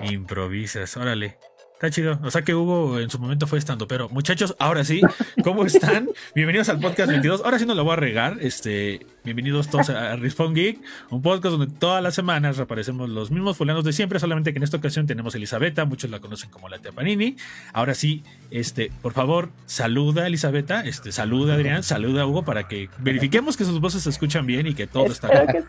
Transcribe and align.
Improvisas, 0.00 0.96
órale. 0.96 1.38
Está 1.74 1.90
chido. 1.90 2.20
O 2.22 2.30
sea 2.30 2.42
que 2.42 2.54
Hugo 2.54 3.00
en 3.00 3.10
su 3.10 3.18
momento 3.18 3.46
fue 3.48 3.58
estando, 3.58 3.88
pero 3.88 4.08
muchachos, 4.08 4.54
ahora 4.58 4.84
sí, 4.84 5.02
¿cómo 5.42 5.64
están? 5.66 6.08
Bienvenidos 6.34 6.68
al 6.68 6.78
podcast 6.78 7.10
22. 7.10 7.42
Ahora 7.44 7.58
sí 7.58 7.66
no 7.66 7.74
lo 7.74 7.82
voy 7.82 7.94
a 7.94 7.96
regar. 7.96 8.38
Este, 8.40 9.04
bienvenidos 9.24 9.68
todos 9.68 9.90
a 9.90 10.14
Respawn 10.16 10.54
Geek, 10.54 10.78
un 11.10 11.20
podcast 11.20 11.56
donde 11.56 11.74
todas 11.74 12.00
las 12.02 12.14
semanas 12.14 12.56
reaparecemos 12.56 13.10
los 13.10 13.32
mismos 13.32 13.56
fulanos 13.56 13.84
de 13.84 13.92
siempre, 13.92 14.20
solamente 14.20 14.52
que 14.52 14.58
en 14.58 14.62
esta 14.62 14.76
ocasión 14.76 15.06
tenemos 15.06 15.34
a 15.34 15.36
Elisabetta, 15.36 15.84
muchos 15.84 16.10
la 16.10 16.20
conocen 16.20 16.48
como 16.48 16.68
la 16.68 16.78
tía 16.78 16.92
Panini. 16.92 17.36
Ahora 17.72 17.94
sí, 17.94 18.22
este, 18.50 18.92
por 19.02 19.12
favor, 19.12 19.50
saluda 19.66 20.22
a 20.22 20.26
Elisabetta, 20.28 20.82
este, 20.82 21.10
saluda 21.10 21.54
a 21.54 21.56
Adrián, 21.56 21.82
saluda 21.82 22.22
a 22.22 22.26
Hugo 22.26 22.44
para 22.44 22.68
que 22.68 22.88
verifiquemos 22.98 23.56
que 23.56 23.64
sus 23.64 23.80
voces 23.80 24.04
se 24.04 24.10
escuchan 24.10 24.46
bien 24.46 24.68
y 24.68 24.74
que 24.74 24.86
todo 24.86 25.06
está 25.06 25.28
bien. 25.28 25.64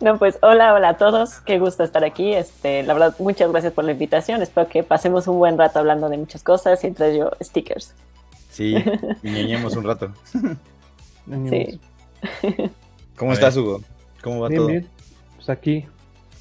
No, 0.00 0.18
pues 0.18 0.38
hola, 0.42 0.74
hola 0.74 0.90
a 0.90 0.96
todos, 0.96 1.40
qué 1.40 1.58
gusto 1.58 1.82
estar 1.82 2.04
aquí. 2.04 2.32
Este, 2.32 2.82
la 2.82 2.94
verdad, 2.94 3.14
muchas 3.18 3.50
gracias 3.50 3.72
por 3.72 3.84
la 3.84 3.92
invitación. 3.92 4.42
Espero 4.42 4.68
que 4.68 4.82
pasemos 4.82 5.26
un 5.26 5.38
buen 5.38 5.58
rato 5.58 5.78
hablando 5.78 6.08
de 6.08 6.18
muchas 6.18 6.42
cosas 6.42 6.82
y 6.84 6.88
entre 6.88 7.16
yo 7.16 7.30
stickers. 7.42 7.94
Sí, 8.50 8.76
y 9.22 9.30
ñeñemos 9.30 9.76
un 9.76 9.84
rato. 9.84 10.12
Sí. 11.50 11.78
¿Cómo 13.14 13.34
estás, 13.34 13.54
Hugo? 13.54 13.82
¿Cómo 14.22 14.40
va 14.40 14.48
Bien, 14.48 14.58
todo? 14.58 14.68
bien. 14.68 14.88
Pues 15.36 15.50
aquí, 15.50 15.84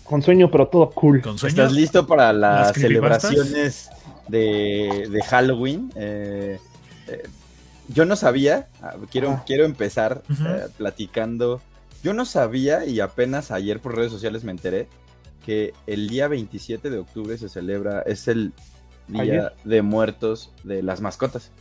con 0.05 0.21
sueño, 0.21 0.49
pero 0.49 0.69
todo 0.69 0.89
cool. 0.91 1.21
Con 1.21 1.37
sueño. 1.37 1.55
¿Estás 1.55 1.73
listo 1.73 2.07
para 2.07 2.31
las, 2.31 2.71
celebraciones 2.71 3.89
de, 4.29 5.09
de 5.11 5.21
Halloween? 5.23 5.91
Eh, 5.97 6.57
eh, 7.09 7.23
yo 7.89 8.05
no 8.05 8.15
sabía, 8.15 8.67
ah, 8.81 8.95
quiero, 9.11 9.41
quiero 9.45 9.65
empezar 9.65 10.21
eh, 10.29 10.67
platicando. 10.77 11.61
Yo 12.07 12.13
no 12.13 12.23
sabía 12.23 12.85
y 12.85 13.01
apenas 13.01 13.51
ayer 13.51 13.81
por 13.81 13.93
redes 13.97 14.13
sociales 14.13 14.45
me 14.45 14.51
enteré 14.51 14.87
que 15.45 15.73
el 15.87 16.07
día 16.07 16.29
27 16.29 16.89
de 16.89 16.99
octubre 16.99 17.37
se 17.37 17.49
celebra, 17.49 18.01
es 18.03 18.29
el 18.29 18.53
Día 19.09 19.21
¿Ayer? 19.23 19.53
de 19.65 19.81
Muertos 19.81 20.53
de 20.63 20.83
las 20.83 21.01
mascotas. 21.01 21.51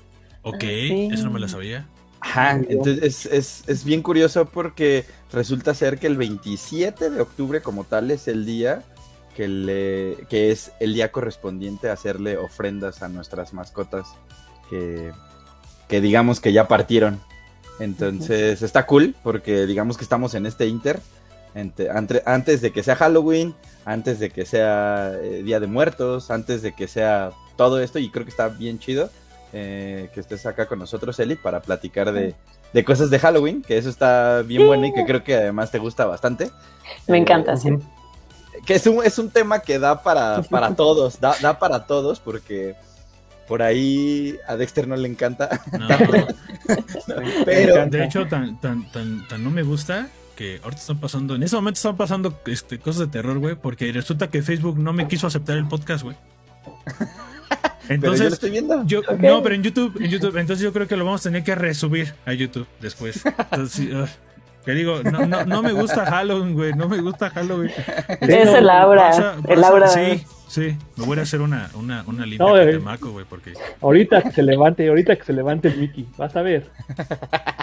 Ok, 0.42 0.60
Sí. 0.60 1.08
eso 1.12 1.24
no 1.24 1.32
me 1.32 1.40
lo 1.40 1.48
sabía. 1.48 1.88
Ajá, 2.20 2.60
entonces 2.68 3.02
es, 3.02 3.26
es- 3.26 3.64
es 3.66 3.84
bien 3.84 4.02
curioso 4.02 4.44
porque 4.46 5.04
resulta 5.32 5.74
ser 5.74 5.98
que 5.98 6.06
el 6.06 6.16
27 6.16 7.10
de 7.10 7.20
octubre 7.20 7.60
como 7.60 7.82
tal 7.82 8.12
es 8.12 8.28
el 8.28 8.46
día 8.46 8.84
que, 9.34 9.48
le, 9.48 10.16
que 10.28 10.52
es 10.52 10.70
el 10.78 10.94
día 10.94 11.10
correspondiente 11.10 11.90
a 11.90 11.94
hacerle 11.94 12.36
ofrendas 12.36 13.02
a 13.02 13.08
nuestras 13.08 13.52
mascotas 13.52 14.06
que, 14.70 15.10
que 15.88 16.00
digamos 16.00 16.38
que 16.38 16.52
ya 16.52 16.68
partieron. 16.68 17.20
Entonces 17.78 18.62
está 18.62 18.86
cool 18.86 19.14
porque 19.22 19.66
digamos 19.66 19.96
que 19.96 20.04
estamos 20.04 20.34
en 20.34 20.46
este 20.46 20.66
inter 20.66 21.00
ante- 21.54 22.22
antes 22.24 22.60
de 22.60 22.70
que 22.72 22.82
sea 22.82 22.96
Halloween, 22.96 23.54
antes 23.84 24.18
de 24.18 24.30
que 24.30 24.44
sea 24.46 25.12
eh, 25.22 25.42
Día 25.44 25.60
de 25.60 25.66
Muertos, 25.66 26.30
antes 26.30 26.62
de 26.62 26.74
que 26.74 26.88
sea 26.88 27.30
todo 27.56 27.80
esto 27.80 27.98
y 27.98 28.10
creo 28.10 28.24
que 28.24 28.30
está 28.30 28.48
bien 28.48 28.78
chido 28.78 29.10
eh, 29.52 30.10
que 30.12 30.20
estés 30.20 30.44
acá 30.46 30.66
con 30.66 30.78
nosotros, 30.78 31.18
Eli, 31.20 31.36
para 31.36 31.60
platicar 31.62 32.12
de, 32.12 32.34
de 32.72 32.84
cosas 32.84 33.08
de 33.10 33.18
Halloween, 33.18 33.62
que 33.62 33.78
eso 33.78 33.88
está 33.88 34.42
bien 34.42 34.62
Sí. 34.62 34.66
bueno 34.66 34.86
y 34.86 34.92
que 34.92 35.04
creo 35.06 35.22
que 35.24 35.34
además 35.34 35.70
te 35.70 35.78
gusta 35.78 36.04
bastante. 36.04 36.50
Me 37.06 37.16
Eh, 37.16 37.20
encanta, 37.20 37.56
sí. 37.56 37.70
Que 38.66 38.74
es 38.74 38.86
un, 38.86 39.04
es 39.04 39.18
un 39.18 39.30
tema 39.30 39.60
que 39.60 39.78
da 39.78 40.02
para, 40.02 40.42
para 40.42 40.74
todos, 40.76 41.20
da, 41.20 41.36
da 41.40 41.58
para 41.58 41.86
todos, 41.86 42.20
porque 42.20 42.74
por 43.48 43.62
ahí 43.62 44.36
a 44.48 44.56
Dexter 44.56 44.88
no 44.88 44.96
le 44.96 45.08
encanta, 45.08 45.60
No, 45.78 45.88
pero 47.44 47.86
de 47.86 48.04
hecho, 48.04 48.26
tan, 48.26 48.60
tan, 48.60 48.90
tan, 48.90 49.26
tan 49.28 49.44
no 49.44 49.50
me 49.50 49.62
gusta 49.62 50.08
que 50.34 50.60
ahorita 50.62 50.80
están 50.80 50.98
pasando, 50.98 51.34
en 51.34 51.42
ese 51.42 51.56
momento 51.56 51.78
están 51.78 51.96
pasando 51.96 52.38
este, 52.46 52.78
cosas 52.78 53.00
de 53.00 53.06
terror, 53.06 53.38
güey, 53.38 53.54
porque 53.54 53.90
resulta 53.92 54.28
que 54.28 54.42
Facebook 54.42 54.78
no 54.78 54.92
me 54.92 55.08
quiso 55.08 55.26
aceptar 55.26 55.56
el 55.56 55.66
podcast, 55.66 56.04
güey. 56.04 56.16
pero 56.86 56.98
yo 56.98 57.08
lo 57.88 57.94
Entonces, 57.94 58.32
estoy 58.34 58.50
viendo. 58.50 58.84
yo, 58.84 59.00
no, 59.18 59.42
pero 59.42 59.54
en 59.54 59.62
YouTube, 59.62 59.96
en 60.00 60.10
YouTube, 60.10 60.36
entonces 60.36 60.62
yo 60.62 60.72
creo 60.72 60.86
que 60.86 60.96
lo 60.96 61.04
vamos 61.04 61.20
a 61.22 61.24
tener 61.24 61.42
que 61.44 61.54
resubir 61.54 62.14
a 62.26 62.32
YouTube 62.32 62.66
después. 62.80 63.22
Entonces, 63.24 63.88
que 64.64 64.72
digo, 64.72 65.02
no, 65.04 65.24
no, 65.26 65.44
no 65.46 65.62
me 65.62 65.72
gusta 65.72 66.04
Halloween, 66.04 66.54
güey, 66.54 66.72
no 66.72 66.88
me 66.88 67.00
gusta 67.00 67.30
Halloween. 67.30 67.70
Es 68.20 68.48
el 68.48 68.68
aura, 68.68 69.10
Pasa- 69.10 69.36
el 69.48 69.64
aura. 69.64 69.86
Sí, 69.88 70.24
sí, 70.48 70.76
me 70.96 71.04
voy 71.04 71.18
a 71.18 71.22
hacer 71.22 71.40
una, 71.40 71.70
una, 71.74 72.02
una 72.06 72.24
limpia 72.26 72.46
No, 72.46 72.52
con 72.52 72.60
eh. 72.68 72.72
temaco, 72.72 73.10
güey, 73.12 73.24
porque... 73.28 73.52
Ahorita 73.80 74.22
que 74.22 74.30
se 74.32 74.42
levante, 74.42 74.88
ahorita 74.88 75.16
que 75.16 75.24
se 75.24 75.32
levante 75.32 75.68
el 75.68 75.78
Mickey, 75.78 76.06
vas 76.16 76.34
a 76.36 76.42
ver. 76.42 76.70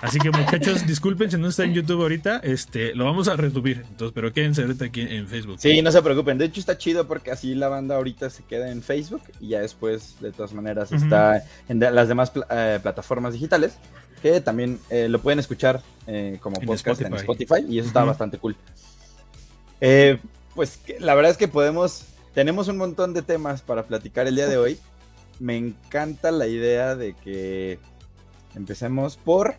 Así 0.02 0.20
que 0.20 0.30
muchachos, 0.32 0.86
disculpen 0.86 1.32
si 1.32 1.38
no 1.38 1.48
está 1.48 1.64
en 1.64 1.74
YouTube 1.74 2.02
ahorita, 2.02 2.38
este, 2.44 2.94
lo 2.96 3.06
vamos 3.06 3.28
a 3.28 3.36
resubir, 3.36 3.84
entonces, 3.90 4.12
pero 4.14 4.32
quédense 4.34 4.62
ahorita 4.62 4.86
aquí 4.86 5.02
en 5.02 5.28
Facebook. 5.28 5.58
Sí, 5.60 5.82
no 5.82 5.92
se 5.92 6.02
preocupen. 6.02 6.38
De 6.38 6.46
hecho, 6.46 6.60
está 6.60 6.78
chido 6.78 7.08
porque 7.08 7.32
así 7.32 7.56
la 7.56 7.70
banda 7.70 7.96
ahorita 7.96 8.30
se 8.30 8.44
queda 8.44 8.70
en 8.72 8.82
Facebook 8.84 9.22
y 9.40 9.50
ya 9.50 9.62
después, 9.62 10.16
de 10.20 10.32
todas 10.32 10.54
maneras, 10.54 10.92
está 10.92 11.44
en 11.70 11.80
de- 11.80 11.92
las 11.92 12.08
demás 12.08 12.32
eh, 12.50 12.80
plataformas 12.82 13.34
digitales 13.34 13.78
que 14.22 14.40
también 14.40 14.80
eh, 14.90 15.10
lo 15.10 15.20
pueden 15.20 15.40
escuchar 15.40 15.82
eh, 16.08 16.38
como 16.42 16.58
En 16.62 16.66
podcast 16.66 17.02
en 17.02 17.14
Spotify. 17.14 17.44
Spotify 17.56 17.74
y 17.74 17.80
eso 17.80 17.88
está 17.90 18.04
bastante 18.06 18.38
cool. 18.38 18.56
Eh, 19.82 20.18
pues 20.56 20.80
la 21.00 21.14
verdad 21.16 21.32
es 21.32 21.38
que 21.38 21.48
podemos, 21.50 22.06
tenemos 22.34 22.68
un 22.68 22.78
montón 22.78 23.14
de 23.14 23.22
temas 23.22 23.62
para 23.62 23.84
platicar 23.84 24.28
el 24.28 24.36
día 24.36 24.48
de 24.48 24.58
hoy. 24.58 24.80
Me 25.40 25.58
encanta 25.58 26.32
la 26.32 26.48
idea 26.48 26.96
de 26.96 27.14
que 27.14 27.80
empecemos 28.56 29.18
por 29.18 29.56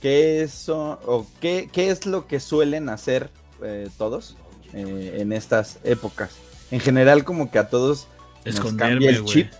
qué 0.00 0.42
eso 0.42 1.00
o 1.06 1.26
qué, 1.40 1.68
qué 1.72 1.90
es 1.90 2.06
lo 2.06 2.26
que 2.26 2.40
suelen 2.40 2.88
hacer 2.88 3.30
eh, 3.62 3.88
todos 3.98 4.36
eh, 4.72 5.18
en 5.18 5.32
estas 5.32 5.78
épocas. 5.84 6.36
En 6.70 6.80
general, 6.80 7.24
como 7.24 7.50
que 7.50 7.58
a 7.58 7.68
todos 7.68 8.06
nos 8.44 8.74
cambia 8.74 9.10
el 9.10 9.24
chip. 9.24 9.52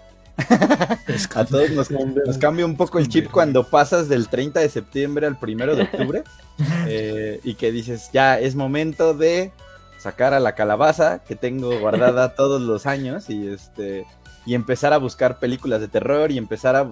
A 1.35 1.45
todos 1.45 1.71
nos, 1.71 1.91
nos 1.91 2.39
cambia 2.39 2.65
un 2.65 2.77
poco 2.77 2.99
el 2.99 3.09
chip 3.09 3.29
cuando 3.31 3.69
pasas 3.69 4.09
del 4.09 4.29
30 4.29 4.61
de 4.61 4.69
septiembre 4.69 5.27
al 5.27 5.37
1 5.41 5.75
de 5.75 5.83
octubre 5.83 6.23
eh, 6.87 7.41
y 7.43 7.55
que 7.55 7.73
dices, 7.73 8.11
ya 8.13 8.39
es 8.39 8.55
momento 8.55 9.15
de 9.15 9.51
sacar 9.99 10.35
a 10.35 10.41
la 10.41 10.55
calabaza 10.55 11.21
que 11.25 11.37
tengo 11.37 11.79
guardada 11.79 12.35
todos 12.37 12.63
los 12.63 12.87
años 12.87 13.29
y 13.31 13.49
este 13.49 14.07
y 14.47 14.55
empezar 14.55 14.93
a 14.93 14.99
buscar 14.99 15.39
películas 15.39 15.81
de 15.81 15.89
terror 15.89 16.31
y 16.31 16.39
empezar 16.39 16.77
a 16.77 16.89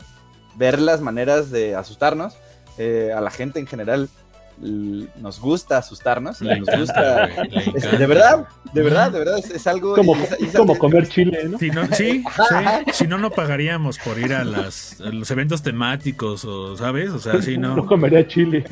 ver 0.56 0.80
las 0.80 1.00
maneras 1.00 1.50
de 1.50 1.74
asustarnos. 1.74 2.36
Eh, 2.78 3.10
a 3.16 3.22
la 3.22 3.30
gente 3.30 3.58
en 3.58 3.66
general 3.66 4.10
nos 4.58 5.38
gusta 5.40 5.78
asustarnos 5.78 6.40
y 6.40 6.44
Le 6.44 6.60
nos 6.60 6.68
encanta, 6.68 6.80
gusta. 6.80 7.26
güey, 7.34 7.50
le 7.50 7.58
es- 7.58 7.66
encanta. 7.76 7.96
de 7.98 8.06
verdad, 8.06 8.48
de 8.72 8.82
verdad, 8.82 9.12
de 9.12 9.18
verdad, 9.18 9.38
es, 9.38 9.50
es 9.50 9.66
algo. 9.66 9.94
Como, 9.94 10.16
es- 10.16 10.36
como 10.56 10.72
algo- 10.72 10.78
comer 10.78 11.08
chile, 11.08 11.40
¿no? 11.48 11.58
Si 11.58 11.70
no, 11.70 11.86
sí, 11.88 12.22
sí. 12.22 12.24
Si 12.92 13.06
no, 13.06 13.18
no 13.18 13.30
pagaríamos 13.30 13.98
por 13.98 14.18
ir 14.18 14.32
a, 14.34 14.44
las, 14.44 15.00
a 15.00 15.10
los 15.10 15.30
eventos 15.30 15.62
temáticos, 15.62 16.44
o 16.44 16.76
¿sabes? 16.76 17.10
O 17.10 17.18
sea, 17.18 17.40
sí, 17.42 17.58
No 17.58 17.76
no. 17.76 17.86
comería 17.86 18.26
chile. 18.26 18.64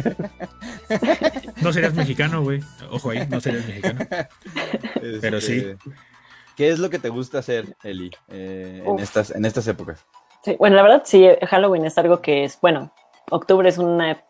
No 1.63 1.73
serías 1.73 1.95
mexicano, 1.95 2.43
güey. 2.43 2.61
Ojo 2.91 3.11
ahí, 3.11 3.27
no 3.29 3.41
serías 3.41 3.67
mexicano. 3.67 4.07
Pero 5.21 5.41
sí. 5.41 5.57
Este, 5.59 5.77
¿Qué 6.57 6.71
es 6.71 6.79
lo 6.79 6.89
que 6.89 6.99
te 7.01 7.09
gusta 7.09 7.41
hacer, 7.41 7.77
Eli, 7.83 8.11
eh, 8.29 8.83
en, 8.87 8.99
estas, 9.01 9.31
en 9.33 9.45
estas 9.45 9.67
épocas? 9.67 10.05
Sí, 10.45 10.55
Bueno, 10.59 10.77
la 10.77 10.83
verdad 10.83 11.03
sí, 11.05 11.27
Halloween 11.49 11.85
es 11.85 11.99
algo 11.99 12.21
que 12.23 12.45
es, 12.45 12.59
bueno, 12.61 12.93
octubre 13.31 13.69
es 13.69 13.79
una, 13.79 14.25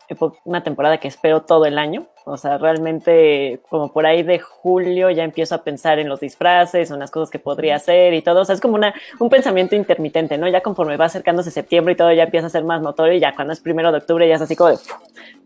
una 0.44 0.62
temporada 0.62 0.98
que 0.98 1.08
espero 1.08 1.42
todo 1.42 1.66
el 1.66 1.78
año. 1.78 2.06
O 2.26 2.38
sea, 2.38 2.56
realmente 2.56 3.60
como 3.68 3.92
por 3.92 4.06
ahí 4.06 4.22
de 4.22 4.38
julio 4.38 5.10
ya 5.10 5.24
empiezo 5.24 5.54
a 5.54 5.62
pensar 5.62 5.98
en 5.98 6.08
los 6.08 6.20
disfraces, 6.20 6.90
en 6.90 6.98
las 6.98 7.10
cosas 7.10 7.30
que 7.30 7.38
podría 7.38 7.76
hacer 7.76 8.14
y 8.14 8.22
todo. 8.22 8.40
O 8.40 8.44
sea, 8.46 8.54
es 8.54 8.62
como 8.62 8.76
una, 8.76 8.94
un 9.18 9.28
pensamiento 9.28 9.76
intermitente, 9.76 10.38
¿no? 10.38 10.48
Ya 10.48 10.62
conforme 10.62 10.96
va 10.96 11.04
acercándose 11.04 11.50
septiembre 11.50 11.92
y 11.92 11.96
todo 11.96 12.10
ya 12.12 12.22
empieza 12.22 12.46
a 12.46 12.50
ser 12.50 12.64
más 12.64 12.80
notorio 12.80 13.12
y 13.12 13.20
ya 13.20 13.34
cuando 13.34 13.52
es 13.52 13.60
primero 13.60 13.92
de 13.92 13.98
octubre 13.98 14.26
ya 14.26 14.36
es 14.36 14.40
así 14.40 14.56
como 14.56 14.70
de, 14.70 14.78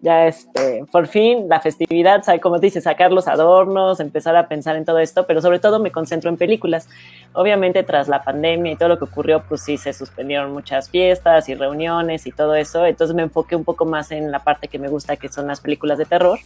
ya 0.01 0.27
este, 0.27 0.85
por 0.93 1.09
fin 1.09 1.49
la 1.49 1.61
festividad, 1.61 2.23
¿sabes? 2.23 2.41
como 2.41 2.61
dices, 2.61 2.85
sacar 2.85 3.11
los 3.11 3.27
adornos, 3.27 3.99
empezar 3.99 4.37
a 4.37 4.47
pensar 4.47 4.77
en 4.77 4.85
todo 4.85 5.01
esto, 5.01 5.27
pero 5.27 5.43
sobre 5.43 5.59
todo 5.59 5.81
me 5.81 5.91
concentro 5.91 6.31
en 6.31 6.37
películas. 6.37 6.89
Obviamente 7.33 7.83
tras 7.83 8.07
la 8.07 8.23
pandemia 8.23 8.73
y 8.73 8.77
todo 8.77 8.89
lo 8.89 8.99
que 8.99 9.05
ocurrió, 9.05 9.43
pues 9.49 9.63
sí 9.63 9.77
se 9.77 9.93
suspendieron 9.93 10.53
muchas 10.53 10.89
fiestas 10.91 11.49
y 11.49 11.55
reuniones 11.55 12.27
y 12.27 12.31
todo 12.31 12.55
eso, 12.55 12.87
entonces 12.87 13.17
me 13.17 13.23
enfoqué 13.23 13.57
un 13.57 13.65
poco 13.65 13.85
más 13.85 14.13
en 14.13 14.31
la 14.31 14.39
parte 14.41 14.69
que 14.69 14.79
me 14.79 14.89
gusta, 14.89 15.17
que 15.17 15.29
son 15.29 15.49
las 15.49 15.61
películas 15.61 15.99
de 15.99 16.05
terror, 16.05 16.39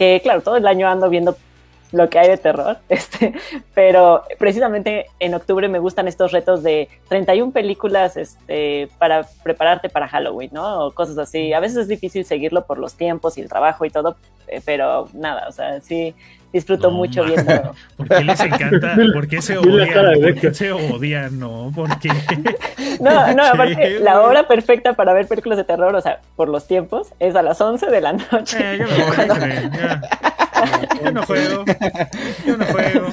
que 0.00 0.18
claro, 0.22 0.40
todo 0.40 0.56
el 0.56 0.66
año 0.66 0.88
ando 0.88 1.10
viendo 1.10 1.36
lo 1.92 2.08
que 2.08 2.18
hay 2.18 2.28
de 2.28 2.38
terror, 2.38 2.78
este, 2.88 3.34
pero 3.74 4.22
precisamente 4.38 5.08
en 5.18 5.34
octubre 5.34 5.68
me 5.68 5.78
gustan 5.78 6.08
estos 6.08 6.32
retos 6.32 6.62
de 6.62 6.88
31 7.08 7.52
películas 7.52 8.16
este, 8.16 8.88
para 8.98 9.26
prepararte 9.42 9.90
para 9.90 10.08
Halloween, 10.08 10.48
¿no? 10.54 10.86
O 10.86 10.94
cosas 10.94 11.18
así. 11.18 11.52
A 11.52 11.60
veces 11.60 11.76
es 11.76 11.88
difícil 11.88 12.24
seguirlo 12.24 12.64
por 12.64 12.78
los 12.78 12.94
tiempos 12.94 13.36
y 13.36 13.42
el 13.42 13.50
trabajo 13.50 13.84
y 13.84 13.90
todo, 13.90 14.16
eh, 14.48 14.62
pero 14.64 15.08
nada, 15.12 15.46
o 15.48 15.52
sea, 15.52 15.78
sí 15.82 16.14
disfruto 16.52 16.90
No, 16.90 16.96
mucho 16.96 17.24
viendo. 17.24 17.74
¿Por 17.96 18.08
qué 18.08 18.24
les 18.24 18.40
encanta? 18.40 18.96
¿Por 19.12 19.28
qué 19.28 19.40
se 19.42 19.58
odian? 19.58 20.20
¿Por 20.20 20.34
qué 20.34 20.54
se 20.54 20.72
odian? 20.72 21.38
No, 21.38 21.72
¿por 21.74 21.98
qué? 21.98 22.10
No, 23.00 23.32
no, 23.34 23.44
aparte, 23.46 23.98
la 24.00 24.20
hora 24.20 24.46
perfecta 24.46 24.92
para 24.92 25.12
ver 25.14 25.26
películas 25.26 25.56
de 25.56 25.64
terror, 25.64 25.94
o 25.94 26.00
sea, 26.02 26.20
por 26.36 26.48
los 26.48 26.66
tiempos, 26.66 27.08
es 27.18 27.34
a 27.34 27.42
las 27.42 27.58
11 27.60 27.86
de 27.86 28.00
la 28.00 28.12
noche. 28.12 28.58
Eh, 28.60 28.78
yo 28.78 28.86
me 28.86 29.04
voy, 29.04 29.38
güey, 29.38 29.70
ya. 29.70 30.00
Yo 31.02 31.12
no 31.12 31.22
juego. 31.24 31.64
Yo 32.46 32.56
no 32.58 32.64
juego. 32.66 33.06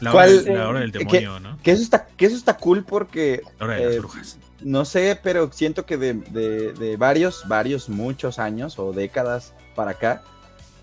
La 0.00 0.10
hora, 0.10 0.12
¿Cuál? 0.12 0.44
del- 0.44 0.54
la 0.58 0.68
hora 0.68 0.80
del 0.80 0.92
¿Qué? 0.92 0.98
demonio, 0.98 1.40
¿no? 1.40 1.58
Que 1.62 1.70
eso 1.72 1.82
está, 1.82 2.06
que 2.16 2.26
eso 2.26 2.36
está 2.36 2.54
cool 2.58 2.84
porque 2.84 3.40
La 3.58 3.64
hora 3.64 3.76
de 3.76 3.84
las 3.86 3.94
eh, 3.94 3.98
brujas. 4.00 4.38
no 4.60 4.84
sé, 4.84 5.18
pero 5.22 5.50
siento 5.52 5.86
que 5.86 5.96
de, 5.96 6.12
de- 6.14 6.72
de 6.74 6.96
varios, 6.98 7.48
varios, 7.48 7.88
muchos 7.88 8.38
años 8.38 8.78
o 8.78 8.92
décadas 8.92 9.54
para 9.74 9.92
acá, 9.92 10.22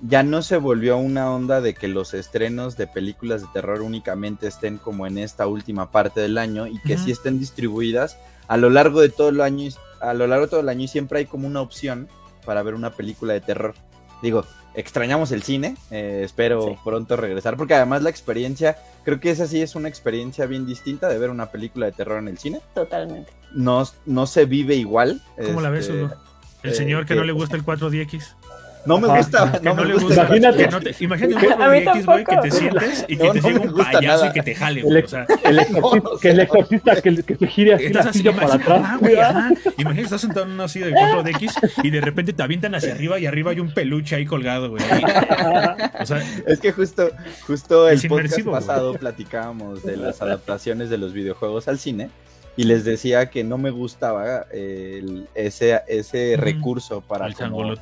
ya 0.06 0.22
no 0.24 0.42
se 0.42 0.58
volvió 0.58 0.98
una 0.98 1.32
onda 1.32 1.62
de 1.62 1.74
que 1.74 1.88
los 1.88 2.14
estrenos 2.14 2.76
de 2.78 2.88
películas 2.88 3.42
de 3.42 3.48
terror 3.54 3.82
únicamente 3.82 4.48
estén 4.48 4.78
como 4.78 5.08
en 5.08 5.18
esta 5.18 5.48
última 5.48 5.92
parte 5.92 6.20
del 6.20 6.38
año 6.38 6.68
y 6.68 6.78
que 6.82 6.96
Ujú. 6.96 7.06
sí 7.06 7.12
estén 7.12 7.40
distribuidas 7.40 8.18
a 8.48 8.58
lo 8.58 8.70
largo 8.70 9.00
de 9.00 9.10
todo 9.10 9.30
el 9.30 9.40
año, 9.40 9.64
y- 9.68 9.76
a 10.02 10.14
lo 10.14 10.28
largo 10.28 10.46
de 10.46 10.50
todo 10.50 10.60
el 10.60 10.70
año 10.70 10.82
y 10.84 10.88
siempre 10.90 11.20
hay 11.20 11.26
como 11.26 11.48
una 11.48 11.62
opción 11.62 12.10
para 12.46 12.62
ver 12.64 12.74
una 12.74 12.92
película 12.92 13.32
de 13.34 13.40
terror. 13.40 13.76
Digo, 14.22 14.46
extrañamos 14.76 15.32
el 15.32 15.44
cine, 15.44 15.78
eh, 15.92 16.22
espero 16.26 16.68
Sí. 16.68 16.76
pronto 16.84 17.16
regresar 17.16 17.56
porque 17.56 17.76
además 17.76 18.02
la 18.04 18.10
experiencia, 18.10 18.78
creo 19.06 19.20
que 19.22 19.30
esa 19.32 19.48
sí 19.48 19.62
es 19.62 19.76
una 19.76 19.88
experiencia 19.88 20.46
bien 20.46 20.66
distinta 20.66 21.08
de 21.08 21.18
ver 21.18 21.30
una 21.30 21.46
película 21.52 21.86
de 21.86 21.92
terror 21.94 22.20
en 22.20 22.28
el 22.28 22.38
cine 22.38 22.60
Totalmente. 22.74 23.32
no, 23.54 23.88
no 24.06 24.28
se 24.28 24.44
vive 24.46 24.76
igual. 24.76 25.22
¿Cómo 25.46 25.62
la 25.62 25.70
ves, 25.70 25.88
este, 25.88 26.04
Hugo? 26.04 26.14
El 26.64 26.72
eh, 26.72 26.76
señor 26.76 27.04
que 27.04 27.10
que- 27.10 27.16
no 27.16 27.26
le 27.26 27.34
gusta 27.34 27.56
el 27.58 27.64
4DX. 27.64 28.36
No 28.86 29.00
me 29.00 29.08
gusta, 29.08 29.52
Que 29.54 29.60
no, 29.62 29.76
no, 29.76 29.82
me 29.84 29.88
le 29.88 29.94
gusta. 29.94 30.14
Imagínate. 30.26 30.58
que 30.66 30.68
no 30.72 30.80
te- 30.82 30.96
imagínate 31.00 31.36
un 31.48 31.52
4DX, 31.54 32.06
güey, 32.06 32.24
que 32.26 32.38
te 32.38 32.52
sientes 32.52 33.06
y 33.08 33.18
que 33.18 33.24
No, 33.28 33.32
te 33.34 33.42
llegue 33.42 33.60
un 33.60 33.74
payaso 33.76 34.02
nada. 34.02 34.28
y 34.28 34.32
que 34.34 34.44
te 34.44 34.56
jale, 34.56 34.82
güey. 34.82 35.04
O 35.04 35.08
sea, 35.08 35.26
el 35.44 35.60
exorcista, 35.60 36.10
que 36.22 36.30
el 36.30 36.40
exorcista 36.42 37.02
que, 37.02 37.16
que 37.24 37.36
se 37.38 37.48
gire 37.48 37.74
así 37.76 37.86
Estás 37.86 38.06
la 38.06 38.10
así, 38.12 38.20
silla 38.20 38.36
para 38.36 38.54
atrás. 38.56 39.00
güey. 39.00 39.14
Imagínate, 39.78 40.02
estás 40.02 40.22
sentado 40.22 40.46
en 40.46 40.52
una 40.52 40.68
silla 40.68 40.88
de 40.88 40.94
4DX 40.94 41.82
y 41.84 41.90
de 41.92 42.02
repente 42.02 42.34
te 42.34 42.44
avientan 42.44 42.76
hacia 42.76 42.94
arriba 42.94 43.20
y 43.20 43.26
arriba 43.26 43.52
hay 43.52 43.60
un 43.60 43.74
peluche 43.74 44.16
ahí 44.16 44.26
colgado, 44.26 44.70
güey. 44.70 44.84
O 46.00 46.06
sea, 46.06 46.22
Es 46.48 46.60
que 46.60 46.72
justo, 46.72 47.10
justo 47.48 47.88
el 47.90 48.02
podcast 48.08 48.42
pasado 48.46 48.94
platicábamos 48.96 49.84
de 49.84 49.98
las 49.98 50.22
adaptaciones 50.22 50.90
de 50.90 50.98
los 50.98 51.14
videojuegos 51.14 51.68
al 51.68 51.80
cine 51.80 52.10
y 52.56 52.64
les 52.66 52.84
decía 52.86 53.30
que 53.30 53.44
no 53.44 53.58
me 53.58 53.72
gustaba 53.72 54.46
eh, 54.52 55.00
el- 55.02 55.28
ese, 55.34 55.82
ese 55.88 56.36
recurso 56.38 57.02
para 57.02 57.26
el 57.28 57.34
como-. 57.36 57.74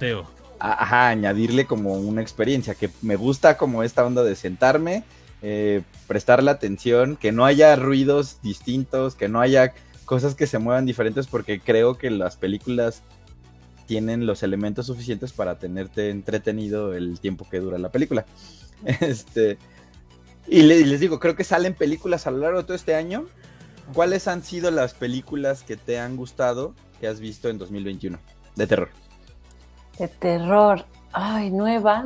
Añadirle 0.62 1.66
como 1.66 1.94
una 1.94 2.22
experiencia, 2.22 2.76
que 2.76 2.90
me 3.02 3.16
gusta 3.16 3.58
como 3.58 3.84
esta 3.84 4.06
onda 4.06 4.24
de 4.24 4.36
sentarme, 4.36 5.04
eh, 5.42 5.82
prestarle 6.08 6.52
atención, 6.52 7.16
que 7.16 7.32
no 7.32 7.46
haya 7.46 7.76
ruidos 7.76 8.38
distintos, 8.44 9.16
que 9.16 9.28
no 9.28 9.42
haya 9.42 9.74
cosas 10.06 10.36
que 10.36 10.48
se 10.48 10.60
muevan 10.60 10.86
diferentes, 10.86 11.28
porque 11.28 11.60
creo 11.60 11.98
que 11.98 12.12
las 12.12 12.36
películas 12.36 13.02
tienen 13.88 14.26
los 14.26 14.44
elementos 14.44 14.86
suficientes 14.86 15.34
para 15.34 15.58
tenerte 15.58 16.10
entretenido 16.10 16.94
el 16.94 17.20
tiempo 17.20 17.48
que 17.50 17.60
dura 17.60 17.78
la 17.78 17.90
película. 17.90 18.26
Este, 19.00 19.60
y 20.48 20.64
les 20.64 21.00
digo, 21.00 21.20
creo 21.20 21.36
que 21.36 21.44
salen 21.44 21.76
películas 21.76 22.26
a 22.26 22.32
lo 22.32 22.40
largo 22.40 22.60
de 22.60 22.64
todo 22.64 22.76
este 22.76 22.96
año. 22.96 23.28
¿Cuáles 23.94 24.28
han 24.28 24.44
sido 24.44 24.72
las 24.72 24.96
películas 24.96 25.62
que 25.62 25.78
te 25.78 26.00
han 26.00 26.18
gustado 26.18 26.74
que 27.00 27.08
has 27.08 27.20
visto 27.20 27.50
en 27.50 27.60
2021 27.60 28.18
de 28.56 28.68
terror? 28.68 28.90
De 29.98 30.08
terror. 30.08 30.86
Ay, 31.14 31.50
nueva. 31.52 32.06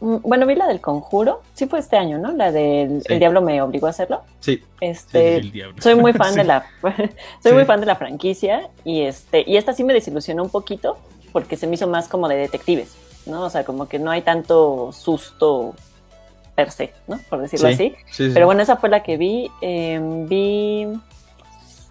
Mm, 0.00 0.16
Bueno, 0.22 0.46
vi 0.46 0.54
la 0.54 0.66
del 0.68 0.80
conjuro. 0.80 1.42
Sí 1.54 1.66
fue 1.66 1.78
este 1.80 1.96
año, 1.96 2.18
¿no? 2.18 2.32
La 2.32 2.52
del 2.52 3.02
Sí. 3.02 3.12
El 3.12 3.18
diablo 3.18 3.40
me 3.42 3.60
obligó 3.62 3.86
a 3.86 3.90
hacerlo. 3.90 4.22
Sí, 4.40 4.62
Este, 4.80 5.36
El 5.36 5.50
diablo. 5.50 5.82
soy 5.82 5.94
muy 5.96 6.12
fan 6.12 6.32
Sí. 6.34 6.38
de 6.38 6.44
la 6.44 6.64
soy 7.42 7.52
muy 7.52 7.64
fan 7.64 7.80
de 7.80 7.86
la 7.86 7.96
franquicia 7.96 8.68
y 8.84 9.02
este 9.02 9.42
y 9.46 9.56
esta 9.56 9.72
sí 9.72 9.82
me 9.84 9.92
desilusionó 9.92 10.42
un 10.44 10.50
poquito 10.50 10.98
porque 11.32 11.56
se 11.56 11.66
me 11.66 11.74
hizo 11.74 11.88
más 11.88 12.08
como 12.08 12.28
de 12.28 12.36
detectives, 12.36 12.94
¿no? 13.26 13.42
O 13.42 13.50
sea, 13.50 13.64
como 13.64 13.88
que 13.88 13.98
no 13.98 14.10
hay 14.10 14.22
tanto 14.22 14.92
susto 14.92 15.74
per 16.54 16.70
se, 16.70 16.92
¿no? 17.06 17.18
Por 17.28 17.40
decirlo 17.40 17.68
Sí, 17.68 17.74
así. 17.74 17.94
sí, 18.06 18.26
sí. 18.26 18.30
Pero 18.34 18.46
bueno, 18.46 18.62
esa 18.62 18.76
fue 18.76 18.88
la 18.88 19.02
que 19.02 19.16
vi. 19.16 19.50
eh, 19.60 20.00
vi. 20.28 20.86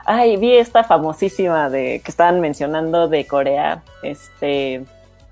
Ay, 0.06 0.38
vi 0.38 0.54
esta 0.56 0.84
famosísima 0.86 1.70
de 1.70 2.02
que 2.04 2.10
estaban 2.12 2.40
mencionando 2.40 3.08
de 3.10 3.28
Corea. 3.28 3.84
Este. 4.04 4.86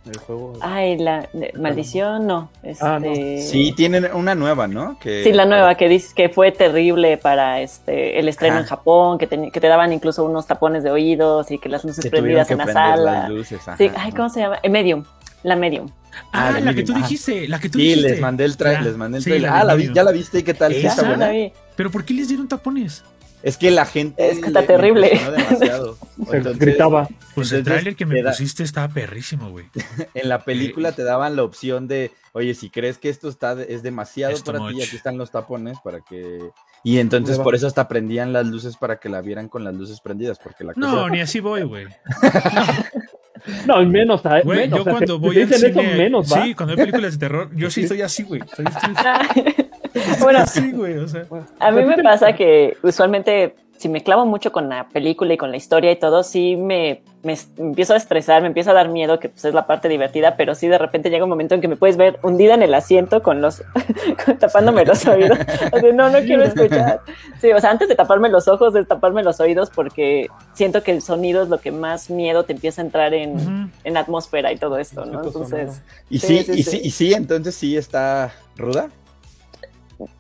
El 0.05 0.17
juego. 0.19 0.53
Ay, 0.61 0.97
la 0.97 1.27
de- 1.33 1.51
maldición, 1.59 2.27
no. 2.27 2.49
Este, 2.61 2.85
Ah, 2.85 2.99
no. 2.99 3.11
Sí, 3.41 3.73
tienen 3.75 4.07
una 4.13 4.35
nueva, 4.35 4.67
¿no? 4.67 4.99
Que, 4.99 5.23
Sí, 5.23 5.31
la 5.33 5.45
nueva 5.45 5.75
que 5.75 5.89
dice 5.89 6.13
que 6.15 6.29
fue 6.29 6.51
terrible 6.51 7.17
para 7.17 7.59
este 7.61 8.19
el 8.19 8.27
estreno 8.27 8.59
en 8.59 8.65
Japón, 8.65 9.17
que, 9.17 9.27
teni- 9.27 9.51
que 9.51 9.59
te 9.59 9.67
daban 9.67 9.91
incluso 9.93 10.23
unos 10.23 10.45
tapones 10.45 10.83
de 10.83 10.91
oídos 10.91 11.49
y 11.49 11.57
que 11.57 11.69
las 11.69 11.83
luces 11.83 12.03
que 12.03 12.11
prendidas 12.11 12.47
que 12.47 12.53
en 12.53 12.59
la 12.59 12.67
sala. 12.67 13.11
las 13.21 13.29
luces, 13.29 13.59
ajá, 13.67 13.77
sí, 13.77 13.89
ay. 13.97 14.11
¿cómo 14.11 14.29
se 14.29 14.41
llama? 14.41 14.59
Eh, 14.61 14.69
Medium, 14.69 15.03
la 15.43 15.55
Medium. 15.55 15.89
Ah, 16.31 16.47
Ah, 16.47 16.51
la 16.51 16.57
que 16.59 16.61
Medium, 16.65 16.85
tú 16.85 16.91
ajá. 16.93 17.01
dijiste, 17.01 17.47
la 17.47 17.59
que 17.59 17.69
tú 17.69 17.79
Sí, 17.79 17.85
dijiste. 17.85 18.09
les 18.09 18.21
mandé 18.21 18.45
el 18.45 18.57
trailer, 18.57 18.81
Ya, 18.83 18.87
les 18.89 18.97
mandé 18.97 19.17
el 19.17 19.23
sí, 19.23 19.29
trailer. 19.31 19.49
ah, 19.51 19.63
la 19.63 19.73
vi- 19.75 19.91
ya 19.93 20.03
la 20.03 20.11
viste, 20.11 20.39
¿y 20.39 20.43
qué 20.43 20.53
tal? 20.53 20.71
¿Sí 20.71 20.79
Esa 20.79 20.87
está 20.89 21.01
Esa 21.01 21.09
buena? 21.09 21.25
la 21.27 21.31
vi. 21.33 21.51
Pero 21.75 21.89
¿por 21.91 22.05
qué 22.05 22.13
les 22.13 22.27
dieron 22.27 22.47
tapones? 22.47 23.03
Es 23.45 23.57
que 23.57 23.69
la 23.71 23.85
gente 23.85 24.27
Es 24.29 24.39
que 24.39 24.47
está 24.47 24.61
le- 24.61 24.67
le 24.67 24.73
terrible. 24.73 25.21
demasiado. 25.37 25.97
Se 26.29 26.37
Entonces, 26.37 26.59
gritaba. 26.59 27.07
Pues 27.35 27.51
el 27.51 27.63
tráiler 27.63 27.95
que 27.95 28.05
me 28.07 28.21
da- 28.23 28.31
pusiste 28.31 28.63
estaba 28.63 28.87
perrísimo, 28.93 29.49
güey. 29.51 29.67
En 30.15 30.29
la 30.29 30.39
película 30.43 30.91
te 30.93 31.03
daban 31.03 31.35
la 31.35 31.43
opción 31.43 31.87
de, 31.87 32.11
oye, 32.33 32.55
si 32.55 32.69
crees 32.71 32.97
que 32.97 33.09
esto 33.09 33.29
está 33.29 33.53
es 33.61 33.83
demasiado 33.83 34.35
para 34.43 34.59
ti, 34.69 34.81
aquí 34.81 34.95
están 34.95 35.17
los 35.19 35.29
tapones 35.31 35.77
para 35.83 36.01
que 36.01 36.39
y 36.83 36.97
entonces 36.99 37.37
por 37.39 37.55
eso 37.55 37.65
hasta 37.67 37.87
prendían 37.87 38.33
las 38.33 38.45
luces 38.47 38.77
para 38.77 38.97
que 38.99 39.09
la 39.09 39.21
vieran 39.21 39.47
con 39.47 39.63
las 39.63 39.73
luces 39.73 40.01
prendidas, 40.01 40.37
porque 40.39 40.63
la 40.63 40.73
cosa 40.73 40.85
No, 40.87 41.09
ni 41.09 41.21
así 41.21 41.39
voy, 41.39 41.63
güey. 41.63 41.85
No, 43.67 43.83
menos. 43.85 44.25
a- 44.25 44.41
Güey, 44.41 44.61
menos, 44.61 44.77
yo 44.77 44.81
o 44.81 44.83
sea, 44.85 44.93
cuando 44.93 45.19
voy 45.19 45.35
te 45.35 45.43
al 45.43 45.53
eso, 45.53 45.67
cine, 45.67 45.95
menos, 45.95 46.27
sí, 46.29 46.55
cuando 46.55 46.73
hay 46.73 46.77
películas 46.79 47.11
de 47.13 47.17
terror, 47.19 47.49
yo 47.55 47.69
sí 47.69 47.83
estoy 47.83 48.01
así, 48.01 48.23
güey. 48.23 48.41
Soy, 48.55 48.65
estoy- 48.65 49.64
bueno, 50.21 50.45
sí, 50.45 50.71
güey, 50.71 50.97
o 50.97 51.07
sea. 51.07 51.25
a 51.59 51.71
mí 51.71 51.83
me 51.83 52.01
pasa 52.01 52.33
que 52.33 52.77
usualmente 52.83 53.55
si 53.77 53.89
me 53.89 54.01
clavo 54.01 54.25
mucho 54.25 54.51
con 54.51 54.69
la 54.69 54.87
película 54.89 55.33
y 55.33 55.37
con 55.37 55.51
la 55.51 55.57
historia 55.57 55.91
y 55.91 55.97
todo, 55.97 56.23
sí 56.23 56.55
me, 56.55 57.01
me 57.23 57.37
empiezo 57.57 57.93
a 57.93 57.97
estresar, 57.97 58.41
me 58.41 58.47
empieza 58.47 58.71
a 58.71 58.73
dar 58.73 58.87
miedo, 58.87 59.19
que 59.19 59.27
pues 59.27 59.43
es 59.43 59.53
la 59.53 59.67
parte 59.67 59.89
divertida, 59.89 60.37
pero 60.37 60.55
sí 60.55 60.67
de 60.67 60.77
repente 60.77 61.09
llega 61.09 61.25
un 61.25 61.29
momento 61.29 61.55
en 61.55 61.61
que 61.61 61.67
me 61.67 61.75
puedes 61.75 61.97
ver 61.97 62.17
hundida 62.23 62.53
en 62.53 62.63
el 62.63 62.73
asiento 62.73 63.21
con 63.21 63.41
los 63.41 63.63
tapándome 64.39 64.85
los 64.85 65.05
oídos. 65.05 65.37
No, 65.93 66.09
no 66.09 66.19
quiero 66.19 66.43
escuchar. 66.43 67.01
Sí, 67.39 67.51
o 67.51 67.59
sea, 67.59 67.69
antes 67.71 67.87
de 67.87 67.95
taparme 67.95 68.29
los 68.29 68.47
ojos, 68.47 68.73
de 68.73 68.83
taparme 68.85 69.23
los 69.23 69.39
oídos, 69.39 69.69
porque 69.69 70.27
siento 70.53 70.83
que 70.83 70.91
el 70.91 71.01
sonido 71.01 71.43
es 71.43 71.49
lo 71.49 71.59
que 71.59 71.71
más 71.71 72.09
miedo 72.09 72.43
te 72.43 72.53
empieza 72.53 72.81
a 72.81 72.85
entrar 72.85 73.13
en, 73.13 73.71
en 73.83 73.93
la 73.93 73.99
atmósfera 74.01 74.51
y 74.51 74.57
todo 74.57 74.77
esto, 74.77 75.05
¿no? 75.05 75.23
Entonces, 75.23 75.81
y 76.09 76.19
Sí, 76.19 76.39
sí, 76.39 76.43
sí, 76.43 76.59
y 76.59 76.63
sí. 76.63 76.71
sí, 76.71 76.81
y 76.83 76.91
sí, 76.91 77.13
entonces 77.13 77.55
sí 77.55 77.77
está 77.77 78.33
ruda. 78.57 78.89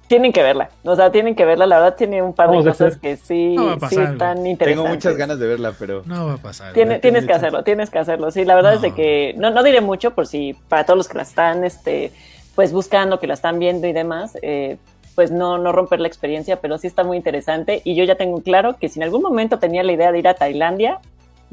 Tienen 0.07 0.31
que 0.31 0.41
verla. 0.43 0.69
O 0.83 0.95
sea, 0.95 1.11
tienen 1.11 1.35
que 1.35 1.45
verla. 1.45 1.65
La 1.65 1.79
verdad, 1.79 1.95
tiene 1.97 2.21
un 2.21 2.33
par 2.33 2.47
de 2.49 2.57
Vamos 2.57 2.65
cosas 2.73 2.87
hacer. 2.95 2.99
que 3.01 3.17
sí, 3.17 3.55
No 3.55 3.77
sí 3.89 3.95
están 3.99 4.37
güey. 4.39 4.51
interesantes. 4.51 4.65
Tengo 4.83 4.87
muchas 4.87 5.17
ganas 5.17 5.39
de 5.39 5.47
verla, 5.47 5.73
pero 5.77 6.03
No 6.05 6.27
va 6.27 6.33
a 6.33 6.37
pasar. 6.37 6.73
Tiene- 6.73 6.99
tienes 6.99 7.25
que 7.25 7.33
hacerlo, 7.33 7.63
tienes 7.63 7.89
que 7.89 7.99
hacerlo. 7.99 8.31
Sí, 8.31 8.45
la 8.45 8.55
verdad 8.55 8.75
es 8.75 8.81
de 8.81 8.93
que 8.93 9.33
no, 9.37 9.49
no 9.51 9.63
diré 9.63 9.81
mucho 9.81 10.11
por 10.13 10.27
si 10.27 10.53
para 10.69 10.85
todos 10.85 10.97
los 10.97 11.07
que 11.07 11.17
la 11.17 11.23
están 11.23 11.63
este, 11.63 12.11
pues 12.55 12.71
buscando, 12.71 13.19
que 13.19 13.27
la 13.27 13.33
están 13.33 13.59
viendo 13.59 13.87
y 13.87 13.93
demás, 13.93 14.37
eh, 14.41 14.77
pues 15.15 15.31
no, 15.31 15.57
no 15.57 15.71
romper 15.71 15.99
la 16.01 16.07
experiencia, 16.07 16.57
pero 16.61 16.77
sí 16.77 16.87
está 16.87 17.03
muy 17.03 17.17
interesante. 17.17 17.81
Y 17.83 17.95
yo 17.95 18.03
ya 18.03 18.15
tengo 18.15 18.41
claro 18.41 18.75
que 18.77 18.89
si 18.89 18.99
en 18.99 19.03
algún 19.03 19.21
momento 19.21 19.59
tenía 19.59 19.81
la 19.83 19.91
idea 19.93 20.11
de 20.11 20.19
ir 20.19 20.27
a 20.27 20.33
Tailandia, 20.33 20.99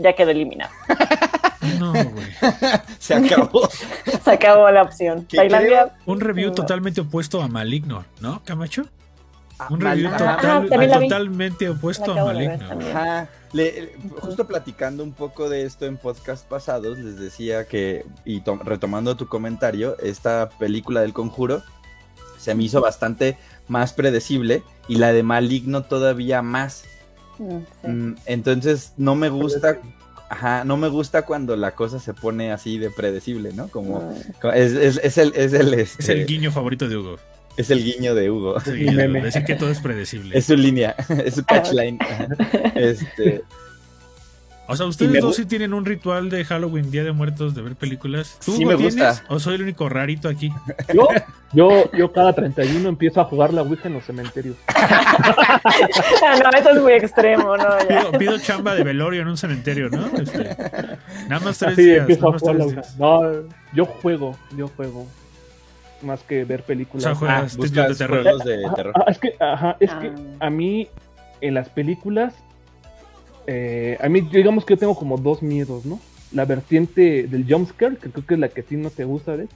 ya 0.03 0.15
quedó 0.15 0.31
eliminado. 0.31 0.71
No, 1.79 1.93
güey. 1.93 2.27
se 2.99 3.15
acabó. 3.15 3.69
Se 4.25 4.31
acabó 4.31 4.71
la 4.71 4.83
opción. 4.83 5.27
¿Qué 5.29 5.37
Tailandia. 5.39 5.95
Un 6.07 6.21
review 6.21 6.49
No. 6.49 6.55
totalmente 6.55 7.01
opuesto 7.01 7.41
a 7.43 7.49
Maligno, 7.49 8.05
¿no, 8.21 8.43
Camacho? 8.45 8.85
Un 9.71 9.81
review 9.81 10.11
Mal- 10.11 10.23
Ah, 10.23 10.63
total- 10.69 11.01
vi. 11.01 11.09
totalmente 11.09 11.69
opuesto 11.69 12.13
a 12.13 12.25
Maligno. 12.25 12.57
güey. 12.57 12.69
también. 12.69 12.97
Ajá. 12.97 13.29
Le- 13.53 13.81
le- 13.83 13.93
justo 14.21 14.47
platicando 14.47 15.03
un 15.05 15.13
poco 15.13 15.49
de 15.49 15.65
esto 15.65 15.87
en 15.87 15.97
podcast 15.99 16.47
pasados, 16.49 16.99
les 16.99 17.19
decía 17.19 17.67
que, 17.67 18.05
y 18.25 18.41
to- 18.41 18.59
retomando 18.65 19.17
tu 19.17 19.29
comentario, 19.29 19.97
esta 19.99 20.49
película 20.59 21.01
del 21.03 21.13
conjuro 21.13 21.63
se 22.39 22.55
me 22.57 22.65
hizo 22.65 22.81
bastante 22.81 23.37
más 23.69 23.93
predecible 23.93 24.63
y 24.89 24.97
la 24.97 25.13
de 25.13 25.23
Maligno 25.23 25.83
todavía 25.85 26.43
más. 26.43 26.85
Mm, 27.39 28.15
sí. 28.15 28.23
Entonces 28.27 28.93
no 28.97 29.15
me 29.15 29.29
gusta, 29.29 29.79
ajá, 30.31 30.65
no 30.65 30.77
me 30.77 30.89
gusta 30.89 31.23
cuando 31.23 31.57
la 31.57 31.73
cosa 31.75 31.99
se 32.01 32.15
pone 32.15 32.53
así 32.53 32.79
de 32.79 32.91
predecible, 32.91 33.53
¿no? 33.53 33.69
Como 33.69 34.01
Mm. 34.01 34.49
es, 34.55 34.73
es- 34.73 35.01
es 35.03 35.19
el, 35.19 35.33
es 35.35 35.53
el, 35.53 35.75
este, 35.75 36.03
Es 36.03 36.09
el 36.09 36.27
guiño 36.27 36.51
favorito 36.53 36.89
de 36.89 36.97
Hugo. 36.97 37.17
es 37.57 37.71
el 37.71 37.85
guiño 37.85 38.15
de 38.15 38.31
Hugo. 38.31 38.57
Es 38.59 38.67
el 38.69 38.77
Y 38.77 38.85
guiño 38.85 38.97
de 38.99 39.05
Hugo. 39.05 39.13
meme. 39.13 39.25
Decir 39.27 39.45
que 39.45 39.55
todo 39.57 39.71
es 39.71 39.81
predecible. 39.81 40.37
Es 40.39 40.47
su 40.47 40.57
línea, 40.57 40.95
es 41.25 41.35
su 41.35 41.45
catchline. 41.45 41.99
Este, 42.75 43.43
O 44.73 44.77
sea, 44.77 44.87
ustedes 44.87 45.21
dos 45.23 45.37
sí 45.37 45.45
tienen 45.47 45.75
un 45.75 45.85
ritual 45.85 46.31
de 46.31 46.45
Halloween, 46.45 46.91
Día 46.91 47.05
de 47.05 47.13
Muertos, 47.13 47.55
de 47.55 47.63
ver 47.63 47.77
películas. 47.77 48.39
¿Tú 48.45 48.53
Sí 48.57 48.65
me 48.65 48.75
tienes? 48.77 48.97
gusta. 48.97 49.25
¿O 49.29 49.39
soy 49.39 49.55
el 49.57 49.63
único 49.63 49.89
rarito 49.89 50.29
aquí? 50.29 50.51
Yo, 50.95 51.09
yo, 51.53 51.91
yo 51.93 52.13
cada 52.13 52.33
31 52.33 52.89
empiezo 52.89 53.21
a 53.21 53.25
jugar 53.25 53.53
la 53.53 53.63
Ouija 53.63 53.89
en 53.89 53.95
los 53.95 54.05
cementerios. 54.05 54.57
Ah, 56.25 56.39
no, 56.43 56.59
eso 56.59 56.71
es 56.71 56.81
muy 56.81 56.93
extremo, 56.93 57.57
¿no? 57.57 57.65
Pido, 57.89 58.13
pido 58.19 58.39
chamba 58.39 58.75
de 58.75 58.85
velorio 58.85 59.23
en 59.23 59.29
un 59.29 59.37
cementerio, 59.37 59.89
¿no? 59.91 60.07
Este, 60.19 60.57
nada 61.29 61.45
más 61.45 61.59
tres 61.59 61.73
Así 61.73 61.83
días. 61.83 62.09
Nada 62.09 62.29
a 62.29 62.31
más 62.31 62.41
jugar 62.41 62.57
la 62.57 62.65
tres 62.65 62.77
Ouija. 62.77 62.81
días. 62.83 62.99
No, 62.99 63.23
yo 63.75 63.85
juego, 63.87 64.37
yo 64.57 64.69
juego. 64.69 65.07
más 66.03 66.21
que 66.25 66.45
ver 66.45 66.63
películas. 66.65 67.05
O 67.05 67.09
sea, 67.11 67.15
juegas 67.15 67.55
Ah, 67.59 67.63
de 67.89 67.95
terror. 67.95 68.25
de 68.45 68.71
terror. 68.75 68.93
ah, 68.97 69.05
es 69.09 69.19
que, 69.19 69.35
ajá, 69.39 69.77
es 69.79 69.91
que 69.95 70.09
Ah. 70.41 70.47
a 70.47 70.51
mí, 70.51 70.89
en 71.41 71.55
las 71.55 71.69
películas, 71.69 72.35
eh, 73.47 73.99
a 74.01 74.09
mí, 74.09 74.21
digamos 74.21 74.65
que 74.65 74.75
yo 74.75 74.79
tengo 74.79 74.95
como 74.97 75.17
dos 75.19 75.43
miedos, 75.43 75.85
¿no? 75.85 76.01
La 76.33 76.45
vertiente 76.45 77.27
del 77.27 77.47
jumpscare, 77.49 77.97
que 77.97 78.11
creo 78.11 78.27
que 78.27 78.35
es 78.35 78.41
la 78.41 78.49
que 78.49 78.63
a 78.63 78.65
ti 78.65 78.77
no 78.77 78.91
te 78.91 79.05
gusta, 79.05 79.37
¿ves? 79.37 79.49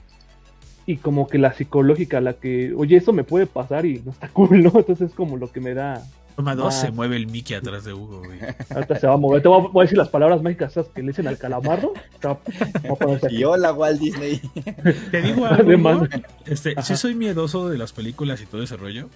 Y 0.85 0.97
como 0.97 1.27
que 1.27 1.37
la 1.37 1.53
psicológica, 1.53 2.21
la 2.21 2.33
que, 2.33 2.73
oye, 2.75 2.95
eso 2.97 3.11
me 3.13 3.23
puede 3.23 3.45
pasar 3.45 3.85
y 3.85 4.01
no 4.05 4.11
está 4.11 4.27
cool, 4.33 4.63
¿no? 4.63 4.71
Entonces 4.75 5.09
es 5.09 5.13
como 5.15 5.37
lo 5.37 5.51
que 5.51 5.59
me 5.59 5.73
da. 5.73 6.03
Toma 6.35 6.53
dos, 6.53 6.75
Ah. 6.75 6.81
se 6.81 6.91
mueve 6.91 7.15
el 7.15 7.25
Mickey 7.25 7.55
atrás 7.57 7.83
de 7.83 7.93
Hugo, 7.93 8.21
güey. 8.23 8.39
Ahorita 8.69 8.99
se 8.99 9.07
va 9.07 9.15
a 9.15 9.17
mover. 9.17 9.41
Te 9.41 9.47
voy 9.47 9.59
a, 9.59 9.67
voy 9.69 9.81
a 9.81 9.85
decir 9.85 9.97
las 9.97 10.09
palabras 10.09 10.43
mágicas 10.43 10.71
esas 10.71 10.87
que 10.87 11.01
le 11.01 11.07
dicen 11.07 11.27
al. 11.27 11.37
Y 13.31 13.43
hola, 13.43 13.73
Walt 13.73 13.99
Disney. 13.99 14.39
Te 15.11 15.21
digo 15.23 15.45
algo, 15.47 16.07
este, 16.45 16.75
sí 16.83 16.95
soy 16.95 17.15
miedoso 17.15 17.69
de 17.69 17.79
las 17.79 17.91
películas 17.91 18.39
y 18.41 18.45
todo 18.45 18.61
ese 18.61 18.77
rollo, 18.77 19.09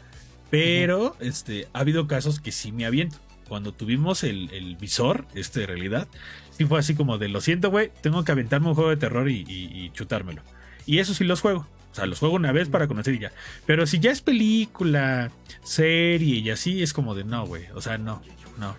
pero 0.50 1.16
este, 1.20 1.68
ha 1.74 1.80
habido 1.82 2.08
casos 2.08 2.40
que 2.40 2.52
sí 2.52 2.72
me 2.72 2.86
aviento. 2.86 3.18
Cuando 3.52 3.74
tuvimos 3.74 4.24
el, 4.24 4.50
el 4.54 4.78
visor, 4.78 5.26
este 5.36 5.60
de 5.60 5.66
realidad, 5.68 6.08
sí 6.52 6.64
fue 6.64 6.80
así 6.80 6.96
como 6.96 7.18
de, 7.18 7.28
lo 7.28 7.42
siento, 7.42 7.70
güey, 7.70 7.92
tengo 8.00 8.24
que 8.24 8.32
aventarme 8.32 8.70
un 8.70 8.76
juego 8.76 8.92
de 8.92 8.96
terror 8.96 9.30
y, 9.30 9.44
y- 9.46 9.70
y 9.86 9.90
chutármelo. 9.92 10.42
Y 10.86 11.00
eso 11.00 11.14
sí 11.14 11.26
los 11.26 11.42
juego. 11.42 11.68
O 11.92 11.94
sea, 11.96 12.06
los 12.06 12.20
juego 12.20 12.36
una 12.36 12.54
vez 12.54 12.70
para 12.70 12.88
conocer 12.88 13.14
y 13.16 13.20
ya. 13.20 13.34
Pero 13.66 13.86
si 13.88 14.00
ya 14.00 14.12
es 14.12 14.22
película, 14.22 15.32
serie 15.64 16.38
y 16.38 16.50
así, 16.50 16.82
es 16.82 16.94
como 16.94 17.14
de, 17.14 17.26
no, 17.26 17.46
güey. 17.46 17.66
O 17.76 17.82
sea, 17.82 17.98
no, 17.98 18.22
no. 18.58 18.74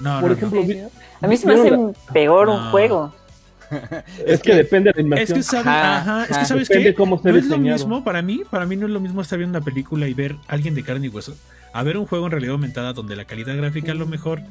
No, 0.00 0.20
Por 0.22 0.30
no, 0.30 0.32
ejemplo, 0.34 0.62
no. 0.64 0.90
A 1.20 1.28
mí 1.28 1.36
se 1.36 1.46
me 1.46 1.52
hace 1.52 1.62
¿Vieron 1.64 1.94
peor 2.14 2.48
un 2.48 2.70
juego. 2.70 3.14
es 4.26 4.40
que 4.40 4.54
depende 4.54 4.92
de 4.96 5.02
la 5.02 5.16
Es 5.16 5.30
que, 5.30 5.42
sabe- 5.42 5.68
Ajá, 5.68 5.98
ajá, 5.98 6.22
es 6.24 6.38
que 6.38 6.44
sabes 6.46 6.70
esté 6.70 6.94
no 6.96 7.36
es 7.36 7.44
lo 7.46 7.58
mismo 7.58 8.02
para 8.02 8.22
mí, 8.22 8.40
para 8.50 8.64
mí 8.64 8.76
no 8.76 8.86
es 8.86 8.92
lo 8.92 9.00
mismo 9.00 9.20
estar 9.20 9.38
viendo 9.38 9.58
una 9.58 9.64
película 9.64 10.08
y 10.08 10.14
ver 10.14 10.36
a 10.48 10.54
alguien 10.54 10.74
de 10.74 10.82
carne 10.82 11.04
y 11.06 11.08
hueso, 11.10 11.36
a 11.72 11.82
ver 11.82 11.96
un 11.96 12.06
juego 12.06 12.26
en 12.26 12.32
realidad 12.32 12.52
aumentada 12.52 12.92
donde 12.92 13.16
la 13.16 13.24
calidad 13.24 13.56
gráfica 13.56 13.92
a 13.92 13.94
lo 13.94 14.06
mejor, 14.06 14.42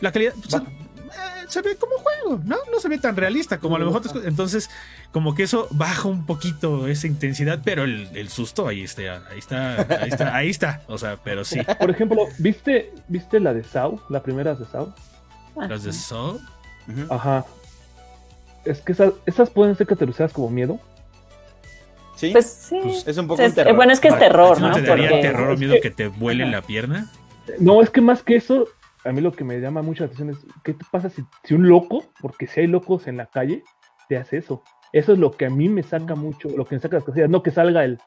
la 0.00 0.12
calidad 0.12 0.34
o 0.44 0.50
sea, 0.50 0.60
eh, 0.60 1.44
se 1.48 1.60
ve 1.62 1.76
como 1.76 1.92
juego, 1.98 2.40
¿no? 2.44 2.56
No 2.70 2.80
se 2.80 2.88
ve 2.88 2.98
tan 2.98 3.16
realista 3.16 3.58
como 3.58 3.76
a 3.76 3.78
lo 3.78 3.86
mejor 3.86 4.02
entonces 4.24 4.70
como 5.12 5.34
que 5.34 5.42
eso 5.42 5.68
baja 5.70 6.08
un 6.08 6.24
poquito 6.24 6.88
esa 6.88 7.06
intensidad, 7.06 7.60
pero 7.64 7.84
el, 7.84 8.08
el 8.14 8.28
susto 8.30 8.66
ahí 8.68 8.82
está, 8.82 9.22
ahí 9.30 9.38
está, 9.38 9.76
ahí 10.02 10.08
está, 10.08 10.36
ahí 10.36 10.50
está, 10.50 10.82
o 10.86 10.96
sea, 10.98 11.18
pero 11.22 11.44
sí, 11.44 11.60
Por 11.78 11.90
ejemplo, 11.90 12.26
¿viste, 12.38 12.92
¿viste 13.08 13.40
la 13.40 13.52
de 13.52 13.64
Saw? 13.64 14.00
La 14.08 14.22
primera 14.22 14.54
de 14.54 14.64
Saw. 14.64 14.92
las 15.68 15.82
de 15.84 15.92
Saw, 15.92 16.40
Ujú. 16.88 17.14
Ajá. 17.14 17.44
Es 18.64 18.80
que 18.80 18.92
esas, 18.92 19.12
esas 19.26 19.50
pueden 19.50 19.76
ser 19.76 19.86
categorizadas 19.86 20.32
como 20.32 20.48
miedo. 20.48 20.78
Sí, 22.22 22.30
Pues 22.30 22.46
sí. 22.46 22.78
Pues, 22.80 23.08
es 23.08 23.18
un 23.18 23.26
poco 23.26 23.42
Es- 23.42 23.48
un 23.48 23.54
terror. 23.56 23.74
bueno, 23.74 23.92
es 23.92 23.98
que 23.98 24.06
es 24.08 24.14
¿a 24.14 24.18
terror, 24.20 24.60
¿no? 24.60 24.68
no 24.68 24.74
te 24.74 24.82
daría 24.82 25.08
Porque- 25.08 25.22
terror 25.22 25.48
o 25.50 25.52
Es 25.54 25.58
miedo 25.58 25.74
que- 25.74 25.80
que 25.80 25.90
te 25.90 26.06
vuele 26.06 26.44
Ajá. 26.44 26.52
la 26.52 26.62
pierna? 26.62 27.10
No, 27.58 27.82
es 27.82 27.90
que 27.90 28.00
más 28.00 28.22
que 28.22 28.36
eso, 28.36 28.68
a 29.04 29.10
mí 29.10 29.20
lo 29.20 29.32
que 29.32 29.42
me 29.42 29.58
llama 29.58 29.82
mucho 29.82 30.04
la 30.04 30.06
atención 30.06 30.30
es, 30.30 30.36
¿qué 30.62 30.72
te 30.74 30.84
pasa 30.92 31.10
si, 31.10 31.24
si 31.42 31.54
un 31.54 31.68
loco, 31.68 32.04
porque 32.20 32.46
si 32.46 32.60
hay 32.60 32.68
locos 32.68 33.08
en 33.08 33.16
la 33.16 33.26
calle, 33.26 33.64
te 34.08 34.16
hace 34.16 34.36
eso? 34.36 34.62
Eso 34.92 35.14
es 35.14 35.18
lo 35.18 35.32
que 35.32 35.46
a 35.46 35.50
mí 35.50 35.68
me 35.68 35.82
saca 35.82 36.14
mucho, 36.14 36.48
lo 36.56 36.64
que 36.64 36.76
me 36.76 36.80
saca 36.80 36.94
las 36.96 37.04
cosillas, 37.04 37.28
no 37.28 37.42
que 37.42 37.50
salga 37.50 37.82
el, 37.84 37.98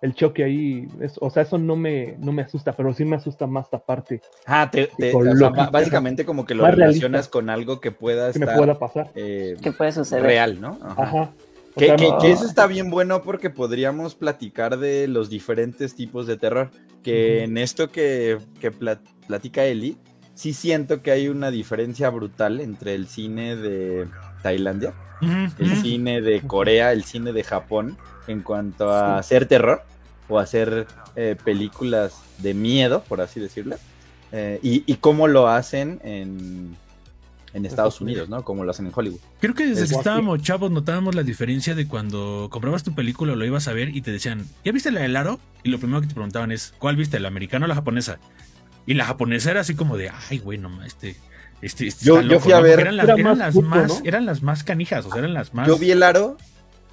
el 0.00 0.14
choque 0.14 0.42
ahí, 0.42 0.88
es- 1.00 1.16
o 1.20 1.30
sea, 1.30 1.44
eso 1.44 1.58
no 1.58 1.76
me, 1.76 2.16
no 2.18 2.32
me 2.32 2.42
asusta, 2.42 2.72
pero 2.72 2.92
sí 2.92 3.04
me 3.04 3.14
asusta 3.14 3.46
más 3.46 3.66
esta 3.66 3.78
parte 3.78 4.20
Ah, 4.46 4.68
te, 4.68 4.90
o 5.14 5.22
sea, 5.36 5.52
que- 5.52 5.70
básicamente 5.70 6.24
como 6.24 6.44
que 6.44 6.56
lo 6.56 6.66
relacionas 6.66 7.00
realista. 7.00 7.30
con 7.30 7.48
algo 7.48 7.80
que 7.80 7.92
pueda 7.92 8.32
que 8.32 8.40
me 8.40 8.46
estar 8.46 8.58
pueda 8.58 8.76
pasar. 8.80 9.12
eh, 9.14 9.56
¿Qué 9.62 9.70
puede 9.70 9.92
suceder? 9.92 10.24
real, 10.24 10.60
¿no? 10.60 10.76
Ajá. 10.82 11.02
Ajá. 11.04 11.30
Que, 11.76 11.96
eso 12.30 12.44
está 12.46 12.66
bien 12.66 12.90
bueno 12.90 13.22
porque 13.22 13.50
podríamos 13.50 14.14
platicar 14.14 14.78
de 14.78 15.08
los 15.08 15.30
diferentes 15.30 15.94
tipos 15.94 16.26
de 16.26 16.36
terror. 16.36 16.70
Que 17.02 17.42
en 17.44 17.58
esto 17.58 17.90
que, 17.90 18.38
que 18.60 18.70
pla- 18.70 19.00
platica 19.26 19.64
Eli, 19.64 19.96
sí 20.34 20.52
siento 20.52 21.02
que 21.02 21.10
hay 21.10 21.28
una 21.28 21.50
diferencia 21.50 22.10
brutal 22.10 22.60
entre 22.60 22.94
el 22.94 23.08
cine 23.08 23.56
de 23.56 24.06
Tailandia, 24.42 24.92
el 25.58 25.76
cine 25.82 26.20
de 26.20 26.40
Corea, 26.42 26.92
el 26.92 27.04
cine 27.04 27.32
de 27.32 27.42
Japón, 27.44 27.96
en 28.28 28.42
cuanto 28.42 28.90
a 28.90 29.18
hacer 29.18 29.46
terror 29.46 29.82
o 30.28 30.38
hacer 30.38 30.86
eh, 31.16 31.36
películas 31.44 32.14
de 32.38 32.54
miedo, 32.54 33.02
por 33.08 33.20
así 33.20 33.40
decirlo. 33.40 33.76
eh, 34.30 34.58
y, 34.62 34.84
y 34.90 34.96
cómo 34.96 35.26
lo 35.28 35.48
hacen 35.48 36.00
en, 36.04 36.76
en 37.54 37.66
Estados 37.66 38.00
Unidos, 38.00 38.28
¿no? 38.28 38.42
Como 38.44 38.64
lo 38.64 38.70
hacen 38.70 38.86
en 38.86 38.92
Hollywood. 38.94 39.20
Creo 39.40 39.54
que 39.54 39.66
desde 39.66 39.82
Es 39.84 39.88
que 39.90 39.94
guapo. 39.94 40.08
estábamos 40.08 40.42
chavos 40.42 40.70
notábamos 40.70 41.14
la 41.14 41.22
diferencia 41.22 41.74
de 41.74 41.86
cuando 41.86 42.48
comprabas 42.50 42.82
tu 42.82 42.94
película 42.94 43.32
o 43.32 43.36
lo 43.36 43.44
ibas 43.44 43.68
a 43.68 43.72
ver 43.72 43.94
y 43.94 44.00
te 44.00 44.10
decían, 44.10 44.46
¿ya 44.64 44.72
viste 44.72 44.90
la 44.90 45.00
del 45.00 45.16
aro? 45.16 45.38
Y 45.62 45.68
lo 45.70 45.78
primero 45.78 46.00
que 46.00 46.06
te 46.06 46.14
preguntaban 46.14 46.50
es, 46.52 46.74
¿cuál 46.78 46.96
viste? 46.96 47.20
¿La 47.20 47.28
americana 47.28 47.66
o 47.66 47.68
la 47.68 47.74
japonesa? 47.74 48.18
Y 48.86 48.94
la 48.94 49.04
japonesa 49.04 49.50
era 49.50 49.60
así 49.60 49.74
como 49.74 49.96
de, 49.96 50.10
ay, 50.30 50.38
güey, 50.38 50.58
no 50.58 50.82
este. 50.84 51.16
Este, 51.60 51.86
este 51.86 52.04
Yo- 52.06 52.20
loco", 52.22 52.40
fui 52.40 52.52
a 52.52 52.56
¿no? 52.56 52.62
ver- 52.62 52.72
Porque 52.74 52.82
Eran 52.82 52.96
las, 52.96 53.04
Era 53.04 53.14
eran 53.14 53.24
más 53.28 53.38
las 53.38 53.54
culto, 53.54 53.68
más, 53.70 53.88
¿no? 53.88 54.00
eran 54.04 54.26
las 54.26 54.42
más 54.42 54.64
canijas, 54.64 55.06
o 55.06 55.10
sea, 55.10 55.18
eran 55.20 55.32
las 55.34 55.54
más. 55.54 55.68
Yo 55.68 55.78
vi 55.78 55.92
el 55.92 56.02
aro, 56.02 56.36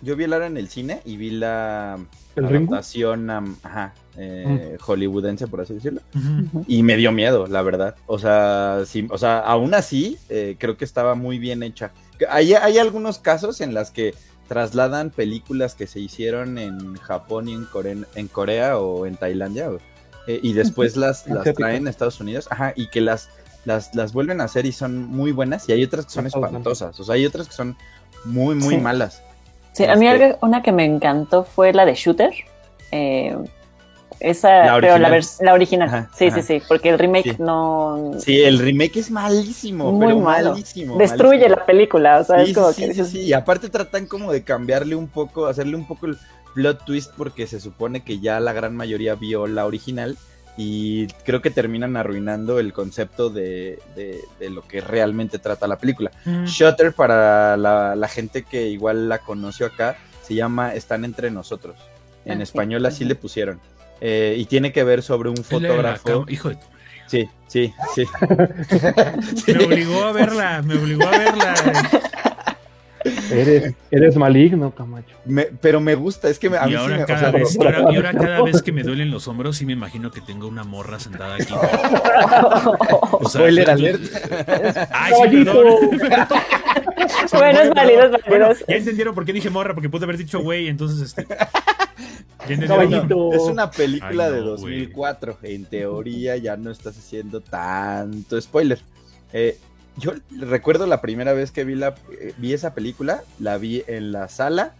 yo 0.02 0.16
vi 0.16 0.24
el 0.26 0.34
aro 0.34 0.46
en 0.46 0.58
el 0.58 0.70
cine 0.70 1.02
y 1.06 1.18
vi 1.18 1.32
la 1.32 1.98
¿El 2.36 2.46
adaptación 2.46 3.30
am, 3.30 3.56
ajá, 3.64 3.94
eh, 4.18 4.78
hollywoodense, 4.80 5.48
por 5.48 5.62
así 5.62 5.74
decirlo. 5.74 6.02
Y 6.68 6.84
me 6.84 6.96
dio 6.98 7.12
miedo, 7.12 7.48
la 7.48 7.62
verdad. 7.62 7.96
O 8.08 8.18
sea, 8.20 8.82
sí, 8.86 9.08
o 9.10 9.18
sea 9.18 9.40
aún 9.40 9.74
así, 9.74 10.18
eh, 10.30 10.56
creo 10.60 10.78
que 10.78 10.86
estaba 10.86 11.16
muy 11.16 11.38
bien 11.40 11.64
hecha. 11.64 11.92
Hay, 12.30 12.54
hay 12.54 12.78
algunos 12.78 13.20
casos 13.20 13.62
en 13.62 13.74
las 13.74 13.92
que 13.92 14.14
trasladan 14.48 15.10
películas 15.12 15.76
que 15.76 15.86
se 15.88 16.00
hicieron 16.00 16.58
en 16.58 16.96
Japón 16.96 17.48
y 17.50 17.54
en 17.54 17.66
Corea, 17.66 17.96
en 18.16 18.28
Corea 18.28 18.78
o 18.80 19.06
en 19.06 19.16
Tailandia 19.16 19.70
o- 19.70 19.80
eh, 20.28 20.40
y 20.44 20.54
después 20.54 20.96
las, 20.98 21.28
las 21.28 21.54
traen 21.56 21.88
a 21.88 21.90
Estados 21.90 22.20
Unidos 22.20 22.48
ajá, 22.52 22.74
y 22.76 22.90
que 22.90 23.00
las, 23.02 23.30
las, 23.66 23.94
las 23.96 24.12
vuelven 24.14 24.42
a 24.42 24.46
hacer 24.46 24.66
y 24.66 24.72
son 24.72 25.06
muy 25.06 25.32
buenas 25.32 25.68
y 25.70 25.72
hay 25.72 25.84
otras 25.84 26.06
que 26.06 26.12
son 26.12 26.26
espantosas. 26.28 27.00
O 27.00 27.04
sea, 27.04 27.16
hay 27.16 27.26
otras 27.26 27.48
que 27.48 27.54
son 27.54 27.76
muy, 28.26 28.54
muy 28.56 28.76
Sí. 28.76 28.82
malas. 28.82 29.24
Sí, 29.74 29.86
a 29.86 29.96
mí 29.96 30.08
Este- 30.08 30.38
una 30.42 30.62
que 30.62 30.72
me 30.72 30.86
encantó 30.86 31.44
fue 31.44 31.74
la 31.74 31.86
de 31.86 31.96
Shooter. 31.96 32.32
Eh, 32.92 33.38
esa, 34.20 34.66
La 34.66 34.80
pero 34.82 34.98
la, 34.98 35.18
la 35.40 35.54
original. 35.54 35.88
Ajá, 35.88 36.10
sí, 36.14 36.28
ajá. 36.28 36.42
sí, 36.42 36.60
sí, 36.60 36.66
porque 36.68 36.90
el 36.90 37.00
remake 37.00 37.32
Sí. 37.32 37.36
no 37.40 38.12
Sí, 38.20 38.42
el 38.42 38.60
remake 38.60 38.98
es 38.98 39.10
malísimo, 39.12 39.92
Muy 39.94 40.08
pero 40.08 40.20
malo. 40.20 40.50
malísimo. 40.52 40.98
destruye 40.98 41.38
malísimo. 41.38 41.56
la 41.56 41.66
película. 41.66 42.18
O 42.20 42.24
sea, 42.26 42.44
Sí, 42.44 42.52
es 42.52 42.58
como 42.58 42.72
sí, 42.74 42.86
que 42.88 42.94
sí, 42.96 43.06
sí, 43.06 43.20
Y 43.22 43.34
aparte 43.34 43.70
tratan 43.70 44.08
como 44.08 44.32
de 44.34 44.44
cambiarle 44.44 44.96
un 44.96 45.08
poco, 45.08 45.46
hacerle 45.46 45.78
un 45.78 45.88
poco 45.88 46.08
el 46.08 46.18
plot 46.54 46.84
twist 46.84 47.12
porque 47.16 47.48
se 47.48 47.62
supone 47.62 48.04
que 48.04 48.20
ya 48.20 48.40
la 48.42 48.52
gran 48.52 48.76
mayoría 48.76 49.16
vio 49.16 49.48
la 49.48 49.66
original 49.66 50.18
y 50.62 51.08
creo 51.24 51.42
que 51.42 51.52
terminan 51.52 51.96
arruinando 51.96 52.60
el 52.60 52.74
concepto 52.74 53.30
de, 53.30 53.80
de- 53.96 54.20
de 54.42 54.50
lo 54.50 54.62
que 54.68 54.82
realmente 54.82 55.40
trata 55.40 55.68
la 55.68 55.78
película. 55.78 56.12
Mm. 56.26 56.44
Shutter, 56.44 56.92
para 56.92 57.56
la, 57.56 57.96
la 57.96 58.08
gente 58.10 58.44
que 58.44 58.68
igual 58.68 59.08
la 59.08 59.20
conoció 59.20 59.68
acá, 59.68 59.96
se 60.22 60.36
llama 60.36 60.74
Están 60.76 61.06
entre 61.06 61.32
nosotros. 61.32 61.78
En 62.26 62.34
Ah, 62.34 62.36
sí. 62.38 62.44
español 62.44 62.86
así 62.86 63.06
le 63.06 63.16
pusieron. 63.16 63.62
Eh, 64.02 64.36
y 64.38 64.46
tiene 64.46 64.74
que 64.74 64.84
ver 64.84 65.02
sobre 65.02 65.30
un 65.30 65.38
fotógrafo. 65.38 66.26
Hijo 66.28 66.50
de 66.50 66.56
tu- 66.56 66.66
Sí, 67.08 67.28
sí, 67.48 67.74
sí. 67.96 68.04
Me 69.48 69.66
obligó 69.66 70.04
a 70.04 70.12
verla, 70.12 70.62
me 70.62 70.76
obligó 70.78 71.08
a 71.08 71.12
verla. 71.18 71.54
Eres, 73.32 73.74
eres 73.92 74.16
maligno, 74.18 74.72
Camacho. 74.76 75.16
Me- 75.26 75.48
pero 75.62 75.80
me 75.80 75.96
gusta, 75.96 76.30
es 76.30 76.38
que 76.40 76.50
me- 76.50 76.58
a 76.58 76.64
Y 76.64 76.72
mí 76.72 76.72
sí 76.72 76.78
ahora, 76.78 76.98
me- 76.98 77.04
o 77.04 77.08
cada 77.08 77.20
sea, 77.20 77.32
vez, 77.32 77.56
y 77.56 77.64
ahora, 77.66 77.80
y 77.92 77.96
ahora 77.96 78.14
cada 78.14 78.42
vez 78.44 78.62
que 78.62 78.72
me 78.72 78.84
duelen 78.84 79.10
los 79.12 79.28
hombros, 79.28 79.58
sí 79.58 79.66
me 79.66 79.74
imagino 79.74 80.12
que 80.12 80.22
tengo 80.22 80.48
una 80.48 80.64
morra 80.64 81.00
sentada 81.00 81.36
aquí. 81.36 81.54
O 83.22 83.28
sea, 83.30 83.42
Spoiler 83.42 83.70
alert. 83.70 84.02
Ay, 84.92 85.14
sí, 85.30 85.44
perdón. 85.44 85.76
perdón. 86.00 86.28
Sí, 87.28 87.38
Bueno, 87.38 87.60
es 87.62 87.70
válido, 87.72 88.04
es 88.04 88.12
Bueno, 88.28 88.48
válido. 88.48 88.66
ya 88.68 88.76
entendieron 88.76 89.16
por 89.16 89.26
qué 89.26 89.34
dije 89.34 89.50
morra, 89.50 89.74
porque 89.74 89.90
pude 89.90 90.04
haber 90.06 90.18
dicho 90.18 90.40
güey, 90.42 90.68
entonces 90.68 91.02
este. 91.02 91.26
Caballito. 92.68 93.34
Es 93.34 93.42
una 93.44 93.70
película 93.70 94.26
Ay, 94.26 94.32
no, 94.32 94.36
de 94.36 94.42
güey. 94.42 94.80
2004. 94.86 95.38
En 95.44 95.66
teoría 95.66 96.38
ya 96.38 96.56
no 96.58 96.72
estás 96.72 96.98
haciendo 96.98 97.42
tanto 97.42 98.40
spoiler. 98.42 98.80
Eh, 99.34 99.58
yo 100.00 100.14
recuerdo 100.40 100.86
la 100.88 101.02
primera 101.02 101.34
vez 101.34 101.52
que 101.52 101.64
vi, 101.64 101.76
la, 101.76 101.96
eh, 102.20 102.34
vi 102.38 102.54
esa 102.54 102.74
película, 102.74 103.24
la 103.40 103.58
vi 103.58 103.84
en 103.88 104.12
la 104.12 104.28
sala 104.28 104.74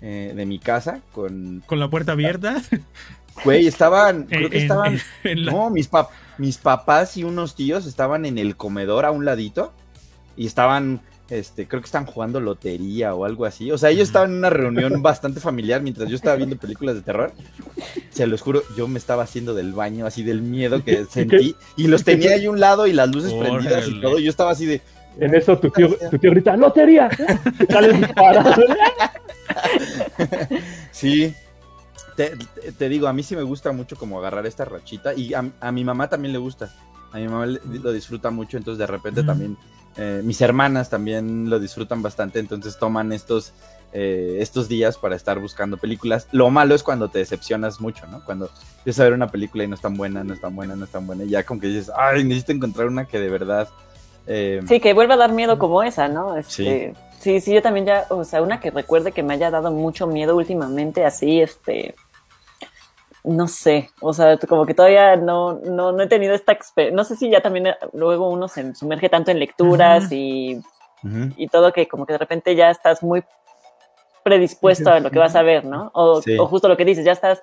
eh, 0.00 0.32
de 0.34 0.46
mi 0.46 0.58
casa 0.58 1.00
con... 1.12 1.62
Con 1.66 1.78
la 1.80 1.88
puerta 1.88 2.12
abierta. 2.12 2.60
Güey, 3.44 3.68
estaban... 3.68 4.24
Creo 4.28 4.46
en- 4.46 4.50
que 4.50 4.58
estaban... 4.58 4.94
en- 4.94 5.00
en 5.24 5.46
la- 5.46 5.52
No, 5.52 5.70
mis, 5.70 5.88
pap- 5.90 6.08
mis 6.38 6.58
papás 6.58 7.16
y 7.16 7.22
unos 7.24 7.54
tíos 7.54 7.86
estaban 7.86 8.26
en 8.26 8.36
el 8.36 8.56
comedor 8.56 9.04
a 9.04 9.12
un 9.12 9.24
ladito 9.24 9.72
y 10.36 10.46
estaban, 10.46 11.00
este, 11.30 11.66
creo 11.68 11.80
que 11.82 11.86
estaban 11.86 12.06
jugando 12.06 12.40
lotería 12.40 13.14
o 13.14 13.24
algo 13.24 13.44
así. 13.44 13.70
O 13.70 13.78
sea, 13.78 13.90
ellos 13.90 14.08
estaban 14.08 14.30
en 14.32 14.38
una 14.38 14.50
reunión 14.50 15.02
bastante 15.02 15.40
familiar 15.40 15.82
mientras 15.82 16.08
yo 16.08 16.16
estaba 16.16 16.36
viendo 16.36 16.56
películas 16.56 16.94
de 16.94 17.02
terror. 17.02 17.32
Se 18.10 18.26
los 18.26 18.40
juro, 18.40 18.62
yo 18.76 18.88
me 18.88 18.98
estaba 18.98 19.22
haciendo 19.24 19.54
del 19.54 19.72
baño, 19.72 20.06
así 20.06 20.22
del 20.22 20.40
miedo 20.42 20.82
que 20.84 21.04
sentí. 21.10 21.54
Y 21.76 21.88
los 21.88 22.04
tenía 22.04 22.32
ahí 22.32 22.46
a 22.46 22.50
un 22.50 22.60
lado 22.60 22.86
y 22.86 22.92
las 22.92 23.08
luces 23.14 23.32
prendidas 23.34 23.86
y 23.88 24.00
todo. 24.00 24.18
Y 24.18 24.24
yo 24.24 24.30
estaba 24.30 24.50
así 24.52 24.66
de, 24.66 24.80
En 25.20 25.34
eso 25.34 25.58
tu 25.58 25.70
tío, 25.70 25.94
tu 26.10 26.18
tío 26.18 26.30
grita, 26.30 26.56
¡Lotería! 26.56 27.08
Disparado. 27.58 28.54
sí. 30.92 31.34
te, 32.16 32.88
digo, 32.88 33.06
a 33.06 33.12
mí 33.12 33.22
sí 33.22 33.36
me 33.36 33.42
gusta 33.42 33.72
mucho 33.72 33.96
como 33.96 34.18
agarrar 34.18 34.46
esta 34.46 34.64
rachita 34.64 35.14
y 35.14 35.34
a, 35.34 35.44
a 35.60 35.72
mi 35.72 35.84
mamá 35.84 36.08
también 36.08 36.32
le 36.32 36.38
gusta. 36.38 36.74
A 37.12 37.18
mi 37.18 37.28
mamá 37.28 37.46
le- 37.46 37.60
lo 37.82 37.92
disfruta 37.92 38.30
mucho, 38.30 38.56
entonces 38.56 38.78
de 38.78 38.86
repente 38.86 39.22
también 39.22 39.56
eh, 39.98 40.22
mis 40.24 40.40
hermanas 40.40 40.88
también 40.88 41.50
lo 41.50 41.58
disfrutan 41.58 42.00
bastante, 42.02 42.38
entonces 42.38 42.78
toman 42.78 43.12
estos, 43.12 43.52
eh, 43.92 44.38
estos 44.40 44.68
días 44.68 44.96
para 44.96 45.16
estar 45.16 45.38
buscando 45.38 45.76
películas. 45.76 46.28
Lo 46.32 46.50
malo 46.50 46.74
es 46.74 46.82
cuando 46.82 47.08
te 47.08 47.18
decepcionas 47.18 47.80
mucho, 47.80 48.06
¿no? 48.06 48.24
Cuando 48.24 48.50
empiezas 48.78 49.00
a 49.00 49.04
ver 49.04 49.12
una 49.12 49.28
película 49.28 49.64
y 49.64 49.68
no 49.68 49.74
es 49.74 49.80
tan 49.80 49.96
buena, 49.96 50.24
no 50.24 50.32
es 50.34 50.40
tan 50.40 50.54
buena, 50.54 50.76
no 50.76 50.84
es 50.84 50.90
tan 50.90 51.06
buena, 51.06 51.24
y 51.24 51.30
ya 51.30 51.42
como 51.44 51.60
que 51.60 51.66
dices, 51.66 51.90
ay, 51.96 52.24
necesito 52.24 52.52
encontrar 52.52 52.86
una 52.86 53.06
que 53.06 53.18
de 53.18 53.28
verdad... 53.28 53.68
eh, 54.26 54.62
Sí, 54.68 54.80
que 54.80 54.94
vuelva 54.94 55.14
a 55.14 55.18
dar 55.18 55.32
miedo 55.32 55.58
como 55.58 55.82
esa, 55.82 56.08
¿no? 56.08 56.36
Este, 56.36 56.94
sí. 57.20 57.40
sí, 57.40 57.52
yo 57.52 57.62
también 57.62 57.86
ya, 57.86 58.06
o 58.10 58.24
sea, 58.24 58.42
una 58.42 58.60
que 58.60 58.70
recuerde 58.70 59.12
que 59.12 59.22
me 59.22 59.34
haya 59.34 59.50
dado 59.50 59.70
mucho 59.72 60.06
miedo 60.06 60.36
últimamente, 60.36 61.04
así, 61.04 61.40
este, 61.40 61.94
no 63.28 63.46
sé, 63.48 63.90
o 64.00 64.12
sea, 64.12 64.36
como 64.38 64.64
que 64.66 64.74
todavía 64.74 65.16
no, 65.16 65.54
no, 65.64 65.92
no 65.92 66.02
he 66.02 66.06
tenido 66.06 66.34
esta 66.34 66.52
experiencia, 66.52 66.96
no 66.96 67.04
sé 67.04 67.16
si 67.16 67.28
ya 67.30 67.40
también 67.40 67.66
eh, 67.68 67.76
luego 67.92 68.28
uno 68.30 68.48
se 68.48 68.74
sumerge 68.74 69.08
tanto 69.08 69.30
en 69.30 69.38
lecturas 69.38 70.10
y, 70.12 70.60
y 71.36 71.48
todo 71.48 71.72
que 71.72 71.86
como 71.86 72.06
que 72.06 72.14
de 72.14 72.18
repente 72.18 72.54
ya 72.56 72.70
estás 72.70 73.02
muy 73.02 73.22
predispuesto 74.22 74.90
a 74.90 75.00
lo 75.00 75.10
que 75.10 75.18
vas 75.18 75.34
a 75.36 75.42
ver, 75.42 75.64
¿no? 75.64 75.90
O, 75.94 76.20
Sí. 76.22 76.36
o 76.38 76.46
justo 76.46 76.68
lo 76.68 76.76
que 76.76 76.84
dices, 76.84 77.04
ya 77.04 77.12
estás, 77.12 77.40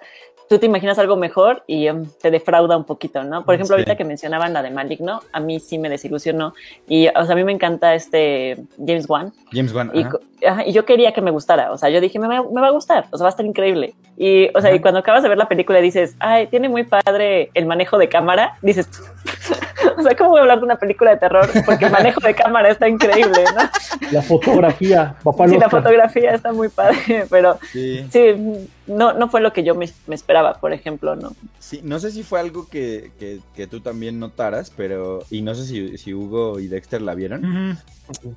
tú 0.49 0.59
te 0.59 0.67
imaginas 0.67 0.99
algo 0.99 1.15
mejor 1.15 1.63
y 1.65 1.87
em, 1.87 2.05
te 2.21 2.29
defrauda 2.29 2.77
un 2.77 2.83
poquito, 2.83 3.23
¿no? 3.23 3.43
Por 3.43 3.55
ejemplo, 3.55 3.75
Sí. 3.75 3.81
ahorita 3.81 3.95
que 3.95 4.03
mencionaban 4.05 4.53
la 4.53 4.61
de 4.61 4.69
Maligno, 4.69 5.21
a 5.31 5.39
mí 5.39 5.59
sí 5.59 5.79
me 5.79 5.89
desilusionó 5.89 6.53
y, 6.87 7.07
o 7.07 7.25
sea, 7.25 7.33
a 7.33 7.35
mí 7.35 7.43
me 7.43 7.53
encanta 7.53 7.95
este 7.95 8.57
James 8.77 9.09
Wan 9.09 9.33
James 9.51 9.73
Wan. 9.73 9.91
y, 9.95 10.45
ajá. 10.45 10.65
y 10.65 10.73
yo 10.73 10.85
quería 10.85 11.11
que 11.13 11.21
me 11.21 11.31
gustara, 11.31 11.71
o 11.71 11.77
sea, 11.77 11.89
yo 11.89 11.99
dije, 12.01 12.19
me 12.19 12.27
va, 12.27 12.43
me 12.43 12.61
va 12.61 12.67
a 12.67 12.71
gustar, 12.71 13.07
o 13.11 13.17
sea, 13.17 13.23
va 13.23 13.29
a 13.29 13.31
estar 13.31 13.45
increíble. 13.45 13.95
Y, 14.17 14.49
o 14.55 14.61
sea, 14.61 14.73
y 14.73 14.79
cuando 14.79 15.01
acabas 15.01 15.23
de 15.23 15.29
ver 15.29 15.37
la 15.37 15.49
película 15.49 15.79
y 15.79 15.83
dices, 15.83 16.15
ay, 16.19 16.47
tiene 16.47 16.69
muy 16.69 16.83
padre 16.83 17.49
el 17.53 17.65
manejo 17.65 17.97
de 17.97 18.07
cámara, 18.07 18.57
dices, 18.61 18.87
o 19.97 20.01
sea, 20.01 20.15
¿cómo 20.15 20.29
voy 20.29 20.39
a 20.39 20.41
hablar 20.43 20.59
de 20.59 20.65
una 20.65 20.77
película 20.77 21.11
de 21.11 21.17
terror? 21.17 21.49
Porque 21.65 21.85
el 21.85 21.91
manejo 21.91 22.21
de 22.21 22.33
cámara 22.33 22.69
está 22.69 22.87
increíble, 22.87 23.43
¿no? 23.55 23.69
La 24.11 24.21
fotografía, 24.21 25.15
papá 25.23 25.47
Sí, 25.49 25.57
la 25.57 25.69
fotografía 25.69 26.31
está 26.33 26.53
muy 26.53 26.69
padre, 26.69 27.25
pero 27.29 27.57
Sí. 27.71 28.05
sí, 28.11 28.69
no, 28.87 29.13
no 29.13 29.29
fue 29.29 29.41
lo 29.41 29.51
que 29.51 29.63
yo 29.63 29.75
me, 29.75 29.89
me 30.07 30.15
esperaba, 30.15 30.53
por 30.55 30.71
ejemplo, 30.73 31.15
¿no? 31.15 31.33
Sí, 31.59 31.81
no 31.83 31.99
sé 31.99 32.11
si 32.11 32.23
fue 32.23 32.39
algo 32.39 32.69
que, 32.69 33.11
que- 33.19 33.39
que 33.55 33.67
tú 33.67 33.79
también 33.81 34.19
notaras, 34.19 34.71
pero. 34.77 35.23
Y 35.29 35.41
no 35.41 35.55
sé 35.55 35.65
si, 35.65 35.97
si 35.97 36.13
Hugo 36.13 36.59
y 36.59 36.67
Dexter 36.67 37.01
la 37.01 37.15
vieron, 37.15 37.77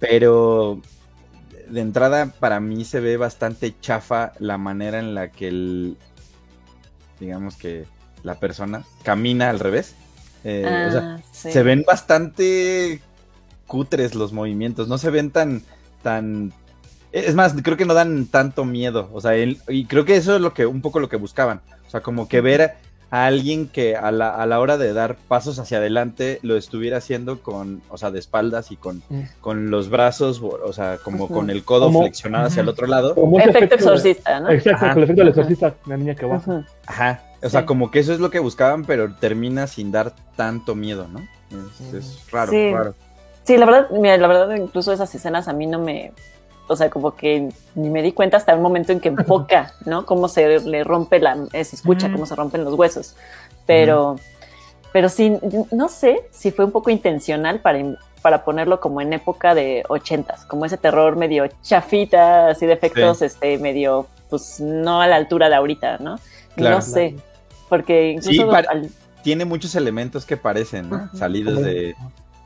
pero 0.00 0.80
de 1.70 1.80
entrada 1.80 2.32
para 2.38 2.60
mí 2.60 2.84
se 2.84 3.00
ve 3.00 3.16
bastante 3.16 3.74
chafa 3.80 4.32
la 4.38 4.58
manera 4.58 4.98
en 4.98 5.14
la 5.14 5.30
que 5.30 5.48
el. 5.48 5.96
Digamos 7.20 7.56
que 7.56 7.84
la 8.22 8.36
persona 8.36 8.84
camina 9.02 9.50
al 9.50 9.60
revés. 9.60 9.94
Eh, 10.44 10.84
o 10.86 10.90
sea, 10.92 11.00
Ah, 11.16 11.20
sí. 11.32 11.50
se 11.52 11.62
ven 11.62 11.84
bastante 11.86 13.00
cutres 13.66 14.14
los 14.14 14.32
movimientos, 14.32 14.88
no 14.88 14.96
se 14.96 15.10
ven 15.10 15.30
tan, 15.30 15.62
tan, 16.02 16.52
es 17.12 17.34
más, 17.34 17.54
creo 17.62 17.76
que 17.76 17.84
no 17.84 17.92
dan 17.92 18.26
tanto 18.26 18.64
miedo, 18.64 19.10
o 19.12 19.20
sea, 19.20 19.34
él- 19.34 19.60
y 19.68 19.84
creo 19.86 20.04
que 20.04 20.16
eso 20.16 20.36
es 20.36 20.40
lo 20.40 20.54
que, 20.54 20.64
un 20.64 20.80
poco 20.80 21.00
lo 21.00 21.08
que 21.08 21.16
buscaban, 21.16 21.60
o 21.86 21.90
sea, 21.90 22.00
como 22.00 22.28
que 22.28 22.40
ver 22.40 22.76
a 23.10 23.24
alguien 23.26 23.68
que 23.68 23.96
a 23.96 24.10
la, 24.10 24.28
a 24.34 24.44
la 24.46 24.60
hora 24.60 24.76
de 24.76 24.92
dar 24.92 25.16
pasos 25.28 25.58
hacia 25.58 25.78
adelante 25.78 26.38
lo 26.42 26.56
estuviera 26.56 26.98
haciendo 26.98 27.40
con, 27.42 27.80
o 27.88 27.96
sea, 27.96 28.10
de 28.10 28.18
espaldas 28.18 28.70
y 28.70 28.76
con, 28.76 29.02
Mm. 29.08 29.22
con 29.40 29.70
los 29.70 29.88
brazos, 29.88 30.42
o 30.42 30.72
sea, 30.74 30.98
como 31.02 31.26
con 31.28 31.48
el 31.48 31.64
codo 31.64 31.86
Como- 31.86 32.02
flexionado 32.02 32.46
hacia 32.48 32.60
el 32.62 32.68
otro 32.68 32.86
lado, 32.86 33.14
Como 33.14 33.38
Efecto 33.40 33.74
exorcista, 33.76 34.40
¿no? 34.40 34.50
Exacto, 34.50 34.84
Ajá. 34.84 34.88
con 34.94 34.98
el 34.98 35.04
efecto 35.04 35.20
del 35.22 35.28
exorcista, 35.28 35.74
la 35.86 35.96
niña 35.96 36.14
que 36.14 36.26
va. 36.26 36.36
Ujú. 36.36 36.64
ajá, 36.86 37.22
o 37.42 37.48
sea, 37.48 37.64
como 37.64 37.90
que 37.90 38.00
eso 38.00 38.12
es 38.12 38.20
lo 38.20 38.28
que 38.30 38.40
buscaban, 38.40 38.84
pero 38.84 39.14
termina 39.14 39.66
sin 39.66 39.90
dar 39.90 40.12
tanto 40.36 40.74
miedo, 40.74 41.08
¿no? 41.08 41.20
Es, 41.80 41.94
es 41.94 42.30
raro, 42.30 42.50
Sí. 42.52 42.72
raro. 42.72 42.94
Sí, 43.44 43.56
la 43.56 43.64
verdad, 43.64 43.88
mira, 43.90 44.18
la 44.18 44.26
verdad, 44.28 44.54
incluso 44.56 44.92
esas 44.92 45.14
escenas 45.14 45.48
a 45.48 45.54
mí 45.54 45.66
no 45.66 45.78
me. 45.78 46.12
O 46.68 46.76
sea, 46.76 46.90
como 46.90 47.14
que 47.16 47.48
ni 47.74 47.90
me 47.90 48.02
di 48.02 48.12
cuenta 48.12 48.36
hasta 48.36 48.52
el 48.52 48.60
momento 48.60 48.92
en 48.92 49.00
que 49.00 49.08
enfoca, 49.08 49.72
¿no? 49.86 50.04
Cómo 50.06 50.28
se 50.28 50.60
le 50.60 50.84
rompe 50.84 51.18
la. 51.18 51.36
eh, 51.52 51.64
Se 51.64 51.76
escucha 51.76 52.10
cómo 52.12 52.26
se 52.26 52.34
rompen 52.36 52.64
los 52.64 52.74
huesos. 52.74 53.16
Pero. 53.66 54.16
Pero 54.92 55.08
sí, 55.10 55.36
no 55.70 55.88
sé 55.88 56.22
si 56.30 56.50
fue 56.50 56.64
un 56.64 56.70
poco 56.72 56.88
intencional 56.90 57.60
para, 57.60 57.78
para 58.22 58.42
ponerlo 58.42 58.80
como 58.80 59.02
en 59.02 59.12
época 59.12 59.54
de 59.54 59.84
ochentas, 59.88 60.46
como 60.46 60.64
ese 60.64 60.78
terror 60.78 61.14
medio 61.16 61.46
chafita, 61.62 62.48
así 62.48 62.64
de 62.64 62.72
efectos, 62.72 63.18
Sí. 63.18 63.26
este, 63.26 63.58
medio, 63.58 64.06
pues 64.30 64.60
no 64.60 65.02
a 65.02 65.06
la 65.06 65.16
altura 65.16 65.50
de 65.50 65.56
ahorita, 65.56 65.98
¿no? 65.98 66.18
Claro. 66.56 66.76
no 66.76 66.82
sé. 66.82 67.16
Porque 67.68 68.12
incluso 68.12 68.30
Sí, 68.30 68.40
para- 68.50 68.70
al- 68.70 68.90
tiene 69.22 69.44
muchos 69.44 69.74
elementos 69.74 70.24
que 70.24 70.38
parecen. 70.38 70.88
Salidos 71.14 71.60
de, 71.60 71.94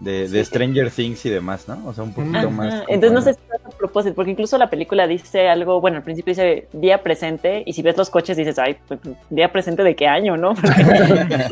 de, 0.03 0.29
de 0.29 0.41
Sí. 0.41 0.45
Stranger 0.47 0.91
Things 0.91 1.25
y 1.27 1.31
demás, 1.31 1.69
¿no? 1.69 1.81
O 1.87 1.93
sea, 1.95 2.03
un 2.05 2.13
poquito 2.13 2.39
Ajá, 2.39 2.49
más. 2.51 2.75
como- 2.81 2.85
Entonces 2.89 3.13
no 3.13 3.23
sé 3.23 3.35
si 3.35 3.41
es 3.55 3.65
a 3.67 3.71
propósito, 3.79 4.15
porque 4.15 4.31
incluso 4.33 4.59
la 4.59 4.69
película 4.69 5.07
dice 5.07 5.49
algo, 5.49 5.81
bueno, 5.81 5.99
al 5.99 6.03
principio 6.03 6.33
dice 6.33 6.67
día 6.73 7.03
presente, 7.03 7.63
y 7.67 7.73
si 7.73 7.83
ves 7.83 7.97
los 7.97 8.11
coches 8.11 8.37
dices, 8.37 8.59
ay, 8.59 8.77
pues, 8.89 8.99
día 9.31 9.53
presente 9.53 9.83
de 9.83 9.95
qué 9.95 10.07
año, 10.09 10.37
¿no? 10.37 10.55
Porque 10.61 11.47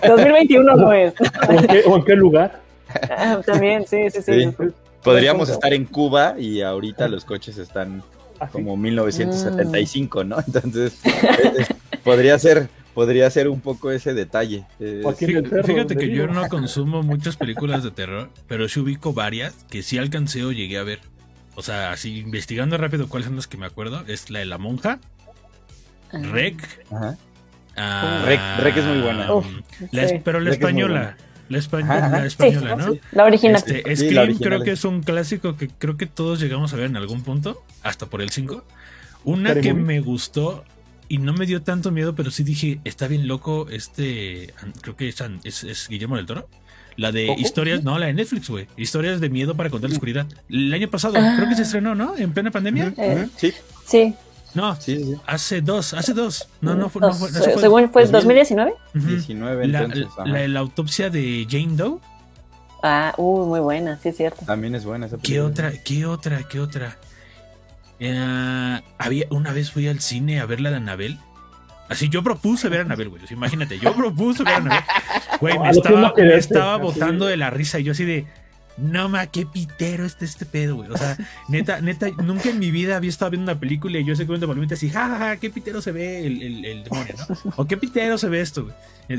2021 0.08 0.76
no 0.76 0.92
es. 0.92 1.14
¿O 1.48 1.52
en 1.52 1.66
qué, 1.66 1.82
o 1.86 1.96
en 1.96 2.04
qué 2.04 2.14
lugar? 2.16 2.60
Ah, 3.10 3.40
También, 3.44 3.86
sí, 3.86 4.10
sí, 4.10 4.22
sí. 4.22 4.44
Sí. 4.44 4.54
Podríamos 5.02 5.48
estar 5.48 5.72
en 5.72 5.84
Cuba 5.84 6.34
y 6.38 6.60
ahorita 6.62 7.08
los 7.08 7.24
coches 7.24 7.56
están 7.58 8.02
Así. 8.38 8.52
como 8.52 8.76
1975, 8.76 10.24
¿no? 10.24 10.36
Entonces, 10.46 10.98
podría 12.04 12.38
ser 12.38 12.68
podría 12.94 13.30
ser 13.30 13.48
un 13.48 13.60
poco 13.60 13.90
ese 13.90 14.14
detalle. 14.14 14.64
Eh, 14.80 15.02
Fíjate, 15.64 15.96
que 15.96 16.10
yo 16.10 16.26
no 16.26 16.48
consumo 16.48 17.02
muchas 17.02 17.36
películas 17.36 17.82
de 17.84 17.90
terror, 17.90 18.30
pero 18.48 18.68
sí 18.68 18.80
ubico 18.80 19.12
varias 19.12 19.54
que 19.70 19.82
sí 19.82 19.98
alcancé 19.98 20.44
o 20.44 20.52
llegué 20.52 20.78
a 20.78 20.82
ver. 20.82 21.00
O 21.56 21.62
sea, 21.62 21.90
así 21.92 22.18
investigando 22.18 22.76
rápido 22.78 23.08
cuáles 23.08 23.26
son 23.26 23.36
las 23.36 23.46
que 23.46 23.56
me 23.56 23.66
acuerdo, 23.66 24.04
es 24.06 24.30
la 24.30 24.38
de 24.40 24.46
la 24.46 24.58
monja, 24.58 24.98
Rec. 26.12 26.84
Ajá. 26.90 27.16
ah, 27.76 28.24
Rec- 28.26 28.62
Rec 28.62 28.76
es 28.76 28.84
muy 28.84 29.00
buena. 29.00 29.32
Uf, 29.32 29.46
la 29.92 30.08
sí. 30.08 30.16
pero 30.24 30.40
la 30.40 30.50
Rec 30.50 30.60
española. 30.60 31.16
La, 31.48 31.58
espa- 31.58 31.82
Ajá, 31.82 32.06
ajá. 32.06 32.20
la 32.20 32.26
española, 32.26 32.76
Sí, 32.78 32.86
¿no? 32.86 32.92
sí. 32.94 33.00
La 33.12 33.24
original. 33.24 33.56
Este, 33.56 33.74
Sí, 33.74 33.82
la 33.88 33.96
Scream 33.96 34.22
original 34.24 34.48
creo 34.48 34.58
es- 34.58 34.64
que 34.64 34.70
es 34.72 34.84
un 34.84 35.02
clásico 35.02 35.56
que 35.56 35.68
creo 35.68 35.96
que 35.96 36.06
todos 36.06 36.40
llegamos 36.40 36.72
a 36.72 36.76
ver 36.76 36.86
en 36.86 36.96
algún 36.96 37.22
punto, 37.22 37.64
hasta 37.82 38.06
por 38.06 38.22
el 38.22 38.30
5. 38.30 38.64
Una 39.24 39.50
Scary 39.50 39.60
que 39.60 39.72
Movie. 39.74 39.84
me 39.84 40.00
gustó 40.00 40.64
y 41.10 41.18
no 41.18 41.34
me 41.34 41.44
dio 41.44 41.60
tanto 41.60 41.90
miedo, 41.90 42.14
pero 42.14 42.30
sí 42.30 42.42
dije, 42.44 42.80
está 42.84 43.06
bien 43.08 43.28
loco 43.28 43.68
este, 43.68 44.54
creo 44.80 44.96
que 44.96 45.08
es, 45.08 45.22
es- 45.44 45.64
es 45.64 45.88
Guillermo 45.88 46.16
del 46.16 46.24
Toro. 46.24 46.48
La 46.96 47.12
de 47.12 47.34
historias, 47.38 47.82
no, 47.84 47.98
la 47.98 48.06
de 48.06 48.14
Netflix, 48.14 48.48
güey. 48.48 48.66
Historias 48.76 49.20
de 49.20 49.28
miedo 49.30 49.54
para 49.56 49.70
contar 49.70 49.90
la 49.90 49.94
oscuridad. 49.96 50.26
El 50.48 50.72
año 50.72 50.88
pasado, 50.88 51.14
Ah. 51.18 51.34
creo 51.36 51.48
que 51.48 51.54
se 51.56 51.62
estrenó, 51.62 51.94
¿no? 51.94 52.16
En 52.16 52.32
plena 52.32 52.50
pandemia. 52.50 52.92
Eh. 52.96 53.28
Sí, 53.36 53.52
Sí. 53.86 54.14
No, 54.54 54.74
sí, 54.80 54.96
sí. 54.96 55.04
sí. 55.04 55.14
hace 55.26 55.60
dos, 55.60 55.94
hace 55.94 56.12
dos. 56.12 56.48
No, 56.60 56.74
no 56.74 56.88
fue. 56.88 57.00
No 57.00 57.12
fue, 57.14 57.30
Se- 57.30 57.38
eso 57.38 57.50
fue- 57.52 57.60
según 57.62 57.90
fue 57.90 58.02
2000. 58.02 58.12
2019. 58.12 58.74
Ujú. 58.96 59.06
19 59.06 59.66
La, 59.68 59.78
entonces. 59.82 60.06
ajá. 60.18 60.26
la, 60.26 60.48
la 60.48 60.60
autopsia 60.60 61.08
de 61.10 61.46
Jane 61.48 61.76
Doe. 61.76 61.98
Ah, 62.82 63.14
uh, 63.18 63.46
muy 63.46 63.60
buena, 63.60 63.98
sí 64.02 64.08
es 64.08 64.16
cierto. 64.16 64.44
También 64.46 64.74
es 64.74 64.84
buena 64.84 65.06
esa 65.06 65.16
¿Qué 65.18 65.22
película. 65.22 65.48
otra? 65.50 65.72
¿Qué 65.84 66.06
otra? 66.06 66.42
¿Qué 66.48 66.60
otra? 66.60 66.96
Eh, 68.00 68.80
había, 68.98 69.26
una 69.30 69.52
vez 69.52 69.70
fui 69.70 69.86
al 69.88 70.00
cine 70.00 70.40
a 70.40 70.46
ver 70.46 70.60
la 70.60 70.70
de 70.70 70.76
Anabel. 70.76 71.18
Así 71.88 72.08
yo 72.08 72.22
propuse 72.22 72.68
ver 72.68 72.80
a 72.80 72.82
Anabel, 72.84 73.08
güey. 73.08 73.22
Imagínate, 73.30 73.78
yo 73.78 73.94
propuse 73.94 74.42
ver 74.44 74.54
a 74.54 74.56
Anabel. 74.56 74.84
Güey, 75.40 75.58
me 75.58 75.70
que 76.14 76.36
estaba, 76.36 76.78
me 76.78 76.88
así. 76.88 77.00
botando 77.00 77.26
de 77.26 77.36
la 77.36 77.50
risa 77.50 77.78
y 77.78 77.84
yo 77.84 77.92
así 77.92 78.04
de. 78.04 78.26
No 78.78 79.10
ma, 79.10 79.26
qué 79.26 79.44
pitero 79.44 80.06
este, 80.06 80.24
este 80.24 80.46
pedo, 80.46 80.76
güey. 80.76 80.90
O 80.90 80.96
sea, 80.96 81.18
neta, 81.48 81.80
neta, 81.82 82.08
nunca 82.22 82.48
en 82.48 82.58
mi 82.58 82.70
vida 82.70 82.96
había 82.96 83.10
estado 83.10 83.32
viendo 83.32 83.50
una 83.52 83.60
película 83.60 83.98
y 83.98 84.04
yo 84.04 84.16
sé 84.16 84.24
comiendo 84.24 84.46
palomitas 84.48 84.82
y 84.82 84.88
jajaja, 84.88 85.36
qué 85.36 85.50
pitero 85.50 85.82
se 85.82 85.92
ve 85.92 86.24
el, 86.26 86.42
el, 86.42 86.64
el 86.64 86.84
demonio, 86.84 87.14
¿no? 87.18 87.52
O 87.56 87.66
qué 87.66 87.76
pitero 87.76 88.16
se 88.16 88.28
ve 88.30 88.40
esto, 88.40 88.62
güey. 88.64 88.74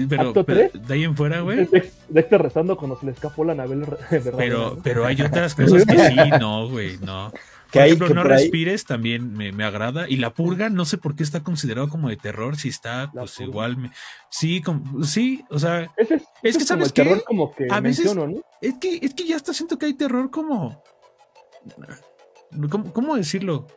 Pero, 0.07 0.29
¿Acto 0.29 0.45
pero 0.45 0.69
de 0.73 0.93
ahí 0.93 1.03
en 1.03 1.15
fuera, 1.17 1.41
güey. 1.41 1.67
Dex- 1.67 1.91
Dexter 2.07 2.41
rezando 2.41 2.77
cuando 2.77 2.97
se 2.97 3.05
le 3.05 3.11
escapó 3.11 3.43
la 3.43 3.53
nave 3.53 3.75
verdadera. 4.09 4.37
Pero, 4.37 4.79
pero 4.81 5.05
hay 5.05 5.21
otras 5.21 5.53
cosas 5.53 5.85
que 5.85 5.97
sí, 6.09 6.15
no, 6.39 6.69
güey, 6.69 6.97
no. 6.99 7.31
Que 7.71 7.79
Por 7.79 7.81
hay- 7.83 7.87
ejemplo, 7.89 8.07
que 8.09 8.13
No 8.15 8.21
por 8.23 8.33
ahí- 8.33 8.43
respires 8.43 8.83
también 8.85 9.31
me, 9.33 9.51
me 9.53 9.63
agrada. 9.63 10.09
Y 10.09 10.17
la 10.17 10.33
purga, 10.33 10.69
no 10.69 10.83
sé 10.83 10.97
por 10.97 11.15
qué 11.15 11.23
está 11.23 11.41
considerado 11.41 11.87
como 11.87 12.09
de 12.09 12.17
terror, 12.17 12.57
si 12.57 12.67
está, 12.69 13.05
La 13.13 13.21
pues 13.21 13.31
Purga. 13.35 13.49
igual. 13.49 13.77
me- 13.77 13.91
sí, 14.29 14.61
como- 14.61 15.03
sí, 15.05 15.43
o 15.49 15.57
sea, 15.57 15.89
Ese 15.95 16.15
es, 16.15 16.21
Es 16.21 16.27
ese 16.43 16.59
que, 16.59 16.65
¿sabes 16.65 16.87
el 16.87 16.93
qué? 16.93 17.03
terror 17.03 17.23
como 17.23 17.55
que 17.55 17.67
A 17.69 17.79
veces- 17.79 18.05
menciono, 18.05 18.27
¿no? 18.33 18.41
es 18.61 18.73
que, 18.79 18.99
es 19.01 19.13
que 19.13 19.25
ya 19.25 19.37
está 19.37 19.53
siento 19.53 19.77
que 19.77 19.85
hay 19.85 19.93
terror 19.93 20.29
como. 20.29 20.83
¿Cómo, 22.69 22.91
cómo 22.91 23.15
decirlo? 23.15 23.67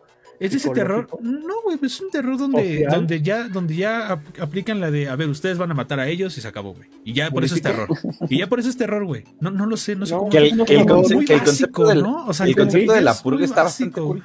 Es 0.47 0.55
ese 0.55 0.71
terror. 0.71 1.09
No, 1.21 1.55
güey, 1.65 1.79
es 1.83 2.01
un 2.01 2.11
terror 2.11 2.37
donde, 2.39 2.87
donde 2.91 3.23
ya, 3.23 3.49
donde 3.49 3.75
ya 3.77 4.09
ap- 4.13 4.41
aplican 4.41 4.81
la 4.81 4.91
de 4.91 5.09
a 5.09 5.17
ver, 5.17 5.29
ustedes 5.29 5.59
van 5.59 5.71
a 5.71 5.75
matar 5.75 6.01
a 6.01 6.07
ellos 6.09 6.37
y 6.37 6.41
se 6.41 6.49
acabó, 6.49 6.75
güey. 6.75 6.89
Y 7.05 7.13
ya 7.15 7.31
por 7.31 7.45
eso 7.45 7.55
es 7.55 7.63
terror. 7.63 7.89
Y 8.29 8.39
ya 8.39 8.47
por 8.49 8.61
eso 8.61 8.69
es 8.69 8.77
terror, 8.77 9.05
güey. 9.05 9.25
No, 9.41 9.51
no 9.51 9.67
lo 9.67 9.77
sé, 9.77 9.97
no 9.97 10.07
sé 10.07 10.15
cómo. 10.15 10.31
Que 10.31 10.39
el, 10.39 10.57
No, 10.57 10.65
que 10.65 10.75
el 10.77 10.87
como 10.87 11.03
conce- 11.03 11.15
muy 11.15 11.25
que 11.25 11.35
el 11.35 11.41
básico, 11.41 11.73
concepto, 11.73 11.87
del- 11.87 12.03
¿no? 12.03 12.27
O 12.27 12.33
sea, 12.35 12.47
el 12.47 12.57
concepto 12.57 12.93
de 12.93 13.01
la 13.01 13.15
purga 13.15 13.45
está 13.45 13.63
bastante 13.65 14.01
básico. 14.01 14.07
cool. 14.09 14.23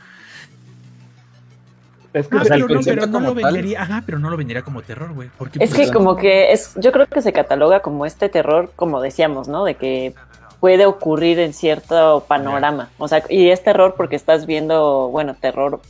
Es 2.11 2.27
que 2.27 2.37
Ah, 2.37 2.41
pero, 2.43 2.67
no, 2.67 2.73
concepto 2.73 3.01
pero 3.01 3.11
no 3.11 3.19
lo 3.19 3.35
vendería, 3.35 3.83
ajá, 3.83 4.03
pero 4.05 4.17
no 4.17 4.29
lo 4.31 4.37
vendería 4.37 4.63
como 4.63 4.81
terror, 4.81 5.13
güey. 5.13 5.29
Porque 5.37 5.63
Es 5.63 5.69
pues, 5.69 5.87
que 5.87 5.93
como 5.93 6.15
que 6.15 6.51
es, 6.51 6.71
yo 6.77 6.91
creo 6.91 7.05
que 7.05 7.21
se 7.21 7.31
cataloga 7.33 7.81
como 7.81 8.05
este 8.07 8.29
terror, 8.29 8.71
como 8.75 8.99
decíamos, 8.99 9.47
¿no? 9.47 9.63
De 9.63 9.75
que 9.75 10.15
puede 10.59 10.87
ocurrir 10.87 11.37
en 11.39 11.53
cierto 11.53 12.25
panorama. 12.27 12.89
O 12.97 13.07
sea, 13.07 13.23
y 13.29 13.49
es 13.49 13.63
terror 13.63 13.93
porque 13.95 14.15
estás 14.15 14.47
viendo, 14.47 15.09
bueno, 15.09 15.35
terror 15.39 15.81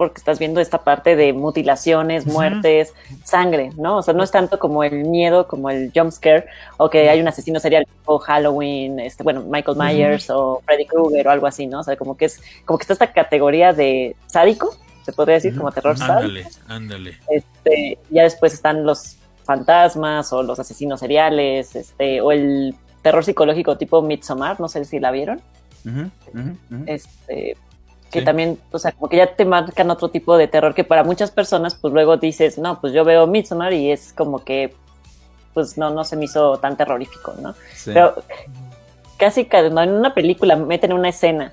porque 0.00 0.16
estás 0.16 0.38
viendo 0.38 0.62
esta 0.62 0.82
parte 0.82 1.14
de 1.14 1.34
mutilaciones, 1.34 2.26
muertes, 2.26 2.94
sangre, 3.22 3.70
¿no? 3.76 3.98
O 3.98 4.02
sea, 4.02 4.14
no 4.14 4.22
es 4.22 4.30
tanto 4.30 4.58
como 4.58 4.82
el 4.82 5.04
miedo, 5.04 5.46
como 5.46 5.68
el 5.68 5.92
jump 5.94 6.10
scare, 6.10 6.46
o 6.78 6.88
que 6.88 7.10
hay 7.10 7.20
un 7.20 7.28
asesino 7.28 7.60
serial 7.60 7.86
o 8.06 8.18
Halloween, 8.18 8.98
este, 8.98 9.22
bueno, 9.22 9.42
Michael. 9.42 9.76
Myers 9.76 10.30
o 10.30 10.62
Freddy 10.64 10.86
Krueger 10.86 11.28
o 11.28 11.30
algo 11.30 11.46
así, 11.46 11.66
¿no? 11.66 11.80
O 11.80 11.82
sea, 11.82 11.96
como 11.96 12.16
que 12.16 12.24
es, 12.24 12.40
como 12.64 12.78
que 12.78 12.84
está 12.84 12.94
esta 12.94 13.12
categoría 13.12 13.74
de 13.74 14.16
sádico, 14.26 14.74
se 15.04 15.12
podría 15.12 15.34
decir, 15.34 15.54
como 15.54 15.70
terror 15.70 15.98
sádico. 15.98 16.14
ándale, 16.14 16.46
ándale. 16.66 17.18
Este, 17.28 17.98
ya 18.08 18.22
después 18.22 18.54
están 18.54 18.86
los 18.86 19.18
fantasmas 19.44 20.32
o 20.32 20.42
los 20.42 20.58
asesinos 20.58 21.00
seriales, 21.00 21.76
este, 21.76 22.22
o 22.22 22.32
el 22.32 22.74
terror 23.02 23.22
psicológico 23.22 23.76
tipo 23.76 24.00
Midsommar, 24.00 24.60
no 24.60 24.68
sé 24.70 24.82
si 24.86 24.98
la 24.98 25.10
vieron, 25.10 25.42
este, 26.86 27.58
que 28.10 28.20
Sí. 28.20 28.24
también, 28.24 28.58
o 28.72 28.78
sea, 28.78 28.92
como 28.92 29.08
que 29.08 29.16
ya 29.18 29.34
te 29.34 29.44
marcan 29.44 29.90
otro 29.90 30.08
tipo 30.08 30.36
de 30.36 30.48
terror 30.48 30.74
que 30.74 30.84
para 30.84 31.04
muchas 31.04 31.30
personas, 31.30 31.74
pues 31.74 31.92
luego 31.94 32.16
dices, 32.16 32.58
no, 32.58 32.80
pues 32.80 32.92
yo 32.92 33.04
veo 33.04 33.26
Midsommar 33.26 33.72
y 33.72 33.90
es 33.90 34.12
como 34.12 34.44
que, 34.44 34.74
pues 35.54 35.78
no, 35.78 35.90
no 35.90 36.04
se 36.04 36.16
me 36.16 36.24
hizo 36.24 36.58
tan 36.58 36.76
terrorífico, 36.76 37.34
¿no? 37.40 37.54
Sí. 37.74 37.92
Pero 37.94 38.14
casi 39.16 39.44
cuando 39.44 39.82
en 39.82 39.92
una 39.92 40.14
película 40.14 40.56
meten 40.56 40.92
una 40.92 41.10
escena 41.10 41.52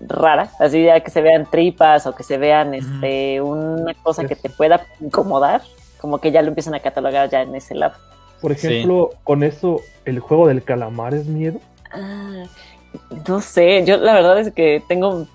rara, 0.00 0.50
así 0.58 0.84
ya 0.84 1.00
que 1.00 1.10
se 1.10 1.20
vean 1.20 1.46
tripas 1.50 2.06
o 2.06 2.14
que 2.14 2.22
se 2.22 2.38
vean 2.38 2.74
este 2.74 3.40
una 3.40 3.92
cosa 3.94 4.24
que 4.26 4.36
te 4.36 4.48
pueda 4.48 4.86
incomodar, 5.00 5.62
como 6.00 6.18
que 6.18 6.30
ya 6.32 6.42
lo 6.42 6.48
empiezan 6.48 6.74
a 6.74 6.80
catalogar 6.80 7.28
ya 7.28 7.42
en 7.42 7.54
ese 7.54 7.74
lado. 7.74 7.94
Por 8.40 8.52
ejemplo, 8.52 9.10
con 9.24 9.42
eso, 9.42 9.80
el 10.06 10.20
juego 10.20 10.46
del 10.48 10.62
calamar 10.62 11.12
es 11.12 11.26
miedo. 11.26 11.60
Ah, 11.92 12.44
no 13.28 13.40
sé, 13.40 13.84
yo 13.84 13.98
la 13.98 14.14
verdad 14.14 14.38
es 14.38 14.52
que 14.52 14.82
tengo 14.88 15.26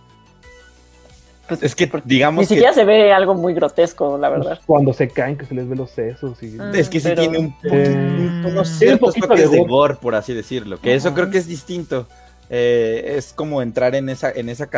pues, 1.48 1.64
Es 1.64 1.76
que 1.76 1.90
digamos 2.06 2.42
ni 2.44 2.48
que 2.48 2.54
siquiera 2.56 2.74
se 2.74 2.86
ve 2.86 3.12
algo 3.14 3.36
muy 3.36 3.54
grotesco, 3.54 4.18
la 4.18 4.30
verdad. 4.30 4.60
Cuando 4.66 4.94
se 4.94 5.08
caen, 5.10 5.38
que 5.38 5.46
se 5.46 5.54
les 5.56 5.68
ve 5.68 5.76
los 5.76 5.92
sesos. 5.92 6.42
Y... 6.44 6.58
Ah. 6.60 6.72
Es 6.74 6.90
que 6.90 7.00
sí 7.00 7.08
Pero- 7.10 7.22
tiene 7.22 7.38
un, 7.40 7.56
Eh, 7.64 8.44
un- 8.46 8.58
un 8.58 8.66
ciertos 8.66 9.10
poquito 9.10 9.28
toques 9.28 9.44
de 9.50 9.50
de 9.50 9.58
gore. 9.60 9.70
gore, 9.70 9.96
por 9.96 10.16
así 10.16 10.34
decirlo. 10.34 10.80
Que 10.80 10.96
eso 10.96 11.14
creo 11.14 11.30
que 11.30 11.38
es 11.38 11.48
distinto. 11.48 12.08
Eh, 12.50 13.16
es 13.18 13.34
como 13.34 13.62
entrar 13.62 13.96
en 13.96 14.08
esa, 14.10 14.32
en 14.32 14.50
esa 14.50 14.70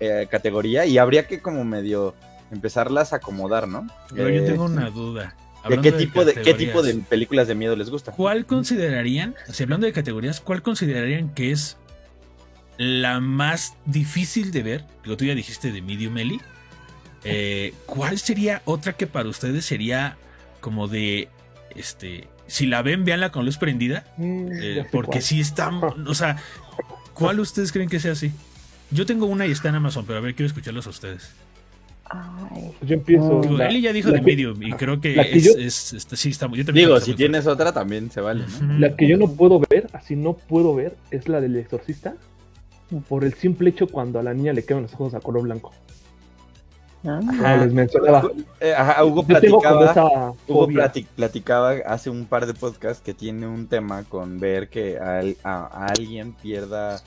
eh, 0.00 0.26
categoría 0.30 0.84
y 0.86 0.98
habría 0.98 1.26
que 1.26 1.40
como 1.40 1.64
medio 1.64 2.14
empezarlas 2.52 3.12
a 3.12 3.16
acomodar, 3.16 3.66
¿no? 3.66 3.86
Pero 4.14 4.28
yo 4.28 4.42
Eh, 4.42 4.46
tengo 4.46 4.64
una 4.66 4.90
duda. 4.90 5.34
¿De 5.68 5.80
qué 5.80 5.92
tipo 5.92 6.26
de, 6.26 6.34
qué 6.34 6.52
tipo 6.52 6.82
de 6.82 6.94
películas 6.96 7.48
de 7.48 7.54
miedo 7.54 7.74
les 7.74 7.88
gusta? 7.88 8.12
¿Cuál 8.12 8.44
considerarían, 8.44 9.34
o 9.48 9.52
sea, 9.54 9.64
hablando 9.64 9.86
de 9.86 9.94
categorías, 9.94 10.42
cuál 10.42 10.60
considerarían 10.60 11.30
que 11.30 11.52
es 11.52 11.78
la 12.78 13.20
más 13.20 13.74
difícil 13.86 14.50
de 14.50 14.62
ver? 14.62 14.84
Digo, 15.04 15.16
tú 15.16 15.24
ya 15.24 15.34
dijiste 15.34 15.70
de 15.72 15.82
Medium 15.82 16.16
Ellie. 16.18 16.40
Eh, 17.24 17.72
¿Cuál 17.86 18.18
sería 18.18 18.62
otra 18.64 18.92
que 18.94 19.06
para 19.06 19.28
ustedes 19.28 19.64
sería 19.64 20.16
como 20.60 20.88
de, 20.88 21.28
este, 21.74 22.28
si 22.46 22.66
la 22.66 22.82
ven, 22.82 23.04
véanla 23.04 23.30
con 23.32 23.44
luz 23.46 23.56
prendida? 23.58 24.04
Mm, 24.18 24.48
Eh, 24.52 24.86
porque 24.92 25.10
cuál. 25.12 25.22
sí 25.22 25.40
está, 25.40 25.70
o 25.70 26.14
sea, 26.14 26.36
¿cuál 27.14 27.40
ustedes 27.40 27.72
creen 27.72 27.88
que 27.88 28.00
sea 28.00 28.12
así? 28.12 28.30
Yo 28.90 29.06
tengo 29.06 29.26
una 29.26 29.46
y 29.46 29.50
está 29.52 29.70
en 29.70 29.76
Amazon, 29.76 30.04
pero 30.06 30.18
a 30.18 30.20
ver, 30.22 30.34
quiero 30.34 30.46
escucharlos 30.48 30.86
a 30.86 30.90
ustedes. 30.90 31.30
Ay, 32.10 32.70
Yo 32.82 32.94
empiezo. 32.94 33.40
Digo, 33.40 33.56
la- 33.56 33.68
Eli 33.68 33.80
ya 33.80 33.92
dijo 33.92 34.10
de 34.10 34.18
que- 34.18 34.24
Medium 34.26 34.62
y 34.62 34.72
creo 34.74 35.00
que, 35.00 35.18
es, 35.32 35.42
yo- 35.44 35.52
es- 35.58 35.94
este, 35.94 36.16
sí, 36.16 36.28
está, 36.28 36.46
yo 36.52 36.64
también 36.64 36.86
Digo, 36.88 37.00
si 37.00 37.14
tienes 37.14 37.46
otra 37.46 37.72
también 37.72 38.10
se 38.10 38.20
vale. 38.20 38.44
La 38.78 38.94
que 38.94 39.08
yo 39.08 39.16
no 39.16 39.32
puedo 39.32 39.58
ver, 39.70 39.88
así 39.94 40.14
no 40.14 40.34
puedo 40.34 40.74
ver, 40.74 40.96
es 41.10 41.28
la 41.28 41.40
del 41.40 41.56
exorcista. 41.56 42.14
Por 43.08 43.24
el 43.24 43.34
simple 43.34 43.70
hecho 43.70 43.86
cuando 43.88 44.18
a 44.18 44.22
la 44.22 44.34
niña 44.34 44.52
le 44.52 44.64
quedan 44.64 44.82
los 44.82 44.94
ojos 44.94 45.14
a 45.14 45.20
color 45.20 45.42
blanco. 45.42 45.72
Ajá. 47.06 47.56
les 47.58 47.72
mencionaba. 47.72 48.30
Eh, 48.60 48.72
ajá, 48.74 49.04
Hugo 49.04 49.16
como 49.16 49.28
platicaba, 49.28 50.32
Hugo 50.48 50.68
platicaba 51.16 51.72
hace 51.86 52.08
un 52.08 52.24
par 52.24 52.46
de 52.46 52.54
podcasts 52.54 53.02
que 53.04 53.12
tiene 53.12 53.46
un 53.46 53.66
tema 53.66 54.04
con 54.04 54.40
ver 54.40 54.68
que 54.70 54.98
a, 54.98 55.18
al- 55.18 55.36
a- 55.44 55.66
a 55.66 55.86
alguien 55.88 56.32
pierda 56.32 57.00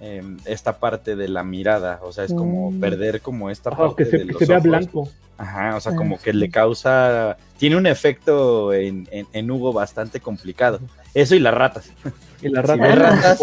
em, 0.00 0.38
esta 0.44 0.78
parte 0.80 1.14
de 1.14 1.28
la 1.28 1.44
mirada, 1.44 2.00
o 2.02 2.10
sea, 2.12 2.24
es 2.24 2.34
como 2.34 2.72
Mm. 2.72 2.80
perder 2.80 3.20
como 3.20 3.48
esta 3.48 3.70
Ajá, 3.70 3.78
parte 3.86 4.04
que 4.04 4.10
se, 4.10 4.18
de 4.18 4.26
que 4.26 4.32
los 4.32 4.38
se 4.40 4.46
vea 4.46 4.56
ojos. 4.58 4.68
blanco. 4.68 5.08
Ajá, 5.38 5.76
o 5.76 5.80
sea, 5.80 5.92
Ah. 5.92 5.96
como 5.96 6.18
que 6.18 6.32
le 6.32 6.50
causa, 6.50 7.36
tiene 7.58 7.76
un 7.76 7.86
efecto 7.86 8.72
en, 8.72 9.08
en- 9.12 9.26
en 9.32 9.50
Hugo 9.50 9.72
bastante 9.72 10.18
complicado. 10.20 10.80
Eso 11.14 11.36
y 11.36 11.38
las 11.38 11.54
ratas. 11.54 11.90
Y 12.44 12.48
la 12.50 12.60
Si 12.62 12.66
rata 12.66 12.82
ves 12.82 12.92
es 12.92 12.98
ratas, 12.98 13.38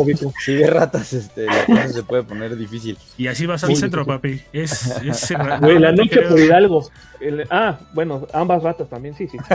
si 0.45 0.55
ves 0.55 0.69
ratas, 0.69 1.13
este, 1.13 1.45
la 1.45 1.65
cosa 1.65 1.87
se 1.89 2.03
puede 2.03 2.23
poner 2.23 2.55
difícil. 2.55 2.97
Y 3.17 3.27
así 3.27 3.45
vas 3.45 3.63
al 3.63 3.75
centro, 3.75 4.05
difícil. 4.05 4.39
papi. 4.51 4.57
Es, 4.57 4.87
es 5.03 5.33
Güey, 5.61 5.79
la 5.79 5.91
noche 5.91 6.09
creo. 6.11 6.29
por 6.29 6.39
Hidalgo. 6.39 6.89
El- 7.19 7.47
ah, 7.49 7.79
bueno, 7.93 8.27
ambas 8.33 8.61
ratas 8.63 8.89
también, 8.89 9.15
sí, 9.15 9.27
sí. 9.27 9.37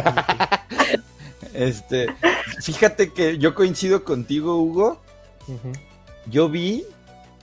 Este, 1.54 2.06
fíjate 2.60 3.12
que 3.12 3.38
yo 3.38 3.54
coincido 3.54 4.04
contigo, 4.04 4.56
Hugo. 4.60 5.00
Yo 6.26 6.48
vi 6.48 6.84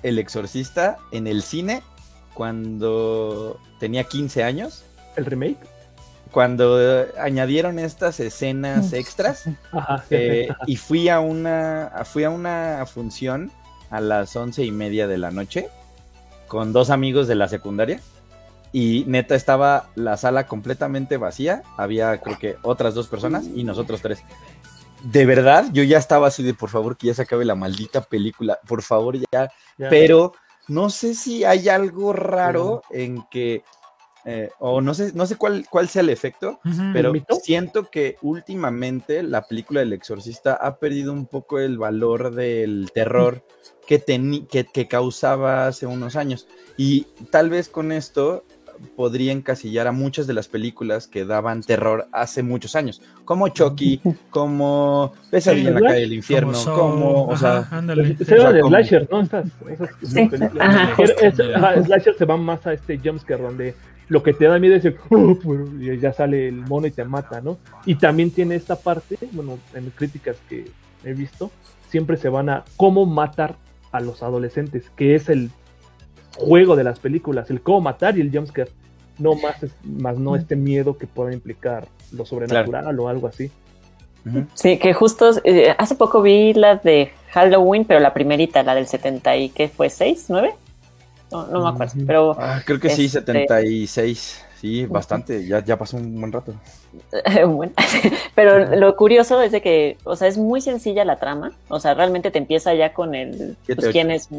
El 0.03 0.19
Exorcista 0.19 0.97
en 1.11 1.25
el 1.25 1.41
cine 1.41 1.81
cuando 2.33 3.59
tenía 3.79 4.03
15 4.03 4.43
años, 4.43 4.83
¿El 5.15 5.25
remake? 5.25 5.57
Cuando 6.33 6.81
eh, 6.81 7.13
añadieron 7.19 7.79
estas 7.79 8.19
escenas 8.19 8.91
extras 8.91 9.45
Ajá. 9.71 10.03
eh, 10.09 10.49
y 10.67 10.75
fui 10.75 11.07
a 11.07 11.19
una 11.21 12.01
fui 12.03 12.25
a 12.25 12.29
una 12.29 12.83
función 12.85 13.51
a 13.89 14.01
las 14.01 14.35
once 14.35 14.65
y 14.65 14.71
media 14.71 15.07
de 15.07 15.17
la 15.19 15.31
noche 15.31 15.69
con 16.47 16.73
dos 16.73 16.89
amigos 16.89 17.27
de 17.27 17.35
la 17.35 17.47
secundaria 17.47 18.01
y 18.73 19.05
neta 19.07 19.35
estaba 19.35 19.89
la 19.93 20.17
sala 20.17 20.47
completamente 20.47 21.17
vacía, 21.17 21.61
había 21.77 22.19
creo 22.19 22.39
que 22.39 22.57
otras 22.63 22.95
dos 22.95 23.07
personas 23.07 23.45
y 23.53 23.63
nosotros 23.63 24.01
tres. 24.01 24.23
De 25.03 25.25
verdad, 25.27 25.65
yo 25.73 25.83
ya 25.83 25.99
estaba 25.99 26.27
así 26.27 26.41
de 26.41 26.55
por 26.55 26.69
favor 26.69 26.97
que 26.97 27.07
ya 27.07 27.13
se 27.13 27.21
acabe 27.21 27.45
la 27.45 27.55
maldita 27.55 28.01
película, 28.01 28.57
por 28.67 28.81
favor 28.81 29.15
ya 29.31 29.49
Ya. 29.77 29.89
pero 29.89 30.33
no 30.67 30.89
sé 30.89 31.13
si 31.13 31.43
hay 31.43 31.69
algo 31.69 32.13
raro 32.13 32.81
en 32.89 33.21
que, 33.29 33.63
eh, 34.25 34.49
o 34.59 34.79
no 34.81 34.93
sé, 34.93 35.11
no 35.13 35.25
sé 35.25 35.35
cuál, 35.35 35.65
cuál 35.69 35.89
sea 35.89 36.01
el 36.01 36.09
efecto, 36.09 36.59
pero 36.93 37.11
mito? 37.11 37.35
siento 37.35 37.89
que 37.89 38.17
últimamente 38.21 39.21
la 39.21 39.41
película 39.41 39.81
del 39.81 39.93
exorcista 39.93 40.53
ha 40.53 40.77
perdido 40.77 41.11
un 41.11 41.25
poco 41.25 41.59
el 41.59 41.77
valor 41.77 42.33
del 42.33 42.91
terror 42.93 43.43
que, 43.85 44.01
que, 44.49 44.65
que 44.65 44.87
causaba 44.87 45.67
hace 45.67 45.85
unos 45.85 46.15
años. 46.15 46.47
Y 46.77 47.07
tal 47.31 47.49
vez 47.49 47.67
con 47.67 47.91
esto 47.91 48.45
podría 48.95 49.31
encasillar 49.31 49.87
a 49.87 49.91
muchas 49.91 50.27
de 50.27 50.33
las 50.33 50.47
películas 50.47 51.07
que 51.07 51.25
daban 51.25 51.61
terror 51.61 52.07
hace 52.11 52.43
muchos 52.43 52.75
años, 52.75 53.01
como 53.25 53.47
Chucky, 53.49 54.01
como 54.29 55.13
Pesadilla 55.31 55.69
en 55.69 55.75
la 55.75 55.81
calle 55.81 56.01
del 56.01 56.13
infierno, 56.13 56.53
Como 56.65 57.23
o 57.25 57.33
ajá, 57.33 57.65
sea, 57.69 57.77
ándale. 57.77 58.17
Se 58.17 58.35
de 58.35 58.59
como- 58.61 58.69
slasher, 58.69 59.07
¿no? 59.11 59.21
Estas, 59.21 59.45
esas 59.69 59.89
Sí, 60.03 60.29
ajá, 60.59 61.03
es- 61.03 61.39
ajá, 61.55 61.83
slasher 61.83 62.15
se 62.17 62.25
va 62.25 62.37
más 62.37 62.65
a 62.67 62.73
este 62.73 62.97
jumpscare 62.97 63.41
donde 63.41 63.75
lo 64.09 64.21
que 64.21 64.33
te 64.33 64.45
da 64.45 64.59
miedo 64.59 64.75
es 64.75 64.85
el 64.85 64.97
"Oh", 65.09 65.37
y 65.79 65.97
ya 65.99 66.13
sale 66.13 66.47
el 66.49 66.55
mono 66.55 66.87
y 66.87 66.91
te 66.91 67.03
mata, 67.05 67.41
¿no? 67.41 67.57
Y 67.85 67.95
también 67.95 68.31
tiene 68.31 68.55
esta 68.55 68.75
parte, 68.75 69.17
bueno, 69.31 69.57
en 69.73 69.89
críticas 69.91 70.37
que 70.49 70.65
he 71.03 71.13
visto, 71.13 71.51
siempre 71.89 72.17
se 72.17 72.29
van 72.29 72.49
a 72.49 72.63
cómo 72.77 73.05
matar 73.05 73.55
a 73.91 73.99
los 74.01 74.23
adolescentes, 74.23 74.89
que 74.95 75.15
es 75.15 75.29
el 75.29 75.49
juego 76.35 76.75
de 76.75 76.83
las 76.83 76.99
películas, 76.99 77.49
el 77.49 77.61
cómo 77.61 77.81
matar 77.81 78.17
y 78.17 78.21
el 78.21 78.31
jumpscare. 78.31 78.69
No 79.19 79.35
más, 79.35 79.61
es- 79.61 79.71
más 79.83 80.17
no 80.17 80.35
este 80.35 80.55
miedo 80.55 80.97
que 80.97 81.05
pueda 81.07 81.31
implicar 81.33 81.87
lo 82.11 82.25
sobrenatural 82.25 82.99
o 82.99 83.07
algo 83.09 83.27
así. 83.27 83.51
Sí, 84.53 84.77
que 84.79 84.93
justo 84.93 85.31
eh, 85.43 85.75
hace 85.77 85.95
poco 85.95 86.21
vi 86.21 86.53
la 86.53 86.77
de 86.77 87.11
Halloween, 87.31 87.83
pero 87.85 87.99
la 87.99 88.13
primerita, 88.13 88.63
la 88.63 88.73
del 88.73 88.87
70 88.87 89.35
y 89.35 89.49
¿qué 89.49 89.67
fue? 89.67 89.87
¿6? 89.89 90.29
¿9? 90.29 90.53
No, 91.31 91.47
no 91.47 91.63
me 91.63 91.69
acuerdo, 91.69 91.93
pero 92.07 92.35
Ah, 92.39 92.61
creo 92.65 92.79
que 92.79 92.89
sí, 92.89 93.05
Este- 93.05 93.19
76. 93.19 94.45
Sí, 94.63 94.85
bastante. 94.85 95.45
Ya, 95.45 95.61
ya 95.61 95.77
pasó 95.77 95.97
un 95.97 96.21
buen 96.21 96.31
rato. 96.31 96.53
bueno, 97.47 97.73
pero 98.35 98.77
lo 98.77 98.95
curioso 98.95 99.41
es 99.41 99.51
de 99.51 99.61
que, 99.61 99.97
o 100.05 100.15
sea, 100.15 100.29
es 100.29 100.37
muy 100.37 100.61
sencilla 100.61 101.03
la 101.03 101.17
trama, 101.17 101.51
o 101.67 101.81
sea, 101.81 101.93
realmente 101.95 102.31
te 102.31 102.37
empieza 102.37 102.73
ya 102.73 102.93
con 102.93 103.13
el, 103.13 103.57
pues, 103.65 103.89
quién 103.89 104.09
es, 104.09 104.29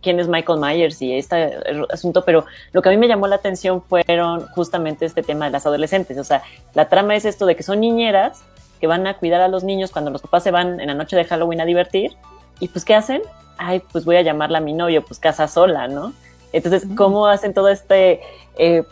quién 0.00 0.20
es 0.20 0.26
Michael 0.26 0.58
Myers 0.58 1.02
y 1.02 1.12
este 1.12 1.52
asunto, 1.90 2.24
pero 2.24 2.46
lo 2.72 2.80
que 2.80 2.88
a 2.88 2.92
mí 2.92 2.96
me 2.96 3.08
llamó 3.08 3.26
la 3.26 3.36
atención 3.36 3.82
fueron 3.82 4.46
justamente 4.54 5.04
este 5.04 5.22
tema 5.22 5.44
de 5.44 5.50
las 5.50 5.66
adolescentes, 5.66 6.16
o 6.16 6.24
sea, 6.24 6.42
la 6.72 6.88
trama 6.88 7.14
es 7.14 7.26
esto 7.26 7.44
de 7.44 7.56
que 7.56 7.62
son 7.62 7.80
niñeras 7.80 8.42
que 8.80 8.86
van 8.86 9.06
a 9.06 9.18
cuidar 9.18 9.42
a 9.42 9.48
los 9.48 9.64
niños 9.64 9.90
cuando 9.90 10.10
los 10.10 10.22
papás 10.22 10.44
se 10.44 10.50
van 10.50 10.80
en 10.80 10.86
la 10.86 10.94
noche 10.94 11.16
de 11.16 11.26
Halloween 11.26 11.60
a 11.60 11.66
divertir, 11.66 12.16
y 12.58 12.68
pues, 12.68 12.86
¿qué 12.86 12.94
hacen? 12.94 13.20
Ay, 13.58 13.82
pues 13.92 14.06
voy 14.06 14.16
a 14.16 14.22
llamarla 14.22 14.58
a 14.58 14.62
mi 14.62 14.72
novio, 14.72 15.04
pues 15.04 15.20
casa 15.20 15.46
sola, 15.46 15.88
¿no? 15.88 16.14
Entonces, 16.54 16.86
¿cómo 16.96 17.26
hacen 17.26 17.52
todo 17.52 17.68
este, 17.68 18.20
eh, 18.56 18.82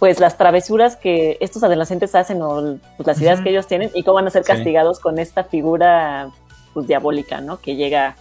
pues 0.00 0.18
las 0.18 0.36
travesuras 0.38 0.96
que 0.96 1.36
estos 1.40 1.62
adolescentes 1.62 2.14
hacen 2.16 2.42
o 2.42 2.78
pues, 2.96 3.06
las 3.06 3.20
ideas 3.20 3.40
que 3.42 3.50
ellos 3.50 3.68
tienen 3.68 3.90
y 3.94 4.02
cómo 4.02 4.14
van 4.16 4.26
a 4.26 4.30
ser 4.30 4.42
Sí. 4.42 4.48
castigados 4.48 4.98
con 4.98 5.18
esta 5.20 5.44
figura 5.44 6.30
pues, 6.74 6.88
diabólica, 6.88 7.40
¿no? 7.40 7.60
Que 7.60 7.76
llega 7.76 8.16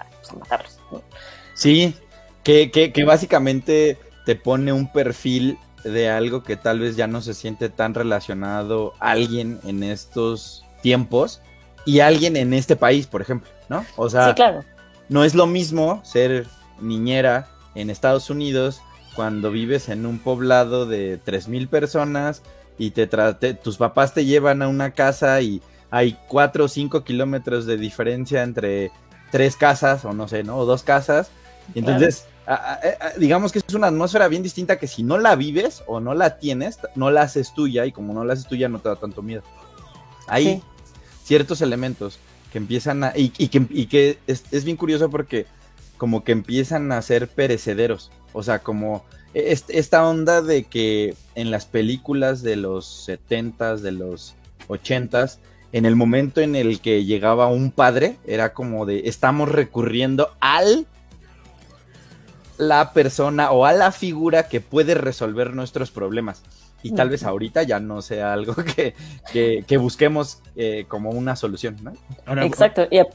a, 0.00 0.04
pues, 0.18 0.30
a 0.32 0.36
matarlos. 0.36 0.78
¿no? 0.90 1.02
Sí, 1.54 1.94
que, 2.42 2.70
que, 2.70 2.92
que 2.92 3.04
básicamente 3.04 3.98
te 4.24 4.34
pone 4.36 4.72
un 4.72 4.90
perfil 4.90 5.58
de 5.84 6.08
algo 6.10 6.42
que 6.42 6.56
tal 6.56 6.80
vez 6.80 6.96
ya 6.96 7.06
no 7.06 7.20
se 7.20 7.34
siente 7.34 7.68
tan 7.68 7.94
relacionado 7.94 8.94
alguien 8.98 9.60
en 9.64 9.82
estos 9.82 10.64
tiempos 10.82 11.40
y 11.84 12.00
alguien 12.00 12.36
en 12.36 12.52
este 12.54 12.74
país, 12.74 13.06
por 13.06 13.20
ejemplo, 13.20 13.50
¿no? 13.68 13.84
O 13.96 14.08
sea, 14.10 14.28
sí, 14.28 14.34
claro. 14.34 14.64
no 15.10 15.24
es 15.24 15.34
lo 15.34 15.46
mismo 15.46 16.00
ser 16.04 16.46
niñera 16.80 17.48
en 17.74 17.90
Estados 17.90 18.30
Unidos 18.30 18.80
cuando 19.18 19.50
vives 19.50 19.88
en 19.88 20.06
un 20.06 20.20
poblado 20.20 20.86
de 20.86 21.18
3.000 21.26 21.66
personas 21.68 22.40
y 22.78 22.92
te 22.92 23.08
te- 23.08 23.52
tus 23.54 23.76
papás 23.76 24.14
te 24.14 24.24
llevan 24.24 24.62
a 24.62 24.68
una 24.68 24.92
casa 24.92 25.40
y 25.40 25.60
hay 25.90 26.16
4 26.28 26.66
o 26.66 26.68
5 26.68 27.02
kilómetros 27.02 27.66
de 27.66 27.78
diferencia 27.78 28.44
entre 28.44 28.92
tres 29.32 29.56
casas 29.56 30.04
o 30.04 30.12
no 30.12 30.28
sé, 30.28 30.44
¿no? 30.44 30.56
O 30.58 30.66
dos 30.66 30.84
casas. 30.84 31.30
Y 31.74 31.80
entonces, 31.80 32.26
a- 32.46 32.54
a- 32.54 32.74
a- 33.08 33.18
digamos 33.18 33.50
que 33.50 33.58
es 33.58 33.74
una 33.74 33.88
atmósfera 33.88 34.28
bien 34.28 34.44
distinta 34.44 34.78
que 34.78 34.86
si 34.86 35.02
no 35.02 35.18
la 35.18 35.34
vives 35.34 35.82
o 35.88 35.98
no 35.98 36.14
la 36.14 36.38
tienes, 36.38 36.78
no 36.94 37.10
la 37.10 37.22
haces 37.22 37.52
tuya 37.52 37.86
y 37.86 37.90
como 37.90 38.14
no 38.14 38.22
la 38.24 38.34
haces 38.34 38.46
tuya 38.46 38.68
no 38.68 38.78
te 38.78 38.88
da 38.88 38.94
tanto 38.94 39.20
miedo. 39.20 39.42
Hay 40.28 40.44
Sí. 40.44 40.62
ciertos 41.24 41.60
elementos 41.60 42.20
que 42.52 42.58
empiezan 42.58 43.02
a... 43.02 43.12
Y, 43.16 43.32
y 43.36 43.48
que, 43.48 43.66
y 43.68 43.86
que 43.86 44.20
es, 44.28 44.44
es 44.52 44.64
bien 44.64 44.76
curioso 44.76 45.10
porque 45.10 45.46
como 45.98 46.24
que 46.24 46.32
empiezan 46.32 46.90
a 46.92 47.02
ser 47.02 47.28
perecederos. 47.28 48.10
O 48.32 48.42
sea, 48.42 48.60
como 48.60 49.04
es- 49.34 49.64
esta 49.68 50.08
onda 50.08 50.40
de 50.40 50.64
que 50.64 51.14
en 51.34 51.50
las 51.50 51.66
películas 51.66 52.42
de 52.42 52.56
los 52.56 52.86
70s, 53.06 53.82
de 53.82 53.92
los 53.92 54.34
80s, 54.68 55.38
en 55.72 55.84
el 55.84 55.96
momento 55.96 56.40
en 56.40 56.56
el 56.56 56.80
que 56.80 57.04
llegaba 57.04 57.48
un 57.48 57.70
padre, 57.70 58.16
era 58.26 58.54
como 58.54 58.86
de 58.86 59.08
estamos 59.08 59.50
recurriendo 59.50 60.30
al 60.40 60.86
la 62.56 62.92
persona 62.92 63.50
o 63.52 63.64
a 63.66 63.72
la 63.72 63.92
figura 63.92 64.48
que 64.48 64.60
puede 64.60 64.94
resolver 64.94 65.54
nuestros 65.54 65.90
problemas. 65.90 66.42
Y 66.82 66.92
tal 66.92 67.10
vez 67.10 67.24
ahorita 67.24 67.64
ya 67.64 67.80
no 67.80 68.02
sea 68.02 68.32
algo 68.32 68.54
que, 68.76 68.94
que- 69.32 69.64
que 69.66 69.76
busquemos 69.76 70.40
eh, 70.56 70.84
como 70.88 71.10
una 71.10 71.36
solución, 71.36 71.76
¿no? 71.82 71.92
Ahora, 72.26 72.44
Exacto. 72.46 72.86
Y, 72.90 72.98
ah, 72.98 73.06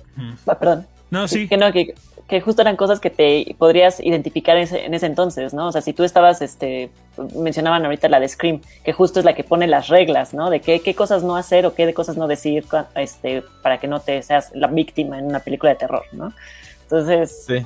perdón. 0.60 0.86
No, 1.12 1.28
sí. 1.28 1.48
Que 1.48 1.58
no, 1.58 1.72
que, 1.72 1.93
que 2.28 2.42
justo 2.42 2.62
eran 2.62 2.76
cosas 2.76 3.00
que 3.00 3.10
te 3.10 3.56
podrías 3.58 4.00
identificar 4.00 4.56
en 4.58 4.64
ese, 4.64 4.86
en 4.86 4.94
ese 4.94 5.06
entonces, 5.06 5.54
¿no? 5.54 5.68
O 5.68 5.72
sea, 5.72 5.82
si 5.82 5.94
tú 5.94 6.04
estabas, 6.04 6.42
este, 6.42 6.90
mencionaban 7.36 7.84
ahorita 7.84 8.08
la 8.10 8.20
de 8.20 8.28
Scream, 8.28 8.62
que 8.84 8.94
justo 8.94 9.20
es 9.20 9.26
la 9.26 9.34
que 9.34 9.44
pone 9.44 9.68
las 9.68 9.90
reglas, 9.90 10.34
¿no? 10.34 10.50
De 10.50 10.62
qué, 10.62 10.80
qué 10.80 10.96
cosas 10.96 11.24
no 11.24 11.36
hacer 11.36 11.66
o 11.66 11.74
qué 11.76 11.86
de 11.86 11.94
cosas 11.94 12.18
no 12.18 12.28
decir, 12.28 12.66
este, 12.96 13.44
para 13.62 13.80
que 13.80 13.88
no 13.88 14.00
te 14.00 14.22
seas 14.24 14.52
la 14.54 14.68
víctima 14.68 15.20
en 15.20 15.26
una 15.26 15.40
película 15.40 15.74
de 15.74 15.80
terror, 15.80 16.04
¿no? 16.14 16.34
Entonces, 16.84 17.46
Sí. 17.46 17.66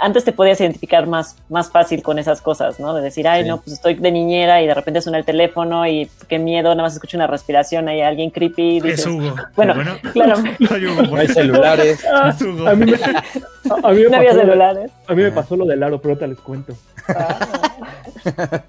Antes 0.00 0.24
te 0.24 0.32
podías 0.32 0.60
identificar 0.60 1.06
más, 1.06 1.36
más 1.48 1.70
fácil 1.70 2.02
con 2.02 2.18
esas 2.18 2.40
cosas, 2.40 2.80
¿no? 2.80 2.94
De 2.94 3.02
decir, 3.02 3.26
ay, 3.28 3.42
Sí. 3.42 3.48
no, 3.48 3.58
pues 3.60 3.72
estoy 3.74 3.94
de 3.94 4.10
niñera 4.12 4.62
y 4.62 4.66
de 4.66 4.74
repente 4.74 5.00
suena 5.02 5.18
el 5.18 5.24
teléfono 5.24 5.86
y 5.86 6.10
qué 6.28 6.38
miedo, 6.38 6.70
nada 6.70 6.82
más 6.82 6.94
escucho 6.94 7.16
una 7.16 7.26
respiración, 7.26 7.88
hay 7.88 8.00
alguien 8.00 8.30
creepy. 8.30 8.78
Es 8.84 9.06
Hugo. 9.06 9.34
Bueno, 9.56 9.74
Bueno, 9.74 9.96
claro, 10.12 10.34
Hugo, 10.92 11.02
No 11.02 11.16
hay 11.16 11.28
celulares. 11.28 12.04
Ah, 12.12 12.30
Es 12.34 12.42
Hugo. 12.42 12.66
a 12.68 12.74
mí 12.74 12.90
me, 12.90 12.96
a 12.96 13.92
mí 13.92 14.02
me 14.04 14.08
no 14.10 14.16
había 14.16 14.32
celulares. 14.32 14.90
a 15.06 15.14
mí 15.14 15.22
me 15.22 15.32
pasó 15.32 15.56
lo 15.56 15.64
del 15.66 15.82
aro, 15.82 16.00
pero 16.00 16.14
ahorita 16.14 16.26
les 16.26 16.38
cuento. 16.40 16.74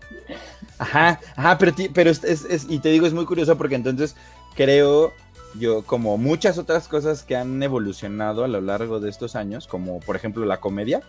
Ajá, 0.78 1.20
ajá, 1.38 1.58
pero, 1.58 1.74
ti- 1.74 1.90
pero 1.94 2.10
es, 2.10 2.24
es- 2.26 2.46
es- 2.50 2.66
y 2.70 2.80
te 2.80 2.90
digo, 2.90 3.08
es 3.08 3.14
muy 3.14 3.26
curioso 3.26 3.58
porque 3.58 3.76
entonces 3.76 4.16
creo 4.56 5.14
yo, 5.60 5.84
como 5.84 6.18
muchas 6.18 6.58
otras 6.58 6.88
cosas 6.88 7.24
que 7.24 7.36
han 7.36 7.62
evolucionado 7.64 8.44
a 8.44 8.48
lo 8.48 8.62
largo 8.62 9.00
de 9.00 9.10
estos 9.10 9.36
años, 9.36 9.68
como 9.68 10.00
por 10.00 10.16
ejemplo 10.16 10.46
la 10.46 10.60
comedia, 10.60 11.02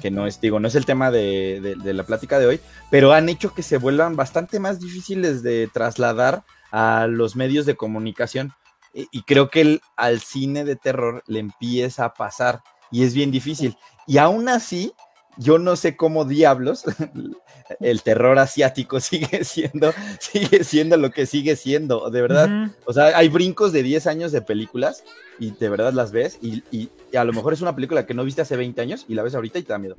que 0.00 0.10
no 0.10 0.26
es, 0.26 0.40
digo, 0.40 0.60
no 0.60 0.68
es 0.68 0.74
el 0.74 0.86
tema 0.86 1.10
de, 1.10 1.60
de- 1.60 1.74
de 1.76 1.94
la 1.94 2.04
plática 2.04 2.38
de 2.38 2.46
hoy, 2.46 2.60
pero 2.90 3.12
han 3.12 3.28
hecho 3.28 3.52
que 3.54 3.62
se 3.62 3.76
vuelvan 3.78 4.16
bastante 4.16 4.58
más 4.60 4.80
difíciles 4.80 5.42
de 5.42 5.68
trasladar 5.72 6.44
a 6.72 7.06
los 7.08 7.36
medios 7.36 7.66
de 7.66 7.76
comunicación. 7.76 8.52
Y, 8.94 9.06
y 9.12 9.22
creo 9.22 9.50
que 9.50 9.60
el- 9.60 9.80
al 9.96 10.20
cine 10.20 10.64
de 10.64 10.76
terror 10.76 11.22
le 11.26 11.38
empieza 11.40 12.04
a 12.06 12.14
pasar 12.14 12.62
y 12.90 13.04
es 13.04 13.14
bien 13.14 13.30
difícil. 13.30 13.76
Y 14.06 14.18
aún 14.18 14.48
así, 14.48 14.92
yo 15.40 15.58
no 15.58 15.74
sé 15.74 15.96
cómo 15.96 16.24
diablos 16.24 16.84
el 17.80 18.02
terror 18.02 18.38
asiático 18.38 19.00
sigue 19.00 19.44
siendo, 19.44 19.92
sigue 20.20 20.64
siendo 20.64 20.96
lo 20.96 21.10
que 21.10 21.26
sigue 21.26 21.56
siendo, 21.56 22.10
de 22.10 22.22
verdad. 22.22 22.70
O 22.84 22.92
sea, 22.92 23.16
hay 23.18 23.28
brincos 23.28 23.72
de 23.72 23.82
10 23.82 24.06
años 24.06 24.32
de 24.32 24.42
películas 24.42 25.02
y 25.38 25.50
de 25.52 25.68
verdad 25.68 25.92
las 25.92 26.12
ves 26.12 26.38
y, 26.42 26.62
y- 26.70 26.90
y 27.12 27.16
a 27.16 27.24
lo 27.24 27.32
mejor 27.32 27.52
es 27.52 27.60
una 27.60 27.74
película 27.74 28.06
que 28.06 28.14
no 28.14 28.24
viste 28.24 28.42
hace 28.42 28.56
20 28.56 28.80
años 28.80 29.04
y 29.08 29.14
la 29.14 29.22
ves 29.22 29.34
ahorita 29.34 29.58
y 29.58 29.62
te 29.62 29.72
da 29.72 29.78
miedo. 29.78 29.96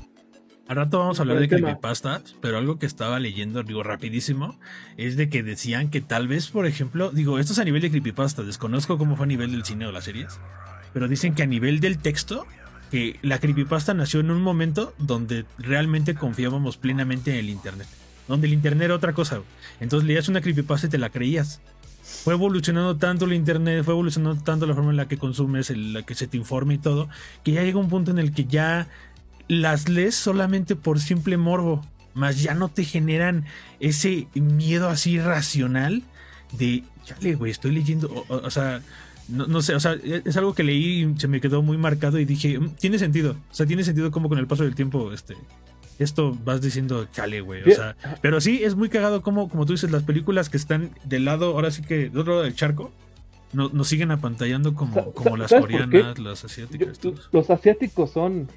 Al 0.68 0.78
rato 0.78 1.00
vamos 1.00 1.20
a 1.20 1.24
hablar 1.24 1.40
de 1.40 1.50
creepypastas, 1.66 2.36
pero 2.40 2.58
algo 2.58 2.80
que 2.80 2.86
estaba 2.86 3.20
leyendo, 3.20 3.62
digo, 3.64 3.84
rapidísimo, 3.84 4.58
es 4.96 5.18
de 5.18 5.28
que 5.30 5.44
decían 5.44 5.90
que 5.90 6.00
tal 6.00 6.30
vez, 6.30 6.48
por 6.50 6.66
ejemplo, 6.66 7.10
digo, 7.12 7.40
esto 7.40 7.52
es 7.52 7.60
a 7.60 7.66
nivel 7.66 7.82
de 7.82 7.90
creepypasta, 7.90 8.44
desconozco 8.44 8.98
cómo 8.98 9.18
fue 9.18 9.26
a 9.26 9.28
nivel 9.28 9.52
del 9.52 9.66
cine 9.66 9.86
o 9.88 9.92
las 9.92 10.06
series, 10.06 10.40
pero 10.94 11.10
dicen 11.10 11.36
que 11.36 11.44
a 11.44 11.48
nivel 11.48 11.82
del 11.82 11.98
texto, 11.98 12.46
que 12.92 13.18
la 13.22 13.40
creepypasta 13.40 13.94
nació 13.94 14.20
en 14.20 14.32
un 14.32 14.42
momento 14.42 14.94
donde 14.98 15.46
realmente 15.58 16.14
confiábamos 16.14 16.76
plenamente 16.76 17.32
en 17.32 17.38
el 17.38 17.50
internet, 17.50 17.88
donde 18.28 18.48
el 18.48 18.54
internet 18.54 18.86
era 18.86 18.96
otra 18.96 19.14
cosa. 19.14 19.42
Entonces 19.80 20.06
leías 20.06 20.28
una 20.28 20.42
creepypasta 20.42 20.88
y 20.88 20.90
te 20.90 20.98
la 20.98 21.10
creías. 21.10 21.62
Fue 22.04 22.34
evolucionando 22.34 22.98
tanto 22.98 23.26
el 23.26 23.34
internet, 23.34 23.86
fue 23.86 23.94
evolucionando 23.94 24.44
tanto 24.44 24.66
la 24.66 24.76
forma 24.76 24.92
en 24.92 24.98
la 24.98 25.08
que 25.08 25.18
consumes, 25.18 25.70
en 25.70 25.94
la 25.94 26.04
que 26.04 26.16
se 26.16 26.28
te 26.28 26.36
informa 26.36 26.74
y 26.74 26.80
todo, 26.80 27.08
que 27.44 27.54
ya 27.54 27.64
llega 27.64 27.80
un 27.80 27.90
punto 27.90 28.12
en 28.12 28.20
el 28.20 28.34
que 28.34 28.46
ya 28.46 28.88
las 29.48 29.88
lees 29.88 30.16
solamente 30.16 30.76
por 30.76 31.00
simple 31.00 31.38
morbo, 31.38 31.86
más 32.14 32.42
ya 32.42 32.54
no 32.54 32.68
te 32.68 32.84
generan 32.84 33.46
ese 33.80 34.28
miedo 34.34 34.90
así 34.90 35.18
racional 35.20 36.04
de, 36.52 36.84
chale, 37.06 37.36
güey, 37.36 37.52
estoy 37.52 37.72
leyendo, 37.72 38.26
o 38.28 38.52
sea, 38.52 38.82
no, 39.32 39.48
no 39.48 39.62
sé, 39.62 39.74
o 39.76 39.80
sea, 39.80 39.94
e, 39.94 40.22
es 40.26 40.38
algo 40.38 40.54
que 40.54 40.64
leí 40.64 41.04
y 41.06 41.20
se 41.20 41.28
me 41.28 41.42
quedó 41.42 41.62
muy 41.62 41.78
marcado 41.78 42.20
y 42.20 42.26
dije, 42.26 42.60
"Mm, 42.60 42.70
tiene 42.72 43.00
sentido, 43.00 43.36
o 43.52 43.54
sea, 43.54 43.66
tiene 43.66 43.84
sentido 43.84 44.12
como 44.12 44.30
con 44.30 44.38
el 44.38 44.48
paso 44.48 44.64
del 44.64 44.76
tiempo, 44.76 45.12
este, 45.12 45.36
esto 46.00 46.38
vas 46.44 46.62
diciendo, 46.62 47.08
chale, 47.12 47.42
güey, 47.42 47.62
o 47.64 47.76
sea, 47.76 47.96
pero 48.22 48.42
sí 48.42 48.64
es 48.64 48.76
muy 48.76 48.90
cagado 48.90 49.22
como, 49.22 49.50
como 49.50 49.66
tú 49.66 49.74
dices, 49.74 49.92
las 49.92 50.04
películas 50.04 50.50
que 50.50 50.58
están 50.58 50.92
del 51.06 51.26
lado, 51.26 51.52
ahora 51.54 51.72
sí 51.72 51.82
que 51.84 52.10
del 52.10 52.18
otro 52.20 52.34
lado 52.34 52.44
del 52.44 52.56
charco, 52.56 52.92
no- 53.54 53.70
nos 53.70 53.88
siguen 53.88 54.12
apantallando 54.12 54.74
como, 54.76 55.12
como 55.14 55.36
las 55.38 55.52
coreanas, 55.52 56.18
las 56.20 56.44
asiáticas. 56.46 57.00
los 57.32 57.50
asiáticos 57.50 58.12
son, 58.12 58.48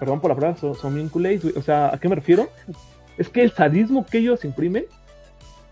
perdón 0.00 0.20
por 0.20 0.30
la 0.30 0.34
palabra, 0.34 0.58
son, 0.60 0.74
son 0.74 0.94
bien 0.96 1.08
culés, 1.08 1.42
güey. 1.42 1.54
O 1.56 1.62
sea, 1.62 1.94
¿a 1.94 1.98
qué 1.98 2.08
me 2.08 2.16
refiero? 2.16 2.48
Es 3.16 3.28
que 3.28 3.42
el 3.42 3.52
sadismo 3.52 4.04
que 4.04 4.18
ellos 4.18 4.44
imprimen, 4.44 4.84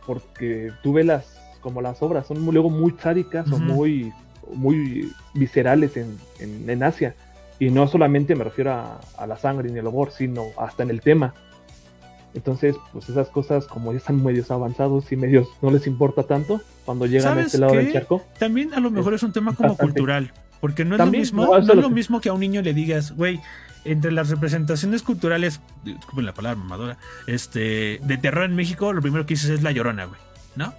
porque 0.06 0.70
tú 0.82 0.92
ves 0.92 1.06
las, 1.06 1.36
como 1.60 1.82
las 1.82 2.00
obras, 2.02 2.26
son 2.26 2.40
muy- 2.40 2.52
luego 2.54 2.70
muy 2.70 2.94
sádicas 3.02 3.46
o 3.50 3.56
Ujú. 3.56 3.64
muy, 3.64 4.12
muy 4.54 5.12
viscerales 5.34 5.96
en, 5.96 6.18
en, 6.38 6.68
en 6.68 6.82
Asia. 6.82 7.14
Y 7.58 7.70
no 7.70 7.86
solamente 7.88 8.34
me 8.34 8.44
refiero 8.44 8.72
a, 8.72 9.00
a 9.18 9.26
la 9.26 9.36
sangre 9.36 9.70
ni 9.70 9.78
el 9.78 9.86
olor, 9.86 10.10
sino 10.12 10.46
hasta 10.58 10.82
en 10.82 10.90
el 10.90 11.00
tema. 11.02 11.34
Entonces, 12.32 12.76
pues 12.92 13.08
esas 13.08 13.28
cosas, 13.28 13.66
como 13.66 13.92
ya 13.92 13.98
están 13.98 14.22
medios 14.22 14.50
avanzados 14.50 15.10
y 15.10 15.16
medios 15.16 15.48
no 15.62 15.70
les 15.70 15.86
importa 15.86 16.22
tanto, 16.22 16.60
cuando 16.84 17.06
llegan 17.06 17.26
a 17.26 17.30
¿Sabes 17.32 17.46
este 17.46 17.58
lado 17.58 17.74
del 17.74 17.86
qué? 17.88 17.92
charco, 17.92 18.24
También 18.38 18.72
a 18.72 18.80
lo 18.80 18.90
mejor 18.90 19.14
es 19.14 19.22
un 19.24 19.32
tema 19.32 19.54
como 19.54 19.70
bastante. 19.70 19.94
cultural, 19.94 20.32
porque 20.60 20.84
no 20.84 20.94
es 20.94 20.98
También, 20.98 21.22
lo 21.22 21.24
mismo, 21.24 21.44
no, 21.46 21.58
es 21.58 21.66
lo 21.66 21.82
sé. 21.88 21.90
mismo 21.90 22.20
que 22.20 22.28
a 22.28 22.32
un 22.32 22.40
niño 22.40 22.62
le 22.62 22.72
digas, 22.72 23.10
güey, 23.16 23.40
entre 23.84 24.12
las 24.12 24.28
representaciones 24.30 25.02
culturales, 25.02 25.60
disculpen 25.84 26.24
la 26.26 26.32
palabra 26.34 26.56
mamadora, 26.56 26.98
este, 27.26 27.98
de 28.02 28.16
terror 28.18 28.44
en 28.44 28.54
México, 28.54 28.92
lo 28.92 29.02
primero 29.02 29.26
que 29.26 29.34
dices 29.34 29.50
es 29.50 29.62
la 29.64 29.72
llorona, 29.72 30.04
güey, 30.04 30.20
¿no? 30.54 30.72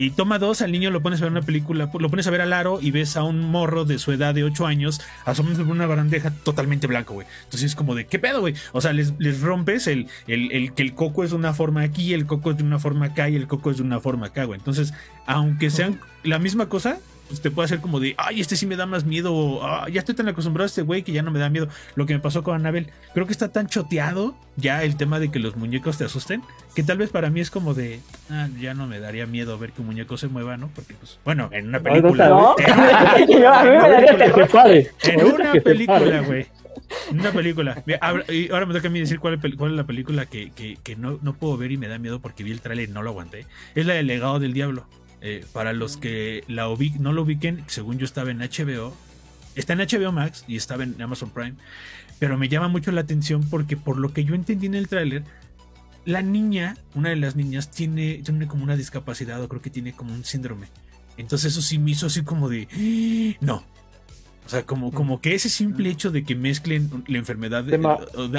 Y 0.00 0.12
toma 0.12 0.38
dos, 0.38 0.62
al 0.62 0.72
niño 0.72 0.90
lo 0.90 1.02
pones 1.02 1.20
a 1.20 1.24
ver 1.24 1.30
una 1.30 1.42
película, 1.42 1.90
lo 1.92 2.08
pones 2.08 2.26
a 2.26 2.30
ver 2.30 2.40
al 2.40 2.54
aro 2.54 2.78
y 2.80 2.90
ves 2.90 3.18
a 3.18 3.22
un 3.22 3.50
morro 3.50 3.84
de 3.84 3.98
su 3.98 4.12
edad 4.12 4.34
de 4.34 4.44
8 4.44 4.66
años 4.66 4.98
asomándose 5.26 5.62
por 5.62 5.72
una 5.72 5.86
barandeja 5.86 6.30
totalmente 6.30 6.86
blanco, 6.86 7.12
güey. 7.12 7.26
Entonces 7.44 7.64
es 7.72 7.74
como 7.74 7.94
de, 7.94 8.06
¿qué 8.06 8.18
pedo, 8.18 8.40
güey? 8.40 8.54
O 8.72 8.80
sea, 8.80 8.94
les, 8.94 9.12
les 9.18 9.42
rompes 9.42 9.86
el, 9.86 10.08
el, 10.26 10.52
el 10.52 10.72
que 10.72 10.82
el 10.82 10.94
coco 10.94 11.22
es 11.22 11.30
de 11.30 11.36
una 11.36 11.52
forma 11.52 11.82
aquí, 11.82 12.14
el 12.14 12.24
coco 12.24 12.50
es 12.50 12.56
de 12.56 12.62
una 12.62 12.78
forma 12.78 13.06
acá 13.06 13.28
y 13.28 13.36
el 13.36 13.46
coco 13.46 13.70
es 13.70 13.76
de 13.76 13.82
una 13.82 14.00
forma 14.00 14.28
acá, 14.28 14.44
güey. 14.44 14.58
Entonces, 14.58 14.94
aunque 15.26 15.68
sean 15.68 16.00
la 16.22 16.38
misma 16.38 16.70
cosa, 16.70 16.98
pues 17.30 17.40
te 17.40 17.50
puede 17.52 17.66
hacer 17.66 17.80
como 17.80 18.00
de, 18.00 18.14
ay, 18.18 18.40
este 18.40 18.56
sí 18.56 18.66
me 18.66 18.74
da 18.76 18.86
más 18.86 19.04
miedo, 19.04 19.60
"Ah, 19.64 19.86
ya 19.88 20.00
estoy 20.00 20.16
tan 20.16 20.26
acostumbrado 20.28 20.64
a 20.64 20.66
este 20.66 20.82
güey 20.82 21.04
que 21.04 21.12
ya 21.12 21.22
no 21.22 21.30
me 21.30 21.38
da 21.38 21.48
miedo. 21.48 21.68
Lo 21.94 22.04
que 22.04 22.12
me 22.12 22.18
pasó 22.20 22.42
con 22.42 22.56
Anabel, 22.56 22.88
creo 23.14 23.24
que 23.26 23.32
está 23.32 23.52
tan 23.52 23.68
choteado 23.68 24.34
ya 24.56 24.82
el 24.82 24.96
tema 24.96 25.20
de 25.20 25.30
que 25.30 25.38
los 25.38 25.56
muñecos 25.56 25.96
te 25.96 26.04
asusten, 26.04 26.42
que 26.74 26.82
tal 26.82 26.98
vez 26.98 27.10
para 27.10 27.30
mí 27.30 27.40
es 27.40 27.50
como 27.50 27.72
de, 27.72 28.00
ah, 28.30 28.48
ya 28.60 28.74
no 28.74 28.86
me 28.88 28.98
daría 28.98 29.26
miedo 29.26 29.56
ver 29.58 29.70
que 29.70 29.80
un 29.80 29.86
muñeco 29.86 30.16
se 30.16 30.26
mueva, 30.26 30.56
¿no? 30.56 30.68
Porque, 30.74 30.94
pues, 30.94 31.18
bueno, 31.24 31.48
en 31.52 31.68
una 31.68 31.78
película. 31.80 32.28
¿No? 32.28 32.54
En 35.04 35.24
una 35.24 35.52
película, 35.62 36.20
güey. 36.22 36.46
Una 37.12 37.30
película. 37.30 37.82
Ahora- 38.00 38.24
y 38.32 38.50
ahora 38.50 38.66
me 38.66 38.74
toca 38.74 38.88
a 38.88 38.90
mí 38.90 38.98
decir 39.00 39.20
cuál, 39.20 39.34
es 39.34 39.40
pel- 39.40 39.56
cuál 39.56 39.70
es 39.72 39.76
la 39.76 39.84
película 39.84 40.26
que, 40.26 40.50
que- 40.50 40.76
que 40.82 40.96
no, 40.96 41.18
no 41.22 41.34
puedo 41.34 41.56
ver 41.56 41.70
y 41.72 41.76
me 41.76 41.86
da 41.88 41.98
miedo 41.98 42.20
porque 42.20 42.42
vi 42.42 42.50
el 42.50 42.60
tráiler 42.60 42.88
y 42.88 42.92
no 42.92 43.02
lo 43.02 43.10
aguanté. 43.10 43.46
Es 43.74 43.86
la 43.86 43.94
del 43.94 44.06
legado 44.08 44.40
del 44.40 44.52
diablo. 44.52 44.86
Eh, 45.22 45.44
para 45.52 45.72
los 45.72 45.96
que 45.96 46.44
la 46.48 46.66
no 46.98 47.12
lo 47.12 47.22
ubiquen, 47.22 47.62
según 47.66 47.98
yo 47.98 48.04
estaba 48.04 48.30
en 48.30 48.38
HBO. 48.38 48.96
Está 49.54 49.72
en 49.74 49.80
HBO 49.80 50.12
Max 50.12 50.44
y 50.48 50.56
estaba 50.56 50.84
en 50.84 51.00
Amazon 51.02 51.30
Prime. 51.30 51.54
Pero 52.18 52.38
me 52.38 52.48
llama 52.48 52.68
mucho 52.68 52.92
la 52.92 53.00
atención 53.02 53.42
porque 53.50 53.76
por 53.76 53.96
lo 53.98 54.12
que 54.12 54.24
yo 54.24 54.34
entendí 54.34 54.66
en 54.66 54.74
el 54.74 54.88
tráiler, 54.88 55.24
la 56.04 56.22
niña, 56.22 56.76
una 56.94 57.10
de 57.10 57.16
las 57.16 57.36
niñas, 57.36 57.70
tiene, 57.70 58.20
tiene 58.24 58.46
como 58.46 58.64
una 58.64 58.76
discapacidad 58.76 59.42
o 59.42 59.48
creo 59.48 59.60
que 59.62 59.70
tiene 59.70 59.92
como 59.92 60.14
un 60.14 60.24
síndrome. 60.24 60.68
Entonces 61.16 61.52
eso 61.52 61.60
sí 61.62 61.78
me 61.78 61.90
hizo 61.90 62.06
así 62.06 62.22
como 62.22 62.48
de... 62.48 62.68
"Ah, 62.72 63.36
No. 63.44 63.64
O 64.50 64.52
sea, 64.52 64.64
como, 64.64 64.90
como 64.90 65.20
que 65.20 65.36
ese 65.36 65.48
simple 65.48 65.88
hecho 65.90 66.10
de 66.10 66.24
que 66.24 66.34
mezclen 66.34 67.04
la 67.06 67.18
enfermedad 67.18 67.62
de, 67.62 67.76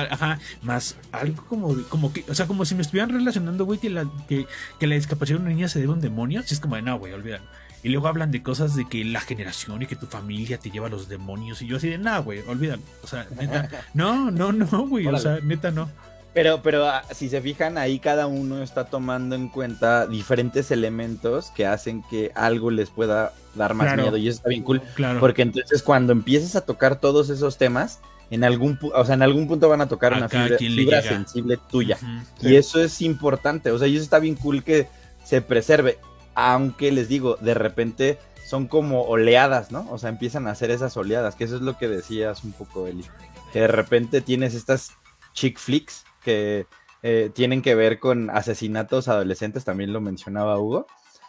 ajá, 0.10 0.40
más 0.62 0.98
algo 1.14 1.42
como, 1.46 1.82
como 1.84 2.12
que, 2.12 2.26
o 2.28 2.36
sea, 2.36 2.48
como 2.48 2.66
si 2.66 2.76
me 2.76 2.82
estuvieran 2.82 3.12
relacionando, 3.12 3.64
güey, 3.64 3.80
que 3.80 3.90
la, 3.90 4.06
que, 4.28 4.46
que 4.78 4.88
la 4.88 4.96
discapacidad 4.96 5.38
de 5.38 5.46
una 5.46 5.54
niña 5.54 5.70
se 5.70 5.80
debe 5.80 5.94
a 5.94 5.96
un 5.96 6.02
demonio. 6.02 6.44
Si 6.44 6.54
es 6.54 6.60
como 6.60 6.76
de 6.76 6.82
no, 6.82 7.00
güey, 7.00 7.14
olvídalo. 7.14 7.46
Y 7.82 7.88
luego 7.88 8.10
hablan 8.10 8.30
de 8.30 8.44
cosas 8.44 8.76
de 8.76 8.90
que 8.90 9.06
la 9.06 9.22
generación 9.22 9.84
y 9.84 9.86
que 9.86 9.96
tu 9.96 10.06
familia 10.06 10.58
te 10.58 10.70
lleva 10.70 10.88
a 10.88 10.90
los 10.90 11.08
demonios. 11.08 11.62
Y 11.62 11.68
yo 11.68 11.78
así 11.78 11.88
de, 11.88 11.98
no, 11.98 12.22
güey, 12.24 12.42
olvídalo. 12.46 12.82
O 13.04 13.08
sea, 13.08 13.26
neta, 13.40 13.70
no, 13.94 14.32
no, 14.32 14.52
no, 14.52 14.88
güey. 14.90 15.08
O 15.08 15.18
sea, 15.18 15.40
neta, 15.42 15.72
no. 15.72 15.90
Pero, 16.34 16.62
pero 16.64 16.88
ah, 16.88 17.04
si 17.12 17.28
se 17.28 17.42
fijan, 17.42 17.78
ahí 17.78 18.00
cada 18.00 18.26
uno 18.28 18.64
está 18.64 18.86
tomando 18.86 19.36
en 19.36 19.50
cuenta 19.50 20.08
diferentes 20.08 20.72
elementos 20.72 21.52
que 21.52 21.66
hacen 21.66 22.04
que 22.10 22.32
algo 22.36 22.72
les 22.72 22.90
pueda 22.90 23.34
dar 23.56 23.74
más 23.74 23.88
Claro. 23.88 24.04
miedo. 24.04 24.18
Y 24.18 24.30
eso 24.30 24.38
está 24.38 24.50
bien 24.50 24.64
cool. 24.64 24.82
Claro. 24.96 25.20
Porque 25.20 25.42
entonces 25.42 25.84
cuando 25.84 26.14
empiezas 26.14 26.56
a 26.56 26.62
tocar 26.62 27.00
todos 27.02 27.30
esos 27.30 27.58
temas, 27.58 28.00
en 28.30 28.46
algún, 28.46 28.80
pu- 28.80 28.94
o 28.96 29.04
sea, 29.04 29.16
en 29.16 29.24
algún 29.24 29.46
punto 29.46 29.68
van 29.68 29.82
a 29.82 29.90
tocar 29.90 30.14
A 30.14 30.18
una 30.18 30.30
fibra, 30.30 31.02
sensible 31.02 31.60
tuya. 31.70 31.98
Y 32.42 32.56
eso 32.56 32.82
es 32.82 33.02
importante. 33.02 33.72
O 33.72 33.78
sea, 33.78 33.90
y 33.90 33.96
eso 33.96 34.04
está 34.04 34.20
bien 34.20 34.36
cool 34.36 34.64
que 34.64 34.88
se 35.26 35.42
preserve. 35.42 36.00
Aunque 36.34 36.94
les 36.94 37.10
digo, 37.10 37.36
de 37.42 37.54
repente 37.56 38.20
son 38.48 38.68
como 38.68 39.02
oleadas, 39.04 39.72
¿no? 39.72 39.86
O 39.92 39.98
sea, 39.98 40.08
empiezan 40.10 40.48
a 40.48 40.52
hacer 40.52 40.72
esas 40.72 40.96
oleadas, 40.96 41.36
que 41.36 41.44
eso 41.44 41.58
es 41.58 41.62
lo 41.62 41.78
que 41.78 41.90
decías 41.90 42.46
un 42.46 42.54
poco, 42.54 42.88
Eli. 42.88 43.04
Que 43.52 43.60
de 43.62 43.68
repente 43.68 44.22
tienes 44.22 44.54
estas 44.54 44.92
chick 45.34 45.60
flicks 45.60 46.06
que 46.22 46.66
eh, 47.04 47.30
tienen 47.34 47.62
que 47.62 47.76
ver 47.76 48.00
con 48.00 48.30
asesinatos 48.30 49.08
adolescentes, 49.08 49.66
también 49.66 49.92
lo 49.94 50.02
mencionaba 50.02 50.60
Hugo. 50.60 50.86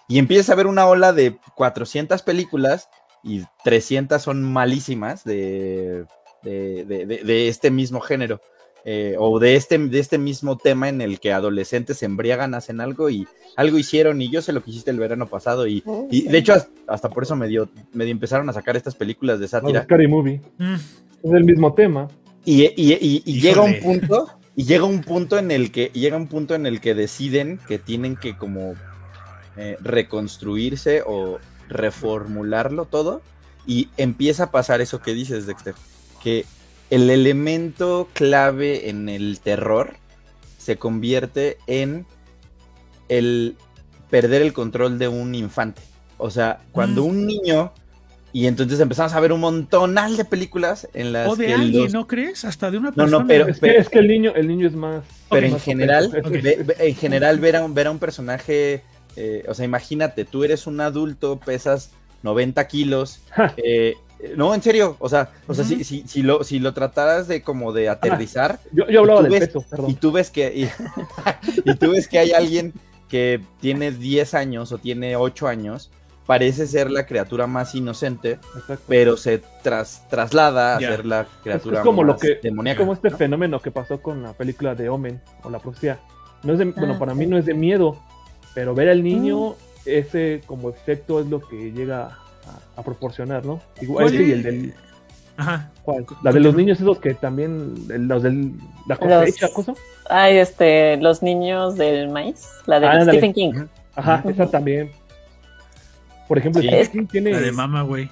Y 0.09 0.19
empiezas 0.19 0.51
a 0.51 0.55
ver 0.55 0.67
una 0.67 0.87
ola 0.87 1.13
de 1.13 1.39
400 1.57 2.23
películas 2.23 2.89
y 3.25 3.43
300 3.65 4.21
son 4.21 4.43
malísimas 4.43 5.25
de, 5.25 6.05
de, 6.43 6.85
de- 6.85 7.07
de- 7.07 7.25
de 7.25 7.49
este 7.49 7.71
mismo 7.71 8.01
género. 8.01 8.41
eh, 8.85 9.15
o 9.17 9.39
de 9.39 9.55
este, 9.55 9.79
de 9.79 10.01
este 10.01 10.19
mismo 10.19 10.59
tema 10.59 10.89
en 10.89 11.01
el 11.01 11.21
que 11.21 11.33
adolescentes 11.33 11.99
se 11.99 12.05
embriagan, 12.07 12.53
hacen 12.53 12.81
algo 12.81 13.11
y 13.11 13.29
algo 13.55 13.79
hicieron 13.79 14.21
y 14.21 14.29
yo 14.29 14.43
sé 14.43 14.53
lo 14.53 14.61
que 14.61 14.71
hiciste 14.73 14.91
el 14.91 14.99
verano 14.99 15.29
pasado 15.29 15.69
y, 15.69 15.85
y 16.11 16.23
de 16.23 16.39
hecho 16.39 16.55
hasta, 16.55 16.73
hasta 16.89 17.09
por 17.09 17.23
eso 17.23 17.37
medio, 17.37 17.69
medio 17.93 18.11
empezaron 18.11 18.51
a 18.51 18.53
sacar 18.53 18.77
estas 18.77 18.97
películas 18.97 19.39
de 19.39 19.45
No, 19.45 19.49
sátira 19.51 19.85
Scary 19.85 20.09
Movie. 20.09 20.41
Mm. 20.59 20.75
Es 20.75 21.33
el 21.33 21.45
mismo 21.45 21.73
tema. 21.75 22.09
y, 22.45 22.65
y- 22.65 22.73
y- 22.77 23.23
y 23.25 23.37
Híjole. 23.37 23.41
llega 23.41 23.63
un 23.63 23.79
punto 23.81 24.27
y 24.55 24.65
llega 24.65 24.85
un 24.85 25.03
punto 25.03 25.39
en 25.39 25.51
el 25.51 25.73
que 25.73 25.91
llega 25.95 26.17
un 26.17 26.27
punto 26.29 26.55
en 26.55 26.67
el 26.67 26.81
que 26.81 26.95
deciden 26.95 27.59
que 27.67 27.79
tienen 27.79 28.17
que 28.17 28.37
como 28.37 28.75
eh, 29.57 29.77
reconstruirse 29.81 31.03
o 31.07 31.39
reformularlo 31.69 32.85
todo 32.85 33.23
y 33.67 33.89
empieza 33.97 34.45
a 34.45 34.51
pasar 34.51 34.81
eso 34.81 35.01
que 35.01 35.15
dices 35.15 35.47
Dexter 35.47 35.75
que 36.23 36.45
el 36.91 37.09
elemento 37.09 38.09
clave 38.13 38.91
en 38.91 39.09
el 39.09 39.41
terror 39.41 39.95
se 40.59 40.77
convierte 40.77 41.59
en 41.67 42.07
el 43.09 43.57
perder 44.11 44.43
el 44.43 44.53
control 44.53 44.99
de 44.99 45.09
un 45.09 45.35
infante 45.35 45.83
o 46.19 46.31
sea 46.31 46.61
cuando 46.73 47.05
Mm. 47.05 47.07
un 47.07 47.27
niño 47.27 47.73
y 48.33 48.47
entonces 48.47 48.81
empezamos 48.81 49.13
a 49.13 49.21
ver 49.21 49.33
un 49.33 49.41
montonal 49.41 50.17
de 50.17 50.25
películas 50.25 50.89
en 50.95 51.13
las 51.13 51.29
O 51.29 51.37
de 51.37 51.47
que 51.47 51.55
alguien, 51.55 51.85
los- 51.85 51.93
¿no 51.93 52.07
crees? 52.07 52.45
Hasta 52.45 52.71
de 52.71 52.79
una 52.79 52.91
No, 52.97 53.07
no, 53.07 53.27
persona. 53.27 53.27
pero- 53.29 53.49
Es 53.49 53.61
que, 53.61 53.77
es 53.77 53.89
que 53.89 53.99
el 53.99 54.09
niño, 54.09 54.33
el 54.35 54.49
niño 54.49 54.67
es 54.67 54.75
más. 54.75 55.05
pero 55.31 55.47
en 55.47 55.53
más 55.53 55.63
general, 55.63 56.11
ve- 56.31 56.63
ve- 56.65 56.77
en 56.79 56.95
general 56.95 57.39
ver 57.41 57.57
a 57.57 57.65
un, 57.65 57.75
ver 57.75 57.87
a 57.89 57.91
un 57.91 57.99
personaje, 57.99 58.83
eh, 59.17 59.45
o 59.49 59.55
sea, 59.55 59.65
imagínate, 59.65 60.25
tú 60.25 60.45
eres 60.45 60.67
un 60.67 60.81
adulto, 60.81 61.39
pesas 61.39 61.91
90 62.23 62.67
kilos, 62.69 63.21
eh, 63.59 63.95
no, 64.37 64.55
en 64.55 64.63
serio, 64.63 64.97
o 65.01 65.09
sea, 65.09 65.31
o 65.49 65.53
sea, 65.55 65.65
si, 65.65 65.83
si, 65.85 66.05
si 66.07 66.23
lo, 66.23 66.45
si 66.45 66.61
lo 66.61 66.73
trataras 66.73 67.27
de 67.27 67.43
como 67.43 67.73
de 67.73 67.89
aterrizar 67.89 68.61
Yo, 68.73 68.89
yo 68.89 69.01
hablaba 69.01 69.23
del 69.23 69.33
ves- 69.33 69.47
peso, 69.49 69.65
y 69.67 69.71
perdón. 69.71 69.95
tú 69.97 70.13
ves 70.13 70.31
que 70.31 70.47
y, 70.57 70.69
y 71.71 71.75
tú 71.75 71.91
ves 71.91 72.07
que 72.09 72.19
hay 72.21 72.31
alguien 72.33 72.73
que 73.09 73.41
tiene 73.61 73.91
10 73.91 74.35
años 74.35 74.71
o 74.73 74.79
tiene 74.79 75.17
8 75.17 75.49
años, 75.49 75.91
parece 76.27 76.67
ser 76.67 76.91
la 76.91 77.05
criatura 77.07 77.47
más 77.47 77.75
inocente, 77.75 78.39
Exacto. 78.57 78.85
pero 78.89 79.17
se 79.17 79.43
tras, 79.63 80.09
traslada 80.09 80.77
a 80.77 80.81
Ya. 80.81 80.89
ser 80.91 81.07
la 81.07 81.21
Es, 81.23 81.27
criatura 81.43 81.79
es 81.79 81.85
como 81.85 82.05
lo 82.05 82.13
más 82.13 82.21
que 82.23 82.39
demoníaca. 82.43 82.79
como 82.81 82.93
este 82.93 83.11
¿no? 83.11 83.17
fenómeno 83.17 83.61
que 83.61 83.71
pasó 83.71 84.01
con 84.01 84.23
la 84.23 84.33
película 84.33 84.75
de 84.75 84.89
Omen 84.89 85.21
o 85.43 85.51
la 85.51 85.59
profecía. 85.59 85.99
No 86.43 86.53
es 86.53 86.59
de- 86.59 86.65
bueno, 86.67 86.95
Ah, 86.95 86.99
para 86.99 87.13
sí. 87.13 87.19
mí 87.19 87.27
no 87.27 87.37
es 87.39 87.45
de 87.47 87.55
miedo, 87.55 87.97
pero 88.55 88.75
ver 88.75 88.89
al 88.89 89.03
niño, 89.03 89.51
Mm. 89.51 89.55
ese 89.87 90.41
como 90.47 90.71
efecto 90.71 91.21
es 91.21 91.27
lo 91.27 91.41
que 91.41 91.73
llega 91.73 92.07
a, 92.07 92.81
a 92.81 92.83
proporcionar, 92.83 93.45
¿no? 93.45 93.61
Igual 93.81 94.05
¿Cuál 94.07 94.15
ese 94.15 94.23
y 94.25 94.33
el 94.33 94.43
del 94.43 94.75
Ajá. 95.37 95.71
¿cuál? 95.83 96.05
La 96.23 96.31
de 96.33 96.41
los 96.41 96.55
niños 96.55 96.79
esos 96.81 96.99
que 96.99 97.15
también 97.15 97.75
los 97.89 98.23
del 98.23 98.53
la 98.87 98.97
Los- 98.97 98.99
cosecha, 99.27 99.49
cosa. 99.53 99.75
Ay, 100.11 100.37
este, 100.39 100.97
los 100.99 101.23
niños 101.23 101.77
del 101.77 102.11
maíz, 102.11 102.47
la 102.67 102.79
de 102.81 102.87
Ah. 102.87 103.03
Stephen 103.05 103.33
King. 103.33 103.53
Ajá, 103.95 104.21
Ujú. 104.21 104.31
esa 104.31 104.51
también. 104.51 104.91
Por 106.29 106.39
ejemplo, 106.39 106.63
Sí. 106.63 107.07
Tiene 107.11 107.31
La 107.33 107.41
de 107.41 107.53
mama, 107.53 107.83
güey. 107.83 108.09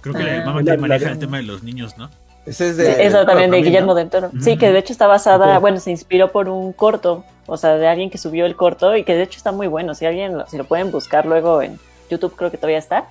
Creo 0.00 0.14
que 0.14 0.22
la 0.22 0.32
de 0.32 0.38
Ah. 0.38 0.44
mama 0.46 0.60
La- 0.60 0.64
que 0.64 0.70
la 0.76 0.76
maneja 0.88 1.06
de- 1.06 1.12
el 1.12 1.18
tema 1.18 1.36
de 1.38 1.42
los 1.44 1.62
niños, 1.62 1.96
¿no? 1.98 2.08
Ese 2.46 2.70
es 2.70 2.76
Sí, 2.76 2.82
de, 2.82 3.04
Esa 3.06 3.26
también 3.26 3.50
de. 3.50 3.62
Guillermo 3.62 3.94
del 3.94 4.08
Toro. 4.08 4.30
Sí, 4.40 4.56
que 4.56 4.70
de 4.72 4.78
hecho 4.78 4.92
está 4.92 5.06
basada, 5.06 5.58
bueno, 5.58 5.78
se 5.80 5.90
inspiró 5.90 6.30
por 6.32 6.48
un 6.48 6.72
corto, 6.72 7.24
o 7.46 7.56
sea, 7.56 7.74
de 7.76 7.86
alguien 7.88 8.08
que 8.10 8.16
subió 8.18 8.46
el 8.46 8.56
corto 8.56 8.96
y 8.96 9.04
que 9.04 9.14
de 9.14 9.22
hecho 9.24 9.36
está 9.36 9.52
muy 9.52 9.66
bueno. 9.66 9.94
Si 9.94 10.06
alguien, 10.06 10.38
lo- 10.38 10.46
si 10.46 10.56
lo 10.56 10.64
pueden 10.64 10.90
buscar 10.90 11.26
luego 11.26 11.60
en 11.62 11.78
YouTube, 12.10 12.34
creo 12.36 12.50
que 12.50 12.56
todavía 12.56 12.78
está. 12.78 13.04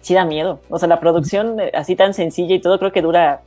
Sí 0.00 0.14
da 0.14 0.24
miedo. 0.24 0.60
O 0.68 0.78
sea, 0.78 0.88
la 0.88 0.98
producción 1.00 1.60
eh, 1.60 1.70
así 1.74 1.94
tan 1.96 2.12
sencilla 2.14 2.54
y 2.54 2.60
todo, 2.60 2.78
creo 2.78 2.92
que 2.92 3.02
dura 3.02 3.40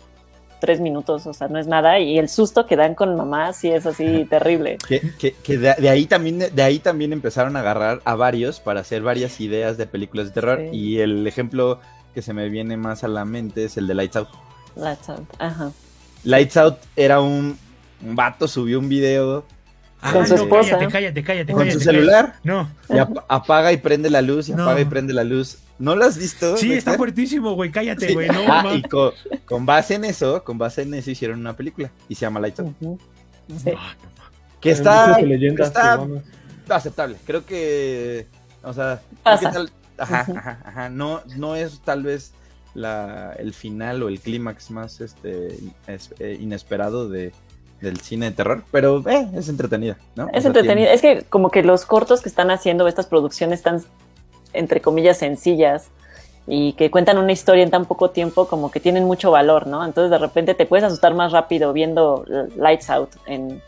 tres 0.60 0.80
minutos, 0.80 1.26
o 1.28 1.34
sea, 1.34 1.48
no 1.48 1.58
es 1.60 1.68
nada. 1.68 2.00
Y 2.00 2.18
el 2.20 2.30
susto 2.30 2.66
que 2.66 2.76
dan 2.76 2.96
con 2.96 3.16
mamá 3.16 3.54
sí 3.54 3.70
es 3.70 3.86
así 3.86 4.26
terrible. 4.26 4.78
Que, 4.88 5.02
que- 5.18 5.34
que 5.34 5.58
de, 5.58 5.74
de 5.76 5.90
ahí 5.90 6.06
también, 6.06 6.40
de 6.40 6.64
ahí 6.64 6.80
también 6.80 7.14
empezaron 7.14 7.56
a 7.56 7.62
agarrar 7.62 8.02
a 8.06 8.16
varios 8.16 8.60
para 8.60 8.82
hacer 8.82 9.02
varias 9.02 9.40
ideas 9.42 9.78
de 9.78 9.86
películas 9.88 10.28
de 10.28 10.32
terror. 10.34 10.60
Sí. 10.72 10.78
Y 10.78 11.00
el 11.00 11.26
ejemplo 11.28 11.80
que 12.14 12.22
se 12.22 12.34
me 12.34 12.50
viene 12.50 12.76
más 12.78 13.04
a 13.04 13.08
la 13.08 13.26
mente 13.26 13.66
es 13.66 13.78
el 13.78 13.88
de 13.88 13.94
Lights 13.96 14.16
Out. 14.18 14.30
Lights 14.76 15.10
out. 15.10 15.28
Ajá. 15.40 15.72
Lights 16.24 16.58
Out 16.58 16.78
era 16.96 17.22
un, 17.22 17.58
un 18.06 18.16
vato, 18.16 18.48
subió 18.48 18.80
un 18.80 18.90
video 18.90 19.46
Ah, 20.02 20.14
Con 20.14 20.26
su 20.28 20.36
no, 20.38 20.44
esposa. 20.44 20.78
Cállate, 20.78 20.92
cállate, 20.92 21.24
cállate. 21.24 21.52
con 21.52 21.62
cállate, 21.62 21.78
su 21.78 21.84
celular 21.84 22.36
No. 22.44 22.70
y 22.90 22.98
ap- 22.98 23.26
apaga 23.28 23.74
y 23.74 23.78
prende 23.78 24.10
la 24.10 24.22
luz 24.22 24.48
y 24.48 24.54
No. 24.54 24.64
apaga 24.64 24.80
y 24.82 24.86
prende 24.86 25.14
la 25.14 25.24
luz. 25.26 25.58
¿No 25.78 25.96
lo 25.96 26.06
has 26.06 26.18
visto? 26.18 26.56
Sí, 26.58 26.74
está 26.74 26.94
fuertísimo, 26.96 27.54
güey. 27.54 27.70
Cállate, 27.72 28.08
Sí. 28.08 28.14
güey. 28.14 28.28
No, 28.30 28.40
Ah, 28.48 28.74
y 28.76 28.82
co- 28.84 29.14
con, 29.46 29.66
base 29.66 29.96
en 29.96 30.06
eso, 30.06 30.44
con 30.44 30.58
base 30.58 30.84
en 30.84 30.94
eso 30.94 31.12
hicieron 31.12 31.40
una 31.40 31.54
película 31.56 31.92
y 32.08 32.16
se 32.16 32.22
llama 32.22 32.40
Lights 32.40 32.60
Out. 32.62 32.76
Sí. 32.80 32.86
No, 32.86 32.98
ma. 33.74 33.96
Que 34.62 34.72
está, 34.72 35.18
que 35.18 35.64
está 35.64 36.06
aceptable. 36.70 37.18
Creo 37.26 37.46
que, 37.46 38.28
o 38.64 38.74
sea, 38.74 39.02
que 39.40 39.46
tal- 39.48 39.72
ajá, 39.98 40.20
ajá, 40.36 40.60
ajá. 40.66 40.90
No, 40.90 41.22
no 41.38 41.56
es 41.56 41.80
tal 41.82 42.04
vez 42.04 42.34
la, 42.74 43.34
el 43.40 43.54
final 43.54 44.04
o 44.04 44.10
el 44.10 44.20
clímax 44.20 44.70
más 44.72 45.02
este 45.02 45.58
es- 45.88 46.14
eh, 46.20 46.38
inesperado 46.40 47.10
de, 47.10 47.32
del 47.82 48.00
cine 48.00 48.28
de 48.28 48.32
terror, 48.36 48.64
pero 48.72 49.08
eh, 49.10 49.28
es 49.36 49.50
entretenida, 49.50 49.98
¿no? 50.16 50.26
O 50.26 50.30
Es 50.34 50.44
sea, 50.44 50.50
entretenido. 50.50 50.90
Es 50.90 51.02
que 51.02 51.24
como 51.24 51.50
que 51.50 51.64
los 51.64 51.86
cortos 51.86 52.22
que 52.22 52.30
están 52.30 52.52
haciendo 52.52 52.88
estas 52.88 53.08
producciones 53.08 53.62
tan, 53.62 53.82
entre 54.54 54.82
comillas, 54.82 55.18
sencillas 55.18 55.90
y 56.48 56.74
que 56.74 56.90
cuentan 56.90 57.18
una 57.18 57.32
historia 57.32 57.64
en 57.64 57.70
tan 57.70 57.86
poco 57.86 58.10
tiempo, 58.10 58.48
como 58.48 58.72
que 58.72 58.80
tienen 58.80 59.04
mucho 59.06 59.32
valor, 59.32 59.68
¿no? 59.68 59.86
Entonces 59.86 60.10
de 60.12 60.18
repente 60.18 60.56
te 60.56 60.66
puedes 60.66 60.84
asustar 60.84 61.14
más 61.14 61.32
rápido 61.32 61.74
viendo 61.74 62.26
Lights 62.58 62.90
Out 62.90 63.12
en 63.28 63.62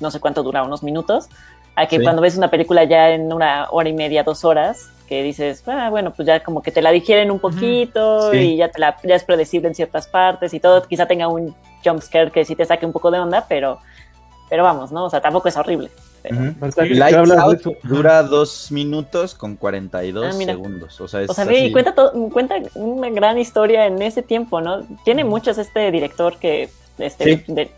no 0.00 0.10
sé 0.10 0.18
cuánto 0.20 0.42
dura, 0.42 0.62
unos 0.62 0.82
minutos, 0.82 1.28
a 1.76 1.86
que 1.86 1.96
Sí. 1.98 2.02
cuando 2.02 2.22
ves 2.22 2.36
una 2.36 2.50
película 2.50 2.84
ya 2.84 3.10
en 3.10 3.32
una 3.32 3.66
hora 3.70 3.88
y 3.88 3.92
media, 3.92 4.22
dos 4.22 4.44
horas, 4.44 4.90
que 5.08 5.22
dices, 5.22 5.64
ah, 5.66 5.88
bueno, 5.90 6.12
pues 6.12 6.26
ya 6.26 6.40
como 6.42 6.62
que 6.62 6.70
te 6.70 6.82
la 6.82 6.90
digieren 6.92 7.30
un 7.30 7.40
poquito 7.40 8.30
Sí. 8.30 8.38
y 8.38 8.56
ya, 8.58 8.68
te 8.70 8.78
la, 8.78 8.96
ya 9.02 9.14
es 9.16 9.24
predecible 9.24 9.68
en 9.68 9.74
ciertas 9.74 10.06
partes 10.06 10.54
y 10.54 10.60
todo, 10.60 10.82
quizá 10.82 11.06
tenga 11.06 11.26
un 11.28 11.54
jump 11.84 12.00
scare 12.00 12.30
que 12.30 12.44
sí 12.44 12.54
te 12.54 12.64
saque 12.64 12.86
un 12.86 12.92
poco 12.92 13.10
de 13.10 13.18
onda, 13.18 13.44
pero, 13.48 13.78
pero 14.48 14.62
vamos, 14.62 14.92
¿no? 14.92 15.04
O 15.06 15.10
sea, 15.10 15.20
tampoco 15.20 15.48
es 15.48 15.56
horrible. 15.56 15.90
Lights 16.22 17.16
hablas 17.16 17.36
de 17.38 17.42
Out 17.42 17.62
dura 17.82 18.22
dos 18.22 18.70
minutos 18.70 19.34
con 19.34 19.56
42 19.56 20.26
Ah, 20.26 20.32
segundos. 20.44 21.00
O 21.00 21.08
sea, 21.08 21.22
es 21.22 21.30
O 21.30 21.34
sea, 21.34 21.44
así. 21.44 21.54
y 21.56 21.72
cuenta, 21.72 21.94
todo- 21.94 22.12
cuenta 22.30 22.56
una 22.74 23.08
gran 23.10 23.38
historia 23.38 23.86
en 23.86 24.00
ese 24.02 24.22
tiempo, 24.22 24.60
¿no? 24.60 24.82
Tiene 25.04 25.24
muchos 25.24 25.56
este 25.58 25.90
director 25.90 26.36
que 26.38 26.68
este, 26.98 27.24
Sí. 27.38 27.44
de- 27.48 27.70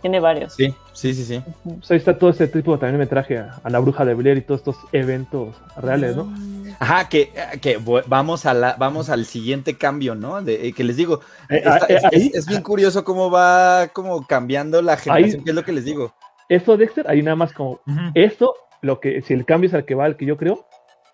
tiene 0.00 0.20
varios. 0.20 0.54
Sí, 0.54 0.74
sí, 0.92 1.14
sí, 1.14 1.24
sí. 1.24 1.42
ahí 1.90 1.96
está 1.96 2.18
todo 2.18 2.30
ese 2.30 2.46
tipo 2.48 2.78
también 2.78 2.98
me 2.98 3.06
traje 3.06 3.38
a, 3.38 3.60
a 3.62 3.70
la 3.70 3.78
bruja 3.78 4.04
de 4.04 4.14
Blair 4.14 4.38
y 4.38 4.42
todos 4.42 4.60
estos 4.60 4.76
eventos 4.92 5.56
reales, 5.76 6.16
¿no? 6.16 6.32
Ajá, 6.78 7.08
que, 7.08 7.32
que 7.60 7.78
vamos, 8.06 8.46
a 8.46 8.54
la, 8.54 8.74
vamos 8.78 9.08
al 9.10 9.24
siguiente 9.26 9.76
cambio, 9.78 10.14
¿no? 10.14 10.42
De, 10.42 10.68
eh, 10.68 10.72
que 10.72 10.84
les 10.84 10.96
digo, 10.96 11.20
Eh, 11.48 11.62
está- 11.64 11.86
eh, 11.88 11.96
es, 11.96 12.04
ahí- 12.04 12.10
es- 12.28 12.34
es 12.34 12.46
bien 12.46 12.62
curioso 12.62 13.04
cómo 13.04 13.30
va 13.30 13.88
como 13.92 14.26
cambiando 14.26 14.80
la 14.82 14.96
generación, 14.96 15.44
que 15.44 15.50
es 15.50 15.56
lo 15.56 15.64
que 15.64 15.72
les 15.72 15.84
digo. 15.84 16.14
Eso, 16.48 16.76
Dexter, 16.76 17.08
ahí 17.08 17.22
nada 17.22 17.36
más 17.36 17.52
como 17.52 17.80
Ujú. 17.86 18.10
eso, 18.14 18.54
lo 18.80 19.00
que, 19.00 19.22
si 19.22 19.32
el 19.34 19.44
cambio 19.44 19.68
es 19.68 19.74
al 19.74 19.84
que 19.84 19.94
va, 19.94 20.04
al 20.06 20.16
que 20.16 20.26
yo 20.26 20.36
creo, 20.36 20.66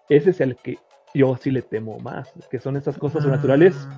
ese 0.09 0.31
es 0.31 0.41
el 0.41 0.57
que 0.57 0.79
yo 1.15 1.37
sí 1.41 1.51
le 1.51 1.63
temo 1.63 1.99
más, 2.01 2.29
que 2.51 2.59
son 2.61 2.77
esas 2.77 2.97
cosas 2.99 3.23
sobrenaturales, 3.23 3.89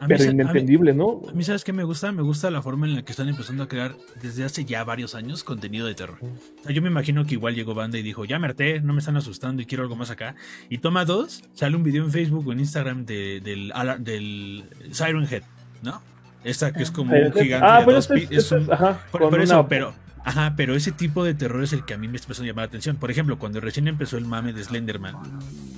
Ah, 0.00 0.06
mí 0.06 0.14
pero 0.16 0.24
mí- 0.26 0.30
inentendibles, 0.30 0.94
¿no? 0.94 1.22
A 1.28 1.32
mí, 1.32 1.42
¿sabes 1.42 1.64
qué 1.64 1.72
me 1.72 1.82
gusta? 1.82 2.12
Me 2.12 2.22
gusta 2.22 2.50
la 2.50 2.62
forma 2.62 2.86
en 2.86 2.94
la 2.94 3.02
que 3.02 3.10
están 3.12 3.28
empezando 3.28 3.64
a 3.64 3.68
crear 3.68 3.96
desde 4.22 4.44
hace 4.44 4.64
ya 4.64 4.84
varios 4.84 5.14
años 5.16 5.42
contenido 5.42 5.86
de 5.88 5.94
terror. 5.94 6.18
O 6.22 6.62
sea, 6.62 6.72
yo 6.72 6.80
me 6.82 6.88
imagino 6.88 7.24
que 7.26 7.34
igual 7.34 7.54
llegó 7.56 7.74
banda 7.74 7.98
y 7.98 8.02
dijo, 8.02 8.24
ya 8.24 8.38
me 8.38 8.46
harté, 8.46 8.80
no 8.80 8.92
me 8.92 9.00
están 9.00 9.16
asustando 9.16 9.60
y 9.60 9.66
quiero 9.66 9.82
algo 9.82 9.96
más 9.96 10.10
acá. 10.10 10.36
Y 10.68 10.78
toma 10.78 11.04
dos, 11.04 11.42
sale 11.54 11.74
un 11.76 11.82
video 11.82 12.04
en 12.04 12.12
Facebook 12.12 12.46
o 12.46 12.52
en 12.52 12.60
Instagram 12.60 13.06
de- 13.06 13.40
del, 13.40 13.72
del 14.00 14.64
Siren 14.92 15.26
Head, 15.28 15.42
¿no? 15.82 16.00
Esta 16.44 16.72
que 16.72 16.84
es 16.84 16.92
como 16.92 17.14
un 17.16 17.32
gigante 17.32 17.66
ah, 17.66 17.82
dos 17.84 18.08
este 18.10 18.14
es, 18.14 18.28
pi- 18.28 18.34
es 18.36 18.44
este 18.44 18.56
es- 18.56 18.62
un- 18.68 18.72
ajá, 18.72 19.00
por, 19.10 19.40
eso, 19.40 19.66
pero, 19.68 19.94
ajá, 20.28 20.54
pero 20.56 20.74
ese 20.74 20.92
tipo 20.92 21.24
de 21.24 21.34
terror 21.34 21.62
es 21.62 21.72
el 21.72 21.84
que 21.84 21.94
a 21.94 21.98
mí 21.98 22.08
me 22.08 22.18
empezó 22.18 22.42
a 22.42 22.46
llamar 22.46 22.64
la 22.64 22.68
atención. 22.68 22.96
Por 22.96 23.10
ejemplo, 23.10 23.38
cuando 23.38 23.60
recién 23.60 23.88
empezó 23.88 24.16
el 24.18 24.24
mame 24.26 24.52
de 24.52 24.62
Slenderman, 24.64 25.16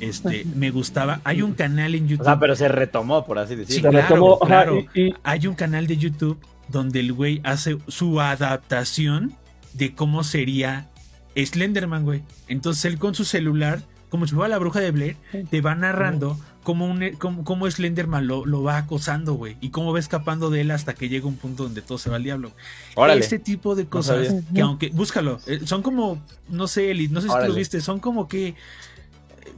este, 0.00 0.44
me 0.56 0.70
gustaba. 0.70 1.20
Hay 1.24 1.42
un 1.42 1.54
canal 1.54 1.94
en 1.94 2.08
YouTube. 2.08 2.24
Sea, 2.24 2.38
pero 2.38 2.56
se 2.56 2.68
retomó, 2.68 3.24
por 3.26 3.38
así 3.38 3.54
Sí, 3.54 3.60
decirlo. 3.60 3.90
se 3.90 3.90
claro, 3.98 4.06
retomó, 4.08 4.38
claro. 4.40 4.86
hay 5.22 5.46
un 5.46 5.54
canal 5.54 5.86
de 5.86 5.96
YouTube 5.96 6.38
donde 6.68 7.00
el 7.00 7.12
güey 7.12 7.40
hace 7.44 7.78
su 7.88 8.20
adaptación 8.20 9.32
de 9.74 9.94
cómo 9.94 10.24
sería 10.24 10.88
Slenderman, 11.36 12.04
güey. 12.04 12.22
Entonces 12.48 12.84
él 12.86 12.98
con 12.98 13.14
su 13.14 13.24
celular, 13.24 13.80
como 14.08 14.26
si 14.26 14.34
fuera 14.34 14.48
la 14.48 14.58
bruja 14.58 14.80
de 14.80 14.90
Blair, 14.90 15.16
te 15.50 15.60
va 15.60 15.74
narrando 15.74 16.38
cómo, 16.70 16.86
un, 16.86 17.16
cómo, 17.18 17.42
cómo 17.42 17.68
Slenderman 17.68 18.28
lo, 18.28 18.46
lo 18.46 18.62
va 18.62 18.76
acosando, 18.76 19.34
güey. 19.34 19.56
Y 19.60 19.70
cómo 19.70 19.92
va 19.92 19.98
escapando 19.98 20.50
de 20.50 20.60
él 20.60 20.70
hasta 20.70 20.94
que 20.94 21.08
llega 21.08 21.26
un 21.26 21.34
punto 21.34 21.64
donde 21.64 21.82
todo 21.82 21.98
se 21.98 22.10
va 22.10 22.14
al 22.16 22.22
diablo. 22.22 22.52
Órale. 22.94 23.20
Este 23.20 23.40
tipo 23.40 23.74
de 23.74 23.86
cosas 23.86 24.32
que 24.54 24.60
aunque, 24.60 24.90
búscalo, 24.90 25.40
eh, 25.48 25.62
son 25.64 25.82
como, 25.82 26.22
no 26.48 26.68
sé, 26.68 26.92
Eli, 26.92 27.08
no 27.08 27.20
sé 27.20 27.26
si 27.26 27.34
tú 27.34 27.48
lo 27.48 27.54
viste, 27.54 27.80
son 27.80 27.98
como 27.98 28.28
que 28.28 28.54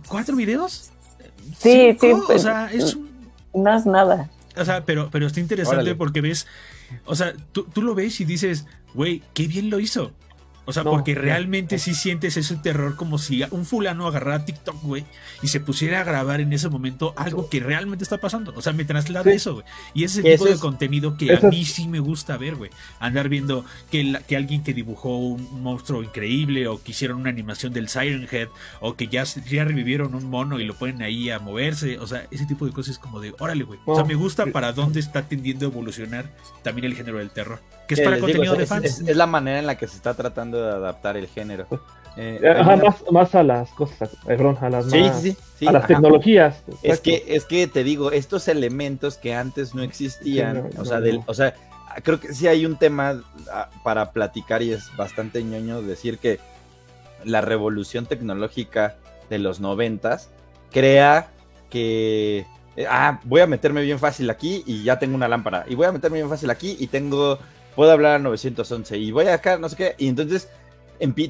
cuatro 0.09 0.35
videos. 0.37 0.91
Sí, 1.59 1.95
Cinco, 2.01 2.01
sí, 2.01 2.13
O 2.13 2.27
pues, 2.27 2.43
sea, 2.43 2.73
es 2.73 2.95
un 2.95 3.11
No 3.53 3.77
es 3.77 3.85
nada. 3.85 4.31
o 4.57 4.65
sea, 4.65 4.87
pero, 4.87 5.11
pero 5.11 5.27
está 5.27 5.41
interesante 5.41 5.83
Órale. 5.83 5.95
porque 5.95 6.23
ves, 6.23 6.47
o 7.05 7.15
sea, 7.15 7.35
tú, 7.53 7.65
tú 7.65 7.83
lo 7.83 7.95
ves 7.95 8.23
y 8.23 8.25
dices, 8.25 8.65
güey, 8.95 9.23
qué 9.35 9.47
bien 9.49 9.69
lo 9.69 9.81
hizo. 9.81 10.13
O 10.65 10.73
sea, 10.73 10.85
No, 10.85 10.93
porque 10.93 11.15
realmente 11.17 11.75
no. 11.75 11.79
sí 11.81 11.93
sientes 11.95 12.37
ese 12.37 12.55
terror 12.57 12.95
como 12.95 13.19
si 13.19 13.43
un 13.51 13.67
fulano 13.67 14.07
agarrara 14.07 14.45
TikTok, 14.45 14.81
güey, 14.83 15.05
y 15.43 15.49
se 15.49 15.59
pusiera 15.59 16.01
a 16.01 16.05
grabar 16.05 16.41
en 16.41 16.53
ese 16.53 16.69
momento 16.69 17.15
algo 17.17 17.49
que 17.49 17.59
realmente 17.59 18.05
está 18.05 18.19
pasando. 18.19 18.53
O 18.57 18.63
sea, 18.63 18.73
me 18.73 18.85
traslada 18.85 19.31
Sí. 19.31 19.37
eso, 19.37 19.55
güey. 19.55 19.67
Y 19.95 20.05
ese 20.05 20.21
es 20.21 20.25
el 20.27 20.33
tipo 20.35 20.45
de 20.45 20.53
es- 20.53 20.61
contenido 20.61 21.17
que 21.17 21.35
a 21.35 21.41
mí 21.41 21.65
sí 21.65 21.89
me 21.89 21.99
gusta 21.99 22.37
ver, 22.37 22.55
güey. 22.55 22.71
Andar 23.01 23.29
viendo 23.29 23.65
que, 23.91 24.05
la- 24.05 24.21
que 24.21 24.37
alguien 24.37 24.63
que 24.63 24.73
dibujó 24.73 25.19
un 25.19 25.63
monstruo 25.63 26.03
increíble, 26.03 26.69
o 26.69 26.81
que 26.81 26.93
hicieron 26.93 27.21
una 27.21 27.31
animación 27.31 27.73
del 27.73 27.89
Siren 27.89 28.29
Head, 28.31 28.49
o 28.81 28.95
que 28.95 29.09
ya, 29.09 29.25
ya 29.25 29.65
revivieron 29.65 30.15
un 30.15 30.27
mono 30.27 30.61
y 30.61 30.65
lo 30.65 30.75
ponen 30.75 31.03
ahí 31.03 31.29
a 31.31 31.39
moverse. 31.41 31.99
O 31.99 32.07
sea, 32.07 32.27
ese 32.31 32.47
tipo 32.47 32.67
de 32.67 32.73
cosas 32.73 32.93
es 32.93 32.99
como 33.01 33.21
de, 33.21 33.35
órale, 33.41 33.65
güey. 33.65 33.81
O 33.85 33.97
sea, 33.97 34.05
me 34.05 34.15
gusta 34.15 34.47
para 34.47 34.73
dónde 34.73 35.01
está 35.01 35.23
tendiendo 35.29 35.67
a 35.67 35.71
evolucionar 35.71 36.31
también 36.63 36.85
el 36.85 36.95
género 36.95 37.19
del 37.19 37.31
terror. 37.31 37.61
Que 37.89 37.95
es 37.95 38.01
para 38.01 38.17
digo, 38.17 38.27
contenido 38.27 38.55
de 38.57 38.63
es, 38.65 38.69
fans. 38.69 38.85
es- 38.85 39.01
es 39.09 39.17
la 39.17 39.27
manera 39.27 39.59
en 39.59 39.67
la 39.67 39.77
que 39.77 39.87
se 39.89 39.97
está 39.97 40.15
tratando 40.15 40.63
de 40.63 40.71
adaptar 40.73 41.17
el 41.17 41.27
género. 41.29 41.67
Eh, 42.17 42.39
eh, 42.43 42.49
ajá, 42.51 42.75
una- 42.75 42.85
más, 42.85 43.05
más 43.11 43.35
a 43.35 43.43
las 43.43 43.71
cosas, 43.71 44.13
eh, 44.13 44.17
perdón, 44.27 44.59
a 44.61 44.69
las, 44.69 44.91
Sí, 44.91 45.01
más- 45.01 45.21
sí, 45.23 45.31
sí, 45.33 45.39
sí, 45.61 45.67
a 45.67 45.73
las 45.73 45.85
ajá. 45.85 45.89
tecnologías. 45.95 46.63
Es 46.69 46.75
exacto. 46.85 47.03
que, 47.05 47.25
es 47.29 47.45
que 47.47 47.67
te 47.67 47.85
digo, 47.85 48.13
estos 48.13 48.49
elementos 48.49 49.17
que 49.17 49.35
antes 49.35 49.75
no 49.75 49.83
existían, 49.83 50.69
Sí, 50.71 50.77
no, 50.77 50.83
o 50.83 50.85
sea, 50.85 50.99
no, 50.99 51.05
del, 51.05 51.17
no. 51.17 51.25
o 51.27 51.35
sea, 51.35 51.55
creo 52.03 52.21
que 52.21 52.35
sí 52.35 52.47
hay 52.49 52.67
un 52.67 52.77
tema 52.79 53.23
ah, 53.51 53.71
para 53.83 54.13
platicar 54.13 54.63
y 54.63 54.73
es 54.73 54.95
bastante 54.97 55.43
ñoño 55.43 55.81
decir 55.83 56.19
que 56.19 56.39
la 57.25 57.41
revolución 57.41 58.07
tecnológica 58.07 58.97
de 59.31 59.39
los 59.39 59.61
noventas 59.61 60.29
crea 60.71 61.29
que 61.71 62.45
eh, 62.77 62.87
ah, 62.89 63.21
voy 63.25 63.41
a 63.41 63.47
meterme 63.47 63.83
bien 63.83 63.99
fácil 63.99 64.29
aquí 64.31 64.63
y 64.67 64.83
ya 64.83 64.99
tengo 64.99 65.15
una 65.15 65.29
lámpara 65.29 65.65
y 65.69 65.75
voy 65.75 65.87
a 65.87 65.93
meterme 65.93 66.19
bien 66.19 66.29
fácil 66.29 66.51
aquí 66.51 66.77
y 66.79 66.87
tengo 66.89 67.39
puedo 67.75 67.91
hablar 67.91 68.17
a 68.17 68.19
911 68.19 68.99
y 68.99 69.11
voy 69.11 69.27
acá 69.27 69.59
no 69.59 69.69
sé 69.69 69.77
qué 69.77 69.95
y 69.99 70.09
entonces 70.09 70.49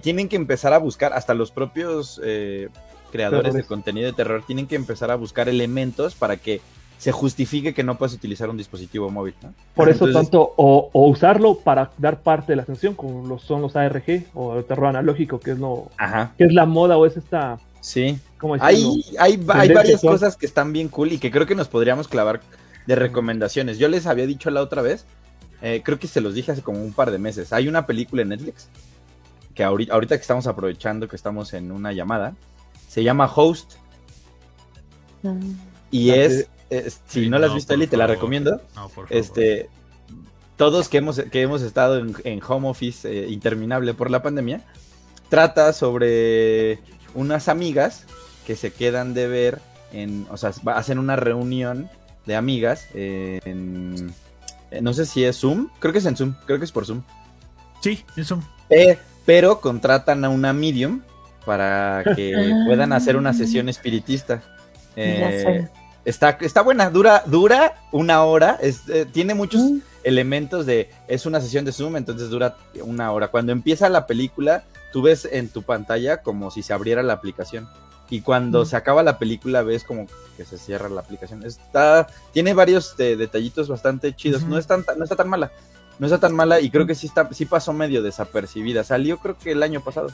tienen 0.02 0.28
que 0.28 0.36
empezar 0.36 0.72
a 0.72 0.78
buscar 0.78 1.12
hasta 1.12 1.34
los 1.34 1.50
propios 1.50 2.20
eh, 2.24 2.68
creadores 3.10 3.54
de 3.54 3.64
contenido 3.64 4.06
de 4.06 4.12
terror 4.12 4.42
tienen 4.46 4.66
que 4.66 4.76
empezar 4.76 5.10
a 5.10 5.16
buscar 5.16 5.48
elementos 5.48 6.14
para 6.14 6.36
que 6.36 6.60
se 7.02 7.10
justifique 7.10 7.74
que 7.74 7.82
no 7.82 7.98
puedes 7.98 8.14
utilizar 8.14 8.48
un 8.48 8.56
dispositivo 8.56 9.10
móvil, 9.10 9.34
¿no? 9.42 9.52
Por 9.74 9.88
eso 9.88 10.06
Entonces, 10.06 10.30
tanto, 10.30 10.54
o, 10.56 10.88
o 10.92 11.08
usarlo 11.08 11.56
para 11.58 11.90
dar 11.98 12.20
parte 12.20 12.52
de 12.52 12.56
la 12.56 12.62
atención, 12.62 12.94
como 12.94 13.26
lo 13.26 13.40
son 13.40 13.60
los 13.60 13.74
ARG 13.74 14.26
o 14.34 14.58
el 14.58 14.64
terror 14.64 14.86
analógico, 14.86 15.40
que 15.40 15.50
es 15.50 15.58
lo 15.58 15.88
Ajá, 15.98 16.32
que 16.38 16.44
es 16.44 16.52
la 16.52 16.64
moda 16.64 16.96
o 16.96 17.04
es 17.04 17.16
esta, 17.16 17.58
sí. 17.80 18.20
Hay, 18.60 19.04
hay, 19.18 19.44
hay 19.48 19.72
varias 19.72 20.00
cosas 20.00 20.36
que 20.36 20.46
están 20.46 20.72
bien 20.72 20.86
cool 20.88 21.10
y 21.10 21.18
que 21.18 21.32
creo 21.32 21.44
que 21.44 21.56
nos 21.56 21.66
podríamos 21.66 22.06
clavar 22.06 22.40
de 22.86 22.94
recomendaciones. 22.94 23.78
Yo 23.78 23.88
les 23.88 24.06
había 24.06 24.26
dicho 24.26 24.50
la 24.50 24.62
otra 24.62 24.80
vez, 24.80 25.04
eh, 25.62 25.82
creo 25.84 25.98
que 25.98 26.08
se 26.08 26.20
los 26.20 26.34
dije 26.34 26.52
hace 26.52 26.62
como 26.62 26.82
un 26.82 26.92
par 26.92 27.10
de 27.10 27.18
meses. 27.18 27.52
Hay 27.52 27.68
una 27.68 27.86
película 27.86 28.22
en 28.22 28.28
Netflix 28.28 28.68
que 29.54 29.64
ahorita, 29.64 29.94
ahorita 29.94 30.16
que 30.16 30.22
estamos 30.22 30.46
aprovechando 30.46 31.08
que 31.08 31.16
estamos 31.16 31.52
en 31.54 31.72
una 31.72 31.92
llamada, 31.92 32.34
se 32.88 33.02
llama 33.02 33.30
Host 33.34 33.74
y 35.90 36.10
es, 36.10 36.48
si 37.06 37.28
no 37.28 37.38
la 37.38 37.46
has 37.46 37.54
visto, 37.54 37.74
Eli, 37.74 37.86
te 37.86 37.96
la 37.96 38.06
recomiendo. 38.06 38.60
No, 38.74 38.88
por 38.88 39.06
favor. 39.06 39.08
Este, 39.10 39.68
todos 40.56 40.88
que 40.88 40.98
hemos, 40.98 41.20
que 41.20 41.42
hemos 41.42 41.62
estado 41.62 41.98
en, 41.98 42.14
en 42.24 42.40
home 42.46 42.68
office 42.68 43.08
eh, 43.08 43.28
interminable 43.28 43.94
por 43.94 44.10
la 44.10 44.22
pandemia, 44.22 44.62
trata 45.28 45.72
sobre 45.72 46.80
unas 47.14 47.48
amigas 47.48 48.06
que 48.46 48.56
se 48.56 48.72
quedan 48.72 49.14
de 49.14 49.28
ver 49.28 49.60
en, 49.92 50.26
o 50.30 50.36
sea, 50.36 50.52
hacen 50.74 50.98
una 50.98 51.16
reunión 51.16 51.88
de 52.26 52.36
amigas 52.36 52.86
eh, 52.94 53.40
en, 53.44 54.14
eh, 54.72 54.80
no 54.82 54.92
sé 54.92 55.06
si 55.06 55.24
es 55.24 55.36
Zoom, 55.38 55.68
creo 55.78 55.92
que 55.92 55.98
es 56.00 56.06
en 56.06 56.16
Zoom, 56.16 56.34
creo 56.46 56.58
que 56.58 56.64
es 56.64 56.72
por 56.72 56.84
Zoom, 56.86 57.02
Sí, 57.80 58.04
eso. 58.16 58.40
Eh, 58.70 58.98
pero 59.26 59.60
contratan 59.60 60.24
a 60.24 60.28
una 60.28 60.52
medium 60.52 61.02
para 61.44 62.02
que 62.16 62.32
Ah. 62.36 62.64
puedan 62.66 62.92
hacer 62.92 63.16
una 63.16 63.32
sesión 63.34 63.68
espiritista. 63.68 64.40
Eh, 64.96 65.68
está, 66.04 66.38
está 66.40 66.62
buena, 66.62 66.90
dura, 66.90 67.22
dura 67.26 67.74
una 67.92 68.22
hora, 68.24 68.58
es, 68.60 68.88
eh, 68.88 69.06
tiene 69.10 69.34
muchos 69.34 69.60
Mm. 69.62 69.78
elementos 70.04 70.66
de, 70.66 70.90
es 71.08 71.26
una 71.26 71.40
sesión 71.40 71.64
de 71.64 71.72
Zoom, 71.72 71.96
entonces 71.96 72.30
dura 72.30 72.56
una 72.82 73.10
hora. 73.12 73.28
Cuando 73.28 73.52
empieza 73.52 73.88
la 73.88 74.06
película, 74.06 74.64
tú 74.92 75.02
ves 75.02 75.28
en 75.30 75.48
tu 75.48 75.62
pantalla 75.62 76.22
como 76.22 76.50
si 76.50 76.62
se 76.62 76.72
abriera 76.72 77.02
la 77.02 77.14
aplicación. 77.14 77.68
Y 78.12 78.20
cuando 78.20 78.62
Mm. 78.62 78.66
se 78.66 78.76
acaba 78.76 79.02
la 79.02 79.18
película, 79.18 79.62
ves 79.62 79.84
como 79.84 80.06
que 80.36 80.44
se 80.44 80.58
cierra 80.58 80.90
la 80.90 81.00
aplicación. 81.00 81.42
Está, 81.46 82.06
tiene 82.32 82.52
varios 82.52 82.94
eh, 82.98 83.16
detallitos 83.16 83.68
bastante 83.68 84.14
chidos. 84.14 84.42
No, 84.42 84.58
es 84.58 84.66
tan, 84.66 84.84
no 84.98 85.02
está 85.02 85.16
tan 85.16 85.30
mala. 85.30 85.50
No 85.98 86.06
está 86.06 86.18
tan 86.20 86.34
mala 86.34 86.60
y 86.60 86.68
creo 86.70 86.86
que 86.86 86.94
sí, 86.94 87.06
está, 87.06 87.32
sí 87.32 87.46
pasó 87.46 87.72
medio 87.72 88.02
desapercibida. 88.02 88.84
Salió 88.84 89.16
creo 89.16 89.38
que 89.38 89.52
el 89.52 89.62
año 89.62 89.80
pasado. 89.80 90.08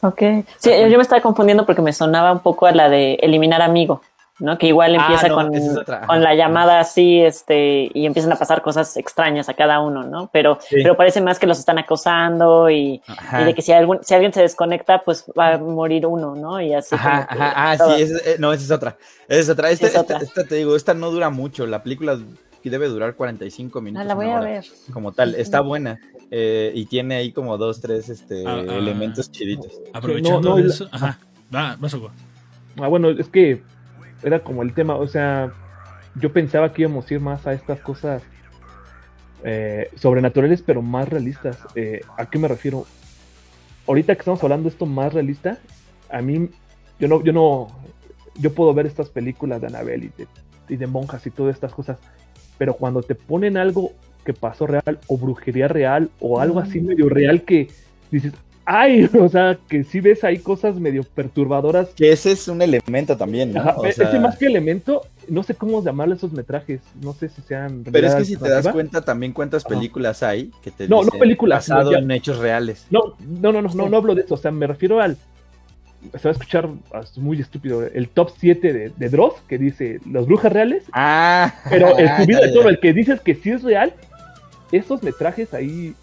Ok. 0.00 0.22
Sí, 0.58 0.70
yo 0.90 0.96
me 0.96 1.02
estaba 1.02 1.20
confundiendo 1.20 1.66
porque 1.66 1.82
me 1.82 1.92
sonaba 1.92 2.32
un 2.32 2.40
poco 2.40 2.64
a 2.64 2.72
la 2.72 2.88
de 2.88 3.14
eliminar 3.20 3.60
amigo, 3.60 4.00
¿no? 4.40 4.58
Que 4.58 4.66
igual 4.68 4.96
Ah, 4.96 5.02
empieza 5.02 5.28
no, 5.28 5.34
con, 5.36 5.54
es 5.54 5.62
con 6.06 6.22
la 6.22 6.34
llamada 6.34 6.80
así, 6.80 7.20
este, 7.20 7.90
y 7.94 8.04
empiezan 8.06 8.32
a 8.32 8.36
pasar 8.36 8.62
cosas 8.62 8.96
extrañas 8.96 9.48
a 9.48 9.54
cada 9.54 9.80
uno, 9.80 10.02
¿no? 10.02 10.28
Pero, 10.32 10.58
Sí. 10.60 10.76
pero 10.82 10.96
parece 10.96 11.20
más 11.20 11.38
que 11.38 11.46
los 11.46 11.58
están 11.58 11.78
acosando 11.78 12.68
y, 12.70 13.00
y 13.40 13.44
de 13.44 13.54
que 13.54 13.62
si, 13.62 13.72
algún, 13.72 14.00
si 14.02 14.14
alguien 14.14 14.32
se 14.32 14.40
desconecta, 14.42 15.02
pues 15.04 15.24
va 15.38 15.54
a 15.54 15.58
morir 15.58 16.06
uno, 16.06 16.34
¿no? 16.34 16.60
Y 16.60 16.74
así. 16.74 16.94
Ajá, 16.94 17.26
como 17.26 17.38
que 17.38 17.44
ajá, 17.44 17.70
ah, 17.72 17.76
todo. 17.78 17.96
sí, 17.96 18.02
esa- 18.02 18.30
eh, 18.30 18.36
no, 18.38 18.52
esa 18.52 18.64
es 18.64 18.70
otra. 18.70 18.96
Esa 19.28 19.40
es 19.40 19.48
otra. 19.50 19.70
Esta, 19.70 19.86
Es 19.86 19.94
esta- 19.94 20.00
otra. 20.02 20.18
esta 20.18 20.44
te 20.44 20.54
digo, 20.56 20.74
esta 20.76 20.94
no 20.94 21.10
dura 21.10 21.30
mucho. 21.30 21.66
La 21.66 21.82
película 21.82 22.18
que 22.62 22.70
debe 22.70 22.88
durar 22.88 23.14
45 23.14 23.80
minutos. 23.80 24.02
Ah, 24.04 24.08
la 24.08 24.14
voy 24.14 24.26
a 24.30 24.36
hora, 24.36 24.40
ver. 24.40 24.64
Como 24.92 25.12
tal, 25.12 25.34
está 25.34 25.60
buena. 25.60 25.98
eh, 26.30 26.72
y 26.74 26.86
tiene 26.86 27.14
ahí 27.16 27.30
como 27.32 27.56
dos, 27.58 27.80
tres 27.80 28.08
este, 28.08 28.44
Ah, 28.46 28.56
ah. 28.68 28.74
elementos 28.74 29.30
chiditos. 29.30 29.80
Aprovechando 29.92 30.40
no, 30.50 30.58
la- 30.58 30.66
eso. 30.66 30.88
Ajá. 30.90 31.18
Va, 31.54 31.76
vas. 31.78 31.94
Ah, 32.80 32.88
bueno, 32.88 33.10
es 33.10 33.28
que 33.28 33.62
era 34.24 34.40
como 34.40 34.62
el 34.62 34.74
tema, 34.74 34.96
o 34.96 35.06
sea, 35.06 35.52
yo 36.16 36.32
pensaba 36.32 36.72
que 36.72 36.82
íbamos 36.82 37.10
a 37.10 37.14
ir 37.14 37.20
más 37.20 37.46
a 37.46 37.52
estas 37.52 37.80
cosas 37.80 38.22
eh, 39.44 39.90
sobrenaturales, 39.96 40.62
pero 40.62 40.82
más 40.82 41.08
realistas. 41.08 41.58
Eh, 41.74 42.00
¿A 42.16 42.26
qué 42.26 42.38
me 42.38 42.48
refiero? 42.48 42.86
ahorita 43.86 44.14
que 44.14 44.20
estamos 44.20 44.42
hablando 44.42 44.64
de 44.64 44.70
esto 44.70 44.86
más 44.86 45.12
realista, 45.12 45.58
a 46.10 46.22
mí, 46.22 46.48
yo 46.98 47.08
no, 47.08 47.22
yo 47.22 47.32
no, 47.32 47.68
yo 48.36 48.52
puedo 48.54 48.72
ver 48.74 48.86
estas 48.86 49.08
películas 49.08 49.60
de 49.60 49.68
Anabel 49.68 50.04
y 50.04 50.12
de, 50.16 50.26
y 50.68 50.76
de 50.76 50.86
monjas 50.86 51.26
y 51.26 51.30
todas 51.30 51.54
estas 51.54 51.72
cosas, 51.72 51.98
pero 52.58 52.74
cuando 52.74 53.02
te 53.02 53.14
ponen 53.14 53.56
algo 53.56 53.92
que 54.24 54.32
pasó 54.32 54.66
real 54.66 54.98
o 55.06 55.18
brujería 55.18 55.68
real 55.68 56.10
o 56.20 56.40
algo 56.40 56.60
así 56.60 56.80
medio 56.80 57.08
real 57.08 57.42
que 57.42 57.68
dices, 58.10 58.32
ay, 58.64 59.08
o 59.20 59.28
sea, 59.28 59.58
que 59.68 59.84
sí 59.84 60.00
ves 60.00 60.24
ahí 60.24 60.38
cosas 60.38 60.76
medio 60.76 61.02
perturbadoras. 61.04 61.88
Que 61.90 62.12
ese 62.12 62.32
es 62.32 62.48
un 62.48 62.62
elemento 62.62 63.16
también, 63.16 63.52
¿no? 63.52 63.60
Ajá, 63.60 63.74
O 63.76 63.86
ese 63.86 64.06
sea, 64.06 64.20
más 64.20 64.38
que 64.38 64.46
elemento, 64.46 65.02
no 65.28 65.42
sé 65.42 65.54
cómo 65.54 65.82
llamarle 65.82 66.14
esos 66.14 66.32
metrajes, 66.32 66.80
no 67.00 67.12
sé 67.12 67.28
si 67.28 67.42
sean... 67.42 67.84
pero 67.90 68.06
es 68.06 68.14
que 68.14 68.24
si 68.24 68.36
te 68.36 68.48
das 68.48 68.68
cuenta 68.68 69.02
también 69.04 69.32
cuántas 69.32 69.64
Ajá. 69.64 69.74
películas 69.74 70.22
hay 70.22 70.50
que 70.62 70.70
te 70.70 70.88
No, 70.88 70.96
no 70.98 71.04
dicen 71.04 71.20
películas, 71.20 71.68
basado 71.68 71.94
en 71.94 72.10
hechos 72.10 72.38
reales. 72.38 72.86
No, 72.90 73.14
no, 73.20 73.52
no, 73.52 73.62
no, 73.62 73.68
no, 73.74 73.88
no 73.88 73.96
hablo 73.96 74.14
de 74.14 74.22
eso, 74.22 74.34
o 74.34 74.38
sea, 74.38 74.50
me 74.50 74.66
refiero 74.66 75.00
al... 75.00 75.16
Se 76.12 76.28
va 76.28 76.30
a 76.30 76.32
escuchar 76.32 76.68
es 77.02 77.16
muy 77.16 77.40
estúpido, 77.40 77.82
el 77.82 78.10
top 78.10 78.30
7 78.38 78.72
de, 78.74 78.92
de 78.94 79.08
Dross, 79.08 79.34
que 79.48 79.56
dice 79.56 80.00
las 80.10 80.26
brujas 80.26 80.52
reales, 80.52 80.84
Ah, 80.92 81.54
pero 81.70 81.96
el 81.96 82.08
subido 82.22 82.42
de 82.42 82.52
todo, 82.52 82.68
el 82.68 82.78
que 82.78 82.92
dices 82.92 83.20
que 83.20 83.34
sí 83.34 83.50
es 83.52 83.62
real, 83.62 83.94
esos 84.70 85.02
metrajes 85.02 85.54
ahí 85.54 85.94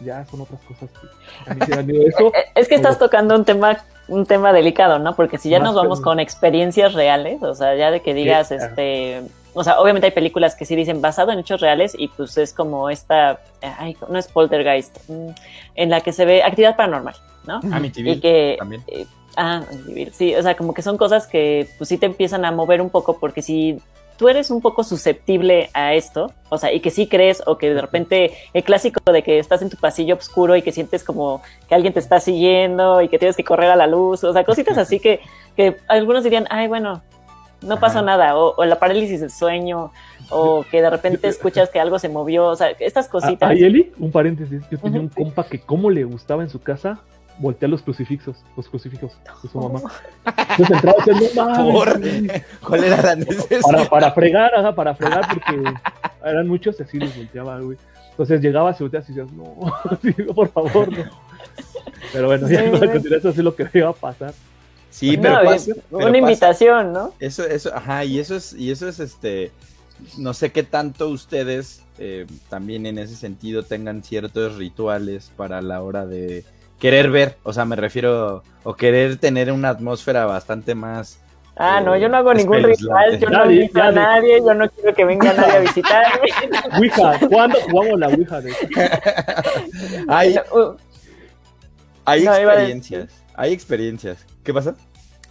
ya 0.00 0.24
son 0.26 0.40
otras 0.42 0.60
cosas 0.62 0.90
que 0.90 1.50
a 1.50 1.54
mí 1.54 1.60
me 1.68 1.76
dan 1.76 1.86
miedo. 1.86 2.06
Eso, 2.06 2.32
Es 2.54 2.68
que 2.68 2.74
estás 2.74 2.98
tocando 2.98 3.34
un 3.34 3.44
tema, 3.44 3.78
un 4.08 4.26
tema 4.26 4.52
delicado, 4.52 4.98
¿no? 4.98 5.14
Porque 5.14 5.38
si 5.38 5.50
ya 5.50 5.58
Más 5.58 5.68
nos 5.68 5.76
vamos 5.76 6.00
con 6.00 6.20
experiencias 6.20 6.94
reales, 6.94 7.42
o 7.42 7.54
sea, 7.54 7.74
ya 7.76 7.90
de 7.90 8.00
que 8.00 8.14
digas, 8.14 8.48
Sí, 8.48 8.54
este, 8.54 9.22
o 9.54 9.64
sea, 9.64 9.80
obviamente 9.80 10.06
hay 10.06 10.12
películas 10.12 10.54
que 10.54 10.64
sí 10.64 10.76
dicen 10.76 11.00
basado 11.00 11.32
en 11.32 11.38
hechos 11.40 11.60
reales 11.60 11.94
y 11.98 12.08
pues 12.08 12.36
es 12.38 12.52
como 12.52 12.88
esta, 12.90 13.40
ay, 13.78 13.96
no 14.08 14.18
es 14.18 14.28
poltergeist, 14.28 14.98
mm, 15.08 15.28
en 15.74 15.90
la 15.90 16.00
que 16.00 16.12
se 16.12 16.24
ve 16.24 16.42
actividad 16.42 16.76
paranormal, 16.76 17.14
¿no? 17.46 17.60
Amityville 17.72 18.16
Y 18.16 18.20
que 18.20 18.56
también. 18.58 18.82
eh, 18.86 19.06
ah, 19.36 19.62
sí, 20.12 20.34
o 20.34 20.42
sea, 20.42 20.56
como 20.56 20.72
que 20.74 20.82
son 20.82 20.96
cosas 20.96 21.26
que 21.26 21.68
pues 21.78 21.88
sí 21.88 21.98
te 21.98 22.06
empiezan 22.06 22.44
a 22.44 22.52
mover 22.52 22.80
un 22.80 22.90
poco 22.90 23.18
porque 23.18 23.42
si 23.42 23.80
tú 24.20 24.28
eres 24.28 24.50
un 24.50 24.60
poco 24.60 24.84
susceptible 24.84 25.70
a 25.72 25.94
esto, 25.94 26.30
o 26.50 26.58
sea, 26.58 26.74
y 26.74 26.80
que 26.80 26.90
sí 26.90 27.06
crees 27.06 27.42
o 27.46 27.56
que 27.56 27.72
de 27.72 27.80
repente 27.80 28.32
el 28.52 28.62
clásico 28.62 29.00
de 29.10 29.22
que 29.22 29.38
estás 29.38 29.62
en 29.62 29.70
tu 29.70 29.78
pasillo 29.78 30.14
oscuro 30.14 30.56
y 30.56 30.60
que 30.60 30.72
sientes 30.72 31.02
como 31.02 31.40
que 31.66 31.74
alguien 31.74 31.94
te 31.94 32.00
está 32.00 32.20
siguiendo 32.20 33.00
y 33.00 33.08
que 33.08 33.18
tienes 33.18 33.34
que 33.34 33.44
correr 33.44 33.70
a 33.70 33.76
la 33.76 33.86
luz, 33.86 34.22
o 34.22 34.34
sea, 34.34 34.44
cositas 34.44 34.76
así 34.76 35.00
que, 35.00 35.20
que 35.56 35.78
algunos 35.88 36.22
dirían, 36.22 36.44
ay, 36.50 36.68
bueno, 36.68 37.00
no 37.62 37.80
pasó 37.80 38.02
nada, 38.02 38.36
o, 38.36 38.54
o 38.58 38.64
la 38.66 38.78
parálisis 38.78 39.22
del 39.22 39.30
sueño, 39.30 39.90
o 40.28 40.66
que 40.70 40.82
de 40.82 40.90
repente 40.90 41.26
escuchas 41.26 41.70
que 41.72 41.80
algo 41.80 41.98
se 41.98 42.10
movió, 42.10 42.48
o 42.48 42.56
sea, 42.56 42.72
estas 42.78 43.08
cositas. 43.08 43.48
a, 43.48 43.52
a 43.52 43.54
Eli, 43.54 43.90
un 43.98 44.12
paréntesis, 44.12 44.60
yo 44.70 44.76
tenía 44.76 45.00
un 45.00 45.08
compa 45.08 45.44
que 45.44 45.60
cómo 45.60 45.88
le 45.88 46.04
gustaba 46.04 46.42
en 46.42 46.50
su 46.50 46.60
casa 46.60 47.00
voltear 47.40 47.70
los 47.70 47.82
crucifixos, 47.82 48.36
los 48.56 48.68
crucifijos 48.68 49.12
de 49.42 49.48
su 49.48 49.58
mamá. 49.58 49.80
Entonces 50.24 50.70
entraba 50.70 51.04
decía, 51.06 51.44
no 51.44 51.64
güey". 51.72 52.30
¿Cuál 52.66 52.84
era 52.84 53.02
la 53.02 53.16
necesidad? 53.16 53.60
para, 53.62 53.88
para 53.88 54.12
fregar, 54.12 54.54
ajá, 54.54 54.74
para 54.74 54.94
fregar, 54.94 55.26
porque 55.32 55.74
eran 56.24 56.46
muchos 56.46 56.78
y 56.78 56.82
así 56.82 56.98
los 56.98 57.16
volteaba, 57.16 57.58
güey. 57.60 57.78
Entonces 58.10 58.40
llegabas 58.42 58.78
y 58.80 58.84
volteabas 58.84 59.08
y 59.08 59.12
decías, 59.14 59.32
no, 59.32 59.54
sí, 60.02 60.12
por 60.12 60.48
favor, 60.48 60.92
no. 60.96 61.04
Pero 62.12 62.26
bueno, 62.26 62.48
ya 62.48 62.62
Sí, 62.64 62.68
güey. 62.70 62.90
continuar, 62.90 63.18
eso 63.20 63.28
es 63.30 63.36
lo 63.38 63.54
que 63.56 63.68
iba 63.72 63.88
a 63.88 63.92
pasar. 63.94 64.34
Sí, 64.90 65.16
No, 65.16 65.22
pero 65.22 65.40
es 65.52 65.66
pasa, 65.66 65.80
pero 65.88 65.96
una 65.98 66.06
pasa. 66.06 66.18
invitación, 66.18 66.92
¿no? 66.92 67.14
Eso, 67.20 67.44
eso, 67.46 67.74
ajá, 67.74 68.04
y 68.04 68.18
eso 68.18 68.36
es, 68.36 68.52
y 68.52 68.70
eso 68.70 68.88
es 68.88 69.00
este, 69.00 69.50
no 70.18 70.34
sé 70.34 70.50
qué 70.52 70.62
tanto 70.62 71.08
ustedes 71.08 71.82
eh, 71.98 72.26
también 72.48 72.84
en 72.86 72.98
ese 72.98 73.14
sentido 73.14 73.62
tengan 73.62 74.02
ciertos 74.02 74.56
rituales 74.56 75.30
para 75.36 75.62
la 75.62 75.82
hora 75.82 76.06
de 76.06 76.44
querer 76.80 77.10
ver, 77.10 77.36
o 77.44 77.52
sea, 77.52 77.64
me 77.64 77.76
refiero, 77.76 78.42
o 78.64 78.74
querer 78.74 79.16
tener 79.18 79.52
una 79.52 79.68
atmósfera 79.68 80.24
bastante 80.26 80.74
más. 80.74 81.20
Ah, 81.56 81.78
Eh, 81.80 81.84
no, 81.84 81.96
yo 81.96 82.08
no 82.08 82.16
hago 82.16 82.32
ningún 82.32 82.56
espeluznante. 82.56 83.10
ritual, 83.16 83.18
yo 83.20 83.28
no 83.30 83.50
invito 83.52 83.82
a 83.82 83.92
nadie. 83.92 84.38
yo 84.38 84.54
no 84.54 84.68
quiero 84.70 84.94
que 84.94 85.04
venga 85.04 85.32
nadie 85.34 85.52
a 85.56 85.58
visitarme. 85.60 86.28
Ouija, 86.78 87.20
¿cuándo 87.28 87.60
jugamos 87.60 87.98
la 88.00 88.08
Ouija? 88.08 88.40
De... 88.40 88.52
Hay, 90.08 90.36
Uh, 90.52 90.76
hay 92.06 92.26
experiencias, 92.26 93.22
hay 93.34 93.52
experiencias. 93.52 94.26
¿Qué 94.42 94.52
pasa? 94.54 94.74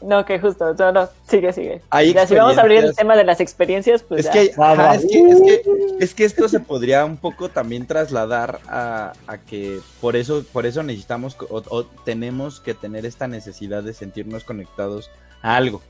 No, 0.02 0.24
que 0.26 0.40
justo, 0.40 0.74
no, 0.74 0.92
no, 0.92 1.10
sigue, 1.28 1.52
sigue. 1.52 1.82
Ya, 2.14 2.26
si 2.26 2.36
vamos 2.36 2.58
a 2.58 2.62
abrir 2.62 2.86
el 2.86 2.96
tema 2.96 3.18
de 3.18 3.26
las 3.26 3.42
experiencias, 3.42 4.02
pues 4.02 4.22
es 4.22 4.26
ya. 4.28 4.32
que, 4.32 4.52
ajá, 4.58 4.74
va. 4.76 4.96
es, 4.96 5.06
que, 5.06 5.20
es, 5.20 5.42
que, 5.42 5.64
es 6.00 6.14
que 6.14 6.24
esto 6.26 6.48
se 6.48 6.62
podría 6.62 7.04
un 7.04 7.18
poco 7.18 7.50
también 7.50 7.86
trasladar 7.86 8.60
a, 8.68 9.14
a 9.28 9.38
que 9.40 9.80
por 10.00 10.16
eso, 10.16 10.46
por 10.54 10.66
eso 10.66 10.84
necesitamos 10.84 11.36
o, 11.50 11.62
o 11.70 11.84
tenemos 11.84 12.60
que 12.62 12.74
tener 12.74 13.06
esta 13.06 13.28
necesidad 13.28 13.84
de 13.84 13.94
sentirnos 13.94 14.46
conectados 14.46 15.12
a 15.42 15.58
algo. 15.58 15.82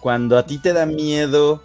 Cuando 0.00 0.38
a 0.38 0.46
ti 0.46 0.58
te 0.58 0.72
da 0.72 0.86
miedo 0.86 1.62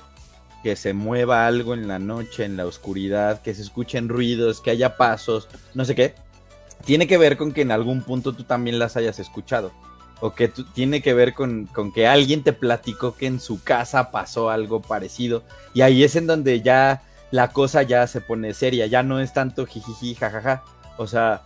que 0.64 0.76
se 0.76 0.94
mueva 0.94 1.46
algo 1.46 1.76
en 1.76 1.88
la 1.88 2.00
noche, 2.00 2.44
en 2.44 2.58
la 2.58 2.66
oscuridad, 2.66 3.44
que 3.44 3.54
se 3.54 3.62
escuchen 3.62 4.10
ruidos, 4.10 4.62
que 4.62 4.72
haya 4.72 4.98
pasos, 4.98 5.48
no 5.76 5.86
sé 5.86 5.94
qué, 5.94 6.16
tiene 6.86 7.06
que 7.06 7.20
ver 7.20 7.38
con 7.38 7.52
que 7.52 7.62
en 7.62 7.72
algún 7.72 8.02
punto 8.02 8.34
tú 8.34 8.44
también 8.44 8.80
las 8.80 8.98
hayas 8.98 9.20
escuchado. 9.20 9.72
O 10.26 10.34
que 10.34 10.48
tú- 10.48 10.64
tiene 10.74 11.02
que 11.02 11.14
ver 11.14 11.34
con, 11.34 11.66
con 11.68 11.92
que 11.94 12.08
alguien 12.08 12.44
te 12.44 12.52
platicó 12.54 13.16
que 13.16 13.28
en 13.28 13.40
su 13.40 13.64
casa 13.64 14.12
pasó 14.12 14.50
algo 14.50 14.82
parecido. 14.82 15.44
Y 15.74 15.82
ahí 15.82 16.04
es 16.04 16.16
en 16.16 16.26
donde 16.28 16.62
ya 16.62 17.04
la 17.32 17.52
cosa 17.52 17.84
ya 17.84 18.08
se 18.08 18.22
pone 18.22 18.54
seria, 18.54 18.88
ya 18.88 19.04
no 19.04 19.20
es 19.20 19.34
tanto 19.34 19.66
jijiji, 19.66 20.16
jajaja. 20.16 20.64
O 20.98 21.06
sea, 21.06 21.42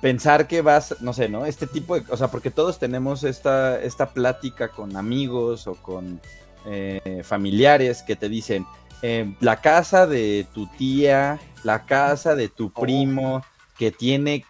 pensar 0.00 0.46
que 0.46 0.62
vas, 0.62 0.96
no 1.00 1.12
sé, 1.12 1.28
¿no? 1.28 1.46
Este 1.46 1.66
tipo 1.66 1.98
de, 1.98 2.04
o 2.10 2.16
sea, 2.16 2.28
porque 2.28 2.50
todos 2.50 2.78
tenemos 2.78 3.22
esta, 3.24 3.80
esta 3.80 4.10
plática 4.14 4.68
con 4.68 4.96
amigos 4.96 5.66
o 5.66 5.74
con 5.74 6.20
eh, 6.66 7.22
familiares 7.24 8.02
que 8.02 8.16
te 8.16 8.28
dicen, 8.28 8.64
eh, 9.02 9.34
la 9.40 9.60
casa 9.60 10.06
de 10.06 10.46
tu 10.54 10.66
tía, 10.78 11.40
la 11.64 11.84
casa 11.86 12.34
de 12.36 12.48
tu 12.48 12.72
primo, 12.72 13.42
que 13.76 13.90
tiene 13.90 14.44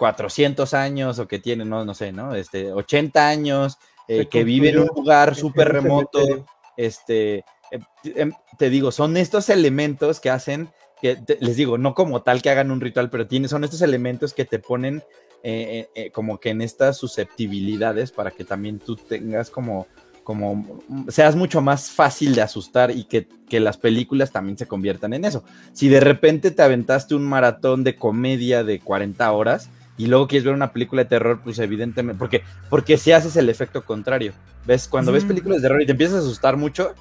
400 0.00 0.72
años 0.72 1.18
o 1.18 1.28
que 1.28 1.38
tiene, 1.38 1.66
no, 1.66 1.84
no 1.84 1.92
sé, 1.92 2.10
¿no? 2.10 2.34
Este, 2.34 2.72
80 2.72 3.28
años, 3.28 3.76
eh, 4.08 4.26
que 4.30 4.44
vive 4.44 4.70
en 4.70 4.78
un 4.78 4.86
lugar 4.96 5.34
súper 5.36 5.68
remoto, 5.82 6.46
este, 6.78 7.44
em, 7.70 7.82
em, 8.16 8.32
te 8.56 8.70
digo, 8.70 8.92
son 8.92 9.18
estos 9.18 9.50
elementos 9.50 10.18
que 10.18 10.30
hacen, 10.30 10.70
que 11.02 11.16
te- 11.16 11.36
les 11.42 11.54
digo, 11.56 11.76
no 11.76 11.94
como 11.94 12.22
tal 12.22 12.40
que 12.40 12.48
hagan 12.48 12.70
un 12.70 12.80
ritual, 12.80 13.10
pero 13.10 13.26
tiene, 13.26 13.46
son 13.46 13.62
estos 13.62 13.82
elementos 13.82 14.32
que 14.32 14.46
te 14.46 14.58
ponen 14.58 15.02
eh, 15.42 15.86
eh, 15.86 15.88
eh, 15.94 16.10
como 16.10 16.38
que 16.40 16.48
en 16.50 16.62
estas 16.62 16.96
susceptibilidades 16.96 18.10
para 18.10 18.30
que 18.30 18.44
también 18.44 18.78
tú 18.78 18.96
tengas 18.96 19.50
como, 19.50 19.86
como, 20.24 20.54
mm, 20.88 21.08
seas 21.08 21.36
mucho 21.36 21.60
más 21.60 21.90
fácil 21.90 22.34
de 22.34 22.42
asustar 22.42 22.90
y 22.90 23.04
que, 23.04 23.26
que 23.48 23.60
las 23.60 23.76
películas 23.76 24.32
también 24.32 24.56
se 24.56 24.66
conviertan 24.66 25.12
en 25.12 25.24
eso. 25.26 25.44
Si 25.74 25.88
de 25.88 26.00
repente 26.00 26.50
te 26.50 26.62
aventaste 26.62 27.14
un 27.14 27.24
maratón 27.24 27.84
de 27.84 27.96
comedia 27.96 28.64
de 28.64 28.80
40 28.80 29.30
horas, 29.32 29.68
y 30.04 30.06
luego 30.06 30.26
quieres 30.28 30.44
ver 30.44 30.54
una 30.54 30.72
película 30.72 31.02
de 31.04 31.08
terror, 31.08 31.40
pues 31.42 31.58
evidentemente, 31.58 32.18
porque, 32.18 32.42
porque 32.68 32.96
si 32.96 33.12
haces 33.12 33.36
el 33.36 33.48
efecto 33.48 33.84
contrario. 33.84 34.32
¿Ves? 34.66 34.88
Cuando 34.88 35.10
ves 35.12 35.24
Mm. 35.24 35.28
películas 35.28 35.56
de 35.58 35.68
terror 35.68 35.82
y 35.82 35.86
te 35.86 35.92
empiezas 35.92 36.16
a 36.16 36.20
asustar 36.20 36.56
mucho, 36.56 36.94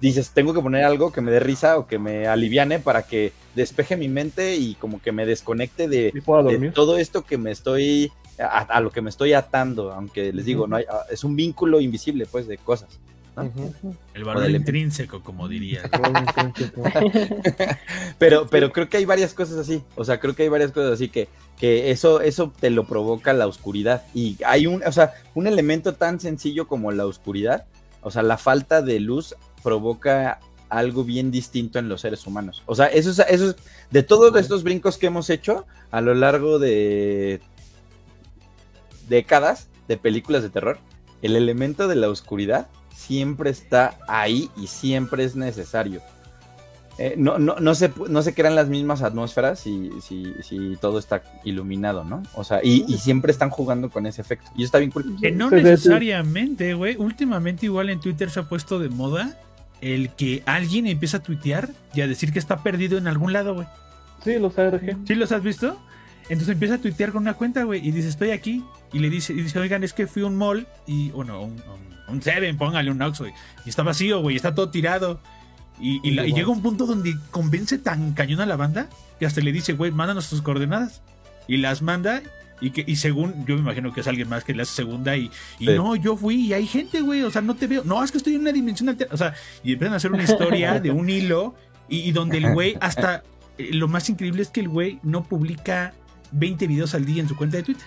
dices, 0.00 0.30
tengo 0.32 0.52
que 0.54 0.60
poner 0.60 0.84
algo 0.84 1.12
que 1.12 1.20
me 1.20 1.30
dé 1.30 1.40
risa 1.40 1.78
o 1.78 1.86
que 1.86 1.98
me 1.98 2.26
aliviane 2.26 2.78
para 2.80 3.02
que 3.02 3.32
despeje 3.54 3.96
mi 3.96 4.08
mente 4.08 4.56
y 4.56 4.74
como 4.74 5.00
que 5.00 5.12
me 5.12 5.24
desconecte 5.26 5.86
de, 5.88 6.10
¿Y 6.14 6.20
puedo 6.20 6.48
de 6.48 6.70
todo 6.70 6.96
esto 6.98 7.22
que 7.22 7.38
me 7.38 7.50
estoy, 7.50 8.10
a, 8.38 8.60
a 8.60 8.80
lo 8.80 8.90
que 8.90 9.00
me 9.02 9.10
estoy 9.10 9.32
atando, 9.32 9.92
aunque 9.92 10.32
les 10.32 10.44
digo, 10.44 10.66
no 10.66 10.76
hay, 10.76 10.84
a- 10.84 11.10
es 11.12 11.24
un 11.24 11.36
vínculo 11.36 11.80
invisible, 11.80 12.26
pues, 12.26 12.46
de 12.48 12.58
cosas. 12.58 12.98
El 13.36 14.24
valor 14.24 14.42
Órale. 14.42 14.58
intrínseco, 14.58 15.22
como 15.22 15.48
diría. 15.48 15.82
Pero, 18.18 18.46
pero 18.48 18.72
creo 18.72 18.88
que 18.88 18.98
hay 18.98 19.04
varias 19.04 19.34
cosas 19.34 19.58
así. 19.58 19.82
O 19.96 20.04
sea, 20.04 20.20
creo 20.20 20.34
que 20.34 20.44
hay 20.44 20.48
varias 20.48 20.70
cosas 20.72 20.92
así 20.92 21.08
que, 21.08 21.28
que 21.58 21.90
eso, 21.90 22.20
eso 22.20 22.52
te 22.58 22.70
lo 22.70 22.84
provoca 22.84 23.32
la 23.32 23.46
oscuridad. 23.46 24.04
Y 24.14 24.36
hay 24.46 24.66
un, 24.66 24.82
o 24.84 24.92
sea, 24.92 25.14
un 25.34 25.46
elemento 25.46 25.94
tan 25.94 26.20
sencillo 26.20 26.68
como 26.68 26.92
la 26.92 27.06
oscuridad. 27.06 27.66
O 28.02 28.10
sea, 28.10 28.22
la 28.22 28.38
falta 28.38 28.82
de 28.82 29.00
luz 29.00 29.34
provoca 29.62 30.38
algo 30.68 31.04
bien 31.04 31.30
distinto 31.30 31.78
en 31.78 31.88
los 31.88 32.02
seres 32.02 32.26
humanos. 32.26 32.62
O 32.66 32.74
sea, 32.74 32.86
eso 32.86 33.10
es, 33.10 33.18
eso 33.18 33.50
es 33.50 33.56
de 33.90 34.02
todos 34.02 34.34
estos 34.36 34.62
brincos 34.62 34.98
que 34.98 35.06
hemos 35.06 35.30
hecho 35.30 35.66
a 35.90 36.00
lo 36.00 36.14
largo 36.14 36.58
de 36.58 37.40
décadas 39.08 39.68
de 39.88 39.96
películas 39.96 40.42
de 40.42 40.50
terror, 40.50 40.78
el 41.22 41.36
elemento 41.36 41.88
de 41.88 41.96
la 41.96 42.08
oscuridad 42.08 42.68
siempre 42.94 43.50
está 43.50 43.98
ahí 44.08 44.48
y 44.56 44.66
siempre 44.68 45.24
es 45.24 45.36
necesario. 45.36 46.00
Eh, 46.96 47.14
no, 47.18 47.38
no, 47.40 47.56
no, 47.56 47.74
se, 47.74 47.92
pu- 47.92 48.06
no 48.08 48.22
se 48.22 48.34
crean 48.34 48.54
las 48.54 48.68
mismas 48.68 49.02
atmósferas 49.02 49.58
si, 49.58 49.90
si, 50.00 50.32
si 50.44 50.76
todo 50.80 51.00
está 51.00 51.24
iluminado, 51.42 52.04
¿no? 52.04 52.22
O 52.34 52.44
sea, 52.44 52.60
y, 52.62 52.84
y 52.86 52.98
siempre 52.98 53.32
están 53.32 53.50
jugando 53.50 53.90
con 53.90 54.06
ese 54.06 54.20
efecto. 54.22 54.48
Y 54.56 54.62
está 54.62 54.78
bien 54.78 54.92
cool. 54.92 55.16
Que 55.20 55.32
no 55.32 55.50
necesariamente, 55.50 56.74
güey. 56.74 56.96
Últimamente 56.96 57.66
igual 57.66 57.90
en 57.90 57.98
Twitter 57.98 58.30
se 58.30 58.38
ha 58.40 58.42
puesto 58.44 58.78
de 58.78 58.90
moda 58.90 59.40
el 59.80 60.10
que 60.10 60.44
alguien 60.46 60.86
empieza 60.86 61.16
a 61.16 61.22
tuitear 61.22 61.68
y 61.94 62.00
a 62.00 62.06
decir 62.06 62.32
que 62.32 62.38
está 62.38 62.62
perdido 62.62 62.96
en 62.96 63.08
algún 63.08 63.32
lado, 63.32 63.54
güey. 63.54 63.66
Sí, 64.22 64.38
los 64.38 64.56
ARG. 64.56 64.96
¿Sí 65.04 65.14
los 65.16 65.32
has 65.32 65.42
visto? 65.42 65.76
Entonces 66.28 66.50
empieza 66.50 66.76
a 66.76 66.78
tuitear 66.78 67.10
con 67.10 67.22
una 67.22 67.34
cuenta, 67.34 67.64
güey, 67.64 67.86
y 67.86 67.90
dice, 67.90 68.08
estoy 68.08 68.30
aquí. 68.30 68.64
Y 68.92 69.00
le 69.00 69.10
dice, 69.10 69.32
y 69.32 69.42
dice, 69.42 69.58
oigan, 69.58 69.82
es 69.82 69.92
que 69.92 70.06
fui 70.06 70.22
a 70.22 70.26
un 70.26 70.36
mall 70.36 70.66
y, 70.86 71.10
bueno, 71.10 71.42
un, 71.42 71.50
un, 71.54 71.93
un 72.08 72.22
Seven, 72.22 72.56
póngale 72.58 72.90
un 72.90 73.00
Ox, 73.02 73.20
güey. 73.20 73.32
Y 73.64 73.68
está 73.70 73.82
vacío, 73.82 74.20
güey, 74.20 74.36
está 74.36 74.54
todo 74.54 74.70
tirado. 74.70 75.20
Y, 75.80 76.00
y, 76.08 76.12
la- 76.12 76.26
y 76.26 76.32
llega 76.32 76.48
un 76.48 76.62
punto 76.62 76.86
donde 76.86 77.16
convence 77.30 77.78
tan 77.78 78.12
cañón 78.12 78.40
a 78.40 78.46
la 78.46 78.56
banda 78.56 78.88
que 79.18 79.26
hasta 79.26 79.40
le 79.40 79.50
dice, 79.52 79.72
güey, 79.72 79.90
mándanos 79.90 80.28
tus 80.28 80.42
coordenadas. 80.42 81.02
Y 81.48 81.56
las 81.58 81.82
manda. 81.82 82.22
Y, 82.60 82.70
que, 82.70 82.84
y 82.86 82.96
según, 82.96 83.44
yo 83.46 83.56
me 83.56 83.62
imagino 83.62 83.92
que 83.92 84.00
es 84.00 84.06
alguien 84.06 84.28
más 84.28 84.44
que 84.44 84.54
le 84.54 84.62
hace 84.62 84.72
segunda. 84.74 85.16
Y, 85.16 85.30
y 85.58 85.66
Sí. 85.66 85.72
no, 85.74 85.96
yo 85.96 86.16
fui 86.16 86.36
y 86.36 86.52
hay 86.52 86.66
gente, 86.66 87.00
güey. 87.00 87.22
O 87.22 87.30
sea, 87.30 87.42
no 87.42 87.54
te 87.54 87.66
veo. 87.66 87.82
No, 87.84 88.02
es 88.04 88.10
que 88.12 88.18
estoy 88.18 88.34
en 88.36 88.42
una 88.42 88.52
dimensión 88.52 88.88
alterna. 88.88 89.12
O 89.12 89.16
sea, 89.18 89.34
y 89.64 89.72
empiezan 89.72 89.94
a 89.94 89.96
hacer 89.96 90.12
una 90.12 90.22
historia 90.22 90.78
de 90.80 90.90
un 90.90 91.10
hilo. 91.10 91.54
Y, 91.88 91.98
y 92.00 92.12
donde 92.12 92.38
el 92.38 92.52
güey, 92.54 92.76
hasta 92.80 93.22
eh, 93.58 93.70
lo 93.74 93.88
más 93.88 94.08
increíble 94.08 94.40
es 94.42 94.48
que 94.48 94.60
el 94.60 94.68
güey 94.68 95.00
no 95.02 95.24
publica 95.24 95.92
20 96.32 96.66
videos 96.66 96.94
al 96.94 97.04
día 97.04 97.20
en 97.20 97.28
su 97.28 97.36
cuenta 97.36 97.56
de 97.58 97.64
Twitter. 97.64 97.86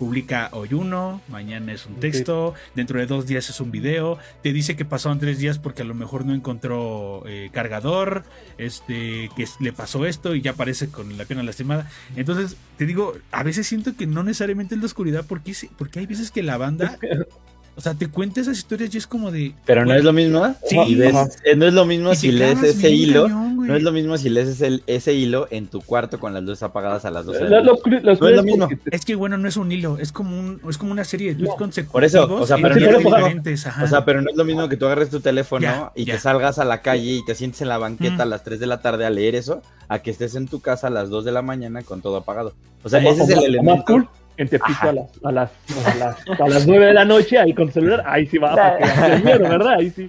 Publica 0.00 0.48
hoy 0.52 0.72
uno, 0.72 1.20
mañana 1.28 1.74
es 1.74 1.84
un 1.84 1.96
texto, 1.96 2.54
dentro 2.74 2.98
de 2.98 3.04
dos 3.04 3.26
días 3.26 3.50
es 3.50 3.60
un 3.60 3.70
video, 3.70 4.16
te 4.42 4.54
dice 4.54 4.74
que 4.74 4.86
pasaron 4.86 5.18
tres 5.18 5.38
días 5.38 5.58
porque 5.58 5.82
a 5.82 5.84
lo 5.84 5.92
mejor 5.92 6.24
no 6.24 6.32
encontró 6.32 7.22
eh, 7.26 7.50
cargador, 7.52 8.24
este, 8.56 9.28
que 9.36 9.46
le 9.60 9.74
pasó 9.74 10.06
esto 10.06 10.34
y 10.34 10.40
ya 10.40 10.52
aparece 10.52 10.88
con 10.88 11.18
la 11.18 11.26
pierna 11.26 11.42
lastimada. 11.42 11.86
Entonces, 12.16 12.56
te 12.78 12.86
digo, 12.86 13.12
a 13.30 13.42
veces 13.42 13.66
siento 13.66 13.94
que 13.94 14.06
no 14.06 14.22
necesariamente 14.22 14.74
es 14.74 14.80
la 14.80 14.86
oscuridad, 14.86 15.26
porque, 15.28 15.54
porque 15.76 15.98
hay 15.98 16.06
veces 16.06 16.30
que 16.30 16.42
la 16.42 16.56
banda, 16.56 16.98
o 17.80 17.82
sea, 17.82 17.94
te 17.94 18.08
cuenta 18.08 18.42
esas 18.42 18.58
historias 18.58 18.94
y 18.94 18.98
es 18.98 19.06
como 19.06 19.30
de... 19.30 19.54
Pero 19.64 19.86
no 19.86 19.94
es 19.94 20.04
lo 20.04 20.12
mismo. 20.12 20.54
Sí. 20.66 20.76
Y 20.86 20.96
ves- 20.96 21.14
Ajá. 21.14 21.28
no 21.56 21.64
es 21.66 21.72
lo 21.72 21.86
mismo 21.86 22.14
si 22.14 22.30
lees 22.30 22.62
ese 22.62 22.90
hilo. 22.90 23.22
cañón. 23.22 23.66
No 23.66 23.74
es 23.74 23.82
lo 23.82 23.90
mismo 23.90 24.18
si 24.18 24.28
lees 24.28 24.48
ese, 24.48 24.80
ese 24.86 25.14
hilo 25.14 25.48
en 25.50 25.66
tu 25.66 25.80
cuarto 25.80 26.20
con 26.20 26.34
las 26.34 26.42
luces 26.42 26.62
apagadas 26.62 27.06
a 27.06 27.10
las 27.10 27.24
12 27.24 27.44
de 27.44 27.48
la 27.48 27.62
noche. 27.62 27.82
No 28.02 28.10
es 28.28 28.36
lo 28.36 28.42
mismo. 28.42 28.68
Es 28.90 29.06
que 29.06 29.14
bueno, 29.14 29.38
no 29.38 29.48
es 29.48 29.56
un 29.56 29.72
hilo, 29.72 29.96
es 29.98 30.12
como 30.12 30.38
un, 30.38 30.60
es 30.68 30.76
como 30.76 30.92
una 30.92 31.04
serie 31.04 31.34
de 31.34 31.42
No, 31.44 31.56
consecutivos. 31.56 31.92
por 31.92 32.04
eso, 32.04 32.30
o 32.34 32.46
sea, 32.46 32.58
pero 32.58 32.74
no 32.74 32.84
es 32.84 32.92
lo 32.92 32.98
mismo. 32.98 33.16
diferentes, 33.16 33.66
ajá. 33.66 33.84
O 33.84 33.86
sea, 33.88 34.04
pero 34.04 34.20
no 34.20 34.28
es 34.30 34.36
lo 34.36 34.44
mismo 34.44 34.68
que 34.68 34.76
tú 34.76 34.84
agarres 34.84 35.08
tu 35.08 35.20
teléfono 35.20 35.62
Ya, 35.62 35.92
y 35.94 36.04
ya. 36.04 36.14
te 36.14 36.20
salgas 36.20 36.58
a 36.58 36.66
la 36.66 36.82
calle 36.82 37.12
y 37.14 37.24
te 37.24 37.34
sientes 37.34 37.62
en 37.62 37.68
la 37.68 37.78
banqueta 37.78 38.16
Mm. 38.16 38.20
a 38.20 38.24
las 38.26 38.44
3 38.44 38.60
de 38.60 38.66
la 38.66 38.82
tarde 38.82 39.06
a 39.06 39.10
leer 39.10 39.34
eso, 39.36 39.62
a 39.88 40.00
que 40.00 40.10
estés 40.10 40.34
en 40.34 40.48
tu 40.48 40.60
casa 40.60 40.88
a 40.88 40.90
las 40.90 41.08
2 41.08 41.24
de 41.24 41.32
la 41.32 41.40
mañana 41.40 41.80
con 41.82 42.02
todo 42.02 42.16
apagado. 42.18 42.52
O 42.84 42.90
sea, 42.90 43.00
ese 43.00 43.22
es 43.22 43.30
el 43.30 43.44
elemento. 43.44 44.08
En 44.40 44.48
Tepito 44.48 44.88
a 44.88 44.92
las, 44.92 45.08
a, 45.22 45.32
las, 45.32 45.50
a, 45.86 45.94
las, 45.96 46.40
a 46.40 46.48
las 46.48 46.66
9 46.66 46.86
de 46.86 46.94
la 46.94 47.04
noche 47.04 47.38
ahí 47.38 47.52
con 47.54 47.70
celular, 47.70 48.02
ahí 48.06 48.26
sí 48.26 48.38
va, 48.38 48.54
veas 48.54 49.22
miedo, 49.24 49.40
¿verdad? 49.48 49.74
Ahí 49.78 49.90
sí. 49.90 50.08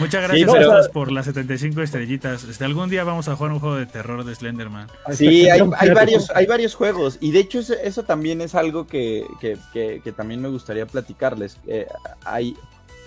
Muchas 0.00 0.22
gracias 0.22 0.38
Sí, 0.38 0.44
pero- 0.44 0.70
a 0.70 0.74
todos 0.74 0.88
por 0.90 1.10
las 1.12 1.26
75 1.26 1.80
estrellitas. 1.82 2.44
Este, 2.44 2.64
algún 2.64 2.90
día 2.90 3.04
vamos 3.04 3.28
a 3.28 3.36
jugar 3.36 3.52
un 3.52 3.60
juego 3.60 3.76
de 3.76 3.86
terror 3.86 4.24
de 4.24 4.34
Slenderman. 4.34 4.88
Sí, 5.12 5.48
hay, 5.48 5.60
hay 5.78 5.90
varios, 5.90 6.30
hay 6.34 6.46
varios 6.46 6.74
juegos. 6.74 7.18
Y 7.20 7.30
de 7.32 7.40
hecho, 7.40 7.58
eso, 7.60 7.74
eso 7.82 8.02
también 8.02 8.40
es 8.40 8.54
algo 8.54 8.86
que, 8.86 9.24
que- 9.40 9.56
que- 9.72 10.00
que 10.04 10.12
también 10.12 10.40
me 10.42 10.48
gustaría 10.48 10.86
platicarles. 10.86 11.58
Eh, 11.66 11.86
hay, 12.24 12.54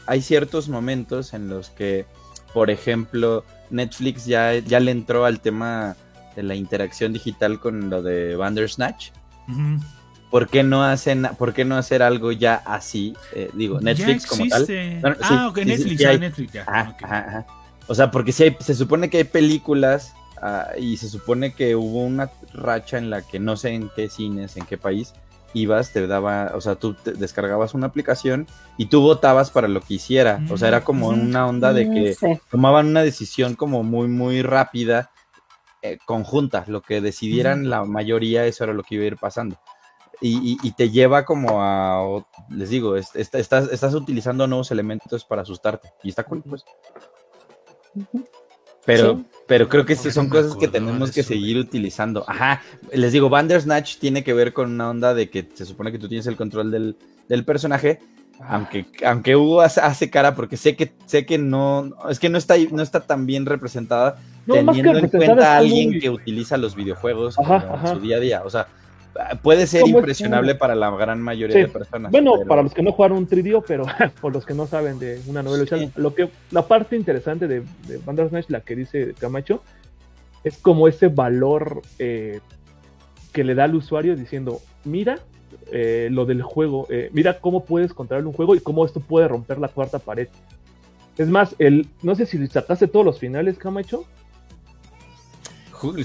hay 0.07 0.21
ciertos 0.21 0.69
momentos 0.69 1.33
en 1.33 1.49
los 1.49 1.69
que, 1.69 2.05
por 2.53 2.69
ejemplo, 2.69 3.45
Netflix 3.69 4.25
ya, 4.25 4.55
ya 4.55 4.79
le 4.79 4.91
entró 4.91 5.25
al 5.25 5.39
tema 5.39 5.95
de 6.35 6.43
la 6.43 6.55
interacción 6.55 7.13
digital 7.13 7.59
con 7.59 7.89
lo 7.89 8.01
de 8.01 8.35
Bandersnatch. 8.35 9.09
Ujú. 9.49 9.83
¿Por 10.31 10.47
qué 10.47 10.63
no 10.63 10.83
hacen, 10.85 11.27
por 11.37 11.53
qué 11.53 11.65
no 11.65 11.75
hacer 11.75 12.01
algo 12.01 12.31
ya 12.31 12.55
así? 12.65 13.13
Eh, 13.35 13.49
digo, 13.53 13.81
Netflix 13.81 14.23
Ya 14.23 14.29
como 14.29 14.47
tal. 14.47 14.61
No, 14.61 14.65
sí, 14.65 15.23
ah, 15.23 15.47
ok, 15.49 15.57
sí, 15.59 15.65
Netflix, 15.65 15.97
sí 15.99 16.05
ah, 16.05 16.09
hay. 16.09 16.19
Netflix, 16.19 16.53
ya. 16.53 16.63
Ajá, 16.65 16.89
ok. 16.91 17.03
ajá, 17.03 17.17
ajá. 17.27 17.45
O 17.87 17.95
sea, 17.95 18.11
porque 18.11 18.31
si 18.31 18.43
hay, 18.43 18.57
se 18.61 18.73
supone 18.73 19.09
que 19.09 19.17
hay 19.17 19.23
películas 19.25 20.13
ah, 20.41 20.69
y 20.79 20.95
se 20.95 21.09
supone 21.09 21.53
que 21.53 21.75
hubo 21.75 22.03
una 22.05 22.31
racha 22.53 22.97
en 22.97 23.09
la 23.09 23.21
que 23.21 23.39
no 23.39 23.57
sé 23.57 23.71
en 23.71 23.89
qué 23.93 24.07
cines, 24.09 24.55
en 24.55 24.65
qué 24.65 24.77
país, 24.77 25.13
ibas, 25.53 25.91
te 25.91 26.07
daba, 26.07 26.53
o 26.55 26.61
sea, 26.61 26.75
tú 26.75 26.93
te 26.93 27.11
descargabas 27.11 27.73
una 27.73 27.87
aplicación 27.87 28.47
y 28.77 28.85
tú 28.85 29.01
votabas 29.01 29.51
para 29.51 29.67
lo 29.67 29.81
que 29.81 29.95
hiciera. 29.95 30.41
O 30.49 30.57
sea, 30.57 30.69
era 30.69 30.85
como 30.85 31.07
Ujú. 31.09 31.19
una 31.19 31.45
onda 31.45 31.73
de 31.73 31.89
que 31.89 32.15
Sí. 32.15 32.39
tomaban 32.49 32.87
una 32.87 33.03
decisión 33.03 33.55
como 33.55 33.83
muy, 33.83 34.07
muy 34.07 34.43
rápida, 34.43 35.11
eh, 35.81 35.97
conjunta. 36.05 36.63
Lo 36.67 36.81
que 36.81 37.01
decidieran 37.01 37.69
la 37.69 37.83
mayoría, 37.83 38.45
eso 38.45 38.63
era 38.63 38.71
lo 38.71 38.83
que 38.83 38.95
iba 38.95 39.03
a 39.03 39.07
ir 39.07 39.17
pasando. 39.17 39.59
Y, 40.21 40.51
y- 40.53 40.57
y 40.61 40.71
te 40.73 40.89
lleva 40.91 41.25
como 41.25 41.61
a, 41.63 42.01
o- 42.07 42.27
les 42.49 42.69
digo, 42.69 42.95
es- 42.95 43.15
est- 43.15 43.33
estás, 43.35 43.71
estás 43.71 43.93
utilizando 43.95 44.45
nuevos 44.47 44.69
elementos 44.71 45.25
para 45.25 45.41
asustarte. 45.41 45.91
Y 46.03 46.09
está 46.09 46.23
cool, 46.23 46.43
pues. 46.47 46.63
Pero, 48.85 49.15
Sí. 49.17 49.25
pero 49.47 49.69
creo 49.69 49.85
que 49.85 49.93
estas 49.93 50.13
son 50.13 50.27
cosas 50.29 50.55
que 50.55 50.67
tenemos 50.67 51.11
que 51.11 51.21
seguir 51.23 51.57
utilizando. 51.57 52.23
Ajá, 52.27 52.61
les 52.91 53.11
digo, 53.13 53.29
Bandersnatch 53.29 53.97
tiene 53.97 54.23
que 54.23 54.33
ver 54.33 54.53
con 54.53 54.71
una 54.71 54.89
onda 54.89 55.13
de 55.13 55.29
que 55.29 55.47
se 55.53 55.65
supone 55.65 55.91
que 55.91 55.99
tú 55.99 56.07
tienes 56.07 56.25
el 56.25 56.35
control 56.35 56.71
del, 56.71 56.97
del 57.27 57.45
personaje, 57.45 57.99
aunque, 58.47 58.87
aunque 59.05 59.35
Hugo 59.35 59.61
hace, 59.61 60.09
cara 60.09 60.33
porque 60.33 60.57
sé 60.57 60.75
que 60.75 60.93
sé 61.05 61.27
que 61.27 61.37
no, 61.37 61.91
es 62.09 62.17
que 62.19 62.29
no 62.29 62.39
está, 62.39 62.55
no 62.71 62.81
está 62.81 63.01
tan 63.01 63.27
bien 63.27 63.45
representada 63.45 64.17
No, 64.47 64.55
teniendo 64.55 64.97
en 64.97 65.09
cuenta 65.09 65.53
a 65.53 65.57
alguien 65.57 65.91
muy- 65.91 65.99
que 65.99 66.09
utiliza 66.09 66.57
los 66.57 66.73
videojuegos 66.75 67.37
Ajá, 67.37 67.61
como 67.61 67.73
en 67.75 67.79
ajá. 67.85 67.93
su 67.93 67.99
día 67.99 68.17
a 68.17 68.19
día. 68.19 68.41
O 68.43 68.49
sea, 68.49 68.67
puede 69.41 69.67
ser 69.67 69.87
impresionable 69.87 70.55
para 70.55 70.75
la 70.75 70.89
gran 70.91 71.21
mayoría 71.21 71.55
Sí. 71.55 71.61
de 71.63 71.67
personas. 71.67 72.11
Bueno, 72.11 72.33
pero- 72.37 72.47
para 72.47 72.63
los 72.63 72.73
que 72.73 72.81
no 72.81 72.91
jugaron 72.91 73.17
un 73.17 73.27
3DO, 73.27 73.63
pero 73.67 73.85
por 74.21 74.33
los 74.33 74.45
que 74.45 74.53
no 74.53 74.67
saben 74.67 74.99
de 74.99 75.21
una 75.27 75.43
novela 75.43 75.65
Sí. 75.67 75.91
lo 75.95 76.13
que 76.15 76.29
la 76.51 76.67
parte 76.67 76.95
interesante 76.95 77.47
de, 77.47 77.63
de 77.87 77.97
Bandersnatch, 78.05 78.49
la 78.49 78.61
que 78.61 78.75
dice 78.75 79.13
Camacho, 79.19 79.61
es 80.43 80.57
como 80.57 80.87
ese 80.87 81.07
valor 81.07 81.81
eh, 81.99 82.39
que 83.31 83.43
le 83.43 83.53
da 83.55 83.65
al 83.65 83.75
usuario 83.75 84.15
diciendo, 84.15 84.59
mira 84.85 85.19
eh, 85.71 86.09
lo 86.11 86.25
del 86.25 86.41
juego, 86.41 86.87
eh, 86.89 87.09
mira 87.13 87.39
cómo 87.39 87.63
puedes 87.65 87.93
controlar 87.93 88.25
un 88.25 88.33
juego 88.33 88.55
y 88.55 88.59
cómo 88.59 88.85
esto 88.85 88.99
puede 88.99 89.27
romper 89.27 89.59
la 89.59 89.67
cuarta 89.67 89.99
pared. 89.99 90.27
Es 91.17 91.27
más, 91.27 91.55
el, 91.59 91.87
no 92.01 92.15
sé 92.15 92.25
si 92.25 92.45
sacaste 92.47 92.87
todos 92.87 93.05
los 93.05 93.19
finales, 93.19 93.57
Camacho. 93.57 94.05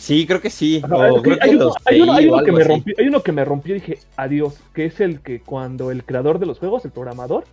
Sí, 0.01 0.27
creo 0.27 0.41
que 0.41 0.51
sí. 0.51 0.83
Que 1.23 1.31
que 1.33 1.39
hay, 1.87 2.01
uno, 2.31 2.43
que 2.45 2.53
me 2.53 2.65
rompió, 2.65 2.95
hay 2.99 3.07
uno 3.09 3.23
que 3.23 3.33
me 3.33 3.45
rompió 3.45 3.77
y 3.77 3.81
dije 3.81 3.99
adiós, 4.17 4.55
que 4.75 4.87
es 4.87 5.01
el 5.01 5.21
que 5.21 5.41
cuando 5.41 5.91
el 5.91 6.05
creador 6.05 6.39
de 6.39 6.47
los 6.47 6.59
juegos, 6.59 6.85
el 6.85 6.91
programador, 6.93 7.45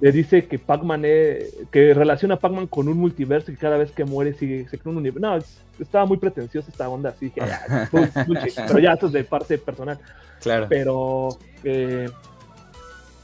le 0.00 0.12
dice 0.12 0.46
que 0.46 0.58
Pac-Man 0.58 1.04
es- 1.04 1.54
que 1.72 1.92
relaciona 1.94 2.34
a 2.34 2.38
Pac-Man 2.38 2.66
con 2.68 2.88
un 2.88 2.96
multiverso 2.98 3.50
y 3.50 3.54
que 3.54 3.60
cada 3.60 3.76
vez 3.78 3.90
que 3.92 4.04
muere 4.04 4.32
sigue 4.34 4.68
se 4.68 4.78
crea 4.78 4.92
un 4.92 4.98
universo. 4.98 5.20
No, 5.28 5.36
es- 5.36 5.58
estaba 5.80 6.06
muy 6.06 6.16
pretenciosa 6.18 6.70
esta 6.70 6.88
onda, 6.88 7.10
así 7.10 7.26
dije, 7.26 7.40
ya, 7.46 7.88
bull- 7.92 8.10
bullshit. 8.26 8.54
pero 8.66 8.78
ya 8.80 8.92
esto 8.94 9.06
es 9.06 9.12
de 9.12 9.24
parte 9.24 9.58
personal. 9.58 9.98
Claro. 10.40 10.66
Pero 10.68 11.28
eh, 11.64 12.08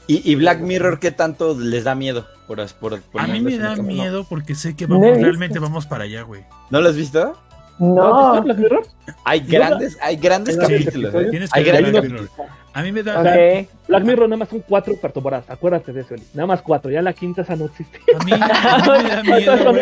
¿Y, 0.07 0.31
y 0.31 0.35
Black 0.35 0.59
Mirror 0.61 0.99
qué 0.99 1.11
tanto 1.11 1.57
les 1.59 1.83
da 1.83 1.95
miedo? 1.95 2.27
Por, 2.47 2.65
por 2.73 3.01
A 3.19 3.25
mí 3.27 3.41
me 3.41 3.57
da 3.57 3.75
miedo 3.75 4.23
porque 4.29 4.53
sé 4.53 4.75
que 4.75 4.85
vamos, 4.85 5.17
realmente 5.17 5.57
vamos 5.59 5.85
para 5.87 6.03
allá, 6.03 6.21
güey. 6.21 6.43
¿No 6.69 6.79
lo 6.81 6.89
has 6.89 6.95
visto? 6.95 7.35
¿No 7.79 7.95
No. 7.95 8.31
visto 8.33 8.41
Black 8.43 8.57
Mirror? 8.57 8.87
Hay 9.23 9.39
grandes, 9.41 9.97
hay 10.01 10.15
grandes 10.17 10.55
Sí, 10.55 10.61
capítulos. 10.61 11.13
¿eh? 11.15 11.27
Tienes 11.29 11.51
que 11.51 11.59
Hay 11.59 11.65
ver 11.71 11.91
Black. 11.91 12.03
Mirror. 12.03 12.29
A 12.73 12.81
mí 12.83 12.91
me 12.91 13.03
da. 13.03 13.19
O 13.19 13.23
sea, 13.23 13.33
Ok. 13.61 13.69
Black 13.87 14.03
Mirror 14.03 14.29
nada 14.29 14.37
más 14.37 14.49
son 14.49 14.63
cuatro 14.67 14.93
temporadas, 15.01 15.49
acuérdate 15.49 15.93
de 15.93 16.01
eso, 16.01 16.13
Eli. 16.15 16.23
Nada 16.33 16.47
más 16.47 16.61
cuatro, 16.61 16.91
ya 16.91 17.01
la 17.01 17.13
quinta 17.13 17.41
esa 17.43 17.55
no 17.55 17.65
existe. 17.65 17.99
A 18.19 18.23
mí, 18.23 18.31
a 18.33 18.37
mí 18.37 19.03
me 19.03 19.09
da 19.09 19.23
miedo, 19.23 19.73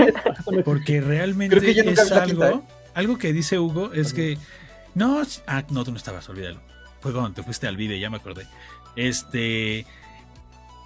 güey. 0.47 0.63
Porque 0.63 1.01
realmente 1.01 1.57
Creo 1.57 1.67
que 1.67 1.73
yo 1.75 1.83
nunca 1.83 2.01
es 2.03 2.11
algo. 2.11 2.25
quinta, 2.27 2.49
¿eh? 2.51 2.59
Algo 2.93 3.17
que 3.17 3.33
dice 3.33 3.57
Hugo 3.59 3.91
es 3.93 4.13
que. 4.13 4.37
No, 4.95 5.21
ah, 5.47 5.63
no, 5.69 5.83
tú 5.83 5.91
no 5.91 5.97
estabas, 5.97 6.29
olvídalo. 6.29 6.59
Fue 6.99 7.11
cuando 7.11 7.31
te 7.33 7.41
fuiste 7.43 7.67
al 7.67 7.77
video, 7.77 7.97
ya 7.97 8.09
me 8.11 8.17
acordé. 8.17 8.45
Este. 8.95 9.85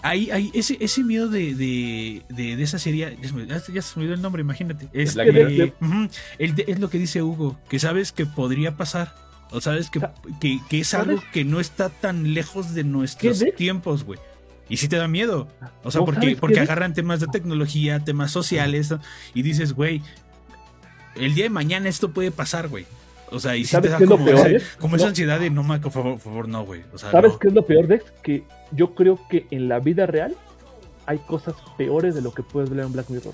Hay, 0.07 0.31
hay 0.31 0.51
ese, 0.53 0.77
ese 0.79 1.03
miedo 1.03 1.27
de, 1.27 1.53
de, 1.53 2.23
de, 2.29 2.55
de 2.55 2.63
esa 2.63 2.79
serie. 2.79 3.17
Ya 3.21 3.29
se, 3.29 3.69
me, 3.73 4.03
olvidó 4.03 4.13
el 4.13 4.21
nombre, 4.21 4.41
imagínate. 4.41 4.87
Es, 4.93 5.15
lo 5.15 6.89
que 6.89 6.97
dice 6.97 7.21
Hugo, 7.21 7.59
que 7.69 7.79
sabes 7.79 8.11
que 8.11 8.25
podría 8.25 8.77
pasar. 8.77 9.13
O 9.51 9.61
sabes 9.61 9.89
que, 9.89 10.01
que, 10.41 10.59
que 10.69 10.79
es 10.79 10.93
algo 10.93 11.23
que 11.31 11.45
no 11.45 11.59
está 11.59 11.89
tan 11.89 12.33
lejos 12.33 12.73
de 12.73 12.83
nuestros 12.83 13.43
tiempos, 13.55 14.03
güey. 14.03 14.19
Y 14.69 14.77
sí 14.77 14.87
te 14.87 14.97
da 14.97 15.07
miedo. 15.07 15.47
O 15.83 15.91
sea, 15.91 15.99
¿No 15.99 16.05
porque, 16.05 16.35
porque 16.35 16.59
agarran 16.59 16.93
temas 16.93 17.19
de 17.19 17.27
tecnología, 17.27 17.99
temas 17.99 18.31
sociales, 18.31 18.93
y 19.33 19.41
dices, 19.41 19.73
güey, 19.73 20.01
el 21.15 21.33
día 21.33 21.45
de 21.45 21.49
mañana 21.49 21.89
esto 21.89 22.11
puede 22.11 22.31
pasar, 22.31 22.67
güey. 22.67 22.85
O 23.31 23.39
sea, 23.39 23.55
y 23.55 23.65
sí 23.65 23.71
te 23.81 23.89
¿Sabes 23.89 23.91
da 23.91 23.97
qué 23.97 24.03
es 24.05 24.09
lo 24.09 24.15
como, 24.17 24.25
peor, 24.27 24.51
ese- 24.51 24.77
como 24.79 24.95
esa 24.95 25.07
ansiedad 25.07 25.39
de 25.39 25.49
no, 25.49 25.63
ma, 25.63 25.79
por 25.81 25.91
favor, 25.91 26.13
por 26.13 26.21
favor, 26.21 26.47
no, 26.47 26.63
güey. 26.65 26.83
O 26.93 26.97
sea, 26.97 27.11
¿Sabes 27.11 27.33
no. 27.33 27.39
qué 27.39 27.47
es 27.49 27.53
lo 27.53 27.65
peor, 27.65 27.87
Dex? 27.87 28.05
Que 28.23 28.43
yo 28.71 28.95
creo 28.95 29.19
que 29.29 29.47
en 29.51 29.67
la 29.67 29.79
vida 29.79 30.05
real 30.05 30.35
hay 31.05 31.17
cosas 31.19 31.55
peores 31.77 32.15
de 32.15 32.21
lo 32.21 32.33
que 32.33 32.43
puedes 32.43 32.69
ver 32.69 32.85
en 32.85 32.93
Black 32.93 33.09
Mirror. 33.09 33.33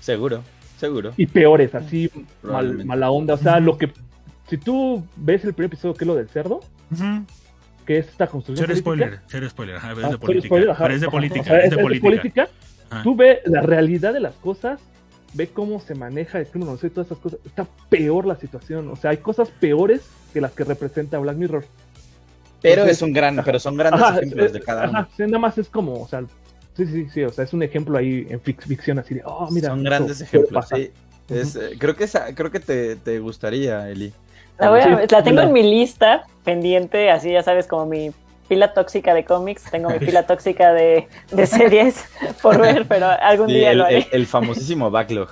Seguro, 0.00 0.42
seguro. 0.78 1.12
Y 1.16 1.26
peores, 1.26 1.74
así 1.74 2.10
mal, 2.42 2.84
mala 2.84 3.10
onda. 3.10 3.34
O 3.34 3.38
sea, 3.38 3.60
lo 3.60 3.76
que. 3.78 3.92
Si 4.48 4.56
tú 4.58 5.04
ves 5.16 5.44
el 5.44 5.54
primer 5.54 5.72
episodio, 5.72 5.94
que 5.94 6.04
es 6.04 6.08
lo 6.08 6.14
del 6.14 6.28
cerdo, 6.28 6.60
que 7.84 7.98
es 7.98 8.08
esta 8.08 8.26
construcción. 8.26 8.66
Cero 8.68 8.78
spoiler, 8.78 9.20
cero 9.28 9.48
spoiler. 9.50 9.76
Ajá, 9.76 9.88
Ah, 9.88 9.92
es 9.92 9.96
de 9.96 10.02
cero 10.06 10.18
política. 10.20 10.46
spoiler, 10.48 10.70
ajá, 10.70 10.82
pero 10.84 10.94
es 10.94 11.00
de 11.00 11.08
política, 11.08 11.40
ajá, 11.42 11.58
es 11.60 11.70
de 11.70 11.78
política. 11.78 12.06
política, 12.08 12.48
Ajá. 12.90 13.02
Tú 13.02 13.16
ves 13.16 13.38
la 13.46 13.62
realidad 13.62 14.12
de 14.12 14.20
las 14.20 14.34
cosas 14.36 14.78
ve 15.36 15.48
cómo 15.48 15.80
se 15.80 15.94
maneja 15.94 16.38
el 16.38 16.46
crimen 16.46 16.68
organizado 16.68 16.86
y 16.88 16.90
todas 16.94 17.06
esas 17.08 17.18
cosas, 17.18 17.38
está 17.44 17.66
peor 17.88 18.26
la 18.26 18.36
situación. 18.36 18.88
O 18.90 18.96
sea, 18.96 19.10
hay 19.10 19.18
cosas 19.18 19.48
peores 19.50 20.02
que 20.32 20.40
las 20.40 20.52
que 20.52 20.64
representa 20.64 21.18
Black 21.18 21.36
Mirror. 21.36 21.64
Pero 22.62 22.82
Entonces- 22.82 22.96
es 22.98 23.02
un 23.02 23.12
gran, 23.12 23.42
pero 23.44 23.58
son 23.58 23.76
grandes 23.76 24.02
Ajá, 24.02 24.18
ejemplos 24.18 24.52
de 24.52 24.60
cada 24.60 24.88
uno. 24.88 24.98
ajá, 25.00 25.08
nada 25.18 25.38
más 25.38 25.58
es 25.58 25.68
como, 25.68 26.00
o 26.02 26.08
sea, 26.08 26.22
sí, 26.76 26.86
sí, 26.86 27.06
sí, 27.12 27.22
o 27.22 27.30
sea, 27.30 27.44
es 27.44 27.52
un 27.52 27.62
ejemplo 27.62 27.98
ahí 27.98 28.26
en 28.30 28.40
fic- 28.42 28.62
ficción 28.62 28.98
así 28.98 29.14
de, 29.16 29.22
oh, 29.24 29.48
mira. 29.50 29.68
son 29.68 29.82
grandes 29.84 30.20
ejemplos. 30.20 30.66
sí. 30.74 30.90
Es, 31.28 31.56
eh, 31.56 31.70
creo 31.78 31.96
que 31.96 32.04
esa- 32.04 32.32
creo 32.34 32.50
que 32.52 32.60
te, 32.60 32.94
te 32.96 33.18
gustaría, 33.18 33.90
Eli. 33.90 34.12
La, 34.58 34.70
voy 34.70 34.80
a- 34.80 34.84
Sí, 35.00 35.06
la 35.10 35.22
tengo 35.22 35.40
en 35.42 35.52
mi 35.52 35.62
lista 35.62 36.24
pendiente, 36.44 37.10
así 37.10 37.30
ya 37.32 37.42
sabes, 37.42 37.66
como 37.66 37.84
mi 37.86 38.10
pila 38.48 38.72
tóxica 38.74 39.14
de 39.14 39.24
cómics, 39.24 39.64
tengo 39.70 39.90
mi 39.90 39.98
pila 40.06 40.26
tóxica 40.26 40.72
de, 40.72 41.08
de 41.30 41.46
series 41.46 42.04
por 42.42 42.58
ver, 42.60 42.86
pero 42.88 43.08
algún 43.08 43.48
Sí, 43.48 43.54
día 43.54 43.72
el, 43.72 43.78
lo 43.78 43.84
haré. 43.84 43.98
el- 43.98 44.06
el 44.12 44.26
famosísimo 44.26 44.90
backlog. 44.90 45.28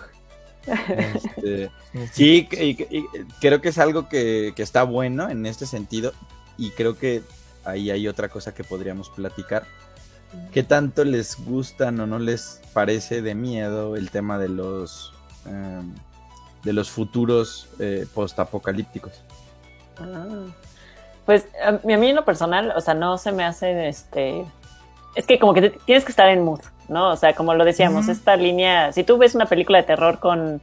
Este, 0.66 1.70
sí, 2.12 2.48
y- 2.52 2.82
y- 2.82 2.86
y 2.98 3.04
creo 3.40 3.60
que 3.60 3.68
es 3.68 3.78
algo 3.78 4.08
que, 4.08 4.52
que 4.56 4.62
está 4.62 4.82
bueno 4.82 5.28
en 5.30 5.46
este 5.46 5.66
sentido. 5.66 6.12
Y 6.56 6.70
creo 6.70 6.96
que 6.96 7.22
ahí 7.64 7.90
hay 7.90 8.06
otra 8.08 8.28
cosa 8.28 8.54
que 8.54 8.64
podríamos 8.64 9.10
platicar. 9.10 9.64
¿Qué 10.52 10.62
tanto 10.62 11.04
les 11.04 11.36
gustan 11.44 12.00
o 12.00 12.06
no 12.06 12.18
les 12.18 12.60
parece 12.72 13.22
de 13.22 13.34
miedo 13.34 13.94
el 13.96 14.10
tema 14.10 14.38
de 14.38 14.48
los 14.48 15.12
em, 15.46 15.92
de 16.64 16.72
los 16.72 16.90
futuros 16.90 17.68
eh, 17.78 18.06
postapocalípticos? 18.14 19.12
Ah. 19.98 20.46
Pues 21.26 21.46
a 21.64 21.72
mí, 21.84 21.92
a 21.94 21.98
mí 21.98 22.08
en 22.10 22.16
lo 22.16 22.24
personal, 22.24 22.72
o 22.76 22.80
sea, 22.80 22.94
no 22.94 23.16
se 23.18 23.32
me 23.32 23.44
hace 23.44 23.88
este. 23.88 24.44
Es 25.14 25.26
que 25.26 25.38
como 25.38 25.54
que 25.54 25.62
te- 25.62 25.70
tienes 25.86 26.04
que 26.04 26.10
estar 26.12 26.28
en 26.28 26.44
mood, 26.44 26.60
¿no? 26.88 27.10
O 27.12 27.16
sea, 27.16 27.34
como 27.34 27.54
lo 27.54 27.64
decíamos, 27.64 28.08
esta 28.08 28.36
línea, 28.36 28.92
si 28.92 29.04
tú 29.04 29.16
ves 29.16 29.34
una 29.34 29.46
película 29.46 29.78
de 29.78 29.84
terror 29.84 30.18
con, 30.18 30.60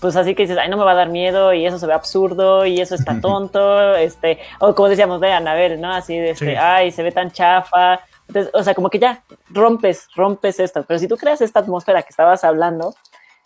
pues 0.00 0.16
así 0.16 0.34
que 0.34 0.42
dices, 0.42 0.58
ay, 0.58 0.68
no 0.68 0.76
me 0.76 0.84
va 0.84 0.92
a 0.92 0.96
dar 0.96 1.08
miedo 1.08 1.52
y 1.54 1.64
eso 1.64 1.78
se 1.78 1.86
ve 1.86 1.92
absurdo 1.94 2.66
y 2.66 2.80
eso 2.80 2.94
está 2.94 3.20
tonto, 3.22 3.94
este, 3.94 4.38
o 4.58 4.74
como 4.74 4.88
decíamos 4.88 5.20
de 5.20 5.32
Anabel, 5.32 5.80
¿no? 5.80 5.92
Así 5.92 6.18
de, 6.18 6.30
este, 6.30 6.50
Sí. 6.50 6.54
ay, 6.56 6.90
se 6.90 7.02
ve 7.02 7.12
tan 7.12 7.30
chafa. 7.30 8.00
Entonces, 8.26 8.52
o 8.52 8.62
sea, 8.62 8.74
como 8.74 8.90
que 8.90 8.98
ya 8.98 9.22
rompes, 9.48 10.08
rompes 10.14 10.60
esto. 10.60 10.84
Pero 10.86 10.98
si 11.00 11.08
tú 11.08 11.16
creas 11.16 11.40
esta 11.40 11.60
atmósfera 11.60 12.02
que 12.02 12.10
estabas 12.10 12.44
hablando, 12.44 12.94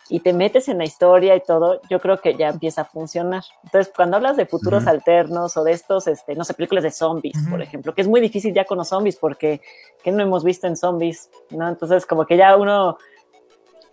y 0.09 0.21
te 0.21 0.33
metes 0.33 0.69
en 0.69 0.79
la 0.79 0.85
historia 0.85 1.35
y 1.37 1.41
todo, 1.41 1.81
yo 1.89 2.01
creo 2.01 2.21
que 2.21 2.35
ya 2.35 2.49
empieza 2.49 2.83
a 2.83 2.85
funcionar. 2.85 3.43
Entonces, 3.65 3.93
cuando 3.95 4.17
hablas 4.17 4.37
de 4.37 4.47
futuros 4.47 4.83
Ujú. 4.83 4.91
alternos 4.91 5.57
o 5.57 5.65
de 5.65 5.73
estos, 5.73 6.07
este, 6.07 6.35
no 6.35 6.45
sé, 6.45 6.55
películas 6.55 6.85
de 6.85 6.91
zombies, 6.91 7.37
Ujú. 7.43 7.51
por 7.51 7.63
ejemplo, 7.63 7.95
que 7.95 8.03
es 8.03 8.09
muy 8.09 8.21
difícil 8.21 8.53
ya 8.53 8.65
con 8.65 8.79
los 8.79 8.89
zombies 8.89 9.17
porque 9.17 9.61
¿qué 10.03 10.11
no 10.13 10.23
hemos 10.23 10.45
visto 10.45 10.67
en 10.67 10.77
zombies? 10.77 11.31
¿no? 11.51 11.69
Entonces, 11.69 12.05
como 12.07 12.27
que 12.27 12.37
ya 12.37 12.57
uno, 12.57 12.99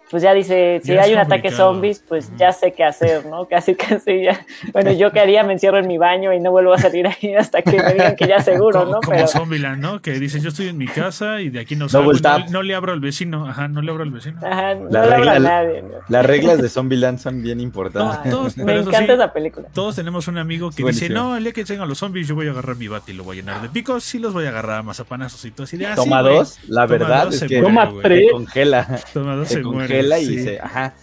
pues 0.09 0.23
ya 0.23 0.33
dice, 0.33 0.81
si 0.83 0.93
Ya 0.93 1.03
hay 1.03 1.13
un 1.13 1.19
ataque 1.19 1.51
zombies, 1.51 2.03
pues 2.07 2.31
ya 2.37 2.51
sé 2.51 2.73
qué 2.73 2.83
hacer, 2.83 3.25
¿no? 3.25 3.45
Casi, 3.49 3.75
casi 3.75 4.23
ya. 4.23 4.45
Bueno, 4.73 4.91
yo 4.91 5.11
qué 5.11 5.19
haría, 5.19 5.43
me 5.43 5.53
encierro 5.53 5.77
en 5.79 5.87
mi 5.87 5.97
baño 5.97 6.33
y 6.33 6.39
no 6.39 6.51
vuelvo 6.51 6.73
a 6.73 6.77
salir 6.79 7.07
ahí 7.07 7.35
hasta 7.35 7.61
que 7.61 7.77
me 7.81 7.93
digan 7.93 8.15
que 8.15 8.27
ya 8.27 8.39
seguro, 8.41 8.79
como, 8.79 8.91
¿no? 8.93 8.99
como 9.01 9.15
Pero, 9.15 9.27
Zombieland, 9.27 9.81
¿no? 9.81 10.01
Que 10.01 10.13
dice, 10.19 10.39
yo 10.39 10.49
estoy 10.49 10.67
en 10.69 10.77
mi 10.77 10.87
casa 10.87 11.41
y 11.41 11.49
de 11.49 11.59
aquí 11.59 11.75
no 11.75 11.89
salgo. 11.89 12.11
No, 12.13 12.39
no 12.49 12.63
le 12.63 12.75
abro 12.75 12.93
al 12.93 12.99
vecino. 12.99 13.45
Ajá, 13.47 13.67
no 13.67 13.81
le 13.81 13.91
abro 13.91 14.03
al 14.03 14.11
vecino. 14.11 14.39
ajá, 14.43 14.75
no 14.75 14.89
La 14.89 15.05
lo 15.05 15.13
habla 15.15 15.33
regla- 15.33 15.39
nadie. 15.39 15.81
¿no? 15.83 15.89
Las 16.07 16.25
reglas 16.25 16.61
de 16.61 16.69
Zombieland 16.69 17.19
son 17.19 17.41
bien 17.41 17.59
importantes. 17.59 18.31
Todos, 18.31 18.57
Me 18.57 18.75
encanta 18.77 19.05
sí, 19.05 19.11
esa 19.11 19.33
película. 19.33 19.67
todos 19.73 19.95
tenemos 19.95 20.27
un 20.27 20.37
amigo 20.37 20.71
que 20.71 20.83
Buenísimo. 20.83 21.09
dice, 21.09 21.13
no, 21.13 21.37
el 21.37 21.43
día 21.43 21.53
que 21.53 21.63
tengan 21.65 21.87
los 21.87 21.97
zombies 21.99 22.27
yo 22.27 22.35
voy 22.35 22.47
a 22.47 22.51
agarrar 22.51 22.75
mi 22.75 22.87
bate 22.87 23.11
y 23.11 23.15
lo 23.15 23.23
voy 23.23 23.37
a 23.37 23.41
llenar 23.41 23.61
de 23.61 23.69
picos, 23.69 24.03
sí 24.03 24.19
los 24.19 24.33
voy 24.33 24.45
a 24.45 24.49
agarrar 24.49 24.79
a 24.79 24.83
mazapanazos 24.83 25.43
y 25.45 25.51
todo 25.51 25.63
así 25.65 25.77
de 25.77 25.85
"Ah, 25.87 25.95
Toma 25.95 26.21
güey". 26.21 26.35
dos, 26.35 26.59
la 26.67 26.87
Toma 26.87 26.97
verdad 26.97 27.25
dos, 27.25 27.41
es 27.41 27.47
que 27.49 27.61
Toma 27.61 27.91
tres. 28.01 28.31
congela, 28.31 28.99
Toma 29.13 29.35
dos, 29.35 29.47
se 29.47 29.55
se 29.55 29.61
muere, 29.63 29.98
congela 30.01 30.19
y 30.19 30.25
sí. 30.25 30.43
se, 30.43 30.59
ajá. 30.59 30.93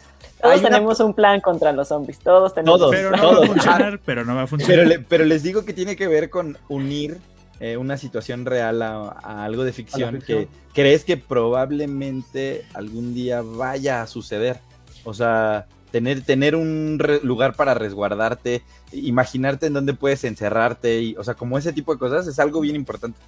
Todos 0.41 0.61
una- 0.61 0.69
tenemos 0.69 1.01
un 1.01 1.15
plan 1.15 1.41
contra 1.41 1.73
los 1.73 1.89
zombies, 1.89 2.19
todos 2.19 2.53
tenemos. 2.55 2.79
Todos. 2.79 2.95
Pero 2.95 3.11
no 3.11 3.17
va 3.17 3.23
Todos. 3.23 3.45
a 3.45 3.47
funcionar, 3.53 4.01
pero 4.05 4.25
no 4.25 4.35
va 4.35 4.43
a 4.43 4.47
funcionar. 4.47 4.77
Pero, 4.77 4.89
le- 4.89 4.99
pero 5.01 5.25
les 5.25 5.43
digo 5.43 5.65
que 5.65 5.73
tiene 5.73 5.97
que 5.97 6.07
ver 6.09 6.29
con 6.31 6.59
unir 6.69 7.19
eh, 7.59 7.79
una 7.79 7.97
situación 7.97 8.45
real 8.45 8.83
a, 8.83 9.17
a 9.23 9.45
algo 9.45 9.65
de 9.65 9.73
ficción, 9.73 10.17
ficción. 10.17 10.41
que 10.45 10.49
crees 10.75 11.05
que 11.05 11.17
probablemente 11.17 12.65
algún 12.75 13.15
día 13.15 13.43
vaya 13.43 14.03
a 14.03 14.07
suceder. 14.07 14.59
O 15.05 15.15
sea, 15.15 15.67
tener, 15.91 16.21
tener 16.23 16.55
un 16.57 16.99
re- 16.99 17.21
lugar 17.23 17.55
para 17.55 17.75
resguardarte, 17.75 18.63
imaginarte 18.93 19.67
en 19.67 19.73
dónde 19.73 19.95
puedes 19.95 20.25
encerrarte, 20.25 21.01
y, 21.01 21.17
o 21.17 21.25
sea, 21.25 21.35
como 21.35 21.57
ese 21.59 21.73
tipo 21.73 21.93
de 21.93 21.99
cosas 21.99 22.27
es 22.27 22.39
algo 22.39 22.61
bien 22.61 22.77
importante. 22.77 23.19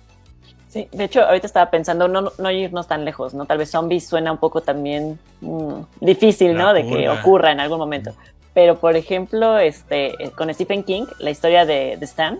Sí, 0.69 0.87
de 0.93 1.05
hecho, 1.05 1.23
ahorita 1.23 1.47
estaba 1.47 1.71
pensando 1.71 2.09
no, 2.09 2.31
no 2.37 2.51
irnos 2.51 2.87
tan 2.87 3.05
lejos, 3.05 3.33
¿no? 3.33 3.47
Tal 3.47 3.57
vez 3.59 3.71
zombies 3.71 4.07
suena 4.07 4.31
un 4.31 4.39
poco 4.39 4.61
también 4.61 5.19
mm, 5.41 5.81
difícil, 6.01 6.57
La 6.57 6.65
¿no? 6.65 6.75
De 6.75 6.87
que 6.87 7.09
ocurra 7.09 7.53
en 7.53 7.61
algún 7.61 7.79
momento. 7.79 8.13
Pero, 8.53 8.79
por 8.79 8.95
ejemplo, 8.97 9.59
este, 9.59 10.23
eh, 10.23 10.31
con 10.31 10.53
Stephen 10.53 10.83
King, 10.83 11.07
la 11.21 11.31
historia 11.31 11.65
de, 11.65 11.97
de 11.97 12.05
Stan, 12.05 12.39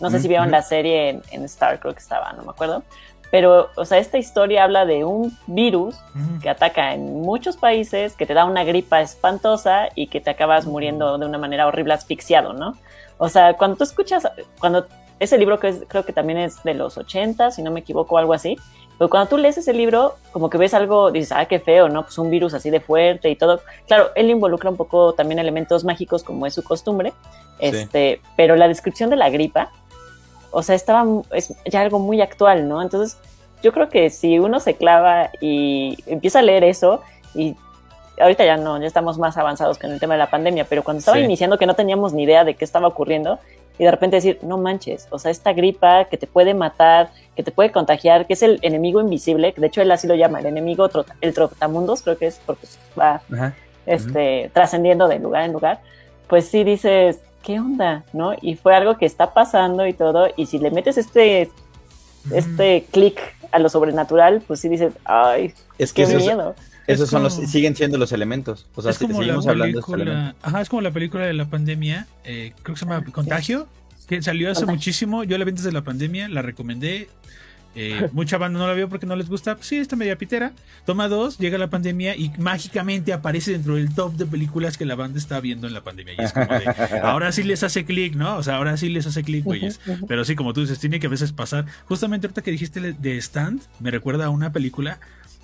no 0.00 0.10
sé 0.10 0.20
si 0.20 0.28
vieron 0.28 0.50
la 0.50 0.62
serie 0.62 1.08
en, 1.08 1.22
en 1.30 1.44
Star, 1.44 1.80
creo 1.80 1.94
que 1.94 2.00
estaba, 2.00 2.32
no 2.34 2.42
me 2.44 2.50
acuerdo. 2.50 2.82
Pero, 3.30 3.70
o 3.76 3.84
sea, 3.84 3.98
esta 3.98 4.18
historia 4.18 4.62
habla 4.62 4.86
de 4.86 5.04
un 5.04 5.36
virus 5.46 5.96
Ujú. 6.14 6.40
que 6.40 6.48
ataca 6.48 6.94
en 6.94 7.20
muchos 7.20 7.56
países, 7.56 8.14
que 8.14 8.26
te 8.26 8.34
da 8.34 8.44
una 8.44 8.62
gripa 8.62 9.00
espantosa 9.00 9.88
y 9.94 10.06
que 10.06 10.20
te 10.20 10.30
acabas 10.30 10.66
muriendo 10.66 11.18
de 11.18 11.26
una 11.26 11.38
manera 11.38 11.66
horrible 11.66 11.94
asfixiado, 11.94 12.52
¿no? 12.52 12.76
O 13.18 13.28
sea, 13.28 13.54
cuando 13.54 13.76
tú 13.76 13.84
escuchas, 13.84 14.28
cuando 14.60 14.86
ese 15.18 15.38
libro 15.38 15.58
que 15.58 15.68
es, 15.68 15.82
creo 15.88 16.04
que 16.04 16.12
también 16.12 16.38
es 16.38 16.62
de 16.62 16.74
los 16.74 16.98
80, 16.98 17.50
si 17.50 17.62
no 17.62 17.70
me 17.70 17.80
equivoco, 17.80 18.18
algo 18.18 18.32
así, 18.34 18.56
pero 18.98 19.10
cuando 19.10 19.28
tú 19.28 19.36
lees 19.38 19.58
ese 19.58 19.72
libro, 19.74 20.14
como 20.32 20.48
que 20.50 20.56
ves 20.58 20.72
algo, 20.74 21.10
dices, 21.10 21.32
ah, 21.32 21.44
qué 21.46 21.58
feo, 21.60 21.88
¿no? 21.88 22.02
Pues 22.04 22.16
un 22.18 22.30
virus 22.30 22.54
así 22.54 22.70
de 22.70 22.80
fuerte 22.80 23.28
y 23.28 23.36
todo. 23.36 23.60
Claro, 23.86 24.10
él 24.14 24.30
involucra 24.30 24.70
un 24.70 24.76
poco 24.76 25.12
también 25.12 25.38
elementos 25.38 25.84
mágicos 25.84 26.22
como 26.22 26.46
es 26.46 26.54
su 26.54 26.62
costumbre, 26.64 27.12
Sí. 27.60 27.66
este, 27.66 28.20
pero 28.36 28.56
la 28.56 28.68
descripción 28.68 29.08
de 29.10 29.16
la 29.16 29.28
gripa, 29.30 29.70
o 30.50 30.62
sea, 30.62 30.74
estaba 30.74 31.04
es 31.32 31.54
ya 31.66 31.80
algo 31.82 31.98
muy 31.98 32.20
actual, 32.22 32.68
¿no? 32.68 32.80
Entonces, 32.82 33.18
yo 33.62 33.72
creo 33.72 33.88
que 33.88 34.08
si 34.10 34.38
uno 34.38 34.60
se 34.60 34.74
clava 34.74 35.30
y 35.40 35.96
empieza 36.06 36.38
a 36.38 36.42
leer 36.42 36.64
eso, 36.64 37.00
y 37.34 37.54
ahorita 38.18 38.44
ya 38.46 38.56
no, 38.56 38.78
ya 38.80 38.86
estamos 38.86 39.18
más 39.18 39.36
avanzados 39.36 39.78
con 39.78 39.90
el 39.92 40.00
tema 40.00 40.14
de 40.14 40.18
la 40.18 40.30
pandemia, 40.30 40.64
pero 40.64 40.82
cuando 40.82 41.00
estaba 41.00 41.18
Sí. 41.18 41.24
iniciando 41.24 41.58
que 41.58 41.66
no 41.66 41.74
teníamos 41.74 42.12
ni 42.14 42.22
idea 42.22 42.44
de 42.44 42.54
qué 42.54 42.64
estaba 42.64 42.88
ocurriendo, 42.88 43.38
y 43.78 43.84
de 43.84 43.90
repente 43.90 44.16
decir, 44.16 44.38
no 44.42 44.56
manches, 44.58 45.06
o 45.10 45.18
sea, 45.18 45.30
esta 45.30 45.52
gripa 45.52 46.06
que 46.06 46.16
te 46.16 46.26
puede 46.26 46.54
matar, 46.54 47.10
que 47.34 47.42
te 47.42 47.50
puede 47.50 47.70
contagiar, 47.72 48.26
que 48.26 48.32
es 48.32 48.42
el 48.42 48.58
enemigo 48.62 49.00
invisible, 49.00 49.52
que 49.52 49.60
de 49.60 49.66
hecho 49.66 49.82
él 49.82 49.90
así 49.90 50.06
lo 50.06 50.14
llama, 50.14 50.40
el 50.40 50.46
enemigo, 50.46 50.88
trota- 50.88 51.14
el 51.20 51.34
trotamundos, 51.34 52.02
creo 52.02 52.16
que 52.16 52.26
es 52.26 52.40
porque 52.46 52.66
va 52.98 53.20
Ajá. 53.32 53.54
este, 53.84 54.50
trascendiendo 54.54 55.08
de 55.08 55.18
lugar 55.18 55.44
en 55.44 55.52
lugar, 55.52 55.80
pues 56.28 56.48
sí 56.48 56.64
dices, 56.64 57.20
¿qué 57.42 57.60
onda? 57.60 58.04
¿No? 58.12 58.32
Y 58.40 58.56
fue 58.56 58.74
algo 58.74 58.96
que 58.96 59.06
está 59.06 59.32
pasando 59.34 59.86
y 59.86 59.92
todo, 59.92 60.28
y 60.36 60.46
si 60.46 60.58
le 60.58 60.70
metes 60.70 60.96
este, 60.98 61.50
este 62.32 62.86
clic 62.90 63.20
a 63.52 63.58
lo 63.58 63.68
sobrenatural, 63.68 64.42
pues 64.46 64.60
sí 64.60 64.68
dices, 64.68 64.94
ay, 65.04 65.54
Es 65.78 65.92
que 65.92 66.04
qué 66.06 66.16
miedo. 66.16 66.54
Esos 66.86 67.04
Es 67.04 67.10
son 67.10 67.22
los, 67.22 67.34
siguen 67.34 67.74
siendo 67.76 67.98
los 67.98 68.12
elementos. 68.12 68.66
O 68.74 68.82
sea, 68.82 68.90
es 68.92 68.98
como 68.98 69.18
seguimos 69.18 69.44
la 69.44 69.52
hablando 69.52 69.74
de 69.74 69.80
estos 69.80 69.94
elementos. 69.94 70.22
película, 70.22 70.48
ajá, 70.48 70.60
es 70.60 70.68
como 70.68 70.82
la 70.82 70.90
película 70.90 71.24
de 71.24 71.32
la 71.32 71.44
pandemia, 71.46 72.06
eh, 72.24 72.52
creo 72.62 72.74
que 72.74 72.78
se 72.80 72.86
llama 72.86 73.04
Contagio, 73.12 73.66
que 74.06 74.22
salió 74.22 74.50
hace 74.50 74.66
muchísimo. 74.66 75.24
Yo 75.24 75.36
la 75.38 75.44
vi 75.44 75.50
antes 75.50 75.64
de 75.64 75.72
la 75.72 75.82
pandemia, 75.82 76.28
la 76.28 76.42
recomendé. 76.42 77.08
eh, 77.74 78.08
mucha 78.12 78.38
banda 78.38 78.58
no 78.58 78.66
la 78.66 78.72
vio 78.72 78.88
porque 78.88 79.04
no 79.04 79.16
les 79.16 79.28
gusta. 79.28 79.56
Pues 79.56 79.66
sí, 79.66 79.76
está 79.76 79.96
media 79.96 80.16
pitera. 80.16 80.52
Toma 80.86 81.08
dos, 81.08 81.38
llega 81.38 81.58
la 81.58 81.68
pandemia 81.68 82.16
y 82.16 82.30
mágicamente 82.38 83.12
aparece 83.12 83.50
dentro 83.52 83.74
del 83.74 83.92
top 83.94 84.14
de 84.14 84.24
películas 84.24 84.78
que 84.78 84.86
la 84.86 84.94
banda 84.94 85.18
está 85.18 85.40
viendo 85.40 85.66
en 85.66 85.74
la 85.74 85.82
pandemia. 85.82 86.14
Y 86.16 86.24
es 86.24 86.32
como 86.32 86.46
de, 86.46 86.64
ahora 87.02 87.32
sí 87.32 87.42
les 87.42 87.62
hace 87.64 87.84
clic, 87.84 88.14
¿no? 88.14 88.36
O 88.36 88.42
sea, 88.42 88.56
ahora 88.56 88.76
sí 88.76 88.88
les 88.88 89.06
hace 89.06 89.24
clic, 89.24 89.44
güeyes. 89.44 89.80
Pero 90.08 90.24
sí, 90.24 90.36
como 90.36 90.52
tú 90.52 90.60
dices, 90.60 90.78
tiene 90.78 91.00
que 91.00 91.08
a 91.08 91.10
veces 91.10 91.32
pasar. 91.32 91.66
Justamente 91.86 92.28
ahorita 92.28 92.42
que 92.42 92.52
dijiste 92.52 92.80
de 92.80 93.18
Stand, 93.20 93.62
me 93.80 93.90
recuerda 93.90 94.26
a 94.26 94.30
una 94.30 94.52
película. 94.52 95.00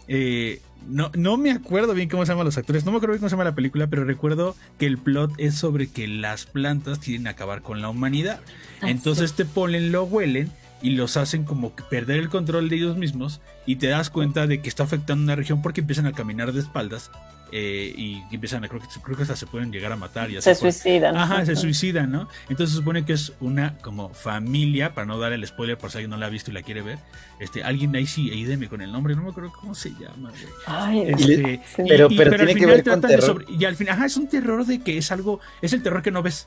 Eh, 0.08 0.60
no, 0.88 1.10
no 1.14 1.36
me 1.36 1.50
acuerdo 1.50 1.94
bien 1.94 2.08
cómo 2.08 2.24
se 2.24 2.32
llaman 2.32 2.46
los 2.46 2.58
actores, 2.58 2.84
no 2.84 2.90
me 2.90 2.96
acuerdo 2.96 3.12
bien 3.12 3.20
cómo 3.20 3.28
se 3.28 3.34
llama 3.34 3.44
la 3.44 3.54
película, 3.54 3.86
pero 3.86 4.04
recuerdo 4.04 4.56
que 4.78 4.86
el 4.86 4.98
plot 4.98 5.32
es 5.38 5.54
sobre 5.54 5.88
que 5.88 6.08
las 6.08 6.46
plantas 6.46 6.98
quieren 6.98 7.26
acabar 7.26 7.62
con 7.62 7.80
la 7.80 7.88
humanidad. 7.88 8.40
Ah, 8.80 8.90
Entonces 8.90 9.34
te 9.34 9.44
ponen, 9.44 9.92
lo 9.92 10.04
huelen 10.04 10.50
y 10.82 10.90
los 10.90 11.16
hacen 11.16 11.44
como 11.44 11.76
que 11.76 11.84
perder 11.84 12.18
el 12.18 12.28
control 12.28 12.68
de 12.68 12.76
ellos 12.76 12.96
mismos 12.96 13.40
y 13.66 13.76
te 13.76 13.86
das 13.86 14.10
cuenta 14.10 14.46
de 14.46 14.60
que 14.60 14.68
está 14.68 14.82
afectando 14.82 15.22
una 15.22 15.36
región 15.36 15.62
porque 15.62 15.80
empiezan 15.80 16.06
a 16.06 16.12
caminar 16.12 16.52
de 16.52 16.60
espaldas 16.60 17.10
eh, 17.52 17.92
y 17.96 18.22
empiezan 18.32 18.64
a, 18.64 18.68
creo 18.68 18.80
que, 18.80 18.88
creo 19.02 19.16
que 19.16 19.22
hasta 19.22 19.36
se 19.36 19.46
pueden 19.46 19.70
llegar 19.70 19.92
a 19.92 19.96
matar 19.96 20.30
y 20.30 20.40
Se 20.40 20.50
por- 20.50 20.72
suicidan. 20.72 21.16
Ajá, 21.16 21.44
se 21.44 21.54
suicidan, 21.54 22.10
¿no? 22.10 22.28
Entonces 22.48 22.70
se 22.70 22.76
supone 22.76 23.04
que 23.04 23.12
es 23.12 23.32
una 23.40 23.76
como 23.78 24.08
familia, 24.08 24.94
para 24.94 25.06
no 25.06 25.18
dar 25.18 25.32
el 25.32 25.46
spoiler 25.46 25.76
por 25.78 25.90
si 25.90 25.98
alguien 25.98 26.10
no 26.10 26.16
la 26.16 26.26
ha 26.26 26.30
visto 26.30 26.50
y 26.50 26.54
la 26.54 26.62
quiere 26.62 26.82
ver. 26.82 26.98
Este, 27.40 27.62
alguien 27.62 27.94
ahí 27.94 28.06
sí, 28.06 28.30
ayúdeme 28.30 28.68
con 28.68 28.80
el 28.82 28.90
nombre, 28.90 29.14
no 29.14 29.22
me 29.22 29.30
acuerdo 29.30 29.52
cómo 29.52 29.74
se 29.74 29.90
llama. 29.90 30.32
Ay, 30.66 31.00
Este, 31.08 31.60
Sí. 31.76 31.82
Pero- 31.88 32.08
y- 32.10 32.16
pero 32.16 32.30
al 32.30 32.36
tiene 32.38 32.54
que 32.54 32.60
final 32.60 32.76
ver 32.76 32.84
con 32.84 33.00
terror. 33.00 33.22
sobre- 33.22 33.46
y 33.52 33.64
al 33.64 33.76
final, 33.76 33.94
ajá, 33.94 34.06
es 34.06 34.16
un 34.16 34.28
terror 34.28 34.64
de 34.64 34.80
que 34.80 34.98
es 34.98 35.12
algo, 35.12 35.40
es 35.60 35.72
el 35.72 35.82
terror 35.82 36.02
que 36.02 36.10
no 36.10 36.22
ves. 36.22 36.46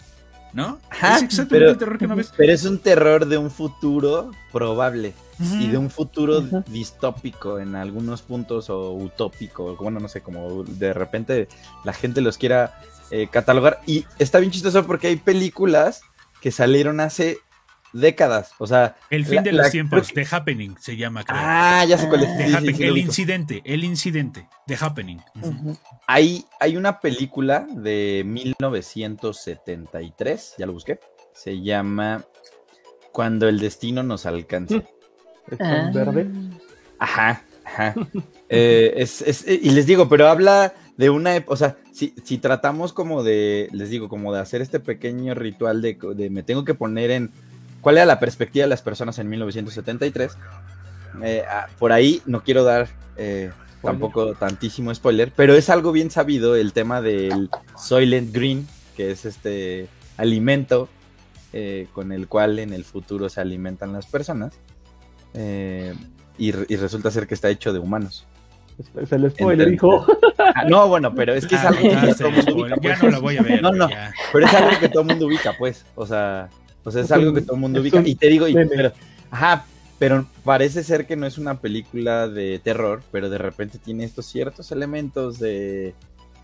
¿No? 0.56 0.80
Ajá, 0.89 1.18
es 1.18 1.24
exactamente 1.24 1.56
pero- 1.60 1.70
el 1.72 1.78
terror 1.78 1.97
que 1.99 2.08
no 2.08 2.16
ves. 2.16 2.34
Pero 2.36 2.51
es 2.53 2.66
un 2.66 2.80
terror 2.80 3.28
de 3.28 3.38
un 3.38 3.51
futuro 3.51 4.32
probable 4.51 5.14
y 5.38 5.68
de 5.68 5.78
un 5.78 5.89
futuro 5.89 6.41
distópico 6.68 7.60
en 7.60 7.76
algunos 7.76 8.22
puntos 8.22 8.70
o 8.70 8.93
utópico, 8.93 9.76
bueno, 9.76 9.99
no 9.99 10.08
sé, 10.08 10.22
como 10.22 10.64
de 10.64 10.93
repente 10.93 11.49
la 11.84 11.91
gente 11.91 12.22
los 12.22 12.38
quiera 12.38 12.80
eh, 13.12 13.28
catalogar. 13.30 13.82
Y 13.86 14.06
está 14.18 14.39
bien 14.39 14.51
chistoso 14.51 14.86
porque 14.88 15.08
hay 15.08 15.18
películas 15.18 16.01
que 16.39 16.51
salieron 16.51 17.01
hace 17.01 17.39
décadas, 17.99 18.51
o 18.59 18.67
sea... 18.67 18.95
El 19.09 19.25
fin 19.25 19.37
la- 19.37 19.41
de 19.41 19.51
la- 19.53 19.63
los 19.63 19.71
tiempos, 19.71 20.07
que- 20.09 20.13
The 20.23 20.35
Happening 20.35 20.75
se 20.79 20.95
llama, 20.97 21.23
creo. 21.23 21.37
Ah, 21.39 21.83
ya 21.87 21.97
sé 21.97 22.07
cuál 22.07 22.23
es. 22.23 22.37
The 22.37 22.43
sí, 22.43 22.49
sí, 22.49 22.55
Happening, 22.55 22.75
sí 22.75 22.83
lo 22.83 22.89
el 22.89 22.97
incidente, 22.97 23.61
el 23.65 23.83
incidente, 23.83 24.47
The 24.67 24.77
Happening. 24.79 25.21
Hay, 26.07 26.45
hay 26.59 26.77
una 26.77 26.99
película 26.99 27.67
de 27.71 28.23
1973, 28.25 30.55
ya 30.57 30.65
lo 30.65 30.73
busqué, 30.73 30.99
se 31.33 31.61
llama 31.61 32.23
Cuando 33.11 33.47
el 33.47 33.59
destino 33.59 34.03
nos 34.03 34.25
alcance. 34.25 34.85
Es 35.51 35.59
Ah. 35.61 35.91
verde. 35.93 36.27
Ajá, 36.99 37.43
ajá. 37.65 37.93
Eh, 38.47 38.93
es, 38.97 39.23
es- 39.23 39.47
eh, 39.47 39.59
y 39.59 39.71
les 39.71 39.87
digo, 39.87 40.07
pero 40.07 40.27
habla 40.27 40.75
de 40.97 41.09
una, 41.09 41.43
o 41.47 41.55
sea, 41.57 41.77
si, 41.91 42.13
si 42.23 42.37
tratamos 42.37 42.93
como 42.93 43.23
de, 43.23 43.69
les 43.71 43.89
digo, 43.89 44.07
como 44.07 44.31
de 44.31 44.39
hacer 44.39 44.61
este 44.61 44.79
pequeño 44.79 45.33
ritual 45.33 45.81
de, 45.81 45.97
de 46.15 46.29
me 46.29 46.43
tengo 46.43 46.63
que 46.63 46.75
poner 46.75 47.09
en 47.09 47.31
cuál 47.86 47.97
era 47.97 48.07
la 48.07 48.19
perspectiva 48.19 48.63
de 48.63 48.69
las 48.69 48.81
personas 48.81 49.19
en 49.19 49.29
1973, 49.29 50.36
eh, 51.21 51.43
ah, 51.47 51.67
por 51.77 51.91
ahí 51.91 52.19
no 52.25 52.41
quiero 52.43 52.63
dar 52.63 52.88
eh, 53.15 53.51
tampoco 53.83 54.33
tantísimo 54.33 54.93
spoiler, 54.95 55.31
pero 55.36 55.53
es 55.53 55.69
algo 55.69 55.91
bien 55.91 56.09
sabido 56.09 56.55
el 56.55 56.73
tema 56.73 56.99
del 57.01 57.51
Soylent 57.77 58.33
Green, 58.33 58.67
que 58.97 59.11
es 59.11 59.25
este 59.25 59.88
alimento 60.17 60.89
eh, 61.53 61.88
con 61.93 62.11
el 62.11 62.27
cual 62.27 62.57
en 62.57 62.73
el 62.73 62.83
futuro 62.86 63.29
se 63.29 63.39
alimentan 63.39 63.93
las 63.93 64.07
personas. 64.07 64.53
eh, 65.36 65.93
y, 66.39 66.51
re- 66.51 66.65
y 66.67 66.75
resulta 66.77 67.11
ser 67.11 67.27
que 67.27 67.33
está 67.36 67.49
hecho 67.49 67.71
de 67.71 67.77
humanos. 67.79 68.25
Es 68.99 69.11
el 69.13 69.29
spoiler, 69.31 69.71
hijo. 69.71 70.05
Ah, 70.39 70.65
no, 70.67 70.88
bueno, 70.89 71.13
pero 71.15 71.33
es 71.33 71.45
que 71.47 71.55
es 71.55 71.61
Ah, 71.61 71.67
algo 71.69 71.81
que 71.81 72.13
todo 72.15 72.27
el 72.29 72.33
mundo 72.36 72.55
ubica. 72.55 72.75
Ya 72.81 72.97
no 72.97 73.09
la 73.11 73.19
voy 73.19 73.38
a 73.38 73.41
ver. 73.41 73.61
No, 73.61 73.69
güey, 73.69 73.79
no. 73.79 73.89
ya. 73.89 74.11
Pero 74.33 74.45
es 74.47 74.53
algo 74.53 74.79
que 74.81 74.89
todo 74.89 75.01
el 75.03 75.07
mundo 75.07 75.27
ubica, 75.27 75.53
pues. 75.57 75.86
O 75.95 76.05
sea, 76.05 76.49
o 76.86 76.91
sea 76.91 77.01
es 77.01 77.11
algo 77.11 77.33
que 77.33 77.41
todo 77.41 77.55
el 77.55 77.61
mundo 77.61 77.79
ubica. 77.81 77.97
Y 78.07 78.15
te 78.15 78.27
digo, 78.27 78.47
y- 78.47 78.53
pero, 78.77 78.93
ajá, 79.31 79.65
pero 79.99 80.25
parece 80.45 80.83
ser 80.83 81.05
que 81.05 81.15
no 81.17 81.25
es 81.25 81.38
una 81.38 81.59
película 81.59 82.27
de 82.29 82.59
terror, 82.63 83.03
pero 83.11 83.29
de 83.29 83.38
repente 83.38 83.77
tiene 83.79 84.05
estos 84.05 84.25
ciertos 84.25 84.71
elementos 84.71 85.38
de, 85.39 85.93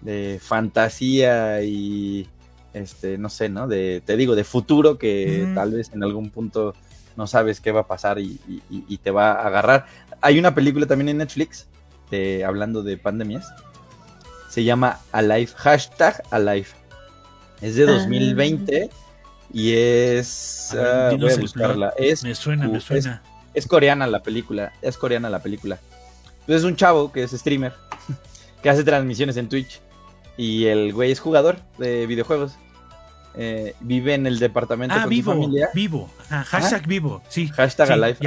de 0.01 0.39
fantasía 0.41 1.61
y, 1.63 2.27
este, 2.73 3.17
no 3.17 3.29
sé, 3.29 3.49
¿no? 3.49 3.67
De, 3.67 4.01
te 4.05 4.17
digo, 4.17 4.35
de 4.35 4.43
futuro 4.43 4.97
que 4.97 5.43
tal 5.55 5.71
vez 5.71 5.91
en 5.93 6.03
algún 6.03 6.29
punto 6.29 6.73
no 7.17 7.27
sabes 7.27 7.59
qué 7.59 7.71
va 7.71 7.81
a 7.81 7.87
pasar 7.87 8.19
y, 8.19 8.39
y- 8.47 8.61
y- 8.69 8.85
y 8.87 8.97
te 8.97 9.11
va 9.11 9.31
a 9.33 9.47
agarrar. 9.47 9.85
Hay 10.21 10.39
una 10.39 10.55
película 10.55 10.85
también 10.85 11.09
en 11.09 11.17
Netflix, 11.17 11.67
de- 12.09 12.43
hablando 12.45 12.83
de 12.83 12.97
pandemias, 12.97 13.47
se 14.49 14.63
llama 14.63 14.99
Alive, 15.11 15.51
hashtag 15.55 16.23
Alive. 16.31 16.67
Es 17.61 17.75
de 17.75 17.85
Ah. 17.85 17.87
2020 19.51 19.57
y 19.57 19.73
es... 19.73 20.69
Ver, 20.73 20.85
ah, 20.85 21.09
voy 21.19 21.31
a 21.31 21.35
buscarla. 21.37 21.93
Es, 21.97 22.23
Me 22.23 22.35
suena, 22.35 22.67
me 22.67 22.79
suena. 22.79 23.21
es 23.53 23.67
coreana 23.67 24.07
la 24.07 24.21
película, 24.23 24.73
es 24.81 24.97
coreana 24.97 25.29
la 25.29 25.39
película. 25.39 25.79
Entonces 26.41 26.57
es 26.57 26.63
un 26.63 26.75
chavo 26.75 27.11
que 27.11 27.23
es 27.23 27.31
streamer, 27.31 27.73
que 28.63 28.69
hace 28.69 28.83
transmisiones 28.83 29.37
en 29.37 29.49
Twitch 29.49 29.79
y 30.37 30.65
el 30.65 30.93
güey 30.93 31.11
es 31.11 31.19
jugador 31.19 31.57
de 31.77 32.05
videojuegos. 32.07 32.53
Eh, 33.35 33.75
vive 33.79 34.13
en 34.13 34.27
el 34.27 34.39
departamento 34.39 34.93
Ah, 34.93 35.01
con 35.03 35.09
vivo, 35.09 35.31
su 35.33 35.41
familia. 35.41 35.69
vivo. 35.73 36.09
Ah, 36.29 36.43
hashtag 36.43 36.85
vivo, 36.85 37.21
sí. 37.29 37.47
Hashtag 37.47 37.87
Sí, 37.87 37.93
Alive. 37.93 38.17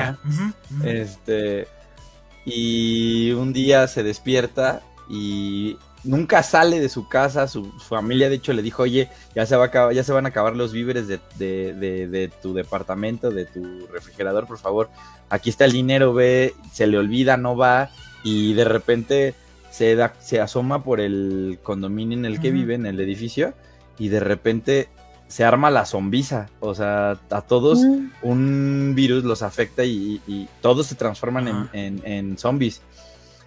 Este. 0.84 1.68
Y 2.46 3.32
un 3.32 3.52
día 3.52 3.86
se 3.86 4.02
despierta 4.02 4.80
y 5.10 5.76
nunca 6.05 6.42
sale 6.42 6.80
de 6.80 6.88
su 6.88 7.09
casa. 7.09 7.48
Su, 7.48 7.64
su 7.78 7.86
familia, 7.88 8.28
de 8.28 8.36
hecho, 8.36 8.52
le 8.52 8.62
dijo: 8.62 8.82
Oye, 8.82 9.09
ya 9.34 9.46
se, 9.46 9.57
va 9.57 9.64
a 9.64 9.66
acabar, 9.66 9.94
ya 9.94 10.05
se 10.05 10.12
van 10.12 10.26
a 10.26 10.28
acabar 10.28 10.55
los 10.57 10.72
víveres 10.72 11.09
de, 11.09 11.18
de- 11.38 11.74
de- 11.74 12.07
de 12.09 12.28
tu 12.42 12.55
departamento, 12.55 13.30
de 13.30 13.46
tu 13.46 13.86
refrigerador, 13.92 14.46
por 14.46 14.59
favor. 14.59 14.90
Aquí 15.30 15.50
está 15.50 15.64
el 15.64 15.72
dinero, 15.72 16.14
ve. 16.14 16.55
Se 16.72 16.86
le 16.86 16.98
olvida, 16.98 17.36
no 17.36 17.57
va. 17.57 17.90
Y 18.22 18.55
de 18.55 18.64
repente 18.64 19.34
se, 19.70 19.94
da, 19.96 20.14
se 20.20 20.40
asoma 20.40 20.82
por 20.84 21.00
el 21.00 21.59
condominio 21.62 22.16
en 22.18 22.24
el 22.24 22.40
que 22.40 22.50
vive, 22.50 22.74
en 22.74 22.86
el 22.86 23.00
edificio. 23.00 23.55
Y 23.98 24.09
de 24.09 24.20
repente 24.20 24.88
se 25.28 25.44
arma 25.44 25.70
la 25.70 25.84
zombiza. 25.84 26.48
O 26.61 26.74
sea, 26.74 27.18
a 27.30 27.40
todos 27.42 27.80
un 28.22 28.92
virus 28.94 29.24
los 29.24 29.42
afecta 29.42 29.84
y, 29.84 30.20
y 30.26 30.48
todos 30.61 30.86
se 30.86 30.94
transforman 30.94 31.48
en, 31.48 31.68
en- 31.72 32.02
en 32.05 32.38
zombies. 32.38 32.82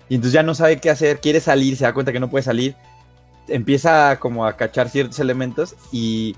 Y 0.09 0.15
entonces 0.15 0.33
ya 0.33 0.43
no 0.43 0.55
sabe 0.55 0.79
qué 0.79 0.89
hacer, 0.89 1.19
quiere 1.19 1.39
salir, 1.39 1.75
se 1.75 1.83
da 1.83 1.93
cuenta 1.93 2.13
que 2.13 2.19
no 2.19 2.29
puede 2.29 2.43
salir, 2.43 2.75
empieza 3.47 4.17
como 4.19 4.45
a 4.45 4.55
cachar 4.55 4.89
ciertos 4.89 5.19
elementos 5.19 5.75
y 5.91 6.35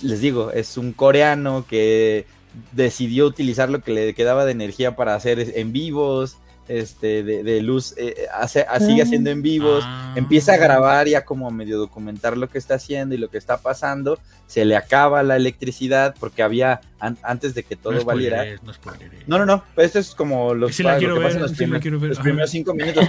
les 0.00 0.20
digo, 0.20 0.50
es 0.52 0.76
un 0.76 0.92
coreano 0.92 1.64
que 1.68 2.26
decidió 2.72 3.26
utilizar 3.26 3.68
lo 3.68 3.82
que 3.82 3.92
le 3.92 4.14
quedaba 4.14 4.44
de 4.44 4.52
energía 4.52 4.96
para 4.96 5.14
hacer 5.14 5.52
en 5.56 5.72
vivos, 5.72 6.38
este, 6.68 7.22
de, 7.22 7.42
de 7.42 7.62
luz, 7.62 7.94
eh, 7.96 8.26
hace, 8.34 8.62
a- 8.68 8.80
sigue 8.80 9.00
Ah. 9.02 9.04
haciendo 9.04 9.30
en 9.30 9.42
vivos, 9.42 9.82
Ah. 9.86 10.12
empieza 10.16 10.54
a 10.54 10.56
grabar 10.56 11.06
ya 11.08 11.24
como 11.24 11.46
a 11.48 11.50
medio 11.50 11.78
documentar 11.78 12.36
lo 12.36 12.48
que 12.48 12.58
está 12.58 12.74
haciendo 12.74 13.14
y 13.14 13.18
lo 13.18 13.28
que 13.30 13.38
está 13.38 13.58
pasando, 13.58 14.18
se 14.46 14.64
le 14.64 14.76
acaba 14.76 15.22
la 15.22 15.36
electricidad 15.36 16.14
porque 16.18 16.42
había, 16.42 16.80
an- 17.00 17.18
antes 17.22 17.54
de 17.54 17.62
que 17.62 17.76
todo 17.76 17.92
no 17.92 18.04
valiera, 18.04 18.44
no 18.62 18.72
no, 19.26 19.38
no, 19.38 19.46
no. 19.46 19.64
pues 19.74 19.86
Esto 19.88 19.98
es 19.98 20.14
como 20.14 20.54
los, 20.54 20.74
Sí 20.74 20.82
la 20.82 20.94
lo 20.94 20.98
quiero 20.98 21.14
que 21.16 21.20
pasa 21.22 21.34
ver, 21.34 21.36
en 21.36 21.42
los, 21.42 21.50
sí 21.50 21.54
la 21.54 21.58
primeros, 21.58 21.82
quiero 21.82 22.00
ver, 22.00 22.08
los 22.10 22.18
ajá. 22.18 22.24
primeros 22.24 22.50
cinco 22.50 22.74
minutos. 22.74 23.04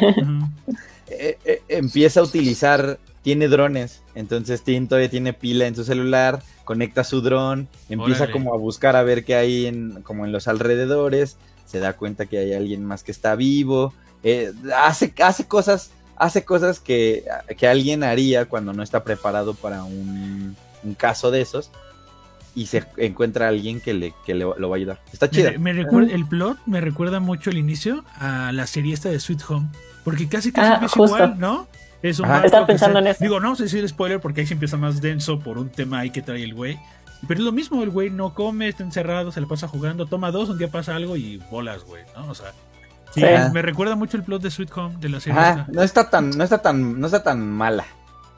Eh, 1.10 1.38
eh, 1.46 1.62
empieza 1.70 2.20
a 2.20 2.24
utilizar, 2.24 3.00
tiene 3.22 3.48
drones, 3.48 4.02
entonces 4.14 4.62
Tim 4.64 4.88
todavía 4.88 5.10
tiene 5.10 5.32
pila 5.34 5.66
en 5.66 5.76
su 5.76 5.84
celular, 5.86 6.42
conecta 6.66 7.04
su 7.06 7.22
dron, 7.22 7.68
empieza 7.90 8.24
Órale. 8.24 8.34
como 8.34 8.54
a 8.54 8.58
buscar 8.58 8.96
a 8.98 9.04
ver 9.04 9.24
qué 9.24 9.36
hay 9.36 9.68
en, 9.68 10.02
como 10.02 10.26
en 10.26 10.32
los 10.34 10.48
alrededores, 10.50 11.38
se 11.68 11.80
da 11.80 11.94
cuenta 11.94 12.26
que 12.26 12.40
hay 12.40 12.54
alguien 12.54 12.84
más 12.84 13.04
que 13.04 13.12
está 13.12 13.36
vivo, 13.36 13.94
eh, 14.24 14.52
hace, 14.76 15.14
hace 15.24 15.46
cosas, 15.48 15.92
hace 16.16 16.44
cosas 16.44 16.80
que, 16.80 17.24
que 17.58 17.68
alguien 17.68 18.04
haría 18.04 18.46
cuando 18.46 18.74
no 18.74 18.82
está 18.82 19.04
preparado 19.04 19.54
para 19.54 19.84
un, 19.84 20.56
un 20.84 20.94
caso 20.96 21.30
de 21.30 21.42
esos. 21.42 21.70
Y 22.56 22.66
se 22.66 22.84
encuentra 22.98 23.46
a 23.46 23.50
alguien 23.50 23.80
que, 23.80 23.94
le, 23.94 24.16
que 24.26 24.34
le- 24.34 24.46
lo 24.58 24.68
va 24.70 24.76
a 24.76 24.78
ayudar. 24.78 25.00
Está 25.14 25.30
chida. 25.30 25.52
Me, 25.52 25.60
me 25.60 25.74
recuerda, 25.74 26.12
el 26.12 26.26
plot 26.26 26.58
me 26.66 26.82
recuerda 26.82 27.20
mucho 27.20 27.52
el 27.52 27.58
inicio 27.60 28.04
a 28.16 28.52
la 28.52 28.66
serie 28.66 28.96
esta 28.96 29.10
de 29.10 29.20
Sweet 29.20 29.42
Home. 29.48 29.68
Porque 30.04 30.28
casi 30.28 30.52
casi 30.52 30.72
Ah, 30.72 30.86
es 30.86 30.92
justo. 30.92 31.18
igual, 31.18 31.36
¿no? 31.38 31.68
Es 32.02 32.20
un 32.20 32.26
Estaba 32.26 32.66
que 32.66 32.72
pensando 32.74 32.98
se- 33.00 33.06
en 33.06 33.08
eso. 33.12 33.24
Digo, 33.24 33.40
no 33.40 33.56
sé 33.56 33.64
decir 33.64 33.88
spoiler 33.88 34.20
porque 34.20 34.42
ahí 34.42 34.48
se 34.48 34.54
empieza 34.56 34.76
más 34.76 35.02
denso 35.02 35.40
por 35.40 35.60
un 35.60 35.70
tema 35.70 36.00
ahí 36.00 36.10
que 36.10 36.24
trae 36.24 36.44
el 36.44 36.56
güey. 36.56 36.80
Pero 37.28 37.40
es 37.40 37.46
lo 37.46 37.52
mismo, 37.52 37.82
el 37.84 37.90
güey 37.90 38.10
no 38.10 38.34
come, 38.34 38.68
está 38.68 38.84
encerrado, 38.84 39.32
se 39.32 39.42
le 39.42 39.48
pasa 39.48 39.68
jugando, 39.68 40.06
toma 40.06 40.32
dos, 40.32 40.50
un 40.50 40.58
día 40.58 40.70
pasa 40.70 40.96
algo 40.96 41.16
y 41.16 41.38
bolas, 41.50 41.84
güey, 41.84 42.04
¿no? 42.16 42.30
O 42.30 42.36
sea, 42.36 42.52
sí, 43.14 43.22
Sí. 43.22 43.26
me 43.54 43.62
recuerda 43.62 43.96
mucho 43.96 44.18
el 44.18 44.24
plot 44.24 44.42
de 44.44 44.52
Sweet 44.52 44.72
Home 44.78 44.98
de 45.00 45.10
la 45.10 45.20
serie 45.20 45.40
Ajá, 45.40 45.50
esta. 45.62 45.72
no 45.72 45.82
está 45.82 46.10
tan, 46.10 46.30
no 46.30 46.44
está 46.44 46.62
tan, 46.62 47.00
no 47.00 47.06
está 47.08 47.24
tan 47.24 47.50
mala. 47.50 47.86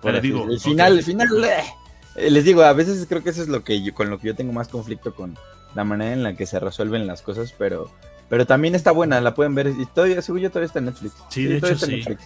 Pero 0.01 0.21
digo, 0.21 0.45
el 0.49 0.59
final, 0.61 0.97
el 0.97 1.03
final, 1.03 1.27
eh, 2.15 2.29
les 2.31 2.45
digo, 2.45 2.63
a 2.63 2.71
veces 2.71 3.05
creo 3.09 3.21
que 3.21 3.31
eso 3.31 3.41
es 3.41 3.49
lo 3.49 3.63
que 3.65 3.81
yo, 3.83 3.93
con 3.93 4.09
lo 4.09 4.17
que 4.19 4.27
yo 4.27 4.35
tengo 4.35 4.53
más 4.53 4.69
conflicto 4.69 5.13
con 5.13 5.37
la 5.75 5.83
manera 5.83 6.13
en 6.13 6.23
la 6.23 6.35
que 6.35 6.45
se 6.45 6.57
resuelven 6.59 7.05
las 7.05 7.21
cosas, 7.21 7.53
pero, 7.57 7.91
pero 8.29 8.47
también 8.47 8.75
está 8.75 8.91
buena, 8.91 9.19
la 9.19 9.33
pueden 9.35 9.55
ver 9.55 9.67
y 9.77 9.85
todavía, 9.87 10.21
seguro 10.21 10.43
yo 10.43 10.49
todavía 10.49 10.67
está 10.67 10.79
en 10.79 10.85
Netflix. 10.85 11.13
Sí, 11.29 11.45
de 11.45 11.57
hecho, 11.57 11.77
sí. 11.77 11.97
Netflix. 11.97 12.23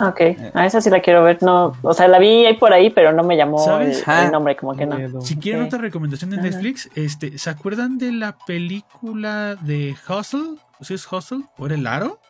Ok, 0.00 0.20
a 0.54 0.64
esa 0.66 0.80
sí 0.80 0.90
la 0.90 1.00
quiero 1.00 1.24
ver. 1.24 1.42
No, 1.42 1.72
o 1.82 1.92
sea, 1.92 2.06
la 2.08 2.18
vi 2.18 2.46
ahí 2.46 2.56
por 2.56 2.72
ahí, 2.72 2.90
pero 2.90 3.12
no 3.12 3.24
me 3.24 3.36
llamó 3.36 3.58
el, 3.58 3.64
¿Sabes? 3.94 3.98
el 3.98 4.04
Ah. 4.06 4.30
nombre, 4.30 4.54
como 4.56 4.76
que 4.76 4.86
no. 4.86 5.20
Si 5.20 5.36
quieren 5.36 5.62
otra 5.62 5.78
recomendación 5.78 6.30
de. 6.30 6.36
Netflix, 6.38 6.88
este, 6.94 7.36
¿se 7.38 7.50
acuerdan 7.50 7.98
de 7.98 8.12
la 8.12 8.36
película 8.46 9.56
de 9.56 9.96
Hustle? 10.08 10.56
¿Sí 10.80 10.94
es 10.94 11.10
Hustle? 11.10 11.40
¿O 11.58 11.66
era 11.66 11.74
el 11.74 11.86
aro? 11.86 12.20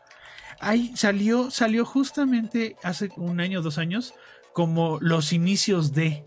Ahí 0.60 0.92
salió, 0.96 1.50
salió 1.50 1.84
justamente 1.84 2.76
hace 2.82 3.10
un 3.16 3.38
año 3.40 3.60
o 3.60 3.62
dos 3.62 3.78
años 3.78 4.14
como 4.54 4.98
los 5.00 5.32
inicios 5.32 5.92
de. 5.92 6.24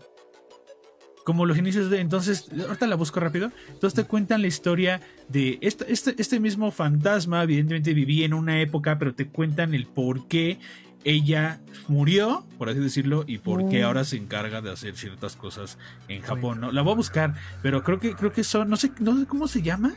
Como 1.24 1.44
los 1.46 1.58
inicios 1.58 1.90
de. 1.90 2.00
Entonces, 2.00 2.48
ahorita 2.66 2.86
la 2.86 2.96
busco 2.96 3.20
rápido. 3.20 3.50
Entonces 3.68 3.94
te 3.94 4.04
cuentan 4.08 4.42
la 4.42 4.48
historia 4.48 5.00
de. 5.28 5.58
Este, 5.60 5.92
este, 5.92 6.14
este 6.18 6.40
mismo 6.40 6.70
fantasma, 6.70 7.42
evidentemente 7.42 7.94
vivía 7.94 8.24
en 8.26 8.34
una 8.34 8.60
época, 8.60 8.98
pero 8.98 9.14
te 9.14 9.28
cuentan 9.28 9.74
el 9.74 9.86
por 9.86 10.26
qué 10.28 10.58
ella 11.04 11.60
murió, 11.88 12.46
por 12.58 12.68
así 12.68 12.78
decirlo, 12.78 13.24
y 13.26 13.38
por 13.38 13.68
qué 13.68 13.82
Mm. 13.82 13.84
ahora 13.86 14.04
se 14.04 14.16
encarga 14.16 14.60
de 14.60 14.70
hacer 14.70 14.96
ciertas 14.96 15.36
cosas 15.36 15.78
en 16.08 16.22
Japón. 16.22 16.60
¿no? 16.60 16.70
La 16.72 16.82
voy 16.82 16.92
a 16.92 16.96
buscar, 16.96 17.34
pero 17.62 17.82
creo 17.82 17.98
que, 18.00 18.14
creo 18.14 18.32
que 18.32 18.44
son. 18.44 18.68
No 18.70 18.76
sé, 18.76 18.92
no 19.00 19.18
sé 19.18 19.26
cómo 19.26 19.48
se 19.48 19.62
llama. 19.62 19.94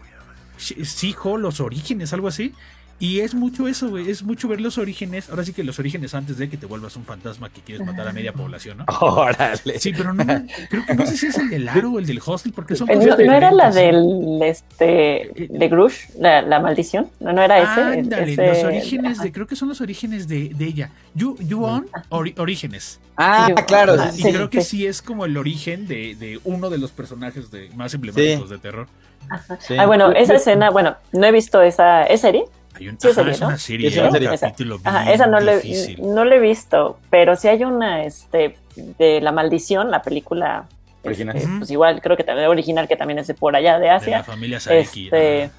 Sijo, 0.58 1.38
los 1.38 1.60
orígenes, 1.60 2.14
algo 2.14 2.28
así. 2.30 2.54
Y 2.98 3.20
es 3.20 3.36
mucho 3.36 3.68
eso, 3.68 3.90
güey. 3.90 4.10
Es 4.10 4.24
mucho 4.24 4.48
ver 4.48 4.62
los 4.62 4.78
orígenes. 4.78 5.30
Ahora 5.30 5.44
sí 5.44 5.52
que 5.52 5.66
los 5.66 5.78
orígenes 5.80 6.14
antes 6.16 6.38
de 6.38 6.50
que 6.50 6.56
te 6.56 6.66
vuelvas 6.66 6.96
un 6.96 7.04
fantasma 7.04 7.50
que 7.50 7.60
quieres 7.60 7.86
matar 7.86 8.08
a 8.08 8.14
media 8.14 8.32
población, 8.32 8.78
¿no? 8.78 8.86
Órale. 9.02 9.80
Sí, 9.80 9.92
pero 9.92 10.14
no, 10.14 10.24
creo 10.70 10.86
que 10.86 10.96
no 10.96 11.06
sé 11.06 11.18
si 11.18 11.28
es 11.28 11.38
el 11.38 11.50
del 11.50 11.68
aro 11.68 11.92
o 11.92 12.00
el 12.00 12.06
del 12.06 12.22
hostel, 12.26 12.54
porque 12.54 12.76
son 12.76 12.88
cosas 12.88 13.06
¿No, 13.20 13.26
no 13.26 13.34
era 13.34 13.52
la 13.52 13.70
del 13.70 14.40
este 14.42 15.30
de 15.50 15.68
Grush, 15.68 16.10
la, 16.18 16.42
la 16.42 16.60
maldición? 16.62 17.10
No, 17.20 17.34
no 17.34 17.42
era 17.42 17.60
ese. 17.60 17.82
Ándale, 18.00 18.32
ese- 18.34 18.48
los 18.48 18.64
orígenes 18.64 19.22
de, 19.22 19.32
creo 19.32 19.46
que 19.48 19.56
son 19.58 19.68
los 19.68 19.82
orígenes 19.82 20.28
de, 20.30 20.50
de 20.56 20.66
ella. 20.66 20.90
You, 21.14 21.36
you 21.40 21.64
on 21.66 21.88
ori- 22.10 22.38
orígenes. 22.40 23.00
Ah, 23.18 23.50
claro. 23.68 23.96
Ah, 24.00 24.12
sí, 24.12 24.22
Y 24.22 24.24
sí. 24.24 24.32
creo 24.34 24.50
que 24.50 24.62
sí. 24.62 24.78
sí 24.78 24.88
es 24.88 25.02
como 25.02 25.26
el 25.26 25.36
origen 25.38 25.86
de, 25.88 26.16
de 26.16 26.40
uno 26.46 26.70
de 26.70 26.78
los 26.78 26.92
personajes 26.92 27.52
de, 27.52 27.70
más 27.76 27.94
emblemáticos 27.94 28.50
de 28.50 28.58
terror. 28.58 28.88
Ajá. 29.30 29.58
Sí. 29.60 29.76
Ah, 29.78 29.86
bueno, 29.86 30.12
esa 30.14 30.36
escena, 30.36 30.70
bueno, 30.70 30.96
no 31.12 31.26
he 31.26 31.32
visto 31.32 31.62
esa, 31.62 32.04
¿es 32.04 32.22
serie? 32.22 32.46
Hay 32.76 32.90
un, 32.90 33.00
Sí, 33.00 33.08
es 33.08 33.18
ajá, 33.18 33.24
serie, 33.24 33.32
es 33.34 33.42
¿no? 33.42 33.48
una 33.48 33.58
serie, 33.58 33.88
Es 33.88 33.98
una 33.98 34.06
un 34.08 34.12
serie. 34.12 34.30
capítulo 34.38 34.80
Ajá, 34.84 35.02
bien 35.04 35.14
esa 35.16 35.28
no 35.28 35.40
le, 35.40 35.96
no 36.00 36.26
le 36.26 36.36
he 36.36 36.40
visto, 36.40 37.00
pero 37.10 37.36
sí 37.36 37.48
hay 37.48 37.64
una, 37.64 38.04
este, 38.04 38.58
de 38.76 39.22
La 39.22 39.32
Maldición, 39.32 39.90
la 39.92 40.02
película, 40.02 40.66
Original. 41.04 41.36
este, 41.38 41.50
pues 41.60 41.72
igual 41.72 42.02
creo 42.02 42.18
que 42.18 42.24
también 42.24 42.48
original, 42.48 42.88
que 42.88 42.96
también 42.96 43.20
es 43.20 43.28
de 43.28 43.34
por 43.36 43.56
allá 43.56 43.76
de 43.76 43.82
de 43.82 43.88
la 43.88 43.96
Asia. 43.96 44.24
familia. 44.24 44.58
Este. 44.70 45.50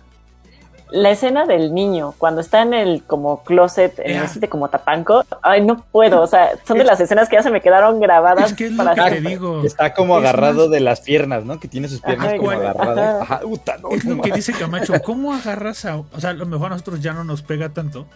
La 0.90 1.10
escena 1.10 1.46
del 1.46 1.74
niño, 1.74 2.14
cuando 2.18 2.40
está 2.40 2.62
en 2.62 2.72
el 2.72 3.02
como 3.02 3.42
closet, 3.42 3.98
en 3.98 4.22
de 4.40 4.48
como 4.48 4.68
tapanco, 4.68 5.24
ay, 5.42 5.64
no 5.64 5.78
puedo, 5.90 6.20
o 6.22 6.26
sea, 6.26 6.50
son 6.66 6.78
de 6.78 6.84
las 6.84 7.00
escenas 7.00 7.28
que 7.28 7.36
ya 7.36 7.42
se 7.42 7.50
me 7.50 7.60
quedaron 7.60 7.98
grabadas 8.00 8.52
Es 8.52 8.56
que 8.56 8.66
es 8.66 8.72
lo 8.72 8.84
para 8.84 8.94
que 8.94 9.00
te 9.02 9.10
siempre. 9.10 9.30
digo. 9.30 9.62
Está 9.64 9.94
como 9.94 10.16
Es 10.18 10.24
agarrado 10.24 10.62
más- 10.62 10.70
de 10.70 10.80
las 10.80 11.00
piernas, 11.00 11.44
¿no? 11.44 11.58
Que 11.58 11.66
tiene 11.68 11.88
sus 11.88 12.00
piernas 12.00 12.28
Ajá, 12.28 12.36
como 12.36 12.52
igual. 12.52 12.66
agarradas. 12.68 13.22
Ajá. 13.22 13.40
No, 13.82 13.90
Es 13.90 14.04
no 14.04 14.14
lo 14.16 14.22
que 14.22 14.30
dice 14.32 14.52
Camacho, 14.52 14.94
¿cómo 15.04 15.34
agarras 15.34 15.84
a... 15.86 15.96
O 15.96 16.06
sea, 16.18 16.30
a 16.30 16.34
lo 16.34 16.46
mejor 16.46 16.66
a 16.66 16.70
nosotros 16.70 17.00
ya 17.00 17.12
no 17.12 17.24
nos 17.24 17.42
pega 17.42 17.70
tanto, 17.70 18.06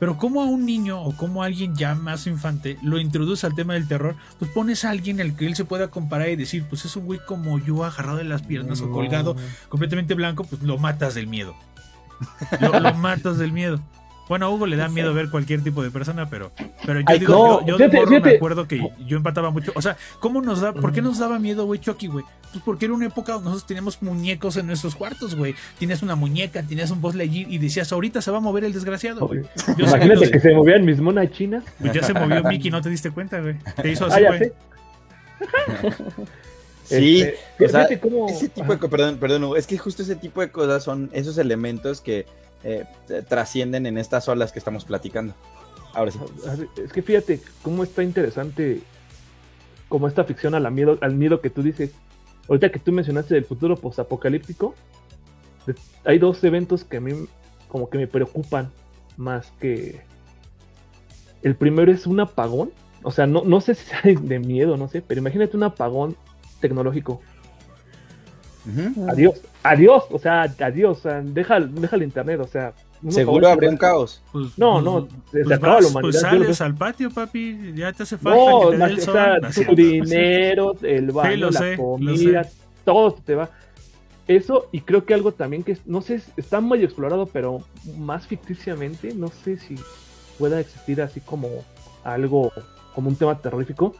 pero 0.00 0.16
¿cómo 0.16 0.42
a 0.42 0.46
un 0.46 0.64
niño 0.66 1.00
o 1.02 1.16
como 1.16 1.42
a 1.42 1.46
alguien 1.46 1.74
ya 1.76 1.94
más 1.94 2.26
infante 2.26 2.78
lo 2.82 2.98
introduce 2.98 3.46
al 3.46 3.54
tema 3.54 3.74
del 3.74 3.86
terror? 3.88 4.14
Pues 4.38 4.50
pones 4.50 4.84
a 4.84 4.90
alguien 4.90 5.20
al 5.20 5.36
que 5.36 5.46
él 5.46 5.56
se 5.56 5.64
pueda 5.64 5.88
comparar 5.88 6.28
y 6.28 6.36
decir, 6.36 6.64
pues 6.68 6.84
es 6.84 6.94
un 6.96 7.06
güey 7.06 7.20
como 7.26 7.58
yo 7.58 7.84
agarrado 7.84 8.18
de 8.18 8.24
las 8.24 8.42
piernas 8.42 8.80
o 8.80 8.90
colgado 8.90 9.34
completamente 9.68 10.14
blanco, 10.14 10.44
pues 10.44 10.62
lo 10.62 10.78
matas 10.78 11.14
del 11.14 11.26
miedo. 11.26 11.54
Lo, 12.60 12.80
lo 12.80 12.94
matas 12.94 13.38
del 13.38 13.52
miedo. 13.52 13.80
Bueno, 14.28 14.44
a 14.44 14.50
Hugo 14.50 14.66
le 14.66 14.76
da 14.76 14.88
miedo 14.90 15.14
ver 15.14 15.30
cualquier 15.30 15.62
tipo 15.64 15.82
de 15.82 15.90
persona, 15.90 16.28
pero, 16.28 16.52
pero 16.84 17.00
yo 17.00 17.06
Ay, 17.08 17.18
digo, 17.18 17.32
no, 17.32 17.60
yo, 17.66 17.66
yo 17.66 17.78
de 17.78 17.84
fíjate, 17.88 17.96
morro 18.16 18.20
me 18.26 18.36
acuerdo 18.36 18.68
que 18.68 18.90
yo 19.06 19.16
empataba 19.16 19.50
mucho. 19.50 19.72
O 19.74 19.80
sea, 19.80 19.96
¿cómo 20.20 20.42
nos 20.42 20.60
da, 20.60 20.74
¿por 20.74 20.92
qué 20.92 21.00
nos 21.00 21.18
daba 21.18 21.38
miedo, 21.38 21.64
güey, 21.64 21.80
Chucky, 21.80 22.08
güey? 22.08 22.26
Pues 22.52 22.62
porque 22.62 22.84
era 22.84 22.92
una 22.94 23.06
época 23.06 23.32
donde 23.32 23.46
nosotros 23.46 23.66
teníamos 23.66 24.02
muñecos 24.02 24.58
en 24.58 24.66
nuestros 24.66 24.94
cuartos, 24.96 25.34
güey. 25.34 25.54
Tienes 25.78 26.02
una 26.02 26.14
muñeca, 26.14 26.62
tenías 26.62 26.90
un 26.90 27.00
Buzz 27.00 27.14
Lightyear 27.14 27.50
y 27.50 27.56
decías, 27.56 27.90
ahorita 27.90 28.20
se 28.20 28.30
va 28.30 28.36
a 28.36 28.40
mover 28.40 28.64
el 28.64 28.74
desgraciado, 28.74 29.26
güey. 29.26 29.40
Imagínate 29.78 30.26
que 30.30 30.38
de- 30.38 30.40
se 30.40 30.54
movían 30.54 30.84
mis 30.84 31.00
monas 31.00 31.30
chinas. 31.30 31.64
Pues 31.80 31.94
ya 31.94 32.02
se 32.02 32.12
movió 32.12 32.42
Mickey, 32.44 32.70
no 32.70 32.82
te 32.82 32.90
diste 32.90 33.10
cuenta, 33.10 33.40
güey. 33.40 33.54
Te 33.80 33.90
hizo 33.90 34.04
Ah, 34.04 34.08
así, 34.12 34.22
ya 34.22 34.28
güey. 34.28 34.40
sé. 34.40 34.52
Sí, 36.88 37.20
Este, 37.20 37.64
o 37.64 37.68
sea, 37.68 37.86
fíjate 37.86 38.00
cómo- 38.00 38.28
ese 38.28 38.48
tipo 38.48 38.72
de 38.72 38.78
co- 38.78 38.88
perdón, 38.88 39.18
perdón, 39.18 39.56
es 39.56 39.66
que 39.66 39.76
justo 39.78 40.02
ese 40.02 40.16
tipo 40.16 40.40
de 40.40 40.50
cosas 40.50 40.82
son 40.82 41.10
esos 41.12 41.36
elementos 41.38 42.00
que 42.00 42.26
eh, 42.64 42.84
trascienden 43.28 43.86
en 43.86 43.98
estas 43.98 44.26
olas 44.28 44.50
que 44.52 44.58
estamos 44.58 44.84
platicando. 44.84 45.34
Ahora 45.94 46.10
sí. 46.10 46.18
Es 46.82 46.92
que 46.92 47.02
fíjate 47.02 47.40
cómo 47.62 47.82
está 47.84 48.02
interesante 48.02 48.80
como 49.88 50.08
esta 50.08 50.24
ficción 50.24 50.54
a 50.54 50.60
la 50.60 50.70
miedo, 50.70 50.98
al 51.00 51.14
miedo 51.14 51.40
que 51.40 51.50
tú 51.50 51.62
dices. 51.62 51.90
Ahorita 52.48 52.70
que 52.70 52.78
tú 52.78 52.90
mencionaste 52.92 53.34
del 53.34 53.44
futuro 53.44 53.76
postapocalíptico, 53.76 54.74
hay 56.04 56.18
dos 56.18 56.42
eventos 56.44 56.82
que 56.84 56.96
a 56.96 57.00
mí 57.00 57.12
como 57.68 57.90
que 57.90 57.98
me 57.98 58.06
preocupan 58.06 58.70
más 59.16 59.52
que... 59.60 60.00
El 61.42 61.54
primero 61.54 61.92
es 61.92 62.06
un 62.06 62.20
apagón. 62.20 62.72
O 63.02 63.10
sea, 63.12 63.26
no, 63.26 63.44
no 63.44 63.60
sé 63.60 63.74
si 63.74 63.84
sea 63.84 64.00
de 64.04 64.38
miedo, 64.40 64.76
no 64.76 64.88
sé, 64.88 65.02
pero 65.02 65.20
imagínate 65.20 65.56
un 65.56 65.62
apagón 65.62 66.16
tecnológico. 66.60 67.20
Adiós, 69.10 69.40
adiós, 69.62 70.04
o 70.10 70.18
sea, 70.18 70.42
adiós, 70.42 70.98
o 70.98 71.00
sea, 71.00 71.20
deja, 71.22 71.58
deja 71.60 71.96
el 71.96 72.02
internet, 72.02 72.40
o 72.40 72.46
sea... 72.46 72.74
Seguro 73.08 73.46
habría 73.48 73.70
un 73.70 73.76
caos. 73.76 74.20
Pues, 74.32 74.58
No, 74.58 74.72
pues, 74.72 74.84
no, 74.84 75.08
se 75.30 75.44
pues 75.44 75.56
acaba 75.56 75.74
vas, 75.74 75.84
la 75.84 75.88
humanidad. 75.90 76.00
Pues 76.10 76.20
sales 76.20 76.60
al 76.60 76.74
patio, 76.74 77.10
papi. 77.12 77.72
Ya 77.76 77.92
te 77.92 78.02
hace 78.02 78.18
falta 78.18 78.36
No, 78.36 78.60
que 78.60 78.66
te 78.66 78.72
dé 78.72 78.78
más- 78.78 78.90
el 78.90 78.98
o 78.98 79.02
sol. 79.02 79.14
sea, 79.14 79.38
No 79.38 79.48
es 79.48 79.54
tu 79.54 79.62
cierto, 79.62 79.72
no 79.76 79.78
es 79.78 80.08
cierto. 80.08 80.10
dinero, 80.10 80.74
el 80.82 81.10
baño, 81.12 81.36
lo 81.36 81.50
la 81.52 81.58
sé, 81.60 81.70
lo 81.70 81.76
comida, 81.76 82.48
todo 82.84 83.12
te 83.14 83.34
va. 83.36 83.50
Eso, 84.26 84.66
y 84.72 84.80
creo 84.80 85.04
que 85.06 85.14
algo 85.14 85.30
también 85.32 85.62
que, 85.62 85.78
no 85.86 86.02
sé, 86.02 86.20
está 86.36 86.60
muy 86.60 86.82
explorado, 86.82 87.26
pero 87.26 87.62
más 87.96 88.26
ficticiamente, 88.26 89.14
no 89.14 89.28
sé 89.28 89.58
si 89.58 89.76
pueda 90.36 90.58
existir 90.58 91.00
así 91.00 91.20
como 91.20 91.48
algo, 92.02 92.50
como 92.96 93.08
un 93.10 93.16
tema 93.16 93.38
terrorífico, 93.40 93.94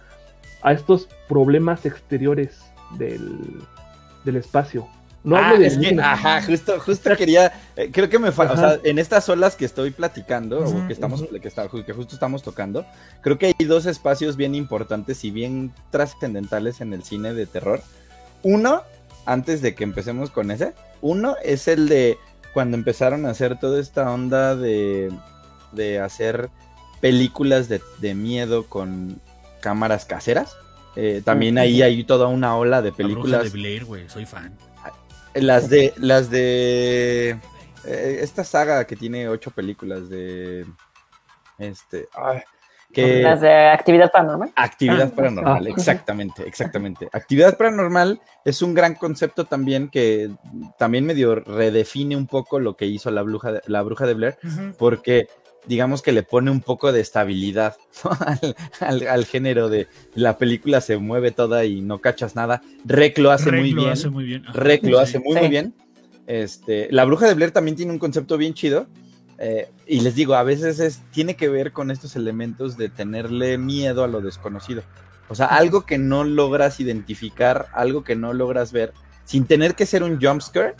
a 0.62 0.72
estos 0.72 1.09
problemas 1.28 1.84
exteriores 1.86 2.59
del, 2.98 3.62
del 4.24 4.36
espacio. 4.36 4.86
No 5.24 5.36
Ah, 5.36 5.48
hablo 5.50 5.61
de 5.61 5.66
es 5.66 5.76
que, 5.78 6.00
ajá, 6.00 6.40
justo, 6.42 6.78
justo 6.80 7.16
quería, 7.16 7.52
eh, 7.76 7.90
creo 7.92 8.09
que 8.09 8.18
me 8.20 8.30
falta, 8.32 8.54
o 8.54 8.56
sea, 8.56 8.78
en 8.84 8.98
estas 8.98 9.28
olas 9.28 9.56
que 9.56 9.64
estoy 9.64 9.90
platicando, 9.90 10.61
o 10.61 10.86
que 10.86 10.92
estamos, 10.92 11.22
que, 11.42 11.48
está- 11.48 11.68
que 11.68 11.92
justo 11.92 12.14
estamos 12.14 12.42
tocando, 12.42 12.86
creo 13.20 13.36
que 13.36 13.46
hay 13.59 13.66
dos 13.66 13.86
espacios 13.86 14.36
bien 14.36 14.54
importantes 14.54 15.24
y 15.24 15.30
bien 15.32 15.72
trascendentales 15.90 16.80
en 16.80 16.92
el 16.92 17.02
cine 17.02 17.34
de 17.34 17.46
terror. 17.46 17.82
Uno, 18.44 18.82
antes 19.26 19.61
de 19.61 19.74
que 19.74 19.84
empecemos 19.84 20.30
con 20.30 20.50
ese, 20.52 20.72
uno 21.02 21.34
es 21.44 21.66
el 21.68 21.88
de 21.88 22.16
cuando 22.54 22.76
empezaron 22.76 23.26
a 23.26 23.30
hacer 23.30 23.59
toda 23.59 23.80
esta 23.80 24.11
onda 24.11 24.54
de, 24.56 25.12
de 25.72 25.98
hacer 26.00 26.48
películas 27.00 27.68
de, 27.68 27.82
de 28.00 28.14
miedo 28.14 28.66
con 28.66 29.20
cámaras 29.61 30.04
caseras. 30.04 30.56
Eh, 30.96 31.22
también 31.24 31.59
ahí 31.59 31.82
hay 31.82 32.02
toda 32.04 32.26
una 32.26 32.56
ola 32.56 32.82
de 32.82 32.90
La 32.90 32.96
bruja 32.96 33.09
películas. 33.12 33.42
de 33.44 33.50
Blair, 33.50 33.84
güey. 33.84 34.09
Soy 34.09 34.26
fan. 34.26 34.56
Las 35.34 35.68
de. 35.68 35.92
Las 35.96 36.30
de. 36.30 37.38
eh, 37.84 38.18
esta 38.20 38.42
saga 38.44 38.84
que 38.86 38.96
tiene 38.96 39.28
ocho 39.28 39.50
películas 39.50 40.09
de. 40.09 40.66
Este. 41.59 42.09
ay, 42.14 42.42
que, 42.92 43.22
Las 43.22 43.42
de 43.42 43.52
actividad 43.68 44.11
paranormal. 44.11 44.50
Actividad 44.56 45.11
Ah, 45.12 45.14
paranormal, 45.14 45.66
ah. 45.66 45.70
exactamente, 45.70 46.48
exactamente. 46.48 47.09
Actividad 47.12 47.56
paranormal 47.59 48.20
es 48.44 48.62
un 48.62 48.72
gran 48.72 48.94
concepto 48.94 49.44
también 49.44 49.90
que 49.90 50.30
también 50.78 51.04
medio 51.04 51.34
redefine 51.34 52.16
un 52.16 52.26
poco 52.26 52.59
lo 52.59 52.76
que 52.76 52.86
hizo 52.86 53.11
la 53.11 53.22
bruja 53.22 53.52
de, 53.52 53.62
la 53.66 53.82
bruja 53.82 54.06
de 54.06 54.14
Blair, 54.14 54.38
porque 54.78 55.28
digamos 55.66 56.00
que 56.02 56.12
le 56.12 56.22
pone 56.22 56.50
un 56.50 56.61
poco 56.61 56.92
de 56.92 57.00
estabilidad 57.00 57.76
¿no? 58.04 58.11
al, 58.20 58.56
al- 58.80 59.09
al 59.09 59.24
género 59.26 59.68
de 59.68 59.86
la 60.14 60.38
película 60.38 60.80
se 60.80 60.96
mueve 60.96 61.30
toda 61.30 61.64
y 61.64 61.80
no 61.80 62.00
cachas 62.00 62.34
nada. 62.36 62.62
Rec 62.84 63.18
lo 63.18 63.30
hace 63.30 63.50
Rec 63.50 63.61
muy 63.61 63.70
lo 63.72 63.82
bien. 63.82 63.92
hace 63.92 64.09
muy 64.09 64.24
bien. 64.24 64.44
Ajá, 64.46 64.52
Rec 64.59 64.84
lo 64.84 64.98
sí. 64.98 65.02
hace 65.02 65.18
muy, 65.18 65.34
Sí. 65.34 65.38
muy 65.40 65.48
bien. 65.48 65.74
Este, 66.26 66.88
la 66.90 67.04
bruja 67.04 67.26
de 67.26 67.34
Blair 67.34 67.50
también 67.52 67.76
tiene 67.76 67.92
un 67.92 67.98
concepto 67.98 68.36
bien 68.36 68.54
chido. 68.54 68.86
eh, 69.38 69.70
y 69.86 70.00
les 70.00 70.14
digo, 70.16 70.34
a 70.34 70.42
veces 70.42 70.80
es, 70.80 71.00
tiene 71.12 71.36
que 71.36 71.48
ver 71.48 71.72
con 71.72 71.90
estos 71.92 72.16
elementos 72.16 72.76
de 72.76 72.88
tenerle 72.88 73.56
miedo 73.56 74.02
a 74.02 74.09
lo 74.09 74.20
desconocido. 74.20 74.82
O 75.28 75.34
sea, 75.36 75.46
algo 75.46 75.86
que 75.86 75.96
no 75.98 76.24
logras 76.24 76.80
identificar, 76.80 77.66
algo 77.72 78.02
que 78.02 78.16
no 78.16 78.32
logras 78.32 78.72
ver, 78.72 78.92
sin 79.24 79.44
tener 79.46 79.74
que 79.76 79.86
ser 79.86 80.02
un 80.02 80.20
jumpscare. 80.20 80.74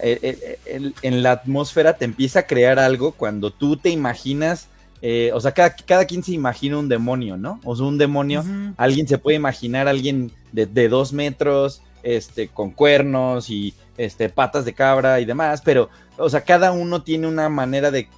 Eh, 0.00 0.18
eh, 0.22 0.58
el- 0.66 0.94
en 1.02 1.22
la 1.22 1.32
atmósfera 1.32 1.96
te 1.96 2.04
empieza 2.04 2.40
a 2.40 2.46
crear 2.46 2.78
algo 2.78 3.12
cuando 3.12 3.50
tú 3.50 3.76
te 3.76 3.90
imaginas, 3.90 4.68
eh, 5.02 5.30
o 5.34 5.40
sea, 5.40 5.52
cada, 5.52 5.74
cada 5.76 6.04
quien 6.06 6.22
se 6.22 6.32
imagina 6.32 6.78
un 6.78 6.88
demonio, 6.88 7.36
¿no? 7.36 7.60
O 7.64 7.74
sea, 7.76 7.86
un 7.86 7.98
demonio 7.98 8.42
alguien 8.76 9.06
se 9.08 9.18
puede 9.18 9.36
imaginar 9.36 9.88
alguien 9.88 10.30
de, 10.52 10.66
de 10.66 10.88
dos 10.88 11.12
metros, 11.12 11.82
este, 12.02 12.48
con 12.48 12.70
cuernos 12.70 13.50
y 13.50 13.74
este, 13.96 14.28
patas 14.28 14.64
de 14.64 14.72
cabra 14.72 15.20
y 15.20 15.24
demás, 15.24 15.60
pero, 15.64 15.88
o 16.16 16.28
sea, 16.30 16.42
cada 16.42 16.70
uno 16.72 17.02
tiene 17.02 17.26
una 17.26 17.48
manera 17.48 17.90
de, 17.90 18.08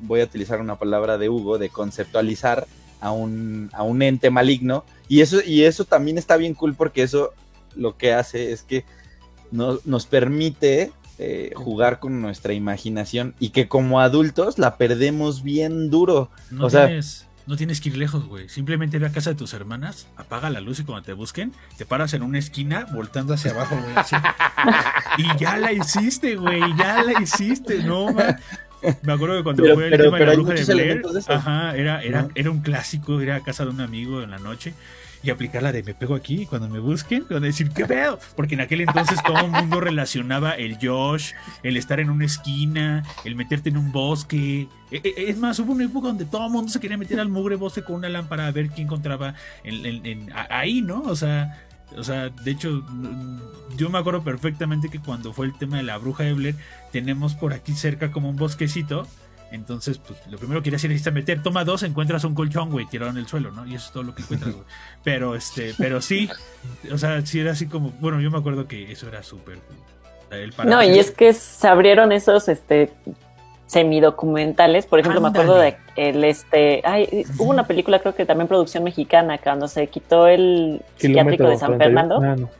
voy 0.00 0.20
a 0.20 0.24
utilizar 0.24 0.60
una 0.60 0.78
palabra 0.78 1.16
de 1.18 1.28
Hugo, 1.30 1.56
de 1.58 1.68
conceptualizar 1.70 2.66
a 3.00 3.12
un, 3.12 3.70
a 3.72 3.82
un 3.82 4.02
ente 4.02 4.28
maligno, 4.30 4.84
y 5.08 5.22
eso, 5.22 5.38
y 5.44 5.64
eso 5.64 5.84
también 5.86 6.18
está 6.18 6.36
bien 6.36 6.52
cool 6.54 6.74
porque 6.74 7.02
eso 7.02 7.32
lo 7.74 7.96
que 7.96 8.12
hace 8.12 8.52
es 8.52 8.62
que 8.62 8.84
no- 9.50 9.78
nos 9.84 10.06
permite 10.06 10.92
eh, 11.22 11.52
jugar 11.54 11.98
con 12.00 12.22
nuestra 12.22 12.54
imaginación 12.54 13.34
y 13.38 13.50
que 13.50 13.68
como 13.68 14.00
adultos 14.00 14.58
la 14.58 14.76
perdemos 14.78 15.42
bien 15.42 15.90
duro. 15.90 16.30
No, 16.50 16.64
O 16.64 16.70
sea- 16.70 16.86
tienes, 16.86 17.26
no 17.46 17.56
tienes 17.56 17.80
que 17.82 17.90
ir 17.90 17.98
lejos, 17.98 18.24
güey. 18.26 18.48
Simplemente 18.48 18.98
ve 18.98 19.06
a 19.06 19.12
casa 19.12 19.30
de 19.30 19.36
tus 19.36 19.52
hermanas, 19.52 20.06
apaga 20.16 20.48
la 20.48 20.60
luz 20.60 20.78
y 20.80 20.84
cuando 20.84 21.02
te 21.04 21.12
busquen, 21.12 21.52
te 21.76 21.84
paras 21.84 22.14
en 22.14 22.22
una 22.22 22.38
esquina 22.38 22.86
voltando 22.94 23.34
hacia 23.34 23.50
abajo, 23.50 23.76
güey. 23.76 23.92
así. 23.96 24.16
y 25.18 25.24
ya 25.38 25.56
la 25.58 25.72
hiciste, 25.72 26.36
güey. 26.36 26.60
Ya 26.78 27.02
la 27.02 27.20
hiciste, 27.20 27.82
no, 27.82 28.12
man. 28.12 28.38
Me 29.02 29.12
acuerdo 29.12 29.36
que 29.36 29.42
cuando 29.42 29.62
Pero- 29.62 29.74
fue 29.74 29.84
el 29.84 29.90
pero- 29.90 30.04
tema 30.04 30.18
de 30.20 30.26
la 30.26 30.32
bruja 30.32 30.54
de 30.54 30.64
Blair, 30.64 31.02
ajá, 31.28 31.76
era, 31.76 32.02
era, 32.02 32.28
era 32.34 32.50
un 32.50 32.60
clásico 32.60 33.20
ir 33.20 33.30
a 33.30 33.40
casa 33.40 33.64
de 33.64 33.70
un 33.70 33.82
amigo 33.82 34.22
en 34.22 34.30
la 34.30 34.38
noche 34.38 34.72
y 35.22 35.30
aplicar 35.30 35.62
la 35.62 35.72
de 35.72 35.82
me 35.82 35.94
pego 35.94 36.14
aquí 36.14 36.46
cuando 36.46 36.68
me 36.68 36.78
busquen, 36.78 37.24
cuando 37.24 37.46
decir 37.46 37.70
qué 37.70 37.84
pedo, 37.86 38.18
porque 38.36 38.54
en 38.54 38.62
aquel 38.62 38.80
entonces 38.80 39.18
todo 39.22 39.38
el 39.38 39.50
mundo 39.50 39.80
relacionaba 39.80 40.52
el 40.52 40.78
Josh, 40.80 41.32
el 41.62 41.76
estar 41.76 42.00
en 42.00 42.10
una 42.10 42.24
esquina, 42.24 43.02
el 43.24 43.36
meterte 43.36 43.68
en 43.68 43.76
un 43.76 43.92
bosque. 43.92 44.68
E- 44.90 45.00
e- 45.04 45.30
Es 45.30 45.36
más, 45.38 45.58
hubo 45.58 45.72
una 45.72 45.84
época 45.84 46.08
donde 46.08 46.24
todo 46.24 46.46
el 46.46 46.52
mundo 46.52 46.70
se 46.70 46.80
quería 46.80 46.96
meter 46.96 47.20
al 47.20 47.28
mugre 47.28 47.56
bosque 47.56 47.82
con 47.82 47.96
una 47.96 48.08
lámpara 48.08 48.46
a 48.46 48.50
ver 48.50 48.68
quién 48.70 48.86
encontraba 48.86 49.34
en- 49.64 49.84
en- 49.86 50.06
en- 50.06 50.32
a- 50.32 50.46
ahí, 50.58 50.80
¿no? 50.82 51.02
O 51.02 51.16
sea, 51.16 51.66
o 51.96 52.04
sea, 52.04 52.28
de 52.30 52.50
hecho, 52.50 52.82
mm, 52.88 53.76
yo 53.76 53.90
me 53.90 53.98
acuerdo 53.98 54.22
perfectamente 54.22 54.88
que 54.88 55.00
cuando 55.00 55.32
fue 55.32 55.46
el 55.46 55.54
tema 55.58 55.76
de 55.76 55.82
la 55.82 55.98
bruja 55.98 56.24
de 56.24 56.54
tenemos 56.92 57.34
por 57.34 57.52
aquí 57.52 57.72
cerca 57.74 58.10
como 58.12 58.30
un 58.30 58.36
bosquecito. 58.36 59.06
Entonces, 59.52 59.98
pues 59.98 60.20
lo 60.28 60.38
primero 60.38 60.60
que 60.60 60.64
quería 60.64 60.76
hacer 60.76 60.92
es 60.92 61.12
meter, 61.12 61.42
toma 61.42 61.64
dos, 61.64 61.82
encuentras 61.82 62.24
un 62.24 62.34
colchón, 62.34 62.70
güey, 62.70 62.86
tirado 62.86 63.10
en 63.10 63.18
el 63.18 63.26
suelo, 63.26 63.50
¿no? 63.50 63.66
Y 63.66 63.74
eso 63.74 63.86
es 63.86 63.92
todo 63.92 64.02
lo 64.04 64.14
que 64.14 64.22
encuentras, 64.22 64.54
güey. 64.54 64.66
Pero, 65.02 65.34
este, 65.34 65.74
pero 65.76 66.00
sí, 66.00 66.28
o 66.92 66.98
sea, 66.98 67.24
sí 67.26 67.40
era 67.40 67.52
así 67.52 67.66
como, 67.66 67.90
bueno, 68.00 68.20
yo 68.20 68.30
me 68.30 68.38
acuerdo 68.38 68.68
que 68.68 68.92
eso 68.92 69.08
era 69.08 69.22
súper. 69.22 69.58
No, 70.64 70.82
y 70.82 70.98
es 70.98 71.10
que 71.10 71.32
se 71.32 71.66
abrieron 71.66 72.12
esos 72.12 72.48
este 72.48 72.92
semidocumentales, 73.66 74.86
por 74.86 74.98
ejemplo, 74.98 75.20
me 75.20 75.28
acuerdo 75.28 75.56
de 75.56 75.76
el 75.96 76.24
este, 76.24 76.82
ay, 76.84 77.24
hubo 77.38 77.50
una 77.50 77.66
película 77.66 78.00
creo 78.00 78.14
que 78.14 78.26
también 78.26 78.48
producción 78.48 78.82
mexicana 78.82 79.38
cuando 79.38 79.68
se 79.68 79.86
quitó 79.86 80.26
el 80.26 80.82
psiquiátrico 80.96 81.48
de 81.48 81.56
San 81.56 81.76
41. 81.76 81.78
Fernando. 81.78 82.20
Ah, 82.22 82.36
no. 82.36 82.59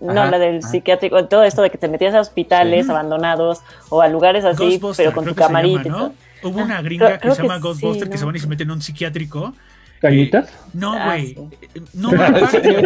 No, 0.00 0.12
Ajá, 0.20 0.30
la 0.30 0.38
del 0.38 0.58
ajá. 0.58 0.68
psiquiátrico, 0.68 1.24
todo 1.26 1.42
esto 1.44 1.62
de 1.62 1.70
que 1.70 1.78
te 1.78 1.88
metías 1.88 2.14
a 2.14 2.20
hospitales 2.20 2.86
Sí. 2.86 2.90
abandonados 2.92 3.60
o 3.88 4.00
a 4.02 4.08
lugares 4.08 4.44
así, 4.44 4.80
pero 4.96 5.12
con 5.12 5.24
tu 5.24 5.30
se 5.30 5.36
camarita 5.36 5.82
llama, 5.84 5.98
¿no? 5.98 6.14
Hubo 6.48 6.60
Ah, 6.60 6.64
una 6.64 6.82
gringa 6.82 7.06
creo- 7.06 7.16
que 7.18 7.20
creo 7.22 7.34
se 7.34 7.42
llama 7.42 7.54
que 7.56 7.60
Ghostbuster 7.62 8.04
sí, 8.06 8.10
que 8.10 8.18
se 8.18 8.22
¿no? 8.22 8.26
van 8.26 8.36
y 8.36 8.38
se 8.40 8.46
meten 8.46 8.68
en 8.68 8.72
un 8.72 8.82
psiquiátrico. 8.82 9.54
¿Cañitas? 10.00 10.48
No, 10.72 10.94
Ah, 10.94 11.04
güey. 11.06 11.26
sí. 11.28 11.48
Eh, 11.76 11.80
No, 11.94 12.08
ahorita 12.22 12.48
te 12.48 12.60
digo 12.60 12.82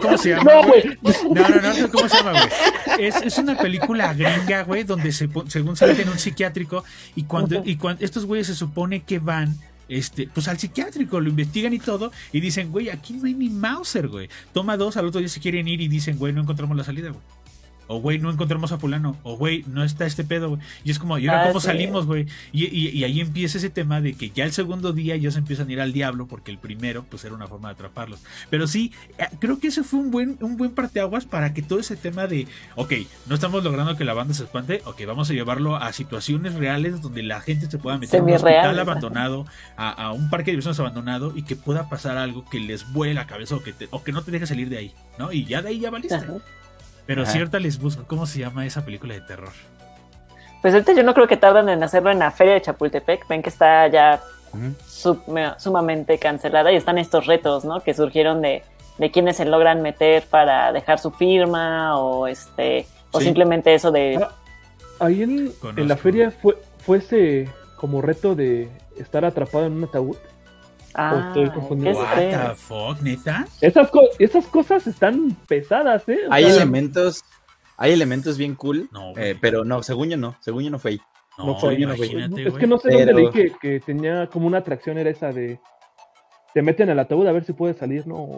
¿Cómo 0.00 0.18
se 0.18 0.30
llama? 0.30 0.52
No, 0.54 0.62
güey. 0.64 0.82
güey. 1.00 1.14
No, 1.30 1.48
no, 1.48 1.60
no, 1.60 1.72
no, 1.78 1.90
¿cómo 1.90 2.08
se 2.08 2.16
llama, 2.16 2.32
güey? 2.32 3.06
Es, 3.06 3.16
es 3.22 3.38
una 3.38 3.56
película 3.56 4.12
gringa, 4.14 4.62
güey, 4.64 4.82
donde 4.84 5.12
se, 5.12 5.28
según 5.48 5.76
se 5.76 5.86
meten 5.86 6.06
en 6.06 6.12
un 6.12 6.18
psiquiátrico 6.18 6.84
y 7.14 7.24
cuando, 7.24 7.62
y 7.64 7.76
cuando 7.76 8.04
estos 8.04 8.26
güeyes 8.26 8.48
se 8.48 8.54
supone 8.54 9.02
que 9.02 9.18
van 9.20 9.54
este, 9.98 10.26
pues 10.26 10.48
al 10.48 10.58
psiquiátrico, 10.58 11.20
lo 11.20 11.28
investigan 11.28 11.72
y 11.74 11.78
todo, 11.78 12.12
y 12.32 12.40
dicen, 12.40 12.70
güey, 12.72 12.88
aquí 12.88 13.12
no 13.12 13.26
hay 13.26 13.34
ni 13.34 13.50
Mauser, 13.50 14.08
güey. 14.08 14.28
Toma 14.52 14.76
dos, 14.76 14.96
al 14.96 15.06
otro 15.06 15.20
día 15.20 15.28
se 15.28 15.40
quieren 15.40 15.68
ir 15.68 15.80
y 15.80 15.88
dicen, 15.88 16.18
güey, 16.18 16.32
no 16.32 16.40
encontramos 16.40 16.76
la 16.76 16.84
salida, 16.84 17.10
güey. 17.10 17.22
O, 17.92 18.00
güey, 18.00 18.18
no 18.18 18.30
encontramos 18.30 18.72
a 18.72 18.78
fulano. 18.78 19.16
O, 19.22 19.36
güey, 19.36 19.64
no 19.68 19.84
está 19.84 20.06
este 20.06 20.24
pedo, 20.24 20.50
güey. 20.50 20.60
Y 20.84 20.90
es 20.90 20.98
como, 20.98 21.18
¿y 21.18 21.28
ahora 21.28 21.44
Ah, 21.44 21.48
cómo 21.48 21.60
sí. 21.60 21.66
salimos, 21.66 22.06
güey? 22.06 22.26
Y, 22.52 22.64
y- 22.66 22.88
y 22.90 23.04
ahí 23.04 23.20
empieza 23.20 23.58
ese 23.58 23.70
tema 23.70 24.00
de 24.00 24.14
que 24.14 24.30
ya 24.30 24.44
el 24.44 24.52
segundo 24.52 24.92
día 24.92 25.14
ellos 25.14 25.36
empiezan 25.36 25.68
a 25.68 25.72
ir 25.72 25.80
al 25.80 25.92
diablo 25.92 26.26
porque 26.26 26.50
el 26.50 26.58
primero, 26.58 27.04
pues, 27.08 27.24
era 27.24 27.34
una 27.34 27.46
forma 27.46 27.68
de 27.68 27.74
atraparlos. 27.74 28.20
Pero 28.50 28.66
sí, 28.66 28.92
eh, 29.18 29.26
creo 29.38 29.58
que 29.58 29.68
ese 29.68 29.82
fue 29.84 30.00
un 30.00 30.10
buen, 30.10 30.36
un 30.40 30.56
buen 30.56 30.72
parteaguas 30.72 31.24
para 31.24 31.54
que 31.54 31.62
todo 31.62 31.78
ese 31.78 31.96
tema 31.96 32.26
de, 32.26 32.46
ok, 32.76 32.92
no 33.26 33.34
estamos 33.34 33.62
logrando 33.64 33.96
que 33.96 34.04
la 34.04 34.14
banda 34.14 34.34
se 34.34 34.44
espante, 34.44 34.82
ok, 34.84 35.02
vamos 35.06 35.30
a 35.30 35.32
llevarlo 35.34 35.76
a 35.76 35.92
situaciones 35.92 36.54
reales 36.54 37.00
donde 37.02 37.22
la 37.22 37.40
gente 37.40 37.70
se 37.70 37.78
pueda 37.78 37.98
meter 37.98 38.20
a 38.20 38.22
un 38.22 38.28
hospital 38.36 38.78
abandonado, 38.80 39.46
a, 39.76 39.90
a 39.90 40.12
un 40.12 40.30
parque 40.30 40.46
de 40.46 40.52
diversiones 40.52 40.80
abandonado 40.80 41.32
y 41.36 41.42
que 41.42 41.56
pueda 41.56 41.88
pasar 41.88 42.16
algo 42.16 42.44
que 42.48 42.60
les 42.60 42.90
vuele 42.92 43.14
la 43.14 43.26
cabeza 43.26 43.56
o 43.56 43.62
que, 43.62 43.72
te- 43.72 43.88
o 43.90 44.02
que 44.02 44.12
no 44.12 44.22
te 44.22 44.30
deje 44.30 44.46
salir 44.46 44.68
de 44.68 44.78
ahí, 44.78 44.92
¿no? 45.18 45.32
Y 45.32 45.44
ya 45.44 45.62
de 45.62 45.68
ahí 45.70 45.80
ya 45.80 45.90
valiste. 45.90 46.14
Ajá. 46.16 46.34
Pero 47.06 47.22
Ajá. 47.22 47.32
cierta 47.32 47.58
les 47.58 47.78
busco, 47.80 48.04
¿cómo 48.06 48.26
se 48.26 48.38
llama 48.40 48.64
esa 48.66 48.84
película 48.84 49.14
de 49.14 49.20
terror? 49.22 49.50
Pues 50.60 50.72
ahorita 50.74 50.92
yo 50.92 51.02
no 51.02 51.12
creo 51.14 51.26
que 51.26 51.36
tardan 51.36 51.68
en 51.68 51.82
hacerlo 51.82 52.10
en 52.10 52.20
la 52.20 52.30
feria 52.30 52.54
de 52.54 52.62
Chapultepec, 52.62 53.26
ven 53.28 53.42
que 53.42 53.48
está 53.48 53.88
ya 53.88 54.20
sumamente 55.58 56.18
cancelada 56.18 56.72
y 56.72 56.76
están 56.76 56.98
estos 56.98 57.26
retos, 57.26 57.64
¿no? 57.64 57.80
Que 57.80 57.94
surgieron 57.94 58.40
de, 58.42 58.62
de 58.98 59.10
quienes 59.10 59.36
se 59.36 59.44
logran 59.44 59.82
meter 59.82 60.24
para 60.24 60.72
dejar 60.72 60.98
su 60.98 61.10
firma 61.10 61.98
o 61.98 62.26
este 62.26 62.86
o 63.10 63.18
Sí. 63.18 63.26
simplemente 63.26 63.74
eso 63.74 63.90
de 63.90 64.16
Ah, 64.22 64.30
Ahí 65.00 65.22
en, 65.22 65.52
en 65.76 65.88
la 65.88 65.96
feria 65.96 66.30
fue, 66.30 66.56
fue 66.78 66.98
ese 66.98 67.48
como 67.76 68.00
reto 68.00 68.34
de 68.36 68.68
estar 68.96 69.24
atrapado 69.24 69.66
en 69.66 69.72
un 69.72 69.84
ataúd. 69.84 70.16
Ah, 70.94 71.24
estoy 71.28 71.50
confundido. 71.50 71.92
What 71.98 72.14
the 72.16 72.54
fuck, 72.56 73.00
neta? 73.02 73.46
Esas, 73.60 73.90
co- 73.90 74.08
esas 74.18 74.46
cosas 74.46 74.86
están 74.86 75.36
pesadas, 75.48 76.08
¿eh? 76.08 76.18
O 76.28 76.32
Hay 76.32 76.44
sea, 76.44 76.54
elementos, 76.56 77.22
hay 77.76 77.92
elementos 77.92 78.36
bien 78.38 78.54
cool, 78.54 78.88
No, 78.92 79.12
eh, 79.16 79.36
pero 79.40 79.64
no, 79.64 79.82
según 79.82 80.10
yo 80.10 80.16
no, 80.16 80.36
según 80.40 80.64
yo 80.64 80.70
no 80.70 80.78
fue 80.78 80.92
ahí. 80.92 81.00
No, 81.38 81.46
no 81.46 81.58
fue, 81.58 81.78
no 81.78 81.94
fue. 81.96 82.06
imagínate, 82.06 82.48
es 82.48 82.54
que 82.54 82.66
no 82.66 82.78
sé 82.78 82.88
Pero- 82.90 82.98
dónde 83.06 83.14
leí 83.14 83.30
que, 83.30 83.52
que 83.60 83.80
tenía 83.80 84.26
como 84.28 84.46
una 84.46 84.58
atracción, 84.58 84.98
era 84.98 85.10
esa 85.10 85.32
de 85.32 85.58
te 86.54 86.60
meten 86.60 86.90
al 86.90 86.98
ataúd 86.98 87.26
a 87.26 87.32
ver 87.32 87.44
si 87.44 87.54
puedes 87.54 87.78
salir, 87.78 88.06
¿no? 88.06 88.28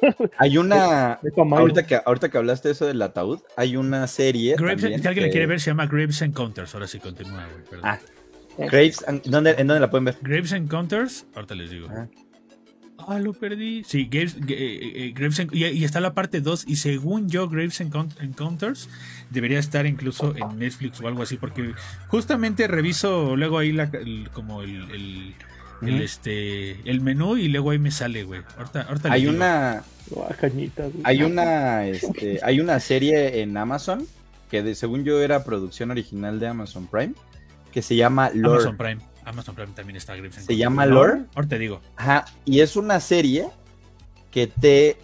Hay 0.38 0.58
una, 0.58 1.20
ahorita 1.52 1.86
que, 1.86 2.00
ahorita 2.04 2.28
que 2.28 2.36
hablaste 2.38 2.66
de 2.66 2.72
eso 2.72 2.84
del 2.86 3.00
ataúd, 3.00 3.38
hay 3.56 3.76
una 3.76 4.08
serie. 4.08 4.56
Graves, 4.58 4.80
también 4.80 5.00
si 5.02 5.06
alguien 5.06 5.26
que- 5.26 5.30
quiere 5.30 5.46
ver, 5.46 5.60
se 5.60 5.70
llama 5.70 5.86
Graves 5.86 6.20
Encounters. 6.22 6.74
Ahora 6.74 6.88
sí 6.88 6.98
continúa, 6.98 7.46
güey. 7.52 7.64
perdón. 7.70 7.86
Ah. 7.88 7.98
Graves, 8.66 9.04
¿dónde, 9.24 9.50
¿en 9.58 9.66
dónde 9.66 9.80
la 9.80 9.90
pueden 9.90 10.04
ver? 10.04 10.16
Graves 10.22 10.52
Encounters, 10.52 11.26
ahorita 11.34 11.54
les 11.54 11.70
digo. 11.70 11.88
Ah. 11.90 12.06
Ah, 13.08 13.18
lo 13.18 13.32
perdí. 13.32 13.82
Sí, 13.84 14.08
Graves, 14.10 14.36
eh, 14.46 14.92
eh, 14.94 15.12
Graves 15.16 15.38
En- 15.38 15.48
y, 15.52 15.64
y 15.66 15.84
está 15.84 16.00
la 16.00 16.12
parte 16.12 16.40
2. 16.42 16.64
Y 16.68 16.76
según 16.76 17.28
yo, 17.30 17.48
Graves 17.48 17.80
Encount- 17.80 18.20
Encounters 18.22 18.88
debería 19.30 19.58
estar 19.58 19.86
incluso 19.86 20.34
en 20.36 20.58
Netflix 20.58 21.00
o 21.00 21.08
algo 21.08 21.22
así. 21.22 21.36
Porque 21.38 21.72
justamente 22.08 22.66
reviso 22.68 23.36
luego 23.36 23.58
ahí 23.58 23.72
la, 23.72 23.84
el- 23.84 24.28
como 24.34 24.60
el, 24.62 24.82
el, 24.90 25.34
el, 25.80 25.94
Ujú. 25.94 26.02
este, 26.02 26.72
el 26.88 27.00
menú 27.00 27.38
y 27.38 27.48
luego 27.48 27.70
ahí 27.70 27.78
me 27.78 27.90
sale, 27.90 28.22
güey. 28.24 28.42
Ahorita, 28.58 28.82
ahorita 28.82 29.10
Hay 29.12 29.26
una, 29.26 29.82
hay 31.04 31.22
una, 31.22 31.86
este, 31.86 32.40
hay 32.42 32.60
una 32.60 32.78
serie 32.80 33.40
en 33.40 33.56
Amazon 33.56 34.06
que 34.50 34.62
de, 34.62 34.74
según 34.74 35.04
yo 35.04 35.22
era 35.22 35.42
producción 35.42 35.90
original 35.90 36.38
de 36.38 36.48
Amazon 36.48 36.86
Prime 36.86 37.14
que 37.70 37.82
se 37.82 37.96
llama 37.96 38.30
Lore. 38.34 38.62
Amazon 38.64 38.76
Prime. 38.76 39.00
Amazon 39.24 39.54
Prime 39.54 39.72
también 39.74 39.96
está 39.96 40.14
Graves 40.16 40.34
Se 40.44 40.56
llama. 40.56 40.86
Lore. 40.86 41.22
Ahorita 41.34 41.56
digo. 41.56 41.80
Ajá, 41.96 42.24
y 42.44 42.60
es 42.60 42.76
una 42.76 43.00
serie 43.00 43.46
que 44.30 44.46
te 44.46 44.96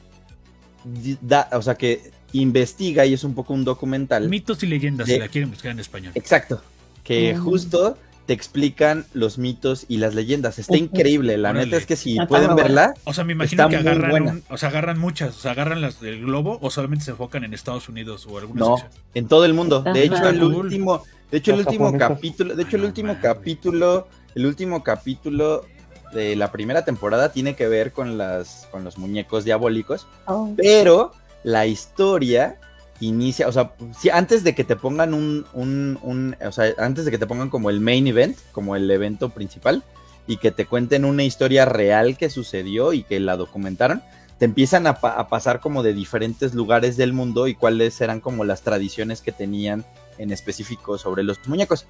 da, 1.20 1.48
o 1.52 1.62
sea, 1.62 1.74
que 1.74 2.10
investiga 2.32 3.06
y 3.06 3.14
es 3.14 3.24
un 3.24 3.34
poco 3.34 3.54
un 3.54 3.64
documental. 3.64 4.28
Mitos 4.28 4.62
y 4.62 4.66
leyendas, 4.66 5.06
De- 5.06 5.14
si 5.14 5.20
la 5.20 5.28
quieren 5.28 5.50
buscar 5.50 5.70
en 5.72 5.80
español. 5.80 6.12
Exacto. 6.14 6.62
Que 7.04 7.34
Mm. 7.34 7.38
justo 7.44 7.98
te 8.26 8.32
explican 8.32 9.04
los 9.14 9.38
mitos 9.38 9.86
y 9.88 9.98
las 9.98 10.14
leyendas. 10.14 10.58
Está 10.58 10.76
increíble. 10.76 11.36
La 11.36 11.50
Órale. 11.50 11.66
neta 11.66 11.76
es 11.76 11.86
que 11.86 11.94
si 11.94 12.12
Está 12.12 12.26
pueden 12.26 12.56
verla, 12.56 12.94
O 13.04 13.14
sea, 13.14 13.22
me 13.22 13.32
imagino 13.34 13.62
Está 13.62 13.70
que 13.70 13.76
agarran, 13.88 14.22
un- 14.22 14.42
o 14.48 14.58
sea, 14.58 14.68
agarran 14.70 14.98
muchas, 14.98 15.36
o 15.36 15.38
sea, 15.38 15.52
agarran 15.52 15.80
las 15.80 16.00
del 16.00 16.20
globo 16.22 16.58
o 16.60 16.70
solamente 16.70 17.04
se 17.04 17.12
enfocan 17.12 17.44
en 17.44 17.54
Estados 17.54 17.88
Unidos 17.88 18.26
o 18.28 18.38
alguna 18.38 18.58
no, 18.60 18.76
sección. 18.78 19.02
en 19.14 19.28
todo 19.28 19.44
el 19.44 19.54
mundo. 19.54 19.82
De 19.82 20.02
hecho, 20.04 20.28
el 20.28 20.40
Cool. 20.40 20.54
último, 20.56 21.04
de 21.30 21.38
hecho, 21.38 21.52
el 21.52 21.60
último 21.60 21.86
japonesas. 21.86 22.08
capítulo, 22.08 22.54
de 22.54 22.62
hecho, 22.62 22.76
Ay, 22.76 22.80
el 22.82 22.86
último 22.86 23.16
capítulo, 23.20 24.08
el 24.34 24.46
último 24.46 24.82
capítulo 24.82 25.64
de 26.12 26.36
la 26.36 26.52
primera 26.52 26.84
temporada 26.84 27.32
tiene 27.32 27.54
que 27.56 27.68
ver 27.68 27.92
con 27.92 28.16
las, 28.18 28.68
con 28.70 28.84
los 28.84 28.96
muñecos 28.98 29.44
diabólicos. 29.44 30.06
Oh. 30.26 30.52
pero 30.56 31.12
la 31.44 31.66
historia 31.66 32.58
inicia, 33.00 33.46
o 33.48 33.52
sea, 33.52 33.72
si 33.98 34.08
antes 34.10 34.42
de 34.44 34.54
que 34.54 34.64
te 34.64 34.76
pongan 34.76 35.12
un, 35.14 35.44
un, 35.52 35.98
un- 36.02 36.36
o 36.44 36.52
sea, 36.52 36.72
antes 36.78 37.04
de 37.04 37.10
que 37.10 37.18
te 37.18 37.26
pongan 37.26 37.50
como 37.50 37.68
el 37.70 37.80
main 37.80 38.06
event, 38.06 38.36
como 38.52 38.74
el 38.76 38.90
evento 38.90 39.28
principal, 39.30 39.82
y 40.26 40.38
que 40.38 40.50
te 40.50 40.66
cuenten 40.66 41.04
una 41.04 41.22
historia 41.22 41.66
real 41.66 42.16
que 42.16 42.30
sucedió 42.30 42.92
y 42.92 43.02
que 43.04 43.20
la 43.20 43.36
documentaron, 43.36 44.02
te 44.38 44.44
empiezan 44.44 44.86
a, 44.86 44.94
pa- 45.00 45.12
a 45.18 45.28
pasar 45.28 45.60
como 45.60 45.82
de 45.82 45.92
diferentes 45.94 46.52
lugares 46.54 46.96
del 46.96 47.12
mundo 47.12 47.46
y 47.48 47.54
cuáles 47.54 48.00
eran 48.00 48.20
como 48.20 48.44
las 48.44 48.62
tradiciones 48.62 49.20
que 49.20 49.30
tenían 49.32 49.84
en 50.18 50.32
específico 50.32 50.98
sobre 50.98 51.22
los 51.22 51.38
muñecos. 51.46 51.86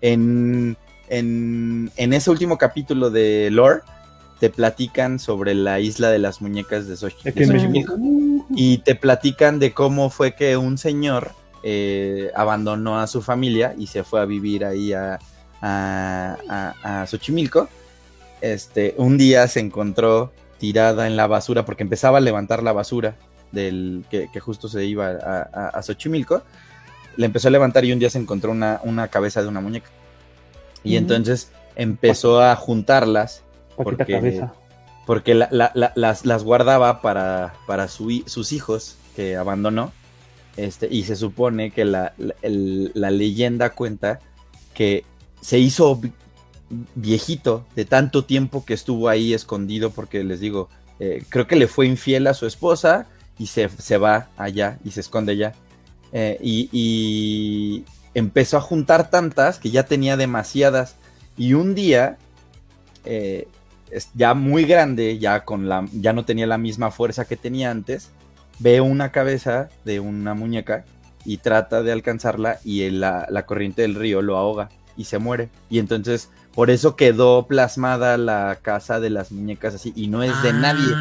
En, 0.00 0.76
en, 1.08 1.90
en 1.96 2.12
ese 2.12 2.30
último 2.30 2.58
capítulo 2.58 3.10
de 3.10 3.48
Lore, 3.50 3.80
te 4.40 4.50
platican 4.50 5.18
sobre 5.18 5.54
la 5.54 5.80
isla 5.80 6.10
de 6.10 6.18
las 6.18 6.42
muñecas 6.42 6.86
de, 6.88 6.96
Xochimilco 6.96 7.94
y 8.56 8.78
te 8.78 8.94
platican 8.94 9.58
de 9.58 9.72
cómo 9.72 10.10
fue 10.10 10.34
que 10.34 10.56
un 10.56 10.76
señor 10.76 11.32
eh, 11.62 12.30
abandonó 12.34 12.98
a 13.00 13.06
su 13.06 13.22
familia 13.22 13.74
y 13.78 13.86
se 13.86 14.02
fue 14.04 14.20
a 14.20 14.24
vivir 14.26 14.64
ahí 14.64 14.92
a, 14.92 15.18
a, 15.62 16.36
a- 16.48 17.02
a 17.02 17.06
Xochimilco. 17.06 17.68
Este, 18.40 18.94
un 18.98 19.16
día 19.16 19.48
se 19.48 19.60
encontró 19.60 20.32
tirada 20.58 21.06
en 21.06 21.16
la 21.16 21.26
basura 21.26 21.64
porque 21.64 21.82
empezaba 21.84 22.18
a 22.18 22.20
levantar 22.20 22.62
la 22.62 22.72
basura 22.72 23.16
del 23.52 24.04
que, 24.10 24.28
que 24.32 24.40
justo 24.40 24.68
se 24.68 24.84
iba 24.84 25.06
a, 25.08 25.48
a- 25.52 25.68
a 25.68 25.82
Xochimilco. 25.82 26.42
Le 27.16 27.26
empezó 27.26 27.48
a 27.48 27.50
levantar 27.50 27.84
y 27.84 27.92
un 27.92 27.98
día 27.98 28.10
se 28.10 28.18
encontró 28.18 28.50
una, 28.50 28.80
una 28.84 29.08
cabeza 29.08 29.42
de 29.42 29.48
una 29.48 29.60
muñeca. 29.60 29.90
Y 30.82 30.96
entonces 30.96 31.50
empezó 31.76 32.40
a 32.42 32.54
juntarlas 32.56 33.42
porque- 33.76 34.12
cabeza. 34.14 34.52
porque 35.06 35.34
la- 35.34 35.48
la- 35.50 35.72
la- 35.74 35.92
las, 35.96 36.24
las 36.26 36.44
guardaba 36.44 37.00
para, 37.02 37.54
para 37.66 37.88
su 37.88 38.22
sus 38.26 38.52
hijos 38.52 38.96
que 39.16 39.36
abandonó. 39.36 39.92
Este, 40.56 40.86
y 40.90 41.02
se 41.04 41.16
supone 41.16 41.70
que 41.72 41.84
la, 41.84 42.12
la- 42.16 42.34
el- 42.42 42.92
la 42.94 43.10
leyenda 43.10 43.70
cuenta 43.70 44.20
que 44.72 45.04
se 45.40 45.58
hizo 45.58 45.96
vi- 45.96 46.12
viejito 46.94 47.66
de 47.76 47.84
tanto 47.84 48.24
tiempo 48.24 48.64
que 48.64 48.74
estuvo 48.74 49.08
ahí 49.08 49.34
escondido 49.34 49.90
porque 49.90 50.22
les 50.24 50.40
digo, 50.40 50.68
eh, 51.00 51.24
creo 51.28 51.46
que 51.46 51.56
le 51.56 51.66
fue 51.66 51.86
infiel 51.86 52.26
a 52.26 52.34
su 52.34 52.46
esposa 52.46 53.06
y 53.38 53.46
se, 53.48 53.68
se 53.68 53.98
va 53.98 54.28
allá 54.36 54.78
y 54.84 54.90
se 54.92 55.00
esconde 55.00 55.32
allá. 55.32 55.54
Eh, 56.14 56.38
y, 56.40 57.84
empezó 58.14 58.58
a 58.58 58.60
juntar 58.60 59.10
tantas 59.10 59.58
que 59.58 59.70
ya 59.70 59.82
tenía 59.86 60.16
demasiadas. 60.16 60.94
Y 61.36 61.54
un 61.54 61.74
día, 61.74 62.16
eh, 63.04 63.48
ya 64.14 64.34
muy 64.34 64.64
grande, 64.64 65.18
ya, 65.18 65.44
con 65.44 65.68
la, 65.68 65.84
ya 65.92 66.12
no 66.12 66.24
tenía 66.24 66.46
la 66.46 66.56
misma 66.56 66.92
fuerza 66.92 67.24
que 67.24 67.36
tenía 67.36 67.72
antes, 67.72 68.10
ve 68.60 68.80
una 68.80 69.10
cabeza 69.10 69.68
de 69.84 69.98
una 69.98 70.34
muñeca 70.34 70.84
y 71.24 71.38
trata 71.38 71.82
de 71.82 71.90
alcanzarla 71.90 72.60
y 72.64 72.88
la, 72.90 73.26
corriente 73.46 73.82
del 73.82 73.96
río 73.96 74.22
lo 74.22 74.36
ahoga 74.36 74.68
y 74.96 75.04
se 75.04 75.18
muere. 75.18 75.48
Y 75.68 75.80
entonces, 75.80 76.30
por 76.54 76.70
eso 76.70 76.94
quedó 76.94 77.48
plasmada 77.48 78.16
la 78.16 78.58
casa 78.62 79.00
de 79.00 79.10
las 79.10 79.32
muñecas 79.32 79.74
así 79.74 79.92
y 79.96 80.06
no 80.06 80.22
es 80.22 80.40
de 80.44 80.52
nadie 80.52 80.94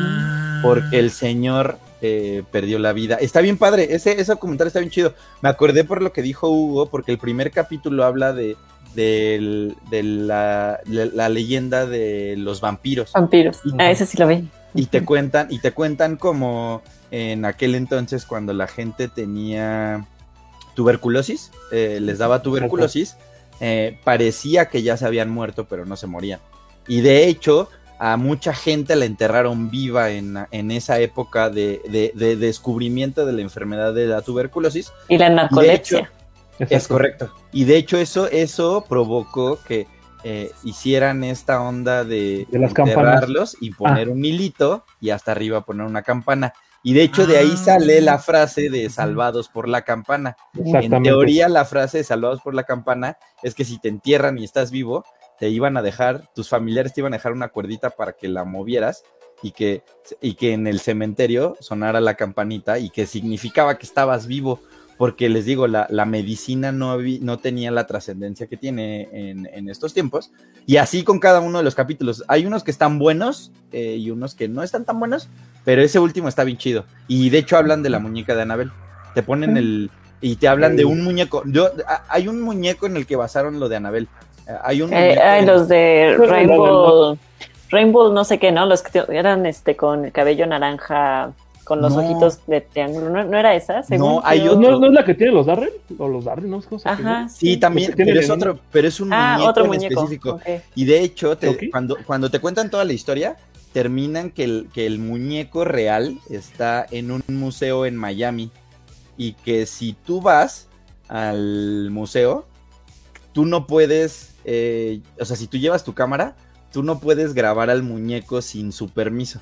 porque 0.64 0.98
el 0.98 1.12
señor 1.12 1.78
eh, 2.06 2.44
perdió 2.52 2.78
la 2.80 2.92
vida. 2.94 3.16
Está 3.16 3.40
bien 3.42 3.58
padre, 3.58 3.96
ese, 3.96 4.20
ese 4.20 4.36
comentario 4.36 4.68
está 4.68 4.80
bien 4.80 4.92
chido. 4.92 5.14
Me 5.42 5.50
acordé 5.50 5.84
por 5.86 6.02
lo 6.02 6.12
que 6.12 6.22
dijo 6.22 6.50
Hugo, 6.50 6.90
porque 6.90 7.12
el 7.14 7.18
primer 7.18 7.50
capítulo 7.52 8.04
habla 8.04 8.34
de, 8.34 8.58
de 8.94 10.04
la, 10.04 10.80
la- 10.86 11.06
la 11.06 11.30
leyenda 11.30 11.86
de 11.86 12.36
los 12.38 12.60
vampiros. 12.62 13.12
Vampiros. 13.14 13.62
Ah, 13.80 13.90
ese 13.90 14.06
sí 14.06 14.18
lo 14.18 14.28
vi. 14.28 14.48
Y 14.76 14.88
te 14.88 15.06
cuentan, 15.06 15.48
y 15.50 15.60
te 15.60 15.72
cuentan 15.72 16.18
como 16.18 16.82
en 17.12 17.46
aquel 17.46 17.76
entonces 17.76 18.26
cuando 18.26 18.54
la 18.54 18.68
gente 18.68 19.08
tenía 19.08 20.06
tuberculosis, 20.76 21.52
eh, 21.72 22.00
les 22.02 22.18
daba 22.18 22.42
tuberculosis, 22.42 23.16
eh, 23.60 24.00
parecía 24.04 24.66
que 24.66 24.82
ya 24.82 24.98
se 24.98 25.06
habían 25.06 25.30
muerto, 25.30 25.66
pero 25.68 25.86
no 25.86 25.96
se 25.96 26.08
morían. 26.08 26.40
Y 26.88 27.02
de 27.02 27.28
hecho, 27.28 27.70
a 28.06 28.18
mucha 28.18 28.54
gente 28.54 28.98
la 28.98 29.06
enterraron 29.06 29.70
viva 29.72 30.10
en, 30.10 30.38
en 30.52 30.72
esa 30.72 31.00
época 31.00 31.50
de, 31.50 31.82
de- 31.88 32.12
de 32.14 32.36
descubrimiento 32.36 33.26
de 33.26 33.32
la 33.32 33.42
enfermedad 33.42 33.94
de 33.94 34.08
la 34.08 34.22
tuberculosis. 34.22 34.92
Y 35.08 35.18
la 35.18 35.30
narcolepsia. 35.30 36.12
Es 36.60 36.90
correcto. 36.90 37.34
Y 37.54 37.64
de 37.64 37.78
hecho 37.78 37.98
eso, 37.98 38.28
eso 38.30 38.84
provocó 38.90 39.58
que 39.66 39.88
eh, 40.26 40.52
hicieran 40.66 41.24
esta 41.24 41.62
onda 41.62 42.04
de, 42.04 42.46
De 42.52 42.60
las 42.60 42.74
campanas. 42.74 43.06
enterrarlos 43.06 43.58
y 43.62 43.72
poner 43.72 44.10
un 44.10 44.26
hilito 44.26 44.84
y 45.00 45.12
hasta 45.12 45.32
arriba 45.32 45.62
poner 45.62 45.86
una 45.86 46.02
campana. 46.02 46.54
Y 46.84 46.94
de 46.94 47.04
hecho 47.04 47.26
de 47.26 47.38
ahí 47.38 47.52
Ah. 47.54 47.58
sale 47.58 48.02
la 48.02 48.20
frase 48.20 48.70
de 48.70 48.90
salvados 48.90 49.48
por 49.48 49.70
la 49.70 49.84
campana. 49.84 50.36
En 50.54 51.02
teoría 51.04 51.48
la 51.48 51.64
frase 51.64 52.00
de 52.00 52.04
salvados 52.04 52.42
por 52.42 52.54
la 52.54 52.64
campana 52.64 53.18
es 53.44 53.56
que 53.56 53.64
si 53.64 53.80
te 53.80 53.88
entierran 53.88 54.38
y 54.38 54.44
estás 54.44 54.72
vivo, 54.72 55.06
te 55.44 55.50
iban 55.50 55.76
a 55.76 55.82
dejar, 55.82 56.30
tus 56.34 56.48
familiares 56.48 56.94
te 56.94 57.02
iban 57.02 57.14
a 57.14 57.18
dejar 57.18 57.34
una 57.34 57.50
cuerdita 57.50 57.90
para 57.90 58.14
que 58.14 58.30
la 58.30 58.46
movieras 58.46 59.04
y 59.42 59.52
que, 59.52 59.84
y 60.22 60.36
que 60.36 60.54
en 60.54 60.68
el 60.68 60.80
cementerio 60.80 61.58
sonara 61.60 62.00
la 62.00 62.14
campanita 62.14 62.80
y 62.80 62.90
que 62.90 63.06
significaba 63.06 63.78
que 63.78 63.86
estabas 63.86 64.26
vivo, 64.26 64.62
porque 64.98 65.28
les 65.28 65.44
digo, 65.44 65.68
la, 65.68 65.86
la 65.90 66.06
medicina 66.06 66.72
no, 66.72 66.98
no 66.98 67.40
tenía 67.40 67.72
la 67.72 67.86
trascendencia 67.88 68.48
que 68.48 68.56
tiene 68.56 69.10
en, 69.12 69.50
en 69.52 69.68
estos 69.68 69.94
tiempos. 69.94 70.32
Y 70.66 70.78
así 70.78 71.04
con 71.04 71.20
cada 71.20 71.42
uno 71.42 71.58
de 71.58 71.66
los 71.66 71.76
capítulos. 71.76 72.24
Hay 72.30 72.46
unos 72.46 72.64
que 72.64 72.72
están 72.72 72.98
buenos 72.98 73.52
eh, 73.74 73.98
y 73.98 74.12
unos 74.12 74.36
que 74.36 74.48
no 74.48 74.64
están 74.64 74.86
tan 74.86 74.98
buenos, 74.98 75.28
pero 75.66 75.82
ese 75.82 76.00
último 76.00 76.30
está 76.30 76.46
bien 76.46 76.58
chido. 76.58 76.86
Y 77.10 77.32
de 77.32 77.40
hecho 77.40 77.58
hablan 77.58 77.84
de 77.84 77.90
la 77.90 78.00
muñeca 78.00 78.34
de 78.34 78.44
Anabel. 78.44 78.72
Te 79.14 79.24
ponen 79.24 79.58
el... 79.58 79.92
Y 80.22 80.38
te 80.38 80.48
hablan 80.48 80.78
de 80.78 80.86
un 80.86 81.04
muñeco. 81.04 81.44
Yo, 81.48 81.70
a- 81.86 82.06
hay 82.08 82.30
un 82.30 82.40
muñeco 82.40 82.86
en 82.86 82.96
el 82.96 83.06
que 83.06 83.18
basaron 83.18 83.60
lo 83.60 83.68
de 83.68 83.76
Anabel. 83.76 84.08
Eh, 84.48 84.52
Hay 84.64 84.82
un 84.82 84.94
Eh, 84.94 85.42
los 85.46 85.68
de 85.68 86.16
Rainbow. 86.18 87.18
Rainbow, 87.70 88.14
no 88.14 88.24
sé 88.24 88.38
qué, 88.40 88.52
¿no? 88.52 88.66
Los 88.66 88.82
que 88.84 89.04
eran 89.10 89.46
este 89.46 89.76
con 89.76 90.06
el 90.06 90.12
cabello 90.12 90.46
naranja, 90.46 91.32
con 91.64 91.82
los 91.82 91.96
No. 91.96 92.02
ojitos 92.02 92.46
de 92.46 92.62
triángulo. 92.62 93.10
¿No, 93.10 93.24
no 93.24 93.38
era 93.38 93.56
esa? 93.56 93.82
Según 93.84 94.22
hay 94.24 94.48
otro. 94.48 94.72
¿No, 94.74 94.80
no 94.80 94.88
es 94.88 94.94
la 94.94 95.04
que 95.06 95.14
tiene 95.16 95.34
los 95.34 95.46
Darren? 95.48 95.70
¿O 95.98 96.08
los 96.08 96.26
Darren? 96.26 96.52
No 96.52 96.62
sé 96.62 96.68
cómo 96.70 96.82
Ajá. 96.86 97.28
Sí, 97.30 97.58
también, 97.58 97.94
pero 97.96 98.20
es 98.20 98.30
otro, 98.30 98.60
pero 98.72 98.88
es 98.88 99.00
un 99.00 99.12
Ah, 99.12 99.34
muñeco 99.38 99.50
otro 99.50 99.74
en 99.74 99.84
específico. 99.84 100.40
Y 100.76 100.86
de 100.86 101.00
hecho, 101.00 101.36
te- 101.38 101.70
cuando, 101.72 101.98
cuando 102.06 102.30
te 102.30 102.40
cuentan 102.40 102.70
toda 102.70 102.86
la 102.86 102.94
historia, 102.94 103.38
terminan 103.72 104.30
que 104.30 104.44
el, 104.44 104.70
que 104.72 104.86
el 104.86 105.00
muñeco 105.00 105.66
real 105.66 106.20
está 106.30 106.86
en 106.92 107.10
un 107.12 107.24
museo 107.28 107.88
en 107.88 107.96
Miami. 107.96 108.52
Y 109.18 109.34
que 109.34 109.66
si 109.66 109.94
tú 109.94 110.22
vas 110.22 110.68
al 111.08 111.90
museo, 111.92 112.46
tú 113.32 113.46
no 113.46 113.66
puedes, 113.68 114.33
eh, 114.46 115.02
o 115.20 115.26
sea, 115.26 115.36
si 115.36 115.48
tú 115.48 115.58
llevas 115.58 115.84
tu 115.84 115.94
cámara, 115.94 116.36
tú 116.72 116.84
no 116.84 117.00
puedes 117.00 117.34
grabar 117.34 117.70
al 117.70 117.84
muñeco 117.84 118.42
sin 118.42 118.72
su 118.72 118.90
permiso. 118.90 119.42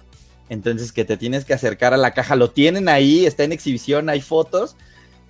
Entonces 0.49 0.91
que 0.91 1.05
te 1.05 1.15
tienes 1.15 1.45
que 1.45 1.53
acercar 1.53 1.93
a 1.93 1.97
la 1.97 2.11
caja, 2.11 2.35
lo 2.35 2.51
tienen 2.51 2.89
ahí, 2.89 3.25
está 3.25 3.43
en 3.43 3.53
exhibición, 3.53 4.09
hay 4.09 4.21
fotos. 4.21 4.75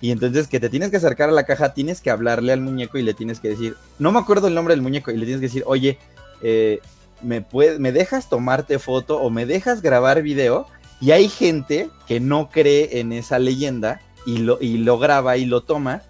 Y 0.00 0.10
entonces 0.10 0.48
que 0.48 0.58
te 0.58 0.68
tienes 0.68 0.90
que 0.90 0.96
acercar 0.96 1.28
a 1.28 1.32
la 1.32 1.44
caja, 1.44 1.74
tienes 1.74 2.00
que 2.00 2.10
hablarle 2.10 2.52
al 2.52 2.60
muñeco 2.60 2.98
y 2.98 3.02
le 3.02 3.14
tienes 3.14 3.38
que 3.38 3.50
decir, 3.50 3.76
no 4.00 4.10
me 4.10 4.18
acuerdo 4.18 4.48
el 4.48 4.54
nombre 4.54 4.74
del 4.74 4.82
muñeco, 4.82 5.12
y 5.12 5.16
le 5.16 5.26
tienes 5.26 5.40
que 5.40 5.46
decir, 5.46 5.62
oye, 5.64 5.96
eh, 6.42 6.80
¿me, 7.22 7.46
¿me 7.78 7.92
dejas 7.92 8.28
tomarte 8.28 8.80
foto 8.80 9.20
o 9.20 9.30
me 9.30 9.46
dejas 9.46 9.80
grabar 9.80 10.22
video? 10.22 10.66
Y 11.00 11.12
hay 11.12 11.28
gente 11.28 11.88
que 12.08 12.18
no 12.18 12.50
cree 12.50 12.98
en 12.98 13.12
esa 13.12 13.38
leyenda 13.38 14.00
y 14.26 14.38
lo, 14.38 14.58
y 14.60 14.78
lo 14.78 14.98
graba 14.98 15.36
y 15.36 15.44
lo 15.44 15.62
toma. 15.62 16.02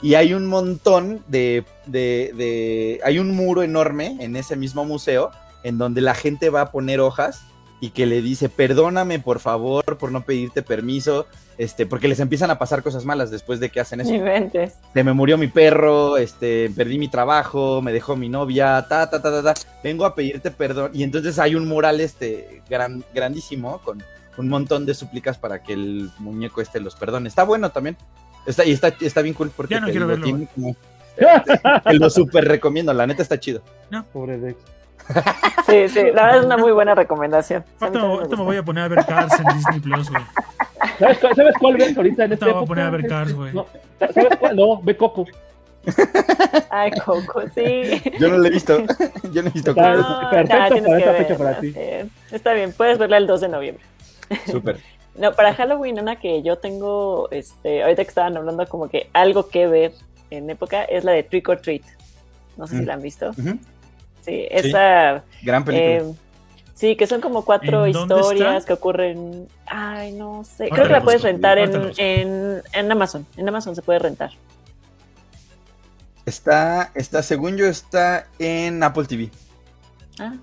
Y 0.00 0.14
hay 0.14 0.32
un 0.34 0.46
montón 0.46 1.22
de, 1.28 1.64
de, 1.86 2.32
de- 2.36 3.00
Hay 3.04 3.18
un 3.18 3.34
muro 3.34 3.62
enorme 3.62 4.16
en 4.20 4.36
ese 4.36 4.54
mismo 4.56 4.84
museo 4.84 5.30
en 5.64 5.76
donde 5.78 6.00
la 6.00 6.14
gente 6.14 6.50
va 6.50 6.60
a 6.62 6.70
poner 6.70 7.00
hojas 7.00 7.42
y 7.80 7.90
que 7.90 8.06
le 8.06 8.22
dice, 8.22 8.48
perdóname 8.48 9.18
por 9.20 9.38
favor 9.40 9.98
por 9.98 10.10
no 10.10 10.24
pedirte 10.24 10.62
permiso, 10.62 11.26
este, 11.58 11.86
porque 11.86 12.08
les 12.08 12.18
empiezan 12.18 12.50
a 12.50 12.58
pasar 12.58 12.82
cosas 12.82 13.04
malas 13.04 13.30
después 13.30 13.60
de 13.60 13.70
que 13.70 13.78
hacen 13.80 14.00
eso 14.00 14.12
inventes. 14.12 14.74
se 14.94 15.04
me 15.04 15.12
murió 15.12 15.38
mi 15.38 15.46
perro, 15.46 16.16
este, 16.16 16.70
perdí 16.70 16.98
mi 16.98 17.08
trabajo, 17.08 17.80
me 17.82 17.92
dejó 17.92 18.16
mi 18.16 18.28
novia, 18.28 18.84
ta, 18.88 19.08
ta, 19.10 19.22
ta, 19.22 19.30
ta, 19.42 19.54
ta, 19.54 19.60
vengo 19.84 20.04
a 20.04 20.14
pedirte 20.16 20.50
perdón. 20.50 20.90
Y 20.94 21.02
entonces 21.04 21.38
hay 21.38 21.54
un 21.54 21.68
mural, 21.68 22.00
este, 22.00 22.62
gran, 22.68 23.04
grandísimo, 23.14 23.80
con 23.84 24.02
un 24.38 24.48
montón 24.48 24.84
de 24.86 24.94
súplicas 24.94 25.38
para 25.38 25.62
que 25.62 25.72
el 25.74 26.10
muñeco 26.18 26.60
este 26.60 26.80
los 26.80 26.94
perdone. 26.96 27.28
Está 27.28 27.44
bueno 27.44 27.70
también. 27.70 27.96
Está, 28.46 28.64
y 28.64 28.72
está, 28.72 28.88
está 29.00 29.22
bien 29.22 29.34
cool 29.34 29.50
porque 29.54 29.74
Ya 29.74 29.80
no 29.80 29.86
te 29.86 29.92
quiero 29.92 30.06
verlo, 30.06 30.24
tiene 30.24 30.48
como- 30.54 30.76
te 31.84 31.94
lo 31.94 32.08
súper 32.10 32.44
recomiendo, 32.46 32.92
la 32.94 33.06
neta 33.06 33.22
está 33.22 33.38
chido. 33.40 33.60
Pobre 34.12 34.38
Dex. 34.38 34.56
Sí, 35.66 35.88
sí, 35.88 36.00
la 36.14 36.22
verdad 36.24 36.38
es 36.40 36.44
una 36.44 36.56
muy 36.58 36.70
buena 36.72 36.94
recomendación. 36.94 37.64
Ahorita 37.80 38.36
me, 38.36 38.44
voy 38.44 38.56
a 38.56 38.62
poner 38.62 38.84
a 38.84 38.88
ver 38.88 39.04
Cars 39.06 39.34
en 39.40 39.56
Disney 39.56 39.80
Plus, 39.80 40.10
güey. 40.10 40.22
¿Sabes, 40.98 41.18
cuál- 41.18 41.34
¿Sabes 41.34 41.54
cuál 41.58 41.76
ves 41.76 41.96
ahorita 41.96 42.24
en 42.24 42.32
esta 42.34 42.46
me 42.46 42.52
voy 42.52 42.62
a 42.62 42.66
poner 42.66 42.84
a 42.84 42.90
ver 42.90 43.00
Este, 43.00 43.08
Cars, 43.10 43.32
güey. 43.34 43.52
no, 43.52 43.66
¿Sabes 43.98 44.36
cuál? 44.38 44.56
No, 44.56 44.80
ve 44.82 44.96
Coco. 44.96 45.24
Ay, 46.70 46.90
Coco, 47.04 47.42
sí. 47.54 48.02
Yo 48.18 48.28
no 48.28 48.38
lo 48.38 48.44
he 48.46 48.50
visto, 48.50 48.78
yo 49.32 49.42
no 49.42 49.48
he 49.48 49.52
visto. 49.52 49.74
No, 49.74 50.30
perfecto 50.30 50.84
para 50.84 51.14
fecha 51.14 51.38
para 51.38 51.60
ti. 51.60 51.72
sí. 51.72 51.80
Está 52.30 52.52
bien, 52.52 52.72
puedes 52.72 52.98
verla 52.98 53.16
el 53.16 53.26
2 53.26 53.40
de 53.40 53.48
noviembre. 53.48 53.84
Súper. 54.46 54.78
No, 55.18 55.32
para 55.34 55.54
Halloween, 55.54 55.98
una 56.00 56.16
que 56.16 56.42
yo 56.42 56.58
tengo, 56.58 57.28
este, 57.30 57.82
ahorita 57.82 58.04
que 58.04 58.08
estaban 58.08 58.36
hablando 58.36 58.66
como 58.66 58.88
que 58.88 59.10
algo 59.12 59.48
que 59.48 59.66
ver 59.66 59.92
en 60.30 60.48
época 60.50 60.84
es 60.84 61.04
la 61.04 61.12
de 61.12 61.22
Trick 61.24 61.48
or 61.48 61.60
Treat. 61.60 61.82
No 62.56 62.66
sé 62.66 62.76
si 62.76 62.82
Mm. 62.82 62.86
la 62.86 62.94
han 62.94 63.02
visto. 63.02 63.32
Sí, 64.24 64.46
esa, 64.50 65.24
Gran 65.42 65.64
película. 65.64 66.10
eh, 66.10 66.14
sí, 66.74 66.96
que 66.96 67.06
son 67.06 67.20
como 67.20 67.44
cuatro 67.44 67.86
¿En 67.86 67.92
dónde 67.92 68.14
historias 68.16 68.56
está? 68.56 68.66
que 68.66 68.72
ocurren. 68.74 69.48
Ay, 69.66 70.12
no 70.12 70.44
sé. 70.44 70.68
Creo 70.68 70.86
que 70.86 70.92
la 70.92 71.02
puedes 71.02 71.22
rentar 71.22 71.58
en, 71.58 71.92
en, 71.96 72.62
en 72.72 72.92
Amazon. 72.92 73.26
En 73.36 73.48
Amazon 73.48 73.74
se 73.74 73.82
puede 73.82 73.98
rentar. 74.00 74.30
Está, 76.26 76.90
está, 76.94 77.22
según 77.22 77.56
yo, 77.56 77.66
está 77.66 78.26
en 78.38 78.82
Apple 78.82 79.06
TV. 79.06 79.30
Ah, 80.18 80.34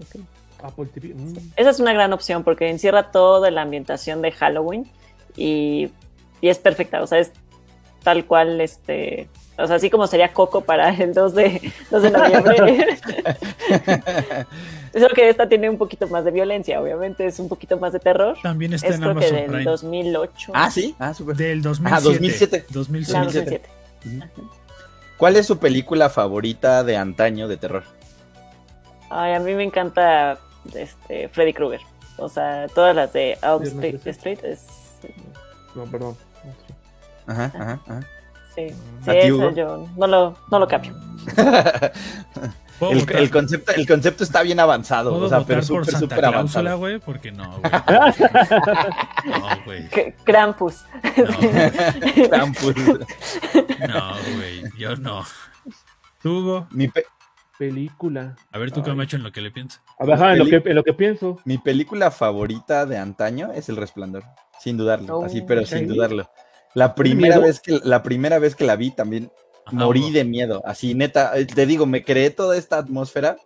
ok. 0.00 0.20
Apple 0.62 0.86
TV. 0.86 1.14
mm. 1.14 1.52
Esa 1.56 1.70
es 1.70 1.80
una 1.80 1.92
gran 1.92 2.12
opción 2.12 2.44
porque 2.44 2.68
encierra 2.70 3.10
toda 3.10 3.50
la 3.50 3.62
ambientación 3.62 4.22
de 4.22 4.32
Halloween 4.32 4.86
y, 5.36 5.90
y 6.40 6.48
es 6.48 6.58
perfecta, 6.58 7.02
o 7.02 7.06
sea, 7.06 7.18
es 7.18 7.32
tal 8.02 8.24
cual, 8.24 8.60
este, 8.60 9.28
o 9.58 9.66
sea, 9.66 9.76
así 9.76 9.90
como 9.90 10.06
sería 10.06 10.32
Coco 10.32 10.62
para 10.62 10.90
el 10.90 11.12
2 11.12 11.34
de, 11.34 11.72
2 11.90 12.02
de 12.02 12.10
noviembre. 12.10 12.98
Solo 14.92 15.14
que 15.14 15.28
esta 15.28 15.48
tiene 15.48 15.70
un 15.70 15.78
poquito 15.78 16.08
más 16.08 16.24
de 16.24 16.30
violencia, 16.32 16.80
obviamente 16.80 17.26
es 17.26 17.38
un 17.38 17.48
poquito 17.48 17.78
más 17.78 17.92
de 17.92 18.00
terror. 18.00 18.36
También 18.42 18.72
está 18.72 18.88
Es 18.88 18.94
en 18.96 19.02
creo 19.02 19.14
que 19.14 19.26
Amazon 19.26 19.36
del 19.36 19.46
Prime. 19.46 19.64
2008. 19.64 20.52
ah, 20.54 20.70
sí, 20.70 20.94
ah, 20.98 21.14
súper. 21.14 21.36
Del 21.36 21.62
2007. 21.62 21.96
Ah, 21.96 22.00
2007. 22.00 22.64
2007. 22.70 23.12
Claro, 23.12 23.24
2007. 23.26 23.68
2007. 24.04 24.60
¿Cuál 25.16 25.36
es 25.36 25.46
su 25.46 25.58
película 25.58 26.08
favorita 26.08 26.82
de 26.82 26.96
antaño 26.96 27.46
de 27.46 27.56
terror? 27.58 27.84
Ay, 29.10 29.34
a 29.34 29.40
mí 29.40 29.54
me 29.54 29.64
encanta 29.64 30.38
este, 30.74 31.28
Freddy 31.28 31.52
Krueger. 31.52 31.80
O 32.16 32.28
sea, 32.28 32.66
todas 32.74 32.94
las 32.94 33.12
de 33.12 33.38
Out 33.42 33.64
Street, 33.64 34.00
13. 34.02 34.10
Street 34.10 34.38
es... 34.44 34.66
No, 35.74 35.84
perdón. 35.84 36.16
No, 36.44 36.52
sí. 36.52 36.74
Ajá, 37.26 37.44
ajá, 37.54 37.80
ajá. 37.86 38.00
Sí, 38.54 38.68
sí, 39.04 39.10
¿A 39.10 39.12
ti, 39.12 39.18
eso 39.18 39.50
yo 39.52 39.88
no 39.96 40.06
lo, 40.06 40.36
no 40.50 40.58
lo 40.58 40.66
cambio. 40.68 40.92
¿Puedo 42.80 42.92
El, 42.92 43.30
concepto, 43.30 43.72
el 43.72 43.86
concepto 43.86 44.24
está 44.24 44.42
bien 44.42 44.58
avanzado, 44.58 45.10
¿Puedo 45.10 45.26
o 45.26 45.28
sea, 45.28 45.42
pero 45.44 45.62
súper, 45.62 45.94
súper 45.96 46.24
avanzado. 46.24 46.78
güey? 46.78 46.98
Porque 46.98 47.30
no, 47.30 47.58
güey. 47.60 47.72
No, 49.26 49.64
güey. 49.66 49.88
Krampus. 50.24 50.82
No, 51.16 52.28
Krampus. 52.28 52.74
no, 52.76 54.12
güey. 54.36 54.62
Yo 54.78 54.96
no. 54.96 55.24
¿Tú, 56.22 56.38
Hugo? 56.38 56.66
mi, 56.70 56.88
pe- 56.88 57.04
Película. 57.60 58.36
A 58.52 58.58
ver, 58.58 58.70
tú 58.72 58.82
qué 58.82 58.90
Ay. 58.90 59.00
hecho 59.02 59.16
en 59.18 59.22
lo 59.22 59.32
que 59.32 59.42
le 59.42 59.50
piensas. 59.50 59.82
A 59.98 60.06
ver, 60.06 60.14
ajá, 60.14 60.32
en, 60.32 60.38
lo 60.38 60.46
que, 60.46 60.62
en 60.64 60.74
lo 60.74 60.82
que 60.82 60.94
pienso. 60.94 61.38
mi 61.44 61.58
película 61.58 62.10
favorita 62.10 62.86
de 62.86 62.96
antaño 62.96 63.52
es 63.52 63.68
El 63.68 63.76
Resplandor, 63.76 64.24
sin 64.58 64.78
dudarlo, 64.78 65.18
Oh, 65.18 65.24
así, 65.26 65.42
pero 65.42 65.66
sin 65.66 65.86
dudarlo. 65.86 66.30
La 66.74 66.94
primera 66.94 67.38
vez 67.38 67.60
que 67.60 67.78
la 67.84 68.02
primera 68.02 68.38
vez 68.38 68.56
que 68.56 68.64
la 68.64 68.76
vi 68.76 68.92
también 68.92 69.30
Ajá, 69.66 69.76
morí 69.76 70.10
de 70.10 70.24
miedo, 70.24 70.62
así 70.64 70.94
neta, 70.94 71.36
eh, 71.38 71.44
te 71.44 71.66
digo, 71.66 71.84
me 71.84 72.02
creé 72.02 72.30
toda 72.30 72.56
esta 72.56 72.78
atmósfera. 72.78 73.36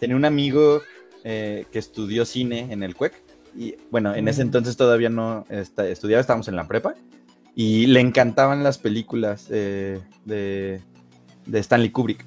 Tenía 0.00 0.16
un 0.16 0.24
amigo 0.24 0.80
eh, 1.24 1.66
que 1.70 1.78
estudió 1.78 2.24
cine 2.24 2.68
en 2.72 2.82
el 2.82 2.94
CUEC 2.96 3.22
y 3.54 3.74
bueno, 3.90 4.14
en 4.14 4.28
ese 4.28 4.42
Mm. 4.42 4.46
entonces 4.46 4.78
todavía 4.78 5.10
no 5.10 5.44
esta- 5.50 5.86
estudiaba, 5.86 6.22
estábamos 6.22 6.48
en 6.48 6.56
la 6.56 6.66
prepa 6.66 6.94
y 7.54 7.84
le 7.88 8.00
encantaban 8.00 8.62
las 8.64 8.78
películas 8.78 9.48
eh, 9.50 10.00
de, 10.24 10.80
de 11.44 11.58
Stanley 11.58 11.90
Kubrick. 11.90 12.24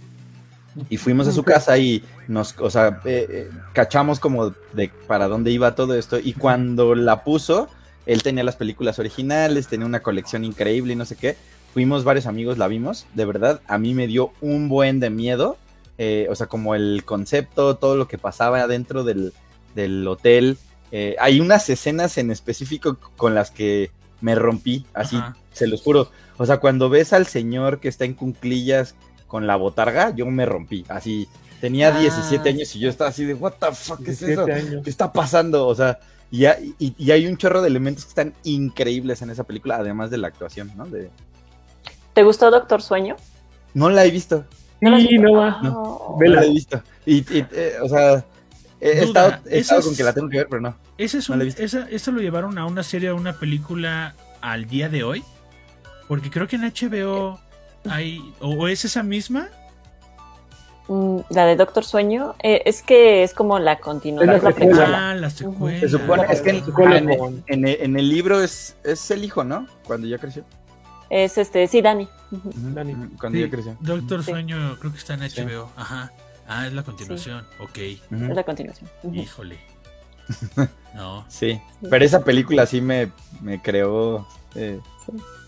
Y 0.89 0.97
fuimos 0.97 1.27
a 1.27 1.31
su 1.31 1.43
casa 1.43 1.77
y 1.77 2.03
nos, 2.27 2.55
o 2.59 2.69
sea, 2.69 3.01
eh, 3.05 3.27
eh, 3.29 3.49
cachamos 3.73 4.19
como 4.19 4.53
de 4.73 4.91
para 5.07 5.27
dónde 5.27 5.51
iba 5.51 5.75
todo 5.75 5.95
esto. 5.95 6.17
Y 6.19 6.33
cuando 6.33 6.95
la 6.95 7.23
puso, 7.23 7.67
él 8.05 8.23
tenía 8.23 8.43
las 8.43 8.55
películas 8.55 8.97
originales, 8.99 9.67
tenía 9.67 9.85
una 9.85 10.01
colección 10.01 10.45
increíble 10.45 10.93
y 10.93 10.95
no 10.95 11.05
sé 11.05 11.15
qué. 11.17 11.35
Fuimos 11.73 12.03
varios 12.03 12.25
amigos, 12.25 12.57
la 12.57 12.67
vimos. 12.67 13.05
De 13.13 13.25
verdad, 13.25 13.61
a 13.67 13.77
mí 13.77 13.93
me 13.93 14.07
dio 14.07 14.31
un 14.41 14.69
buen 14.69 14.99
de 14.99 15.09
miedo. 15.09 15.57
eh, 15.97 16.27
o 16.29 16.35
sea, 16.35 16.47
como 16.47 16.73
el 16.73 17.03
concepto, 17.05 17.75
todo 17.75 17.95
lo 17.95 18.07
que 18.07 18.17
pasaba 18.17 18.65
dentro 18.67 19.03
del, 19.03 19.33
del 19.75 20.07
hotel. 20.07 20.57
Hay 21.19 21.39
unas 21.39 21.69
escenas 21.69 22.17
en 22.17 22.31
específico 22.31 22.97
con 23.15 23.33
las 23.35 23.51
que 23.51 23.91
me 24.19 24.35
rompí, 24.35 24.85
así, 24.93 25.15
Ajá. 25.17 25.35
se 25.53 25.67
los 25.67 25.81
juro. 25.81 26.09
O 26.37 26.45
sea, 26.45 26.57
cuando 26.57 26.89
ves 26.89 27.13
al 27.13 27.27
señor 27.27 27.79
que 27.79 27.87
está 27.87 28.05
en 28.05 28.13
cunclillas 28.13 28.95
con 29.31 29.47
la 29.47 29.55
botarga, 29.55 30.13
yo 30.13 30.25
me 30.25 30.45
rompí. 30.45 30.83
Así, 30.89 31.25
tenía 31.61 31.95
Ah. 31.95 31.99
17 31.99 32.49
años 32.49 32.75
y 32.75 32.79
yo 32.79 32.89
estaba 32.89 33.09
así 33.11 33.23
de, 33.23 33.33
¿What 33.33 33.53
the 33.59 33.67
fuck 33.73 34.01
es 34.01 34.19
17 34.19 34.33
eso? 34.33 34.43
años. 34.67 34.83
¿Qué 34.83 34.89
está 34.89 35.13
pasando? 35.13 35.65
O 35.67 35.73
sea, 35.73 35.99
y, 36.29 36.43
hay- 36.45 36.75
y- 36.79 36.93
y 36.97 37.11
hay 37.11 37.25
un 37.27 37.37
chorro 37.37 37.61
de 37.61 37.69
elementos 37.69 38.03
que 38.03 38.09
están 38.09 38.33
increíbles 38.43 39.21
en 39.21 39.29
esa 39.29 39.45
película, 39.45 39.77
además 39.77 40.11
de 40.11 40.17
la 40.17 40.27
actuación, 40.27 40.69
¿no? 40.75 40.85
De... 40.85 41.09
¿Te 42.13 42.23
gustó 42.23 42.51
Doctor 42.51 42.81
Sueño? 42.81 43.15
No 43.73 43.89
la 43.89 44.03
he 44.05 44.11
visto, 44.11 44.43
¿No 44.81 44.97
Sí, 44.99 45.07
visto? 45.07 45.23
no 45.23 45.33
va. 45.33 45.61
No 45.61 46.17
la 46.19 46.43
he 46.43 46.49
visto. 46.49 46.81
Y, 47.05 47.19
y, 47.19 47.45
eh, 47.53 47.75
o 47.81 47.87
sea, 47.87 48.25
he 48.81 48.95
Duda, 48.95 49.03
estado, 49.05 49.29
he 49.45 49.49
esa 49.49 49.59
estado 49.59 49.79
es- 49.79 49.85
con 49.85 49.95
que 49.95 50.03
la 50.03 50.13
tengo 50.13 50.27
que 50.29 50.37
ver, 50.39 50.47
pero 50.49 50.61
no. 50.61 50.75
Ese 50.97 51.19
es 51.19 51.29
No 51.29 51.33
un, 51.33 51.39
la 51.39 51.43
he 51.43 51.45
visto. 51.45 51.63
esa, 51.63 51.87
¿Esto 51.89 52.11
lo 52.11 52.19
llevaron 52.19 52.57
a 52.57 52.65
una 52.65 52.83
serie, 52.83 53.09
a 53.09 53.13
una 53.13 53.33
película 53.39 54.13
al 54.41 54.65
día 54.65 54.89
de 54.89 55.03
hoy? 55.03 55.23
Porque 56.09 56.29
creo 56.29 56.47
que 56.47 56.57
en 56.57 56.63
HBO 56.63 57.39
hay. 57.89 58.33
¿O, 58.39 58.67
es 58.67 58.85
esa 58.85 59.03
misma? 59.03 59.49
Mm, 60.87 61.19
La 61.29 61.45
de 61.45 61.55
Doctor 61.55 61.85
Sueño, 61.85 62.35
eh, 62.43 62.61
es 62.65 62.81
que 62.83 63.23
es 63.23 63.33
como 63.33 63.59
la 63.59 63.79
continuación, 63.79 64.35
Es 64.35 64.43
la 64.43 64.49
la 64.49 64.55
secuela. 64.55 65.09
Ah, 65.11 65.15
la 65.15 65.29
secuela. 65.29 65.79
Se 65.79 65.89
supone, 65.89 66.25
es 66.29 66.41
que 66.41 66.49
en, 67.47 67.95
el 67.97 68.09
libro 68.09 68.41
es, 68.41 68.75
es 68.83 69.09
el 69.11 69.23
hijo, 69.23 69.43
¿no? 69.43 69.67
Cuando 69.85 70.07
ya 70.07 70.17
creció. 70.17 70.43
Es 71.09 71.37
este, 71.37 71.67
sí, 71.67 71.81
Dani. 71.81 72.07
Dani. 72.31 72.93
Cuando 73.19 73.37
Sí, 73.37 73.43
ya 73.45 73.49
creció. 73.51 73.77
Doctor 73.81 74.23
Sí. 74.23 74.31
Sueño, 74.31 74.77
creo 74.79 74.91
que 74.91 74.97
está 74.97 75.13
en 75.13 75.21
HBO. 75.21 75.69
Ajá. 75.75 76.11
Ah, 76.47 76.67
es 76.67 76.73
la 76.73 76.83
continuación. 76.83 77.45
Ok. 77.59 77.77
Es 77.77 78.01
la 78.11 78.43
continuación. 78.43 78.89
Híjole. 79.13 79.57
No. 80.93 81.23
Sí, 81.29 81.59
pero 81.89 82.03
esa 82.03 82.21
película 82.25 82.65
sí 82.65 82.81
me, 82.81 83.11
me 83.41 83.61
creó. 83.61 84.27
eh, 84.55 84.79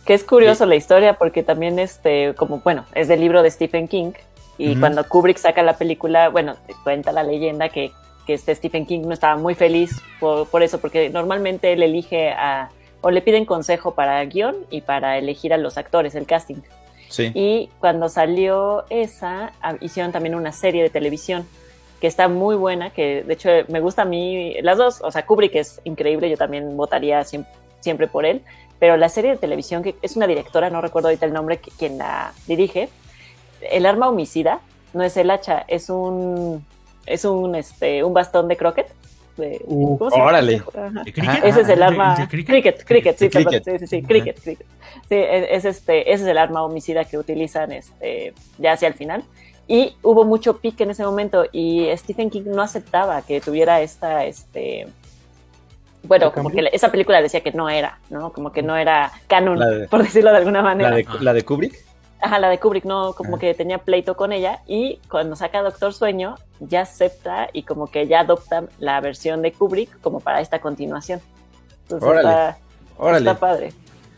Que 0.05 0.13
es 0.13 0.23
curioso 0.23 0.65
la 0.65 0.75
historia 0.75 1.13
porque 1.13 1.43
también 1.43 1.79
este, 1.79 2.33
como 2.35 2.59
bueno, 2.59 2.85
es 2.93 3.07
del 3.07 3.21
libro 3.21 3.41
de 3.41 3.49
Stephen 3.49 3.87
King 3.87 4.11
y 4.57 4.75
cuando 4.79 5.03
Kubrick 5.07 5.37
saca 5.37 5.63
la 5.63 5.77
película, 5.77 6.29
bueno, 6.29 6.55
cuenta 6.83 7.11
la 7.11 7.23
leyenda 7.23 7.69
que, 7.69 7.91
que 8.27 8.33
este 8.33 8.53
Stephen 8.53 8.85
King 8.85 9.01
no 9.05 9.13
estaba 9.13 9.35
muy 9.37 9.55
feliz 9.55 10.01
por, 10.19 10.47
por 10.47 10.61
eso, 10.61 10.79
porque 10.79 11.09
normalmente 11.09 11.73
él 11.73 11.81
elige 11.83 12.29
a, 12.31 12.69
o 13.01 13.09
le 13.11 13.21
piden 13.21 13.45
consejo 13.45 13.95
para 13.95 14.23
guion 14.25 14.55
y 14.69 14.81
para 14.81 15.17
elegir 15.17 15.53
a 15.53 15.57
los 15.57 15.77
actores, 15.77 16.15
el 16.15 16.25
casting. 16.25 16.57
sí. 17.09 17.31
Y 17.33 17.69
cuando 17.79 18.09
salió 18.09 18.85
esa, 18.89 19.53
ah, 19.61 19.75
hicieron 19.81 20.11
también 20.11 20.35
una 20.35 20.51
serie 20.51 20.83
de 20.83 20.89
televisión 20.89 21.47
que 21.99 22.07
está 22.07 22.27
muy 22.27 22.55
buena, 22.55 22.89
que 22.91 23.23
de 23.23 23.33
hecho 23.33 23.49
me 23.69 23.79
gusta 23.79 24.01
a 24.03 24.05
mí, 24.05 24.55
las 24.61 24.77
dos, 24.77 25.01
o 25.01 25.09
sea, 25.11 25.25
Kubrick 25.25 25.55
es 25.55 25.79
increíble, 25.85 26.29
yo 26.29 26.37
también 26.37 26.75
votaría 26.77 27.21
siem- 27.21 27.45
siempre 27.79 28.07
por 28.07 28.25
él, 28.25 28.43
pero 28.83 28.97
la 28.97 29.07
serie 29.07 29.31
de 29.31 29.37
televisión, 29.37 29.81
que 29.81 29.95
es 30.01 30.17
una 30.17 30.27
directora, 30.27 30.69
no 30.69 30.81
recuerdo 30.81 31.07
ahorita 31.07 31.25
el 31.25 31.31
nombre, 31.31 31.59
que- 31.59 31.71
quien 31.71 31.97
la 31.97 32.33
dirige, 32.47 32.89
el 33.61 33.85
arma 33.85 34.09
homicida 34.09 34.59
no 34.91 35.03
es 35.05 35.15
el 35.15 35.31
hacha, 35.31 35.63
es 35.69 35.89
un, 35.89 36.65
es 37.05 37.23
un, 37.23 37.55
este, 37.55 38.03
un 38.03 38.13
bastón 38.13 38.49
de 38.49 38.57
croquet. 38.57 38.87
de- 39.37 39.61
Uh, 39.65 39.97
órale. 40.11 40.61
¿De 41.05 41.13
cricket? 41.13 41.29
Ajá. 41.29 41.47
Ese 41.47 41.61
es 41.61 41.69
el 41.69 41.79
¿De- 41.79 41.85
arma. 41.85 42.27
cricket? 42.29 42.45
cricket, 42.45 42.83
cricket, 42.83 43.17
sí, 43.17 43.25
De 43.25 43.31
perdón, 43.31 43.53
cricket. 43.53 43.79
sí, 43.79 43.87
sí, 43.87 44.01
sí, 44.01 44.03
cricket, 44.05 44.41
cricket. 44.43 44.67
Sí, 45.07 45.15
es, 45.15 45.47
es 45.49 45.65
este, 45.77 46.11
ese 46.11 46.23
es 46.23 46.29
el 46.29 46.37
arma 46.37 46.61
homicida 46.65 47.05
que 47.05 47.17
utilizan 47.17 47.71
este, 47.71 48.33
ya 48.57 48.73
hacia 48.73 48.89
el 48.89 48.95
final. 48.95 49.23
Y 49.65 49.95
hubo 50.03 50.25
mucho 50.25 50.57
pique 50.57 50.83
en 50.83 50.89
ese 50.91 51.05
momento 51.05 51.45
y 51.53 51.87
Stephen 51.95 52.29
King 52.29 52.43
no 52.47 52.61
aceptaba 52.61 53.21
que 53.21 53.39
tuviera 53.39 53.79
esta, 53.81 54.25
este, 54.25 54.87
bueno, 56.03 56.27
¿El 56.27 56.31
como 56.33 56.49
que 56.49 56.69
esa 56.73 56.91
película 56.91 57.21
decía 57.21 57.41
que 57.41 57.51
no 57.51 57.69
era, 57.69 57.99
¿no? 58.09 58.31
Como 58.33 58.51
que 58.51 58.61
no 58.61 58.75
era 58.75 59.11
canon, 59.27 59.59
de- 59.59 59.87
por 59.87 60.03
decirlo 60.03 60.31
de 60.31 60.37
alguna 60.37 60.61
manera. 60.61 60.89
La 60.91 60.95
de, 60.97 61.05
la 61.21 61.33
de 61.33 61.43
Kubrick. 61.43 61.75
Ajá, 62.21 62.39
la 62.39 62.49
de 62.49 62.57
Kubrick, 62.57 62.85
no, 62.85 63.13
como 63.13 63.35
Ah. 63.35 63.39
que 63.39 63.53
tenía 63.53 63.79
pleito 63.79 64.15
con 64.15 64.31
ella 64.31 64.59
y 64.65 64.99
cuando 65.09 65.35
saca 65.35 65.61
Doctor 65.61 65.93
Sueño 65.93 66.35
ya 66.61 66.81
acepta 66.81 67.49
y 67.51 67.63
como 67.63 67.87
que 67.87 68.07
ya 68.07 68.21
adopta 68.21 68.63
la 68.79 69.01
versión 69.01 69.41
de 69.41 69.51
Kubrick 69.51 69.99
como 70.01 70.21
para 70.21 70.39
esta 70.39 70.59
continuación. 70.61 71.19
Entonces 71.81 72.07
Órale, 72.07 72.29
está, 72.29 72.57
Órale. 72.97 73.17
está 73.29 73.39
padre. 73.39 73.73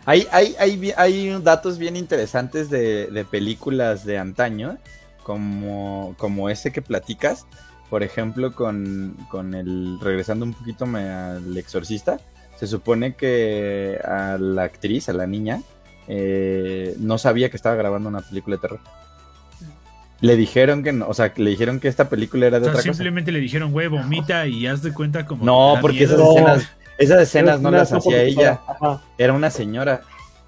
Hay, 0.06 0.28
hay, 0.32 0.56
hay, 0.60 0.94
hay 0.98 1.42
datos 1.42 1.80
bien 1.80 1.96
interesantes 1.96 2.70
de, 2.70 3.08
de 3.08 3.26
películas 3.26 4.06
de 4.06 4.20
antaño, 4.20 4.78
como, 5.24 6.14
como 6.20 6.50
ese 6.50 6.72
que 6.72 6.84
platicas. 6.84 7.48
Por 7.90 8.04
ejemplo, 8.04 8.54
con, 8.54 9.16
con 9.30 9.54
el. 9.54 10.00
Regresando 10.02 10.46
un 10.46 10.54
poquito 10.54 10.86
me- 10.86 11.10
al 11.10 11.56
exorcista. 11.58 12.20
Se 12.58 12.68
supone 12.68 13.16
que 13.16 14.00
a 14.04 14.38
la 14.40 14.64
actriz, 14.64 15.10
a 15.10 15.14
la 15.14 15.28
niña, 15.28 15.62
eh, 16.08 16.96
no 17.00 17.18
sabía 17.18 17.50
que 17.50 17.58
estaba 17.58 17.76
grabando 17.76 18.08
una 18.10 18.22
película 18.22 18.56
de 18.56 18.62
terror. 18.62 18.80
Le 20.22 20.38
dijeron 20.38 20.82
que 20.82 20.94
no, 20.94 21.08
o 21.10 21.14
sea, 21.14 21.34
le 21.36 21.50
dijeron 21.50 21.80
que 21.82 21.90
esta 21.90 22.08
película 22.10 22.48
era 22.48 22.58
O 22.58 22.60
de 22.62 22.66
sea, 22.66 22.72
otra 22.74 22.82
cosa. 22.84 22.94
simplemente 22.94 23.32
le 23.34 23.40
dijeron, 23.40 23.72
güey, 23.74 23.88
vomita 23.88 24.48
y 24.48 24.66
haz 24.66 24.82
de 24.82 24.94
cuenta 24.94 25.26
como. 25.26 25.44
No, 25.46 25.78
porque 25.82 26.06
esas 26.06 26.20
escenas, 26.20 26.70
esas 26.98 27.22
escenas 27.22 27.60
no 27.60 27.70
las 27.70 27.92
hacía 27.92 28.24
ella. 28.24 28.62
Ajá. 28.68 29.02
era 29.18 29.34
una 29.34 29.50
señora. 29.52 30.02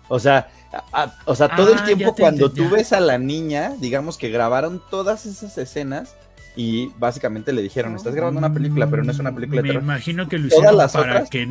O 0.07 0.19
sea, 0.19 0.47
a- 0.71 1.03
a- 1.03 1.15
o 1.25 1.35
sea, 1.35 1.53
todo 1.55 1.73
el 1.73 1.79
Ah, 1.79 1.85
tiempo 1.85 2.13
te 2.13 2.21
cuando 2.21 2.45
entendí. 2.47 2.69
tú 2.69 2.75
ves 2.75 2.93
a 2.93 3.01
la 3.01 3.17
niña, 3.17 3.73
digamos 3.79 4.17
que 4.17 4.29
grabaron 4.29 4.81
todas 4.89 5.25
esas 5.25 5.57
escenas 5.57 6.15
y 6.57 6.91
básicamente 6.97 7.53
le 7.53 7.61
dijeron, 7.61 7.95
estás 7.95 8.15
grabando 8.15 8.39
una 8.39 8.51
película, 8.51 8.89
pero 8.89 9.03
no 9.03 9.11
es 9.11 9.19
una 9.19 9.33
película 9.33 9.61
de 9.61 9.67
Me 9.69 9.73
imagino 9.75 10.27
que 10.27 10.39
lo 10.39 10.47
hicieron 10.47 10.75
las 10.75 10.91
para 10.91 11.11
otras- 11.11 11.29
que 11.29 11.47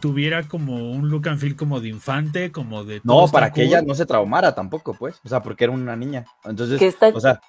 tuviera 0.00 0.42
como 0.44 0.92
un 0.92 1.08
look 1.08 1.28
and 1.28 1.38
feel 1.40 1.56
como 1.56 1.80
de 1.80 1.88
infante, 1.88 2.52
como 2.52 2.84
de. 2.84 3.00
No, 3.02 3.26
para 3.28 3.50
que 3.52 3.62
cool. 3.62 3.68
ella 3.68 3.82
no 3.82 3.94
se 3.94 4.04
traumara 4.06 4.54
tampoco, 4.54 4.94
pues. 4.94 5.18
O 5.24 5.28
sea, 5.28 5.42
porque 5.42 5.64
era 5.64 5.72
una 5.72 5.96
niña. 5.96 6.26
Entonces, 6.44 6.80
está- 6.80 7.08
o 7.08 7.20
sea, 7.20 7.40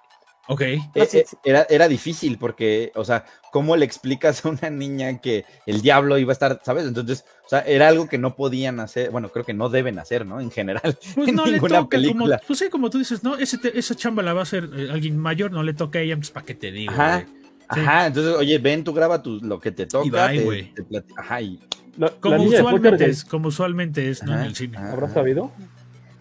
Ok. 0.52 0.62
eh, 0.62 0.82
eh, 0.96 1.26
era, 1.46 1.66
era 1.70 1.88
difícil 1.88 2.38
porque, 2.38 2.92
o 2.96 3.06
sea, 3.06 3.24
¿cómo 3.54 3.78
le 3.78 3.86
explicas 3.86 4.46
a 4.46 4.50
una 4.50 4.70
niña 4.70 5.20
que 5.22 5.46
el 5.66 5.82
diablo 5.82 6.18
iba 6.18 6.32
a 6.32 6.34
estar, 6.34 6.60
¿sabes? 6.64 6.86
Entonces, 6.86 7.24
o 7.46 7.48
sea, 7.50 7.60
era 7.62 7.88
algo 7.88 8.10
que 8.10 8.18
no 8.18 8.36
podían 8.36 8.80
hacer, 8.82 9.12
bueno, 9.12 9.30
creo 9.30 9.46
que 9.46 9.54
no 9.54 9.70
deben 9.70 9.98
hacer, 9.98 10.26
¿no? 10.26 10.42
En 10.42 10.52
general, 10.52 10.98
Pues 11.16 11.30
en 11.30 11.36
no 11.36 11.46
le 11.46 11.54
ninguna 11.54 11.78
toca, 11.80 11.90
película. 11.90 12.38
como, 12.38 12.48
pues 12.48 12.60
sí, 12.60 12.70
como 12.70 12.90
tú 12.90 12.98
dices, 13.00 13.24
no, 13.24 13.38
Ese 13.38 13.58
te- 13.60 13.80
esa 13.80 13.96
chamba 13.96 14.24
la 14.24 14.34
va 14.34 14.42
a 14.42 14.44
hacer 14.44 14.70
eh, 14.76 14.90
alguien 14.92 15.18
mayor, 15.18 15.52
no 15.54 15.64
le 15.64 15.74
toca 15.74 16.00
a 16.00 16.02
ella, 16.02 16.18
pues 16.18 16.32
para 16.32 16.46
qué 16.46 16.56
te 16.56 16.72
digo. 16.72 16.92
Ajá. 16.92 17.26
Sí. 17.74 17.80
Ajá, 17.80 18.08
entonces, 18.08 18.34
oye, 18.36 18.58
ven, 18.58 18.84
tú 18.84 18.94
graba 18.94 19.22
tu, 19.24 19.40
lo 19.40 19.58
que 19.60 19.72
te 19.72 19.86
toca. 19.86 20.28
bye, 20.28 20.38
te- 20.40 20.44
güey. 20.44 20.74
te 20.74 20.84
Ajá, 21.16 21.40
y 21.42 21.58
La, 21.98 22.08
la 22.08 22.14
Como 22.20 22.44
usualmente 22.44 23.06
es, 23.06 23.24
como 23.24 23.48
usualmente 23.48 24.10
es, 24.10 24.22
¿no? 24.24 24.34
En 24.34 24.42
el 24.42 24.56
cine. 24.56 24.78
¿Habrás 24.78 25.14
sabido? 25.14 25.54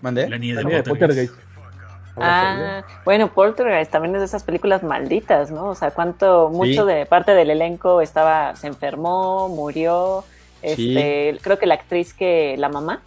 ¿Mandé? 0.01 0.28
La 0.28 0.39
niña 0.39 0.55
La 0.55 0.61
de 0.61 0.65
niña 0.66 0.77
de 0.78 0.82
Poltergeist. 0.85 1.35
Poltergeist. 1.35 1.57
¿Habrás 1.59 1.74
sabido? 1.74 1.99
Ah, 2.16 2.82
bueno, 3.05 3.32
Poltergeist 3.32 3.91
también 3.91 4.15
es 4.15 4.20
de 4.20 4.27
esas 4.27 4.43
películas 4.43 4.82
malditas, 4.82 5.51
¿no? 5.51 5.66
O 5.66 5.74
sea, 5.74 5.91
cuánto, 5.91 6.51
mucho 6.51 6.87
Sí. 6.87 6.93
de 6.93 7.07
parte 7.07 7.32
del 7.32 7.51
elenco 7.51 8.01
estaba, 8.01 8.55
se 8.57 8.66
enfermó, 8.66 9.49
murió. 9.49 10.24
Este, 10.62 11.39
creo 11.41 11.59
que 11.59 11.66
la 11.66 11.74
actriz 11.74 12.12
que, 12.12 12.57
la 12.59 12.69
mamá, 12.69 13.03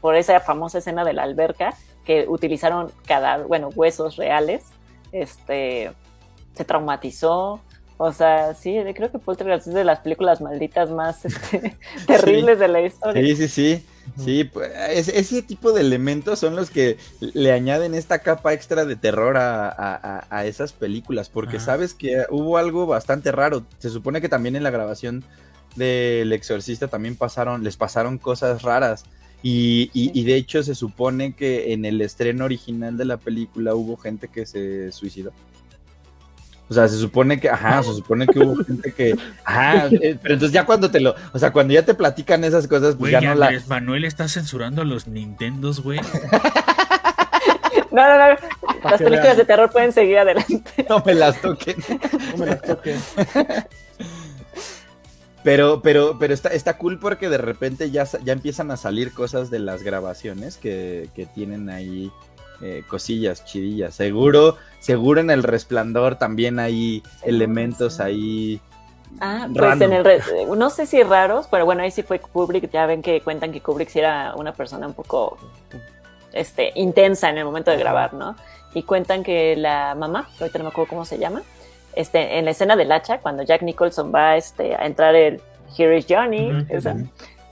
por 0.00 0.16
esa 0.16 0.40
famosa 0.40 0.78
escena 0.78 1.04
de 1.04 1.12
la 1.14 1.22
alberca, 1.22 1.74
que 2.04 2.26
utilizaron 2.28 2.90
cada, 3.06 3.38
bueno, 3.38 3.68
huesos 3.74 4.16
reales, 4.16 4.64
este, 5.12 5.92
se 6.54 6.64
traumatizó. 6.64 7.60
O 7.96 8.12
sea, 8.12 8.54
sí, 8.54 8.76
creo 8.94 9.12
que 9.12 9.18
Poltergeist 9.18 9.68
es 9.68 9.74
de 9.74 9.84
las 9.84 10.00
películas 10.00 10.40
malditas 10.40 10.90
más 10.90 11.24
este, 11.24 11.76
terribles 12.06 12.58
de 12.58 12.68
la 12.68 12.80
historia. 12.80 13.22
Sí, 13.22 13.36
sí, 13.36 13.48
sí. 13.48 13.86
Sí, 14.22 14.44
pues, 14.44 14.70
ese 15.08 15.42
tipo 15.42 15.72
de 15.72 15.80
elementos 15.80 16.38
son 16.38 16.54
los 16.54 16.70
que 16.70 16.98
le 17.20 17.52
añaden 17.52 17.94
esta 17.94 18.18
capa 18.18 18.52
extra 18.52 18.84
de 18.84 18.96
terror 18.96 19.36
a, 19.38 20.44
esas 20.44 20.72
películas, 20.72 21.28
porque 21.28 21.60
sabes 21.60 21.94
que 21.94 22.24
hubo 22.30 22.58
algo 22.58 22.86
bastante 22.86 23.32
raro. 23.32 23.64
Se 23.78 23.90
supone 23.90 24.20
que 24.20 24.28
también 24.28 24.56
en 24.56 24.62
la 24.62 24.70
grabación 24.70 25.24
del 25.76 26.32
Exorcista 26.32 26.88
también 26.88 27.16
pasaron, 27.16 27.64
les 27.64 27.76
pasaron 27.76 28.18
cosas 28.18 28.62
raras. 28.62 29.04
Y, 29.44 29.90
y, 29.92 30.22
de 30.22 30.36
hecho 30.36 30.62
se 30.62 30.76
supone 30.76 31.34
que 31.34 31.72
en 31.72 31.84
el 31.84 32.00
estreno 32.00 32.44
original 32.44 32.96
de 32.96 33.04
la 33.04 33.16
película 33.16 33.74
hubo 33.74 33.96
gente 33.96 34.28
que 34.28 34.46
se 34.46 34.92
suicidó. 34.92 35.32
O 36.72 36.74
sea, 36.74 36.88
se 36.88 36.96
supone 36.96 37.38
que, 37.38 37.50
ajá, 37.50 37.82
se 37.82 37.92
supone 37.92 38.26
que 38.26 38.38
hubo 38.38 38.64
gente 38.64 38.92
que, 38.92 39.14
ajá, 39.44 39.88
eh, 39.92 40.18
pero 40.22 40.32
entonces 40.32 40.52
ya 40.52 40.64
cuando 40.64 40.90
te 40.90 41.00
lo, 41.00 41.14
o 41.34 41.38
sea, 41.38 41.52
cuando 41.52 41.74
ya 41.74 41.84
te 41.84 41.92
platican 41.92 42.44
esas 42.44 42.66
cosas, 42.66 42.96
pues 42.96 43.12
ya 43.12 43.20
no 43.20 43.34
la... 43.34 43.52
Manuel 43.66 44.06
está 44.06 44.26
censurando 44.26 44.80
a 44.80 44.86
los 44.86 45.06
Nintendos, 45.06 45.82
güey. 45.82 46.00
No, 47.90 48.08
no, 48.08 48.16
no. 48.16 48.90
Las 48.90 49.02
películas 49.02 49.36
de 49.36 49.44
terror 49.44 49.70
pueden 49.70 49.92
seguir 49.92 50.16
adelante. 50.16 50.62
No 50.88 51.02
me 51.04 51.12
las 51.12 51.38
toquen. 51.42 51.76
No 52.30 52.38
me 52.38 52.46
las 52.46 52.62
toquen. 52.62 52.98
Pero, 55.44 55.82
pero, 55.82 56.16
pero 56.18 56.32
está, 56.32 56.48
está 56.48 56.78
cool 56.78 56.98
porque 56.98 57.28
de 57.28 57.36
repente 57.36 57.90
ya, 57.90 58.04
ya 58.24 58.32
empiezan 58.32 58.70
a 58.70 58.78
salir 58.78 59.12
cosas 59.12 59.50
de 59.50 59.58
las 59.58 59.82
grabaciones 59.82 60.56
que, 60.56 61.10
que 61.14 61.26
tienen 61.26 61.68
ahí 61.68 62.10
eh, 62.62 62.84
cosillas 62.88 63.44
chidillas. 63.44 63.94
Seguro, 63.94 64.56
seguro 64.80 65.20
en 65.20 65.30
el 65.30 65.42
resplandor 65.42 66.16
también 66.16 66.58
hay 66.58 67.02
elementos 67.22 68.00
ahí. 68.00 68.60
Ah, 69.20 69.48
pues 69.52 69.80
en 69.80 69.92
el 69.92 70.04
no 70.56 70.70
sé 70.70 70.86
si 70.86 71.02
raros, 71.02 71.46
pero 71.50 71.64
bueno, 71.64 71.82
ahí 71.82 71.90
sí 71.90 72.02
fue 72.02 72.18
Kubrick, 72.18 72.70
ya 72.70 72.86
ven 72.86 73.02
que 73.02 73.20
cuentan 73.20 73.52
que 73.52 73.60
Kubrick 73.60 73.88
sí 73.88 73.98
era 73.98 74.34
una 74.36 74.52
persona 74.52 74.86
un 74.86 74.94
poco 74.94 75.38
este, 76.32 76.72
intensa 76.76 77.28
en 77.28 77.38
el 77.38 77.44
momento 77.44 77.70
de 77.70 77.76
grabar, 77.76 78.14
¿no? 78.14 78.36
Y 78.74 78.84
cuentan 78.84 79.22
que 79.22 79.54
la 79.56 79.94
mamá, 79.94 80.28
ahorita 80.40 80.58
no 80.58 80.64
me 80.64 80.70
acuerdo 80.70 80.88
cómo 80.88 81.04
se 81.04 81.18
llama, 81.18 81.42
este, 81.94 82.38
en 82.38 82.46
la 82.46 82.52
escena 82.52 82.74
del 82.76 82.90
hacha, 82.90 83.18
cuando 83.18 83.42
Jack 83.42 83.62
Nicholson 83.62 84.12
va 84.14 84.36
este, 84.36 84.74
a 84.74 84.86
entrar 84.86 85.14
el 85.14 85.40
Here 85.76 85.96
is 85.96 86.06
Johnny, 86.08 86.66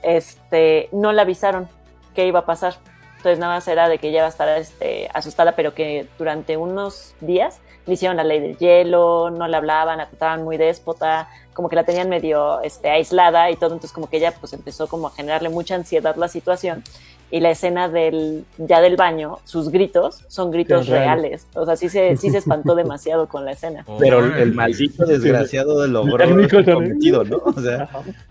este, 0.03 0.89
no 0.93 1.13
le 1.13 1.21
avisaron 1.21 1.69
qué 2.15 2.27
iba 2.27 2.41
a 2.41 2.47
pasar. 2.47 2.75
Entonces 3.21 3.39
nada 3.39 3.57
más 3.57 3.69
era 3.69 3.87
de 3.91 3.99
que 3.99 4.09
ella 4.09 4.21
iba 4.21 4.27
a 4.27 4.31
estar 4.31 4.49
este, 4.57 5.11
asustada, 5.13 5.53
pero 5.53 5.75
que 5.75 6.07
durante 6.19 6.57
unos 6.57 7.15
días 7.21 7.61
le 7.85 7.93
hicieron 7.93 8.17
la 8.17 8.25
ley 8.25 8.41
del 8.41 8.57
hielo, 8.57 9.29
no 9.29 9.47
le 9.47 9.59
hablaban, 9.59 9.99
la 9.99 10.09
trataban 10.09 10.43
muy 10.43 10.57
déspota, 10.57 11.29
como 11.53 11.69
que 11.69 11.77
la 11.77 11.85
tenían 11.85 12.09
medio 12.09 12.63
este, 12.63 12.89
aislada 12.89 13.51
y 13.51 13.57
todo, 13.57 13.75
entonces 13.75 13.93
como 13.93 14.09
que 14.09 14.17
ella 14.17 14.33
pues 14.41 14.55
empezó 14.55 14.87
como 14.87 15.09
a 15.09 15.11
generarle 15.11 15.51
mucha 15.51 15.75
ansiedad 15.75 16.17
la 16.17 16.29
situación 16.29 16.83
y 17.31 17.41
la 17.41 17.51
escena 17.51 17.91
del 17.91 18.47
ya 18.57 18.81
del 18.81 18.97
baño, 18.97 19.39
sus 19.45 19.69
gritos 19.69 20.25
son 20.29 20.51
gritos 20.51 20.89
reales. 20.89 21.47
O 21.55 21.67
sea, 21.67 21.77
sí 21.77 21.91
se, 21.91 22.17
sí 22.17 22.31
se 22.31 22.39
espantó 22.39 22.75
demasiado 22.77 23.29
con 23.29 23.45
la 23.45 23.53
escena. 23.53 23.85
Pero 23.99 24.35
el 24.35 24.55
maldito 24.55 25.05
desgraciado 25.05 25.87
logró 25.87 26.25
lo 26.25 26.65
cometido, 26.65 27.23
¿no? 27.25 27.37
O 27.45 27.61
sea, 27.61 27.89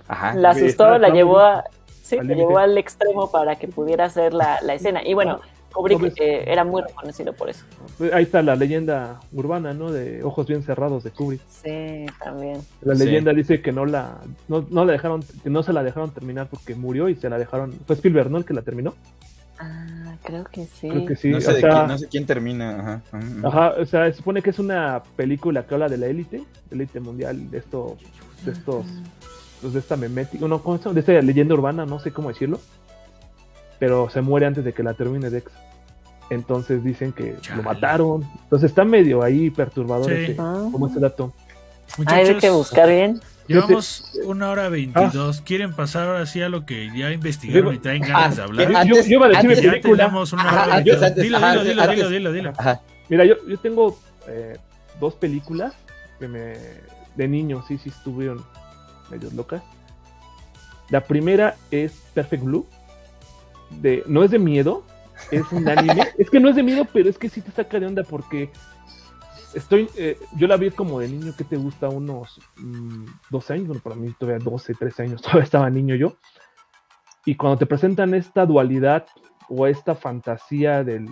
ajá. 0.07 0.33
La 0.33 0.49
asustó, 0.49 0.97
la 0.97 1.09
llevó 1.09 1.39
a, 1.39 1.63
Sí, 2.09 2.17
al 2.17 2.27
llegó 2.27 2.57
al 2.57 2.75
extremo 2.77 3.29
para 3.29 3.57
que 3.57 3.67
pudiera 3.67 4.05
hacer 4.05 4.33
la, 4.33 4.59
la 4.63 4.73
escena. 4.73 5.07
Y 5.07 5.13
bueno, 5.13 5.41
Kubrick 5.71 6.19
eh, 6.19 6.51
era 6.51 6.63
muy 6.63 6.81
reconocido 6.81 7.33
por 7.33 7.49
eso. 7.49 7.65
Pues 7.97 8.11
ahí 8.13 8.23
está 8.23 8.41
la 8.41 8.55
leyenda 8.55 9.19
urbana, 9.31 9.73
¿no? 9.73 9.91
De 9.91 10.23
ojos 10.23 10.47
bien 10.47 10.63
cerrados 10.63 11.03
de 11.03 11.11
Kubrick. 11.11 11.41
Sí, 11.47 12.07
también. 12.23 12.61
La 12.81 12.95
leyenda 12.95 13.31
dice 13.31 13.61
que 13.61 13.71
no 13.71 13.85
la, 13.85 14.17
no, 14.47 14.65
no, 14.69 14.85
la 14.85 14.93
dejaron, 14.93 15.23
que 15.43 15.49
no 15.51 15.61
se 15.61 15.71
la 15.71 15.83
dejaron 15.83 16.11
terminar 16.11 16.47
porque 16.49 16.73
murió 16.73 17.09
y 17.09 17.15
se 17.15 17.29
la 17.29 17.37
dejaron. 17.37 17.73
Fue 17.85 17.95
Spielberg, 17.95 18.31
¿no? 18.31 18.39
El 18.39 18.45
que 18.45 18.53
la 18.53 18.63
terminó. 18.63 18.95
Ah, 19.59 20.15
creo 20.23 20.45
que 20.45 20.65
sí. 20.65 20.89
Creo 20.89 21.05
que 21.05 21.15
sí. 21.15 21.29
No 21.29 21.41
sé, 21.41 21.59
quién, 21.59 21.87
no 21.87 21.97
sé 21.97 22.07
quién 22.07 22.25
termina. 22.25 22.79
Ajá. 22.79 23.01
Ajá, 23.43 23.75
o 23.79 23.85
sea, 23.85 24.05
se 24.05 24.17
supone 24.17 24.41
que 24.41 24.49
es 24.49 24.57
una 24.57 25.03
película 25.15 25.67
que 25.67 25.73
habla 25.75 25.89
de 25.89 25.97
la 25.97 26.07
élite, 26.07 26.43
élite 26.71 26.99
mundial, 26.99 27.51
de 27.51 27.59
estos, 27.59 27.93
de 28.45 28.53
estos 28.53 28.85
pues, 29.61 29.73
de 29.73 29.79
esta 29.79 29.97
memética, 29.97 30.47
no, 30.47 30.59
de 30.59 30.99
esta 30.99 31.13
leyenda 31.21 31.53
urbana, 31.53 31.85
no 31.85 31.99
sé 31.99 32.11
cómo 32.11 32.29
decirlo, 32.29 32.59
pero 33.79 34.09
se 34.09 34.21
muere 34.21 34.45
antes 34.45 34.63
de 34.63 34.73
que 34.73 34.83
la 34.83 34.93
termine 34.93 35.29
Dex. 35.29 35.51
Entonces 36.29 36.83
dicen 36.83 37.11
que 37.11 37.35
lo 37.55 37.63
mataron. 37.63 38.23
Entonces 38.43 38.69
está 38.69 38.85
medio 38.85 39.23
ahí 39.23 39.49
perturbador 39.49 40.11
ese, 40.11 40.35
como 40.35 40.87
este 40.87 40.99
dato. 40.99 41.33
Hay 42.05 42.35
que 42.35 42.49
buscar 42.51 42.87
bien. 42.87 43.19
Llevamos 43.47 44.11
una 44.25 44.51
hora 44.51 44.69
veintidós. 44.69 45.39
Ah. 45.39 45.43
¿Quieren 45.43 45.73
pasar 45.73 46.07
ahora 46.07 46.27
sí 46.27 46.39
a 46.39 46.49
lo 46.49 46.67
que 46.67 46.91
ya 46.95 47.11
investigaron 47.11 47.73
y 47.73 47.79
traen 47.79 48.03
ganas 48.03 48.35
de 48.35 48.43
hablar? 48.43 48.85
yo, 48.85 48.95
yo, 48.97 49.01
iba 49.07 49.25
a 49.25 49.29
decir 49.41 49.73
ya 49.73 49.81
tenemos 49.81 50.33
una 50.33 50.51
hora 50.51 50.81
Dilo, 50.81 50.99
dilo, 51.15 51.63
dilo, 51.63 51.87
dilo, 51.87 52.09
dilo, 52.09 52.31
dilo, 52.31 52.53
Mira, 53.09 53.25
yo, 53.25 53.35
yo 53.47 53.57
tengo 53.57 53.99
eh, 54.27 54.59
dos 54.99 55.15
películas 55.15 55.73
que 56.19 56.27
me 56.27 56.53
de 57.15 57.27
niño 57.27 57.63
sí, 57.67 57.79
sí 57.79 57.89
estuvieron 57.89 58.45
medios 59.09 59.33
locas. 59.33 59.63
La 60.89 61.01
primera 61.01 61.55
es 61.71 61.93
Perfect 62.13 62.43
Blue. 62.43 62.65
De, 63.81 64.03
no 64.07 64.23
es 64.23 64.31
de 64.31 64.39
miedo, 64.39 64.83
es 65.31 65.51
un 65.51 65.67
anime. 65.69 66.07
es 66.17 66.29
que 66.29 66.39
no 66.39 66.49
es 66.49 66.55
de 66.55 66.63
miedo, 66.63 66.87
pero 66.91 67.09
es 67.09 67.17
que 67.17 67.29
sí 67.29 67.41
te 67.41 67.51
saca 67.51 67.79
de 67.79 67.85
onda 67.85 68.03
porque 68.03 68.49
estoy, 69.53 69.89
eh, 69.97 70.17
yo 70.35 70.47
la 70.47 70.57
vi 70.57 70.71
como 70.71 70.99
de 70.99 71.07
niño 71.07 71.33
que 71.37 71.43
te 71.43 71.57
gusta 71.57 71.89
unos 71.89 72.39
12 73.29 73.53
mm, 73.53 73.55
años, 73.55 73.67
bueno, 73.67 73.81
para 73.83 73.95
mí 73.95 74.13
todavía 74.19 74.43
12, 74.43 74.73
13 74.73 75.03
años, 75.03 75.21
todavía 75.21 75.43
estaba 75.43 75.69
niño 75.69 75.95
yo. 75.95 76.13
Y 77.25 77.35
cuando 77.35 77.57
te 77.57 77.65
presentan 77.65 78.13
esta 78.13 78.45
dualidad 78.45 79.05
o 79.49 79.67
esta 79.67 79.95
fantasía 79.95 80.83
del, 80.83 81.09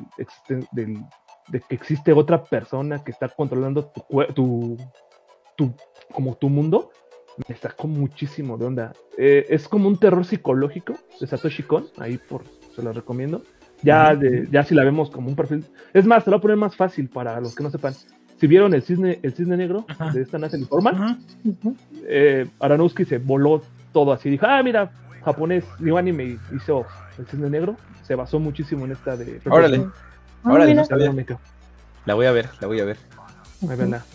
del, 0.71 1.03
de 1.47 1.59
que 1.61 1.75
existe 1.75 2.13
otra 2.13 2.43
persona 2.43 3.03
que 3.03 3.11
está 3.11 3.29
controlando 3.29 3.85
tu, 3.85 4.03
tu, 4.33 4.77
tu, 5.55 5.75
como 6.13 6.35
tu 6.35 6.49
mundo, 6.49 6.91
me 7.47 7.55
sacó 7.55 7.87
muchísimo 7.87 8.57
de 8.57 8.65
onda. 8.65 8.93
Eh, 9.17 9.45
es 9.49 9.67
como 9.67 9.87
un 9.87 9.97
terror 9.97 10.25
psicológico 10.25 10.95
de 11.19 11.27
Satoshi 11.27 11.63
Kon, 11.63 11.85
ahí 11.97 12.17
por, 12.17 12.43
se 12.75 12.81
lo 12.81 12.93
recomiendo. 12.93 13.43
Ya, 13.83 14.15
de, 14.15 14.47
ya 14.51 14.63
si 14.63 14.73
la 14.73 14.83
vemos 14.83 15.11
como 15.11 15.29
un 15.29 15.35
perfil. 15.35 15.63
Es 15.93 16.05
más, 16.05 16.23
te 16.23 16.31
lo 16.31 16.37
voy 16.37 16.39
a 16.39 16.41
poner 16.41 16.57
más 16.57 16.75
fácil 16.75 17.09
para 17.09 17.39
los 17.39 17.55
que 17.55 17.63
no 17.63 17.69
sepan. 17.69 17.93
Si 18.39 18.47
vieron 18.47 18.73
el 18.73 18.81
cisne, 18.81 19.19
el 19.21 19.33
cisne 19.33 19.57
negro 19.57 19.85
de 20.13 20.21
esta 20.21 20.37
nace 20.37 20.63
Forman, 20.65 21.19
eh, 22.07 22.47
Aranowski 22.59 23.05
se 23.05 23.17
voló 23.17 23.61
todo 23.93 24.11
así. 24.11 24.29
Dijo, 24.29 24.45
ah, 24.47 24.61
mira, 24.63 24.91
japonés, 25.23 25.63
digo 25.79 25.97
anime, 25.97 26.37
hizo 26.55 26.85
el 27.17 27.27
cisne 27.27 27.49
negro. 27.49 27.77
Se 28.03 28.15
basó 28.15 28.39
muchísimo 28.39 28.85
en 28.85 28.91
esta 28.91 29.17
de. 29.17 29.41
Órale. 29.49 29.87
Órale, 30.43 30.75
La 32.05 32.13
voy 32.13 32.25
a 32.25 32.31
ver, 32.31 32.49
la 32.61 32.67
voy 32.67 32.79
a 32.79 32.85
ver. 32.85 32.97
Ahí 33.67 33.75
verla, 33.75 34.05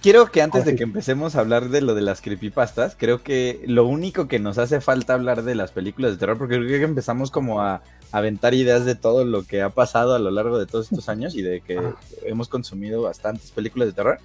quiero 0.00 0.30
que 0.30 0.42
antes 0.42 0.64
de 0.64 0.76
que 0.76 0.84
empecemos 0.84 1.34
a 1.34 1.40
hablar 1.40 1.68
de 1.68 1.80
lo 1.80 1.94
de 1.94 2.02
las 2.02 2.20
creepypastas, 2.20 2.96
creo 2.98 3.22
que 3.22 3.62
lo 3.66 3.86
único 3.86 4.28
que 4.28 4.38
nos 4.38 4.58
hace 4.58 4.80
falta 4.80 5.14
hablar 5.14 5.42
de 5.42 5.54
las 5.54 5.72
películas 5.72 6.12
de 6.12 6.18
terror, 6.18 6.38
porque 6.38 6.56
creo 6.56 6.78
que 6.78 6.84
empezamos 6.84 7.30
como 7.30 7.60
a, 7.60 7.82
aventar 8.12 8.54
ideas 8.54 8.84
de 8.84 8.94
todo 8.94 9.24
lo 9.24 9.44
que 9.44 9.62
ha 9.62 9.70
pasado 9.70 10.14
a 10.14 10.20
lo 10.20 10.30
largo 10.30 10.58
de 10.58 10.66
todos 10.66 10.92
estos 10.92 11.08
años 11.08 11.34
y 11.34 11.42
de 11.42 11.60
que 11.60 11.80
hemos 12.22 12.48
consumido 12.48 13.02
bastantes 13.02 13.50
películas 13.50 13.88
de 13.88 13.92
terror. 13.92 14.18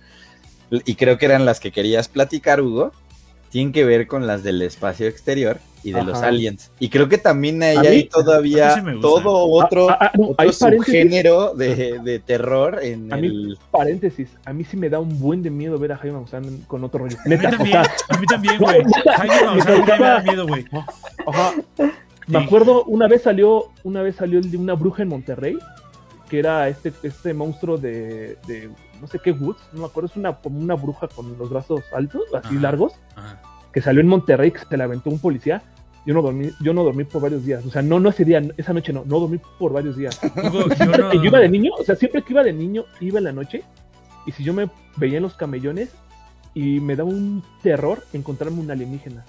Y 0.70 0.94
creo 0.94 1.18
que 1.18 1.26
eran 1.26 1.46
las 1.46 1.60
que 1.60 1.72
querías 1.72 2.08
platicar, 2.08 2.62
Hugo 2.62 2.92
tienen 3.50 3.74
que 3.74 3.84
ver 3.84 4.08
con 4.08 4.28
las 4.28 4.44
del 4.44 4.62
espacio 4.62 5.08
exterior 5.08 5.60
y 5.84 5.92
de 5.92 6.04
los 6.04 6.22
aliens. 6.22 6.72
Y 6.80 6.90
creo 6.90 7.08
que 7.08 7.18
también 7.18 7.62
hay 7.64 7.78
ahí 7.78 8.04
todavía 8.06 8.84
todo 9.02 9.48
otro, 9.48 9.90
ah, 9.90 10.12
ah, 10.38 10.52
subgénero 10.52 11.54
de, 11.54 12.00
de, 12.00 12.20
terror 12.20 12.80
en 12.84 13.12
a 13.14 13.18
el... 13.18 13.58
paréntesis, 13.72 14.30
a 14.46 14.54
mí 14.54 14.64
sí 14.64 14.78
me 14.78 14.90
da 14.90 15.00
un 15.00 15.20
buen 15.20 15.42
de 15.42 15.50
miedo 15.50 15.80
ver 15.80 15.94
a 15.94 15.98
Jaime 15.98 16.18
Maussan 16.18 16.64
con 16.68 16.84
otro 16.84 17.06
rollo. 17.06 17.18
a 17.26 17.30
mí 17.30 17.38
también, 17.38 17.78
a 17.78 18.18
mí 18.18 18.26
también, 18.28 18.58
güey. 18.58 18.84
Jaime 19.18 19.46
Maussan 19.46 19.82
me 19.82 19.98
da 19.98 20.22
miedo, 20.22 20.48
güey. 20.48 20.66
Ajá. 21.26 21.54
Me 22.28 22.38
acuerdo, 22.38 22.84
una 22.84 23.08
vez 23.08 23.24
salió, 23.24 23.72
una 23.84 24.02
vez 24.02 24.18
salió 24.18 24.40
el 24.40 24.52
de 24.52 24.58
una 24.58 24.74
bruja 24.74 25.02
en 25.02 25.10
Monterrey, 25.10 25.58
que 26.30 26.40
era 26.40 26.68
este, 26.68 26.94
este 27.02 27.34
monstruo 27.34 27.78
de, 27.78 28.38
de 28.46 28.70
no 29.00 29.08
sé 29.08 29.20
qué 29.24 29.32
Woods, 29.32 29.60
no 29.74 29.82
me 29.82 29.86
acuerdo, 29.88 30.10
es 30.10 30.16
una, 30.16 30.34
como 30.38 30.60
una 30.60 30.76
bruja 30.76 31.08
con 31.08 31.38
los 31.38 31.50
brazos 31.50 31.82
altos, 31.94 32.24
así 32.34 32.56
largos, 32.62 32.94
que 33.74 33.82
salió 33.82 34.02
en 34.02 34.08
Monterrey, 34.08 34.52
que 34.52 34.60
se 34.60 34.78
la 34.78 34.86
aventó 34.86 35.10
un 35.10 35.20
policía. 35.20 35.62
Yo 36.06 36.14
no 36.14 36.22
dormí, 36.22 36.50
yo 36.62 36.74
no 36.74 36.84
dormí 36.84 37.04
por 37.04 37.22
varios 37.22 37.46
días. 37.46 37.64
O 37.66 37.70
sea, 37.70 37.82
no, 37.82 38.00
no 38.00 38.10
ese 38.10 38.26
día, 38.26 38.42
esa 38.58 38.74
noche 38.74 38.94
no, 38.94 39.04
no 39.06 39.20
dormí 39.20 39.40
por 39.60 39.74
varios 39.74 39.96
días. 39.98 40.20
yo, 40.36 41.14
yo 41.14 41.24
iba 41.24 41.40
de 41.40 41.50
niño, 41.50 41.72
o 41.78 41.84
sea, 41.84 41.96
siempre 41.96 42.24
que 42.24 42.34
iba 42.34 42.42
de 42.44 42.54
niño, 42.54 42.86
iba 43.00 43.20
en 43.20 43.26
la 43.26 43.32
noche, 43.32 43.64
y 44.26 44.32
si 44.32 44.44
yo 44.44 44.54
me 44.54 44.70
veía 44.98 45.18
en 45.18 45.24
los 45.24 45.34
camellones, 45.36 45.90
y 46.56 46.80
me 46.80 46.96
daba 46.96 47.10
un 47.10 47.44
terror 47.62 48.04
encontrarme 48.14 48.60
un 48.60 48.72
alienígena. 48.72 49.24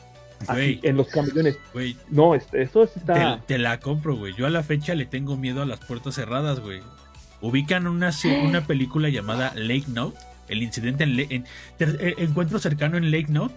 En 0.83 0.97
los 0.97 1.09
camiones. 1.09 1.59
Güey, 1.75 1.97
No, 2.09 2.35
es- 2.35 2.49
eso 2.55 2.87
sí 2.87 2.95
te, 2.95 3.13
está. 3.13 3.41
te 3.47 3.59
la 3.59 3.79
compro, 3.79 4.17
güey. 4.17 4.33
Yo 4.35 4.47
a 4.47 4.51
la 4.51 4.63
fecha 4.63 4.95
le 4.95 5.05
tengo 5.05 5.37
miedo 5.37 5.61
a 5.61 5.67
las 5.67 5.81
puertas 5.81 6.15
cerradas, 6.15 6.61
güey. 6.61 6.81
Ubican 7.41 7.87
una, 7.87 8.11
una 8.45 8.61
película 8.67 9.09
llamada 9.09 9.53
Lake 9.55 9.85
Note. 9.89 10.19
El 10.49 10.63
incidente 10.63 11.05
en, 11.05 11.19
en- 11.21 11.45
ter- 11.79 11.99
eh, 12.01 12.15
Encuentro 12.19 12.59
cercano 12.59 12.97
en 12.97 13.11
Lake 13.11 13.29
Note. 13.29 13.55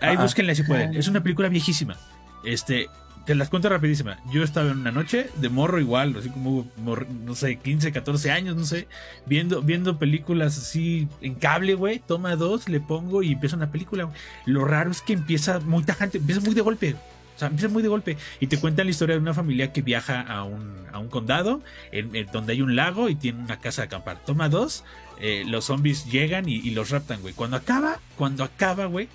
Ahí 0.00 0.16
Ah. 0.16 0.22
búsquenla 0.22 0.54
si 0.54 0.62
pueden. 0.62 0.94
Es 0.94 1.08
una 1.08 1.22
película 1.22 1.48
viejísima. 1.48 1.96
Este, 2.44 2.88
te 3.24 3.34
las 3.34 3.48
cuento 3.48 3.68
rapidísima. 3.68 4.18
Yo 4.32 4.44
estaba 4.44 4.70
en 4.70 4.78
una 4.78 4.92
noche 4.92 5.28
de 5.36 5.48
morro 5.48 5.80
igual, 5.80 6.14
así 6.16 6.28
como, 6.30 6.70
mor- 6.76 7.08
no 7.08 7.34
sé, 7.34 7.56
15, 7.56 7.90
14 7.92 8.30
años, 8.30 8.54
no 8.56 8.64
sé, 8.64 8.86
viendo, 9.26 9.62
viendo 9.62 9.98
películas 9.98 10.56
así 10.58 11.08
en 11.20 11.34
cable, 11.34 11.74
güey. 11.74 11.98
Toma 11.98 12.36
dos, 12.36 12.68
le 12.68 12.78
pongo 12.80 13.22
y 13.24 13.32
empieza 13.32 13.56
una 13.56 13.72
película. 13.72 14.04
güey. 14.04 14.16
Lo 14.44 14.64
raro 14.64 14.90
es 14.92 15.00
que 15.00 15.14
empieza 15.14 15.58
muy 15.60 15.82
tajante, 15.82 16.18
empieza 16.18 16.40
muy 16.42 16.54
de 16.54 16.60
golpe. 16.60 16.94
O 17.36 17.38
sea, 17.38 17.48
empieza 17.48 17.68
muy 17.68 17.82
de 17.82 17.88
golpe. 17.88 18.16
Y 18.40 18.46
te 18.46 18.58
cuentan 18.58 18.86
la 18.86 18.90
historia 18.90 19.14
de 19.14 19.20
una 19.20 19.34
familia 19.34 19.72
que 19.72 19.82
viaja 19.82 20.22
a 20.22 20.42
un, 20.42 20.86
a 20.90 20.98
un 20.98 21.08
condado 21.08 21.62
en, 21.92 22.26
donde 22.32 22.54
hay 22.54 22.62
un 22.62 22.74
lago 22.74 23.10
y 23.10 23.14
tiene 23.14 23.42
una 23.42 23.60
casa 23.60 23.82
de 23.82 23.86
acampar. 23.86 24.24
Toma 24.24 24.48
dos, 24.48 24.84
eh, 25.20 25.44
los 25.46 25.66
zombies 25.66 26.06
llegan 26.06 26.48
y, 26.48 26.54
y 26.54 26.70
los 26.70 26.90
raptan, 26.90 27.20
güey. 27.20 27.34
Cuando 27.34 27.58
acaba, 27.58 28.00
cuando 28.16 28.42
acaba, 28.42 28.86
güey, 28.86 29.08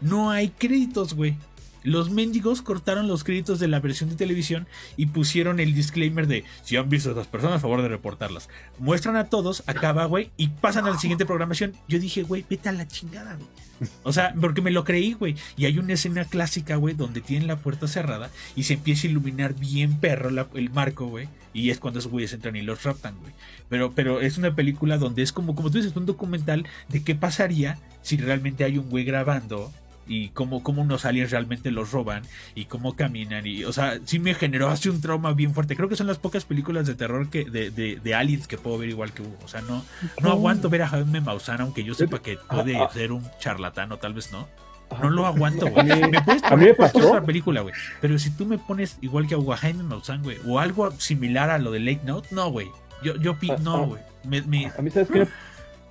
no 0.00 0.30
hay 0.30 0.50
créditos, 0.50 1.14
güey. 1.14 1.36
Los 1.82 2.10
mendigos 2.10 2.62
cortaron 2.62 3.06
los 3.06 3.22
créditos 3.22 3.60
de 3.60 3.68
la 3.68 3.78
versión 3.78 4.10
de 4.10 4.16
televisión 4.16 4.66
y 4.96 5.06
pusieron 5.06 5.60
el 5.60 5.72
disclaimer 5.72 6.26
de 6.26 6.44
si 6.64 6.76
han 6.76 6.88
visto 6.88 7.10
a 7.10 7.12
estas 7.12 7.28
personas, 7.28 7.58
a 7.58 7.60
favor 7.60 7.80
de 7.80 7.88
reportarlas. 7.88 8.48
Muestran 8.78 9.14
a 9.14 9.26
todos, 9.26 9.62
acaba, 9.66 10.04
güey, 10.06 10.30
y 10.36 10.48
pasan 10.48 10.86
a 10.86 10.90
la 10.90 10.98
siguiente 10.98 11.26
programación. 11.26 11.74
Yo 11.86 12.00
dije, 12.00 12.24
güey, 12.24 12.44
vete 12.48 12.68
a 12.68 12.72
la 12.72 12.88
chingada, 12.88 13.34
güey. 13.34 13.65
O 14.02 14.12
sea, 14.12 14.34
porque 14.40 14.62
me 14.62 14.70
lo 14.70 14.84
creí, 14.84 15.12
güey. 15.12 15.36
Y 15.56 15.66
hay 15.66 15.78
una 15.78 15.94
escena 15.94 16.24
clásica, 16.24 16.76
güey, 16.76 16.94
donde 16.94 17.20
tienen 17.20 17.48
la 17.48 17.56
puerta 17.56 17.88
cerrada 17.88 18.30
y 18.54 18.64
se 18.64 18.74
empieza 18.74 19.06
a 19.06 19.10
iluminar 19.10 19.54
bien 19.54 19.98
perro 19.98 20.30
el 20.54 20.70
marco, 20.70 21.06
güey. 21.06 21.28
Y 21.52 21.70
es 21.70 21.78
cuando 21.78 22.00
esos 22.00 22.10
güeyes 22.10 22.32
entran 22.32 22.56
y 22.56 22.62
los 22.62 22.82
raptan, 22.82 23.18
güey. 23.20 23.32
Pero, 23.68 23.92
pero 23.92 24.20
es 24.20 24.38
una 24.38 24.54
película 24.54 24.98
donde 24.98 25.22
es 25.22 25.32
como, 25.32 25.54
como 25.54 25.70
tú 25.70 25.78
dices, 25.78 25.96
un 25.96 26.06
documental 26.06 26.66
de 26.88 27.02
qué 27.02 27.14
pasaría 27.14 27.78
si 28.02 28.16
realmente 28.16 28.64
hay 28.64 28.78
un 28.78 28.88
güey 28.88 29.04
grabando 29.04 29.72
y 30.08 30.28
cómo, 30.30 30.62
cómo 30.62 30.82
unos 30.82 31.04
aliens 31.04 31.30
realmente 31.30 31.70
los 31.70 31.90
roban 31.92 32.22
y 32.54 32.66
cómo 32.66 32.94
caminan. 32.96 33.46
Y, 33.46 33.64
o 33.64 33.72
sea, 33.72 33.98
sí 34.04 34.18
me 34.18 34.34
generó 34.34 34.68
así 34.68 34.88
un 34.88 35.00
trauma 35.00 35.32
bien 35.32 35.52
fuerte. 35.54 35.76
Creo 35.76 35.88
que 35.88 35.96
son 35.96 36.06
las 36.06 36.18
pocas 36.18 36.44
películas 36.44 36.86
de 36.86 36.94
terror 36.94 37.28
que, 37.28 37.44
de, 37.44 37.70
de, 37.70 37.96
de 37.96 38.14
aliens 38.14 38.46
que 38.46 38.58
puedo 38.58 38.78
ver 38.78 38.88
igual 38.88 39.12
que 39.12 39.22
Hugo. 39.22 39.36
O 39.44 39.48
sea, 39.48 39.62
no, 39.62 39.84
no 40.22 40.30
aguanto 40.30 40.68
ver 40.70 40.82
a 40.82 40.88
Jaime 40.88 41.20
Maussan, 41.20 41.60
aunque 41.60 41.82
yo 41.84 41.94
sepa 41.94 42.20
que 42.22 42.38
puede 42.48 42.76
Ah, 42.76 42.88
ah. 42.88 42.92
ser 42.92 43.12
un 43.12 43.24
charlatán 43.40 43.90
o 43.92 43.96
tal 43.98 44.14
vez 44.14 44.30
no. 44.32 44.46
Ajá. 44.88 45.02
No 45.02 45.10
lo 45.10 45.26
aguanto, 45.26 45.66
A 45.66 45.70
güey. 45.70 45.84
mí- 45.86 46.10
Me 46.10 46.22
puedes 46.22 46.42
a 46.44 46.54
mí 46.56 46.66
me 46.66 46.74
poner 46.74 46.92
pasó. 46.92 47.08
otra 47.08 47.22
película, 47.24 47.60
güey. 47.62 47.74
Pero 48.00 48.18
si 48.20 48.30
tú 48.30 48.46
me 48.46 48.56
pones 48.58 48.98
igual 49.00 49.26
que 49.26 49.34
a 49.34 49.38
Hugo, 49.38 49.52
a 49.52 49.56
Jaime 49.56 49.82
Maussan, 49.82 50.22
güey, 50.22 50.38
o 50.46 50.60
algo 50.60 50.92
similar 50.92 51.50
a 51.50 51.58
lo 51.58 51.72
de 51.72 51.80
Lake 51.80 52.02
Note, 52.04 52.28
no, 52.30 52.50
güey. 52.50 52.68
Yo, 53.02 53.16
yo, 53.16 53.36
pi- 53.38 53.50
Ah, 53.50 53.56
no, 53.60 53.74
ah. 53.76 53.86
güey. 53.86 54.02
Me, 54.22 54.42
me- 54.42 54.66
A 54.78 54.82
mí, 54.82 54.90
¿sabes 54.90 55.08
qué, 55.10 55.26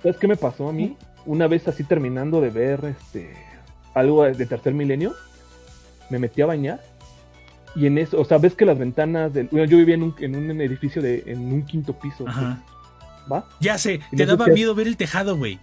¿sabes 0.02 0.16
qué 0.16 0.26
me 0.26 0.36
pasó 0.36 0.70
a 0.70 0.72
mí? 0.72 0.96
Una 1.26 1.46
vez 1.46 1.68
así 1.68 1.84
terminando 1.84 2.40
de 2.40 2.50
ver 2.50 2.84
este 2.86 3.34
algo 3.96 4.24
de 4.24 4.46
tercer 4.46 4.74
milenio, 4.74 5.14
me 6.10 6.18
metí 6.18 6.42
a 6.42 6.46
bañar 6.46 6.80
y 7.76 7.86
en 7.86 7.98
eso, 7.98 8.18
o 8.18 8.24
sea, 8.24 8.38
ves 8.38 8.54
que 8.54 8.64
las 8.64 8.78
ventanas 8.78 9.34
del. 9.34 9.48
Bueno, 9.50 9.66
yo 9.66 9.76
vivía 9.76 9.96
en 9.96 10.02
un, 10.04 10.14
en 10.18 10.34
un 10.34 10.60
edificio 10.62 11.02
de. 11.02 11.24
en 11.26 11.52
un 11.52 11.62
quinto 11.66 11.92
piso. 11.92 12.26
Ajá. 12.26 12.62
¿Va? 13.30 13.44
Ya 13.60 13.76
sé, 13.76 14.00
Y 14.12 14.16
te 14.16 14.24
no 14.24 14.36
daba 14.36 14.50
miedo 14.52 14.74
ver 14.74 14.86
el 14.86 14.96
tejado, 14.96 15.36
güey. 15.36 15.58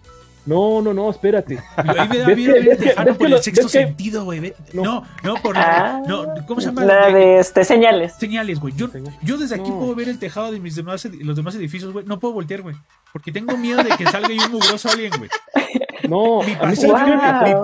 No, 0.45 0.81
no, 0.81 0.93
no, 0.93 1.09
espérate. 1.09 1.57
Ahí 1.77 2.09
me 2.09 2.17
da 2.17 2.27
¿Ves 2.27 2.37
miedo 2.37 2.53
ver 2.53 2.67
el 2.69 2.77
tejado 2.77 3.17
por 3.17 3.27
el 3.27 3.41
sexto 3.41 3.67
sentido, 3.67 4.25
güey. 4.25 4.53
No. 4.73 4.83
No, 4.83 5.05
no, 5.23 5.35
por 5.41 5.57
Ah, 5.57 6.01
no, 6.05 6.25
¿cómo 6.45 6.61
se 6.61 6.67
llama? 6.67 6.83
La 6.85 7.07
de 7.11 7.39
este, 7.39 7.63
señales. 7.63 8.13
Señales, 8.19 8.59
güey. 8.59 8.75
Yo, 8.75 8.89
yo 9.23 9.37
desde 9.37 9.55
aquí 9.55 9.71
No. 9.71 9.79
puedo 9.79 9.95
ver 9.95 10.09
el 10.09 10.19
tejado 10.19 10.51
de 10.51 10.59
mis 10.59 10.75
demás 10.75 11.05
los 11.05 11.35
demás 11.35 11.55
edificios, 11.55 11.91
güey. 11.93 12.05
No 12.05 12.19
puedo 12.19 12.33
voltear, 12.35 12.61
güey. 12.61 12.75
Porque 13.11 13.31
tengo 13.31 13.57
miedo 13.57 13.81
de 13.81 13.89
que 13.91 14.05
salga 14.05 14.27
ahí 14.27 14.37
un 14.37 14.51
mugroso 14.51 14.89
alguien, 14.89 15.13
güey. 15.17 15.29
No, 16.09 16.41
Mi, 16.43 16.53
pasillo, 16.55 16.95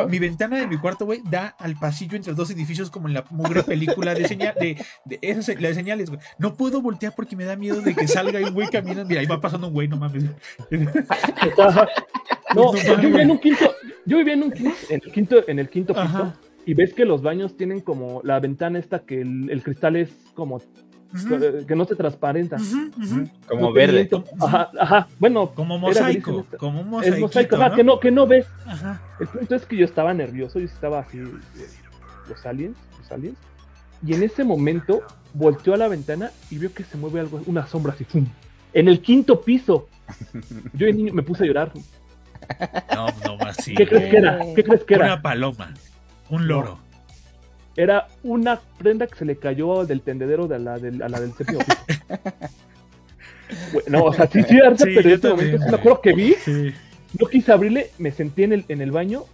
mi- 0.06 0.12
mi 0.12 0.20
ventana 0.20 0.58
de 0.60 0.68
mi 0.68 0.78
cuarto, 0.78 1.06
güey, 1.06 1.22
da 1.30 1.56
al 1.60 1.76
pasillo 1.76 2.16
entre 2.16 2.34
dos 2.34 2.50
edificios 2.52 2.90
como 2.90 3.08
en 3.08 3.14
la 3.14 3.26
mugre 3.30 3.64
película 3.64 4.14
de 4.14 4.28
señal, 4.28 4.54
de, 4.60 4.78
de 5.06 5.20
esas 5.22 5.46
se- 5.46 5.60
la 5.60 5.68
de 5.70 5.74
señales, 5.76 6.10
güey. 6.10 6.22
No 6.38 6.54
puedo 6.56 6.82
voltear 6.82 7.14
porque 7.16 7.36
me 7.36 7.44
da 7.46 7.56
miedo 7.56 7.82
de 7.82 7.94
que 7.96 8.08
salga 8.08 8.40
un 8.40 8.54
güey 8.54 8.68
caminando. 8.70 9.06
Mira, 9.06 9.22
ahí 9.22 9.28
va 9.28 9.42
pasando 9.42 9.68
un 9.68 9.74
güey, 9.74 9.88
no 9.88 9.98
mames. 9.98 10.24
No, 12.56 12.74
No 12.74 12.76
yo 12.76 12.98
vivía 12.98 13.22
en 13.22 13.32
un 13.32 13.38
quinto, 13.40 13.72
yo 14.06 14.18
vivía 14.18 14.34
en 14.34 14.44
un 14.44 14.52
quinto, 14.52 14.72
en 14.90 15.00
el 15.04 15.12
quinto, 15.12 15.44
en 15.48 15.60
el 15.60 15.70
quinto 15.70 15.94
piso, 15.94 16.34
y 16.66 16.74
ves 16.74 16.94
que 16.94 17.06
los 17.06 17.22
baños 17.22 17.56
tienen 17.56 17.80
como 17.82 18.22
la 18.24 18.40
ventana 18.40 18.80
esta 18.80 19.00
que 19.00 19.22
el, 19.22 19.50
el 19.52 19.62
cristal 19.64 19.96
es 19.96 20.10
como 20.34 20.60
Eh, 21.14 21.66
que 21.68 21.76
no 21.76 21.86
se 21.86 21.96
transparenta. 21.96 22.58
Como 23.48 23.62
No 23.62 23.74
verde. 23.74 24.10
Ajá, 24.40 24.70
ajá. 24.80 25.08
Bueno, 25.20 25.52
Como 25.52 25.80
mosaico, 25.80 26.46
como 26.58 26.82
un 26.82 26.90
mosaico. 26.90 27.56
ajá, 27.56 27.76
que 27.76 27.84
no, 27.84 28.00
que 28.00 28.12
no 28.12 28.28
ves. 28.28 28.46
Ajá. 28.66 29.02
El 29.20 29.28
punto 29.28 29.56
es 29.56 29.66
que 29.66 29.76
yo 29.76 29.86
estaba 29.86 30.14
nervioso, 30.14 30.60
yo 30.60 30.66
estaba 30.66 31.00
así, 31.00 31.18
eh, 31.18 31.26
los 32.28 32.46
aliens, 32.46 32.78
los 33.00 33.12
aliens, 33.12 33.38
y 34.06 34.14
en 34.14 34.24
ese 34.24 34.44
momento 34.44 35.02
volteó 35.34 35.74
a 35.74 35.78
la 35.78 35.88
ventana 35.88 36.32
y 36.52 36.58
vio 36.60 36.74
que 36.74 36.84
se 36.84 36.98
mueve 36.98 37.20
algo, 37.22 37.42
una 37.48 37.66
sombra 37.66 37.94
así, 37.94 38.04
¡fum! 38.04 38.26
en 38.74 38.88
el 38.88 39.02
quinto 39.02 39.42
piso. 39.42 39.88
Yo 40.74 40.88
me 40.94 41.24
puse 41.24 41.44
a 41.44 41.48
llorar. 41.48 41.72
No, 42.96 43.08
no 43.26 43.38
más 43.38 43.58
sí. 43.58 43.74
¿Qué 43.76 43.88
crees 43.88 44.10
que 44.12 44.18
era? 44.18 44.40
¿Qué 44.56 44.64
crees 44.64 44.84
que 44.84 44.94
era? 44.96 45.06
Una 45.06 45.22
paloma, 45.22 45.74
un 46.30 46.48
loro. 46.48 46.80
Era 47.76 48.08
una 48.24 48.60
prenda 48.78 49.08
que 49.08 49.16
se 49.16 49.26
le 49.26 49.38
cayó 49.38 49.86
del 49.86 50.02
tendedero 50.02 50.48
de 50.48 50.60
la 50.60 50.78
del, 50.78 51.02
a 51.02 51.10
la 51.10 51.20
del 51.20 51.34
séptimo 51.34 51.60
piso. 51.60 51.80
No, 53.88 54.04
o 54.04 54.14
sea, 54.14 54.28
sí, 54.28 54.44
sí, 54.44 54.60
Arce, 54.60 54.86
Sí, 54.86 54.92
pero 54.96 55.10
en 55.10 55.16
este 55.16 55.30
momento 55.30 55.58
sí 55.58 55.70
me 55.72 55.78
acuerdo 55.78 56.02
que 56.02 56.14
vi, 56.14 56.36
Sí. 56.46 56.72
no 57.20 57.28
quise 57.28 57.52
abrirle, 57.52 57.90
me 57.98 58.12
sentí 58.12 58.44
en 58.44 58.54
el, 58.54 58.66
en 58.68 58.82
el 58.82 58.92
baño. 58.92 59.26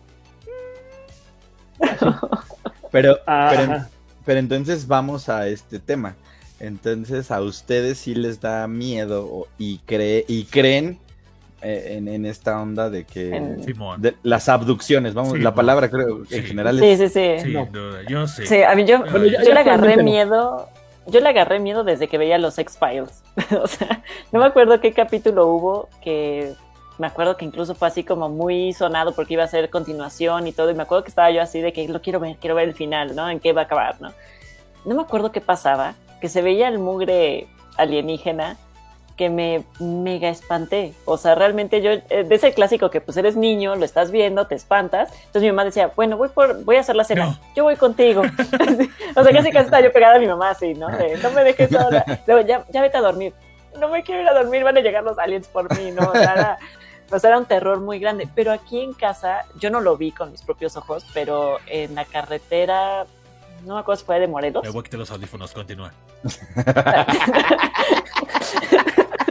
Pero, 2.92 3.18
ah, 3.28 3.88
pero, 4.26 4.40
entonces 4.40 4.88
vamos 4.88 5.28
a 5.28 5.48
este 5.50 5.80
tema. 5.80 6.16
Entonces 6.62 7.30
a 7.32 7.42
ustedes 7.42 7.98
sí 7.98 8.16
les 8.16 8.40
da 8.40 8.68
miedo 8.68 9.48
y, 9.58 9.80
cree, 9.80 10.24
y 10.30 10.46
creen 10.46 10.98
en, 11.62 12.08
en 12.08 12.26
esta 12.26 12.62
onda 12.62 12.90
de 12.90 13.06
que 13.06 13.36
En- 13.36 13.62
de 14.02 14.16
las 14.24 14.50
abducciones, 14.50 15.14
vamos, 15.14 15.34
Sí, 15.34 15.38
la 15.40 15.50
bueno. 15.52 15.56
palabra 15.56 15.90
creo 15.90 16.26
Sí. 16.26 16.36
en 16.36 16.44
general 16.44 16.80
Sí, 16.80 16.86
es 16.86 17.00
sí, 17.00 17.08
sí. 17.10 17.40
Sí, 17.46 17.54
No. 17.54 17.66
duda, 17.66 18.00
yo 18.08 18.28
sé. 18.28 18.46
Sí, 18.46 18.62
a 18.64 18.76
mí 18.76 18.86
yo, 18.86 19.00
Bueno, 19.00 19.26
ya- 19.26 19.44
yo 19.44 19.54
le 19.54 19.60
agarré 19.60 20.02
miedo. 20.04 20.68
Yo 21.08 21.20
le 21.20 21.30
agarré 21.30 21.60
miedo 21.60 21.84
desde 21.84 22.08
que 22.08 22.18
veía 22.18 22.38
los 22.40 22.58
X-Files. 22.58 23.22
o 23.62 23.68
sea, 23.68 24.02
no 24.32 24.40
me 24.40 24.46
acuerdo 24.46 24.80
qué 24.82 24.92
capítulo 24.92 25.46
hubo 25.48 25.90
que 26.04 26.54
me 26.98 27.08
acuerdo 27.08 27.36
que 27.38 27.46
incluso 27.46 27.76
fue 27.76 27.90
así 27.90 28.04
como 28.04 28.30
muy 28.30 28.72
sonado 28.74 29.12
porque 29.14 29.34
iba 29.36 29.44
a 29.44 29.48
ser 29.48 29.70
continuación 29.70 30.48
y 30.48 30.52
todo. 30.52 30.72
Y 30.72 30.74
me 30.74 30.84
acuerdo 30.84 31.04
que 31.04 31.10
estaba 31.10 31.30
yo 31.30 31.42
así 31.42 31.62
de 31.62 31.74
que 31.74 31.88
lo 31.88 32.02
quiero 32.02 32.20
ver, 32.20 32.38
quiero 32.40 32.56
ver 32.56 32.68
el 32.70 32.74
final, 32.74 33.16
¿no? 33.16 33.30
En 33.30 33.40
qué 33.40 33.54
va 33.54 33.62
a 33.62 33.64
acabar, 33.66 34.02
¿no? 34.02 34.14
No 34.86 34.96
me 34.96 35.02
acuerdo 35.04 35.32
qué 35.32 35.42
pasaba, 35.42 35.94
que 36.22 36.30
se 36.30 36.42
veía 36.42 36.68
el 36.70 36.80
mugre 36.80 37.48
alienígena 37.78 38.58
que 39.16 39.30
me 39.30 39.64
mega 39.80 40.30
espanté. 40.30 40.94
O 41.06 41.18
sea, 41.18 41.36
realmente 41.36 41.82
yo, 41.82 41.92
eh, 41.92 42.24
de 42.28 42.36
ese 42.36 42.54
clásico 42.54 42.90
que 42.90 43.02
pues 43.02 43.18
eres 43.18 43.36
niño, 43.36 43.76
lo 43.76 43.86
estás 43.86 44.12
viendo, 44.12 44.48
te 44.48 44.56
espantas. 44.56 45.10
Entonces 45.14 45.44
mi 45.44 45.50
mamá 45.50 45.66
decía, 45.66 45.92
bueno, 45.96 46.18
voy 46.18 46.30
por, 46.30 46.64
voy 46.64 46.76
a 46.76 46.82
hacer 46.82 46.96
la 46.96 47.04
cena, 47.04 47.26
No. 47.26 47.40
yo 47.56 47.64
voy 47.64 47.76
contigo. 47.76 48.22
o 49.16 49.24
sea, 49.24 49.34
casi 49.34 49.52
casi 49.52 49.66
estaba 49.66 49.82
yo 49.82 49.92
pegada 49.92 50.16
a 50.16 50.20
mi 50.20 50.28
mamá 50.28 50.50
así, 50.52 50.74
¿no? 50.74 50.90
De, 50.90 51.18
no 51.18 51.32
me 51.32 51.44
dejes 51.44 51.70
sola. 51.70 52.04
Luego, 52.28 52.46
ya, 52.48 52.66
ya 52.70 52.82
vete 52.82 52.98
a 52.98 53.02
dormir. 53.02 53.34
No 53.80 53.90
me 53.90 54.04
quiero 54.04 54.22
ir 54.22 54.28
a 54.28 54.34
dormir, 54.34 54.64
van 54.64 54.78
a 54.78 54.82
llegar 54.82 55.04
los 55.04 55.18
aliens 55.18 55.48
por 55.48 55.76
mí, 55.78 55.92
¿no? 55.92 56.10
O 56.10 56.14
sea, 56.14 56.34
era, 56.34 56.58
o 57.12 57.20
sea, 57.20 57.30
era 57.30 57.38
un 57.38 57.46
terror 57.46 57.80
muy 57.82 58.00
grande. 58.00 58.28
Pero 58.34 58.52
aquí 58.52 58.82
en 58.82 58.94
casa, 58.94 59.46
yo 59.60 59.70
no 59.70 59.82
lo 59.82 59.98
vi 59.98 60.12
con 60.12 60.32
mis 60.32 60.42
propios 60.42 60.78
ojos, 60.78 61.06
pero 61.14 61.58
en 61.68 61.96
la 61.96 62.06
carretera, 62.06 63.06
no 63.66 63.76
me 63.76 63.80
acuerdo 63.82 64.00
si 64.00 64.06
fue 64.06 64.20
de 64.20 64.28
Morelos. 64.28 64.64
Me 64.64 64.70
voy 64.70 64.80
a 64.80 64.84
quitar 64.84 65.00
los 65.00 65.12
audífonos, 65.12 65.52
continúa. 65.52 65.92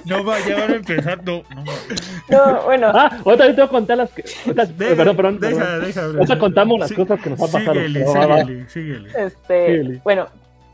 No 0.07 0.25
va, 0.25 0.39
ya 0.41 0.57
van 0.61 0.71
a 0.73 0.77
empezar. 0.77 1.25
No, 1.25 1.43
no. 1.55 1.65
No, 2.29 2.63
bueno, 2.65 2.89
Ah, 2.95 3.11
ahorita 3.25 3.47
te 3.47 3.53
voy 3.53 3.63
a 3.65 3.69
contar 3.69 3.97
las 3.99 4.11
que. 4.11 4.23
ahorita- 4.47 4.67
Deja, 4.67 4.97
perdón, 4.97 5.17
perdón. 5.17 5.41
deja, 5.41 5.59
perdón. 5.65 5.85
deja 5.87 6.01
hablar. 6.03 6.17
Ahorita 6.19 6.39
contamos 6.39 6.79
las 6.81 6.89
Sí, 6.91 6.95
cosas 6.95 7.21
que 7.21 7.31
nos 7.31 7.41
han 7.41 7.47
pasado. 7.51 7.73
Síguele, 7.75 8.07
síguele, 8.07 8.69
síguele. 8.69 9.11
Este, 9.17 9.67
Síguele. 9.67 10.01
bueno, 10.05 10.27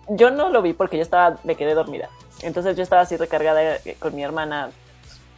yo 0.09 0.31
no 0.31 0.51
lo 0.51 0.63
vi 0.63 0.73
porque 0.73 0.97
yo 0.97 1.03
estaba, 1.03 1.37
me 1.45 1.55
quedé 1.55 1.75
dormida. 1.75 2.09
Entonces 2.43 2.77
yo 2.77 2.83
estaba 2.83 3.03
así 3.03 3.17
recargada 3.17 3.77
eh, 3.77 3.97
con 3.99 4.15
mi 4.17 4.23
hermana, 4.25 4.71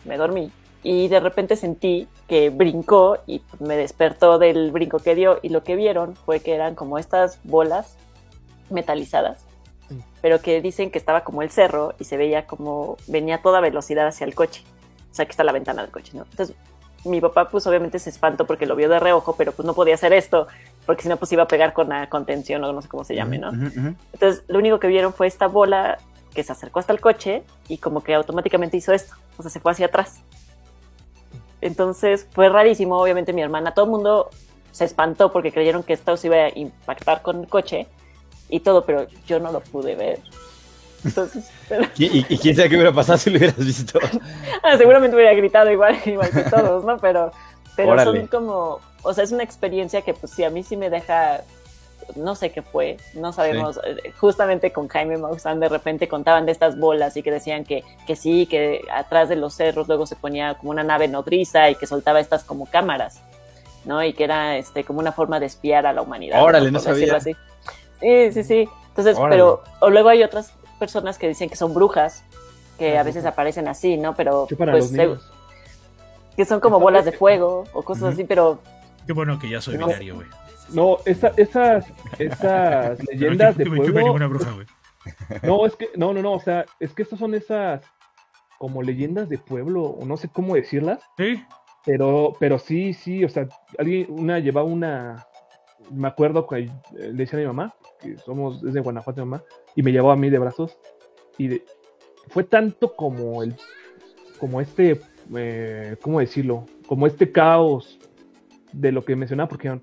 me 0.05 0.16
dormí 0.16 0.51
y 0.85 1.09
de 1.09 1.20
repente 1.20 1.55
sentí 1.56 2.09
que 2.28 2.51
brincó 2.51 3.19
y 3.27 3.43
me 3.60 3.77
despertó 3.77 4.39
del 4.39 4.73
brinco 4.73 4.98
que 4.98 5.14
dio 5.14 5.39
y 5.43 5.48
lo 5.51 5.62
que 5.62 5.77
vieron 5.77 6.16
fue 6.16 6.40
que 6.40 6.55
eran 6.55 6.74
como 6.74 6.98
estas 6.98 7.39
bolas 7.44 7.97
metalizadas. 8.70 9.44
Pero 10.20 10.40
que 10.40 10.60
dicen 10.60 10.90
que 10.90 10.98
estaba 10.98 11.24
como 11.24 11.43
el 11.43 11.51
cerro 11.51 11.94
y 11.98 12.05
se 12.05 12.16
veía 12.16 12.47
como 12.47 12.97
venía 13.06 13.36
a 13.36 13.43
toda 13.43 13.60
velocidad 13.60 14.06
hacia 14.06 14.24
el 14.24 14.35
coche. 14.35 14.62
O 15.10 15.14
sea, 15.14 15.27
que 15.27 15.31
está 15.31 15.44
la 15.44 15.52
ventana 15.52 15.82
del 15.82 15.90
coche, 15.90 16.12
¿no? 16.14 16.23
Entonces 16.31 16.56
mi 17.05 17.20
papá 17.20 17.48
pues 17.48 17.66
obviamente 17.66 17.98
se 17.98 18.10
espantó 18.10 18.47
porque 18.47 18.66
lo 18.66 18.77
vio 18.77 18.89
de 18.89 19.01
reojo, 19.01 19.35
pero 19.36 19.52
pues 19.52 19.66
no 19.66 19.74
podía 19.74 19.94
hacer 19.94 20.12
esto, 20.12 20.47
porque 20.86 21.02
si 21.02 21.09
no 21.09 21.16
pues 21.16 21.32
iba 21.32 21.43
a 21.43 21.48
pegar 21.48 21.73
con 21.73 21.89
la 21.89 22.09
contención 22.09 22.62
o 22.64 22.73
no 22.73 22.81
sé 22.81 22.89
cómo 22.89 23.05
se 23.05 23.14
llame. 23.14 23.40
Entonces 24.12 24.44
lo 24.47 24.59
único 24.59 24.78
que 24.78 24.86
vieron 24.86 25.12
fue 25.12 25.27
esta 25.27 25.48
bola 25.48 25.98
que 26.32 26.44
se 26.44 26.52
acercó 26.52 26.78
hasta 26.78 26.93
el 26.93 27.01
coche 27.01 27.43
y 27.69 27.78
como 27.78 28.02
que 28.02 28.14
automáticamente 28.14 28.77
hizo 28.77 28.93
esto, 28.93 29.14
o 29.36 29.43
sea, 29.43 29.51
se 29.51 29.60
fue 29.60 29.73
hacia 29.73 29.86
atrás. 29.86 30.23
Entonces 31.60 32.27
fue 32.32 32.48
rarísimo, 32.48 32.98
obviamente 32.98 33.32
mi 33.32 33.43
hermana, 33.43 33.74
todo 33.74 33.85
el 33.85 33.90
mundo 33.90 34.31
se 34.70 34.85
espantó 34.85 35.32
porque 35.32 35.52
creyeron 35.52 35.82
que 35.82 35.93
esto 35.93 36.16
se 36.16 36.28
iba 36.28 36.36
a 36.36 36.59
impactar 36.59 37.23
con 37.23 37.40
el 37.40 37.48
coche 37.48 37.86
y 38.53 38.61
todo, 38.61 38.85
pero 38.85 39.07
yo 39.27 39.41
no 39.41 39.51
lo 39.51 39.61
pude 39.61 39.95
ver. 39.97 40.20
Entonces, 41.05 41.51
pero- 41.69 41.89
¿Y, 41.97 42.23
quién 42.37 42.55
sabe 42.55 42.69
qué 42.69 42.77
hubiera 42.77 42.93
pasado 42.93 43.19
si 43.19 43.31
lo 43.31 43.39
hubieras 43.39 43.57
visto? 43.57 43.99
Ah, 44.62 44.77
seguramente 44.77 45.16
hubiera 45.16 45.35
gritado 45.35 45.70
igual, 45.70 45.97
igual 46.07 46.31
que 46.31 46.43
todos, 46.43 46.85
¿no? 46.85 46.99
Pero, 46.99 47.33
pero 47.74 47.93
Órale. 47.93 48.19
son 48.19 48.27
como, 48.29 48.81
o 49.03 49.15
sea, 49.15 49.24
es 49.24 49.33
una 49.33 49.43
experiencia 49.43 50.03
que 50.03 50.12
pues 50.15 50.33
sí, 50.33 50.45
a 50.45 50.51
mí 50.51 50.62
sí 50.62 50.77
me 50.77 50.91
deja, 50.91 51.41
no 52.15 52.35
sé 52.35 52.53
qué 52.53 52.61
fue, 52.61 52.99
no 53.15 53.33
sabemos, 53.33 53.81
eh, 53.85 54.12
justamente 54.20 54.70
con 54.70 54.87
Jaime 54.89 55.16
Maussan 55.16 55.59
de 55.59 55.70
repente 55.70 56.07
contaban 56.09 56.45
de 56.45 56.53
estas 56.53 56.79
bolas 56.79 57.16
y 57.16 57.23
que 57.23 57.31
decían 57.31 57.65
que, 57.65 57.83
que 58.07 58.15
sí, 58.15 58.47
que 58.47 58.83
atrás 58.93 59.31
de 59.31 59.37
los 59.37 59.55
cerros 59.55 59.89
luego 59.89 60.05
se 60.07 60.15
ponía 60.15 60.55
como 60.55 60.70
una 60.73 60.85
nave 60.85 61.09
nodriza 61.09 61.70
y 61.70 61.74
que 61.74 61.87
soltaba 61.87 62.20
estas 62.20 62.45
como 62.45 62.66
cámaras, 62.66 63.20
¿no? 63.87 64.05
Y 64.05 64.12
que 64.12 64.24
era 64.24 64.59
este 64.59 64.85
como 64.85 65.01
una 65.01 65.12
forma 65.12 65.41
de 65.41 65.47
espiar 65.47 65.87
a 65.87 65.93
la 65.95 66.03
humanidad. 66.03 66.43
Órale, 66.43 66.70
no 66.70 66.79
decirlo 66.79 66.97
sabía. 66.99 67.16
así. 67.16 67.37
Sí, 68.03 68.33
sí, 68.33 68.45
sí. 68.45 68.69
Entonces, 68.89 69.16
Órale. 69.16 69.31
pero, 69.37 69.62
o 69.81 69.89
luego 69.89 70.11
hay 70.11 70.23
otras 70.23 70.53
personas 70.79 71.16
que 71.19 71.29
dicen 71.29 71.49
que 71.49 71.57
son 71.57 71.73
brujas, 71.73 72.24
que 72.79 72.99
a 72.99 73.03
veces 73.03 73.24
aparecen 73.24 73.69
así, 73.69 73.97
¿no? 73.97 74.15
Pero 74.15 74.47
pues, 74.55 74.69
los 74.69 74.89
se- 74.91 75.16
que 76.37 76.45
son 76.45 76.61
como 76.61 76.79
bolas 76.81 77.05
de 77.05 77.12
fuego 77.12 77.65
o 77.73 77.83
cosas 77.83 78.12
así, 78.15 78.24
pero 78.24 78.59
Qué 79.07 79.12
bueno 79.12 79.39
que 79.39 79.49
ya 79.49 79.61
soy 79.61 79.79
No. 79.79 79.87
binario, 79.87 80.15
güey. 80.16 80.27
No, 80.73 80.99
esa- 81.05 81.33
esas, 81.37 81.87
esas 82.19 82.99
leyendas 83.09 83.57
que- 83.57 83.65
de 83.65 83.65
que 83.65 83.70
me 83.70 83.77
chupe 83.79 83.93
pueblo. 83.93 84.01
ninguna 84.07 84.27
bruja, 84.27 84.51
güey. 84.53 84.66
No, 85.43 85.66
es 85.66 85.74
que, 85.77 85.89
no, 85.97 86.12
no, 86.12 86.23
no, 86.23 86.33
o 86.35 86.41
sea, 86.41 86.65
es 86.81 86.93
que 86.95 87.03
estas 87.03 87.19
son 87.19 87.35
esas 87.35 87.83
como 88.59 88.83
leyendas 88.83 89.29
de 89.29 89.39
pueblo, 89.39 89.83
o 89.85 90.05
no 90.05 90.16
sé 90.16 90.29
cómo 90.29 90.55
decirlas, 90.55 91.01
Sí, 91.19 91.43
pero, 91.85 92.35
pero 92.39 92.59
sí, 92.61 92.95
sí, 92.95 93.24
o 93.24 93.29
sea, 93.29 93.49
alguien, 93.79 94.07
una 94.09 94.39
llevaba 94.39 94.66
una, 94.69 95.27
me 95.91 96.09
acuerdo 96.09 96.47
que 96.47 96.57
eh, 96.59 96.71
le 96.97 97.13
decía 97.13 97.39
a 97.39 97.43
mi 97.43 97.47
mamá, 97.49 97.75
que 98.01 98.17
somos, 98.19 98.63
es 98.65 98.75
de 98.75 98.81
Guanajuato 98.81 99.25
mi 99.25 99.31
mamá, 99.31 99.43
y 99.75 99.83
me 99.83 99.93
llevó 99.93 100.11
a 100.13 100.17
mí 100.17 100.31
de 100.31 100.39
brazos, 100.39 100.79
y 101.39 101.49
de- 101.49 101.65
fue 102.29 102.45
tanto 102.45 102.95
como 102.95 103.43
el, 103.43 103.55
como 104.39 104.61
este, 104.61 105.01
eh, 105.37 105.97
¿cómo 106.03 106.21
decirlo? 106.21 106.67
Como 106.87 107.07
este 107.07 107.33
caos 107.33 107.99
de 108.73 108.93
lo 108.93 109.05
que 109.05 109.17
mencionaba, 109.17 109.49
porque 109.49 109.81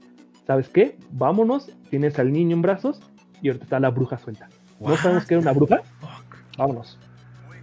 ¿sabes 0.48 0.70
qué? 0.70 0.98
Vámonos, 1.12 1.72
tienes 1.90 2.18
al 2.20 2.32
niño 2.32 2.56
en 2.56 2.62
brazos, 2.62 3.02
y 3.42 3.48
ahorita 3.50 3.66
está 3.66 3.80
la 3.80 3.90
bruja 3.90 4.18
suelta. 4.18 4.50
¿No 4.80 4.88
What? 4.92 4.98
sabemos 4.98 5.26
que 5.26 5.34
era 5.36 5.42
una 5.42 5.54
bruja? 5.54 5.82
Fuck. 6.00 6.38
Vámonos. 6.58 6.98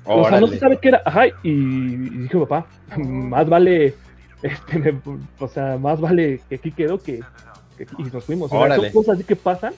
O 0.05 0.29
sea, 0.29 0.41
no 0.41 0.47
se 0.47 0.59
sabe 0.59 0.79
qué 0.79 0.89
era. 0.89 1.03
Ajá, 1.05 1.27
y, 1.27 1.33
y 1.43 1.97
dije, 1.97 2.39
papá, 2.39 2.67
más 2.97 3.49
vale, 3.49 3.95
este, 4.43 4.79
me- 4.79 5.01
o 5.41 5.49
sea, 5.49 5.77
más 5.79 6.01
vale 6.01 6.41
que 6.49 6.55
aquí 6.55 6.71
quedó 6.71 6.99
que, 6.99 7.21
y 7.99 8.03
nos 8.05 8.25
fuimos. 8.25 8.47
O 8.47 8.55
sea, 8.55 8.61
Órale. 8.61 8.91
son 8.91 8.93
cosas 9.03 9.15
así 9.17 9.25
que 9.25 9.37
pasan. 9.37 9.75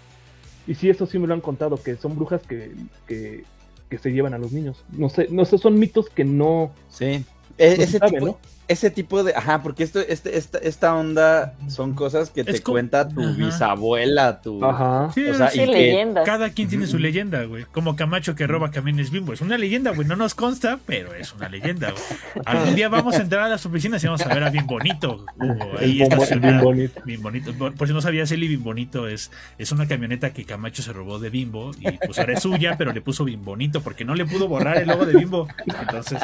Y 0.66 0.75
sí, 0.75 0.91
eso 0.91 1.07
sí 1.07 1.19
me 1.19 1.27
lo 1.27 1.35
han 1.35 1.41
contado, 1.41 1.83
que 1.83 1.97
son 1.97 2.15
brujas 2.15 2.43
que, 2.47 2.73
que, 3.07 3.45
que 3.89 3.99
se 3.99 4.12
llevan 4.12 4.35
a 4.35 4.39
los 4.39 4.53
niños. 4.53 4.85
No 4.93 5.09
sé, 5.09 5.29
no 5.31 5.45
sé, 5.45 5.57
son 5.59 5.79
mitos 5.79 6.11
que 6.11 6.25
no, 6.25 6.73
Sí. 6.91 7.25
E- 7.57 7.83
ese, 7.83 7.99
sabe, 7.99 8.12
tipo, 8.12 8.27
¿no? 8.27 8.39
Ese 8.69 8.90
tipo 8.90 9.24
de. 9.24 9.35
Ajá, 9.35 9.62
porque 9.62 9.82
esto, 9.82 9.99
este, 10.01 10.36
esta, 10.39 10.59
esta 10.59 10.95
onda 10.95 11.55
son 11.69 11.95
cosas 11.95 12.31
que 12.31 12.43
Es 12.43 12.47
te 12.47 12.61
como- 12.62 12.74
cuenta 12.74 13.09
tu 13.09 13.20
Ajá. 13.23 13.32
bisabuela, 13.32 14.40
tu. 14.40 14.65
Ajá. 14.65 15.11
Sí, 15.15 15.24
O 15.27 15.35
sea, 15.35 15.51
sí, 15.51 15.61
y 15.62 15.66
que- 15.66 15.73
leyendas. 15.73 16.24
Cada 16.27 16.51
quien 16.51 16.69
tiene 16.69 16.86
su 16.86 16.99
leyenda, 16.99 17.43
güey. 17.45 17.65
Como 17.73 17.97
Camacho 17.97 18.35
que 18.35 18.47
roba 18.47 18.70
camiones 18.70 19.11
bimbo. 19.11 19.32
Es 19.32 19.40
una 19.40 19.59
leyenda, 19.59 19.90
güey. 19.93 20.07
No 20.07 20.16
nos 20.16 20.35
consta, 20.35 20.78
pero 20.86 21.15
es 21.15 21.32
una 21.35 21.49
leyenda, 21.49 21.90
güey. 21.90 22.03
Algún 22.45 22.74
día 22.74 22.89
vamos 22.89 23.15
a 23.16 23.23
entrar 23.23 23.43
a 23.43 23.49
las 23.49 23.65
oficinas 23.66 24.03
y 24.05 24.07
vamos 24.07 24.20
a 24.23 24.28
ver 24.28 24.45
a 24.45 24.51
Bien 24.51 24.66
Bonito, 24.66 25.24
Hugo. 25.40 25.70
Ahí 25.78 26.03
estacionada. 26.03 26.53
bien 26.53 26.65
bonito. 26.65 27.03
Bien 27.05 27.23
bonito. 27.23 27.53
Por, 27.55 27.86
si 27.89 27.95
no 27.95 28.01
sabías, 28.01 28.31
Eli 28.32 28.49
Bien 28.49 28.62
Bonito 28.62 29.09
es, 29.09 29.31
es 29.59 29.73
una 29.73 29.86
camioneta 29.89 30.31
que 30.32 30.45
Camacho 30.45 30.82
se 30.82 30.93
robó 30.93 31.19
de 31.19 31.31
Bimbo 31.31 31.70
y 31.81 31.93
pues 32.07 32.19
ahora 32.19 32.35
es 32.35 32.43
suya, 32.43 32.77
pero 32.77 32.93
le 32.93 33.01
puso 33.01 33.24
Bien 33.24 33.45
Bonito 33.45 33.81
porque 33.82 34.05
no 34.05 34.15
le 34.15 34.27
pudo 34.27 34.47
borrar 34.49 34.77
el 34.78 34.89
logo 34.89 35.07
de 35.07 35.15
Bimbo. 35.16 35.49
Entonces, 35.66 36.20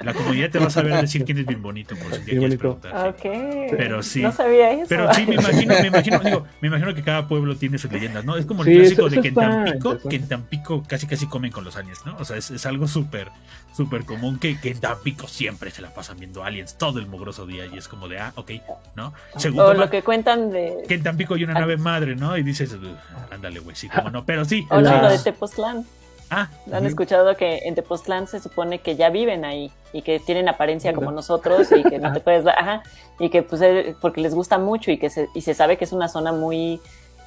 la 0.00 0.14
comunidad 0.14 0.50
te 0.50 0.58
va 0.58 0.66
a 0.66 0.70
saber 0.70 0.94
decir 1.00 1.24
quién 1.24 1.38
es 1.38 1.46
Bien 1.46 1.62
Bonito 1.66 1.96
por 1.96 2.14
si 2.14 2.20
Bien 2.20 2.40
bonito. 2.40 2.58
preguntar. 2.60 3.08
Ok. 3.08 3.22
Pero 3.76 4.00
sí. 4.02 4.22
No 4.22 4.30
sabía 4.30 4.70
eso. 4.70 4.86
Pero 4.88 5.12
sí, 5.12 5.26
me 5.26 5.34
imagino, 5.34 5.74
me 5.80 5.88
imagino, 5.88 6.18
digo, 6.20 6.46
me 6.60 6.68
imagino 6.68 6.94
que 6.94 7.02
cada 7.02 7.26
pueblo 7.26 7.56
tiene 7.56 7.76
sus 7.78 7.90
leyendas, 7.90 8.24
¿no? 8.24 8.36
Es 8.36 8.46
como 8.46 8.62
el 8.62 8.68
Sí, 8.68 8.74
clásico 8.76 9.00
eso- 9.02 9.08
de 9.10 9.14
eso 9.16 9.22
que 9.22 9.28
en 9.28 9.34
Tampico, 9.34 9.98
que 10.08 10.16
en 10.16 10.28
Tampico 10.28 10.82
casi 10.86 11.06
casi 11.08 11.26
comen 11.26 11.50
con 11.50 11.64
los 11.64 11.76
aliens, 11.76 12.06
¿no? 12.06 12.16
O 12.18 12.24
sea, 12.24 12.36
es, 12.36 12.52
es 12.52 12.64
algo 12.66 12.86
súper, 12.86 13.28
súper 13.76 14.04
común 14.04 14.38
que, 14.38 14.60
que 14.60 14.70
en 14.70 14.80
Tampico 14.80 15.26
siempre 15.26 15.72
se 15.72 15.82
la 15.82 15.90
pasan 15.92 16.18
viendo 16.20 16.44
aliens 16.44 16.78
todo 16.78 17.00
el 17.00 17.06
mugroso 17.08 17.46
día 17.46 17.66
y 17.66 17.76
es 17.76 17.88
como 17.88 18.06
de, 18.06 18.20
ah, 18.20 18.32
ok, 18.36 18.52
¿no? 18.94 19.12
O 19.34 19.50
ma- 19.52 19.74
lo 19.74 19.90
que 19.90 20.02
cuentan 20.02 20.50
de. 20.50 20.84
que 20.86 20.94
en 20.94 21.02
Tampico 21.02 21.34
hay 21.34 21.42
una 21.44 21.54
nave 21.54 21.76
madre, 21.76 22.14
¿no? 22.14 22.36
Y 22.38 22.42
dices, 22.44 22.72
"Ugh, 22.74 22.96
ándale, 23.32 23.58
güey, 23.58 23.74
sí, 23.74 23.88
cómo 23.88 24.10
no, 24.10 24.24
pero 24.24 24.44
sí. 24.44 24.64
O 24.70 24.80
lo 24.80 25.08
de 25.08 25.18
Tepoztlán. 25.18 25.84
Ah, 26.30 26.48
Han 26.72 26.86
escuchado 26.86 27.36
que 27.36 27.58
en 27.64 27.74
Tepoztlán 27.74 28.26
se 28.26 28.40
supone 28.40 28.80
que 28.80 28.96
ya 28.96 29.10
viven 29.10 29.44
ahí 29.44 29.70
y 29.92 30.02
que 30.02 30.18
tienen 30.18 30.48
apariencia 30.48 30.92
como 30.92 31.12
nosotros 31.12 31.70
y 31.72 31.84
que 31.84 31.98
no 31.98 32.12
te 32.12 32.20
puedes 32.20 32.44
dar, 32.44 32.58
ajá, 32.58 32.82
y 33.18 33.30
que 33.30 33.42
pues 33.42 33.62
eh, 33.62 33.94
porque 34.00 34.20
les 34.20 34.34
gusta 34.34 34.58
mucho 34.58 34.90
y 34.90 34.98
que 34.98 35.08
se, 35.08 35.28
y 35.34 35.42
se 35.42 35.54
sabe 35.54 35.76
que 35.76 35.84
es 35.84 35.92
una 35.92 36.08
zona 36.08 36.32
muy 36.32 36.80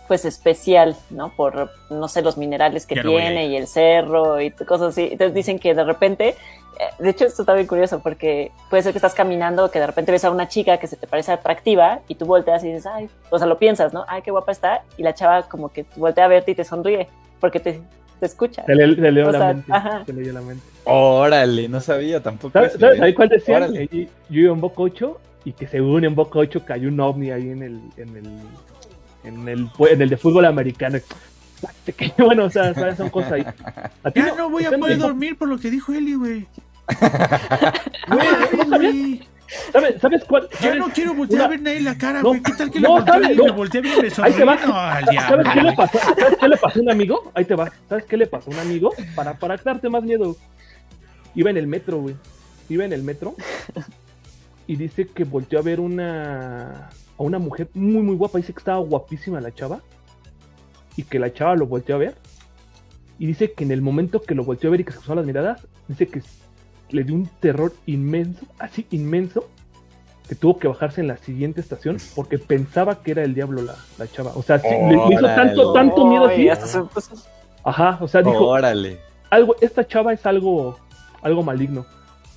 pues 0.09 0.25
especial, 0.25 0.95
¿no? 1.11 1.29
Por, 1.35 1.69
no 1.91 2.07
sé, 2.07 2.23
los 2.23 2.35
minerales 2.35 2.87
que 2.87 2.95
Ya 2.95 3.03
tiene 3.03 3.45
y 3.45 3.55
el 3.55 3.67
cerro 3.67 4.41
y 4.41 4.49
cosas 4.49 4.89
así. 4.89 5.09
Entonces 5.11 5.35
dicen 5.35 5.59
que 5.59 5.75
de 5.75 5.83
repente, 5.83 6.29
eh, 6.29 6.83
de 6.97 7.11
hecho 7.11 7.25
esto 7.25 7.43
está 7.43 7.53
bien 7.53 7.67
curioso 7.67 7.99
porque 7.99 8.51
puede 8.71 8.81
ser 8.81 8.91
que 8.91 8.97
estás 8.97 9.13
caminando, 9.13 9.69
que 9.69 9.79
de 9.79 9.85
repente 9.85 10.11
ves 10.11 10.25
a 10.25 10.31
una 10.31 10.47
chica 10.47 10.77
que 10.77 10.87
se 10.87 10.95
te 10.97 11.05
parece 11.05 11.31
atractiva 11.31 11.99
y 12.07 12.15
tú 12.15 12.25
volteas 12.25 12.63
y 12.63 12.69
dices, 12.69 12.87
ay, 12.87 13.07
o 13.29 13.37
sea, 13.37 13.45
lo 13.47 13.59
piensas, 13.59 13.93
¿no? 13.93 14.03
Ay, 14.07 14.23
qué 14.23 14.31
guapa 14.31 14.51
está. 14.51 14.81
Y 14.97 15.03
la 15.03 15.13
chava 15.13 15.43
como 15.43 15.69
que 15.69 15.85
voltea 15.95 16.25
a 16.25 16.27
verte 16.27 16.51
y 16.51 16.55
te 16.55 16.63
sonríe 16.63 17.07
porque 17.39 17.59
te, 17.59 17.79
te 18.19 18.25
escucha. 18.25 18.63
Se 18.65 18.75
le, 18.75 18.95
se 18.95 19.11
leyó 19.11 19.29
O 19.29 19.31
la 19.31 19.37
sea, 19.39 19.47
mente. 19.53 19.71
ajá. 19.73 20.05
Se 20.05 20.13
leyó 20.13 20.33
la 20.33 20.41
mente. 20.41 20.63
Órale, 20.85 21.67
no 21.69 21.79
sabía 21.81 22.21
tampoco. 22.21 22.53
¿Sabes, 22.53 22.71
eso, 22.71 22.79
sabes 22.79 22.99
¿eh? 22.99 23.03
ahí 23.03 23.13
cuál. 23.13 23.31
Eh, 23.33 24.07
Yo 24.29 24.41
iba 24.41 24.53
en 24.53 24.61
Boca 24.61 24.75
8 24.81 25.19
y 25.45 25.53
que 25.53 25.67
según 25.67 26.05
en 26.05 26.15
Boca 26.15 26.39
8 26.39 26.65
cayó 26.65 26.89
un 26.89 26.99
ovni 26.99 27.31
ahí 27.31 27.49
en 27.49 27.63
el, 27.63 27.79
en 27.97 28.17
el, 28.17 28.25
en 29.23 29.47
el, 29.47 29.69
en 29.89 30.01
el 30.01 30.09
de 30.09 30.17
fútbol 30.17 30.45
americano. 30.45 30.97
Bueno, 32.17 32.45
o 32.45 32.49
sea, 32.49 32.73
¿sabes? 32.73 32.95
son 32.95 33.09
cosas 33.09 33.33
ahí. 33.33 33.45
¿A 34.03 34.11
ti 34.11 34.21
Ya 34.21 34.33
no 34.33 34.49
voy 34.49 34.63
a 34.63 34.67
¿Usted 34.67 34.79
poder 34.79 34.97
dormir 34.97 35.37
por 35.37 35.49
lo 35.49 35.57
que 35.57 35.69
dijo 35.69 35.91
Eli, 35.91 36.13
güey. 36.13 36.47
¿no? 38.07 38.17
Güey, 38.77 39.21
¿Sabes, 39.71 39.99
¿Sabes 40.01 40.23
cuál? 40.25 40.47
Sabes- 40.51 40.77
no 40.77 40.89
quiero 40.89 41.13
voltear 41.13 41.39
una- 41.41 41.45
a 41.45 41.49
ver 41.49 41.61
nadie 41.61 41.81
la 41.81 41.97
cara, 41.97 42.21
No, 42.21 42.29
güey. 42.29 42.43
¿Qué 42.43 42.51
tal 42.53 42.69
que 42.71 42.79
no, 42.79 42.99
le 42.99 43.35
No. 43.35 43.53
volteé 43.53 43.79
y. 43.79 43.83
No, 43.83 43.99
al 44.01 44.11
¿Sabes 44.11 45.09
diablo. 45.09 45.43
qué 45.43 45.55
le 45.55 45.61
güey. 45.63 45.75
pasó? 45.75 45.99
¿Sabes 45.99 46.37
qué 46.39 46.47
le 46.47 46.57
pasó 46.57 46.79
a 46.79 46.81
un 46.83 46.91
amigo? 46.91 47.31
Ahí 47.33 47.45
te 47.45 47.55
va. 47.55 47.71
¿Sabes 47.87 48.05
qué 48.05 48.17
le 48.17 48.27
pasó 48.27 48.51
a 48.51 48.53
un 48.53 48.59
amigo? 48.59 48.93
Para, 49.15 49.33
para 49.35 49.57
darte 49.57 49.89
más 49.89 50.03
miedo. 50.03 50.35
Iba 51.35 51.49
en 51.49 51.57
el 51.57 51.67
metro, 51.67 51.99
güey. 52.01 52.15
Iba 52.69 52.85
en 52.85 52.93
el 52.93 53.03
metro. 53.03 53.35
Y 54.67 54.75
dice 54.75 55.07
que 55.07 55.23
volteó 55.23 55.59
a 55.59 55.61
ver 55.63 55.79
una. 55.79 56.89
A 57.17 57.23
una 57.23 57.39
mujer 57.39 57.69
muy, 57.73 58.01
muy 58.03 58.15
guapa. 58.15 58.37
Dice 58.37 58.53
que 58.53 58.59
estaba 58.59 58.77
guapísima 58.79 59.41
la 59.41 59.53
chava. 59.53 59.81
Y 60.95 61.03
que 61.03 61.17
la 61.19 61.33
chava 61.33 61.55
lo 61.55 61.65
volteó 61.65 61.95
a 61.95 61.99
ver. 61.99 62.15
Y 63.17 63.25
dice 63.25 63.51
que 63.53 63.63
en 63.63 63.71
el 63.71 63.81
momento 63.81 64.21
que 64.21 64.35
lo 64.35 64.43
volteó 64.43 64.69
a 64.69 64.71
ver 64.71 64.81
y 64.81 64.83
que 64.83 64.91
se 64.91 64.97
cruzaron 64.99 65.17
las 65.17 65.25
miradas, 65.25 65.67
dice 65.87 66.07
que 66.07 66.21
le 66.91 67.03
dio 67.03 67.15
un 67.15 67.27
terror 67.39 67.73
inmenso, 67.85 68.45
así 68.59 68.85
inmenso, 68.91 69.47
que 70.27 70.35
tuvo 70.35 70.59
que 70.59 70.67
bajarse 70.67 71.01
en 71.01 71.07
la 71.07 71.17
siguiente 71.17 71.59
estación 71.61 71.97
porque 72.15 72.37
pensaba 72.37 73.01
que 73.01 73.11
era 73.11 73.23
el 73.23 73.33
diablo 73.33 73.61
la, 73.63 73.75
la 73.97 74.07
chava. 74.11 74.31
O 74.35 74.43
sea, 74.43 74.59
sí, 74.59 74.67
le, 74.69 74.95
le 75.07 75.13
hizo 75.15 75.25
tanto, 75.25 75.73
tanto 75.73 76.05
miedo 76.05 76.25
así. 76.25 76.47
Ajá, 77.63 77.97
o 78.01 78.07
sea, 78.07 78.21
dijo, 78.21 78.45
Órale. 78.47 78.99
algo, 79.29 79.55
esta 79.61 79.85
chava 79.87 80.13
es 80.13 80.25
algo, 80.25 80.77
algo 81.21 81.43
maligno. 81.43 81.85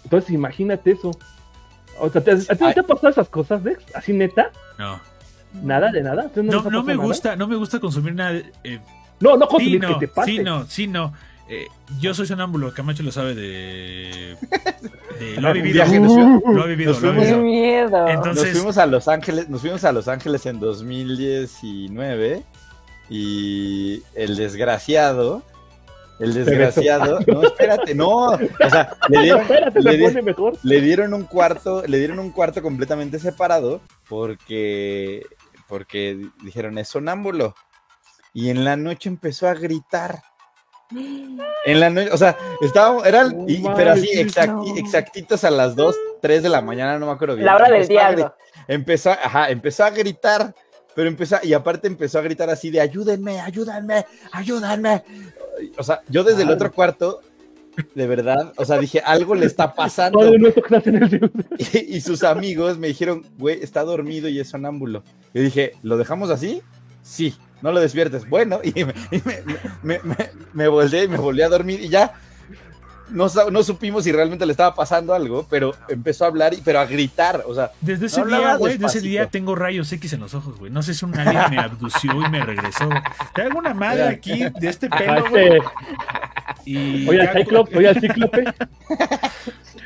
Entonces 0.05 0.31
imagínate 0.31 0.93
eso. 0.93 1.11
O 2.01 2.09
sea, 2.09 2.23
¿te- 2.23 2.33
¿a 2.33 2.37
ti 2.39 2.65
no 2.65 2.73
te 2.73 2.81
ha 2.81 2.83
pasado 2.83 3.09
esas 3.11 3.29
cosas, 3.29 3.63
Dex? 3.63 3.85
¿Así 3.95 4.13
neta? 4.13 4.51
No, 4.79 4.99
¿Nada 5.63 5.93
de 5.93 6.03
nada? 6.03 6.23
¿A 6.23 6.27
ustedes 6.27 6.47
no, 6.47 6.63
no 6.71 6.83
me 6.83 6.95
nada? 6.95 7.07
gusta, 7.07 7.37
no 7.37 7.47
me 7.47 7.57
gusta 7.57 7.79
consumir 7.79 8.15
nada. 8.15 8.41
eh, 8.65 8.81
No, 9.21 9.37
no 9.37 9.45
sí, 9.47 9.51
consumir, 9.51 9.81
no, 9.83 9.89
que 9.99 10.07
te 10.07 10.13
pase. 10.13 10.31
sí, 10.31 10.39
no, 10.39 10.65
sí, 10.67 10.87
no. 10.87 11.13
Eh, 11.55 11.67
yo 12.01 12.15
soy 12.15 12.27
sonámbulo, 12.27 12.73
Camacho 12.73 13.03
lo 13.03 13.13
sabe 13.13 13.35
de. 13.35 14.37
de- 15.21 15.39
lo 15.39 15.49
ha 15.49 15.51
Un 15.51 15.57
vivido. 15.59 15.75
viaje 15.75 16.01
nos 16.01 16.15
fuimos- 16.15 16.43
Lo 16.47 16.63
ha 16.63 16.67
vivido, 16.67 16.93
nos 16.95 17.03
lo 17.03 17.11
ha 17.11 17.13
fuimos 17.13 17.29
vivido. 17.29 17.43
miedo. 17.43 18.09
Entonces- 18.09 18.45
Nos 18.45 18.53
fuimos 18.59 18.79
a 18.79 18.87
Los 18.87 19.07
Ángeles, 19.09 19.49
nos 19.51 19.61
fuimos 19.61 19.85
a 19.85 19.93
Los 19.93 20.09
Ángeles 20.09 20.47
en 20.47 20.61
2019 20.61 22.43
y 23.11 24.03
el 24.15 24.37
desgraciado 24.37 25.43
el 26.21 26.35
desgraciado. 26.35 27.19
No, 27.27 27.43
espérate, 27.43 27.95
no. 27.97 28.27
O 28.29 28.39
sea, 28.71 28.97
le 29.09 29.21
dieron, 29.23 29.41
Espérate, 29.43 29.81
le 29.81 29.91
se 29.91 29.97
di- 29.97 30.05
pone 30.05 30.23
mejor. 30.23 30.57
le 30.63 30.81
dieron 30.81 31.15
un 31.15 31.25
cuarto, 31.25 31.83
le 31.87 31.99
dieron 31.99 32.19
un 32.21 32.31
cuarto 32.31 32.63
completamente 32.63 33.19
separado 33.19 33.81
porque, 34.09 35.27
porque 35.69 36.25
dijeron 36.45 36.79
es 36.79 36.89
sonámbulo. 36.89 37.55
Y 38.33 38.51
en 38.51 38.65
la 38.65 38.77
noche 38.77 39.09
empezó 39.09 39.49
a 39.49 39.55
gritar. 39.55 40.23
En 41.65 41.81
la 41.81 41.91
noche, 41.91 42.11
o 42.13 42.17
sea, 42.17 42.37
estábamos, 42.61 43.07
eran, 43.07 43.49
y- 43.49 43.63
pero 43.77 43.93
así 43.93 44.09
exactitos 44.79 45.45
a 45.45 45.51
las 45.51 45.77
2, 45.77 45.95
3 46.21 46.43
de 46.43 46.49
la 46.49 46.61
mañana, 46.61 46.99
no 46.99 47.07
me 47.07 47.13
acuerdo 47.13 47.35
bien. 47.37 47.47
La 47.47 47.55
hora 47.57 47.71
del 47.71 47.87
diablo. 47.89 48.35
Empezó, 48.69 49.11
a- 49.11 49.19
ajá, 49.23 49.51
empezó 49.51 49.85
a 49.85 49.91
gritar, 49.91 50.55
pero 50.95 51.09
empezó, 51.09 51.37
y 51.43 51.53
aparte 51.55 51.87
empezó 51.89 52.19
a 52.19 52.23
gritar 52.23 52.51
así 52.51 52.71
de 52.71 52.81
ayúdenme, 52.81 53.41
ayúdenme, 53.41 54.05
ayúdenme. 54.33 55.03
O 55.79 55.83
sea, 55.83 56.01
yo 56.09 56.25
desde 56.25 56.43
el 56.43 56.51
otro 56.51 56.73
cuarto, 56.73 57.21
de 57.95 58.07
verdad, 58.07 58.53
o 58.57 58.65
sea, 58.65 58.79
dije, 58.79 59.01
algo 59.05 59.35
le 59.35 59.47
está 59.47 59.73
pasando. 59.73 60.19
Y 61.89 62.01
sus 62.01 62.23
amigos 62.25 62.77
me 62.79 62.89
dijeron, 62.89 63.25
güey, 63.39 63.63
está 63.63 63.83
dormido 63.85 64.29
y 64.29 64.39
es 64.41 64.49
sonámbulo. 64.51 65.03
Y 65.33 65.41
dije, 65.41 65.73
¿lo 65.83 65.97
dejamos 65.97 66.29
así? 66.31 66.61
Sí, 67.03 67.35
no 67.61 67.73
lo 67.73 67.81
despiertes. 67.81 68.29
Bueno, 68.29 68.61
y 68.63 68.85
me, 68.85 68.95
y 69.11 69.23
me, 69.25 69.43
me, 69.83 70.01
me- 70.03 70.31
me 70.53 70.69
volteé 70.69 71.05
y 71.05 71.09
me 71.09 71.19
volví 71.19 71.43
a 71.43 71.49
dormir 71.49 71.81
y 71.81 71.89
ya. 71.89 72.13
No, 73.11 73.29
supimos 73.63 74.05
si 74.05 74.13
realmente 74.13 74.47
le 74.47 74.53
estaba 74.53 74.75
pasando 74.75 75.13
algo, 75.13 75.47
pero 75.51 75.75
empezó 75.91 76.25
a 76.25 76.29
hablar, 76.29 76.55
y, 76.55 76.63
pero 76.65 76.81
a 76.81 76.87
gritar, 76.87 77.43
o 77.47 77.55
sea, 77.55 77.71
Desde 77.83 78.07
ese 78.07 78.25
día, 78.25 78.57
güey, 78.57 78.79
desde 78.79 78.87
ese 78.99 79.07
día 79.07 79.27
tengo 79.29 79.55
rayos 79.55 79.93
X 79.93 80.15
en 80.15 80.21
los 80.21 80.33
ojos, 80.33 80.59
güey. 80.59 80.73
No 80.73 80.83
sé 80.83 80.95
si 80.95 81.05
un 81.05 81.19
alien 81.19 81.51
me 81.51 81.59
abdució 81.59 82.11
y 82.11 82.31
me 82.31 82.43
regresó. 82.43 82.89
Traigo 83.35 83.59
una 83.59 83.75
madre 83.75 84.05
aquí 84.05 84.45
de 84.59 84.67
este 84.69 84.89
pelo, 84.89 85.29
güey. 85.29 85.45
este, 85.59 85.61
Y 86.65 87.07
Oye, 87.07 87.21
al 87.21 87.37
Cyclops, 87.37 87.77
oye, 87.77 87.89
al 87.89 88.01
Cíclope. 88.01 88.45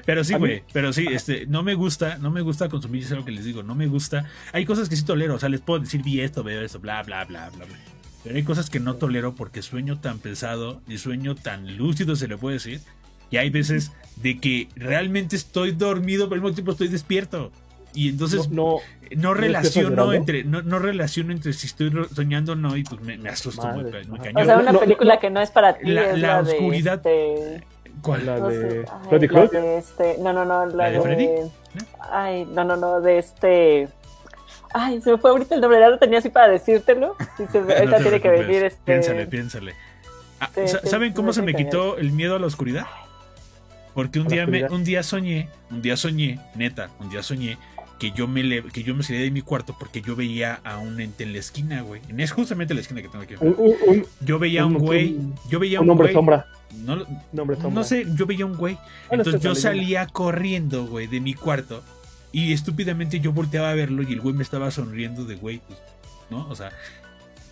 Pero 0.07 0.25
sí, 0.25 0.35
güey, 0.35 0.63
pero 0.73 0.93
sí, 0.93 1.07
este, 1.11 1.47
no 1.47 1.63
me 1.63 1.75
gusta, 1.75 2.17
no 2.19 2.31
me 2.31 2.41
gusta 2.41 2.69
consumir, 2.69 3.03
es 3.03 3.11
lo 3.11 3.25
que 3.25 3.33
les 3.33 3.45
digo, 3.45 3.63
no 3.63 3.75
me 3.75 3.89
gusta. 3.89 4.25
Hay 4.53 4.65
cosas 4.65 4.89
que 4.89 4.97
sí 4.97 5.05
tolero, 5.05 5.35
o 5.35 5.39
sea, 5.39 5.49
les 5.49 5.61
puedo 5.61 5.81
decir, 5.81 6.03
vi 6.03 6.21
esto, 6.21 6.45
veo 6.45 6.63
esto, 6.63 6.79
bla, 6.79 7.03
bla, 7.03 7.25
bla, 7.25 7.51
bla, 7.51 7.65
bla. 7.67 7.77
Pero 8.23 8.37
hay 8.37 8.43
cosas 8.45 8.71
que 8.71 8.81
no 8.81 8.95
tolero 8.95 9.35
porque 9.35 9.63
sueño 9.63 9.99
tan 9.99 10.19
pesado 10.19 10.81
y 10.89 10.99
sueño 10.99 11.35
tan 11.35 11.77
lúcido, 11.77 12.17
se 12.17 12.29
le 12.29 12.37
puede 12.39 12.55
decir. 12.55 12.81
Y 13.31 13.37
hay 13.37 13.51
veces 13.51 13.93
de 14.17 14.39
que 14.39 14.69
realmente 14.77 15.37
estoy 15.37 15.73
dormido, 15.73 16.29
pero 16.29 16.37
al 16.37 16.43
mismo 16.43 16.55
tiempo 16.55 16.73
estoy 16.73 16.89
despierto. 16.89 17.51
Y 17.95 18.11
entonces 18.11 18.49
No, 18.51 18.77
no, 19.11 19.23
¿no 19.23 19.35
relaciono 19.35 20.13
entre, 20.13 20.45
no, 20.45 20.63
no 20.63 20.79
relaciono 20.79 21.33
entre 21.33 21.53
si 21.53 21.67
estoy 21.67 21.91
soñando 22.15 22.53
o 22.53 22.57
no, 22.57 22.77
y 22.77 22.85
pues 22.85 23.01
me, 23.01 23.17
me 23.17 23.29
asusto 23.31 23.67
muy, 23.69 23.85
muy 23.85 24.19
cañón. 24.21 24.43
O 24.43 24.45
sea, 24.45 24.59
una 24.59 24.79
película 24.79 25.15
no. 25.15 25.21
que 25.21 25.31
no 25.31 25.41
es 25.41 25.51
para 25.51 25.77
ti. 25.79 25.89
La- 25.91 26.11
es 26.11 26.19
la 26.19 26.43
de, 26.43 26.53
oscuridad. 26.53 26.95
este, 27.07 27.65
¿Cuál? 28.03 28.27
La 28.27 28.39
no 28.39 28.49
de 28.49 28.71
sé, 28.71 28.85
ay, 28.93 29.29
la 29.29 29.47
de 29.49 29.79
este, 29.79 30.17
no, 30.21 30.33
no, 30.33 30.45
no, 30.45 30.67
la, 30.67 30.75
¿La 30.77 30.91
de 30.91 31.01
Freddy? 31.01 31.29
Ay, 32.11 32.45
no, 32.47 32.65
no, 32.65 32.77
no, 32.77 33.01
de 33.01 33.19
este. 33.19 33.89
Ay, 34.75 35.01
se 35.01 35.13
me 35.13 35.19
fue 35.19 35.31
ahorita 35.31 35.55
el 35.55 35.61
nombre, 35.61 35.81
ya 35.81 35.89
lo 35.89 35.99
tenía 35.99 36.19
así 36.19 36.29
para 36.29 36.49
decírtelo. 36.49 37.17
Y 37.39 37.47
se, 37.51 37.61
No 37.87 37.97
tiene 37.97 38.21
que 38.21 38.29
venir 38.29 38.65
este. 38.65 38.81
Piénsale, 38.85 39.27
piénsale. 39.27 39.75
Ah, 40.41 40.51
Sí, 40.55 40.69
sa- 40.69 40.81
sí, 40.81 40.89
¿Saben 40.89 41.11
sí, 41.11 41.15
cómo 41.15 41.33
se 41.33 41.43
me 41.43 41.55
quitó 41.55 41.97
el 41.97 42.13
miedo 42.13 42.37
a 42.37 42.39
la 42.39 42.47
oscuridad? 42.47 42.87
Porque 43.95 44.19
un 44.21 44.27
¿A 44.27 44.29
la 44.29 44.35
día, 44.35 44.47
me, 44.47 44.65
un 44.69 44.85
día 44.85 45.03
soñé, 45.03 45.49
un 45.71 45.81
día 45.81 45.97
soñé, 45.97 46.39
neta, 46.55 46.91
un 47.01 47.09
día 47.09 47.23
soñé 47.23 47.57
que 47.99 48.11
yo 48.11 48.29
me 48.29 48.43
le- 48.43 48.63
que 48.65 48.83
yo 48.83 48.95
me 48.95 49.03
salía 49.03 49.23
de 49.23 49.31
mi 49.31 49.41
cuarto 49.41 49.75
porque 49.79 50.03
yo 50.03 50.15
veía 50.15 50.61
a 50.65 50.77
un 50.77 51.01
ente 51.01 51.25
en 51.25 51.33
la 51.33 51.39
esquina, 51.39 51.81
güey. 51.81 52.03
Es 52.19 52.31
justamente 52.33 52.75
la 52.75 52.81
esquina 52.81 53.01
que 53.01 53.09
tengo 53.09 53.25
aquí. 53.25 53.35
un, 53.41 53.57
un, 53.59 54.07
Yo 54.21 54.39
veía 54.39 54.63
a 54.63 54.67
un 54.67 54.77
un- 54.77 54.83
güey, 54.83 55.15
un- 55.15 55.35
yo 55.49 55.59
veía 55.59 55.81
un 55.81 55.87
un 55.87 55.91
hombre 55.93 56.09
güey. 56.09 56.15
sombra. 56.15 56.47
No, 56.85 57.05
no 57.71 57.85
sé, 57.85 58.07
yo 58.15 58.27
veía 58.27 58.47
un 58.47 58.57
güey. 58.57 58.79
Entonces 59.11 59.41
yo 59.41 59.55
salía 59.55 60.07
corriendo, 60.07 60.87
güey, 60.87 61.07
de 61.07 61.21
mi 61.21 61.35
cuarto. 61.35 61.83
Y 62.33 62.53
estúpidamente 62.53 63.21
yo 63.21 63.33
volteaba 63.33 63.71
a 63.71 63.75
verlo 63.75 64.03
y 64.03 64.13
el 64.13 64.21
güey 64.21 64.35
me 64.35 64.43
estaba 64.43 64.71
sonriendo 64.71 65.25
de 65.25 65.37
güey, 65.37 65.61
pues, 65.67 65.79
¿no? 66.29 66.47
O 66.49 66.55
sea, 66.55 66.71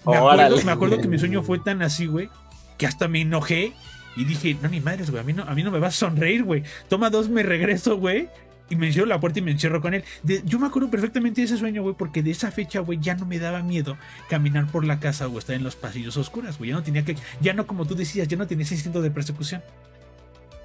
me 0.07 0.17
acuerdo, 0.17 0.63
me 0.65 0.73
acuerdo 0.73 0.99
que 1.01 1.09
mi 1.09 1.19
sueño 1.19 1.43
fue 1.43 1.59
tan 1.59 1.81
así, 1.81 2.07
güey, 2.07 2.29
que 2.77 2.87
hasta 2.87 3.09
me 3.09 3.23
enojé 3.23 3.73
y 4.17 4.25
dije, 4.25 4.57
no, 4.61 4.69
ni 4.69 4.81
madres, 4.81 5.11
güey, 5.11 5.23
a 5.23 5.25
mí 5.25 5.33
no, 5.33 5.45
a 5.45 5.55
mí 5.55 5.63
no 5.63 5.71
me 5.71 5.79
vas 5.79 5.95
a 5.95 5.99
sonreír, 5.99 6.45
güey. 6.45 6.63
Toma 6.89 7.11
dos, 7.11 7.29
me 7.29 7.43
regreso, 7.43 7.97
güey. 7.97 8.29
Y 8.71 8.77
me 8.77 8.87
encierro 8.87 9.07
la 9.07 9.21
puerta 9.21 9.39
y 9.39 9.43
me 9.43 9.51
encierro 9.51 9.81
con 9.83 9.93
él. 9.93 10.05
De- 10.23 10.43
yo 10.47 10.59
me 10.59 10.67
acuerdo 10.67 10.91
perfectamente 10.91 11.43
de 11.43 11.47
ese 11.47 11.59
sueño, 11.59 11.83
güey, 11.83 11.95
porque 11.99 12.23
de 12.23 12.31
esa 12.31 12.51
fecha, 12.51 12.81
güey, 12.81 12.99
ya 12.99 13.15
no 13.15 13.27
me 13.27 13.39
daba 13.39 13.63
miedo 13.63 13.99
caminar 14.31 14.67
por 14.67 14.85
la 14.87 15.01
casa 15.01 15.29
o 15.29 15.39
estar 15.39 15.55
en 15.55 15.63
los 15.65 15.77
pasillos 15.77 16.17
oscuros, 16.17 16.57
güey. 16.57 16.71
Ya 16.71 16.77
no 16.77 16.83
tenía 16.83 17.05
que, 17.05 17.17
ya 17.43 17.53
no 17.53 17.67
como 17.67 17.87
tú 17.87 17.95
decías, 17.95 18.27
ya 18.27 18.37
no 18.39 18.47
tenía 18.47 18.65
ese 18.65 18.75
instinto 18.75 19.03
de 19.03 19.11
persecución. 19.11 19.63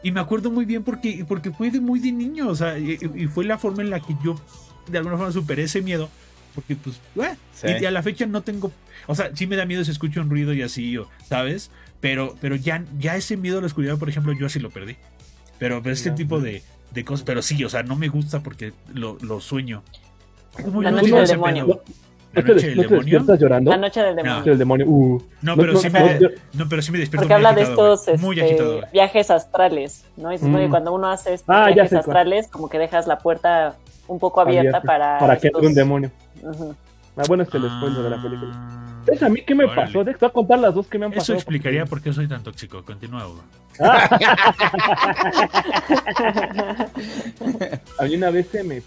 Y 0.02 0.12
me 0.12 0.22
acuerdo 0.22 0.50
muy 0.50 0.64
bien 0.64 0.84
porque, 0.84 1.26
porque 1.28 1.52
fue 1.52 1.72
de 1.72 1.82
muy 1.82 2.00
de 2.00 2.14
niño, 2.14 2.48
o 2.48 2.56
sea, 2.56 2.80
y, 2.80 2.98
y 3.16 3.28
fue 3.28 3.44
la 3.44 3.58
forma 3.58 3.84
en 3.84 3.90
la 3.90 4.00
que 4.00 4.16
yo 4.24 4.40
de 4.88 4.98
alguna 4.98 5.18
forma 5.18 5.34
superé 5.34 5.64
ese 5.64 5.82
miedo. 5.82 6.10
Porque, 6.56 6.76
pues, 6.78 7.00
güey, 7.16 7.32
Sí. 7.54 7.68
y, 7.80 7.84
y 7.84 7.86
a 7.86 7.92
la 7.92 8.02
fecha 8.02 8.26
no 8.26 8.42
tengo, 8.42 8.72
o 9.08 9.14
sea, 9.16 9.30
sí 9.36 9.46
me 9.46 9.56
da 9.58 9.66
miedo 9.66 9.84
si 9.84 9.92
escucho 9.92 10.22
un 10.22 10.30
ruido 10.30 10.54
y 10.54 10.62
así, 10.62 10.98
o, 10.98 11.08
¿sabes? 11.28 11.70
Pero, 12.00 12.38
pero 12.40 12.56
ya, 12.56 12.84
ya 12.98 13.18
ese 13.18 13.36
miedo 13.36 13.58
a 13.58 13.62
la 13.62 13.68
oscuridad, 13.68 13.98
por 14.00 14.08
ejemplo, 14.10 14.32
yo 14.34 14.46
así 14.46 14.60
lo 14.60 14.70
perdí. 14.70 14.96
Pero, 15.60 15.84
pero 15.84 15.94
este 15.94 16.10
Ya. 16.10 16.16
tipo 16.16 16.40
de, 16.40 16.64
de 16.92 17.06
cosas, 17.06 17.24
pero 17.26 17.42
sí, 17.42 17.64
o 17.64 17.70
sea, 17.70 17.84
no 17.84 17.96
me 17.96 18.08
gusta 18.08 18.40
porque 18.42 18.74
lo, 18.94 19.18
lo 19.22 19.40
sueño. 19.40 19.84
¿Cómo 20.64 20.82
La 20.82 20.90
yo 20.92 20.96
noche 20.98 21.16
del 21.16 21.28
demonio. 21.28 21.82
¿La 22.34 22.42
¿No 22.44 22.54
noche 22.54 22.68
del 22.68 22.78
no 22.78 22.84
demonio? 22.84 23.36
llorando? 23.40 23.72
La 23.72 23.78
noche 23.78 24.02
del 24.04 24.16
demonio. 24.16 24.44
Del 24.44 24.58
demonio. 24.58 24.86
Uh. 24.88 25.24
No, 25.42 25.56
pero 25.58 25.76
sí 25.78 25.90
me, 25.90 26.20
yo- 26.20 26.30
no, 26.54 26.70
pero 26.70 26.82
sí 26.82 26.92
me 26.92 27.00
despierto 27.00 27.28
Porque 27.28 27.34
muy 27.42 27.46
habla 27.48 27.54
de 27.54 27.62
estos 27.64 28.08
muy 28.22 28.40
este, 28.40 28.50
agitado, 28.54 28.82
viajes 28.94 29.32
astrales, 29.32 30.06
¿no? 30.18 30.32
Y 30.34 30.38
que 30.38 30.46
Mm. 30.46 30.70
cuando 30.70 30.94
uno 30.94 31.08
hace 31.10 31.34
estos 31.34 31.50
Ah, 31.56 31.66
viajes 31.68 31.90
cuál. 31.90 32.00
astrales, 32.02 32.48
como 32.48 32.70
que 32.70 32.78
dejas 32.78 33.08
la 33.08 33.18
puerta 33.18 33.76
un 34.08 34.20
poco 34.20 34.42
abierta, 34.42 34.78
Abierta, 34.78 34.82
para. 34.88 35.18
Para 35.20 35.38
que 35.38 35.48
entre 35.48 35.68
un 35.68 35.74
demonio. 35.74 36.12
Ujú. 36.44 36.76
Ah, 37.18 37.24
bueno, 37.28 37.44
es 37.44 37.54
el 37.54 37.64
spoiler 37.64 38.04
de 38.04 38.10
la 38.12 38.22
película. 38.22 38.99
¿Sabes 39.10 39.24
a 39.24 39.30
mí 39.30 39.42
qué 39.46 39.56
me 39.56 39.66
órale. 39.66 39.82
pasó? 39.82 40.04
Te 40.06 40.12
voy 40.14 40.30
a 40.30 40.34
contar 40.34 40.60
las 40.60 40.74
dos 40.74 40.88
que 40.88 40.98
me 41.00 41.06
han 41.06 41.12
Eso 41.14 41.20
pasado. 41.22 41.38
explicaría 41.40 41.86
por 41.86 42.02
qué 42.02 42.14
soy 42.14 42.28
tan 42.28 42.44
tóxico. 42.44 42.84
Continúa, 42.84 43.28
Hugo. 43.28 43.42
A 48.00 48.04
mí 48.04 48.16
una 48.16 48.30
vez 48.30 48.48
se 48.52 48.64
me. 48.64 48.82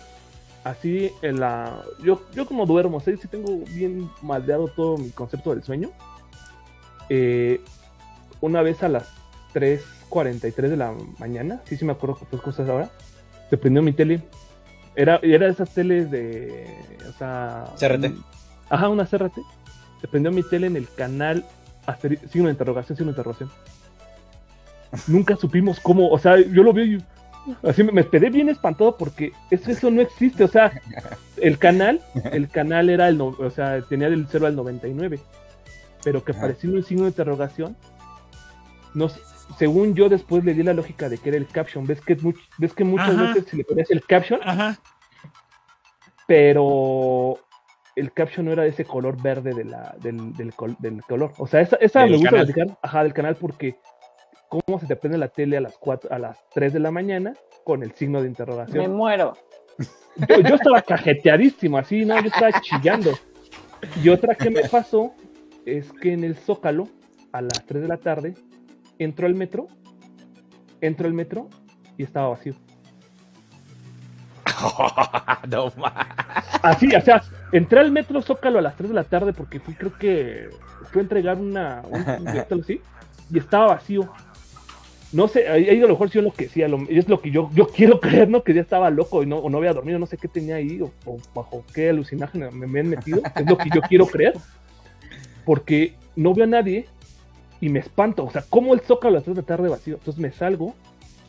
Así 0.65 1.11
en 1.23 1.41
la. 1.41 1.83
Yo, 2.05 2.23
yo 2.35 2.47
como 2.47 2.67
duermo, 2.67 3.01
¿sí? 3.01 3.17
sí 3.21 3.29
tengo 3.29 3.59
bien 3.75 4.09
maldeado 4.23 4.69
todo 4.69 4.97
mi 4.99 5.11
concepto 5.11 5.55
del 5.55 5.65
sueño. 5.65 5.91
Eh, 7.09 7.61
una 8.41 8.63
vez 8.63 8.83
a 8.83 8.89
las 8.89 9.09
3.43 9.55 10.53
de 10.69 10.77
la 10.77 10.93
mañana, 11.19 11.61
sí, 11.65 11.77
sí 11.77 11.85
me 11.85 11.93
acuerdo 11.93 12.17
que 12.17 12.25
fue 12.27 12.41
cosas 12.41 12.69
ahora, 12.69 12.91
se 13.51 13.57
prendió 13.57 13.83
mi 13.83 13.93
tele. 13.93 14.23
Era, 14.95 15.19
era 15.23 15.47
de 15.47 15.53
esas 15.53 15.71
teles 15.71 16.11
de. 16.11 16.67
O 17.09 17.13
sea. 17.19 17.65
CRT. 17.79 18.05
un- 18.07 18.25
Ajá, 18.71 18.89
una 18.89 19.05
CRT. 19.05 19.39
Se 20.03 20.09
prendió 20.09 20.31
mi 20.31 20.43
tele 20.43 20.67
en 20.67 20.77
el 20.77 20.87
canal. 20.95 21.45
Signo 22.31 22.47
de 22.47 22.53
interrogación, 22.53 22.97
signo 22.99 23.13
de 23.13 23.17
interrogación. 23.19 23.51
Nunca 25.07 25.37
supimos 25.37 25.81
cómo. 25.81 26.11
O 26.11 26.19
sea, 26.19 26.39
yo 26.39 26.63
lo 26.63 26.73
vi 26.75 26.99
Así 27.65 27.83
me, 27.83 27.91
me 27.91 28.07
quedé 28.07 28.31
bien 28.31 28.49
espantado 28.49 28.97
porque 28.97 29.33
eso, 29.51 29.71
eso 29.71 29.91
no 29.91 30.01
existe. 30.01 30.45
O 30.45 30.49
sea, 30.49 30.71
el 31.39 31.59
canal, 31.59 32.01
el 32.31 32.49
canal 32.49 32.89
era 32.89 33.09
el, 33.09 33.19
no- 33.19 33.35
o 33.39 33.51
sea, 33.51 33.81
tenía 33.83 34.09
del 34.11 34.27
0 34.31 34.47
al 34.47 34.55
99. 34.55 35.19
Pero 36.05 36.23
que 36.23 36.35
parecía 36.35 36.71
un 36.71 36.85
signo 36.85 37.03
de 37.05 37.09
interrogación. 37.09 37.77
No, 38.95 39.09
sé, 39.09 39.21
según 39.59 39.95
yo 39.95 40.09
después 40.09 40.45
le 40.45 40.55
di 40.55 40.63
la 40.63 40.73
lógica 40.75 41.09
de 41.09 41.19
que 41.19 41.31
era 41.31 41.39
el 41.39 41.49
caption. 41.49 41.85
Ves 41.85 42.01
que, 42.01 42.17
much- 42.19 42.39
ves 42.59 42.75
que 42.75 42.85
muchas 42.85 43.11
Ajá. 43.11 43.23
veces 43.35 43.47
se 43.51 43.57
le 43.57 43.65
ponías 43.65 43.91
el 43.91 44.05
caption, 44.05 44.39
Ajá. 44.45 44.79
pero 46.27 47.39
el 47.97 48.13
caption 48.13 48.47
no 48.47 48.53
era 48.53 48.63
de 48.63 48.71
ese 48.71 48.85
color 48.85 49.21
verde 49.23 49.53
de 49.55 49.65
la, 49.65 49.95
del, 50.01 50.33
del, 50.35 50.55
col- 50.55 50.77
del 50.79 51.03
color. 51.03 51.33
O 51.39 51.47
sea, 51.47 51.61
esa, 51.61 51.77
esa 51.77 52.05
me 52.07 52.13
gusta 52.13 52.31
canal. 52.31 52.47
platicar, 52.47 52.79
ajá, 52.83 53.03
del 53.03 53.13
canal 53.13 53.37
porque 53.37 53.77
cómo 54.49 54.79
se 54.79 54.87
te 54.87 54.97
prende 54.97 55.19
la 55.19 55.29
tele 55.29 55.57
a 55.57 55.61
las 55.61 55.77
4, 55.79 56.11
a 56.13 56.19
las 56.19 56.39
3 56.55 56.73
de 56.75 56.81
la 56.81 56.91
mañana 56.91 57.35
con 57.65 57.83
el 57.83 57.93
signo 57.93 58.19
de 58.19 58.25
Me 58.25 58.29
interrogación. 58.31 58.95
muero. 58.97 59.35
Yo, 60.29 60.41
yo 60.41 60.55
estaba 60.57 60.83
cajeteadísimo, 60.83 61.79
así, 61.79 62.05
¿no? 62.05 62.21
Yo 62.21 62.29
estaba 62.29 62.61
chillando. 62.61 63.13
Y 64.03 64.09
otra 64.11 64.35
que 64.35 64.51
me 64.51 64.69
pasó 64.69 65.15
es 65.65 65.91
que 65.93 66.13
en 66.13 66.25
el 66.25 66.37
Zócalo, 66.37 66.89
a 67.33 67.41
las 67.41 67.65
3 67.67 67.83
de 67.83 67.89
la 67.89 67.97
tarde, 67.97 68.35
entró 68.99 69.27
al 69.27 69.35
metro, 69.35 69.69
entró 70.81 71.07
al 71.07 71.15
metro 71.15 71.49
y 71.97 72.03
estaba 72.05 72.29
vacío. 72.29 72.55
no 75.49 75.73
Así, 76.63 76.95
o 76.95 77.01
sea, 77.01 77.23
entré 77.53 77.81
al 77.81 77.93
metro 77.93 78.21
Zócalo 78.23 78.59
a 78.59 78.63
las 78.63 78.77
3 78.77 78.89
de 78.91 78.95
la 78.95 79.05
tarde 79.05 79.33
porque 79.33 79.61
fui, 79.61 79.75
creo 79.75 79.97
que 79.99 80.49
fui 80.91 81.01
a 81.01 81.03
entregar 81.03 81.39
una, 81.39 81.83
un 81.89 82.29
así, 82.63 82.81
y 83.33 83.39
estaba 83.39 83.69
vacío. 83.69 84.09
No 85.13 85.29
sé, 85.29 85.47
ahí, 85.47 85.69
ahí 85.69 85.79
a 85.79 85.83
lo 85.83 85.91
mejor 85.91 86.09
sí 86.09 86.21
lo 86.23 86.33
que 86.33 86.49
sí, 86.49 86.61
lo- 86.67 86.87
es 86.89 87.07
lo 87.07 87.21
que 87.21 87.31
yo, 87.31 87.51
yo 87.55 87.69
quiero 87.69 88.01
creer, 88.01 88.29
¿no? 88.31 88.43
Que 88.43 88.55
ya 88.55 88.63
estaba 88.63 88.89
loco 88.91 89.23
y 89.23 89.27
no, 89.27 89.37
o 89.39 89.51
no 89.51 89.59
había 89.59 89.75
dormido, 89.75 89.99
no 89.99 90.07
sé 90.07 90.17
qué 90.17 90.27
tenía 90.29 90.57
ahí, 90.57 90.81
o, 90.81 90.91
o 91.05 91.19
bajo 91.35 91.65
qué 91.75 91.91
alucinágeno 91.91 92.51
me, 92.51 92.67
me 92.67 92.81
han 92.81 92.89
metido, 92.89 93.23
es 93.37 93.47
lo 93.47 93.59
que 93.59 93.69
yo 93.71 93.83
quiero 93.83 94.07
creer. 94.07 94.35
Porque 95.45 95.95
no 96.17 96.35
veo 96.35 96.45
a 96.45 96.49
nadie, 96.49 96.87
y 97.61 97.69
me 97.69 97.79
espanto. 97.81 98.25
O 98.25 98.31
sea, 98.31 98.45
¿cómo 98.49 98.75
el 98.75 98.81
zócalo 98.81 99.11
a 99.11 99.19
las 99.19 99.25
3 99.25 99.37
de 99.37 99.43
la 99.43 99.47
tarde 99.47 99.69
vacío? 99.69 99.95
Entonces 99.95 100.21
me 100.21 100.33
salgo, 100.33 100.75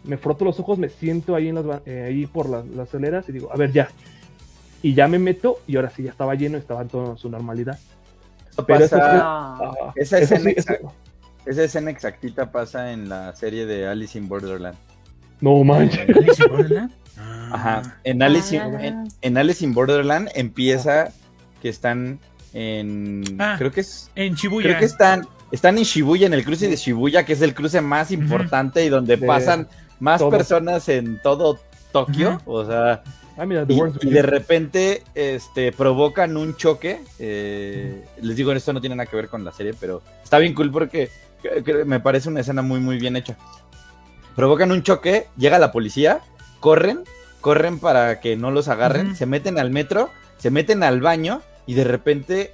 me 0.04 0.18
froto 0.18 0.46
los 0.46 0.60
ojos, 0.60 0.78
me 0.78 0.90
siento 0.90 1.36
ahí, 1.36 1.50
en 1.50 1.56
las, 1.56 1.82
eh, 1.86 2.04
ahí 2.08 2.26
por 2.26 2.50
las, 2.50 2.66
las 2.68 2.88
aceleras 2.90 3.28
y 3.30 3.34
digo, 3.34 3.52
a 3.52 3.58
ver, 3.58 3.72
ya. 3.72 3.90
Y 4.84 4.94
ya 4.94 5.08
me 5.08 5.18
meto 5.18 5.60
y 5.66 5.76
ahora 5.78 5.90
sí 5.90 6.04
ya 6.04 6.12
estaba 6.12 6.36
lleno, 6.36 6.58
estaba 6.60 6.82
en 6.84 6.90
toda 6.90 7.18
su 7.18 7.30
normalidad. 7.30 7.80
Eso 8.52 8.66
Pero 8.66 8.86
eso 8.86 8.98
pasa- 8.98 9.20
Ah. 9.24 9.58
Ah, 9.82 9.94
esa 9.96 10.20
eso 10.20 10.36
escena 10.36 10.44
sí, 10.52 10.56
eso- 10.58 10.72
exacta. 10.74 10.94
esa 11.48 11.64
escena 11.64 11.90
exactita 11.92 12.52
pasa 12.52 12.92
en 12.92 13.10
la 13.10 13.36
serie 13.36 13.66
de 13.66 13.88
Alice 13.88 14.16
in 14.18 14.28
Borderland. 14.30 14.78
No 15.42 15.64
manches. 15.64 16.08
¿Alice 16.16 16.44
in 16.44 16.52
Borderland? 16.52 16.92
Ah. 17.18 17.50
Ajá. 17.54 17.98
En 18.04 18.22
Alice, 18.24 18.56
in, 18.56 18.62
Ah. 18.62 18.86
en, 18.86 19.08
en 19.22 19.38
Alice 19.38 19.64
in 19.64 19.74
Borderland 19.74 20.30
empieza 20.36 21.10
que 21.62 21.70
están 21.70 22.20
en. 22.54 23.24
Ah. 23.40 23.56
Creo 23.58 23.72
que 23.72 23.82
es. 23.82 24.10
En 24.16 24.34
Shibuya. 24.36 24.68
Creo 24.68 24.80
que 24.80 24.86
están. 24.86 25.28
Están 25.52 25.78
en 25.78 25.84
Shibuya, 25.84 26.26
en 26.26 26.34
el 26.34 26.44
cruce 26.44 26.68
de 26.68 26.76
Shibuya, 26.76 27.24
que 27.26 27.34
es 27.34 27.42
el 27.44 27.54
cruce 27.54 27.80
más 27.82 28.12
importante 28.12 28.84
y 28.84 28.90
donde 28.90 29.18
De 29.18 29.28
pasan 29.28 29.68
más 30.00 30.20
todo. 30.20 30.32
personas 30.32 30.90
en 30.90 31.22
todo 31.22 31.60
Tokio. 31.92 32.42
O 32.46 32.66
sea, 32.66 33.04
Ah, 33.38 33.46
mira, 33.46 33.66
The 33.66 33.74
y, 33.74 34.10
de 34.12 34.22
repente 34.22 35.04
este, 35.16 35.72
provocan 35.72 36.38
un 36.38 36.56
choque. 36.56 37.00
eh, 37.20 38.04
les 38.22 38.36
digo, 38.36 38.52
esto 38.52 38.74
no 38.74 38.82
tiene 38.82 38.96
nada 38.96 39.10
que 39.10 39.16
ver 39.16 39.28
con 39.30 39.44
la 39.44 39.52
serie, 39.52 39.74
pero 39.80 40.02
está 40.24 40.38
bien 40.38 40.54
cool 40.54 40.72
porque 40.72 41.10
que- 41.42 41.64
que 41.64 41.86
me 41.86 42.00
parece 42.00 42.30
una 42.30 42.42
escena 42.42 42.62
muy, 42.62 42.80
muy 42.80 42.98
bien 42.98 43.16
hecha. 43.16 43.36
Provocan 44.36 44.72
un 44.72 44.84
choque, 44.84 45.28
llega 45.38 45.58
la 45.60 45.72
policía, 45.72 46.22
corren, 46.60 47.04
corren 47.42 47.80
para 47.80 48.20
que 48.20 48.36
no 48.38 48.52
los 48.52 48.68
agarren, 48.68 49.16
se 49.16 49.26
meten 49.26 49.60
al 49.60 49.70
metro, 49.72 50.10
se 50.38 50.50
meten 50.52 50.84
al 50.84 51.02
baño 51.02 51.42
y 51.66 51.74
de 51.74 51.84
repente 51.84 52.54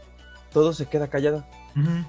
todo 0.53 0.73
se 0.73 0.85
queda 0.87 1.07
callado. 1.09 1.45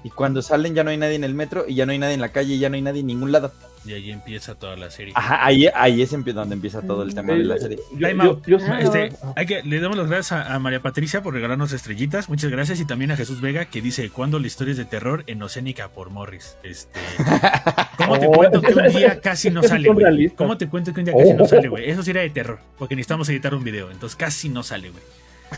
Y 0.03 0.09
cuando 0.09 0.41
salen 0.41 0.75
ya 0.75 0.83
no 0.83 0.89
hay 0.89 0.97
nadie 0.97 1.15
en 1.15 1.23
el 1.23 1.33
metro 1.33 1.65
y 1.67 1.75
ya 1.75 1.85
no 1.85 1.91
hay 1.93 1.97
nadie 1.99 2.13
en 2.15 2.21
la 2.21 2.29
calle 2.29 2.55
y 2.55 2.59
ya 2.59 2.69
no 2.69 2.75
hay 2.75 2.81
nadie 2.81 3.01
en 3.01 3.07
ningún 3.07 3.31
lado. 3.31 3.53
Y 3.83 3.93
ahí 3.93 4.11
empieza 4.11 4.53
toda 4.53 4.75
la 4.75 4.91
serie. 4.91 5.13
Ajá, 5.15 5.43
ahí, 5.43 5.67
ahí 5.73 6.03
es 6.03 6.11
donde 6.11 6.53
empieza 6.53 6.81
todo 6.83 7.01
el 7.01 7.15
tema 7.15 7.33
de 7.33 7.43
la 7.43 7.57
serie. 7.57 7.79
Yo, 7.97 8.05
Ay, 8.07 8.13
yo- 8.13 8.17
Mau, 8.17 8.41
yo 8.45 8.59
sí- 8.59 8.65
Este, 8.79 9.11
ah, 9.23 9.33
hay 9.35 9.45
que, 9.47 9.63
le 9.63 9.79
damos 9.79 9.97
las 9.97 10.07
gracias 10.07 10.33
a, 10.33 10.53
a 10.53 10.59
María 10.59 10.81
Patricia 10.83 11.23
por 11.23 11.33
regalarnos 11.33 11.71
estrellitas. 11.73 12.29
Muchas 12.29 12.51
gracias. 12.51 12.79
Y 12.79 12.85
también 12.85 13.09
a 13.11 13.15
Jesús 13.17 13.41
Vega 13.41 13.65
que 13.65 13.81
dice: 13.81 14.09
¿Cuándo 14.11 14.37
la 14.39 14.45
historia 14.45 14.71
es 14.73 14.77
de 14.77 14.85
terror 14.85 15.23
en 15.25 15.41
Océnica 15.41 15.87
por 15.89 16.11
Morris? 16.11 16.57
Este, 16.63 16.99
¿Cómo 17.97 18.19
te 18.19 18.27
Oh, 18.27 18.31
cuento 18.33 18.61
que 18.61 18.73
un 18.73 18.87
día 18.89 19.19
casi 19.19 19.49
no 19.49 19.63
sale, 19.67 19.89
güey? 19.89 20.29
¿Cómo 20.31 20.57
te 20.57 20.67
cuento 20.69 20.93
que 20.93 20.99
un 20.99 21.05
día 21.05 21.15
casi 21.17 21.33
no 21.33 21.43
Oh. 21.43 21.47
sale, 21.47 21.67
güey? 21.67 21.89
Eso 21.89 22.03
sí 22.03 22.11
era 22.11 22.21
de 22.21 22.29
terror, 22.29 22.59
porque 22.77 22.95
necesitamos 22.95 23.27
editar 23.29 23.55
un 23.55 23.63
video. 23.63 23.89
Entonces 23.91 24.15
casi 24.15 24.49
no 24.49 24.61
sale, 24.63 24.89
güey. 24.91 25.03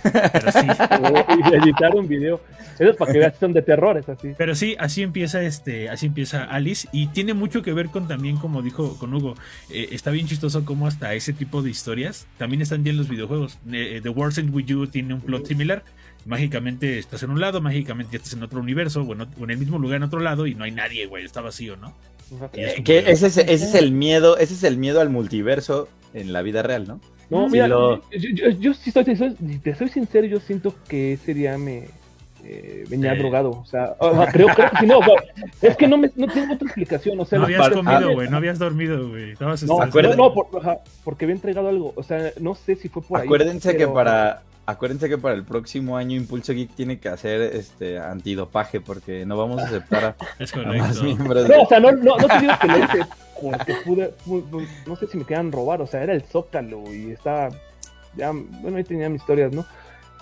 Pero 0.01 0.51
sí. 0.51 0.67
y 1.51 1.55
editar 1.55 1.95
un 1.95 2.07
video. 2.07 2.41
Eso 2.79 2.89
es 2.89 2.95
para 2.97 3.13
que 3.13 3.19
veas 3.19 3.33
que 3.33 3.39
son 3.39 3.53
de 3.53 3.61
terror, 3.61 3.97
es 3.97 4.09
así. 4.09 4.29
Pero 4.35 4.55
sí, 4.55 4.75
así 4.79 5.03
empieza 5.03 5.43
este, 5.43 5.89
así 5.89 6.07
empieza 6.07 6.43
Alice 6.43 6.87
y 6.91 7.07
tiene 7.07 7.33
mucho 7.35 7.61
que 7.61 7.71
ver 7.73 7.89
con 7.89 8.07
también, 8.07 8.37
como 8.37 8.61
dijo 8.63 8.97
con 8.97 9.13
Hugo, 9.13 9.35
eh, 9.69 9.89
está 9.91 10.09
bien 10.09 10.25
chistoso 10.27 10.65
como 10.65 10.87
hasta 10.87 11.13
ese 11.13 11.33
tipo 11.33 11.61
de 11.61 11.69
historias 11.69 12.25
también 12.39 12.61
están 12.63 12.83
bien 12.83 12.97
los 12.97 13.07
videojuegos. 13.07 13.59
Eh, 13.71 13.99
The 14.01 14.09
World 14.09 14.37
Ends 14.39 14.53
With 14.53 14.65
You 14.65 14.87
tiene 14.87 15.13
un 15.13 15.21
plot 15.21 15.45
similar. 15.47 15.83
Mágicamente 16.25 16.99
estás 16.99 17.21
en 17.23 17.31
un 17.31 17.41
lado, 17.41 17.61
mágicamente 17.61 18.13
ya 18.13 18.17
estás 18.17 18.33
en 18.33 18.43
otro 18.43 18.59
universo, 18.61 19.01
o 19.03 19.13
en, 19.13 19.19
ot- 19.19 19.37
o 19.39 19.43
en 19.43 19.49
el 19.51 19.57
mismo 19.57 19.77
lugar 19.77 19.97
en 19.97 20.03
otro 20.03 20.21
lado 20.21 20.47
y 20.47 20.55
no 20.55 20.63
hay 20.63 20.71
nadie, 20.71 21.05
güey, 21.05 21.25
está 21.25 21.41
vacío, 21.41 21.75
¿no? 21.75 21.93
Es 22.53 22.77
Eh, 22.79 22.83
que 22.83 23.01
de- 23.01 23.11
ese 23.11 23.27
es, 23.27 23.37
ese 23.37 23.51
es 23.53 23.75
el 23.75 23.91
miedo, 23.91 24.37
ese 24.37 24.53
es 24.53 24.63
el 24.63 24.77
miedo 24.77 25.01
al 25.01 25.09
multiverso 25.09 25.89
en 26.13 26.31
la 26.31 26.41
vida 26.41 26.63
real, 26.63 26.87
¿no? 26.87 27.01
No, 27.34 27.45
Sí, 27.47 27.51
mira, 27.53 27.68
lo- 27.68 28.10
yo, 28.11 28.30
yo, 28.34 28.49
yo 28.49 28.73
sí 28.73 28.89
estoy, 28.89 29.15
soy- 29.15 29.35
si 29.38 29.60
te 29.60 29.76
soy 29.76 29.89
sincero, 29.89 30.26
yo 30.27 30.39
siento 30.39 30.73
que 30.88 31.14
ese 31.14 31.34
día 31.34 31.57
me 31.57 31.88
eh, 32.45 32.84
venía 32.89 33.14
Sí. 33.14 33.19
drogado. 33.19 33.51
O 33.51 33.65
sea, 33.65 33.95
o 33.99 34.15
sea, 34.18 34.27
creo, 34.31 34.47
creo 34.53 34.69
que 34.72 34.77
si 34.80 34.85
no, 34.85 34.99
o 34.99 35.03
sea, 35.03 35.69
es 35.69 35.77
que 35.77 35.88
no, 35.88 35.97
me, 35.97 36.11
no 36.18 36.27
tengo 36.27 36.53
otra 36.55 36.65
explicación. 36.68 37.18
O 37.19 37.23
sea, 37.26 37.39
no 37.39 37.45
habías 37.45 37.69
comido, 37.69 38.14
güey, 38.14 38.30
no 38.30 38.35
habías 38.38 38.60
dormido, 38.60 39.07
güey. 39.10 39.31
Estabas 39.31 39.64
No, 39.64 39.80
no, 39.85 40.15
no, 40.15 40.34
por- 40.34 40.47
porque 41.05 41.23
había 41.23 41.35
entregado 41.35 41.69
algo. 41.69 41.93
O 41.95 42.03
sea, 42.03 42.31
no 42.41 42.53
sé 42.55 42.76
si 42.76 42.89
fue 42.89 43.01
por 43.01 43.22
ahí. 43.22 43.26
Acuérdense 43.27 43.72
que 43.72 43.77
pero- 43.80 43.93
para 43.93 44.41
acuérdense 44.65 45.10
que 45.10 45.18
para 45.18 45.35
el 45.35 45.44
próximo 45.44 45.98
año 45.98 46.15
Impulso 46.15 46.53
Geek 46.53 46.73
tiene 46.76 46.99
que 46.99 47.10
hacer 47.10 47.41
este 47.41 47.99
antidopaje 47.99 48.80
porque 48.81 49.26
no 49.26 49.38
vamos 49.38 49.61
a 49.61 49.65
aceptar 49.65 50.06
a, 50.06 50.15
Es 50.40 50.53
a 50.56 50.61
más 50.61 51.02
miembros. 51.02 51.48
No, 51.49 51.61
o 51.61 51.68
sea, 51.68 51.80
no, 51.80 51.91
no, 51.91 52.18
no 52.18 52.27
te 52.27 52.40
digo 52.40 52.53
que 52.61 52.68
lo 52.68 52.77
hice 52.85 53.06
porque 53.41 53.76
pude, 53.85 54.14
pude- 54.26 54.68
no 54.88 54.95
sé 54.95 55.07
si 55.07 55.18
me 55.18 55.26
quedan 55.26 55.52
robar, 55.52 55.81
o 55.81 55.88
sea, 55.88 56.02
era 56.03 56.14
el 56.14 56.22
Zócalo 56.23 56.84
y 56.94 57.11
estaba, 57.11 57.49
ya, 58.15 58.31
bueno, 58.31 58.77
ahí 58.77 58.84
tenía 58.84 59.10
mis 59.10 59.22
historias, 59.22 59.52
¿no? 59.52 59.65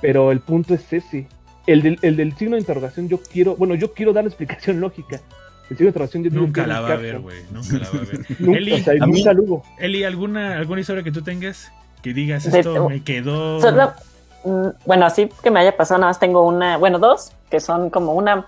Pero 0.02 0.32
el 0.32 0.40
punto 0.40 0.74
es 0.74 0.92
ese. 0.92 1.28
El 1.68 1.84
del, 1.84 2.00
el 2.02 2.18
del 2.18 2.36
signo 2.36 2.56
de 2.56 2.62
interrogación, 2.62 3.08
yo 3.08 3.20
quiero, 3.22 3.56
bueno, 3.56 3.76
yo 3.76 3.94
quiero 3.94 4.14
dar 4.14 4.24
la 4.24 4.30
explicación 4.30 4.80
lógica. 4.80 5.22
El 5.70 5.78
signo 5.78 5.86
de 5.86 5.90
interrogación, 5.90 6.24
yo 6.24 6.30
digo 6.32 6.42
Nunca 6.42 6.66
la 6.66 6.82
va 6.82 6.94
a 6.94 6.96
ver, 6.96 7.20
güey. 7.20 7.38
Nunca 7.52 7.78
la 7.78 7.90
va 7.90 8.00
a 8.00 8.02
ver. 8.02 8.26
Nunca, 8.40 8.58
Eli, 8.58 8.72
o 8.74 8.78
sea, 8.80 9.34
hubo. 9.34 9.64
Eli, 9.78 10.04
¿alguna, 10.04 10.58
¿alguna 10.58 10.82
historia 10.82 11.04
que 11.04 11.12
tú 11.12 11.22
tengas? 11.22 11.72
Que 12.02 12.14
digas, 12.16 12.48
esto 12.48 12.90
me 12.90 13.04
quedó... 13.04 13.62
Solo, 13.62 13.94
bueno, 14.44 15.06
así 15.06 15.30
que 15.44 15.52
me 15.52 15.60
haya 15.60 15.76
pasado, 15.76 16.00
nada 16.00 16.10
más 16.10 16.20
tengo 16.20 16.46
una, 16.46 16.78
bueno, 16.78 17.00
dos, 17.00 17.32
que 17.50 17.60
son 17.60 17.90
como 17.90 18.14
una 18.14 18.46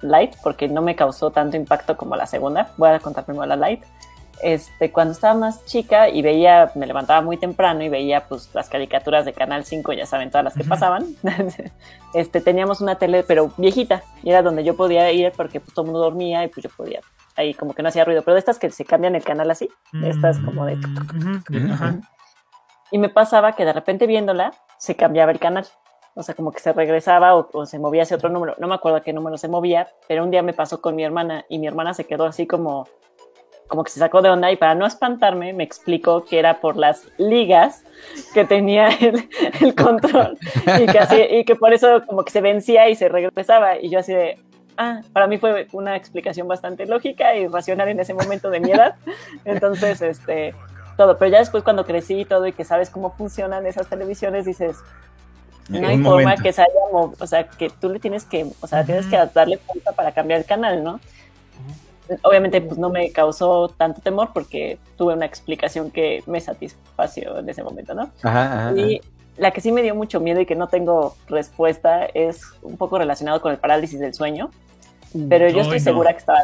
light, 0.00 0.34
porque 0.42 0.68
no 0.68 0.82
me 0.82 0.94
causó 0.94 1.30
tanto 1.30 1.56
impacto 1.56 1.96
como 1.96 2.16
la 2.16 2.26
segunda. 2.26 2.70
Voy 2.76 2.90
a 2.90 3.00
contar 3.00 3.24
primero 3.24 3.46
la 3.46 3.56
light. 3.56 3.82
Este, 4.42 4.90
cuando 4.90 5.12
estaba 5.12 5.34
más 5.34 5.64
chica 5.64 6.08
y 6.08 6.20
veía, 6.20 6.70
me 6.74 6.86
levantaba 6.86 7.22
muy 7.22 7.36
temprano 7.36 7.82
y 7.82 7.88
veía 7.88 8.24
pues 8.24 8.50
las 8.52 8.68
caricaturas 8.68 9.24
de 9.24 9.32
Canal 9.32 9.64
5, 9.64 9.92
ya 9.92 10.06
saben, 10.06 10.30
todas 10.30 10.44
las 10.44 10.54
que 10.54 10.64
pasaban. 10.64 11.06
este, 12.14 12.40
teníamos 12.40 12.80
una 12.80 12.96
tele, 12.96 13.24
pero 13.26 13.52
viejita, 13.56 14.02
y 14.22 14.30
era 14.30 14.42
donde 14.42 14.64
yo 14.64 14.76
podía 14.76 15.10
ir 15.12 15.32
porque 15.36 15.60
pues 15.60 15.72
todo 15.72 15.84
el 15.84 15.92
mundo 15.92 16.04
dormía 16.04 16.44
y 16.44 16.48
pues 16.48 16.64
yo 16.64 16.70
podía, 16.76 17.00
ahí 17.36 17.54
como 17.54 17.74
que 17.74 17.82
no 17.82 17.88
hacía 17.88 18.04
ruido, 18.04 18.22
pero 18.22 18.34
de 18.34 18.40
estas 18.40 18.58
que 18.58 18.70
se 18.70 18.84
cambian 18.84 19.14
el 19.14 19.22
canal 19.22 19.50
así, 19.50 19.70
de 19.92 20.10
estas 20.10 20.38
como 20.40 20.66
de... 20.66 20.76
Mm, 20.76 21.42
ujú, 21.48 21.72
ajá. 21.72 21.96
Y 22.90 22.98
me 22.98 23.08
pasaba 23.08 23.52
que 23.52 23.64
de 23.64 23.72
repente 23.72 24.06
viéndola, 24.06 24.52
se 24.78 24.94
cambiaba 24.94 25.32
el 25.32 25.38
canal. 25.38 25.66
O 26.16 26.22
sea, 26.22 26.34
como 26.34 26.52
que 26.52 26.60
se 26.60 26.72
regresaba 26.72 27.34
o, 27.36 27.48
o 27.52 27.66
se 27.66 27.78
movía 27.78 28.02
hacia 28.02 28.16
otro 28.16 28.28
número. 28.28 28.54
No 28.58 28.68
me 28.68 28.74
acuerdo 28.74 28.98
a 28.98 29.02
qué 29.02 29.12
número 29.12 29.36
se 29.36 29.48
movía, 29.48 29.88
pero 30.06 30.22
un 30.22 30.30
día 30.30 30.42
me 30.42 30.52
pasó 30.52 30.80
con 30.80 30.94
mi 30.94 31.02
hermana 31.02 31.44
y 31.48 31.58
mi 31.58 31.66
hermana 31.66 31.92
se 31.92 32.04
quedó 32.04 32.24
así 32.24 32.46
como, 32.46 32.86
como 33.66 33.82
que 33.82 33.90
se 33.90 33.98
sacó 33.98 34.22
de 34.22 34.30
onda 34.30 34.52
y 34.52 34.56
para 34.56 34.76
no 34.76 34.86
espantarme 34.86 35.52
me 35.54 35.64
explicó 35.64 36.24
que 36.24 36.38
era 36.38 36.60
por 36.60 36.76
las 36.76 37.08
ligas 37.18 37.82
que 38.32 38.44
tenía 38.44 38.88
el, 39.00 39.28
el 39.60 39.74
control 39.74 40.38
y 40.80 40.86
que, 40.86 40.98
así- 41.00 41.26
y 41.30 41.44
que 41.44 41.56
por 41.56 41.72
eso 41.72 42.04
como 42.06 42.22
que 42.24 42.30
se 42.30 42.40
vencía 42.40 42.88
y 42.88 42.94
se 42.94 43.08
regresaba. 43.08 43.78
Y 43.80 43.90
yo 43.90 43.98
así 43.98 44.12
de, 44.12 44.38
ah, 44.76 45.00
para 45.12 45.26
mí 45.26 45.38
fue 45.38 45.66
una 45.72 45.96
explicación 45.96 46.46
bastante 46.46 46.86
lógica 46.86 47.34
y 47.34 47.48
racional 47.48 47.88
en 47.88 47.98
ese 47.98 48.14
momento 48.14 48.50
de 48.50 48.60
mi 48.60 48.70
edad. 48.70 48.94
Entonces, 49.44 50.00
este, 50.00 50.54
todo. 50.96 51.18
Pero 51.18 51.30
ya 51.32 51.38
después 51.38 51.62
cuando 51.62 51.84
crecí 51.84 52.20
y 52.20 52.24
todo 52.24 52.46
y 52.46 52.52
que 52.52 52.64
sabes 52.64 52.90
cómo 52.90 53.10
funcionan 53.12 53.66
esas 53.66 53.86
televisiones, 53.88 54.44
dices, 54.44 54.76
no 55.68 55.86
hay 55.88 55.96
Un 55.96 56.04
forma 56.04 56.22
momento. 56.22 56.42
que 56.42 56.52
se 56.52 56.62
haya, 56.62 56.72
o 56.92 57.26
sea, 57.26 57.48
que 57.48 57.70
tú 57.70 57.88
le 57.90 57.98
tienes 58.00 58.24
que, 58.24 58.46
o 58.60 58.66
sea, 58.66 58.84
tienes 58.84 59.06
que 59.06 59.16
darle 59.34 59.58
punta 59.58 59.92
para 59.92 60.12
cambiar 60.12 60.40
el 60.40 60.46
canal, 60.46 60.82
¿no? 60.84 61.00
Obviamente, 62.22 62.60
pues 62.60 62.78
no 62.78 62.90
me 62.90 63.10
causó 63.12 63.68
tanto 63.70 64.02
temor 64.02 64.30
porque 64.34 64.78
tuve 64.98 65.14
una 65.14 65.24
explicación 65.24 65.90
que 65.90 66.22
me 66.26 66.38
satisfació 66.38 67.38
en 67.38 67.48
ese 67.48 67.62
momento, 67.62 67.94
¿no? 67.94 68.10
Ajá, 68.22 68.68
ajá, 68.68 68.76
Y 68.78 69.00
la 69.38 69.52
que 69.52 69.62
sí 69.62 69.72
me 69.72 69.82
dio 69.82 69.94
mucho 69.94 70.20
miedo 70.20 70.38
y 70.40 70.44
que 70.46 70.54
no 70.54 70.68
tengo 70.68 71.16
respuesta 71.28 72.04
es 72.04 72.42
un 72.62 72.76
poco 72.76 72.98
relacionado 72.98 73.40
con 73.40 73.52
el 73.52 73.58
parálisis 73.58 74.00
del 74.00 74.12
sueño, 74.12 74.50
pero 75.30 75.48
yo 75.48 75.62
estoy 75.62 75.78
no. 75.78 75.84
segura 75.84 76.12
que 76.12 76.18
estaba, 76.18 76.40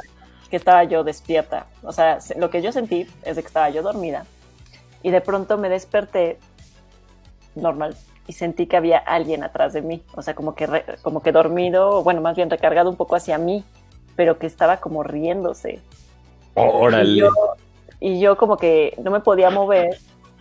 que 0.49 0.57
estaba 0.57 0.85
yo 0.85 1.05
despierta. 1.05 1.67
O 1.83 1.93
sea, 1.93 2.23
se- 2.23 2.39
lo 2.39 2.49
que 2.49 2.63
yo 2.63 2.73
sentí 2.73 3.07
es 3.25 3.35
que 3.35 3.41
estaba 3.41 3.69
yo 3.69 3.83
dormida 3.83 4.25
y 5.03 5.11
de 5.11 5.21
pronto 5.21 5.59
me 5.59 5.69
desperté 5.69 6.39
normal 7.55 7.97
y 8.27 8.33
sentí 8.33 8.67
que 8.67 8.77
había 8.77 8.99
alguien 8.99 9.43
atrás 9.43 9.73
de 9.73 9.83
mí, 9.83 10.03
o 10.15 10.23
sea, 10.23 10.35
como 10.35 10.55
que, 10.55 10.67
re- 10.67 10.85
como 11.03 11.23
que 11.23 11.33
dormido, 11.33 12.03
bueno, 12.05 12.21
más 12.21 12.37
bien 12.37 12.49
recargado 12.51 12.89
un 12.89 12.97
poco 12.97 13.17
hacia 13.17 13.39
mí, 13.39 13.65
pero 14.15 14.39
que 14.39 14.47
estaba 14.47 14.77
como 14.77 15.03
riéndose. 15.03 15.81
Órale. 16.55 17.09
Y 17.11 17.17
yo, 17.17 17.29
y 17.99 18.21
yo 18.21 18.37
como 18.37 18.57
que 18.57 18.95
no 19.03 19.11
me 19.11 19.21
podía 19.21 19.51
mover, 19.51 19.97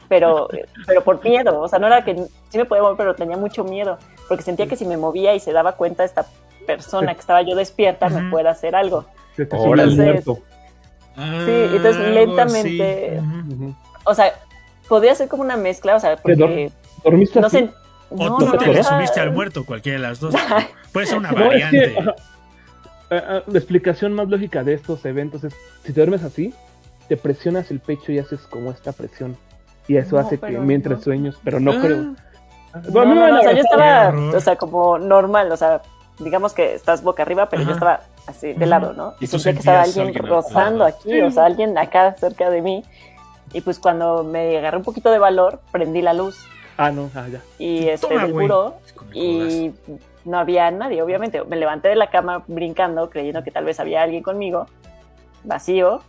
pero, 0.07 0.47
pero 0.85 1.03
por 1.03 1.23
miedo. 1.23 1.61
O 1.61 1.67
sea, 1.67 1.79
no 1.79 1.87
era 1.87 2.03
que 2.03 2.15
sí 2.49 2.57
me 2.57 2.65
podía 2.65 2.83
mover, 2.83 2.97
pero 2.97 3.15
tenía 3.15 3.37
mucho 3.37 3.63
miedo. 3.63 3.97
Porque 4.27 4.43
sentía 4.43 4.67
que 4.67 4.75
si 4.75 4.85
me 4.85 4.97
movía 4.97 5.33
y 5.33 5.39
se 5.39 5.51
daba 5.53 5.73
cuenta 5.73 6.03
esta 6.03 6.25
persona 6.67 7.13
que 7.13 7.21
estaba 7.21 7.41
yo 7.41 7.55
despierta, 7.55 8.09
me 8.09 8.21
Ujú. 8.21 8.29
fuera 8.31 8.49
a 8.49 8.53
hacer 8.53 8.75
algo. 8.75 9.05
El 9.37 9.95
muerto. 9.95 10.39
Sí, 11.45 11.51
entonces 11.71 11.97
lentamente-. 12.05 13.21
O 14.05 14.13
sea, 14.13 14.33
podía 14.89 15.15
ser 15.15 15.29
como 15.29 15.43
una 15.43 15.55
mezcla, 15.55 15.95
o 15.95 15.99
sea, 15.99 16.17
porque 16.17 16.71
¿Dormiste 17.03 17.39
no 17.39 17.47
así? 17.47 17.59
sé. 17.59 17.69
O 18.09 18.15
No, 18.17 18.37
tú 18.39 18.45
no, 18.47 18.51
te 18.57 18.65
no, 18.65 18.73
le 18.73 18.83
subiste 18.83 19.19
al 19.21 19.31
muerto, 19.31 19.65
cualquiera 19.65 19.99
de 19.99 20.07
las 20.07 20.19
dos. 20.19 20.35
Puede 20.91 21.05
ser 21.05 21.19
una 21.19 21.31
No, 21.31 21.39
es 21.43 21.47
variante. 21.47 21.95
que, 21.95 22.13
la 23.09 23.43
explicación 23.59 24.13
más 24.13 24.27
lógica 24.29 24.63
de 24.63 24.73
estos 24.73 25.03
eventos 25.05 25.43
es, 25.43 25.53
si 25.83 25.93
te 25.93 25.99
duermes 26.01 26.23
así, 26.23 26.53
te 27.07 27.17
presionas 27.17 27.71
el 27.71 27.79
pecho 27.79 28.11
y 28.11 28.19
haces 28.19 28.41
como 28.41 28.71
esta 28.71 28.91
presión. 28.91 29.37
Y 29.87 29.97
eso 29.97 30.15
No, 30.15 30.21
hace 30.21 30.37
que 30.39 30.51
mientras 30.59 30.99
no. 30.99 31.03
sueños, 31.03 31.39
pero 31.43 31.59
no 31.59 31.71
Ah, 31.71 31.79
creo. 31.81 31.97
No, 32.93 33.05
no, 33.05 33.15
no, 33.15 33.39
o 33.39 33.41
sea, 33.41 33.51
yo 33.53 33.61
estaba, 33.61 34.09
o 34.35 34.39
sea, 34.39 34.55
como 34.55 34.99
normal, 34.99 35.51
o 35.51 35.57
sea, 35.57 35.81
digamos 36.19 36.53
que 36.53 36.75
estás 36.75 37.01
boca 37.01 37.23
arriba, 37.23 37.49
pero 37.49 37.63
yo 37.63 37.71
estaba 37.71 38.01
así 38.27 38.53
de 38.53 38.65
lado, 38.67 38.93
¿no? 38.93 39.15
Y 39.19 39.23
Y 39.23 39.27
sentía 39.27 39.53
que 39.53 39.59
estaba 39.59 39.81
alguien 39.81 40.05
alguien 40.07 40.25
al- 40.25 40.29
rozando 40.29 40.83
aquí, 40.85 41.19
o 41.21 41.31
sea, 41.31 41.45
alguien 41.45 41.75
acá 41.79 42.13
cerca 42.19 42.51
de 42.51 42.61
mí. 42.61 42.83
Y 43.53 43.61
pues 43.61 43.79
cuando 43.79 44.23
me 44.23 44.57
agarré 44.57 44.77
un 44.77 44.83
poquito 44.83 45.09
de 45.11 45.17
valor, 45.19 45.59
prendí 45.71 46.01
la 46.01 46.13
luz 46.13 46.45
Ah, 46.77 46.91
no, 46.91 47.09
ah, 47.15 47.25
ya. 47.29 47.41
y 47.57 47.89
este 47.89 48.07
Toma, 48.07 48.23
del 48.23 48.31
buró 48.33 48.75
y 49.13 49.71
no 50.23 50.37
había 50.39 50.71
nadie, 50.71 51.01
obviamente. 51.01 51.43
Me 51.43 51.55
levanté 51.57 51.89
de 51.89 51.95
la 51.95 52.09
cama 52.09 52.43
brincando, 52.47 53.09
creyendo 53.09 53.43
que 53.43 53.51
tal 53.51 53.65
vez 53.65 53.79
había 53.81 54.01
alguien 54.03 54.23
conmigo, 54.23 54.67
vacío. 55.43 56.01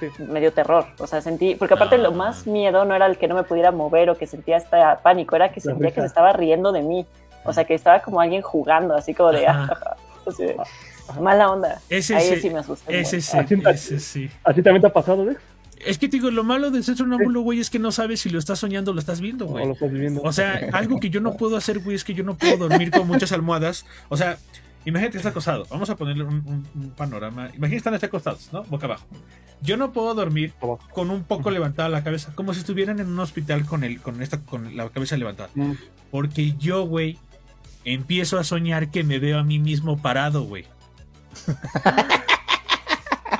Sí. 0.00 0.08
Me 0.18 0.40
dio 0.40 0.52
terror, 0.52 0.84
o 0.98 1.06
sea, 1.06 1.22
sentí, 1.22 1.54
porque 1.54 1.72
aparte 1.74 1.94
Ah. 1.94 1.98
lo 1.98 2.12
más 2.12 2.46
miedo 2.46 2.84
no 2.84 2.94
era 2.94 3.06
el 3.06 3.16
que 3.16 3.28
no 3.28 3.34
me 3.34 3.44
pudiera 3.44 3.70
mover 3.70 4.10
o 4.10 4.14
que 4.16 4.26
sentía 4.26 4.58
hasta 4.58 4.98
pánico, 5.00 5.36
era 5.36 5.50
que 5.52 5.60
La 5.60 5.70
sentía 5.72 5.88
que 5.88 5.94
risa. 5.94 6.00
se 6.02 6.06
estaba 6.08 6.32
riendo 6.34 6.70
de 6.72 6.82
mí, 6.82 7.06
o 7.44 7.52
sea, 7.54 7.64
que 7.64 7.72
estaba 7.72 8.00
como 8.00 8.20
alguien 8.20 8.42
jugando, 8.42 8.94
así 8.94 9.14
como 9.14 9.32
de, 9.32 9.46
Ajá. 9.46 9.96
así 10.26 10.44
de, 10.44 10.56
mala 11.18 11.50
onda. 11.50 11.80
Ese 11.88 12.14
Ahí 12.14 12.28
sí, 12.34 12.40
sí 12.42 12.50
me 12.50 12.58
asusté. 12.58 13.00
Ese 13.00 13.16
mucho. 13.16 13.48
sí, 13.48 13.70
ese 13.70 14.00
sí. 14.00 14.30
¿Así 14.44 14.62
también 14.62 14.82
te 14.82 14.88
ha 14.88 14.92
pasado, 14.92 15.24
Dex? 15.24 15.40
Es 15.84 15.98
que 15.98 16.08
te 16.08 16.16
digo, 16.16 16.30
lo 16.30 16.42
malo 16.44 16.70
de 16.70 16.82
ser 16.82 16.96
sonámbulo, 16.96 17.40
güey, 17.42 17.60
es 17.60 17.68
que 17.70 17.78
no 17.78 17.92
sabes 17.92 18.20
si 18.20 18.30
lo 18.30 18.38
estás 18.38 18.58
soñando 18.58 18.90
o 18.92 18.94
lo 18.94 19.00
estás 19.00 19.20
viendo, 19.20 19.44
¿O 19.44 19.48
güey. 19.48 19.66
lo 19.66 19.72
estás 19.74 19.92
viviendo? 19.92 20.22
O 20.22 20.32
sea, 20.32 20.68
algo 20.72 20.98
que 21.00 21.10
yo 21.10 21.20
no 21.20 21.36
puedo 21.36 21.56
hacer, 21.56 21.80
güey, 21.80 21.96
es 21.96 22.04
que 22.04 22.14
yo 22.14 22.24
no 22.24 22.36
puedo 22.36 22.56
dormir 22.68 22.90
con 22.90 23.06
muchas 23.06 23.32
almohadas. 23.32 23.84
O 24.08 24.16
sea, 24.16 24.38
imagínate 24.86 25.12
que 25.12 25.18
está 25.18 25.28
acostado. 25.30 25.66
Vamos 25.70 25.90
a 25.90 25.96
ponerle 25.96 26.24
un, 26.24 26.34
un- 26.46 26.66
un 26.82 26.90
panorama. 26.90 27.48
Imagínate 27.54 27.70
que 27.70 27.76
están 27.76 27.94
acostados, 27.94 28.48
¿no? 28.52 28.62
Boca 28.64 28.86
abajo. 28.86 29.06
Yo 29.62 29.76
no 29.76 29.92
puedo 29.92 30.14
dormir 30.14 30.52
con 30.92 31.10
un 31.10 31.24
poco 31.24 31.50
levantada 31.50 31.88
la 31.88 32.02
cabeza, 32.04 32.32
como 32.34 32.52
si 32.54 32.60
estuvieran 32.60 33.00
en 33.00 33.08
un 33.08 33.18
hospital 33.18 33.64
con 33.66 33.84
el, 33.84 34.00
con 34.00 34.22
esta, 34.22 34.40
con 34.40 34.76
la 34.76 34.88
cabeza 34.90 35.16
levantada. 35.16 35.50
Porque 36.10 36.54
yo, 36.58 36.84
güey, 36.86 37.18
empiezo 37.84 38.38
a 38.38 38.44
soñar 38.44 38.90
que 38.90 39.02
me 39.04 39.18
veo 39.18 39.38
a 39.38 39.42
mí 39.44 39.58
mismo 39.58 40.00
parado, 40.00 40.42
güey. 40.44 40.64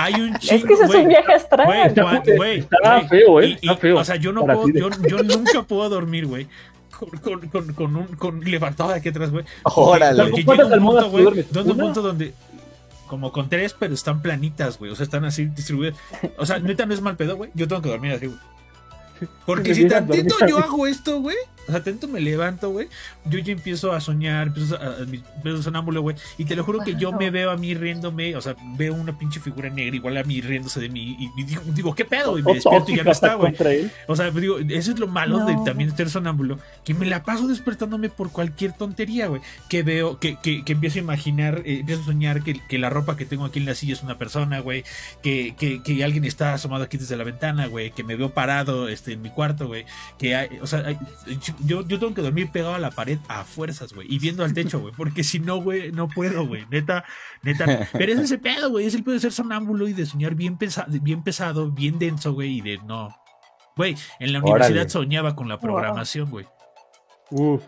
Hay 0.06 0.14
un 0.20 0.34
chingo, 0.38 0.54
Es 0.56 0.64
que 0.64 0.72
ese 0.74 0.82
es 0.84 0.88
güey. 0.90 1.02
un 1.02 1.08
viaje 1.08 1.32
astral. 1.32 1.66
Güey, 1.66 1.86
Está 1.86 2.06
fu- 2.22 2.36
güey, 2.36 2.58
está 2.60 3.00
feo, 3.08 3.40
eh, 3.40 3.46
Y- 3.48 3.52
está 3.54 3.72
y, 3.72 3.76
feo. 3.76 3.98
O 3.98 4.04
sea, 4.04 4.16
yo 4.16 4.32
no 4.32 4.44
puedo, 4.44 4.68
yo, 4.68 4.88
yo 5.08 5.22
nunca 5.22 5.62
puedo 5.62 5.88
dormir, 5.88 6.26
güey. 6.26 6.46
Con, 6.98 7.10
con, 7.18 7.48
con, 7.48 7.72
con 7.74 7.96
un 7.96 8.06
con 8.16 8.40
levantado 8.40 8.90
de 8.90 8.96
aquí 8.96 9.10
atrás, 9.10 9.30
güey. 9.30 9.44
Órale. 9.64 10.22
Porque 10.24 10.44
¿Cuántas 10.44 10.68
llega 10.70 10.78
un 10.80 10.86
punto, 10.86 11.10
güey, 11.10 11.24
donde 11.50 11.72
un 11.72 11.78
punto 11.78 12.02
donde 12.02 12.32
como 13.06 13.30
con 13.32 13.48
tres, 13.48 13.74
pero 13.78 13.94
están 13.94 14.22
planitas, 14.22 14.78
güey. 14.78 14.90
O 14.90 14.96
sea, 14.96 15.04
están 15.04 15.24
así 15.24 15.44
distribuidas. 15.46 15.94
O 16.38 16.46
sea, 16.46 16.58
neta 16.58 16.86
no 16.86 16.94
es 16.94 17.00
mal 17.00 17.16
pedo, 17.16 17.36
güey. 17.36 17.50
Yo 17.54 17.68
tengo 17.68 17.82
que 17.82 17.90
dormir 17.90 18.12
así, 18.12 18.26
güey. 18.26 18.38
Porque 19.46 19.74
si 19.74 19.86
tantito 19.86 20.34
yo 20.46 20.58
hago 20.58 20.86
esto, 20.86 21.20
güey. 21.20 21.36
O 21.68 21.72
sea, 21.72 21.82
tantito 21.82 22.08
me 22.08 22.20
levanto, 22.20 22.70
güey. 22.70 22.88
Yo 23.24 23.38
ya 23.38 23.52
empiezo 23.52 23.92
a 23.92 24.00
soñar, 24.00 24.48
empiezo 24.48 24.76
a, 24.76 24.84
a- 24.84 24.98
empiezo 25.02 25.58
a 25.58 25.62
sonámbulo, 25.62 26.00
güey. 26.02 26.16
Y 26.38 26.44
te 26.44 26.54
lo 26.56 26.64
juro 26.64 26.80
que 26.80 26.94
yo 26.96 27.10
me 27.12 27.30
veo 27.30 27.50
a 27.50 27.56
mí 27.56 27.74
riéndome. 27.74 28.36
O 28.36 28.40
sea, 28.40 28.54
veo 28.76 28.94
una 28.94 29.18
pinche 29.18 29.40
figura 29.40 29.68
negra 29.70 29.96
igual 29.96 30.16
a 30.16 30.22
mí 30.24 30.40
riéndose 30.40 30.80
de 30.80 30.88
mí. 30.88 31.16
Y, 31.18 31.40
y 31.40 31.44
digo, 31.44 31.62
digo, 31.66 31.94
¿qué 31.94 32.04
pedo? 32.04 32.38
Y 32.38 32.42
me 32.42 32.52
despierto 32.54 32.92
y 32.92 32.96
ya 32.96 33.04
no 33.04 33.10
está, 33.12 33.34
güey. 33.34 33.52
O 34.06 34.16
sea, 34.16 34.30
digo, 34.30 34.58
eso 34.58 34.92
es 34.92 34.98
lo 34.98 35.06
malo 35.08 35.44
de 35.46 35.54
también 35.64 35.96
ser 35.96 36.08
sonámbulo, 36.10 36.58
que 36.84 36.94
me 36.94 37.06
la 37.06 37.22
paso 37.24 37.46
despertándome 37.48 38.08
por 38.10 38.30
cualquier 38.30 38.72
tontería, 38.72 39.26
güey. 39.28 39.40
Que 39.68 39.82
veo, 39.82 40.18
que, 40.20 40.36
que, 40.42 40.64
que 40.64 40.72
empiezo 40.72 40.98
a 40.98 41.02
imaginar, 41.02 41.62
eh, 41.64 41.78
empiezo 41.80 42.02
a 42.02 42.04
soñar 42.06 42.42
que, 42.42 42.60
que 42.68 42.78
la 42.78 42.90
ropa 42.90 43.16
que 43.16 43.24
tengo 43.26 43.44
aquí 43.44 43.58
en 43.58 43.66
la 43.66 43.74
silla 43.74 43.94
es 43.94 44.02
una 44.02 44.18
persona, 44.18 44.60
güey. 44.60 44.84
Que, 45.22 45.54
que, 45.58 45.82
que 45.82 46.04
alguien 46.04 46.24
está 46.24 46.54
asomado 46.54 46.84
aquí 46.84 46.96
desde 46.96 47.16
la 47.16 47.24
ventana, 47.24 47.66
güey. 47.66 47.90
Que 47.90 48.04
me 48.04 48.14
veo 48.16 48.30
parado 48.30 48.88
este, 48.88 49.12
en 49.14 49.22
mi 49.22 49.30
cuarto, 49.30 49.66
güey. 49.66 49.84
Que 50.18 50.36
hay, 50.36 50.48
o 50.62 50.66
sea, 50.66 50.80
hay- 50.86 50.98
yo, 51.64 51.86
yo 51.86 51.98
tengo 51.98 52.14
que 52.14 52.22
dormir 52.22 52.50
pegado 52.50 52.74
a 52.74 52.78
la 52.78 52.90
pared 52.90 53.18
a 53.28 53.44
fuerzas, 53.44 53.92
güey. 53.92 54.06
Y 54.12 54.18
viendo 54.18 54.44
al 54.44 54.52
techo, 54.54 54.80
güey. 54.80 54.92
Porque 54.96 55.24
si 55.24 55.38
no, 55.40 55.62
güey, 55.62 55.92
no 55.92 56.08
puedo, 56.08 56.46
güey. 56.46 56.64
Neta, 56.70 57.04
neta. 57.42 57.88
Pero 57.92 58.12
es 58.12 58.18
ese 58.18 58.38
pedo, 58.38 58.70
güey. 58.70 58.86
Es 58.86 58.94
el 58.94 59.02
pedo 59.04 59.14
de 59.14 59.20
ser 59.20 59.32
sonámbulo 59.32 59.88
y 59.88 59.92
de 59.92 60.06
soñar 60.06 60.34
bien, 60.34 60.58
pesa- 60.58 60.86
bien 60.88 61.22
pesado, 61.22 61.70
bien 61.70 61.98
denso, 61.98 62.32
güey. 62.34 62.58
Y 62.58 62.60
de 62.60 62.78
no. 62.78 63.14
Güey, 63.76 63.94
en 64.20 64.32
la 64.32 64.38
Órale. 64.38 64.52
universidad 64.52 64.88
soñaba 64.88 65.36
con 65.36 65.48
la 65.48 65.58
programación, 65.60 66.30
güey. 66.30 66.46
Uf, 67.30 67.62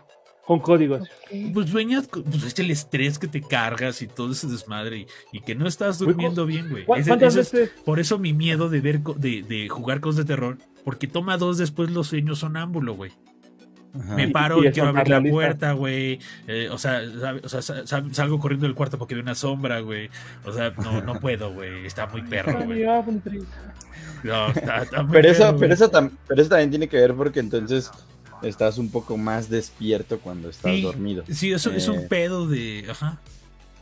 con 0.45 0.59
códigos. 0.59 1.07
Pues 1.53 1.69
sueñas, 1.69 2.07
con- 2.07 2.23
pues 2.23 2.43
es 2.43 2.57
el 2.57 2.71
estrés 2.71 3.19
que 3.19 3.27
te 3.27 3.41
cargas 3.41 4.01
y 4.01 4.07
todo 4.07 4.31
ese 4.31 4.47
desmadre 4.47 4.99
y, 4.99 5.07
y 5.33 5.41
que 5.41 5.53
no 5.53 5.67
estás 5.67 5.99
durmiendo 5.99 6.45
bien, 6.47 6.69
güey. 6.69 6.85
¿Cu- 6.85 6.95
Ese- 6.95 7.09
¿Cuántas 7.09 7.35
ese 7.35 7.63
es- 7.65 7.69
por 7.85 7.99
eso 7.99 8.17
mi 8.17 8.33
miedo 8.33 8.69
de 8.69 8.81
ver, 8.81 9.01
de, 9.01 9.43
de 9.43 9.69
jugar 9.69 9.99
cosas 9.99 10.25
de 10.25 10.33
terror, 10.33 10.57
porque 10.83 11.05
toma 11.07 11.37
dos 11.37 11.57
después 11.59 11.91
los 11.91 12.07
sueños 12.07 12.39
sonámbulo, 12.39 12.95
güey. 12.95 13.11
Ajá. 13.97 14.15
Me 14.15 14.27
paro 14.29 14.63
y 14.63 14.71
quiero 14.71 14.89
abrir 14.89 15.07
la 15.09 15.15
realista. 15.17 15.33
puerta, 15.33 15.71
güey. 15.73 16.19
Eh, 16.47 16.69
o 16.71 16.77
sea, 16.77 17.01
o 17.43 17.49
sea, 17.49 17.61
sa- 17.61 17.87
sa- 17.87 18.03
salgo 18.11 18.39
corriendo 18.39 18.65
del 18.67 18.75
cuarto 18.75 18.97
porque 18.99 19.15
veo 19.15 19.23
una 19.23 19.35
sombra, 19.35 19.79
güey. 19.79 20.09
O 20.45 20.51
sea, 20.51 20.71
no, 20.77 21.01
no 21.01 21.19
puedo, 21.19 21.53
güey. 21.53 21.85
Está 21.85 22.05
muy 22.07 22.21
perro, 22.21 22.63
güey. 22.65 22.83
No, 24.23 24.47
está, 24.49 24.83
está 24.83 25.03
muy 25.03 25.11
Pero 25.13 25.29
eso, 25.29 25.43
perro, 25.45 25.57
pero 25.59 25.73
eso, 25.73 25.91
tam- 25.91 26.11
pero 26.27 26.41
eso 26.41 26.49
también 26.49 26.69
tiene 26.69 26.87
que 26.87 26.97
ver 26.97 27.13
porque 27.15 27.39
entonces 27.39 27.89
estás 28.43 28.77
un 28.77 28.89
poco 28.91 29.17
más 29.17 29.49
despierto 29.49 30.19
cuando 30.19 30.49
estás 30.49 30.71
Sí. 30.71 30.81
dormido. 30.81 31.23
Sí, 31.29 31.51
eso 31.51 31.71
es 31.71 31.87
Eh. 31.87 31.91
un 31.91 32.07
pedo 32.07 32.47
de. 32.47 32.85
Ajá. 32.89 33.17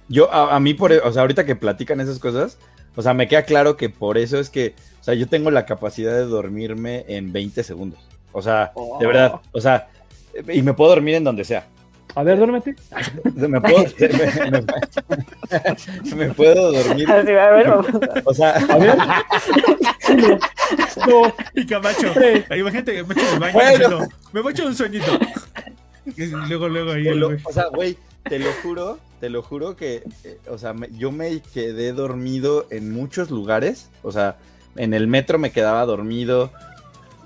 Yo, 0.09 0.31
a, 0.31 0.55
a 0.55 0.59
mí, 0.59 0.73
por, 0.73 0.91
e- 0.93 0.99
o 0.99 1.11
sea, 1.11 1.21
ahorita 1.23 1.45
que 1.45 1.55
platican 1.55 1.99
esas 1.99 2.19
cosas, 2.19 2.57
o 2.95 3.01
sea, 3.01 3.13
me 3.13 3.27
queda 3.27 3.43
claro 3.43 3.75
que 3.77 3.89
por 3.89 4.17
eso 4.17 4.39
es 4.39 4.49
que, 4.49 4.73
o 5.01 5.03
sea, 5.03 5.13
yo 5.15 5.27
tengo 5.27 5.51
la 5.51 5.65
capacidad 5.65 6.13
de 6.13 6.25
dormirme 6.25 7.03
en 7.07 7.33
20 7.33 7.63
segundos. 7.63 7.99
O 8.31 8.41
sea, 8.41 8.71
Oh. 8.75 8.99
de 8.99 9.07
verdad, 9.07 9.33
o 9.51 9.59
sea, 9.61 9.89
y 10.53 10.61
me 10.61 10.73
puedo 10.73 10.91
dormir 10.91 11.15
en 11.15 11.23
donde 11.23 11.43
sea. 11.43 11.67
A 12.15 12.23
ver, 12.23 12.37
duérmete. 12.37 12.75
Me 13.35 13.61
puedo, 13.61 13.83
me, 13.99 14.49
me- 14.51 16.15
me 16.15 16.33
puedo 16.33 16.71
dormir, 16.71 17.09
Así, 17.11 17.31
a 17.31 17.49
ver, 17.51 17.67
vamos. 17.69 17.87
o 18.25 18.33
sea, 18.33 18.51
A 18.55 18.77
ver. 18.77 18.97
Uno, 20.09 20.39
dos, 21.07 21.33
Y 21.53 21.65
Camacho, 21.65 22.11
tres. 22.13 22.45
imagínate 22.57 22.93
que 22.95 23.03
me 23.03 23.13
echo 23.13 23.33
el 23.33 23.39
baño 23.39 23.53
Bueno. 23.53 23.99
me 24.33 24.41
voy 24.41 24.51
a 24.51 24.53
echar 24.53 24.65
un 24.67 24.75
sueñito. 24.75 25.11
Y 26.15 26.25
luego, 26.27 26.69
luego 26.69 26.91
ahí, 26.93 27.03
lo- 27.03 27.31
o 27.43 27.51
sea, 27.53 27.65
güey, 27.67 27.97
te 28.23 28.39
lo 28.39 28.51
juro, 28.63 28.97
te 29.19 29.29
lo 29.29 29.41
juro 29.43 29.75
que, 29.75 30.03
eh, 30.23 30.39
o 30.49 30.57
sea, 30.57 30.73
me- 30.73 30.89
yo 30.97 31.11
me 31.11 31.41
quedé 31.53 31.91
dormido 31.93 32.65
en 32.71 32.91
muchos 32.93 33.29
lugares, 33.29 33.89
o 34.03 34.11
sea, 34.11 34.37
en 34.75 34.93
el 34.93 35.07
metro 35.07 35.37
me 35.37 35.51
quedaba 35.51 35.85
dormido. 35.85 36.51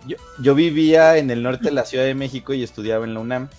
Yo, 0.08 0.18
yo 0.42 0.56
vivía 0.56 1.18
en 1.18 1.30
el 1.32 1.44
norte 1.44 1.66
de 1.66 1.72
la 1.72 1.86
Ciudad 1.86 2.06
de 2.06 2.16
México 2.16 2.54
y 2.54 2.64
estudiaba 2.64 3.06
en 3.06 3.14
la 3.14 3.20
UNAM. 3.20 3.50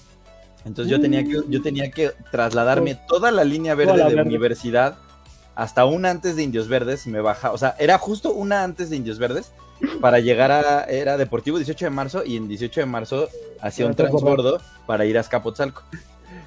Entonces 0.64 0.90
yo 0.90 1.00
tenía 1.00 1.24
que, 1.24 1.40
yo 1.48 1.62
tenía 1.62 1.90
que 1.90 2.12
trasladarme 2.30 2.96
toda 3.08 3.32
la 3.32 3.44
línea 3.44 3.74
verde 3.74 3.96
la 3.96 4.08
de 4.08 4.14
verde. 4.14 4.28
universidad 4.28 4.96
hasta 5.54 5.84
una 5.84 6.10
antes 6.10 6.36
de 6.36 6.42
Indios 6.42 6.68
Verdes 6.68 7.06
y 7.06 7.10
me 7.10 7.20
baja, 7.20 7.52
o 7.52 7.58
sea, 7.58 7.74
era 7.78 7.98
justo 7.98 8.32
una 8.32 8.64
antes 8.64 8.90
de 8.90 8.96
Indios 8.96 9.18
Verdes 9.18 9.52
para 10.00 10.20
llegar 10.20 10.50
a, 10.50 10.84
era 10.84 11.16
Deportivo 11.16 11.58
18 11.58 11.86
de 11.86 11.90
marzo 11.90 12.24
y 12.24 12.36
en 12.36 12.48
18 12.48 12.80
de 12.80 12.86
marzo 12.86 13.28
hacía 13.60 13.86
un 13.86 13.94
transbordo. 13.94 14.60
para 14.86 15.04
ir 15.04 15.18
a 15.18 15.20
Escapotzalco. 15.20 15.82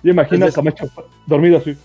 Yo 0.04 0.12
imagino 0.12 0.46
a 0.46 0.52
Camacho 0.52 0.90
dormido 1.26 1.58
así. 1.58 1.78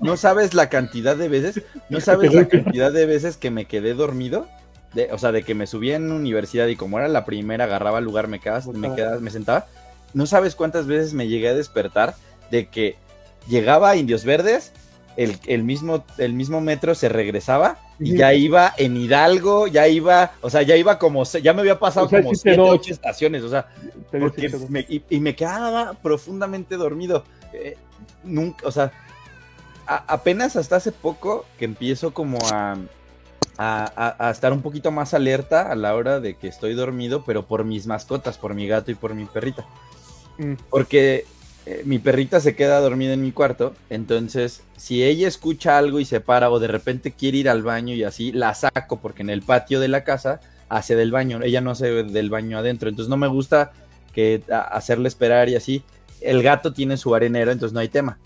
No 0.00 0.16
sabes 0.16 0.54
la 0.54 0.68
cantidad 0.68 1.16
de 1.16 1.28
veces, 1.28 1.62
no 1.88 2.00
sabes 2.00 2.32
la 2.32 2.46
cantidad 2.46 2.92
de 2.92 3.06
veces 3.06 3.36
que 3.36 3.50
me 3.50 3.64
quedé 3.64 3.94
dormido. 3.94 4.46
De, 4.94 5.12
o 5.12 5.18
sea, 5.18 5.32
de 5.32 5.42
que 5.42 5.54
me 5.54 5.66
subía 5.66 5.96
en 5.96 6.10
universidad 6.10 6.66
y 6.66 6.76
como 6.76 6.98
era 6.98 7.08
la 7.08 7.24
primera, 7.24 7.64
agarraba 7.64 7.98
el 7.98 8.04
lugar, 8.04 8.26
me 8.28 8.40
quedaba, 8.40 8.62
me 8.72 8.88
quedaba, 8.94 9.20
me 9.20 9.30
sentaba. 9.30 9.66
No 10.14 10.26
sabes 10.26 10.54
cuántas 10.54 10.86
veces 10.86 11.12
me 11.12 11.28
llegué 11.28 11.48
a 11.50 11.54
despertar 11.54 12.14
de 12.50 12.68
que 12.68 12.96
llegaba 13.48 13.90
a 13.90 13.96
Indios 13.96 14.24
Verdes, 14.24 14.72
el, 15.18 15.36
el 15.46 15.62
mismo, 15.64 16.04
el 16.16 16.32
mismo 16.32 16.60
metro 16.60 16.94
se 16.94 17.08
regresaba 17.08 17.76
y 17.98 18.16
ya 18.16 18.32
iba 18.34 18.72
en 18.78 18.96
Hidalgo, 18.96 19.66
ya 19.66 19.88
iba, 19.88 20.32
o 20.40 20.48
sea, 20.48 20.62
ya 20.62 20.76
iba 20.76 20.98
como, 20.98 21.24
se- 21.24 21.42
ya 21.42 21.52
me 21.52 21.60
había 21.60 21.78
pasado 21.78 22.06
O 22.06 22.08
sea, 22.08 22.20
como 22.20 22.34
sí 22.34 22.40
siete, 22.44 22.60
ocho 22.60 22.92
estaciones, 22.92 23.42
o 23.42 23.48
sea, 23.50 23.66
porque 24.20 24.48
me- 24.70 24.86
y, 24.88 25.02
y 25.10 25.20
me 25.20 25.34
quedaba 25.34 25.94
profundamente 25.94 26.76
dormido. 26.76 27.24
Eh, 27.52 27.76
nunca, 28.22 28.66
o 28.66 28.70
sea, 28.70 28.92
a- 29.86 30.04
apenas 30.06 30.54
hasta 30.56 30.76
hace 30.76 30.92
poco 30.92 31.44
que 31.58 31.64
empiezo 31.64 32.14
como 32.14 32.38
a, 32.52 32.76
a, 33.58 33.92
a- 33.96 34.28
a 34.28 34.30
estar 34.30 34.52
un 34.52 34.62
poquito 34.62 34.90
más 34.90 35.12
alerta 35.12 35.70
a 35.70 35.74
la 35.74 35.94
hora 35.94 36.20
de 36.20 36.34
que 36.36 36.48
estoy 36.48 36.74
dormido, 36.74 37.24
pero 37.26 37.44
por 37.46 37.64
mis 37.64 37.86
mascotas, 37.86 38.38
por 38.38 38.54
mi 38.54 38.66
gato 38.66 38.90
y 38.90 38.94
por 38.94 39.14
mi 39.14 39.26
perrita. 39.26 39.66
Mm. 40.38 40.54
Porque 40.70 41.26
eh, 41.66 41.82
mi 41.84 41.98
perrita 41.98 42.40
se 42.40 42.54
queda 42.54 42.80
dormida 42.80 43.12
en 43.12 43.20
mi 43.22 43.32
cuarto, 43.32 43.74
entonces 43.90 44.62
si 44.76 45.02
ella 45.04 45.28
escucha 45.28 45.76
algo 45.76 46.00
y 46.00 46.04
se 46.04 46.20
para 46.20 46.50
o 46.50 46.60
de 46.60 46.68
repente 46.68 47.12
quiere 47.12 47.38
ir 47.38 47.48
al 47.50 47.62
baño 47.62 47.94
y 47.94 48.04
así, 48.04 48.32
la 48.32 48.54
saco 48.54 49.00
porque 49.00 49.22
en 49.22 49.30
el 49.30 49.42
patio 49.42 49.80
de 49.80 49.88
la 49.88 50.04
casa 50.04 50.40
hace 50.68 50.94
del 50.96 51.10
baño, 51.10 51.40
ella 51.42 51.60
no 51.60 51.72
hace 51.72 52.04
del 52.04 52.30
baño 52.30 52.58
adentro, 52.58 52.88
entonces 52.88 53.10
no 53.10 53.16
me 53.16 53.26
gusta 53.26 53.72
que 54.14 54.42
hacerle 54.48 55.08
esperar 55.08 55.48
y 55.48 55.56
así. 55.56 55.82
El 56.20 56.42
gato 56.42 56.72
tiene 56.72 56.96
su 56.96 57.14
arenero, 57.14 57.52
entonces 57.52 57.72
no 57.72 57.80
hay 57.80 57.88
tema. 57.88 58.18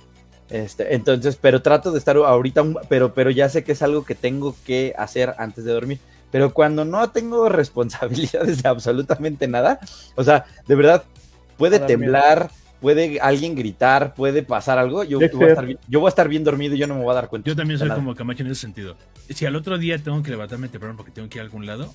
Este, 0.52 0.94
entonces, 0.94 1.36
pero 1.40 1.62
trato 1.62 1.92
de 1.92 1.98
estar 1.98 2.16
ahorita, 2.16 2.60
un- 2.62 2.78
pero, 2.88 3.14
pero 3.14 3.30
ya 3.30 3.48
sé 3.48 3.64
que 3.64 3.72
es 3.72 3.80
algo 3.82 4.04
que 4.04 4.14
tengo 4.14 4.54
que 4.66 4.94
hacer 4.98 5.34
antes 5.38 5.64
de 5.64 5.72
dormir. 5.72 5.98
Pero 6.30 6.52
cuando 6.52 6.84
no 6.84 7.08
tengo 7.10 7.48
responsabilidades 7.48 8.62
de 8.62 8.68
absolutamente 8.68 9.48
nada, 9.48 9.80
o 10.14 10.22
sea, 10.24 10.44
de 10.66 10.74
verdad, 10.74 11.04
puede 11.56 11.76
miedo. 11.78 11.86
temblar, 11.86 12.50
puede 12.82 13.18
alguien 13.20 13.54
gritar, 13.54 14.14
puede 14.14 14.42
pasar 14.42 14.78
algo, 14.78 15.04
yo, 15.04 15.20
yo 15.20 15.28
voy, 15.38 15.46
a 15.46 15.48
estar, 15.48 15.64
bien- 15.66 15.78
yo 15.88 16.00
voy 16.00 16.08
a 16.08 16.10
estar 16.10 16.28
bien 16.28 16.44
dormido 16.44 16.74
y 16.74 16.78
yo 16.78 16.86
no 16.86 16.94
me 16.96 17.02
voy 17.02 17.12
a 17.12 17.14
dar 17.14 17.28
cuenta. 17.28 17.48
Yo 17.48 17.56
también 17.56 17.78
soy 17.78 17.88
nada. 17.88 17.98
como 18.00 18.14
Camacho 18.14 18.42
en 18.42 18.50
ese 18.50 18.60
sentido. 18.60 18.96
Si 19.30 19.46
al 19.46 19.56
otro 19.56 19.78
día 19.78 19.96
tengo 19.98 20.22
que 20.22 20.30
levantarme 20.30 20.68
temprano 20.68 20.96
porque 20.96 21.12
tengo 21.12 21.28
que 21.30 21.38
ir 21.38 21.40
a 21.42 21.44
algún 21.44 21.64
lado, 21.64 21.92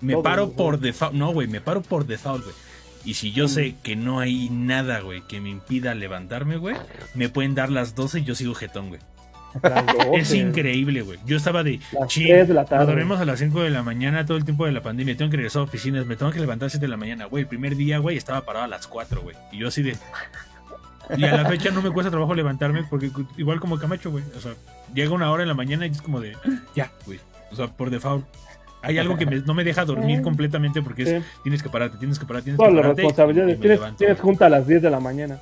me 0.00 0.14
No, 0.14 0.22
paro 0.22 0.46
güey, 0.46 0.56
por 0.56 0.80
default. 0.80 1.14
No, 1.14 1.32
güey, 1.32 1.46
me 1.46 1.60
paro 1.60 1.82
por 1.82 2.06
default, 2.06 2.42
güey. 2.44 2.54
Y 3.04 3.14
si 3.14 3.32
yo 3.32 3.46
Mm. 3.46 3.48
sé 3.48 3.74
que 3.82 3.96
no 3.96 4.20
hay 4.20 4.48
nada, 4.50 5.00
güey, 5.00 5.22
que 5.22 5.40
me 5.40 5.48
impida 5.50 5.94
levantarme, 5.94 6.56
güey, 6.58 6.76
me 7.14 7.28
pueden 7.28 7.54
dar 7.54 7.70
las 7.70 7.94
12 7.94 8.20
y 8.20 8.24
yo 8.24 8.34
sigo 8.34 8.54
jetón, 8.54 8.88
güey. 8.88 9.00
Es 10.14 10.28
12, 10.28 10.36
increíble, 10.36 11.02
güey. 11.02 11.18
Yo 11.26 11.36
estaba 11.36 11.64
de, 11.64 11.80
Las 11.92 12.06
"Chin, 12.08 12.28
3 12.28 12.46
de 12.48 12.54
la 12.54 12.64
tarde. 12.64 12.84
nos 12.84 12.94
dormimos 12.94 13.20
a 13.20 13.24
las 13.24 13.38
5 13.40 13.62
de 13.62 13.70
la 13.70 13.82
mañana 13.82 14.24
todo 14.24 14.36
el 14.36 14.44
tiempo 14.44 14.64
de 14.64 14.70
la 14.72 14.80
pandemia. 14.82 15.16
Tengo 15.16 15.30
que 15.30 15.38
regresar 15.38 15.60
a 15.60 15.64
oficinas, 15.64 16.06
me 16.06 16.14
tengo 16.16 16.30
que 16.30 16.38
levantar 16.38 16.64
a 16.64 16.66
las 16.66 16.72
7 16.72 16.86
de 16.86 16.90
la 16.90 16.96
mañana, 16.96 17.24
güey. 17.24 17.42
El 17.42 17.48
primer 17.48 17.74
día, 17.74 17.98
güey, 17.98 18.16
estaba 18.16 18.42
parado 18.44 18.66
a 18.66 18.68
las 18.68 18.86
4, 18.86 19.22
güey. 19.22 19.34
Y 19.50 19.58
yo 19.58 19.68
así 19.68 19.82
de. 19.82 19.96
Y 21.16 21.24
a 21.24 21.36
la 21.36 21.48
fecha 21.48 21.70
no 21.72 21.82
me 21.82 21.90
cuesta 21.90 22.10
trabajo 22.10 22.34
levantarme 22.36 22.84
porque 22.84 23.10
igual 23.36 23.58
como 23.58 23.76
Camacho, 23.78 24.12
güey. 24.12 24.22
O 24.36 24.40
sea, 24.40 24.52
llega 24.94 25.10
una 25.12 25.32
hora 25.32 25.42
en 25.42 25.48
la 25.48 25.54
mañana 25.54 25.84
y 25.86 25.90
es 25.90 26.00
como 26.02 26.20
de. 26.20 26.36
Ya, 26.76 26.92
güey. 27.06 27.18
O 27.50 27.56
sea, 27.56 27.66
por 27.66 27.90
default. 27.90 28.24
Hay 28.82 28.98
algo 28.98 29.16
que 29.16 29.26
me- 29.26 29.40
no 29.40 29.54
me 29.54 29.64
deja 29.64 29.84
dormir 29.84 30.22
completamente 30.22 30.80
porque 30.82 31.02
es, 31.02 31.08
Sí. 31.08 31.28
tienes 31.42 31.62
que 31.62 31.68
pararte, 31.68 31.98
tienes 31.98 32.18
que 32.18 32.26
parar, 32.26 32.42
tienes 32.42 32.56
Todas 32.58 32.70
que 32.70 32.76
las 32.76 32.82
pararte. 32.82 33.02
y 33.02 33.04
responsabilidades. 33.06 33.60
Tienes, 33.60 33.96
tienes 33.96 34.20
junta 34.20 34.46
a 34.46 34.48
las 34.48 34.66
10 34.66 34.80
de 34.82 34.90
la 34.90 35.00
mañana. 35.00 35.38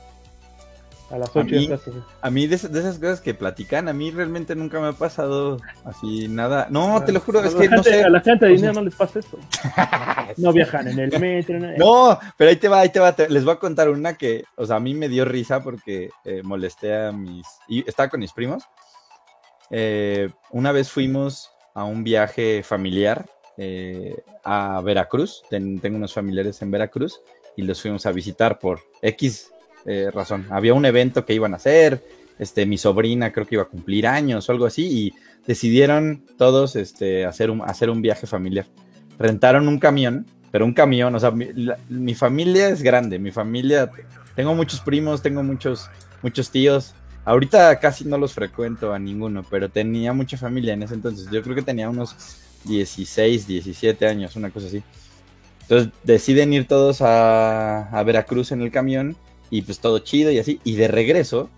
A 1.11 1.17
las 1.17 1.31
8 1.35 1.45
mí- 1.57 1.69
ya 1.69 1.77
estás. 1.77 1.95
A 2.21 2.31
mí 2.31 2.47
de, 2.47 2.55
esas- 2.57 2.71
de 2.71 2.81
esas 2.81 2.99
cosas 2.99 3.23
que 3.23 3.33
platican, 3.33 3.89
a 3.89 3.95
mí 3.95 4.11
realmente 4.11 4.55
nunca 4.55 4.79
me 4.79 4.89
ha 4.89 4.93
pasado 4.93 5.59
así 5.87 6.29
nada. 6.29 6.67
No, 6.69 7.03
te 7.03 7.13
lo 7.13 7.21
juro, 7.21 7.43
es 7.43 7.55
a, 7.55 7.59
que 7.59 7.69
no 7.71 7.83
sé. 7.83 8.03
a 8.03 8.11
la 8.11 8.21
gente 8.21 8.45
de 8.45 8.53
o 8.53 8.55
dinero 8.57 8.75
no 8.75 8.83
les 8.83 8.95
pasa 8.95 9.21
eso. 9.21 9.39
No 10.37 10.53
viajan 10.53 10.87
en 10.89 10.99
el 10.99 11.19
metro. 11.19 11.59
No, 11.59 11.77
No, 11.79 12.19
pero 12.37 12.51
ahí 12.51 12.57
te 12.57 12.69
va, 12.69 12.81
ahí 12.81 12.91
te 12.91 13.01
va. 13.01 13.13
te- 13.17 13.31
les 13.31 13.43
voy 13.45 13.55
a 13.55 13.59
contar 13.59 13.89
una 13.89 14.15
que, 14.19 14.45
o 14.57 14.67
sea, 14.67 14.77
a 14.77 14.81
mí 14.81 14.93
me 14.93 15.09
dio 15.09 15.25
risa 15.25 15.63
porque 15.63 16.11
eh, 16.27 16.43
molesté 16.45 16.95
a 17.07 17.13
mis... 17.13 17.47
Y 17.69 17.89
estaba 17.89 18.11
con 18.11 18.21
mis 18.21 18.33
primos. 18.35 18.65
Eh, 19.71 20.31
una 20.51 20.73
vez 20.73 20.91
fuimos 20.91 21.51
a 21.79 21.85
un 21.85 22.03
viaje 22.03 22.63
familiar 22.63 23.27
eh, 23.57 24.17
a 24.45 24.81
Veracruz. 24.83 25.43
Ten- 25.49 25.79
tengo 25.81 25.97
unos 25.97 26.13
familiares 26.13 26.61
en 26.63 26.71
Veracruz 26.71 27.21
y 27.57 27.63
los 27.63 27.81
fuimos 27.81 28.07
a 28.07 28.13
visitar 28.13 28.59
por 28.59 28.81
X 29.03 29.51
eh, 29.87 30.11
razón. 30.13 30.47
Había 30.51 30.75
un 30.75 30.85
evento 30.85 31.25
que 31.25 31.35
iban 31.35 31.53
a 31.55 31.57
hacer. 31.57 32.03
Este, 32.39 32.67
mi 32.67 32.79
sobrina 32.79 33.33
creo 33.33 33.47
que 33.47 33.57
iba 33.57 33.63
a 33.65 33.69
cumplir 33.69 34.07
años 34.07 34.49
o 34.49 34.53
algo 34.53 34.67
así 34.67 34.87
y 34.87 35.15
decidieron 35.47 36.25
todos 36.37 36.77
este, 36.77 37.25
hacer, 37.25 37.51
un, 37.51 37.63
hacer 37.63 37.91
un 37.91 38.01
viaje 38.03 38.27
familiar. 38.27 38.67
Rentaron 39.19 39.67
un 39.67 39.79
camión, 39.79 40.27
pero 40.53 40.65
un 40.65 40.73
camión, 40.73 41.15
o 41.15 41.21
sea, 41.21 41.31
mi, 41.33 41.49
mi 41.89 42.15
familia 42.15 42.69
es 42.69 42.83
grande, 42.83 43.19
mi 43.19 43.33
familia, 43.33 43.91
tengo 44.37 44.55
muchos 44.55 44.81
primos, 44.81 45.21
tengo 45.21 45.43
muchos, 45.43 45.91
muchos 46.23 46.51
tíos. 46.51 46.95
Ahorita 47.29 47.79
casi 47.79 48.07
no 48.07 48.17
los 48.17 48.33
frecuento 48.33 48.95
a 48.95 48.99
ninguno, 48.99 49.45
pero 49.51 49.69
tenía 49.69 50.15
mucha 50.15 50.39
familia 50.39 50.73
en 50.73 50.83
ese 50.83 50.95
entonces. 50.95 51.29
Yo 51.31 51.43
creo 51.43 51.55
que 51.55 51.61
tenía 51.61 51.91
unos 51.91 52.17
16, 52.65 53.47
17 53.47 54.07
años, 54.07 54.35
una 54.35 54.49
cosa 54.49 54.69
así. 54.69 54.83
Entonces 55.61 55.93
deciden 56.05 56.55
ir 56.55 56.67
todos 56.67 57.03
a, 57.03 58.03
Veracruz 58.07 58.51
en 58.53 58.63
el 58.63 58.71
camión 58.71 59.15
y 59.51 59.61
pues 59.61 59.79
todo 59.79 59.99
chido 59.99 60.31
y 60.31 60.39
así. 60.39 60.59
Y 60.65 60.77
de 60.77 60.89
regreso, 60.89 61.51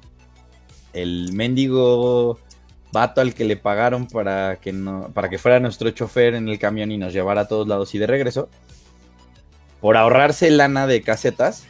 el 0.92 1.34
mendigo 1.34 2.40
vato 2.90 3.20
al 3.20 3.32
que 3.32 3.44
le 3.44 3.56
pagaron 3.56 4.08
para 4.08 4.56
que, 4.56 4.72
no, 4.72 5.12
para 5.14 5.30
que 5.30 5.38
fuera 5.38 5.60
nuestro 5.60 5.88
chofer 5.92 6.34
en 6.34 6.48
el 6.48 6.58
camión 6.58 6.90
y 6.90 6.98
nos 6.98 7.12
llevara 7.12 7.42
a 7.42 7.46
todos 7.48 7.68
lados 7.68 7.94
y 7.94 7.98
de 7.98 8.08
regreso, 8.08 8.48
por 9.80 9.96
ahorrarse 9.96 10.50
lana 10.50 10.88
de 10.88 11.02
casetas 11.02 11.62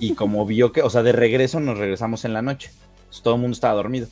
y 0.00 0.14
como 0.14 0.44
vio 0.46 0.72
que, 0.72 0.82
o 0.82 0.90
sea, 0.90 1.04
de 1.04 1.12
regreso 1.12 1.60
nos 1.60 1.78
regresamos 1.78 2.24
en 2.24 2.32
la 2.32 2.42
noche. 2.42 2.72
Entonces, 3.08 3.22
todo 3.22 3.34
el 3.34 3.40
mundo 3.40 3.54
estaba 3.54 3.74
dormido. 3.74 4.08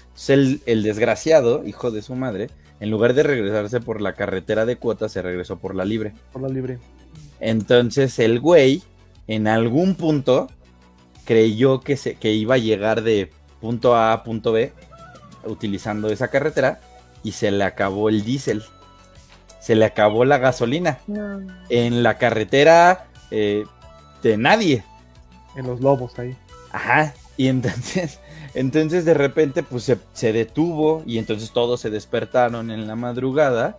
Entonces, 0.00 0.30
el, 0.30 0.62
el 0.66 0.82
desgraciado, 0.82 1.64
hijo 1.66 1.90
de 1.90 2.02
su 2.02 2.14
madre, 2.14 2.50
en 2.80 2.90
lugar 2.90 3.14
de 3.14 3.22
regresarse 3.22 3.80
por 3.80 4.00
la 4.00 4.14
carretera 4.14 4.66
de 4.66 4.76
cuotas, 4.76 5.12
se 5.12 5.22
regresó 5.22 5.58
por 5.58 5.74
la 5.74 5.84
libre. 5.84 6.12
por 6.32 6.42
la 6.42 6.48
libre. 6.48 6.78
Entonces 7.40 8.18
el 8.18 8.40
güey, 8.40 8.82
en 9.26 9.46
algún 9.48 9.94
punto, 9.94 10.48
creyó 11.24 11.80
que, 11.80 11.96
se, 11.96 12.14
que 12.16 12.32
iba 12.32 12.54
a 12.54 12.58
llegar 12.58 13.02
de 13.02 13.30
punto 13.60 13.94
A 13.94 14.12
a 14.12 14.22
punto 14.22 14.52
B 14.52 14.72
utilizando 15.44 16.08
esa 16.08 16.28
carretera 16.28 16.80
y 17.22 17.32
se 17.32 17.50
le 17.50 17.64
acabó 17.64 18.08
el 18.08 18.24
diésel. 18.24 18.62
Se 19.60 19.74
le 19.74 19.84
acabó 19.84 20.24
la 20.24 20.38
gasolina 20.38 20.98
No. 21.06 21.40
en 21.68 22.02
la 22.02 22.18
carretera 22.18 23.06
eh, 23.30 23.64
de 24.22 24.36
nadie. 24.36 24.84
En 25.56 25.66
los 25.66 25.80
lobos 25.80 26.18
ahí. 26.18 26.36
Ajá. 26.72 27.14
Y 27.36 27.48
entonces, 27.48 28.18
entonces 28.54 29.04
de 29.04 29.14
repente, 29.14 29.62
pues 29.62 29.84
se, 29.84 29.98
se 30.12 30.32
detuvo 30.32 31.02
y 31.06 31.18
entonces 31.18 31.50
todos 31.52 31.80
se 31.80 31.90
despertaron 31.90 32.70
en 32.70 32.86
la 32.86 32.96
madrugada. 32.96 33.78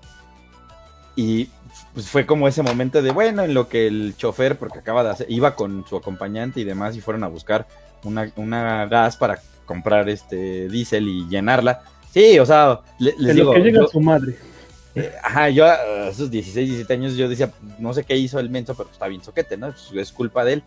Y 1.16 1.50
pues 1.94 2.08
fue 2.10 2.26
como 2.26 2.48
ese 2.48 2.62
momento 2.64 3.02
de, 3.02 3.12
bueno, 3.12 3.44
en 3.44 3.54
lo 3.54 3.68
que 3.70 3.88
el 3.88 4.16
chofer, 4.18 4.58
porque 4.58 4.80
acaba 4.80 5.04
de 5.04 5.10
hacer, 5.12 5.28
iba 5.30 5.56
con 5.56 5.86
su 5.88 5.96
acompañante 5.98 6.60
y 6.60 6.64
demás 6.64 6.96
y 6.96 7.02
fueron 7.02 7.24
a 7.24 7.28
buscar 7.28 7.68
una, 8.04 8.32
una 8.36 8.86
gas 8.86 9.18
para 9.18 9.40
comprar 9.66 10.08
este 10.10 10.70
diésel 10.70 11.08
y 11.08 11.28
llenarla. 11.28 11.82
Sí, 12.12 12.38
o 12.40 12.46
sea, 12.46 12.82
le- 13.00 13.16
les 13.18 13.32
en 13.32 13.36
digo, 13.38 13.54
lo 13.54 13.60
que 13.60 13.66
llega 13.66 13.82
yo- 13.82 13.88
su 13.88 14.00
madre. 14.00 14.38
eh, 14.96 15.12
ajá, 15.24 15.50
yo 15.50 15.66
a 15.66 16.08
esos 16.10 16.30
16, 16.32 16.68
17 16.68 16.94
años 16.94 17.16
yo 17.16 17.28
decía, 17.28 17.52
no 17.80 17.94
sé 17.94 18.04
qué 18.04 18.16
hizo 18.16 18.40
el 18.40 18.50
menso, 18.50 18.76
pero 18.76 18.90
está 18.92 19.08
bien 19.08 19.24
soquete, 19.24 19.58
¿no? 19.58 19.68
Pues, 19.72 19.92
es 19.94 20.12
culpa 20.12 20.46
de 20.46 20.54
él. 20.54 20.64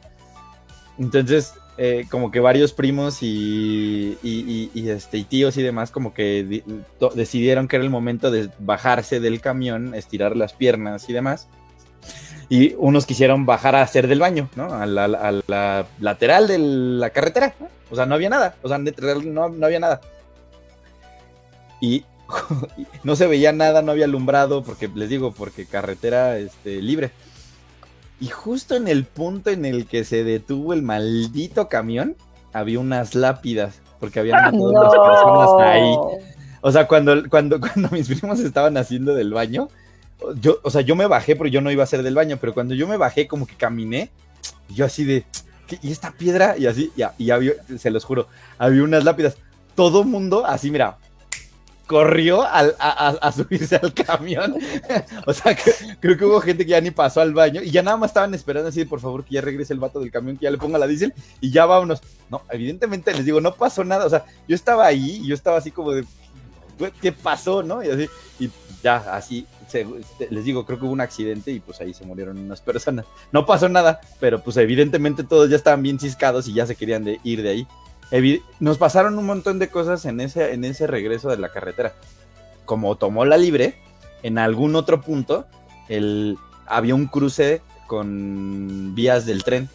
Entonces, 0.99 1.55
eh, 1.79 2.05
como 2.11 2.31
que 2.31 2.41
varios 2.41 2.73
primos 2.73 3.23
y, 3.23 4.19
y- 4.23 4.71
y- 4.75 4.89
este, 4.91 5.25
tíos 5.25 5.57
y 5.57 5.63
demás 5.63 5.91
como 5.91 6.13
que 6.13 6.63
decidieron 7.15 7.69
que 7.69 7.77
era 7.77 7.85
el 7.85 7.91
momento 7.91 8.31
de 8.31 8.51
bajarse 8.59 9.19
del 9.21 9.41
camión, 9.41 9.95
estirar 9.95 10.37
las 10.37 10.53
piernas 10.53 11.09
y 11.09 11.13
demás. 11.15 11.49
Y 12.51 12.75
unos 12.79 13.07
quisieron 13.07 13.47
bajar 13.47 13.77
a 13.77 13.83
hacer 13.83 14.09
del 14.09 14.19
baño, 14.21 14.51
¿no? 14.57 14.75
A 14.75 14.85
la, 14.85 15.87
lateral 16.01 16.49
de 16.49 16.59
la 16.59 17.11
carretera. 17.11 17.55
O 17.91 17.97
sea, 17.97 18.07
no 18.07 18.15
había 18.15 18.29
nada. 18.29 18.57
O 18.63 18.69
sea, 18.69 18.79
no 18.79 19.67
había 19.67 19.81
nada. 19.81 20.01
Y 21.81 22.05
no 23.05 23.17
se 23.17 23.27
veía 23.27 23.53
nada, 23.53 23.83
no 23.83 23.93
había 23.93 24.05
alumbrado, 24.05 24.63
porque 24.63 24.89
les 24.95 25.09
digo, 25.09 25.33
porque 25.33 25.65
carretera 25.67 26.39
este, 26.39 26.83
libre. 26.83 27.11
Y 28.21 28.29
justo 28.29 28.77
en 28.77 28.87
el 28.87 29.05
punto 29.05 29.51
en 29.51 29.65
el 29.65 29.87
que 29.87 30.05
se 30.05 30.25
detuvo 30.25 30.75
el 30.75 30.83
maldito 30.83 31.69
camión, 31.69 32.17
había 32.53 32.79
unas 32.79 33.15
lápidas, 33.15 33.81
porque 33.99 34.21
habían 34.21 34.45
matado 34.45 34.79
a 34.79 34.85
las 34.85 34.93
personas 34.93 35.51
ahí. 35.59 35.95
O 36.61 36.71
sea, 36.71 36.87
cuando, 36.87 37.29
cuando, 37.31 37.59
cuando 37.61 37.89
mis 37.91 38.09
primos 38.09 38.41
estaban 38.41 38.77
haciendo 38.77 39.15
del 39.15 39.33
baño, 39.33 39.69
yo, 40.41 40.59
o 40.63 40.71
sea, 40.71 40.83
yo 40.83 40.97
me 40.97 41.07
bajé, 41.07 41.35
pero 41.35 41.49
yo 41.49 41.63
no 41.63 41.71
iba 41.71 41.83
a 41.83 41.85
hacer 41.85 42.03
del 42.03 42.15
baño, 42.15 42.37
pero 42.39 42.53
cuando 42.53 42.75
yo 42.75 42.87
me 42.87 42.99
bajé, 42.99 43.27
como 43.27 43.47
que 43.47 43.55
caminé, 43.55 44.11
yo 44.69 44.85
así 44.85 45.05
de, 45.05 45.25
¿qué? 45.67 45.79
¿y 45.83 45.91
esta 45.91 46.13
piedra? 46.13 46.59
Y 46.59 46.67
así, 46.67 46.93
ya, 46.97 47.15
y 47.17 47.31
había, 47.31 47.55
se 47.79 47.91
los 47.91 48.05
juro, 48.05 48.29
había 48.59 48.83
unas 48.83 49.05
lápidas. 49.05 49.37
Todo 49.75 50.05
mundo, 50.05 50.45
así, 50.45 50.71
mira, 50.71 50.99
corrió 51.91 52.45
al- 52.45 52.77
a, 52.79 53.33
subirse 53.33 53.75
al 53.75 53.93
camión. 53.93 54.55
o 55.27 55.33
sea, 55.33 55.57
que- 55.57 55.73
creo 55.99 56.17
que 56.17 56.25
hubo 56.25 56.41
gente 56.41 56.65
que 56.65 56.71
ya 56.71 56.81
ni 56.81 56.93
pasó 56.93 57.21
al 57.21 57.35
baño 57.35 57.63
y 57.63 57.73
ya 57.73 57.83
nada 57.83 57.97
más 57.97 58.11
estaban 58.11 58.33
esperando 58.33 58.69
así, 58.69 58.85
por 58.85 59.01
favor, 59.01 59.25
que 59.25 59.35
ya 59.35 59.41
regrese 59.41 59.73
el 59.73 59.81
vato 59.81 59.99
del 59.99 60.13
camión, 60.13 60.37
que 60.37 60.45
ya 60.45 60.53
le 60.53 60.59
ponga 60.59 60.79
la 60.79 60.87
diésel 60.87 61.13
y 61.41 61.51
ya 61.51 61.67
vámonos. 61.67 62.01
No, 62.31 62.43
evidentemente 62.51 63.13
les 63.13 63.25
digo, 63.25 63.41
no 63.41 63.55
pasó 63.57 63.83
nada. 63.83 64.07
O 64.07 64.09
sea, 64.09 64.25
yo 64.47 64.55
estaba 64.55 64.87
ahí 64.87 65.27
yo 65.27 65.35
estaba 65.35 65.59
así 65.59 65.73
como 65.73 65.91
de, 65.91 66.05
"Güey, 66.79 66.93
¿qué 67.03 67.11
pasó? 67.11 67.65
¿No? 67.65 67.83
Y 67.83 67.91
así, 67.91 68.09
y 68.39 68.51
ya, 68.85 68.99
así, 69.13 69.45
este, 69.65 70.29
les 70.31 70.45
digo, 70.45 70.65
creo 70.65 70.79
que 70.79 70.85
hubo 70.85 70.93
un 70.93 71.01
accidente 71.01 71.51
y 71.51 71.59
pues 71.59 71.81
ahí 71.81 71.93
se 71.93 72.05
murieron 72.05 72.39
unas 72.39 72.61
personas. 72.61 73.05
No 73.33 73.47
pasó 73.47 73.69
nada, 73.69 74.01
pero 74.21 74.41
pues 74.45 74.57
evidentemente 74.59 75.25
todos 75.25 75.51
ya 75.51 75.57
estaban 75.57 75.83
bien 75.83 75.99
ciscados 75.99 76.47
y 76.47 76.53
ya 76.55 76.67
se 76.67 76.77
querían 76.77 77.03
de, 77.03 77.19
ir 77.25 77.43
de 77.43 77.49
ahí. 77.51 77.67
Nos 78.59 78.79
pasaron 78.79 79.19
un 79.19 79.27
montón 79.27 79.59
de 79.59 79.69
cosas 79.69 80.05
en 80.05 80.21
ese, 80.21 80.53
en 80.53 80.65
ese 80.65 80.87
regreso 80.87 81.29
de 81.29 81.39
la 81.39 81.51
carretera. 81.53 81.95
Como 82.65 82.97
tomó 82.97 83.25
la 83.25 83.37
libre, 83.37 83.77
en 84.23 84.39
algún 84.39 84.75
otro 84.77 85.01
punto, 85.01 85.47
el, 85.89 86.37
había 86.67 86.95
un 86.95 87.07
cruce 87.07 87.63
con 87.87 88.95
vías 88.95 89.27
del 89.27 89.45
tren. 89.45 89.69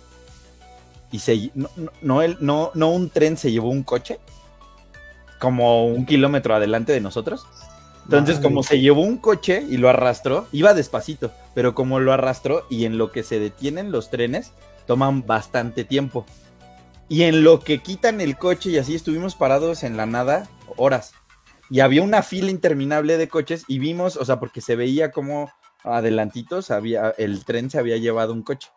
Y 1.12 1.20
se, 1.20 1.52
no, 1.56 1.70
no, 2.02 2.22
el- 2.22 2.38
no, 2.42 2.72
no 2.74 2.90
un 2.90 3.10
tren 3.10 3.38
se 3.38 3.52
llevó 3.52 3.70
un 3.70 3.84
coche, 3.84 4.20
como 5.40 5.86
un 5.88 6.06
kilómetro 6.06 6.56
adelante 6.56 6.92
de 6.92 7.02
nosotros. 7.02 7.46
Entonces, 8.06 8.40
como 8.40 8.62
se 8.64 8.80
llevó 8.82 9.02
un 9.02 9.18
coche 9.18 9.66
y 9.68 9.78
lo 9.78 9.90
arrastró, 9.90 10.48
iba 10.52 10.74
despacito, 10.76 11.32
pero 11.56 11.74
como 11.74 12.00
lo 12.00 12.14
arrastró 12.14 12.66
y 12.70 12.86
en 12.86 12.98
lo 13.00 13.12
que 13.12 13.24
se 13.24 13.40
detienen 13.40 13.92
los 13.92 14.12
trenes, 14.12 14.52
toman 14.86 15.26
bastante 15.26 15.84
tiempo. 15.86 16.26
Y 17.08 17.24
en 17.24 17.44
lo 17.44 17.60
que 17.60 17.80
quitan 17.80 18.20
el 18.20 18.38
coche 18.38 18.72
y 18.72 18.78
así 18.78 18.96
estuvimos 18.96 19.36
parados 19.36 19.84
en 19.84 19.96
la 19.98 20.06
nada 20.06 20.48
horas. 20.76 21.14
Y 21.70 21.80
había 21.80 22.04
una 22.04 22.24
fila 22.24 22.52
interminable 22.52 23.18
de 23.18 23.28
coches 23.28 23.64
y 23.68 23.80
vimos, 23.80 24.18
o 24.18 24.26
sea, 24.26 24.40
porque 24.40 24.62
se 24.62 24.76
veía 24.76 25.12
como 25.12 25.52
adelantitos 25.86 26.72
había 26.72 27.12
el 27.18 27.46
tren 27.46 27.70
se 27.70 27.80
había 27.80 27.98
llevado 27.98 28.34
un 28.34 28.44
coche. 28.44 28.70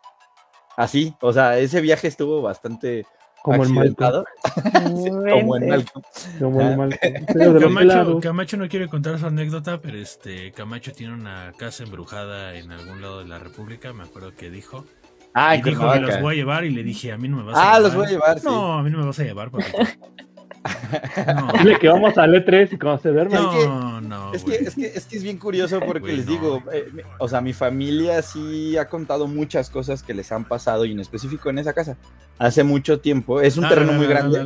Así, 0.77 1.13
o 1.21 1.33
sea, 1.33 1.59
ese 1.59 1.81
viaje 1.81 2.07
estuvo 2.07 2.41
bastante 2.41 3.05
Como 3.43 3.63
el 3.63 3.69
accidentado. 3.69 4.25
Sí, 5.03 5.09
como 5.09 5.57
en 5.57 5.67
Mente. 5.67 5.67
Malcolm. 5.67 6.03
Como 6.39 7.59
Camacho. 7.59 8.19
Camacho 8.21 8.57
no 8.57 8.69
quiere 8.69 8.87
contar 8.87 9.19
su 9.19 9.25
anécdota, 9.25 9.81
pero 9.81 9.97
este 9.97 10.51
Camacho 10.51 10.93
tiene 10.93 11.13
una 11.13 11.51
casa 11.57 11.83
embrujada 11.83 12.55
en 12.55 12.71
algún 12.71 13.01
lado 13.01 13.19
de 13.19 13.25
la 13.25 13.39
República, 13.39 13.91
me 13.91 14.03
acuerdo 14.03 14.35
que 14.35 14.49
dijo. 14.49 14.85
Ah, 15.33 15.55
y 15.55 15.61
dijo 15.61 15.65
que 15.65 15.71
los 15.85 15.91
Cuernavaca. 15.91 16.21
voy 16.21 16.33
a 16.33 16.37
llevar 16.37 16.65
y 16.65 16.69
le 16.71 16.83
dije, 16.83 17.11
a 17.11 17.17
mí 17.17 17.27
no 17.27 17.37
me 17.37 17.43
vas 17.43 17.57
a 17.57 17.61
Ah, 17.61 17.65
llevar. 17.77 17.81
los 17.83 17.95
voy 17.95 18.05
a 18.05 18.09
llevar, 18.09 18.39
sí. 18.39 18.45
No, 18.45 18.73
a 18.79 18.83
mí 18.83 18.89
no 18.89 18.97
me 18.99 19.05
vas 19.05 19.19
a 19.19 19.23
llevar. 19.23 19.51
No, 19.53 19.59
Dile 21.59 21.79
que 21.79 21.87
vamos 21.87 22.17
a 22.17 22.25
E3 22.25 22.73
y 22.73 22.77
cuando 22.77 23.01
se 23.01 23.09
duerma. 23.09 23.39
No. 23.39 23.51
que- 23.51 24.07
no. 24.07 24.33
Es 24.33 24.43
que, 24.43 24.55
es, 24.55 24.75
que, 24.75 24.85
es 24.87 25.05
que 25.05 25.17
es 25.17 25.23
bien 25.23 25.37
curioso 25.37 25.79
porque 25.79 26.13
les 26.13 26.25
no, 26.25 26.31
digo, 26.31 26.63
eh, 26.73 26.89
o 27.19 27.27
sea, 27.29 27.41
mi 27.41 27.53
familia 27.53 28.21
sí 28.21 28.75
ha 28.77 28.87
contado 28.89 29.27
muchas 29.27 29.69
cosas 29.69 30.03
que 30.03 30.13
les 30.13 30.31
han 30.31 30.45
pasado 30.45 30.85
y 30.85 30.91
en 30.91 30.99
específico 30.99 31.49
en 31.49 31.59
esa 31.59 31.73
casa. 31.73 31.97
Hace 32.37 32.63
mucho 32.63 32.99
tiempo, 32.99 33.39
es 33.41 33.57
un 33.57 33.67
terreno 33.69 33.93
muy 33.93 34.07
grande. 34.07 34.39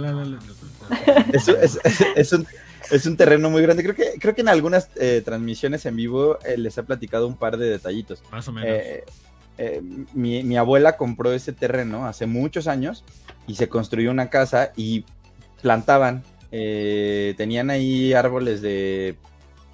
Es, 2.15 2.33
un, 2.33 2.45
es 2.91 3.05
un 3.05 3.17
terreno 3.17 3.49
muy 3.49 3.61
grande. 3.61 3.83
Creo 3.83 3.95
que, 3.95 4.19
creo 4.19 4.35
que 4.35 4.41
en 4.41 4.49
algunas 4.49 4.89
eh, 4.95 5.21
transmisiones 5.23 5.85
en 5.85 5.95
vivo 5.95 6.37
eh, 6.45 6.57
les 6.57 6.77
he 6.77 6.83
platicado 6.83 7.27
un 7.27 7.37
par 7.37 7.57
de 7.57 7.69
detallitos. 7.69 8.23
Más 8.31 8.47
o 8.47 8.51
menos. 8.51 8.69
Eh, 8.69 9.03
eh, 9.57 9.81
mi, 10.13 10.57
abuela 10.57 10.97
compró 10.97 11.31
ese 11.31 11.53
terreno 11.53 12.05
hace 12.05 12.25
muchos 12.25 12.67
años 12.67 13.03
y 13.47 13.55
se 13.55 13.69
construyó 13.69 14.11
una 14.11 14.29
casa 14.29 14.71
y 14.75 15.05
plantaban, 15.61 16.23
eh, 16.51 17.33
tenían 17.37 17.69
ahí 17.69 18.13
árboles 18.13 18.61
de, 18.61 19.15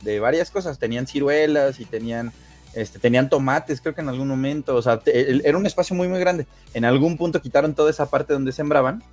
de 0.01 0.19
varias 0.19 0.51
cosas, 0.51 0.79
tenían 0.79 1.07
ciruelas 1.07 1.79
y 1.79 1.85
tenían, 1.85 2.31
este, 2.73 2.99
tenían 2.99 3.29
tomates, 3.29 3.81
creo 3.81 3.95
que 3.95 4.01
en 4.01 4.09
algún 4.09 4.27
momento, 4.27 4.75
o 4.75 4.81
sea, 4.81 5.01
era 5.05 5.57
un 5.57 5.65
espacio 5.65 5.95
muy, 5.95 6.07
muy 6.07 6.19
grande. 6.19 6.45
En 6.73 6.85
algún 6.85 7.17
punto 7.17 7.41
quitaron 7.41 7.73
toda 7.73 7.89
esa 7.89 8.09
parte 8.09 8.33
donde 8.33 8.51
sembraban 8.51 9.03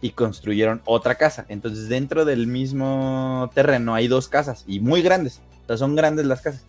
y 0.00 0.10
construyeron 0.10 0.82
otra 0.84 1.16
casa. 1.16 1.46
Entonces 1.48 1.88
dentro 1.88 2.24
del 2.24 2.46
mismo 2.46 3.50
terreno 3.54 3.94
hay 3.94 4.08
dos 4.08 4.28
casas 4.28 4.64
y 4.66 4.80
muy 4.80 5.02
grandes, 5.02 5.40
o 5.64 5.66
sea, 5.66 5.76
son 5.76 5.96
grandes 5.96 6.26
las 6.26 6.40
casas. 6.40 6.64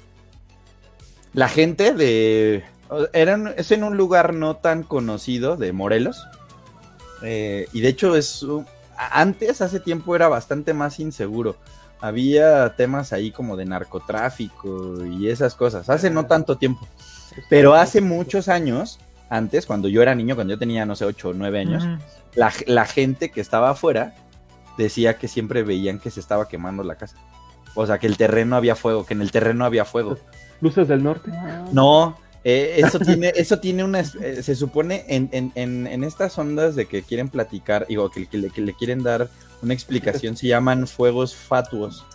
La 1.34 1.50
gente 1.50 1.94
de... 1.94 2.64
Eran, 3.14 3.54
es 3.58 3.72
en 3.72 3.84
un 3.84 3.98
lugar 3.98 4.34
no 4.34 4.56
tan 4.58 4.84
conocido 4.84 5.58
de 5.58 5.72
Morelos. 5.74 6.26
eh, 7.24 7.68
y 7.74 7.82
de 7.82 7.88
hecho 7.90 8.16
es... 8.16 8.44
un- 8.44 8.66
Antes, 8.98 9.62
hace 9.62 9.80
tiempo, 9.82 10.16
era 10.16 10.28
bastante 10.30 10.74
más 10.74 11.00
inseguro. 11.00 11.58
Había 12.00 12.76
temas 12.76 13.12
ahí 13.14 13.32
como 13.32 13.58
de 13.58 13.66
narcotráfico 13.66 15.06
y 15.06 15.30
esas 15.30 15.56
cosas. 15.56 15.90
Hace 15.90 16.10
no 16.10 16.26
tanto 16.26 16.58
tiempo. 16.58 16.88
Pero 17.50 17.74
hace 17.74 18.00
muchos 18.02 18.48
años, 18.48 19.00
antes, 19.30 19.66
cuando 19.66 19.88
yo 19.90 20.02
era 20.02 20.16
niño, 20.16 20.36
cuando 20.36 20.54
yo 20.54 20.60
tenía, 20.60 20.86
no 20.86 20.96
sé, 20.96 21.04
8 21.06 21.30
o 21.30 21.34
9 21.34 21.60
años, 21.60 21.84
la, 22.36 22.52
la 22.68 22.86
gente 22.86 23.32
que 23.32 23.42
estaba 23.42 23.72
afuera 23.72 24.14
decía 24.78 25.18
que 25.18 25.28
siempre 25.28 25.64
veían 25.64 26.00
que 26.00 26.12
se 26.12 26.20
estaba 26.20 26.48
quemando 26.48 26.84
la 26.84 26.96
casa. 26.96 27.18
O 27.76 27.86
sea, 27.86 27.98
que 27.98 28.08
el 28.08 28.16
terreno 28.18 28.56
había 28.56 28.76
fuego, 28.76 29.06
que 29.06 29.14
en 29.14 29.22
el 29.22 29.32
terreno 29.32 29.66
había 29.66 29.84
fuego. 29.84 30.18
Luces 30.62 30.88
del 30.88 31.04
norte. 31.04 31.32
No, 31.74 32.18
eh, 32.46 32.76
eso 32.78 33.00
tiene, 33.00 33.34
eso 33.36 33.60
tiene 33.60 33.84
una, 33.84 34.00
eh, 34.00 34.40
se 34.42 34.56
supone 34.56 35.04
en, 35.10 35.28
en, 35.34 35.52
en, 35.56 35.88
en 35.88 36.04
estas 36.06 36.38
ondas 36.38 36.76
de 36.76 36.86
que 36.86 37.02
quieren 37.04 37.28
platicar, 37.28 37.86
digo, 37.88 38.10
que, 38.12 38.28
que 38.28 38.38
le, 38.38 38.50
que 38.52 38.62
le 38.62 38.74
quieren 38.74 39.04
dar 39.04 39.28
una 39.62 39.74
explicación, 39.74 40.38
se 40.38 40.48
llaman 40.48 40.88
fuegos 40.88 41.36
fatuos. 41.36 42.06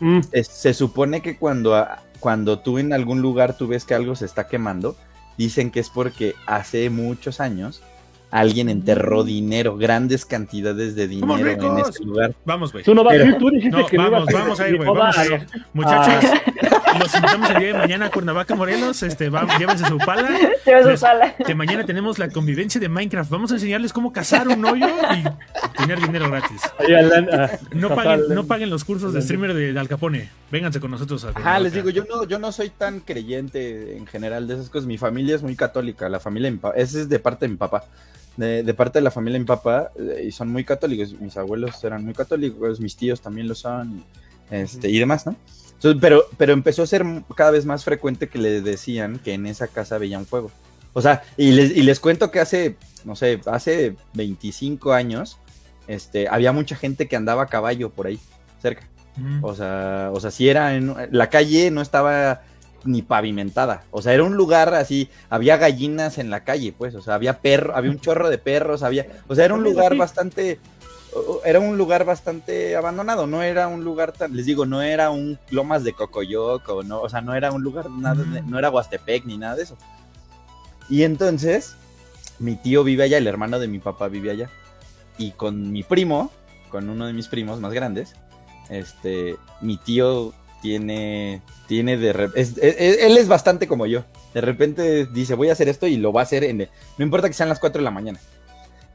Mm, 0.00 0.20
Es- 0.32 0.48
se 0.48 0.72
supone 0.74 1.20
que 1.20 1.36
cuando, 1.36 1.86
cuando 2.20 2.58
tú 2.58 2.78
en 2.78 2.92
algún 2.94 3.20
lugar 3.22 3.56
tú 3.56 3.68
ves 3.68 3.84
que 3.84 3.94
algo 3.94 4.16
se 4.16 4.24
está 4.24 4.48
quemando, 4.48 4.96
dicen 5.36 5.70
que 5.70 5.80
es 5.80 5.90
porque 5.90 6.34
hace 6.46 6.88
muchos 6.90 7.38
años 7.40 7.82
alguien 8.30 8.68
enterró 8.70 9.24
dinero, 9.24 9.76
grandes 9.76 10.24
cantidades 10.24 10.94
de 10.94 11.18
¡Somos 11.18 11.36
dinero 11.38 11.76
en 11.78 11.84
ese 11.84 12.04
lugar. 12.04 12.34
Vamos, 12.46 12.72
güey. 12.72 12.84
Tú 12.84 12.94
no 12.94 13.02
vas 13.04 13.12
Pero- 13.14 13.24
a 13.24 13.28
ir, 13.28 13.38
tú 13.38 13.50
dijiste 13.50 13.76
No, 13.76 13.86
que 13.86 13.96
no 13.98 14.10
vamos, 14.10 14.28
vamos 14.32 14.60
a 14.60 14.68
ir, 14.68 14.76
güey. 14.76 14.86
No, 14.86 14.94
Vamos 14.94 15.16
los 16.98 17.14
invitamos 17.14 17.50
el 17.50 17.58
día 17.58 17.66
de 17.68 17.74
mañana 17.74 18.06
a 18.06 18.10
Cuernavaca, 18.10 18.54
Morelos. 18.54 19.02
Este, 19.02 19.28
va- 19.30 19.46
llévense 19.58 19.86
su 19.86 19.98
pala. 19.98 20.28
Lleva 20.66 20.82
su 20.90 20.96
sala. 20.96 21.34
Que 21.36 21.54
mañana 21.54 21.84
tenemos 21.84 22.18
la 22.18 22.28
convivencia 22.28 22.80
de 22.80 22.88
Minecraft. 22.88 23.30
Vamos 23.30 23.50
a 23.52 23.54
enseñarles 23.54 23.92
cómo 23.92 24.12
cazar 24.12 24.48
un 24.48 24.64
hoyo 24.64 24.86
y 24.88 25.76
tener 25.78 26.00
dinero 26.00 26.30
gratis. 26.30 26.60
Ah, 27.32 27.50
No 27.72 27.88
paguen, 27.94 28.12
al- 28.12 28.34
no 28.34 28.44
paguen 28.46 28.70
los 28.70 28.84
cursos 28.84 29.12
de 29.12 29.22
streamer 29.22 29.54
de, 29.54 29.72
de 29.72 29.80
Al 29.80 29.88
Capone. 29.88 30.28
Vénganse 30.50 30.80
con 30.80 30.90
nosotros 30.90 31.24
a 31.24 31.28
Ajá, 31.28 31.34
Cuernavaca. 31.34 31.60
les 31.62 31.72
digo, 31.74 31.90
yo 31.90 32.04
no, 32.04 32.24
yo 32.24 32.38
no 32.38 32.50
soy 32.52 32.70
tan 32.70 33.00
creyente 33.00 33.96
en 33.96 34.06
general 34.06 34.48
de 34.48 34.54
esas 34.54 34.68
cosas. 34.70 34.86
Mi 34.86 34.98
familia 34.98 35.36
es 35.36 35.42
muy 35.42 35.56
católica, 35.56 36.08
la 36.08 36.20
familia 36.20 36.50
de 36.50 36.58
ese 36.76 37.02
es 37.02 37.08
de 37.08 37.18
parte 37.18 37.46
de 37.46 37.50
mi 37.50 37.56
papá. 37.56 37.84
De, 38.36 38.62
de 38.62 38.74
parte 38.74 39.00
de 39.00 39.02
la 39.02 39.10
familia 39.10 39.34
de 39.34 39.40
mi 39.40 39.44
papá, 39.46 39.90
eh, 39.98 40.24
y 40.28 40.32
son 40.32 40.48
muy 40.48 40.64
católicos. 40.64 41.12
Mis 41.20 41.36
abuelos 41.36 41.82
eran 41.84 42.04
muy 42.04 42.14
católicos, 42.14 42.80
mis 42.80 42.96
tíos 42.96 43.20
también 43.20 43.48
lo 43.48 43.54
son, 43.54 44.02
este, 44.50 44.88
y 44.88 44.98
demás, 44.98 45.26
¿no? 45.26 45.36
Entonces, 45.80 45.98
pero, 45.98 46.24
pero 46.36 46.52
empezó 46.52 46.82
a 46.82 46.86
ser 46.86 47.06
cada 47.34 47.52
vez 47.52 47.64
más 47.64 47.84
frecuente 47.84 48.28
que 48.28 48.38
le 48.38 48.60
decían 48.60 49.18
que 49.18 49.32
en 49.32 49.46
esa 49.46 49.66
casa 49.66 49.96
veían 49.96 50.26
fuego. 50.26 50.50
O 50.92 51.00
sea, 51.00 51.22
y 51.38 51.52
les, 51.52 51.74
y 51.74 51.82
les 51.82 52.00
cuento 52.00 52.30
que 52.30 52.38
hace, 52.38 52.76
no 53.06 53.16
sé, 53.16 53.40
hace 53.46 53.96
25 54.12 54.92
años, 54.92 55.38
este, 55.86 56.28
había 56.28 56.52
mucha 56.52 56.76
gente 56.76 57.08
que 57.08 57.16
andaba 57.16 57.44
a 57.44 57.46
caballo 57.46 57.88
por 57.88 58.08
ahí, 58.08 58.20
cerca. 58.60 58.86
Ujú. 59.16 59.46
O 59.46 59.54
sea, 59.54 60.10
o 60.12 60.20
sea, 60.20 60.30
si 60.30 60.50
era 60.50 60.74
en 60.74 60.94
la 61.12 61.30
calle 61.30 61.70
no 61.70 61.80
estaba 61.80 62.42
ni 62.84 63.00
pavimentada. 63.00 63.84
O 63.90 64.02
sea, 64.02 64.12
era 64.12 64.24
un 64.24 64.36
lugar 64.36 64.74
así, 64.74 65.08
había 65.30 65.56
gallinas 65.56 66.18
en 66.18 66.28
la 66.28 66.44
calle, 66.44 66.74
pues, 66.76 66.94
o 66.94 67.00
sea, 67.00 67.14
había 67.14 67.40
perro, 67.40 67.74
había 67.74 67.90
un 67.90 68.00
chorro 68.00 68.28
de 68.28 68.36
perros, 68.36 68.82
había, 68.82 69.06
o 69.28 69.34
sea, 69.34 69.46
era 69.46 69.54
un 69.54 69.62
lugar 69.62 69.96
bastante 69.96 70.58
era 71.44 71.58
un 71.60 71.76
lugar 71.76 72.04
bastante 72.04 72.76
abandonado, 72.76 73.26
no 73.26 73.42
era 73.42 73.66
un 73.68 73.82
lugar 73.84 74.12
tan, 74.12 74.36
les 74.36 74.46
digo, 74.46 74.66
no 74.66 74.82
era 74.82 75.10
un 75.10 75.38
Lomas 75.50 75.82
de 75.84 75.92
Cocoyoc, 75.92 76.68
o 76.68 76.82
no, 76.82 77.00
o 77.00 77.08
sea, 77.08 77.20
no 77.20 77.34
era 77.34 77.50
un 77.52 77.62
lugar 77.62 77.90
nada, 77.90 78.22
de- 78.24 78.42
no 78.42 78.58
era 78.58 78.70
Huastepec 78.70 79.24
ni 79.24 79.36
nada 79.38 79.56
de 79.56 79.62
eso. 79.64 79.76
Y 80.88 81.02
entonces, 81.04 81.74
mi 82.38 82.56
tío 82.56 82.84
vive 82.84 83.04
allá, 83.04 83.18
el 83.18 83.26
hermano 83.26 83.58
de 83.58 83.68
mi 83.68 83.78
papá 83.78 84.08
vive 84.08 84.30
allá. 84.30 84.50
Y 85.18 85.32
con 85.32 85.72
mi 85.72 85.82
primo, 85.82 86.30
con 86.70 86.88
uno 86.88 87.06
de 87.06 87.12
mis 87.12 87.28
primos 87.28 87.60
más 87.60 87.72
grandes, 87.72 88.14
este, 88.68 89.36
mi 89.60 89.76
tío 89.76 90.32
tiene, 90.62 91.42
tiene 91.66 91.96
de, 91.96 92.30
es- 92.34 92.56
es- 92.58 92.98
él 93.00 93.16
es 93.16 93.28
bastante 93.28 93.66
como 93.66 93.86
yo. 93.86 94.04
De 94.34 94.40
repente 94.40 95.06
dice, 95.06 95.34
voy 95.34 95.48
a 95.48 95.52
hacer 95.52 95.68
esto 95.68 95.86
y 95.86 95.96
lo 95.96 96.12
va 96.12 96.20
a 96.20 96.24
hacer 96.24 96.44
en, 96.44 96.58
no 96.98 97.04
importa 97.04 97.28
que 97.28 97.34
sean 97.34 97.48
las 97.48 97.58
4 97.60 97.80
de 97.80 97.84
la 97.84 97.90
mañana. 97.90 98.20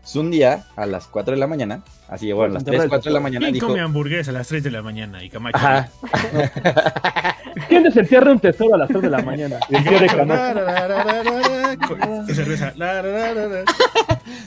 Es 0.05 0.15
un 0.15 0.29
día 0.29 0.67
a 0.75 0.85
las 0.85 1.07
4 1.07 1.33
de 1.33 1.39
la 1.39 1.47
mañana, 1.47 1.81
así, 2.07 2.31
bueno, 2.31 2.51
a 2.51 2.53
las 2.55 2.63
3, 2.63 2.85
4 2.89 3.09
de 3.09 3.13
la 3.13 3.19
mañana 3.19 3.45
¿Quién 3.45 3.53
dijo, 3.55 3.67
come 3.67 3.81
hamburguesa 3.81 4.29
a 4.29 4.35
las 4.35 4.47
3 4.47 4.63
de 4.63 4.69
la 4.69 4.83
mañana? 4.83 5.23
Y 5.23 5.31
Camacho. 5.31 5.57
ajá, 5.57 5.89
¿Quién 7.67 7.81
desentierra 7.81 8.31
un 8.31 8.39
tesoro 8.39 8.75
a 8.75 8.77
las 8.77 8.87
3 8.89 9.01
de 9.01 9.09
la 9.09 9.23
mañana? 9.23 9.57
Y 9.67 9.75
el 9.77 9.83
tío 9.83 9.99
de 9.99 10.05
Camacho. 10.05 10.59
Cerveza. 12.35 12.73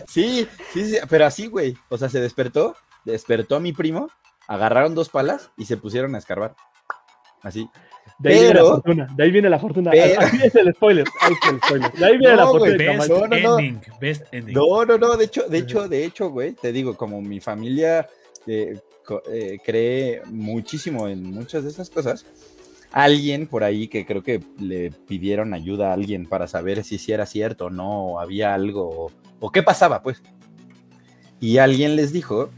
Sí, 0.06 0.46
sí, 0.72 0.90
sí, 0.90 0.98
pero 1.08 1.26
así, 1.26 1.48
güey. 1.48 1.76
O 1.88 1.98
sea, 1.98 2.08
se 2.08 2.20
despertó, 2.20 2.76
despertó 3.04 3.56
a 3.56 3.60
mi 3.60 3.72
primo, 3.72 4.10
agarraron 4.46 4.94
dos 4.94 5.08
palas 5.08 5.50
y 5.56 5.64
se 5.64 5.76
pusieron 5.76 6.14
a 6.14 6.18
escarbar. 6.18 6.54
Así. 7.42 7.68
De 8.18 8.30
ahí 8.30 8.34
viene 8.40 8.48
la 8.48 8.52
Pero- 8.54 8.68
fortuna. 8.70 9.08
De 9.16 9.22
ahí 9.22 9.30
viene 9.30 9.48
la 9.50 9.58
fortuna. 9.58 9.90
Pero- 9.92 10.20
Ahí 10.20 10.40
es 10.44 10.54
el 10.54 10.74
spoiler. 10.74 11.06
Ahí 11.20 11.32
es 11.32 11.50
el 11.52 11.60
spoiler. 11.60 11.92
De 11.92 12.04
ahí 12.04 12.18
viene 12.18 12.34
No, 12.34 12.40
la 12.40 12.46
fortuna 12.46 12.76
Best. 12.76 13.08
No, 13.10 13.18
no, 13.18 13.26
no. 13.38 13.58
ending. 13.58 13.80
Best 14.00 14.22
ending. 14.32 14.54
No, 14.54 14.84
no, 14.84 14.98
no, 14.98 15.16
de 15.16 15.24
hecho, 15.24 15.42
de 15.48 15.58
hecho, 15.58 15.88
de 15.88 16.04
hecho, 16.04 16.30
güey, 16.30 16.52
te 16.52 16.72
digo, 16.72 16.96
como 16.96 17.20
mi 17.22 17.38
familia 17.40 18.08
eh, 18.46 18.78
eh, 19.30 19.58
cree 19.64 20.22
muchísimo 20.26 21.06
en 21.08 21.22
muchas 21.30 21.62
de 21.64 21.70
esas 21.70 21.90
cosas, 21.90 22.26
alguien 22.90 23.46
por 23.46 23.62
ahí 23.62 23.86
que 23.88 24.04
creo 24.06 24.22
que 24.22 24.40
le 24.58 24.90
pidieron 24.90 25.54
ayuda 25.54 25.90
a 25.90 25.94
alguien 25.94 26.26
para 26.26 26.48
saber 26.48 26.82
si 26.84 26.98
sí 26.98 27.12
era 27.12 27.26
cierto 27.26 27.66
o 27.66 27.70
no, 27.70 28.04
o 28.04 28.20
había 28.20 28.54
algo, 28.54 28.88
o, 28.88 29.12
o 29.40 29.52
qué 29.52 29.62
pasaba, 29.62 30.02
pues. 30.02 30.22
Y 31.40 31.58
alguien 31.58 31.94
les 31.94 32.12
dijo 32.12 32.50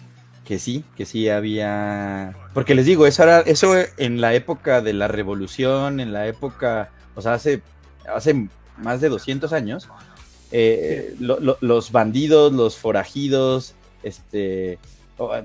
que 0.50 0.58
sí, 0.58 0.82
que 0.96 1.06
sí 1.06 1.28
había... 1.28 2.34
Porque 2.54 2.74
les 2.74 2.84
digo, 2.84 3.06
eso 3.06 3.22
era, 3.22 3.38
eso 3.42 3.72
en 3.98 4.20
la 4.20 4.34
época 4.34 4.80
de 4.80 4.92
la 4.92 5.06
revolución, 5.06 6.00
en 6.00 6.12
la 6.12 6.26
época, 6.26 6.90
o 7.14 7.22
sea, 7.22 7.34
hace, 7.34 7.62
hace 8.12 8.48
más 8.76 9.00
de 9.00 9.10
200 9.10 9.52
años, 9.52 9.88
eh, 10.50 11.14
lo- 11.20 11.38
lo- 11.38 11.56
los 11.60 11.92
bandidos, 11.92 12.52
los 12.52 12.76
forajidos, 12.76 13.76
este, 14.02 14.80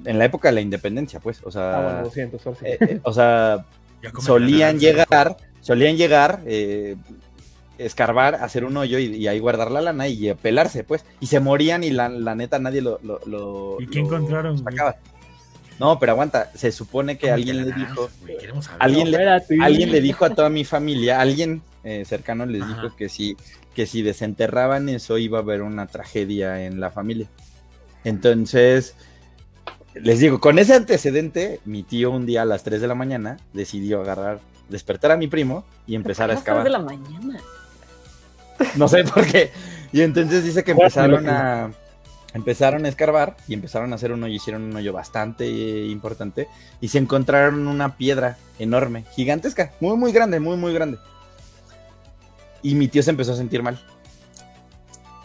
en 0.06 0.18
la 0.18 0.26
época 0.26 0.48
de 0.48 0.56
la 0.56 0.62
independencia, 0.62 1.20
pues, 1.20 1.40
o 1.44 1.50
Ah, 1.50 1.52
sea, 1.52 1.80
bueno, 1.84 2.04
200. 2.06 2.48
ahora 2.48 2.60
sí. 2.60 2.66
eh, 2.66 2.78
eh, 2.82 3.00
o 3.04 3.14
sea, 3.14 3.64
solían 4.22 4.80
llegar, 4.80 5.38
solían 5.62 5.98
llegar, 5.98 6.42
eh, 6.48 6.96
escarbar, 7.78 8.36
hacer 8.36 8.66
un 8.66 8.78
hoyo 8.78 9.00
y, 9.00 9.06
y 9.16 9.28
ahí 9.28 9.40
guardar 9.40 9.72
la 9.72 9.82
lana 9.82 10.08
y 10.08 10.34
pelarse, 10.36 10.84
pues, 10.84 11.04
y 11.20 11.28
se 11.28 11.40
morían 11.40 11.84
y 11.84 11.90
la, 11.92 12.10
la 12.10 12.36
neta 12.36 12.60
nadie 12.60 12.82
lo, 12.82 13.00
lo, 13.04 13.20
lo- 13.26 13.78
¿Y 13.80 13.88
qué 13.88 14.00
lo 14.00 14.06
encontraron, 14.06 14.58
sacaba. 14.64 14.96
No, 15.80 16.00
pero 16.00 16.14
aguanta, 16.14 16.52
se 16.56 16.72
supone 16.72 17.18
que 17.18 17.32
alguien 17.32 17.66
le 17.66 17.74
dijo, 17.74 18.10
alguien 18.80 19.12
le- 19.12 19.30
alguien 19.62 19.92
le 19.92 20.00
dijo 20.00 20.24
a 20.24 20.30
toda 20.30 20.50
mi 20.50 20.64
familia, 20.64 21.20
alguien 21.20 21.62
eh, 21.84 22.06
cercano 22.06 22.46
les 22.46 22.62
Ajá. 22.62 22.82
dijo 22.82 22.96
que 22.96 23.10
si, 23.10 23.36
que 23.76 23.86
si 23.86 24.02
desenterraban 24.02 24.88
eso 24.88 25.18
iba 25.18 25.40
a 25.40 25.42
haber 25.42 25.62
una 25.62 25.86
tragedia 25.88 26.64
en 26.66 26.80
la 26.80 26.92
familia. 26.92 27.28
Entonces, 28.06 28.96
les 29.96 30.20
digo, 30.20 30.40
con 30.40 30.60
ese 30.60 30.76
antecedente, 30.76 31.60
mi 31.66 31.84
tío 31.84 32.12
un 32.12 32.26
día 32.26 32.44
a 32.44 32.46
las 32.46 32.64
3 32.64 32.80
de 32.80 32.88
la 32.88 32.96
mañana 32.96 33.38
decidió 33.54 34.00
agarrar, 34.02 34.40
despertar 34.70 35.12
a 35.12 35.18
mi 35.18 35.28
primo 35.28 35.66
y 35.88 35.96
empezar 35.96 36.26
a 36.26 36.36
las 36.36 36.44
tres 36.44 36.56
excavar. 36.56 36.64
de 36.64 36.70
la 36.70 36.80
mañana. 36.80 37.40
No 38.76 38.88
sé 38.88 39.04
por 39.04 39.26
qué. 39.26 39.52
Y 39.92 40.02
entonces 40.02 40.44
dice 40.44 40.64
que 40.64 40.72
empezaron 40.72 41.28
a 41.30 41.72
empezaron 42.36 42.84
a 42.84 42.90
escarbar 42.90 43.38
y 43.48 43.54
empezaron 43.54 43.94
a 43.94 43.96
hacer 43.96 44.12
un 44.12 44.22
hoyo, 44.22 44.34
hicieron 44.34 44.64
un 44.64 44.76
hoyo 44.76 44.92
bastante 44.92 45.48
importante 45.86 46.50
y 46.82 46.90
se 46.90 46.98
encontraron 46.98 47.66
una 47.66 47.96
piedra 47.96 48.38
enorme, 48.60 49.06
gigantesca, 49.16 49.72
muy 49.80 49.96
muy 49.96 50.12
grande, 50.12 50.42
muy 50.42 50.58
muy 50.58 50.74
grande. 50.74 50.98
Y 52.62 52.76
mi 52.76 52.90
tío 52.90 53.04
se 53.04 53.12
empezó 53.12 53.32
a 53.32 53.38
sentir 53.38 53.64
mal. 53.64 53.80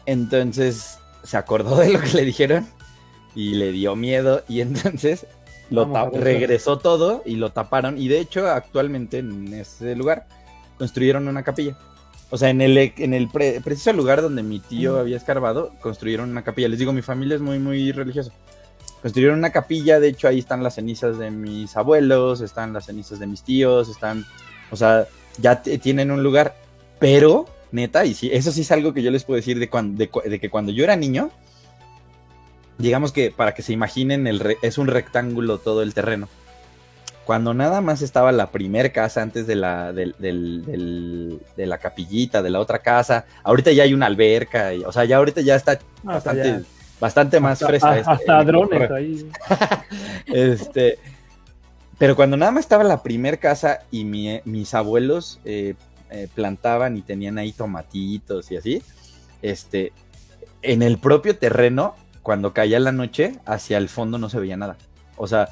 Entonces 0.07 0.99
se 1.25 1.37
acordó 1.37 1.77
de 1.77 1.91
lo 1.91 2.01
que 2.01 2.13
le 2.13 2.25
dijeron 2.25 2.69
y 3.35 3.55
le 3.55 3.73
dio 3.73 3.97
miedo 3.97 4.45
y 4.49 4.61
entonces 4.61 5.27
lo 5.69 6.11
regresó 6.11 6.79
todo 6.79 7.23
y 7.25 7.37
lo 7.37 7.51
taparon 7.51 7.99
y 7.99 8.09
de 8.09 8.21
hecho 8.21 8.49
actualmente 8.49 9.19
en 9.19 9.53
ese 9.53 9.97
lugar 9.97 10.27
construyeron 10.79 11.27
una 11.27 11.43
capilla. 11.43 11.77
O 12.31 12.39
sea, 12.39 12.51
en 12.51 12.61
el, 12.61 12.79
en 12.79 13.13
el 13.15 13.29
pre- 13.29 13.61
preciso 13.61 13.93
lugar 13.93 14.23
donde 14.23 14.43
mi 14.43 14.61
tío 14.61 14.99
había 14.99 15.17
escarbado, 15.17 15.73
construyeron 15.81 16.31
una 16.31 16.43
capilla. 16.45 16.69
Les 16.69 16.79
digo, 16.79 16.93
mi 16.93 17.03
familia 17.03 17.35
es 17.35 17.41
muy, 17.41 17.59
muy 17.59 17.91
religiosa. 17.93 18.31
Construyeron 19.03 19.39
una 19.39 19.51
capilla, 19.51 19.99
de 19.99 20.09
hecho 20.09 20.29
ahí 20.29 20.39
están 20.39 20.63
las 20.63 20.75
cenizas 20.77 21.19
de 21.19 21.31
mis 21.31 21.77
abuelos, 21.77 22.41
están 22.41 22.73
las 22.73 22.87
cenizas 22.87 23.19
de 23.19 23.27
mis 23.27 23.43
tíos, 23.43 23.89
están, 23.89 24.25
o 24.71 24.77
sea, 24.77 25.07
ya 25.39 25.63
tienen 25.63 26.11
un 26.11 26.23
lugar, 26.23 26.55
pero, 26.99 27.47
neta, 27.73 28.05
y 28.05 28.15
sí, 28.15 28.29
eso 28.33 28.53
sí 28.53 28.61
es 28.61 28.71
algo 28.73 28.93
que 28.93 29.03
yo 29.03 29.11
les 29.11 29.25
puedo 29.25 29.37
decir 29.37 29.59
de, 29.59 29.71
cuan- 29.71 29.97
de 29.97 30.11
de 30.27 30.39
que 30.39 30.51
cuando 30.51 30.71
yo 30.71 30.85
era 30.85 30.97
niño, 30.97 31.31
digamos 32.79 33.11
que 33.13 33.31
para 33.31 33.55
que 33.55 33.63
se 33.63 33.73
imaginen, 33.73 34.27
el 34.27 34.39
re- 34.39 34.59
es 34.63 34.79
un 34.79 34.87
rectángulo 34.87 35.59
todo 35.59 35.83
el 35.83 35.95
terreno. 35.95 36.29
Cuando 37.25 37.55
nada 37.55 37.81
más 37.81 38.03
estaba 38.03 38.33
la 38.33 38.51
primer 38.51 38.93
casa 38.93 39.23
antes 39.23 39.47
de 39.47 39.55
la, 39.55 39.93
de 39.93 41.41
la 41.57 41.79
capillita, 41.79 42.43
de 42.43 42.51
la 42.51 42.59
otra 42.61 42.81
casa, 42.81 43.25
ahorita 43.45 43.71
ya 43.73 43.85
hay 43.85 43.95
una 43.95 44.07
alberca, 44.07 44.75
y- 44.75 44.83
o 44.85 44.91
sea, 44.91 45.05
ya 45.05 45.19
ahorita 45.19 45.41
ya 45.41 45.55
está 45.55 45.73
Ah, 46.05 46.15
bastante, 46.15 46.49
ya. 46.49 46.63
bastante 46.99 47.39
más 47.41 47.53
Hasta- 47.63 47.67
fresa. 47.69 47.91
a- 47.91 47.99
este- 47.99 48.11
hasta 48.11 48.41
el- 48.41 48.47
drones 48.47 48.91
ahí. 48.91 49.31
este, 50.27 50.99
pero 51.99 52.17
cuando 52.17 52.37
nada 52.37 52.51
más 52.53 52.65
estaba 52.65 52.85
la 52.85 53.03
primer 53.03 53.39
casa 53.39 53.81
y 53.91 54.05
mi- 54.05 54.41
mis 54.45 54.75
abuelos 54.75 55.39
eh, 55.45 55.75
eh, 56.11 56.29
plantaban 56.35 56.97
y 56.97 57.03
tenían 57.03 57.39
ahí 57.39 57.53
tomatitos 57.53 58.51
y 58.51 58.57
así, 58.57 58.83
este, 59.43 59.93
en 60.63 60.83
el 60.83 60.99
propio 60.99 61.37
terreno, 61.37 61.95
cuando 62.23 62.53
caía 62.53 62.81
la 62.81 62.93
noche, 62.93 63.39
hacia 63.47 63.79
el 63.79 63.89
fondo 63.89 64.19
no 64.19 64.29
se 64.29 64.39
veía 64.41 64.57
nada. 64.57 64.77
O 65.17 65.27
sea, 65.27 65.49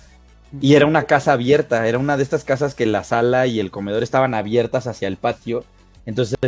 y 0.61 0.75
era 0.75 0.87
una 0.87 1.05
casa 1.05 1.33
abierta, 1.33 1.87
era 1.87 1.99
una 1.99 2.17
de 2.17 2.23
estas 2.23 2.45
casas 2.45 2.75
que 2.75 2.87
la 2.87 3.05
sala 3.05 3.47
y 3.47 3.61
el 3.61 3.71
comedor 3.71 4.03
estaban 4.03 4.35
abiertas 4.35 4.87
hacia 4.87 5.09
el 5.09 5.17
patio. 5.17 5.65
Entonces 6.07 6.39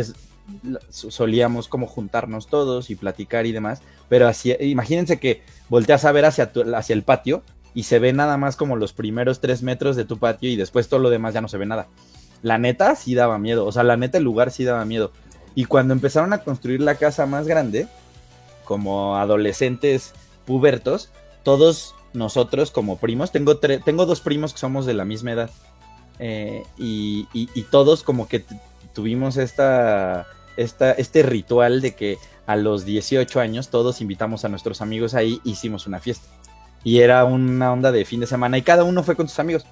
solíamos 0.89 1.67
como 1.67 1.87
juntarnos 1.87 2.47
todos 2.47 2.89
y 2.89 2.95
platicar 2.95 3.45
y 3.45 3.51
demás. 3.51 3.81
Pero 4.09 4.27
así, 4.27 4.55
imagínense 4.59 5.19
que 5.19 5.41
volteas 5.69 6.03
a 6.05 6.11
ver 6.11 6.25
hacia, 6.25 6.51
tu- 6.51 6.75
hacia 6.75 6.93
el 6.93 7.03
patio 7.03 7.43
y 7.73 7.83
se 7.83 7.99
ve 7.99 8.11
nada 8.11 8.37
más 8.37 8.55
como 8.55 8.75
los 8.75 8.91
primeros 8.91 9.39
tres 9.39 9.63
metros 9.63 9.95
de 9.95 10.03
tu 10.05 10.17
patio 10.17 10.49
y 10.49 10.55
después 10.55 10.89
todo 10.89 10.99
lo 10.99 11.09
demás 11.09 11.33
ya 11.33 11.41
no 11.41 11.47
se 11.47 11.57
ve 11.57 11.65
nada. 11.65 11.87
La 12.41 12.57
neta 12.57 12.95
sí 12.95 13.13
daba 13.13 13.37
miedo, 13.37 13.65
o 13.65 13.71
sea, 13.71 13.83
la 13.83 13.97
neta 13.97 14.17
el 14.17 14.23
lugar 14.23 14.51
sí 14.51 14.63
daba 14.63 14.83
miedo. 14.83 15.11
Y 15.53 15.65
cuando 15.65 15.93
empezaron 15.93 16.33
a 16.33 16.39
construir 16.39 16.81
la 16.81 16.95
casa 16.95 17.25
más 17.27 17.45
grande, 17.47 17.87
como 18.65 19.17
adolescentes 19.17 20.13
pubertos, 20.45 21.11
todos 21.43 21.93
nosotros 22.13 22.71
como 22.71 22.97
primos, 22.97 23.31
tengo, 23.31 23.57
tengo 23.57 24.05
dos 24.05 24.21
primos 24.21 24.53
que 24.53 24.59
somos 24.59 24.85
de 24.85 24.93
la 24.93 25.05
misma 25.05 25.31
edad, 25.33 25.49
eh, 26.19 26.63
y, 26.77 27.27
y- 27.33 27.49
y 27.53 27.63
todos 27.63 28.03
como 28.03 28.27
que 28.27 28.43
tuvimos 28.93 29.37
esta, 29.37 30.27
esta, 30.57 30.91
este 30.91 31.23
ritual 31.23 31.81
de 31.81 31.95
que 31.95 32.17
a 32.45 32.55
los 32.55 32.85
18 32.85 33.39
años 33.39 33.69
todos 33.69 34.01
invitamos 34.01 34.43
a 34.45 34.49
nuestros 34.49 34.81
amigos 34.81 35.13
ahí, 35.13 35.39
hicimos 35.43 35.87
una 35.87 35.99
fiesta. 35.99 36.27
Y 36.83 36.99
era 36.99 37.23
una 37.25 37.71
onda 37.71 37.91
de 37.91 38.05
fin 38.05 38.19
de 38.19 38.27
semana 38.27 38.57
y 38.57 38.63
cada 38.63 38.83
uno 38.83 39.03
fue 39.03 39.15
con 39.15 39.27
sus 39.29 39.39
amigos. 39.39 39.65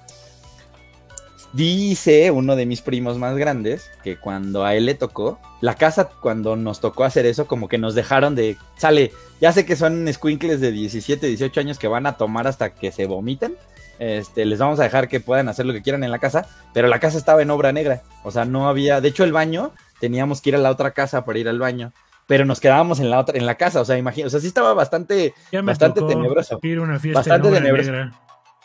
Dice 1.52 2.30
uno 2.30 2.54
de 2.54 2.64
mis 2.64 2.80
primos 2.80 3.18
más 3.18 3.36
grandes 3.36 3.90
que 4.04 4.16
cuando 4.16 4.64
a 4.64 4.76
él 4.76 4.86
le 4.86 4.94
tocó, 4.94 5.40
la 5.60 5.74
casa 5.74 6.08
cuando 6.08 6.54
nos 6.54 6.80
tocó 6.80 7.02
hacer 7.04 7.26
eso, 7.26 7.46
como 7.48 7.66
que 7.68 7.76
nos 7.76 7.94
dejaron 7.96 8.36
de, 8.36 8.56
sale, 8.76 9.10
ya 9.40 9.50
sé 9.52 9.66
que 9.66 9.74
son 9.74 10.06
squinkles 10.12 10.60
de 10.60 10.70
17, 10.70 11.26
18 11.26 11.60
años 11.60 11.78
que 11.78 11.88
van 11.88 12.06
a 12.06 12.16
tomar 12.16 12.46
hasta 12.46 12.70
que 12.74 12.92
se 12.92 13.06
vomiten, 13.06 13.56
este, 13.98 14.44
les 14.44 14.60
vamos 14.60 14.78
a 14.78 14.84
dejar 14.84 15.08
que 15.08 15.18
puedan 15.18 15.48
hacer 15.48 15.66
lo 15.66 15.72
que 15.72 15.82
quieran 15.82 16.04
en 16.04 16.12
la 16.12 16.20
casa, 16.20 16.46
pero 16.72 16.86
la 16.86 17.00
casa 17.00 17.18
estaba 17.18 17.42
en 17.42 17.50
obra 17.50 17.72
negra, 17.72 18.02
o 18.22 18.30
sea, 18.30 18.44
no 18.44 18.68
había, 18.68 19.00
de 19.00 19.08
hecho 19.08 19.24
el 19.24 19.32
baño, 19.32 19.72
teníamos 19.98 20.40
que 20.40 20.50
ir 20.50 20.54
a 20.54 20.58
la 20.58 20.70
otra 20.70 20.92
casa 20.92 21.24
para 21.24 21.38
ir 21.40 21.48
al 21.48 21.58
baño, 21.58 21.92
pero 22.28 22.44
nos 22.44 22.60
quedábamos 22.60 23.00
en 23.00 23.10
la 23.10 23.18
otra, 23.18 23.36
en 23.36 23.44
la 23.44 23.56
casa, 23.56 23.80
o 23.80 23.84
sea, 23.84 23.98
imagínate, 23.98 24.28
o 24.28 24.30
sea, 24.30 24.40
sí 24.40 24.46
estaba 24.46 24.72
bastante, 24.72 25.34
Ya 25.50 25.62
me 25.62 25.72
Bastante 25.72 25.98
tocó 25.98 26.12
tenebroso. 26.12 26.60
ir 26.62 26.78
a 26.78 26.82
una 26.82 27.00
fiesta 27.00 27.18
Bastante 27.18 27.50
tenebroso. 27.50 27.90
negra. 27.90 28.12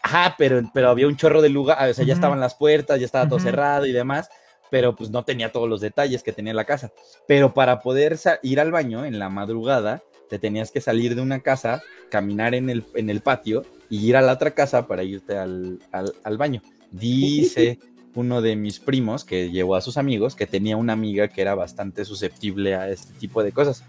Ajá, 0.06 0.36
pero, 0.38 0.62
pero 0.74 0.90
había 0.90 1.08
un 1.08 1.16
chorro 1.18 1.42
de 1.42 1.50
lugar, 1.50 1.90
o 1.90 1.94
sea, 1.94 2.06
ya 2.06 2.14
estaban 2.14 2.40
las 2.40 2.54
puertas, 2.54 3.00
ya 3.00 3.06
estaba 3.08 3.28
todo 3.28 3.40
cerrado 3.40 3.86
y 3.88 3.92
demás, 3.92 4.30
pero 4.70 4.96
pues 4.96 5.10
no 5.10 5.24
tenía 5.24 5.52
todos 5.52 5.68
los 5.68 5.82
detalles 5.82 6.22
que 6.22 6.32
tenía 6.32 6.54
la 6.54 6.66
casa. 6.66 6.92
Pero 7.28 7.54
para 7.56 7.80
poder 7.82 8.18
ir 8.44 8.60
al 8.60 8.72
baño 8.72 9.04
en 9.04 9.18
la 9.18 9.30
madrugada, 9.30 10.04
te 10.30 10.38
tenías 10.38 10.70
que 10.72 10.80
salir 10.80 11.16
de 11.16 11.22
una 11.22 11.40
casa, 11.40 11.82
caminar 12.10 12.54
en 12.54 12.70
el, 12.70 12.86
en 12.94 13.10
el 13.10 13.22
patio 13.22 13.64
y 13.90 14.08
ir 14.08 14.16
a 14.16 14.22
la 14.22 14.34
otra 14.34 14.52
casa 14.52 14.86
para 14.88 15.04
irte 15.04 15.38
al, 15.40 15.80
al- 15.92 16.14
al 16.24 16.38
baño. 16.38 16.62
Dice 16.92 17.80
uno 18.14 18.42
de 18.44 18.56
mis 18.56 18.80
primos 18.80 19.24
que 19.26 19.50
llevó 19.50 19.76
a 19.76 19.82
sus 19.82 19.98
amigos 19.98 20.36
que 20.36 20.46
tenía 20.46 20.78
una 20.78 20.94
amiga 20.94 21.28
que 21.30 21.42
era 21.42 21.56
bastante 21.56 22.06
susceptible 22.06 22.76
a 22.76 22.90
este 22.90 23.12
tipo 23.16 23.42
de 23.42 23.52
cosas. 23.52 23.84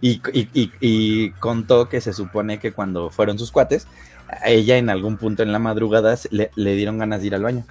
Y, 0.00 0.20
y- 0.32 0.48
y- 0.52 0.72
y 0.80 1.30
contó 1.32 1.88
que 1.88 2.00
se 2.00 2.12
supone 2.12 2.58
que 2.58 2.72
cuando 2.72 3.10
fueron 3.10 3.38
sus 3.38 3.50
cuates, 3.50 3.86
ella 4.44 4.76
en 4.76 4.90
algún 4.90 5.16
punto 5.16 5.42
en 5.42 5.52
la 5.52 5.58
madrugada 5.58 6.16
le, 6.30 6.50
dieron 6.74 6.98
ganas 6.98 7.20
de 7.20 7.26
ir 7.28 7.34
al 7.34 7.42
baño. 7.42 7.64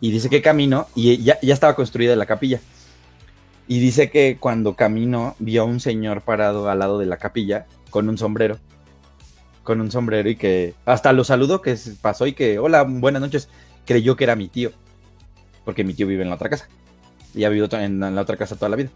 Y 0.00 0.10
dice 0.10 0.28
que 0.28 0.42
caminó 0.42 0.86
y 0.94 1.22
ya, 1.22 1.38
ya 1.40 1.54
estaba 1.54 1.74
construida 1.74 2.16
la 2.16 2.26
capilla. 2.26 2.60
Y 3.66 3.80
dice 3.80 4.10
que 4.10 4.38
cuando 4.40 4.74
caminó 4.74 5.36
vio 5.38 5.62
a 5.62 5.64
un 5.64 5.80
señor 5.80 6.22
parado 6.22 6.70
al 6.70 6.78
lado 6.78 6.98
de 6.98 7.06
la 7.06 7.18
capilla 7.18 7.66
con 7.90 8.08
un 8.08 8.16
sombrero. 8.16 8.58
Con 9.62 9.80
un 9.80 9.90
sombrero 9.90 10.30
y 10.30 10.36
que 10.36 10.74
hasta 10.86 11.12
lo 11.12 11.24
saludó, 11.24 11.60
que 11.60 11.76
pasó 12.00 12.26
y 12.26 12.32
que, 12.32 12.58
hola, 12.58 12.84
buenas 12.84 13.20
noches. 13.20 13.48
Creyó 13.84 14.16
que 14.16 14.24
era 14.24 14.36
mi 14.36 14.48
tío. 14.48 14.72
Porque 15.64 15.84
mi 15.84 15.92
tío 15.92 16.06
vive 16.06 16.22
en 16.22 16.30
la 16.30 16.36
otra 16.36 16.48
casa. 16.48 16.68
Y 17.34 17.44
ha 17.44 17.50
vivido 17.50 17.68
en 17.78 18.00
la 18.00 18.20
otra 18.22 18.36
casa 18.36 18.56
toda 18.56 18.70
la 18.70 18.76
vida. 18.76 18.90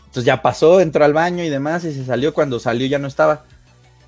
Entonces 0.00 0.24
ya 0.24 0.40
pasó, 0.40 0.80
entró 0.80 1.04
al 1.04 1.12
baño 1.12 1.42
y 1.42 1.48
demás 1.48 1.84
y 1.84 1.92
se 1.92 2.04
salió. 2.04 2.32
Cuando 2.32 2.60
salió 2.60 2.86
ya 2.86 2.98
no 2.98 3.08
estaba. 3.08 3.44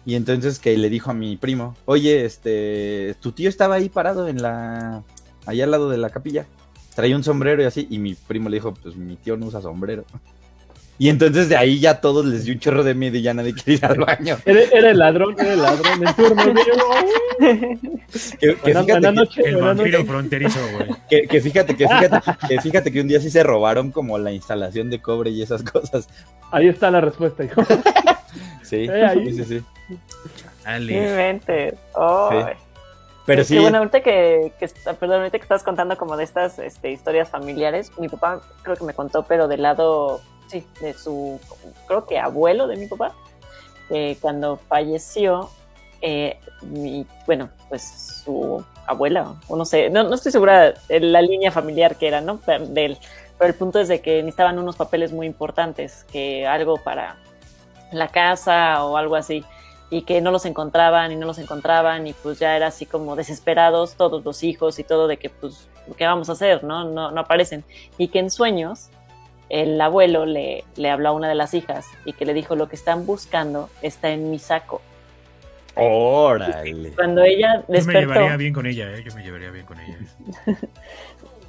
Y 0.07 0.15
entonces 0.15 0.59
que 0.59 0.77
le 0.77 0.89
dijo 0.89 1.11
a 1.11 1.15
mi 1.15 1.37
primo, 1.37 1.77
oye, 1.85 2.25
este, 2.25 3.15
tu 3.21 3.33
tío 3.33 3.49
estaba 3.49 3.75
ahí 3.77 3.89
parado 3.89 4.29
en 4.29 4.41
la, 4.41 5.03
allá 5.47 5.65
al 5.65 5.71
lado 5.71 5.91
de 5.91 5.99
la 5.99 6.11
capilla, 6.11 6.47
traía 6.95 7.17
un 7.17 7.25
sombrero 7.25 7.63
y 7.63 7.67
así, 7.67 7.87
y 7.91 7.99
mi 7.99 8.15
primo 8.15 8.49
le 8.49 8.57
dijo, 8.57 8.75
pues 8.75 8.97
mi 8.97 9.17
tío 9.17 9.37
no 9.37 9.47
usa 9.47 9.61
sombrero. 9.61 10.05
Y 10.99 11.09
entonces 11.09 11.49
de 11.49 11.57
ahí 11.57 11.81
ya 11.81 11.99
todos 12.03 12.27
les 12.27 12.45
dio 12.45 12.53
un 12.53 12.61
chorro 12.61 12.85
de 12.85 12.95
miedo 12.95 13.17
y 13.17 13.23
ya 13.23 13.33
nadie 13.33 13.55
quería 13.55 13.75
ir 13.77 13.85
al 13.87 13.99
baño. 14.01 14.37
Era, 14.45 14.61
era 14.71 14.91
el 14.91 14.99
ladrón, 14.99 15.35
era 15.39 15.55
el 15.55 15.63
ladrón. 15.63 16.07
En 16.07 16.15
turno, 16.15 16.43
Que, 18.39 18.55
fíjate, 18.55 19.49
El 19.49 19.57
vampiro 19.57 20.05
fronterizo, 20.05 20.61
güey. 20.75 20.91
que, 21.09 21.23
que 21.27 21.41
fíjate, 21.41 21.75
que 21.75 21.89
fíjate, 21.89 22.21
que 22.47 22.61
fíjate 22.61 22.93
que 22.93 23.01
un 23.01 23.09
día 23.09 23.19
sí 23.19 23.31
se 23.31 23.43
robaron 23.43 23.93
como 23.93 24.19
la 24.19 24.31
instalación 24.33 24.91
de 24.91 25.01
cobre 25.01 25.31
y 25.31 25.41
esas 25.41 25.63
cosas. 25.63 26.07
Ahí 26.51 26.69
está 26.69 26.91
la 26.91 27.01
respuesta, 27.01 27.45
hijo. 27.45 27.63
Sí, 28.71 28.85
Eh, 28.89 29.05
ahí. 29.07 29.33
sí, 29.33 29.45
sí, 29.45 29.45
sí. 29.89 29.97
Dale. 30.65 30.93
inventes. 30.93 31.75
Ay. 31.95 32.55
Pero 33.27 33.43
Es 33.43 33.49
sí, 33.49 33.55
que 33.55 33.61
bueno, 33.61 33.79
ahorita 33.79 34.01
que, 34.01 34.53
que 34.59 34.65
está- 34.65 34.95
perdón, 34.95 35.19
ahorita 35.19 35.39
que 35.39 35.43
estás 35.43 35.63
contando 35.63 35.97
como 35.99 36.17
de 36.17 36.25
estas 36.25 36.59
este, 36.59 36.91
historias 36.91 37.29
familiares, 37.29 37.93
mi 37.99 38.09
papá 38.09 38.41
creo 38.63 38.77
que 38.77 38.85
me 38.85 38.95
contó, 38.95 39.25
pero 39.25 39.47
del 39.47 39.63
lado, 39.63 40.21
sí, 40.49 40.67
de 40.81 40.95
su, 40.95 41.39
creo 41.87 42.07
que 42.07 42.19
abuelo 42.19 42.67
de 42.67 42.77
mi 42.77 42.87
papá, 42.87 43.13
eh, 43.91 44.17
cuando 44.21 44.57
falleció, 44.57 45.51
eh, 46.01 46.39
mi, 46.63 47.07
bueno, 47.27 47.51
pues 47.69 48.23
su 48.25 48.65
abuela, 48.87 49.35
o 49.49 49.57
no 49.57 49.65
sé, 49.65 49.91
no, 49.91 50.03
no 50.05 50.15
estoy 50.15 50.33
segura 50.33 50.75
de 50.89 51.01
la 51.01 51.21
línea 51.23 51.53
familiar 51.53 51.97
que 51.97 52.09
era, 52.09 52.21
¿no? 52.21 52.39
Pero- 52.47 52.67
De 52.67 52.85
él. 52.87 52.99
Pero 53.39 53.49
el 53.51 53.55
punto 53.55 53.81
es 53.81 53.89
de 53.89 54.01
que 54.01 54.17
necesitaban 54.23 54.59
unos 54.59 54.77
papeles 54.77 55.13
muy 55.13 55.27
importantes, 55.27 56.05
que 56.13 56.47
algo 56.47 56.77
para 56.83 57.17
la 57.93 58.09
casa 58.09 58.85
o 58.85 58.97
algo 58.97 59.17
así 59.17 59.45
y 59.91 60.03
que 60.03 60.21
no 60.21 60.31
los 60.31 60.47
encontraban 60.47 61.11
y 61.11 61.17
no 61.17 61.27
los 61.27 61.39
encontraban 61.39 62.07
y 62.07 62.13
pues 62.13 62.39
ya 62.39 62.57
era 62.57 62.69
así 62.69 62.87
como 62.87 63.17
desesperados 63.17 63.97
todos 63.97 64.25
los 64.25 64.43
hijos 64.45 64.79
y 64.79 64.85
todo 64.85 65.09
de 65.09 65.17
que 65.17 65.31
pues 65.31 65.69
qué 65.97 66.07
vamos 66.07 66.29
a 66.29 66.33
hacer, 66.33 66.63
¿no? 66.63 66.85
No, 66.85 67.11
no 67.11 67.21
aparecen 67.21 67.65
y 67.99 68.09
que 68.09 68.21
en 68.21 68.31
sueños 68.31 68.91
el 69.49 69.81
abuelo 69.81 70.27
le, 70.27 70.65
le 70.77 70.91
habló 70.91 71.09
a 71.09 71.13
una 71.13 71.29
de 71.29 71.35
las 71.35 71.55
hijas 71.55 71.87
y 72.05 72.13
que 72.13 72.25
le 72.25 72.35
dijo 72.35 72.55
lo 72.55 72.69
que 72.69 72.77
están 72.77 73.05
buscando 73.05 73.69
está 73.83 74.11
en 74.11 74.31
mi 74.31 74.39
saco. 74.39 74.81
Órale. 75.75 76.93
Cuando 76.93 77.23
ella 77.25 77.57
Yo 77.57 77.65
me 77.69 77.77
despertó, 77.77 78.01
llevaría 78.01 78.37
bien 78.37 78.53
con 78.53 78.67
ella, 78.67 78.93
¿eh? 78.93 79.03
Yo 79.05 79.15
me 79.15 79.23
llevaría 79.23 79.51
bien 79.51 79.67
con 79.67 79.81
ella. 79.81 79.99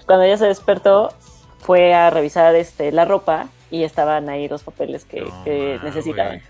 cuando 0.08 0.26
ella 0.26 0.38
se 0.38 0.48
despertó, 0.48 1.14
fue 1.60 1.94
a 1.94 2.10
revisar 2.10 2.56
este, 2.56 2.92
la 2.92 3.06
ropa 3.06 3.48
y 3.72 3.84
estaban 3.84 4.30
ahí 4.30 4.48
los 4.48 4.62
papeles 4.64 5.06
que, 5.06 5.22
No, 5.22 5.44
que 5.44 5.78
ma, 5.82 5.84
necesitaban. 5.86 6.42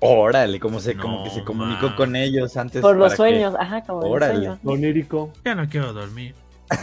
Órale, 0.00 0.60
como 0.60 0.78
se, 0.80 0.96
como 0.96 1.18
No, 1.18 1.24
que 1.24 1.30
se 1.30 1.42
comunicó 1.44 1.88
ma. 1.90 1.96
con 1.96 2.16
ellos 2.16 2.56
antes. 2.56 2.80
Por 2.82 2.96
los 2.96 3.14
para 3.14 3.28
que- 3.28 3.34
sueños, 3.34 3.54
ajá, 3.58 3.82
como 3.82 4.00
Órale. 4.00 4.50
Onírico. 4.64 5.30
Ya 5.44 5.54
no 5.54 5.68
quiero 5.68 5.92
dormir. 5.92 6.34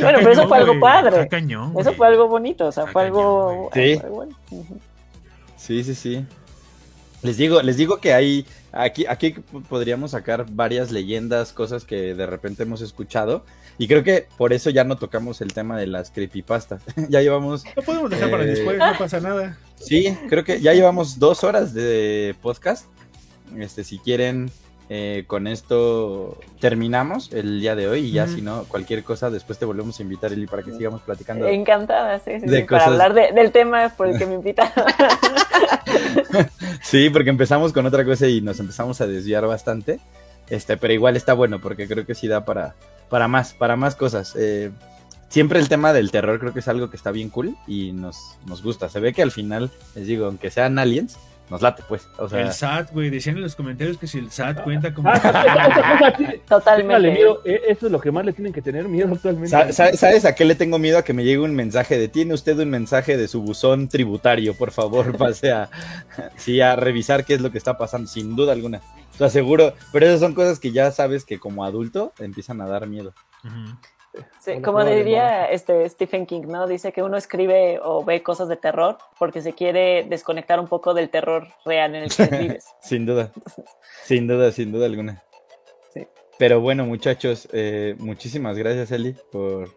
Bueno, 0.00 0.18
pero 0.20 0.30
eso 0.32 0.48
fue 0.48 0.58
algo 0.58 0.78
padre. 0.80 1.08
está 1.22 1.28
cañón, 1.28 1.74
Eso 1.78 1.92
fue 1.94 2.06
algo 2.06 2.28
bonito, 2.28 2.66
o 2.66 2.72
sea, 2.72 2.84
Está 2.84 2.92
fue 2.92 3.02
algo, 3.02 3.70
bueno. 4.10 4.34
Ujú. 4.50 4.78
Sí, 5.56 5.82
sí, 5.84 5.94
sí. 5.94 6.24
Les 7.22 7.36
digo, 7.36 7.60
les 7.62 7.76
digo 7.76 7.98
que 7.98 8.14
hay, 8.14 8.46
aquí, 8.72 9.04
aquí 9.06 9.32
podríamos 9.68 10.12
sacar 10.12 10.46
varias 10.50 10.90
leyendas, 10.90 11.52
cosas 11.52 11.84
que 11.84 12.14
de 12.14 12.26
repente 12.26 12.62
hemos 12.62 12.80
escuchado. 12.80 13.44
Y 13.78 13.88
creo 13.88 14.02
que 14.04 14.26
por 14.36 14.52
eso 14.52 14.70
ya 14.70 14.84
no 14.84 14.96
tocamos 14.96 15.40
el 15.40 15.52
tema 15.52 15.76
de 15.78 15.86
las 15.86 16.10
creepypastas. 16.10 16.82
ya 17.08 17.20
llevamos, 17.22 17.64
Lo 17.74 17.82
podemos 17.82 18.10
dejar 18.10 18.30
para 18.30 18.44
Eh, 18.44 18.48
después, 18.48 18.78
no 18.78 18.92
pasa 18.98 19.20
nada. 19.20 19.56
sí, 19.76 20.16
creo 20.28 20.44
que 20.44 20.60
ya 20.60 20.72
llevamos 20.74 21.18
dos 21.18 21.42
horas 21.44 21.72
de 21.74 22.34
podcast. 22.42 22.86
Este, 23.58 23.82
si 23.84 23.98
quieren, 23.98 24.50
eh, 24.88 25.24
con 25.26 25.46
esto 25.46 26.38
terminamos 26.60 27.32
el 27.32 27.60
día 27.60 27.74
de 27.74 27.88
hoy. 27.88 28.00
Y 28.00 28.12
ya 28.12 28.26
si 28.28 28.42
no, 28.42 28.64
cualquier 28.64 29.02
cosa, 29.04 29.30
después 29.30 29.58
te 29.58 29.64
volvemos 29.64 29.98
a 29.98 30.02
invitar, 30.02 30.32
Eli, 30.32 30.46
para 30.46 30.62
que 30.62 30.72
sigamos 30.72 31.00
platicando. 31.02 31.46
Encantada, 31.48 32.18
sí, 32.18 32.40
sí, 32.40 32.46
De 32.46 32.58
sí, 32.60 32.64
para 32.64 32.84
hablar 32.86 33.14
de- 33.14 33.32
del 33.32 33.52
tema 33.52 33.88
por 33.96 34.08
el 34.08 34.18
que 34.18 34.26
me 34.26 34.34
invitaron. 34.34 34.72
Sí, 36.82 37.10
porque 37.10 37.30
empezamos 37.30 37.72
con 37.72 37.86
otra 37.86 38.04
cosa 38.04 38.26
y 38.26 38.40
nos 38.40 38.58
empezamos 38.60 39.00
a 39.00 39.06
desviar 39.06 39.46
bastante. 39.46 40.00
Este, 40.50 40.76
pero 40.76 40.92
igual 40.92 41.16
está 41.16 41.32
bueno 41.32 41.60
porque 41.60 41.86
creo 41.86 42.04
que 42.04 42.14
sí 42.14 42.28
da 42.28 42.44
para, 42.44 42.74
para 43.12 43.28
más, 43.28 43.52
para 43.52 43.76
más 43.76 43.94
cosas. 43.94 44.34
Eh, 44.38 44.70
siempre 45.28 45.58
el 45.58 45.68
tema 45.68 45.92
del 45.92 46.10
terror 46.10 46.40
creo 46.40 46.54
que 46.54 46.60
es 46.60 46.68
algo 46.68 46.88
que 46.88 46.96
está 46.96 47.10
bien 47.10 47.28
cool 47.28 47.54
y 47.66 47.92
nos, 47.92 48.38
nos 48.46 48.62
gusta. 48.62 48.88
Se 48.88 49.00
ve 49.00 49.12
que 49.12 49.20
al 49.20 49.30
final, 49.30 49.70
les 49.94 50.06
digo, 50.06 50.24
aunque 50.24 50.50
sean 50.50 50.78
aliens, 50.78 51.18
nos 51.52 51.62
late 51.62 51.82
pues. 51.88 52.08
O 52.18 52.28
sea, 52.28 52.40
el 52.40 52.52
SAT, 52.52 52.90
güey, 52.92 53.10
decían 53.10 53.36
en 53.36 53.42
los 53.42 53.54
comentarios 53.54 53.98
que 53.98 54.06
si 54.06 54.18
el 54.18 54.30
SAT 54.30 54.62
cuenta 54.64 54.92
como... 54.92 55.08
Ah, 55.10 56.12
Totalmente. 56.48 57.10
miedo. 57.12 57.40
Eh, 57.44 57.60
Eso 57.68 57.86
es 57.86 57.92
lo 57.92 58.00
que 58.00 58.10
más 58.10 58.24
le 58.24 58.32
tienen 58.32 58.52
que 58.52 58.62
tener 58.62 58.88
miedo 58.88 59.12
actualmente. 59.12 59.48
sa- 59.50 59.72
sa- 59.72 59.92
¿sabes 59.96 60.24
a 60.24 60.34
qué 60.34 60.44
le 60.44 60.54
tengo 60.54 60.78
miedo? 60.78 60.98
A 60.98 61.04
que 61.04 61.12
me 61.12 61.24
llegue 61.24 61.38
un 61.40 61.54
mensaje 61.54 61.98
de, 61.98 62.08
tiene 62.08 62.34
usted 62.34 62.58
un 62.58 62.70
mensaje 62.70 63.16
de 63.16 63.28
su 63.28 63.42
buzón 63.42 63.88
tributario, 63.88 64.54
por 64.54 64.70
favor, 64.72 65.16
pase 65.18 65.52
a, 65.52 65.68
sí, 66.36 66.60
a 66.60 66.76
revisar 66.76 67.24
qué 67.24 67.34
es 67.34 67.40
lo 67.40 67.50
que 67.52 67.58
está 67.58 67.78
pasando, 67.78 68.08
sin 68.08 68.34
duda 68.36 68.52
alguna. 68.52 68.80
Te 69.16 69.24
aseguro, 69.24 69.74
pero 69.92 70.06
esas 70.06 70.20
son 70.20 70.34
cosas 70.34 70.58
que 70.58 70.72
ya 70.72 70.90
sabes 70.90 71.24
que 71.24 71.38
como 71.38 71.64
adulto 71.64 72.12
empiezan 72.18 72.60
a 72.60 72.66
dar 72.66 72.86
miedo. 72.86 73.12
Ujú. 73.44 73.76
Sí, 74.40 74.60
como 74.60 74.84
diría 74.84 75.46
este 75.46 75.88
Stephen 75.88 76.26
King, 76.26 76.42
¿no? 76.46 76.66
Dice 76.66 76.92
que 76.92 77.02
uno 77.02 77.16
escribe 77.16 77.80
o 77.82 78.04
ve 78.04 78.22
cosas 78.22 78.48
de 78.48 78.56
terror 78.56 78.98
porque 79.18 79.40
se 79.40 79.54
quiere 79.54 80.04
desconectar 80.04 80.60
un 80.60 80.68
poco 80.68 80.92
del 80.92 81.08
terror 81.08 81.48
real 81.64 81.94
en 81.94 82.02
el 82.04 82.10
que 82.14 82.24
vives. 82.38 82.66
Sin 82.82 83.06
duda, 83.06 83.32
sin 84.04 84.26
duda, 84.26 84.52
sin 84.52 84.70
duda 84.72 84.86
alguna. 84.86 85.22
Sí. 85.94 86.06
Pero 86.38 86.60
bueno, 86.60 86.84
muchachos, 86.84 87.48
eh, 87.52 87.94
muchísimas 87.98 88.58
gracias, 88.58 88.90
Eli, 88.92 89.14
por, 89.30 89.70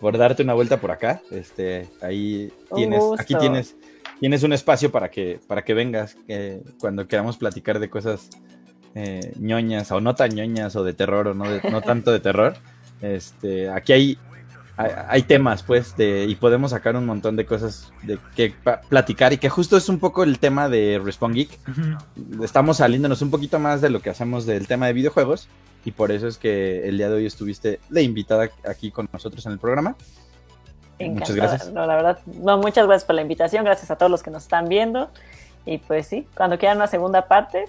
por 0.00 0.18
darte 0.18 0.42
una 0.42 0.54
vuelta 0.54 0.80
por 0.80 0.90
acá. 0.90 1.20
Este, 1.30 1.88
ahí 2.00 2.52
tienes, 2.74 3.04
aquí 3.18 3.36
tienes, 3.36 3.76
tienes 4.18 4.42
un 4.42 4.52
espacio 4.54 4.90
para 4.90 5.08
que, 5.10 5.38
para 5.46 5.62
que 5.64 5.74
vengas 5.74 6.16
eh, 6.26 6.62
cuando 6.80 7.06
queramos 7.06 7.36
platicar 7.36 7.78
de 7.78 7.88
cosas 7.88 8.28
eh, 8.96 9.32
ñoñas 9.38 9.92
o 9.92 10.00
no 10.00 10.16
tan 10.16 10.30
ñoñas 10.34 10.74
o 10.74 10.82
de 10.82 10.94
terror 10.94 11.28
o 11.28 11.34
no, 11.34 11.48
de- 11.48 11.62
no 11.70 11.80
tanto 11.80 12.10
de 12.10 12.18
terror. 12.18 12.54
Este, 13.02 13.68
aquí 13.68 13.92
hay, 13.92 14.18
hay, 14.76 14.90
hay 15.08 15.22
temas, 15.22 15.62
pues, 15.62 15.96
de, 15.96 16.24
y 16.24 16.34
podemos 16.36 16.70
sacar 16.70 16.96
un 16.96 17.04
montón 17.04 17.36
de 17.36 17.44
cosas 17.44 17.92
de 18.02 18.18
que 18.34 18.54
platicar 18.88 19.32
y 19.32 19.38
que 19.38 19.48
justo 19.50 19.76
es 19.76 19.88
un 19.88 19.98
poco 19.98 20.22
el 20.22 20.38
tema 20.38 20.68
de 20.68 21.00
Respawn 21.04 21.34
Geek 21.34 21.58
Ujú. 21.68 22.44
estamos 22.44 22.78
saliéndonos 22.78 23.20
un 23.20 23.30
poquito 23.30 23.58
más 23.58 23.80
de 23.80 23.90
lo 23.90 24.00
que 24.00 24.10
hacemos 24.10 24.46
del 24.46 24.66
tema 24.66 24.86
de 24.86 24.92
videojuegos 24.92 25.48
y 25.84 25.90
por 25.90 26.12
eso 26.12 26.28
es 26.28 26.38
que 26.38 26.88
el 26.88 26.96
día 26.96 27.08
de 27.08 27.16
hoy 27.16 27.26
estuviste 27.26 27.80
de 27.90 28.02
invitada 28.02 28.48
aquí 28.68 28.90
con 28.92 29.08
nosotros 29.12 29.44
en 29.46 29.52
el 29.52 29.58
programa. 29.58 29.96
Muchas 31.00 31.30
Encantada. 31.30 31.48
gracias. 31.48 31.72
No, 31.72 31.86
la 31.86 31.96
verdad, 31.96 32.18
no, 32.26 32.58
muchas 32.58 32.86
gracias 32.86 33.04
por 33.04 33.16
la 33.16 33.22
invitación, 33.22 33.64
gracias 33.64 33.90
a 33.90 33.96
todos 33.96 34.10
los 34.10 34.22
que 34.22 34.30
nos 34.30 34.44
están 34.44 34.68
viendo. 34.68 35.10
Y 35.66 35.78
pues 35.78 36.06
sí, 36.06 36.26
cuando 36.36 36.58
quieran 36.58 36.78
una 36.78 36.86
segunda 36.86 37.26
parte, 37.26 37.64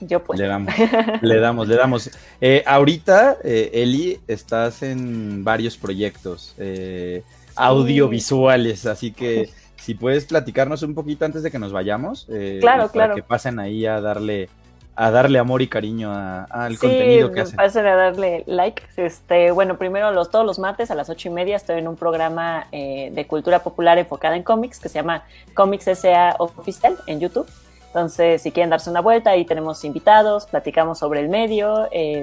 yo 0.00 0.22
pues. 0.24 0.38
Le 0.40 0.46
damos, 0.46 0.74
le 1.22 1.40
damos, 1.40 1.68
le 1.68 1.76
damos. 1.76 2.10
Eh, 2.40 2.62
ahorita, 2.66 3.36
eh, 3.44 3.70
Eli, 3.74 4.20
estás 4.28 4.82
en 4.82 5.44
varios 5.44 5.76
proyectos 5.76 6.54
eh, 6.58 7.22
audiovisuales, 7.56 8.86
así 8.86 9.12
que 9.12 9.50
si 9.76 9.94
puedes 9.94 10.24
platicarnos 10.26 10.82
un 10.82 10.94
poquito 10.94 11.24
antes 11.24 11.42
de 11.42 11.50
que 11.50 11.58
nos 11.58 11.72
vayamos, 11.72 12.26
eh, 12.30 12.58
Claro, 12.60 12.82
para 12.82 12.92
claro. 12.92 13.14
que 13.14 13.22
pasen 13.22 13.58
ahí 13.58 13.86
a 13.86 14.00
darle, 14.00 14.48
a 14.94 15.10
darle 15.10 15.38
amor 15.38 15.62
y 15.62 15.68
cariño 15.68 16.12
al 16.12 16.72
Sí, 16.72 16.78
contenido 16.80 17.32
que 17.32 17.40
hacen. 17.40 17.56
pasen 17.56 17.86
a 17.86 17.96
darle 17.96 18.44
like. 18.46 18.82
Este, 18.96 19.50
bueno, 19.52 19.78
primero 19.78 20.12
los, 20.12 20.30
todos 20.30 20.44
los 20.44 20.58
martes 20.58 20.90
a 20.90 20.94
las 20.94 21.08
ocho 21.08 21.28
y 21.28 21.32
media 21.32 21.56
estoy 21.56 21.78
en 21.78 21.88
un 21.88 21.96
programa 21.96 22.66
eh, 22.72 23.10
de 23.14 23.26
cultura 23.26 23.62
popular 23.62 23.96
enfocada 23.98 24.36
en 24.36 24.42
cómics 24.42 24.78
que 24.78 24.88
se 24.90 24.96
llama 24.98 25.24
Comics 25.54 25.88
S.A. 25.88 26.36
Oficial 26.38 26.96
en 27.06 27.20
YouTube. 27.20 27.46
Entonces, 27.90 28.40
si 28.42 28.52
quieren 28.52 28.70
darse 28.70 28.88
una 28.88 29.00
vuelta, 29.00 29.30
ahí 29.30 29.44
tenemos 29.44 29.84
invitados, 29.84 30.46
platicamos 30.46 31.00
sobre 31.00 31.18
el 31.20 31.28
medio, 31.28 31.88
eh, 31.90 32.22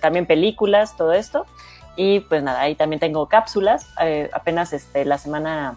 también 0.00 0.26
películas, 0.26 0.96
todo 0.96 1.12
esto. 1.12 1.46
Y 1.94 2.20
pues 2.20 2.42
nada, 2.42 2.60
ahí 2.62 2.74
también 2.74 2.98
tengo 2.98 3.26
cápsulas. 3.28 3.86
Eh, 4.02 4.28
apenas 4.32 4.72
este, 4.72 5.04
la 5.04 5.16
semana, 5.16 5.76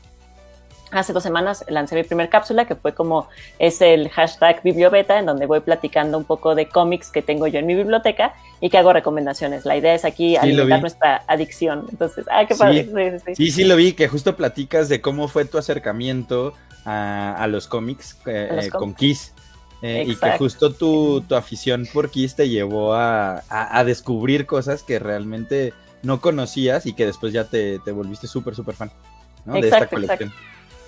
hace 0.89 1.13
dos 1.13 1.21
semanas 1.21 1.63
lancé 1.67 1.95
mi 1.95 2.01
primer 2.03 2.29
cápsula, 2.29 2.65
que 2.65 2.73
fue 2.75 2.95
como 2.95 3.27
es 3.59 3.81
el 3.81 4.09
hashtag 4.09 4.63
bibliobeta, 4.63 5.19
en 5.19 5.27
donde 5.27 5.45
voy 5.45 5.59
platicando 5.59 6.17
un 6.17 6.23
poco 6.23 6.55
de 6.55 6.67
cómics 6.67 7.11
que 7.11 7.21
tengo 7.21 7.45
yo 7.45 7.59
en 7.59 7.67
mi 7.67 7.75
biblioteca 7.75 8.33
y 8.61 8.71
que 8.71 8.79
hago 8.79 8.93
recomendaciones. 8.93 9.63
La 9.65 9.75
idea 9.77 9.93
es 9.93 10.05
aquí 10.05 10.35
lo 10.37 10.41
alimentar 10.41 10.81
nuestra 10.81 11.23
adicción. 11.27 11.85
Entonces, 11.91 12.25
ah, 12.31 12.45
qué 12.47 12.55
Sí. 12.55 12.59
padre. 12.59 12.83
Sí, 12.85 12.89
sí, 13.19 13.23
sí. 13.27 13.35
Sí, 13.35 13.51
sí 13.51 13.63
lo 13.65 13.75
vi, 13.75 13.93
que 13.93 14.07
justo 14.07 14.35
platicas 14.35 14.89
de 14.89 15.01
cómo 15.01 15.27
fue 15.27 15.45
tu 15.45 15.59
acercamiento 15.59 16.55
a, 16.85 17.35
a 17.35 17.47
los 17.47 17.67
cómics 17.67 18.17
eh, 18.25 18.47
A 18.51 18.53
los 18.55 18.65
eh, 18.65 18.69
con. 18.69 18.93
Kiss. 18.93 19.33
eh, 19.81 20.03
y 20.07 20.15
que 20.15 20.37
justo 20.37 20.73
tu, 20.73 21.21
tu 21.21 21.35
afición 21.35 21.85
por 21.93 22.09
Kiss 22.09 22.35
te 22.35 22.47
llevó 22.49 22.93
a, 22.93 23.43
a- 23.49 23.83
descubrir 23.83 24.45
cosas 24.45 24.81
que 24.83 24.97
realmente 24.99 25.73
no 26.03 26.21
conocías 26.21 26.85
y 26.85 26.93
que 26.93 27.05
después 27.05 27.33
ya 27.33 27.45
te, 27.45 27.79
te 27.79 27.91
volviste 27.91 28.27
súper, 28.27 28.55
súper 28.55 28.75
fan 28.75 28.91
¿no? 29.45 29.53
de 29.53 29.59
esta 29.59 29.77
Exacto, 29.79 29.95
colección. 29.95 30.33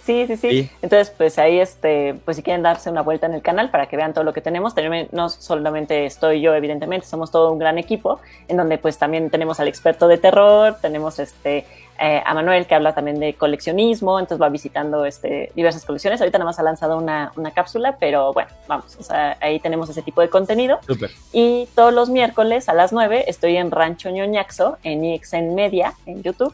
Sí, 0.06 0.28
sí, 0.28 0.38
sí. 0.38 0.50
Sí. 0.50 0.70
Entonces, 0.84 1.12
pues 1.18 1.40
ahí, 1.40 1.60
este, 1.60 2.16
pues 2.26 2.38
si 2.38 2.44
quieren 2.44 2.62
darse 2.62 2.92
una 2.92 3.02
vuelta 3.02 3.26
en 3.26 3.34
el 3.34 3.42
canal 3.42 3.72
para 3.72 3.88
que 3.88 3.98
vean 3.98 4.14
todo 4.14 4.24
lo 4.24 4.34
que 4.34 4.42
tenemos, 4.42 4.76
también 4.76 5.08
no 5.12 5.30
solamente 5.30 6.06
estoy 6.06 6.42
yo, 6.42 6.54
evidentemente, 6.54 7.08
somos 7.08 7.32
todo 7.32 7.52
un 7.52 7.58
gran 7.58 7.80
equipo, 7.80 8.20
en 8.48 8.58
donde 8.58 8.78
pues 8.78 9.00
también 9.00 9.32
tenemos 9.32 9.60
al 9.60 9.68
experto 9.68 10.08
de 10.08 10.20
terror, 10.20 10.78
tenemos 10.80 11.18
este 11.18 11.66
eh, 11.98 12.22
a 12.26 12.34
Manuel 12.34 12.68
que 12.68 12.76
habla 12.76 12.94
también 12.94 13.20
de 13.20 13.36
coleccionismo, 13.36 14.20
entonces 14.20 14.42
va 14.42 14.50
visitando 14.50 15.06
este, 15.06 15.52
diversas 15.56 15.86
colecciones. 15.86 16.20
Ahorita 16.20 16.38
nada 16.38 16.50
más 16.50 16.60
ha 16.60 16.64
lanzado 16.64 16.98
una, 16.98 17.32
una 17.36 17.52
cápsula, 17.52 17.98
pero 18.00 18.34
bueno, 18.34 18.50
vamos, 18.68 18.98
o 19.00 19.04
sea, 19.04 19.38
ahí 19.42 19.60
tenemos 19.60 19.90
ese 19.90 20.02
tipo 20.02 20.22
de 20.22 20.30
contenido. 20.30 20.80
Súper. 20.86 21.12
Y 21.32 21.68
todos 21.74 21.94
los 21.94 22.10
miércoles 22.10 22.68
a 22.70 22.74
las 22.74 22.92
9 22.92 23.26
estoy 23.28 23.58
en 23.58 23.72
Rancho 23.72 24.10
Ñoñaxo, 24.10 24.78
en 24.84 25.06
IXN 25.06 25.56
Media, 25.56 25.94
en 26.06 26.22
YouTube. 26.22 26.54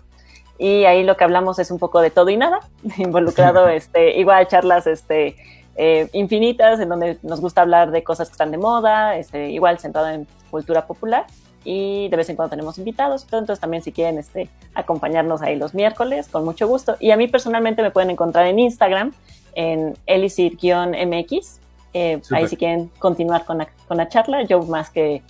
Y 0.61 0.85
ahí 0.85 1.01
lo 1.01 1.17
que 1.17 1.23
hablamos 1.23 1.57
es 1.57 1.71
un 1.71 1.79
poco 1.79 2.01
de 2.01 2.11
todo 2.11 2.29
y 2.29 2.37
nada, 2.37 2.59
involucrado 2.99 3.67
este, 3.67 4.19
igual 4.19 4.47
charlas 4.47 4.85
este, 4.85 5.35
eh, 5.75 6.07
infinitas, 6.13 6.79
en 6.79 6.87
donde 6.87 7.17
nos 7.23 7.41
gusta 7.41 7.61
hablar 7.61 7.89
de 7.89 8.03
cosas 8.03 8.27
que 8.29 8.33
están 8.33 8.51
de 8.51 8.59
moda, 8.59 9.17
este, 9.17 9.49
igual 9.49 9.79
centrado 9.79 10.09
en 10.09 10.27
cultura 10.51 10.85
popular. 10.85 11.25
Y 11.63 12.09
de 12.09 12.17
vez 12.17 12.29
en 12.29 12.35
cuando 12.35 12.51
tenemos 12.51 12.77
invitados, 12.77 13.23
entonces 13.23 13.59
también 13.59 13.81
si 13.81 13.91
quieren 13.91 14.19
este, 14.19 14.49
acompañarnos 14.75 15.41
ahí 15.41 15.55
los 15.55 15.73
miércoles, 15.73 16.27
con 16.27 16.45
mucho 16.45 16.67
gusto. 16.67 16.95
Y 16.99 17.09
a 17.09 17.17
mí 17.17 17.27
personalmente 17.27 17.81
me 17.81 17.89
pueden 17.89 18.11
encontrar 18.11 18.45
en 18.45 18.59
Instagram, 18.59 19.13
en 19.55 19.95
elicit-mx. 20.05 21.59
Eh, 21.95 22.21
ahí 22.29 22.47
si 22.47 22.55
quieren 22.55 22.91
continuar 22.99 23.45
con 23.45 23.57
la, 23.57 23.67
con 23.87 23.97
la 23.97 24.09
charla, 24.09 24.43
yo 24.43 24.61
más 24.61 24.91
que 24.91 25.23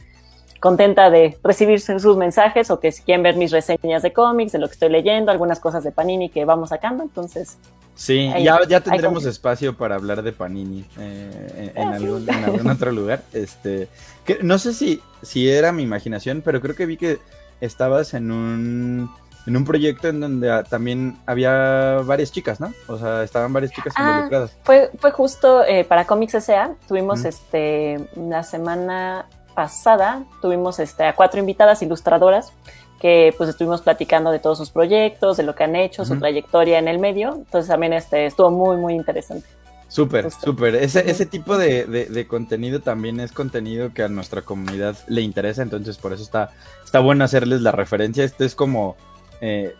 contenta 0.61 1.09
de 1.09 1.37
recibir 1.43 1.81
sus 1.81 2.15
mensajes 2.15 2.71
o 2.71 2.79
que 2.79 2.93
si 2.93 3.01
quieren 3.03 3.23
ver 3.23 3.35
mis 3.35 3.51
reseñas 3.51 4.01
de 4.03 4.13
cómics, 4.13 4.53
de 4.53 4.59
lo 4.59 4.67
que 4.67 4.73
estoy 4.73 4.89
leyendo, 4.89 5.29
algunas 5.31 5.59
cosas 5.59 5.83
de 5.83 5.91
Panini 5.91 6.29
que 6.29 6.45
vamos 6.45 6.69
sacando, 6.69 7.03
entonces 7.03 7.57
Sí, 7.93 8.31
Ahí- 8.33 8.45
ya, 8.45 8.57
ya 8.67 8.79
tendremos 8.79 9.25
espacio 9.25 9.75
para 9.75 9.95
hablar 9.95 10.23
de 10.23 10.31
Panini 10.31 10.85
eh, 10.97 11.71
en, 11.75 11.81
en 11.83 11.87
Ah, 11.89 11.95
algún, 11.97 12.27
en 12.29 12.43
algún 12.45 12.69
otro 12.71 12.91
lugar. 12.91 13.21
Este, 13.33 13.89
que, 14.25 14.39
no 14.41 14.57
sé 14.57 14.73
si, 14.73 15.01
si 15.21 15.49
era 15.49 15.71
mi 15.71 15.83
imaginación, 15.83 16.41
pero 16.43 16.61
creo 16.61 16.75
que 16.75 16.85
vi 16.85 16.95
que 16.97 17.19
estabas 17.59 18.13
en 18.13 18.31
un 18.31 19.09
en 19.47 19.57
un 19.57 19.65
proyecto 19.65 20.07
en 20.07 20.19
donde 20.19 20.51
ah, 20.51 20.63
también 20.63 21.17
había 21.25 21.97
varias 22.05 22.31
chicas, 22.31 22.59
¿no? 22.59 22.71
O 22.87 22.97
sea, 22.97 23.23
estaban 23.23 23.51
varias 23.51 23.71
chicas 23.73 23.93
Ah, 23.97 24.09
involucradas. 24.11 24.55
Fue, 24.63 24.89
fue 24.99 25.11
justo 25.11 25.63
eh, 25.63 25.83
para 25.83 26.05
Comics 26.05 26.35
S.A. 26.35 26.71
Tuvimos 26.87 27.19
Ujú. 27.19 27.27
este 27.29 27.99
la 28.15 28.41
semana 28.43 29.25
pasada, 29.53 30.23
tuvimos 30.41 30.79
este, 30.79 31.03
a 31.05 31.15
cuatro 31.15 31.39
invitadas 31.39 31.81
ilustradoras 31.81 32.53
que 32.99 33.33
pues 33.37 33.49
estuvimos 33.49 33.81
platicando 33.81 34.29
de 34.31 34.39
todos 34.39 34.57
sus 34.59 34.69
proyectos, 34.69 35.37
de 35.37 35.43
lo 35.43 35.55
que 35.55 35.63
han 35.63 35.75
hecho, 35.75 36.05
su 36.05 36.19
trayectoria 36.19 36.77
en 36.77 36.87
el 36.87 36.99
medio. 36.99 37.33
Entonces 37.35 37.67
también 37.69 37.93
este, 37.93 38.27
estuvo 38.27 38.51
muy, 38.51 38.77
muy 38.77 38.93
interesante. 38.93 39.47
Súper, 39.87 40.31
súper. 40.31 40.75
Ese, 40.75 41.09
ese 41.09 41.25
tipo 41.25 41.57
de, 41.57 41.85
de- 41.85 42.05
de 42.05 42.27
contenido 42.27 42.79
también 42.79 43.19
es 43.19 43.31
contenido 43.31 43.91
que 43.93 44.03
a 44.03 44.07
nuestra 44.07 44.43
comunidad 44.43 44.95
le 45.07 45.21
interesa, 45.21 45.63
entonces 45.63 45.97
por 45.97 46.13
eso 46.13 46.23
está, 46.23 46.51
está 46.85 46.99
bueno 46.99 47.25
hacerles 47.25 47.61
la 47.61 47.71
referencia. 47.71 48.23
Esto 48.23 48.45
es 48.45 48.55
como 48.55 48.95
eh, 49.41 49.75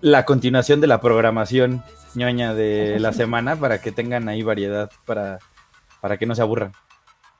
la 0.00 0.24
continuación 0.24 0.80
de 0.82 0.86
la 0.88 1.00
programación 1.00 1.82
ñoña 2.14 2.54
de 2.54 2.98
la 3.00 3.12
semana 3.12 3.56
para 3.56 3.80
que 3.80 3.90
tengan 3.92 4.28
ahí 4.28 4.42
variedad 4.42 4.90
para, 5.06 5.38
para 6.00 6.18
que 6.18 6.26
no 6.26 6.34
se 6.34 6.42
aburran. 6.42 6.72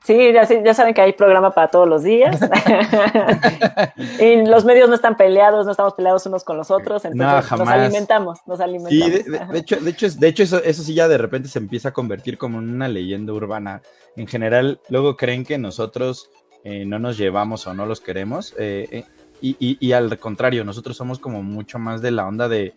Sí, 0.05 0.31
ya, 0.33 0.47
ya 0.47 0.73
saben 0.75 0.93
que 0.93 1.01
hay 1.01 1.13
programa 1.13 1.49
para 1.51 1.67
todos 1.69 1.87
los 1.89 2.03
días. 2.03 2.39
y 4.19 4.45
los 4.45 4.63
medios 4.65 4.87
no 4.89 4.95
están 4.95 5.17
peleados, 5.17 5.65
no 5.65 5.71
estamos 5.71 5.93
peleados 5.93 6.25
unos 6.25 6.43
con 6.43 6.57
los 6.57 6.69
otros, 6.71 7.05
entonces 7.05 7.27
nos 7.35 7.45
jamás. 7.45 7.67
alimentamos, 7.69 8.39
nos 8.45 8.59
alimentamos. 8.59 9.05
Sí, 9.05 9.09
de, 9.11 9.23
de- 9.39 9.45
de 9.45 9.59
hecho, 9.59 9.75
de 9.77 9.89
hecho, 9.89 10.07
de 10.09 10.27
hecho 10.27 10.43
eso, 10.43 10.63
eso 10.63 10.83
sí 10.83 10.93
ya 10.93 11.07
de 11.07 11.17
repente 11.17 11.49
se 11.49 11.59
empieza 11.59 11.89
a 11.89 11.93
convertir 11.93 12.37
como 12.37 12.59
en 12.59 12.69
una 12.69 12.87
leyenda 12.87 13.33
urbana. 13.33 13.81
En 14.15 14.27
general, 14.27 14.79
luego 14.89 15.17
creen 15.17 15.43
que 15.43 15.57
nosotros 15.57 16.29
eh, 16.63 16.85
no 16.85 16.99
nos 16.99 17.17
llevamos 17.17 17.65
o 17.67 17.73
no 17.73 17.85
los 17.85 17.99
queremos. 18.01 18.53
eh, 18.57 18.87
eh, 18.91 19.03
y, 19.41 19.55
y- 19.59 19.77
y 19.79 19.91
al 19.93 20.17
contrario, 20.19 20.63
nosotros 20.63 20.95
somos 20.95 21.19
como 21.19 21.43
mucho 21.43 21.77
más 21.79 22.01
de 22.01 22.11
la 22.11 22.25
onda 22.27 22.47
de, 22.47 22.73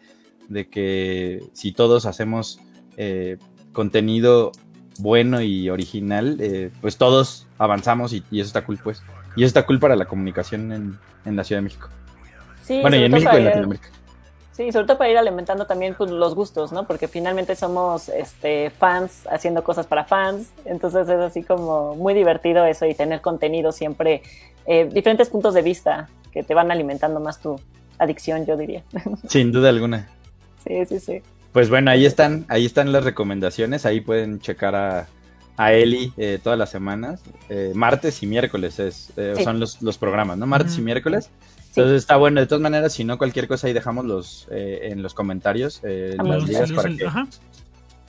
de 0.49 0.69
que 0.69 1.43
si 1.53 1.73
todos 1.73 2.05
hacemos 2.07 2.59
eh, 2.97 3.37
contenido 3.73 4.51
bueno 4.99 5.41
y 5.41 5.71
original, 5.71 6.37
eh, 6.41 6.71
pues 6.81 6.97
todos 6.97 7.47
avanzamos 7.59 8.13
y, 8.13 8.23
y 8.31 8.41
eso 8.41 8.49
está 8.49 8.65
cool, 8.65 8.79
pues. 8.83 9.03
Y 9.37 9.43
eso 9.43 9.49
está 9.49 9.67
cool 9.67 9.79
para 9.79 9.97
la 9.97 10.07
comunicación 10.07 10.73
en, 10.73 10.99
en 11.25 11.37
la 11.37 11.45
Ciudad 11.45 11.59
de 11.59 11.65
México. 11.65 11.89
Sí, 12.63 12.81
bueno, 12.81 12.97
y 12.97 13.05
en 13.05 13.13
México 13.13 13.33
y 13.35 13.39
en 13.39 13.45
Latinoamérica. 13.45 13.89
Sí, 14.53 14.73
sobre 14.73 14.87
todo 14.89 14.99
para 14.99 15.09
ir 15.09 15.17
alimentando 15.17 15.67
también 15.67 15.95
pues, 15.95 16.11
los 16.11 16.35
gustos, 16.35 16.73
¿no? 16.73 16.85
Porque 16.85 17.07
finalmente 17.07 17.55
somos 17.55 18.09
este, 18.09 18.71
fans 18.71 19.25
haciendo 19.31 19.63
cosas 19.63 19.87
para 19.87 20.05
fans, 20.05 20.51
entonces 20.65 21.09
es 21.09 21.21
así 21.21 21.45
como 21.45 21.95
muy 21.95 22.13
divertido 22.13 22.67
eso 22.67 22.85
y 22.85 22.95
tener 22.95 23.21
contenido 23.21 23.71
siempre, 23.71 24.23
eh, 24.67 24.91
diferentes 24.93 25.31
puntos 25.31 25.55
de 25.55 25.63
vista 25.63 26.09
que 26.33 26.43
te 26.43 26.55
van 26.55 26.73
alimentando 26.73 27.21
más 27.21 27.41
tu 27.41 27.61
adicción, 27.99 28.47
yo 28.47 28.57
diría. 28.57 28.83
Sin 29.29 29.53
duda 29.53 29.69
alguna. 29.69 30.09
Sí, 30.67 30.85
sí, 30.87 30.99
sí. 30.99 31.23
Pues 31.53 31.71
bueno, 31.71 31.91
ahí 31.91 32.07
están, 32.07 32.45
ahí 32.49 32.67
están 32.67 32.93
las 32.93 33.05
recomendaciones, 33.05 33.87
ahí 33.87 34.01
pueden 34.01 34.39
checar 34.41 34.75
a, 34.75 35.07
a 35.57 35.73
Eli 35.73 36.13
eh, 36.17 36.39
todas 36.43 36.59
las 36.59 36.71
semanas. 36.71 37.21
Eh, 37.49 37.73
martes 37.75 38.23
y 38.23 38.27
miércoles 38.27 38.79
es, 38.79 39.13
eh, 39.17 39.35
Sí. 39.37 39.45
son 39.45 39.59
los, 39.59 39.81
los 39.83 39.99
programas, 39.99 40.37
¿no? 40.39 40.47
Martes 40.47 40.77
y 40.79 40.83
miércoles. 40.83 41.31
Sí. 41.73 41.81
Entonces 41.81 41.99
está 42.03 42.17
bueno, 42.17 42.41
de 42.41 42.47
todas 42.47 42.63
maneras, 42.63 42.93
si 42.93 43.05
no 43.05 43.19
cualquier 43.19 43.49
cosa 43.49 43.67
ahí 43.67 43.73
dejamos 43.73 44.05
los 44.05 44.47
eh, 44.51 44.89
en 44.91 45.03
los 45.03 45.15
comentarios 45.15 45.81
eh, 45.85 46.17
Ah, 46.19 46.23
las 46.25 46.45
ligas 46.45 46.73
para 46.73 46.89
que, 46.97 47.07
ajá. 47.07 47.27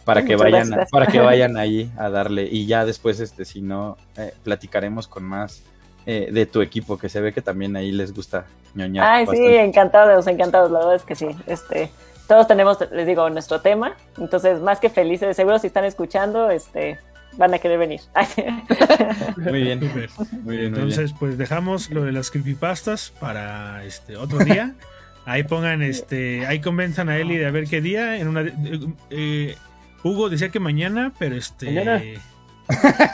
para 0.06 0.22
que 0.26 0.36
Muchas 0.36 0.52
vayan 0.52 0.68
gracias. 0.70 0.90
para 0.92 1.08
que 1.08 1.20
vayan 1.20 1.58
ahí 1.58 1.92
a 1.98 2.10
darle 2.10 2.48
y 2.50 2.66
ya 2.66 2.86
después 2.86 3.20
este 3.20 3.46
si 3.46 3.62
no 3.62 3.98
eh, 4.18 4.34
platicaremos 4.44 5.08
con 5.08 5.24
más 5.24 5.62
eh, 6.06 6.30
de 6.32 6.46
tu 6.46 6.62
equipo 6.62 6.98
que 6.98 7.10
se 7.10 7.20
ve 7.22 7.34
que 7.34 7.42
también 7.42 7.76
ahí 7.76 7.92
les 7.92 8.14
gusta 8.14 8.46
ñoñar. 8.76 9.06
Ay, 9.08 9.28
sí, 9.28 9.38
encantados, 9.56 10.26
encantados, 10.28 10.72
la 10.72 10.80
verdad 10.80 10.96
es 10.96 11.04
que 11.04 11.16
sí. 11.16 11.28
Este, 11.46 11.92
todos 12.30 12.48
tenemos, 12.48 12.78
les 12.94 13.06
digo, 13.06 13.30
nuestro 13.30 13.60
tema, 13.60 13.98
entonces 14.18 14.62
más 14.62 14.80
que 14.80 14.90
felices, 14.90 15.36
seguro 15.36 15.60
si 15.60 15.68
están 15.68 15.84
escuchando, 15.84 16.50
este, 16.52 16.98
van 17.38 17.54
a 17.54 17.60
querer 17.60 17.78
venir. 17.80 18.00
Muy 19.38 19.64
bien. 19.64 19.80
Muy 19.80 19.88
bien, 19.90 20.10
muy 20.44 20.58
bien. 20.58 20.68
Entonces, 20.76 21.14
pues 21.20 21.38
dejamos 21.38 21.90
lo 21.90 22.04
de 22.04 22.12
las 22.12 22.32
creepypastas 22.32 23.12
para 23.20 23.84
este 23.84 24.16
otro 24.16 24.40
día. 24.40 24.74
Ahí 25.26 25.44
pongan, 25.44 25.82
este, 25.82 26.46
ahí 26.48 26.60
convenzan 26.62 27.10
a 27.10 27.18
Eli 27.18 27.38
de 27.38 27.46
a 27.46 27.52
ver 27.52 27.66
qué 27.66 27.82
día. 27.82 28.18
En 28.18 28.28
una, 28.28 28.44
de- 28.44 28.54
eh, 29.10 29.56
Hugo 30.04 30.30
decía 30.30 30.50
que 30.50 30.60
mañana, 30.60 31.12
pero 31.20 31.36
este, 31.36 31.66
Mañana. 31.66 32.02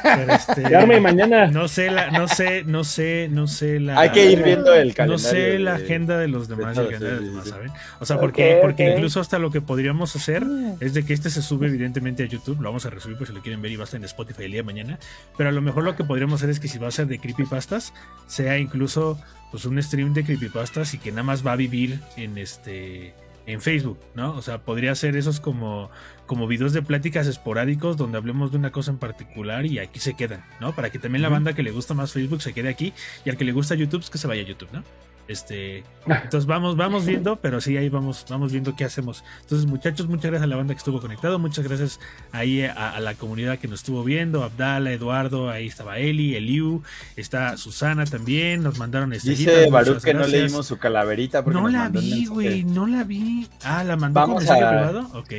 Pero 0.03 0.33
este, 0.33 0.99
mañana. 0.99 1.47
no 1.47 1.67
sé 1.67 1.89
la, 1.89 2.11
no 2.11 2.27
sé, 2.27 2.63
no 2.65 2.83
sé, 2.83 3.29
no 3.31 3.47
sé 3.47 3.79
la. 3.79 3.99
Hay 3.99 4.09
que 4.11 4.31
ir 4.31 4.43
viendo 4.43 4.73
el 4.73 4.89
No 4.89 4.93
calendario. 4.93 5.17
sé 5.17 5.59
la 5.59 5.75
agenda 5.75 6.17
de 6.17 6.27
los 6.27 6.47
demás, 6.47 6.75
de 6.75 6.83
los 6.83 6.99
demás, 6.99 7.19
sí, 7.21 7.39
sí. 7.45 7.49
¿saben? 7.49 7.71
O 7.99 8.05
sea, 8.05 8.19
porque, 8.19 8.59
porque 8.61 8.93
incluso 8.93 9.19
hasta 9.21 9.39
lo 9.39 9.51
que 9.51 9.61
podríamos 9.61 10.15
hacer 10.15 10.43
es 10.81 10.93
de 10.93 11.05
que 11.05 11.13
este 11.13 11.29
se 11.29 11.41
sube 11.41 11.67
evidentemente 11.67 12.23
a 12.23 12.25
YouTube, 12.25 12.59
lo 12.61 12.69
vamos 12.69 12.85
a 12.85 12.89
resubir 12.89 13.17
por 13.17 13.27
si 13.27 13.33
lo 13.33 13.41
quieren 13.41 13.61
ver 13.61 13.71
y 13.71 13.75
va 13.77 13.83
a 13.83 13.85
estar 13.85 13.97
en 13.99 14.05
Spotify 14.05 14.43
el 14.43 14.51
día 14.51 14.59
de 14.59 14.65
mañana, 14.65 14.99
pero 15.37 15.49
a 15.49 15.53
lo 15.53 15.61
mejor 15.61 15.83
lo 15.83 15.95
que 15.95 16.03
podríamos 16.03 16.41
hacer 16.41 16.49
es 16.49 16.59
que 16.59 16.67
si 16.67 16.77
va 16.77 16.89
a 16.89 16.91
ser 16.91 17.07
de 17.07 17.19
creepypastas, 17.19 17.93
sea 18.27 18.57
incluso 18.57 19.17
pues 19.51 19.65
un 19.65 19.81
stream 19.81 20.13
de 20.13 20.25
creepypastas 20.25 20.93
y 20.93 20.97
que 20.97 21.11
nada 21.11 21.23
más 21.23 21.45
va 21.45 21.53
a 21.53 21.55
vivir 21.55 21.99
en 22.17 22.37
este 22.37 23.13
en 23.47 23.61
Facebook, 23.61 23.99
¿no? 24.15 24.35
O 24.35 24.41
sea, 24.41 24.59
podría 24.59 24.95
ser 24.95 25.15
esos 25.15 25.39
como 25.39 25.89
como 26.25 26.47
videos 26.47 26.73
de 26.73 26.81
pláticas 26.81 27.27
esporádicos 27.27 27.97
donde 27.97 28.17
hablemos 28.17 28.51
de 28.51 28.57
una 28.57 28.71
cosa 28.71 28.91
en 28.91 28.97
particular 28.97 29.65
y 29.65 29.79
aquí 29.79 29.99
se 29.99 30.15
quedan, 30.15 30.43
¿no? 30.59 30.73
Para 30.73 30.89
que 30.89 30.99
también 30.99 31.21
la 31.21 31.29
banda 31.29 31.53
que 31.53 31.63
le 31.63 31.71
gusta 31.71 31.93
más 31.93 32.13
Facebook 32.13 32.41
se 32.41 32.53
quede 32.53 32.69
aquí 32.69 32.93
y 33.23 33.29
al 33.29 33.37
que 33.37 33.45
le 33.45 33.51
gusta 33.51 33.75
YouTube 33.75 34.01
es 34.01 34.09
que 34.09 34.17
se 34.17 34.27
vaya 34.27 34.41
a 34.41 34.45
YouTube, 34.45 34.69
¿no? 34.71 34.83
Este, 35.27 35.83
entonces 36.05 36.45
vamos, 36.45 36.77
vamos 36.77 37.03
viendo, 37.03 37.37
pero 37.37 37.59
sí 37.59 37.75
ahí 37.77 37.89
vamos, 37.89 38.25
vamos 38.29 38.51
viendo 38.51 38.75
qué 38.75 38.85
hacemos. 38.85 39.23
Entonces, 39.41 39.65
muchachos, 39.67 40.07
muchas 40.07 40.25
gracias 40.29 40.43
a 40.43 40.47
la 40.47 40.55
banda 40.55 40.75
que 40.75 40.77
estuvo 40.77 41.01
conectado, 41.01 41.39
muchas 41.39 41.65
gracias 41.67 41.99
ahí 42.31 42.61
a, 42.63 42.91
a 42.91 42.99
la 42.99 43.15
comunidad 43.15 43.57
que 43.57 43.67
nos 43.67 43.79
estuvo 43.79 44.03
viendo, 44.03 44.43
Abdala, 44.43 44.91
Eduardo, 44.91 45.49
ahí 45.49 45.65
estaba 45.65 45.97
Eli, 45.97 46.35
Eliu, 46.35 46.83
está 47.15 47.57
Susana 47.57 48.05
también, 48.05 48.61
nos 48.61 48.77
mandaron 48.77 49.13
estrellitas. 49.13 49.55
Dice 49.55 49.69
Baruch 49.71 50.03
que 50.03 50.13
no 50.13 50.27
leímos 50.27 50.67
su 50.67 50.77
calaverita 50.77 51.43
porque 51.43 51.57
No 51.57 51.63
nos 51.63 51.71
la 51.73 51.89
vi, 51.89 52.27
güey, 52.27 52.63
no 52.63 52.85
la 52.85 53.03
vi. 53.03 53.47
Ah, 53.63 53.83
la 53.83 53.95
mandó 53.95 54.19
con 54.21 54.29
Vamos 54.29 54.43
mensaje 54.43 54.63
a- 54.63 54.69
privado. 54.69 55.09
Ok. 55.19 55.33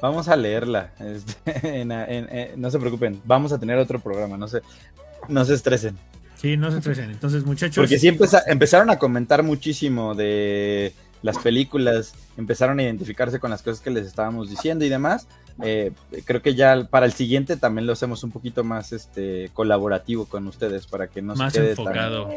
Vamos 0.00 0.28
a 0.28 0.36
leerla. 0.36 0.92
este, 0.98 1.80
en- 1.82 1.92
en- 1.92 2.28
en- 2.34 2.60
no 2.60 2.70
se 2.70 2.78
preocupen, 2.78 3.20
vamos 3.26 3.52
a 3.52 3.58
tener 3.58 3.76
otro 3.78 4.00
programa, 4.00 4.38
no 4.38 4.48
se, 4.48 4.62
no 5.28 5.44
se 5.44 5.52
estresen. 5.54 5.98
Sí, 6.44 6.58
no 6.58 6.70
se 6.70 6.76
estresen. 6.76 7.10
Entonces, 7.10 7.46
muchachos. 7.46 7.76
Porque 7.76 7.98
sí 7.98 8.06
empeza- 8.06 8.42
empezaron 8.46 8.90
a 8.90 8.98
comentar 8.98 9.42
muchísimo 9.42 10.14
de 10.14 10.92
las 11.22 11.38
películas, 11.38 12.12
empezaron 12.36 12.78
a 12.78 12.82
identificarse 12.82 13.40
con 13.40 13.50
las 13.50 13.62
cosas 13.62 13.80
que 13.80 13.88
les 13.88 14.06
estábamos 14.06 14.50
diciendo 14.50 14.84
y 14.84 14.90
demás. 14.90 15.26
Eh, 15.62 15.92
creo 16.26 16.42
que 16.42 16.54
ya 16.54 16.86
para 16.90 17.06
el 17.06 17.14
siguiente 17.14 17.56
también 17.56 17.86
lo 17.86 17.94
hacemos 17.94 18.22
un 18.24 18.30
poquito 18.30 18.62
más 18.62 18.92
este 18.92 19.48
colaborativo 19.54 20.26
con 20.26 20.46
ustedes 20.46 20.86
para 20.86 21.06
que 21.06 21.22
no 21.22 21.34
Más 21.34 21.54
se 21.54 21.60
quede 21.60 21.70
enfocado. 21.70 22.28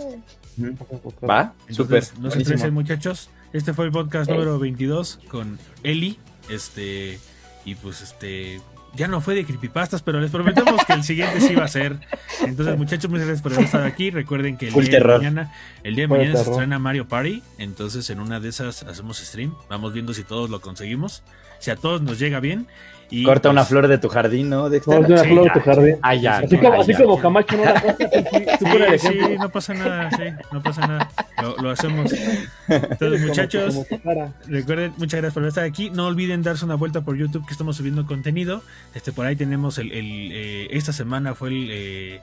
¿Va? 1.29 1.53
Súper. 1.69 2.05
No 2.21 2.31
se 2.31 2.39
estresen, 2.43 2.73
muchachos. 2.73 3.29
Este 3.51 3.73
fue 3.73 3.87
el 3.87 3.91
podcast 3.91 4.31
número 4.31 4.57
22 4.57 5.19
con 5.29 5.59
Eli. 5.83 6.17
Este, 6.47 7.19
y 7.65 7.75
pues 7.75 8.01
este, 8.01 8.61
ya 8.97 9.07
no 9.07 9.21
fue 9.21 9.35
de 9.35 9.45
creepypastas, 9.45 10.01
pero 10.01 10.19
les 10.19 10.31
prometemos 10.31 10.83
que 10.85 10.93
el 10.93 11.03
siguiente 11.03 11.39
sí 11.39 11.55
va 11.55 11.65
a 11.65 11.69
ser. 11.69 11.97
Entonces, 12.41 12.77
muchachos, 12.77 13.09
muchas 13.09 13.27
gracias 13.27 13.43
por 13.43 13.53
haber 13.53 13.65
estado 13.65 13.85
aquí. 13.85 14.09
Recuerden 14.09 14.57
que 14.57 14.67
el 14.67 14.73
Full 14.73 14.85
día 14.85 14.99
de 14.99 15.05
mañana, 15.05 15.53
el 15.83 15.95
día 15.95 16.05
de 16.05 16.07
Full 16.09 16.17
mañana 16.17 16.43
se 16.43 16.49
estrena 16.49 16.79
Mario 16.79 17.07
Party. 17.07 17.43
Entonces, 17.59 18.09
en 18.09 18.19
una 18.19 18.39
de 18.39 18.49
esas 18.49 18.83
hacemos 18.83 19.19
stream. 19.19 19.53
Vamos 19.69 19.93
viendo 19.93 20.13
si 20.13 20.23
todos 20.23 20.49
lo 20.49 20.59
conseguimos. 20.59 21.23
Si 21.59 21.71
a 21.71 21.75
todos 21.75 22.01
nos 22.01 22.19
llega 22.19 22.39
bien. 22.39 22.67
Y, 23.09 23.23
Corta 23.23 23.49
una 23.49 23.61
pues, 23.61 23.69
flor 23.69 23.87
de 23.87 23.97
tu 23.97 24.09
jardín, 24.09 24.49
¿no, 24.49 24.69
Dexter? 24.69 24.95
Vamos 24.95 25.09
a 25.09 25.13
una 25.13 25.23
Sí, 25.23 25.29
flor 25.29 25.43
de 25.45 25.49
tu 25.51 25.59
jardín. 25.61 25.95
Ah, 26.01 26.15
ya. 26.15 26.37
Así 26.39 26.55
no, 26.55 26.61
como, 26.61 26.73
ah, 26.73 26.81
así 26.81 26.91
ya. 26.91 26.97
como 26.97 27.19
Camacho 27.19 27.57
no 27.57 27.63
la 27.63 27.81
tú, 27.97 28.65
tú, 28.65 28.67
Sí, 28.99 29.19
el 29.19 29.37
no 29.37 29.49
pasa 29.49 29.73
nada, 29.73 30.11
sí, 30.11 30.23
no 30.51 30.61
pasa 30.61 30.87
nada. 30.87 31.09
Lo, 31.41 31.57
lo 31.57 31.69
hacemos. 31.71 32.13
Entonces, 32.67 33.21
muchachos, 33.21 33.85
como. 34.03 34.33
Recuerden, 34.47 34.93
muchas 34.97 35.21
gracias 35.21 35.33
por 35.33 35.45
estar 35.45 35.63
aquí. 35.63 35.89
No 35.89 36.07
olviden 36.07 36.43
darse 36.43 36.65
una 36.65 36.75
vuelta 36.75 37.01
por 37.01 37.15
YouTube 37.15 37.45
que 37.45 37.51
estamos 37.51 37.77
subiendo 37.77 38.05
contenido. 38.05 38.61
Este 38.93 39.11
por 39.11 39.25
ahí 39.25 39.35
tenemos 39.35 39.77
el, 39.77 39.91
el, 39.91 40.31
eh, 40.33 40.67
esta 40.71 40.91
semana 40.91 41.33
fue 41.35 41.49
el 41.49 41.67
eh, 41.71 42.21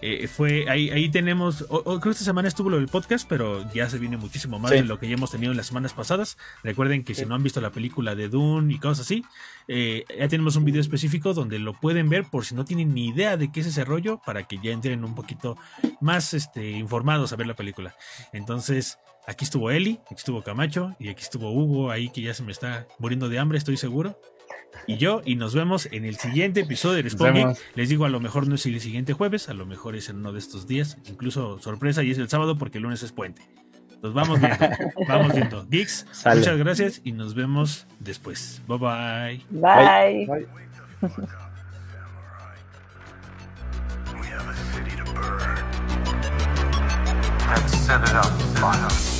eh, 0.00 0.28
fue 0.28 0.68
ahí, 0.70 0.90
ahí 0.90 1.08
tenemos 1.10 1.64
creo 1.68 2.00
que 2.00 2.10
esta 2.10 2.24
semana 2.24 2.46
estuvo 2.48 2.70
lo 2.70 2.76
del 2.76 2.86
podcast, 2.88 3.28
pero 3.28 3.64
ya 3.72 3.88
se 3.90 3.98
viene 3.98 4.16
muchísimo 4.16 4.58
más 4.58 4.70
Sí. 4.70 4.76
de 4.78 4.84
lo 4.84 4.98
que 4.98 5.08
ya 5.08 5.14
hemos 5.14 5.30
tenido 5.30 5.50
en 5.50 5.56
las 5.56 5.66
semanas 5.66 5.92
pasadas. 5.92 6.38
Recuerden 6.62 7.02
que 7.04 7.14
si 7.14 7.26
no 7.26 7.34
han 7.34 7.42
visto 7.42 7.60
la 7.60 7.70
película 7.70 8.14
de 8.14 8.28
Dune 8.28 8.74
y 8.74 8.78
cosas 8.78 9.06
así, 9.06 9.24
eh, 9.66 10.04
ya 10.18 10.28
tenemos 10.28 10.56
un 10.56 10.64
video 10.64 10.80
específico 10.80 11.34
donde 11.34 11.58
lo 11.58 11.72
pueden 11.74 12.08
ver 12.08 12.24
por 12.24 12.44
si 12.44 12.54
no 12.54 12.64
tienen 12.64 12.94
ni 12.94 13.08
idea 13.08 13.36
de 13.36 13.50
qué 13.50 13.60
es 13.60 13.66
ese 13.66 13.84
rollo 13.84 14.20
para 14.24 14.46
que 14.46 14.58
ya 14.62 14.70
entren 14.70 15.04
un 15.04 15.14
poquito 15.14 15.56
más 16.00 16.32
este, 16.34 16.70
informados 16.70 17.32
a 17.32 17.36
ver 17.36 17.46
la 17.46 17.54
película. 17.54 17.94
Entonces, 18.32 18.98
aquí 19.26 19.44
estuvo 19.44 19.70
Eli, 19.70 19.98
aquí 20.06 20.14
estuvo 20.16 20.42
Camacho 20.42 20.94
y 21.00 21.08
aquí 21.08 21.22
estuvo 21.22 21.50
Hugo 21.52 21.90
ahí 21.90 22.08
que 22.10 22.22
ya 22.22 22.34
se 22.34 22.42
me 22.42 22.52
está 22.52 22.86
muriendo 22.98 23.28
de 23.28 23.38
hambre, 23.38 23.58
estoy 23.58 23.76
seguro 23.76 24.20
y 24.86 24.96
yo, 24.96 25.22
y 25.24 25.36
nos 25.36 25.54
vemos 25.54 25.88
en 25.92 26.04
el 26.04 26.16
siguiente 26.16 26.60
episodio 26.60 27.02
de 27.02 27.10
Spawn 27.10 27.54
Les 27.74 27.88
digo, 27.88 28.04
a 28.04 28.08
lo 28.08 28.20
mejor 28.20 28.48
no 28.48 28.54
es 28.54 28.64
el 28.66 28.80
siguiente 28.80 29.12
jueves, 29.12 29.48
a 29.48 29.54
lo 29.54 29.66
mejor 29.66 29.96
es 29.96 30.08
en 30.08 30.16
uno 30.16 30.32
de 30.32 30.38
estos 30.38 30.66
días, 30.66 30.98
incluso 31.06 31.58
sorpresa, 31.58 32.02
y 32.02 32.10
es 32.10 32.18
el 32.18 32.28
sábado 32.28 32.56
porque 32.56 32.78
el 32.78 32.84
lunes 32.84 33.02
es 33.02 33.12
puente. 33.12 33.42
Nos 34.02 34.14
vamos 34.14 34.40
viendo, 34.40 34.66
vamos 35.08 35.34
viendo. 35.34 35.66
Geeks, 35.68 36.06
muchas 36.24 36.56
gracias 36.56 37.00
y 37.04 37.12
nos 37.12 37.34
vemos 37.34 37.86
después. 37.98 38.62
Bye 38.66 38.78
bye. 38.78 39.44
Bye. 39.50 40.26
bye. 40.26 40.46
bye. 41.00 41.48
Set 47.88 48.02
it 48.02 48.14
up, 48.14 49.17